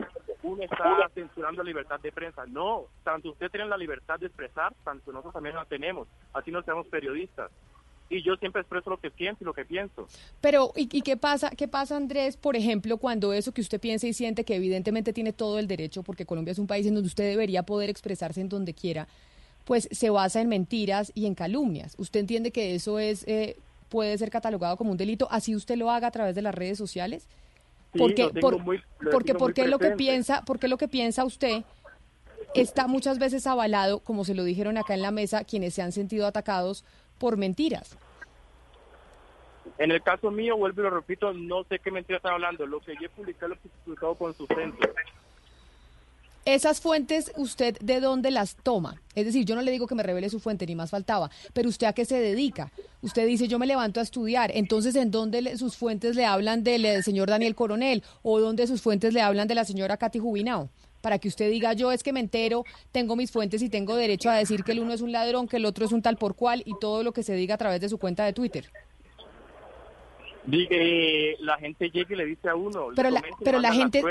uno 0.44 0.64
está 0.64 1.10
censurando 1.14 1.64
la 1.64 1.68
libertad 1.68 2.00
de 2.00 2.12
prensa. 2.12 2.46
No, 2.46 2.86
tanto 3.04 3.32
ustedes 3.32 3.52
tienen 3.52 3.70
la 3.70 3.78
libertad 3.78 4.20
de 4.20 4.28
expresar, 4.28 4.74
tanto 4.84 5.12
nosotros 5.12 5.34
también 5.34 5.56
la 5.56 5.66
tenemos. 5.66 6.08
Así 6.34 6.52
no 6.52 6.62
seamos 6.62 6.88
periodistas. 6.88 7.52
Y 8.10 8.24
yo 8.24 8.36
siempre 8.38 8.62
expreso 8.62 8.90
lo 8.90 8.98
que 9.00 9.10
siento 9.12 9.44
y 9.44 9.46
lo 9.46 9.54
que 9.54 9.66
pienso. 9.66 10.08
Pero, 10.40 10.72
¿y, 10.76 10.88
y 10.96 11.02
qué 11.02 11.18
pasa, 11.18 11.50
qué 11.50 11.68
pasa, 11.68 11.98
Andrés, 11.98 12.38
por 12.38 12.56
ejemplo, 12.56 12.98
cuando 12.98 13.34
eso 13.34 13.52
que 13.52 13.62
usted 13.62 13.80
piensa 13.82 14.08
y 14.08 14.14
siente 14.14 14.46
que 14.46 14.56
evidentemente 14.56 15.12
tiene 15.12 15.34
todo 15.34 15.60
el 15.60 15.68
derecho, 15.68 16.04
porque 16.04 16.26
Colombia 16.26 16.52
es 16.54 16.60
un 16.60 16.68
país 16.68 16.86
en 16.88 16.94
donde 16.94 17.08
usted 17.08 17.26
debería 17.30 17.64
poder 17.64 17.90
expresarse 17.90 18.40
en 18.40 18.48
donde 18.50 18.74
quiera, 18.74 19.08
pues 19.66 19.90
se 19.92 20.10
basa 20.10 20.40
en 20.40 20.48
mentiras 20.48 21.12
y 21.16 21.26
en 21.26 21.36
calumnias? 21.36 21.96
¿Usted 21.98 22.22
entiende 22.22 22.52
que 22.52 22.76
eso 22.76 22.98
es 23.00 23.26
eh, 23.28 23.58
puede 23.90 24.18
ser 24.18 24.30
catalogado 24.30 24.78
como 24.78 24.92
un 24.92 24.98
delito, 24.98 25.28
así 25.30 25.54
usted 25.56 25.76
lo 25.76 25.92
haga 25.92 26.08
a 26.08 26.12
través 26.12 26.34
de 26.36 26.42
las 26.42 26.56
redes 26.56 26.78
sociales? 26.78 27.28
Sí, 27.92 28.00
porque 28.00 28.24
lo 28.24 28.32
tengo 28.32 28.50
por- 28.52 28.60
muy- 28.64 28.82
lo 29.00 29.12
porque 29.38 29.68
lo 29.68 29.80
que 29.80 29.92
piensa 29.92 30.44
porque 30.46 30.68
lo 30.70 30.78
que 30.78 30.88
piensa 30.88 31.26
usted 31.26 31.64
está 32.54 32.88
muchas 32.88 33.20
veces 33.20 33.46
avalado 33.48 34.00
como 34.00 34.24
se 34.26 34.34
lo 34.34 34.44
dijeron 34.44 34.78
acá 34.78 34.94
en 34.94 35.02
la 35.02 35.12
mesa 35.12 35.44
quienes 35.44 35.74
se 35.74 35.82
han 35.82 35.92
sentido 35.92 36.26
atacados 36.28 36.84
por 37.20 37.38
mentiras. 37.38 37.96
En 39.78 39.92
el 39.92 40.02
caso 40.02 40.32
mío, 40.32 40.58
vuelvo 40.58 40.82
y 40.82 40.84
lo 40.86 40.90
repito, 40.90 41.34
no 41.34 41.64
sé 41.66 41.80
qué 41.80 41.92
mentira 41.92 42.18
están 42.18 42.34
hablando. 42.34 42.66
Lo 42.66 42.80
que 42.80 42.94
yo 43.00 43.06
he 43.06 43.10
publicado, 43.10 43.50
lo 43.50 43.56
que 43.62 43.68
he 43.68 43.72
publicado 43.86 44.16
con 44.16 44.34
sustento. 44.34 44.78
esas 46.46 46.80
fuentes 46.80 47.32
usted 47.36 47.78
de 47.80 48.00
dónde 48.00 48.32
las 48.32 48.56
toma 48.56 49.02
es 49.16 49.26
decir 49.26 49.44
yo 49.44 49.54
no 49.54 49.62
le 49.62 49.70
digo 49.72 49.86
que 49.86 49.96
me 49.96 50.04
revele 50.04 50.30
su 50.30 50.40
fuente 50.40 50.66
ni 50.66 50.76
más 50.76 50.92
faltaba 50.92 51.30
pero 51.54 51.68
usted 51.68 51.88
a 51.88 51.92
qué 51.94 52.06
se 52.06 52.18
dedica 52.22 52.72
usted 53.02 53.28
dice 53.28 53.50
yo 53.50 53.60
me 53.60 53.68
levanto 53.68 54.00
a 54.00 54.04
estudiar. 54.04 54.50
Entonces 54.54 54.96
en 54.96 55.12
dónde 55.12 55.42
le- 55.42 55.58
sus 55.58 55.76
fuentes 55.76 56.16
le 56.16 56.26
hablan 56.26 56.64
del, 56.64 56.86
eh, 56.86 57.04
señor 57.04 57.28
Daniel 57.30 57.54
Coronel 57.54 58.02
o 58.24 58.40
dónde 58.40 58.66
sus 58.66 58.82
fuentes 58.82 59.14
le 59.14 59.22
hablan 59.22 59.50
de 59.50 59.56
la 59.56 59.66
señora 59.66 59.98
Katy 59.98 60.20
Jubinao 60.20 60.70
para 61.02 61.20
que 61.20 61.28
usted 61.28 61.50
diga 61.50 61.74
yo 61.74 61.92
es 61.92 62.04
que 62.04 62.14
me 62.14 62.20
entero, 62.20 62.64
tengo 62.92 63.16
mis 63.16 63.32
fuentes 63.32 63.62
y 63.62 63.70
tengo 63.70 63.96
derecho 63.96 64.30
a 64.30 64.36
decir 64.36 64.64
que 64.64 64.72
el 64.72 64.80
uno 64.80 64.94
es 64.94 65.02
un 65.02 65.12
ladrón, 65.12 65.48
que 65.48 65.58
el 65.58 65.66
otro 65.66 65.86
es 65.86 65.92
un 65.92 66.02
tal 66.02 66.18
por 66.18 66.36
cual 66.36 66.64
y 66.66 66.74
todo 66.80 67.04
lo 67.04 67.12
que 67.12 67.24
se 67.24 67.34
diga 67.36 67.56
a 67.56 67.58
través 67.58 67.82
de 67.82 67.90
su 67.90 67.98
cuenta 67.98 68.26
de 68.26 68.34
Twitter. 68.34 68.70
Eh, 70.50 71.36
la 71.42 71.58
gente 71.58 71.90
llega 71.90 72.14
y 72.14 72.16
le 72.16 72.26
dice 72.26 72.50
a 72.50 72.56
uno. 72.56 72.88
Pero 72.96 73.10
la, 73.10 73.22
pero 73.44 73.60
la 73.60 73.74
gente, 73.74 74.02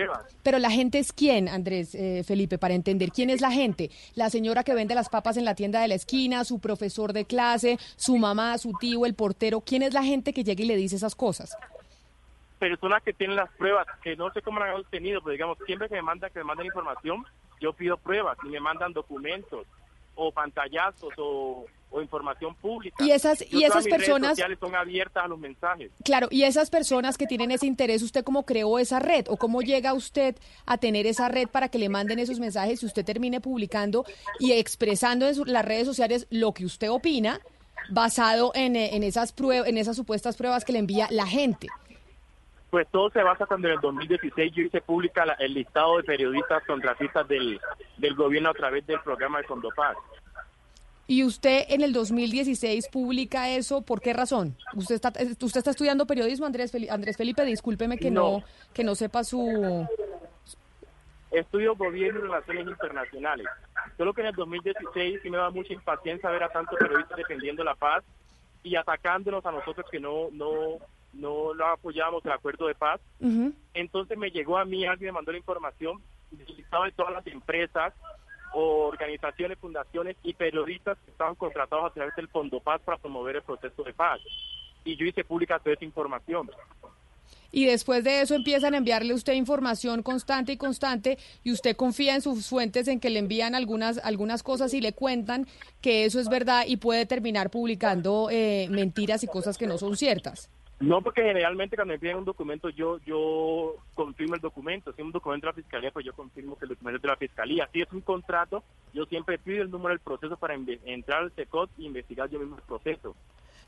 pero 0.42 0.58
la 0.58 0.70
gente 0.70 0.98
es 0.98 1.12
quién, 1.12 1.48
Andrés 1.48 1.94
eh, 1.94 2.22
Felipe, 2.26 2.58
para 2.58 2.74
entender 2.74 3.10
quién 3.10 3.30
es 3.30 3.40
la 3.40 3.50
gente. 3.50 3.90
La 4.14 4.28
señora 4.28 4.62
que 4.62 4.74
vende 4.74 4.94
las 4.94 5.08
papas 5.08 5.38
en 5.38 5.46
la 5.46 5.54
tienda 5.54 5.80
de 5.80 5.88
la 5.88 5.94
esquina, 5.94 6.44
su 6.44 6.58
profesor 6.58 7.12
de 7.12 7.24
clase, 7.24 7.78
su 7.96 8.18
mamá, 8.18 8.58
su 8.58 8.72
tío, 8.78 9.06
el 9.06 9.14
portero. 9.14 9.62
¿Quién 9.62 9.82
es 9.82 9.94
la 9.94 10.02
gente 10.02 10.34
que 10.34 10.44
llega 10.44 10.62
y 10.62 10.66
le 10.66 10.76
dice 10.76 10.96
esas 10.96 11.14
cosas? 11.14 11.56
Personas 12.58 13.02
que 13.02 13.12
tienen 13.12 13.36
las 13.36 13.50
pruebas, 13.52 13.86
que 14.02 14.16
no 14.16 14.32
sé 14.32 14.40
cómo 14.42 14.60
las 14.60 14.70
han 14.70 14.80
obtenido, 14.80 15.20
pero 15.20 15.32
digamos, 15.32 15.58
siempre 15.66 15.88
que 15.88 15.96
me 15.96 16.02
mandan, 16.02 16.30
que 16.32 16.38
me 16.38 16.44
mandan 16.44 16.66
información, 16.66 17.24
yo 17.60 17.72
pido 17.74 17.96
pruebas 17.98 18.38
y 18.44 18.48
me 18.48 18.60
mandan 18.60 18.92
documentos 18.92 19.66
o 20.14 20.32
pantallazos 20.32 21.12
o, 21.18 21.66
o 21.90 22.00
información 22.00 22.54
pública. 22.54 22.96
Y 23.04 23.10
esas- 23.10 23.40
Yo 23.50 23.58
y 23.58 23.64
esas 23.64 23.84
redes 23.84 23.98
personas- 23.98 24.38
son 24.58 24.74
abiertas 24.74 25.24
a 25.24 25.28
los 25.28 25.38
mensajes. 25.38 25.90
Claro, 26.02 26.28
y 26.30 26.44
esas 26.44 26.70
personas 26.70 27.18
que 27.18 27.26
tienen 27.26 27.50
ese 27.50 27.66
interés, 27.66 28.02
¿usted 28.02 28.24
cómo 28.24 28.46
creó 28.46 28.78
esa 28.78 28.98
red? 28.98 29.26
¿O 29.28 29.36
cómo 29.36 29.60
llega 29.60 29.92
usted 29.92 30.34
a 30.64 30.78
tener 30.78 31.06
esa 31.06 31.28
red 31.28 31.48
para 31.48 31.68
que 31.68 31.78
le 31.78 31.90
manden 31.90 32.18
esos 32.18 32.40
mensajes 32.40 32.82
y 32.82 32.86
usted 32.86 33.04
termine 33.04 33.42
publicando 33.42 34.06
y 34.40 34.52
expresando 34.52 35.28
en 35.28 35.34
su- 35.34 35.44
las 35.44 35.64
redes 35.66 35.86
sociales 35.86 36.26
lo 36.30 36.54
que 36.54 36.64
usted 36.64 36.90
opina 36.90 37.38
basado 37.90 38.52
en, 38.54 38.74
eh, 38.76 38.96
en 38.96 39.02
esas 39.02 39.32
pruebas, 39.32 39.68
en 39.68 39.76
esas 39.76 39.96
supuestas 39.96 40.36
pruebas 40.36 40.64
que 40.64 40.72
le 40.72 40.78
envía 40.78 41.08
la 41.10 41.26
gente? 41.26 41.68
Pues 42.70 42.86
todo 42.90 43.10
se 43.10 43.22
basa 43.22 43.46
cuando 43.46 43.68
en 43.68 43.74
el 43.74 43.80
2016 43.80 44.52
yo 44.54 44.62
hice 44.62 44.80
pública 44.80 45.24
la- 45.24 45.34
el 45.34 45.54
listado 45.54 45.96
de 45.98 46.02
periodistas 46.04 46.64
contratistas 46.66 47.26
del, 47.28 47.60
del 47.96 48.14
gobierno 48.14 48.50
a 48.50 48.54
través 48.54 48.86
del 48.86 49.00
programa 49.00 49.38
de 49.38 49.44
Condopaz. 49.44 49.96
Y 51.08 51.22
usted 51.22 51.66
en 51.68 51.82
el 51.82 51.92
2016 51.92 52.88
publica 52.88 53.48
eso, 53.50 53.82
¿por 53.82 54.00
qué 54.00 54.12
razón? 54.12 54.56
¿Usted 54.74 54.96
está, 54.96 55.10
usted 55.10 55.58
está 55.58 55.70
estudiando 55.70 56.04
periodismo, 56.06 56.46
Andrés 56.46 56.72
Felipe? 56.72 56.92
Andrés 56.92 57.16
Felipe, 57.16 57.44
discúlpeme 57.44 57.96
que 57.96 58.10
no, 58.10 58.38
No. 58.40 58.44
que 58.74 58.82
no 58.82 58.96
sepa 58.96 59.22
su... 59.22 59.86
Estudio 61.30 61.76
gobierno 61.76 62.20
y 62.20 62.22
relaciones 62.22 62.66
internacionales. 62.66 63.46
Solo 63.96 64.12
que 64.14 64.22
en 64.22 64.28
el 64.28 64.34
2016 64.34 65.20
sí 65.22 65.30
me 65.30 65.36
da 65.38 65.50
mucha 65.50 65.72
impaciencia 65.72 66.30
ver 66.30 66.42
a 66.44 66.48
tantos 66.48 66.78
periodistas 66.78 67.16
defendiendo 67.16 67.62
la 67.62 67.74
paz 67.74 68.02
y 68.62 68.74
atacándonos 68.76 69.44
a 69.44 69.52
nosotros 69.52 69.86
que 69.90 70.00
no 70.00 70.28
no 70.32 70.78
no 71.18 71.54
lo 71.54 71.66
apoyamos 71.66 72.24
el 72.24 72.32
acuerdo 72.32 72.66
de 72.66 72.74
paz. 72.74 73.00
Entonces 73.74 74.16
me 74.18 74.30
llegó 74.30 74.58
a 74.58 74.64
mí, 74.64 74.86
alguien 74.86 75.08
me 75.08 75.12
mandó 75.12 75.32
la 75.32 75.38
información 75.38 76.00
listado 76.56 76.84
de 76.84 76.92
todas 76.92 77.12
las 77.12 77.26
empresas, 77.26 77.94
organizaciones, 78.52 79.58
fundaciones 79.58 80.16
y 80.22 80.34
periodistas 80.34 80.98
que 81.04 81.10
estaban 81.10 81.34
contratados 81.34 81.90
a 81.90 81.94
través 81.94 82.14
del 82.16 82.28
Fondo 82.28 82.60
Paz 82.60 82.80
para 82.84 82.98
promover 82.98 83.36
el 83.36 83.42
proceso 83.42 83.82
de 83.82 83.92
paz. 83.92 84.20
Y 84.84 84.96
yo 84.96 85.04
hice 85.04 85.24
pública 85.24 85.58
toda 85.58 85.74
esa 85.74 85.84
información. 85.84 86.50
Y 87.52 87.64
después 87.66 88.04
de 88.04 88.20
eso 88.20 88.34
empiezan 88.34 88.74
a 88.74 88.76
enviarle 88.78 89.12
a 89.12 89.16
usted 89.16 89.32
información 89.32 90.02
constante 90.02 90.52
y 90.52 90.56
constante 90.56 91.18
y 91.42 91.52
usted 91.52 91.76
confía 91.76 92.14
en 92.14 92.22
sus 92.22 92.48
fuentes 92.48 92.88
en 92.88 93.00
que 93.00 93.10
le 93.10 93.18
envían 93.18 93.54
algunas, 93.54 93.98
algunas 93.98 94.42
cosas 94.42 94.74
y 94.74 94.80
le 94.80 94.92
cuentan 94.92 95.46
que 95.80 96.04
eso 96.04 96.20
es 96.20 96.28
verdad 96.28 96.64
y 96.66 96.76
puede 96.76 97.06
terminar 97.06 97.50
publicando 97.50 98.28
eh, 98.30 98.68
mentiras 98.70 99.22
y 99.22 99.26
cosas 99.26 99.58
que 99.58 99.66
no 99.66 99.78
son 99.78 99.96
ciertas. 99.96 100.50
No, 100.78 101.00
porque 101.00 101.22
generalmente 101.22 101.74
cuando 101.74 101.94
me 101.94 101.98
piden 101.98 102.18
un 102.18 102.26
documento, 102.26 102.68
yo 102.68 102.98
yo 103.06 103.76
confirmo 103.94 104.34
el 104.34 104.42
documento. 104.42 104.92
Si 104.92 105.00
es 105.00 105.06
un 105.06 105.12
documento 105.12 105.46
de 105.46 105.52
la 105.52 105.54
fiscalía, 105.54 105.90
pues 105.90 106.04
yo 106.04 106.12
confirmo 106.12 106.56
que 106.58 106.66
el 106.66 106.70
documento 106.70 106.96
es 106.96 107.02
de 107.02 107.08
la 107.08 107.16
fiscalía. 107.16 107.68
Si 107.72 107.80
es 107.80 107.90
un 107.92 108.02
contrato, 108.02 108.62
yo 108.92 109.06
siempre 109.06 109.38
pido 109.38 109.62
el 109.62 109.70
número 109.70 109.90
del 109.90 110.00
proceso 110.00 110.36
para 110.36 110.54
entrar 110.54 111.22
al 111.22 111.32
SECOT 111.32 111.70
e 111.78 111.84
investigar 111.84 112.28
yo 112.28 112.38
mismo 112.38 112.56
el 112.56 112.62
proceso. 112.62 113.16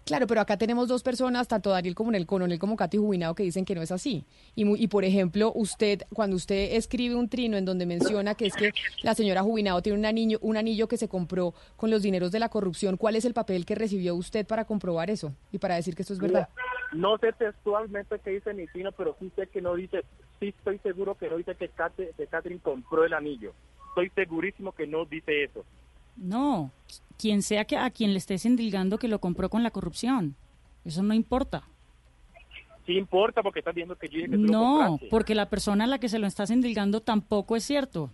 Claro, 0.08 0.26
pero 0.26 0.40
acá 0.40 0.56
tenemos 0.56 0.88
dos 0.88 1.02
personas, 1.02 1.46
tanto 1.48 1.70
Daniel 1.70 1.94
como 1.94 2.10
el 2.12 2.26
coronel 2.26 2.58
como 2.58 2.76
Katy 2.76 2.96
Jubinado, 2.96 3.34
que 3.34 3.42
dicen 3.42 3.64
que 3.64 3.74
no 3.74 3.82
es 3.82 3.92
así. 3.92 4.24
Y, 4.54 4.82
y 4.82 4.88
por 4.88 5.04
ejemplo, 5.04 5.52
usted, 5.54 6.02
cuando 6.12 6.34
usted 6.36 6.74
escribe 6.74 7.14
un 7.14 7.28
trino 7.28 7.56
en 7.56 7.64
donde 7.64 7.86
menciona 7.86 8.34
que 8.34 8.46
es 8.46 8.54
que 8.56 8.72
la 9.02 9.14
señora 9.14 9.42
Jubinado 9.42 9.82
tiene 9.82 9.98
un 9.98 10.06
anillo, 10.06 10.38
un 10.40 10.56
anillo 10.56 10.88
que 10.88 10.96
se 10.96 11.08
compró 11.08 11.54
con 11.76 11.90
los 11.90 12.02
dineros 12.02 12.32
de 12.32 12.38
la 12.40 12.48
corrupción, 12.48 12.96
¿cuál 12.96 13.16
es 13.16 13.24
el 13.24 13.34
papel 13.34 13.64
que 13.66 13.74
recibió 13.74 14.14
usted 14.14 14.46
para 14.46 14.64
comprobar 14.64 15.10
eso 15.10 15.32
y 15.52 15.58
para 15.58 15.74
decir 15.76 15.94
que 15.94 16.02
esto 16.02 16.14
es 16.14 16.20
verdad? 16.20 16.48
No 16.92 17.18
sé 17.18 17.32
textualmente 17.34 18.18
qué 18.24 18.30
dice 18.30 18.54
mi 18.54 18.66
trino, 18.66 18.92
pero 18.92 19.14
sí 19.20 19.30
sé 19.36 19.46
que 19.48 19.60
no 19.60 19.74
dice, 19.74 20.04
sí 20.40 20.48
estoy 20.56 20.78
seguro 20.78 21.14
que 21.16 21.28
no 21.28 21.36
dice 21.36 21.54
que, 21.54 21.68
Kate- 21.68 22.12
que 22.16 22.26
Catherine 22.26 22.60
compró 22.62 23.04
el 23.04 23.12
anillo. 23.12 23.52
Estoy 23.90 24.10
segurísimo 24.14 24.72
que 24.72 24.86
no 24.86 25.04
dice 25.04 25.44
eso. 25.44 25.64
No, 26.18 26.72
quien 27.16 27.42
sea 27.42 27.64
que 27.64 27.76
a 27.76 27.90
quien 27.90 28.12
le 28.12 28.18
estés 28.18 28.44
endilgando 28.44 28.98
que 28.98 29.08
lo 29.08 29.20
compró 29.20 29.48
con 29.48 29.62
la 29.62 29.70
corrupción. 29.70 30.36
Eso 30.84 31.02
no 31.02 31.14
importa. 31.14 31.64
Sí 32.86 32.96
importa 32.96 33.42
porque 33.42 33.58
estás 33.58 33.74
viendo 33.74 33.96
que 33.96 34.08
yo 34.08 34.16
dije 34.16 34.30
que 34.30 34.36
tú 34.36 34.42
No, 34.44 34.98
porque 35.10 35.34
la 35.34 35.50
persona 35.50 35.84
a 35.84 35.86
la 35.86 35.98
que 35.98 36.08
se 36.08 36.18
lo 36.18 36.26
estás 36.26 36.50
endilgando 36.50 37.02
tampoco 37.02 37.54
es 37.54 37.64
cierto. 37.64 38.10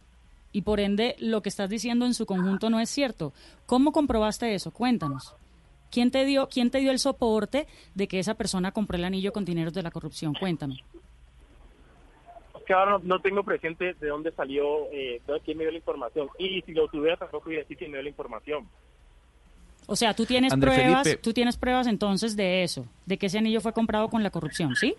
Y 0.51 0.63
por 0.63 0.81
ende, 0.81 1.17
lo 1.19 1.43
que 1.43 1.49
estás 1.49 1.69
diciendo 1.69 2.07
en 2.07 2.15
su 2.15 2.27
conjunto 2.27 2.71
no 2.71 2.81
es 2.81 2.91
cierto. 2.91 3.33
¿Cómo 3.67 3.93
comprobaste 3.93 4.55
eso? 4.55 4.73
Cuéntanos. 4.73 5.35
¿Quién 5.91 6.11
te 6.11 6.25
dio, 6.25 6.49
quién 6.49 6.71
te 6.71 6.79
dio 6.79 6.91
el 6.91 6.99
soporte 6.99 7.67
de 7.95 8.09
que 8.09 8.19
esa 8.19 8.35
persona 8.35 8.73
compró 8.73 8.97
el 8.97 9.05
anillo 9.05 9.33
con 9.33 9.45
dineros 9.45 9.75
de 9.75 9.83
la 9.83 9.91
corrupción? 9.91 10.35
Cuéntame. 10.35 10.83
Que 12.65 12.73
ahora 12.73 12.93
no, 12.93 13.01
no 13.05 13.21
tengo 13.21 13.43
presente 13.43 13.95
de 13.95 14.09
dónde 14.09 14.33
salió, 14.33 14.91
eh, 14.93 15.21
de 15.27 15.41
quién 15.41 15.59
me 15.59 15.65
dio 15.65 15.71
la 15.71 15.79
información. 15.79 16.29
Y 16.39 16.63
si 16.63 16.73
lo 16.73 16.89
tuviera, 16.89 17.17
tampoco 17.17 17.51
iba 17.51 17.61
a 17.61 17.63
decir 17.63 17.77
quién 17.77 17.91
me 17.91 17.99
dio 17.99 18.03
la 18.03 18.09
información. 18.09 18.69
O 19.87 19.97
sea, 19.97 20.15
tú 20.15 20.25
tienes 20.25 20.53
André 20.53 20.73
pruebas, 20.73 21.03
Felipe. 21.03 21.23
tú 21.23 21.33
tienes 21.33 21.57
pruebas 21.57 21.87
entonces 21.87 22.37
de 22.37 22.63
eso, 22.63 22.87
de 23.05 23.19
que 23.19 23.27
ese 23.27 23.39
anillo 23.39 23.61
fue 23.61 23.73
comprado 23.73 24.09
con 24.09 24.23
la 24.23 24.31
corrupción, 24.31 24.75
¿sí? 24.77 24.95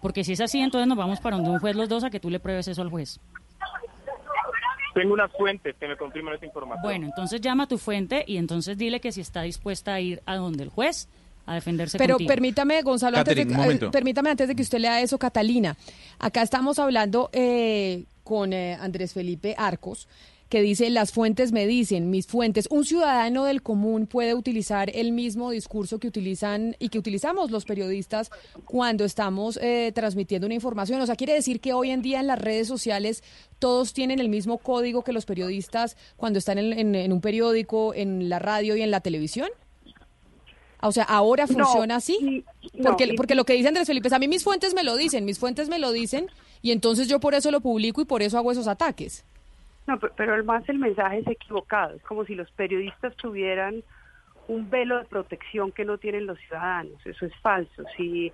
Porque 0.00 0.24
si 0.24 0.32
es 0.32 0.40
así, 0.40 0.60
entonces 0.60 0.88
nos 0.88 0.98
vamos 0.98 1.20
para 1.20 1.36
donde 1.36 1.50
un 1.50 1.58
juez 1.60 1.76
los 1.76 1.88
dos 1.88 2.04
a 2.04 2.10
que 2.10 2.20
tú 2.20 2.30
le 2.30 2.40
pruebes 2.40 2.66
eso 2.68 2.82
al 2.82 2.90
juez. 2.90 3.20
Tengo 4.94 5.14
unas 5.14 5.30
fuentes 5.32 5.76
que 5.76 5.86
me 5.86 5.96
confirman 5.96 6.34
esa 6.34 6.46
información. 6.46 6.82
Bueno, 6.82 7.06
entonces 7.06 7.40
llama 7.40 7.64
a 7.64 7.68
tu 7.68 7.78
fuente 7.78 8.24
y 8.26 8.38
entonces 8.38 8.76
dile 8.76 9.00
que 9.00 9.12
si 9.12 9.20
está 9.20 9.42
dispuesta 9.42 9.94
a 9.94 10.00
ir 10.00 10.20
a 10.26 10.36
donde 10.36 10.64
el 10.64 10.68
juez 10.68 11.08
a 11.50 11.54
defenderse 11.54 11.98
Pero 11.98 12.14
contigo. 12.14 12.28
permítame, 12.28 12.82
Gonzalo, 12.82 13.18
antes 13.18 13.34
de, 13.34 13.42
eh, 13.42 13.90
permítame 13.90 14.30
antes 14.30 14.48
de 14.48 14.54
que 14.54 14.62
usted 14.62 14.78
lea 14.78 15.00
eso, 15.00 15.18
Catalina. 15.18 15.76
Acá 16.18 16.42
estamos 16.42 16.78
hablando 16.78 17.28
eh, 17.32 18.04
con 18.24 18.52
eh, 18.52 18.74
Andrés 18.80 19.12
Felipe 19.12 19.54
Arcos, 19.58 20.06
que 20.48 20.62
dice, 20.62 20.90
las 20.90 21.12
fuentes 21.12 21.52
me 21.52 21.64
dicen, 21.68 22.10
mis 22.10 22.26
fuentes, 22.26 22.66
un 22.70 22.84
ciudadano 22.84 23.44
del 23.44 23.62
común 23.62 24.08
puede 24.08 24.34
utilizar 24.34 24.90
el 24.94 25.12
mismo 25.12 25.52
discurso 25.52 26.00
que 26.00 26.08
utilizan 26.08 26.74
y 26.80 26.88
que 26.88 26.98
utilizamos 26.98 27.52
los 27.52 27.64
periodistas 27.64 28.30
cuando 28.64 29.04
estamos 29.04 29.58
eh, 29.62 29.92
transmitiendo 29.94 30.46
una 30.46 30.54
información. 30.54 31.00
O 31.00 31.06
sea, 31.06 31.14
quiere 31.14 31.34
decir 31.34 31.60
que 31.60 31.72
hoy 31.72 31.90
en 31.90 32.02
día 32.02 32.18
en 32.18 32.26
las 32.26 32.38
redes 32.40 32.66
sociales 32.66 33.22
todos 33.60 33.92
tienen 33.92 34.18
el 34.18 34.28
mismo 34.28 34.58
código 34.58 35.04
que 35.04 35.12
los 35.12 35.24
periodistas 35.24 35.96
cuando 36.16 36.40
están 36.40 36.58
en- 36.58 36.72
en- 36.76 36.94
en 36.96 37.12
un 37.12 37.20
periódico, 37.20 37.94
en 37.94 38.28
la 38.28 38.40
radio 38.40 38.74
y 38.74 38.82
en 38.82 38.90
la 38.90 39.00
televisión. 39.00 39.48
O 40.82 40.92
sea, 40.92 41.04
ahora 41.04 41.46
No, 41.46 41.64
funciona 41.64 41.96
así. 41.96 42.44
no, 42.74 42.82
porque, 42.90 43.04
y- 43.04 43.16
porque 43.16 43.34
lo 43.34 43.44
que 43.44 43.52
dice 43.54 43.68
Andrés 43.68 43.86
Felipe 43.86 44.08
es, 44.08 44.14
a 44.14 44.18
mí 44.18 44.28
mis 44.28 44.44
fuentes 44.44 44.74
me 44.74 44.82
lo 44.84 44.96
dicen, 44.96 45.24
mis 45.24 45.38
fuentes 45.38 45.68
me 45.68 45.78
lo 45.78 45.92
dicen, 45.92 46.28
y 46.62 46.72
entonces 46.72 47.08
yo 47.08 47.20
por 47.20 47.34
eso 47.34 47.50
lo 47.50 47.60
publico 47.60 48.00
y 48.00 48.04
por 48.04 48.22
eso 48.22 48.38
hago 48.38 48.52
esos 48.52 48.68
ataques. 48.68 49.24
No, 49.86 49.98
pe- 49.98 50.10
pero 50.16 50.34
además 50.34 50.62
el 50.68 50.78
mensaje 50.78 51.18
es 51.18 51.26
equivocado. 51.26 51.94
Es 51.96 52.02
como 52.02 52.24
si 52.24 52.34
los 52.34 52.50
periodistas 52.52 53.14
tuvieran 53.16 53.82
un 54.48 54.68
velo 54.70 54.98
de 54.98 55.04
protección 55.04 55.72
que 55.72 55.84
no 55.84 55.98
tienen 55.98 56.26
los 56.26 56.38
ciudadanos. 56.40 56.94
Eso 57.04 57.26
es 57.26 57.32
falso. 57.40 57.84
Si, 57.96 58.32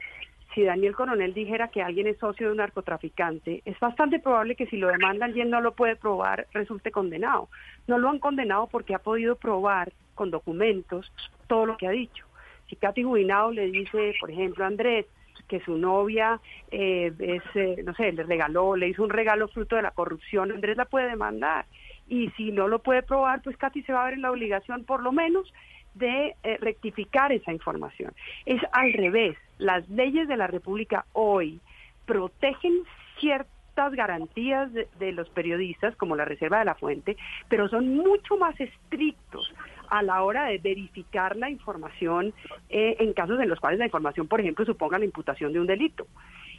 si 0.55 0.63
Daniel 0.63 0.95
Coronel 0.95 1.35
dijera 1.35 1.69
que 1.69 1.83
alguien 1.83 2.07
es 2.07 2.19
socio 2.19 2.47
de 2.47 2.53
un 2.53 2.59
narcotraficante, 2.59 3.63
es 3.65 3.79
bastante 3.81 4.19
probable 4.19 4.55
que 4.57 4.67
si 4.67 4.77
lo 4.77 4.89
demandan 4.89 5.37
y 5.37 5.41
él 5.41 5.51
no 5.51 5.61
lo 5.61 5.73
puede 5.73 5.97
probar, 5.97 6.47
resulte 6.53 6.91
condenado. 6.91 7.49
No 7.87 7.99
lo 7.99 8.09
han 8.11 8.19
condenado 8.19 8.67
porque 8.67 8.95
ha 8.95 8.99
podido 8.99 9.37
probar 9.37 9.93
con 10.15 10.31
documentos 10.31 11.11
todo 11.47 11.67
lo 11.67 11.77
que 11.77 11.87
ha 11.87 11.91
dicho. 11.91 12.26
Si 12.69 12.77
Katy 12.77 13.03
Jubinao 13.03 13.51
le 13.51 13.71
dice, 13.71 14.15
por 14.21 14.31
ejemplo, 14.31 14.65
a 14.65 14.69
Andrés, 14.69 15.07
que 15.49 15.61
su 15.61 15.77
novia 15.77 16.41
eh, 16.71 17.13
es, 17.19 17.43
eh, 17.55 17.83
no 17.85 17.95
sé, 17.95 18.13
le 18.13 18.25
regaló, 18.25 18.77
le 18.77 18.89
hizo 18.89 19.05
un 19.05 19.11
regalo 19.11 19.49
fruto 19.49 19.77
de 19.77 19.83
la 19.83 19.93
corrupción, 19.93 20.53
Andrés 20.53 20.77
la 20.77 20.87
puede 20.87 21.09
demandar. 21.09 21.67
Y 22.09 22.31
si 22.31 22.53
no 22.53 22.69
lo 22.69 22.81
puede 22.81 23.03
probar, 23.03 23.43
pues 23.43 23.57
Katy 23.57 23.83
se 23.83 23.93
va 23.93 24.03
a 24.03 24.05
ver 24.07 24.15
en 24.15 24.23
la 24.23 24.31
obligación, 24.31 24.85
por 24.85 25.03
lo 25.03 25.13
menos, 25.13 25.53
de 25.95 26.35
eh, 26.43 26.59
rectificar 26.61 27.33
esa 27.33 27.53
información. 27.53 28.13
Es 28.45 28.61
al 28.73 28.93
revés. 28.93 29.37
Las 29.59 29.89
leyes 29.89 30.29
de 30.29 30.37
la 30.37 30.47
República 30.47 31.07
hoy 31.13 31.61
protegen 32.05 32.83
ciertas 33.19 33.93
garantías 33.93 34.73
de, 34.73 34.89
de 34.99 35.13
los 35.13 35.29
periodistas, 35.31 35.97
como 35.97 36.15
la 36.15 36.25
reserva 36.25 36.59
de 36.59 36.67
la 36.67 36.75
fuente, 36.75 37.17
pero 37.49 37.69
son 37.69 37.97
mucho 37.97 38.37
más 38.37 38.59
estrictos 38.61 39.53
a 39.91 40.03
la 40.03 40.23
hora 40.23 40.45
de 40.47 40.59
verificar 40.59 41.37
la 41.37 41.51
información 41.51 42.33
eh, 42.69 42.97
en 43.01 43.13
casos 43.13 43.41
en 43.41 43.49
los 43.49 43.61
cuales 43.61 43.79
la 43.79 43.87
información, 43.87 44.29
por 44.29 44.41
ejemplo, 44.41 44.65
suponga 44.65 44.99
la 44.99 45.05
imputación 45.05 45.53
de 45.53 45.61
un 45.61 45.67
delito. 45.67 46.07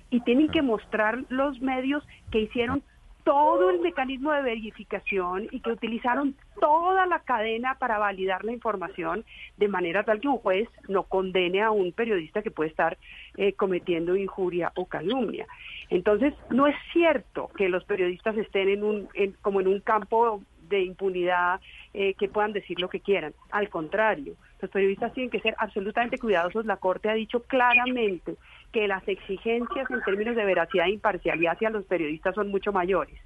Y 0.09 0.21
tienen 0.21 0.49
que 0.49 0.61
mostrar 0.61 1.19
los 1.29 1.59
medios 1.61 2.07
que 2.31 2.39
hicieron 2.41 2.81
todo 3.23 3.69
el 3.71 3.79
mecanismo 3.81 4.31
de 4.31 4.41
verificación 4.41 5.49
y 5.51 5.59
que 5.59 5.71
utilizaron 5.71 6.33
toda 6.61 7.05
la 7.07 7.19
cadena 7.19 7.75
para 7.75 7.97
validar 7.97 8.45
la 8.45 8.53
información 8.53 9.25
de 9.57 9.67
manera 9.67 10.03
tal 10.03 10.21
que 10.21 10.29
un 10.29 10.37
juez 10.37 10.69
no 10.87 11.03
condene 11.03 11.61
a 11.61 11.71
un 11.71 11.91
periodista 11.91 12.41
que 12.41 12.51
puede 12.51 12.69
estar 12.69 12.97
eh, 13.35 13.51
cometiendo 13.51 14.15
injuria 14.15 14.71
o 14.75 14.85
calumnia. 14.85 15.45
Entonces, 15.89 16.33
no 16.51 16.67
es 16.67 16.75
cierto 16.93 17.49
que 17.57 17.67
los 17.67 17.83
periodistas 17.83 18.37
estén 18.37 18.69
en 18.69 18.83
un, 18.83 19.09
en- 19.13 19.35
como 19.41 19.59
en 19.59 19.67
un 19.67 19.81
campo 19.81 20.41
de 20.67 20.81
impunidad 20.81 21.59
eh, 21.93 22.13
que 22.15 22.27
puedan 22.27 22.53
decir 22.53 22.79
lo 22.79 22.89
que 22.89 22.99
quieran. 22.99 23.33
Al 23.51 23.69
contrario, 23.69 24.35
los 24.61 24.71
periodistas 24.71 25.13
tienen 25.13 25.29
que 25.29 25.39
ser 25.39 25.55
absolutamente 25.57 26.17
cuidadosos. 26.17 26.65
La 26.65 26.77
Corte 26.77 27.09
ha 27.09 27.13
dicho 27.13 27.43
claramente 27.43 28.35
que 28.71 28.87
las 28.87 29.07
exigencias 29.07 29.89
en 29.89 30.01
términos 30.03 30.35
de 30.35 30.45
veracidad 30.45 30.87
e 30.87 30.91
imparcialidad 30.91 31.53
hacia 31.53 31.69
los 31.69 31.85
periodistas 31.85 32.35
son 32.35 32.49
mucho 32.49 32.71
mayores. 32.71 33.19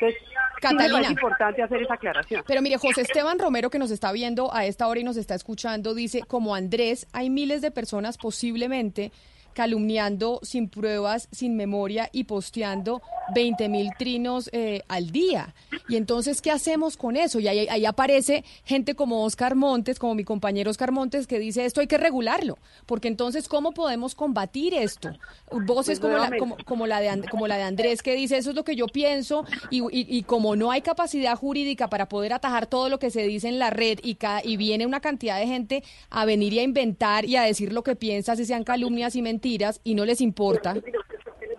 Entonces, 0.00 0.22
sí 0.60 0.76
parece 0.76 1.12
importante 1.12 1.62
hacer 1.62 1.82
esa 1.82 1.94
aclaración. 1.94 2.42
Pero 2.46 2.62
mire, 2.62 2.76
José 2.76 3.02
Esteban 3.02 3.38
Romero, 3.38 3.70
que 3.70 3.78
nos 3.78 3.90
está 3.90 4.12
viendo 4.12 4.54
a 4.54 4.66
esta 4.66 4.86
hora 4.88 5.00
y 5.00 5.04
nos 5.04 5.16
está 5.16 5.34
escuchando, 5.34 5.94
dice, 5.94 6.22
como 6.26 6.54
Andrés, 6.54 7.06
hay 7.12 7.30
miles 7.30 7.62
de 7.62 7.70
personas 7.70 8.18
posiblemente 8.18 9.10
calumniando 9.56 10.38
sin 10.42 10.68
pruebas, 10.68 11.28
sin 11.32 11.56
memoria 11.56 12.10
y 12.12 12.24
posteando 12.24 13.00
20 13.34 13.68
mil 13.70 13.88
trinos 13.98 14.50
eh, 14.52 14.82
al 14.86 15.10
día. 15.10 15.54
Y 15.88 15.96
entonces, 15.96 16.42
¿qué 16.42 16.50
hacemos 16.50 16.96
con 16.98 17.16
eso? 17.16 17.40
Y 17.40 17.48
ahí, 17.48 17.66
ahí 17.68 17.86
aparece 17.86 18.44
gente 18.64 18.94
como 18.94 19.24
Oscar 19.24 19.54
Montes, 19.56 19.98
como 19.98 20.14
mi 20.14 20.24
compañero 20.24 20.70
Oscar 20.70 20.92
Montes, 20.92 21.26
que 21.26 21.38
dice, 21.38 21.64
esto 21.64 21.80
hay 21.80 21.86
que 21.86 21.96
regularlo, 21.98 22.58
porque 22.84 23.08
entonces, 23.08 23.48
¿cómo 23.48 23.72
podemos 23.72 24.14
combatir 24.14 24.74
esto? 24.74 25.10
Voces 25.50 25.98
Pues 25.98 26.00
como 26.00 26.18
la, 26.18 26.36
como, 26.38 26.56
como 26.64 26.86
la 26.86 27.00
de 27.00 27.08
And- 27.08 27.28
como 27.28 27.48
la 27.48 27.56
de 27.56 27.62
Andrés 27.62 28.02
que 28.02 28.14
dice 28.14 28.36
eso 28.36 28.50
es 28.50 28.56
lo 28.56 28.64
que 28.64 28.76
yo 28.76 28.86
pienso 28.86 29.44
y, 29.70 29.78
y- 29.80 30.06
y 30.18 30.22
como 30.24 30.54
no 30.54 30.70
hay 30.70 30.82
capacidad 30.82 31.34
jurídica 31.36 31.88
para 31.88 32.08
poder 32.08 32.32
atajar 32.34 32.66
todo 32.66 32.88
lo 32.90 32.98
que 32.98 33.10
se 33.10 33.22
dice 33.22 33.48
en 33.48 33.58
la 33.58 33.70
red 33.70 33.98
y, 34.02 34.16
ca- 34.16 34.42
y 34.44 34.56
viene 34.58 34.84
una 34.86 35.00
cantidad 35.00 35.38
de 35.38 35.46
gente 35.46 35.82
a 36.10 36.24
venir 36.26 36.52
y 36.52 36.58
a 36.58 36.62
inventar 36.62 37.24
y 37.24 37.36
a 37.36 37.42
decir 37.42 37.72
lo 37.72 37.82
que 37.82 37.96
piensa 37.96 38.36
si 38.36 38.44
sean 38.44 38.62
calumnias 38.64 39.16
y 39.16 39.22
mentiras 39.22 39.45
y 39.84 39.94
no 39.94 40.04
les 40.04 40.20
importa. 40.20 40.74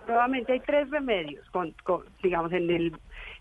Nuevamente 0.06 0.52
hay 0.52 0.60
tres 0.60 0.90
remedios, 0.90 1.48
con, 1.50 1.74
con, 1.84 2.04
digamos, 2.22 2.52
en, 2.52 2.70
el, 2.70 2.92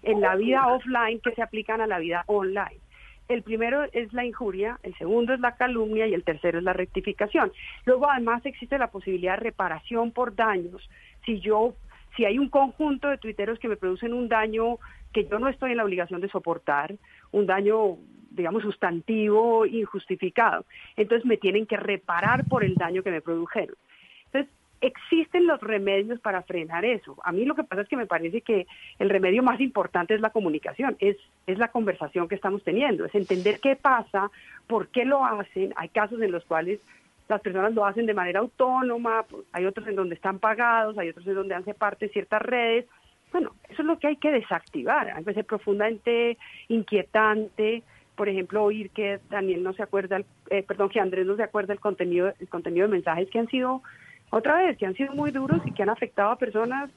en 0.03 0.21
la 0.21 0.35
vida 0.35 0.67
offline 0.67 1.19
que 1.19 1.33
se 1.33 1.41
aplican 1.41 1.81
a 1.81 1.87
la 1.87 1.99
vida 1.99 2.23
online. 2.27 2.79
El 3.27 3.43
primero 3.43 3.83
es 3.91 4.13
la 4.13 4.25
injuria, 4.25 4.79
el 4.83 4.95
segundo 4.97 5.33
es 5.33 5.41
la 5.41 5.55
calumnia 5.55 6.07
y 6.07 6.13
el 6.13 6.23
tercero 6.23 6.59
es 6.59 6.63
la 6.63 6.71
rectificación. 6.71 7.51
Luego 7.85 8.09
además 8.09 8.45
existe 8.45 8.77
la 8.77 8.89
posibilidad 8.89 9.33
de 9.33 9.43
reparación 9.43 10.11
por 10.11 10.33
daños. 10.33 10.89
Si 11.25 11.41
yo, 11.41 11.73
si 12.15 12.23
hay 12.23 12.39
un 12.39 12.49
conjunto 12.49 13.09
de 13.09 13.17
tuiteros 13.17 13.59
que 13.59 13.67
me 13.67 13.75
producen 13.75 14.13
un 14.13 14.29
daño 14.29 14.77
que 15.11 15.25
yo 15.25 15.39
no 15.39 15.49
estoy 15.49 15.71
en 15.71 15.77
la 15.77 15.83
obligación 15.83 16.21
de 16.21 16.29
soportar, 16.29 16.95
un 17.31 17.45
daño 17.45 17.97
digamos 18.31 18.61
sustantivo 18.61 19.65
injustificado, 19.65 20.65
entonces 20.95 21.25
me 21.25 21.37
tienen 21.37 21.65
que 21.65 21.75
reparar 21.75 22.45
por 22.45 22.63
el 22.63 22.75
daño 22.75 23.03
que 23.03 23.11
me 23.11 23.21
produjeron. 23.21 23.75
Entonces, 24.31 24.51
existen 24.81 25.47
los 25.47 25.59
remedios 25.61 26.19
para 26.19 26.43
frenar 26.43 26.85
eso. 26.85 27.17
A 27.23 27.31
mí 27.31 27.45
lo 27.45 27.55
que 27.55 27.63
pasa 27.63 27.81
es 27.81 27.87
que 27.87 27.97
me 27.97 28.05
parece 28.05 28.41
que 28.41 28.67
el 28.99 29.09
remedio 29.09 29.41
más 29.43 29.59
importante 29.59 30.13
es 30.13 30.21
la 30.21 30.29
comunicación, 30.29 30.95
es, 30.99 31.17
es 31.47 31.57
la 31.57 31.69
conversación 31.69 32.27
que 32.27 32.35
estamos 32.35 32.63
teniendo, 32.63 33.05
es 33.05 33.15
entender 33.15 33.59
qué 33.59 33.75
pasa, 33.75 34.29
por 34.67 34.89
qué 34.89 35.05
lo 35.05 35.25
hacen. 35.25 35.73
Hay 35.77 35.89
casos 35.89 36.21
en 36.21 36.31
los 36.31 36.45
cuales 36.45 36.79
las 37.27 37.41
personas 37.41 37.73
lo 37.73 37.85
hacen 37.85 38.05
de 38.05 38.13
manera 38.13 38.39
autónoma, 38.39 39.25
hay 39.51 39.65
otros 39.65 39.87
en 39.87 39.95
donde 39.95 40.15
están 40.15 40.39
pagados, 40.39 40.97
hay 40.97 41.09
otros 41.09 41.27
en 41.27 41.35
donde 41.35 41.55
hacen 41.55 41.73
parte 41.73 42.09
ciertas 42.09 42.41
redes. 42.41 42.85
Bueno, 43.31 43.53
eso 43.69 43.81
es 43.81 43.85
lo 43.85 43.99
que 43.99 44.07
hay 44.07 44.15
que 44.15 44.31
desactivar. 44.31 45.09
A 45.09 45.17
veces 45.17 45.37
es 45.37 45.45
profundamente 45.45 46.37
inquietante, 46.69 47.83
por 48.15 48.29
ejemplo, 48.29 48.63
oír 48.63 48.89
que 48.91 49.19
Daniel 49.29 49.61
no 49.61 49.73
se 49.73 49.83
acuerda, 49.83 50.21
eh, 50.49 50.63
perdón, 50.63 50.89
que 50.89 50.99
Andrés 50.99 51.25
no 51.25 51.35
se 51.35 51.43
acuerda 51.43 51.73
el 51.73 51.79
contenido, 51.79 52.33
el 52.39 52.47
contenido 52.47 52.87
de 52.87 52.93
mensajes 52.93 53.29
que 53.29 53.39
han 53.39 53.47
sido, 53.47 53.83
otra 54.29 54.57
vez, 54.57 54.77
que 54.77 54.85
han 54.85 54.95
sido 54.95 55.13
muy 55.13 55.31
duros 55.31 55.61
y 55.65 55.71
que 55.71 55.83
han 55.83 55.89
afectado 55.89 56.31
a 56.31 56.37
personas 56.37 56.89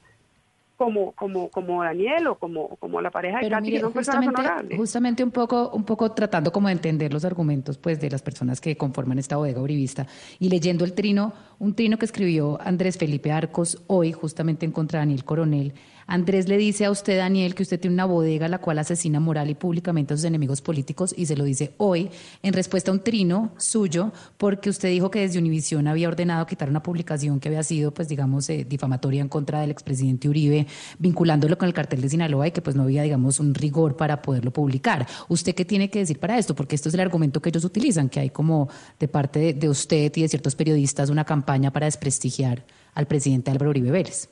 como, 0.81 1.11
como, 1.11 1.49
como 1.49 1.83
Daniel 1.83 2.25
o 2.25 2.35
como, 2.35 2.69
como 2.77 3.01
la 3.01 3.11
pareja 3.11 3.37
de 3.37 3.43
Pero 3.43 3.57
Katy, 3.57 3.65
mire, 3.67 3.77
que 3.77 3.81
son 3.81 3.93
personas 3.93 4.25
justamente, 4.25 4.49
honorables. 4.49 4.77
justamente 4.79 5.23
un 5.23 5.29
poco, 5.29 5.69
un 5.69 5.83
poco 5.83 6.11
tratando 6.11 6.51
como 6.51 6.69
de 6.69 6.73
entender 6.73 7.13
los 7.13 7.23
argumentos 7.23 7.77
pues 7.77 8.01
de 8.01 8.09
las 8.09 8.23
personas 8.23 8.59
que 8.59 8.75
conforman 8.75 9.19
esta 9.19 9.37
bodega 9.37 9.61
uribista 9.61 10.07
y 10.39 10.49
leyendo 10.49 10.83
el 10.83 10.93
trino, 10.93 11.33
un 11.59 11.75
trino 11.75 11.97
que 11.97 12.05
escribió 12.05 12.59
Andrés 12.59 12.97
Felipe 12.97 13.31
Arcos 13.31 13.83
hoy 13.85 14.11
justamente 14.11 14.65
en 14.65 14.71
contra 14.71 14.99
de 14.99 15.01
Daniel 15.03 15.23
Coronel. 15.23 15.73
Andrés 16.11 16.49
le 16.49 16.57
dice 16.57 16.83
a 16.83 16.91
usted, 16.91 17.17
Daniel, 17.17 17.55
que 17.55 17.63
usted 17.63 17.79
tiene 17.79 17.93
una 17.93 18.03
bodega 18.03 18.49
la 18.49 18.57
cual 18.57 18.79
asesina 18.79 19.21
moral 19.21 19.49
y 19.49 19.55
públicamente 19.55 20.13
a 20.13 20.17
sus 20.17 20.25
enemigos 20.25 20.59
políticos 20.59 21.15
y 21.15 21.25
se 21.25 21.37
lo 21.37 21.45
dice 21.45 21.71
hoy 21.77 22.09
en 22.43 22.51
respuesta 22.51 22.91
a 22.91 22.93
un 22.93 22.99
trino 22.99 23.53
suyo 23.55 24.11
porque 24.37 24.69
usted 24.69 24.89
dijo 24.89 25.09
que 25.09 25.21
desde 25.21 25.39
Univisión 25.39 25.87
había 25.87 26.09
ordenado 26.09 26.45
quitar 26.45 26.69
una 26.69 26.83
publicación 26.83 27.39
que 27.39 27.47
había 27.47 27.63
sido, 27.63 27.93
pues 27.93 28.09
digamos, 28.09 28.49
eh, 28.49 28.65
difamatoria 28.67 29.21
en 29.21 29.29
contra 29.29 29.61
del 29.61 29.71
expresidente 29.71 30.27
Uribe, 30.27 30.67
vinculándolo 30.99 31.57
con 31.57 31.69
el 31.69 31.73
cartel 31.73 32.01
de 32.01 32.09
Sinaloa 32.09 32.49
y 32.49 32.51
que 32.51 32.61
pues 32.61 32.75
no 32.75 32.83
había, 32.83 33.03
digamos, 33.03 33.39
un 33.39 33.55
rigor 33.55 33.95
para 33.95 34.21
poderlo 34.21 34.51
publicar. 34.51 35.07
¿Usted 35.29 35.55
qué 35.55 35.63
tiene 35.63 35.89
que 35.89 35.99
decir 35.99 36.19
para 36.19 36.37
esto? 36.37 36.53
Porque 36.53 36.75
esto 36.75 36.89
es 36.89 36.93
el 36.93 36.99
argumento 36.99 37.41
que 37.41 37.47
ellos 37.47 37.63
utilizan, 37.63 38.09
que 38.09 38.19
hay 38.19 38.31
como 38.31 38.67
de 38.99 39.07
parte 39.07 39.39
de, 39.39 39.53
de 39.53 39.69
usted 39.69 40.11
y 40.13 40.23
de 40.23 40.27
ciertos 40.27 40.55
periodistas 40.55 41.09
una 41.09 41.23
campaña 41.23 41.71
para 41.71 41.85
desprestigiar 41.85 42.65
al 42.95 43.07
presidente 43.07 43.49
Álvaro 43.49 43.69
Uribe 43.69 43.91
Vélez. 43.91 44.27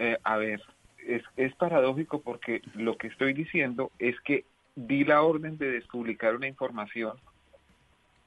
Eh, 0.00 0.16
a 0.24 0.38
ver, 0.38 0.62
es, 1.36 1.54
paradójico 1.56 2.22
porque 2.22 2.62
lo 2.74 2.96
que 2.96 3.08
estoy 3.08 3.34
diciendo 3.34 3.92
es 3.98 4.18
que 4.22 4.46
di 4.74 5.04
la 5.04 5.20
orden 5.20 5.58
de 5.58 5.70
despublicar 5.70 6.34
una 6.34 6.48
información. 6.48 7.18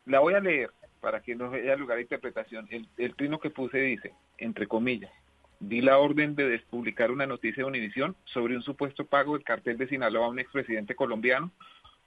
La 0.06 0.20
voy 0.20 0.36
a 0.36 0.40
leer 0.40 0.70
para 1.02 1.22
que 1.22 1.34
no 1.34 1.52
haya 1.52 1.76
lugar 1.76 1.98
a 1.98 2.02
interpretación. 2.02 2.68
El, 2.70 2.88
el 2.98 3.16
trino 3.16 3.40
que 3.40 3.50
puse 3.50 3.80
dice, 3.80 4.14
entre 4.38 4.68
comillas, 4.68 5.12
di 5.60 5.82
la 5.82 5.98
orden 5.98 6.36
de 6.36 6.48
despublicar 6.48 7.10
una 7.10 7.26
noticia 7.26 7.64
de 7.64 7.70
Univisión 7.70 8.16
sobre 8.26 8.56
un 8.56 8.62
supuesto 8.62 9.06
pago 9.06 9.34
del 9.34 9.44
cartel 9.44 9.78
de 9.80 9.88
Sinaloa 9.88 10.28
a 10.28 10.30
un 10.30 10.38
expresidente 10.38 10.94
colombiano 10.94 11.52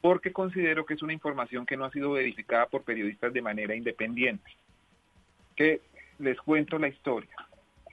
porque 0.00 0.32
considero 0.32 0.86
que 0.86 0.94
es 0.94 1.02
una 1.02 1.12
información 1.12 1.66
que 1.66 1.76
no 1.76 1.84
ha 1.84 1.90
sido 1.90 2.12
verificada 2.12 2.66
por 2.66 2.84
periodistas 2.84 3.32
de 3.32 3.42
manera 3.42 3.74
independiente. 3.74 4.48
Que 5.56 5.80
les 6.20 6.38
cuento 6.38 6.78
la 6.78 6.86
historia. 6.86 7.34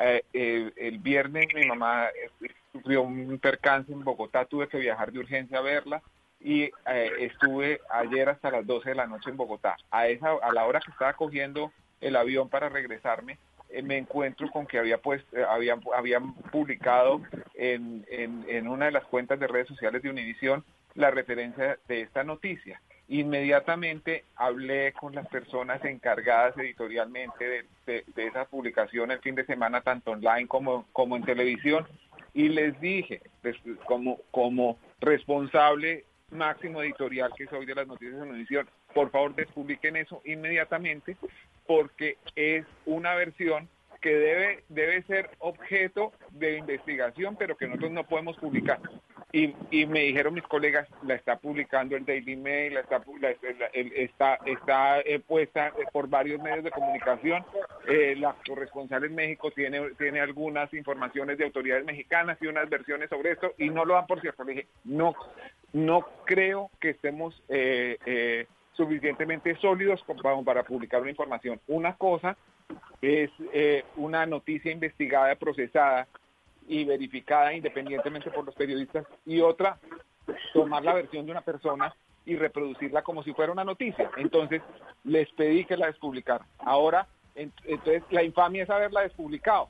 Eh, 0.06 0.24
eh, 0.34 0.72
el 0.76 1.00
viernes 1.00 1.48
mi 1.56 1.66
mamá 1.66 2.08
eh, 2.08 2.50
sufrió 2.74 3.04
un 3.04 3.40
percance 3.40 3.94
en 3.94 4.04
Bogotá, 4.04 4.44
tuve 4.44 4.68
que 4.68 4.78
viajar 4.78 5.14
de 5.14 5.20
urgencia 5.20 5.60
a 5.60 5.62
verla 5.62 6.02
y 6.42 6.64
eh, 6.64 7.12
estuve 7.20 7.80
ayer 7.90 8.28
hasta 8.28 8.52
las 8.52 8.68
12 8.68 8.90
de 8.90 8.96
la 8.96 9.08
noche 9.08 9.30
en 9.30 9.38
Bogotá. 9.38 9.78
A 9.92 10.08
esa 10.08 10.34
a 10.42 10.52
la 10.52 10.66
hora 10.66 10.82
que 10.82 10.92
estaba 10.92 11.14
cogiendo 11.14 11.72
el 12.02 12.18
avión 12.18 12.50
para 12.50 12.68
regresarme, 12.68 13.38
me 13.82 13.98
encuentro 13.98 14.52
con 14.52 14.68
que 14.68 14.78
había 14.78 14.98
pues 14.98 15.24
habían, 15.48 15.82
habían 15.96 16.34
publicado 16.52 17.22
en, 17.56 18.06
en, 18.10 18.46
en 18.50 18.68
una 18.68 18.86
de 18.86 18.92
las 18.92 19.06
cuentas 19.06 19.40
de 19.40 19.48
redes 19.48 19.70
sociales 19.70 20.04
de 20.04 20.10
Univisión 20.10 20.66
la 20.96 21.12
referencia 21.12 21.80
de 21.88 22.02
esta 22.02 22.26
noticia. 22.26 22.82
Inmediatamente 23.14 24.24
hablé 24.38 24.92
con 24.94 25.14
las 25.14 25.28
personas 25.28 25.86
encargadas 25.86 26.58
editorialmente 26.58 27.68
de, 27.86 28.04
esa 28.16 28.46
publicación 28.46 29.12
el 29.12 29.20
fin 29.20 29.36
de 29.36 29.46
semana, 29.46 29.82
tanto 29.82 30.10
online 30.10 30.48
como, 30.48 30.88
como 30.94 31.16
en 31.16 31.24
televisión, 31.24 31.88
y 32.34 32.50
les 32.50 32.82
dije, 32.82 33.22
como, 33.86 34.18
como 34.32 34.80
responsable 35.00 36.06
máximo 36.32 36.82
editorial 36.82 37.32
que 37.38 37.46
soy 37.46 37.68
de 37.68 37.76
las 37.76 37.86
noticias 37.86 38.16
de 38.16 38.22
Univisión, 38.24 38.68
por 38.96 39.12
favor 39.12 39.36
despubliquen 39.36 39.96
eso 39.96 40.24
inmediatamente, 40.26 41.16
porque 41.68 42.18
es 42.36 42.66
una 42.88 43.14
versión 43.14 43.70
que 44.02 44.10
debe, 44.10 44.64
debe 44.70 45.04
ser 45.04 45.30
objeto 45.38 46.14
de 46.32 46.58
investigación, 46.58 47.36
pero 47.38 47.58
que 47.58 47.68
nosotros 47.68 47.92
no 47.92 48.06
podemos 48.06 48.38
publicar. 48.38 48.80
Y, 49.36 49.54
y 49.72 49.86
me 49.88 50.02
dijeron 50.02 50.36
mis 50.36 50.44
colegas, 50.44 50.88
la 51.02 51.16
está 51.16 51.38
publicando 51.38 51.96
el 51.98 52.06
Daily 52.06 52.36
Mail, 52.36 52.76
la 52.76 52.82
está, 52.82 53.02
la- 53.20 53.30
la- 53.60 53.66
el- 53.74 53.92
está, 53.94 54.36
está 54.46 55.02
eh, 55.02 55.20
puesta 55.20 55.70
eh, 55.70 55.86
por 55.92 56.08
varios 56.08 56.40
medios 56.40 56.64
de 56.64 56.70
comunicación. 56.70 57.44
Eh, 57.88 58.16
la 58.16 58.36
corresponsal 58.48 59.04
en 59.06 59.16
México 59.16 59.50
tiene, 59.50 59.90
tiene 59.98 60.20
algunas 60.20 60.72
informaciones 60.74 61.40
de 61.40 61.46
autoridades 61.46 61.84
mexicanas 61.84 62.38
y 62.42 62.46
unas 62.48 62.70
versiones 62.70 63.10
sobre 63.10 63.32
esto 63.32 63.54
y 63.58 63.72
no 63.72 63.86
lo 63.86 63.96
dan 63.96 64.06
por 64.06 64.22
cierto. 64.22 64.44
Le 64.44 64.54
dije, 64.54 64.68
no, 64.84 65.16
no 65.74 66.06
creo 66.26 66.70
que 66.80 66.92
estemos 66.92 67.42
eh, 67.50 67.98
eh, 68.06 68.46
suficientemente 68.74 69.56
sólidos 69.56 70.06
para 70.46 70.62
publicar 70.64 71.02
una 71.02 71.10
información. 71.10 71.60
Una 71.68 71.96
cosa 71.98 72.38
es 73.02 73.32
eh, 73.52 73.84
una 73.96 74.28
noticia 74.28 74.72
investigada, 74.72 75.36
procesada 75.36 76.08
y 76.68 76.86
verificada 76.86 77.54
independientemente 77.54 78.32
por 78.32 78.46
los 78.46 78.56
periodistas 78.56 79.06
y 79.26 79.42
otra, 79.42 79.78
tomar 80.54 80.84
la 80.84 80.94
versión 80.94 81.26
de 81.26 81.32
una 81.32 81.42
persona 81.42 81.94
y 82.26 82.36
reproducirla 82.38 83.02
como 83.02 83.24
si 83.24 83.34
fuera 83.34 83.52
una 83.52 83.66
noticia. 83.66 84.10
Entonces, 84.18 84.62
les 85.04 85.30
pedí 85.34 85.66
que 85.66 85.76
la 85.76 85.88
despublicaran. 85.88 86.48
Ahora, 86.60 87.08
en- 87.36 87.52
entonces, 87.66 88.04
la 88.12 88.24
infamia 88.24 88.64
es 88.64 88.70
haberla 88.70 89.02
despublicado. 89.02 89.68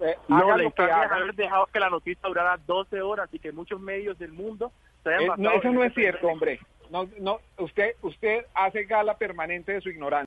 Eh, 0.00 0.16
No, 0.28 0.56
la 0.56 0.64
infamia 0.64 1.04
es 1.04 1.12
haber 1.12 1.34
dejado 1.34 1.66
que 1.66 1.78
la 1.78 1.90
noticia 1.90 2.26
durara 2.26 2.56
12 2.66 3.00
horas 3.02 3.28
y 3.32 3.38
que 3.38 3.52
muchos 3.52 3.80
medios 3.80 4.18
del 4.18 4.32
mundo 4.32 4.72
se 5.04 5.10
hayan 5.14 5.30
Eh, 5.30 5.34
no, 5.36 5.50
eso 5.52 5.70
no 5.70 5.84
es 5.84 5.94
cierto, 5.94 6.26
hombre. 6.26 6.58
No, 6.90 7.08
no, 7.20 7.38
usted, 7.58 7.94
usted 8.02 8.46
hace 8.54 8.84
gala 8.84 9.16
permanente 9.16 9.72
de 9.74 9.80
su 9.80 9.90
ignorancia. 9.90 10.18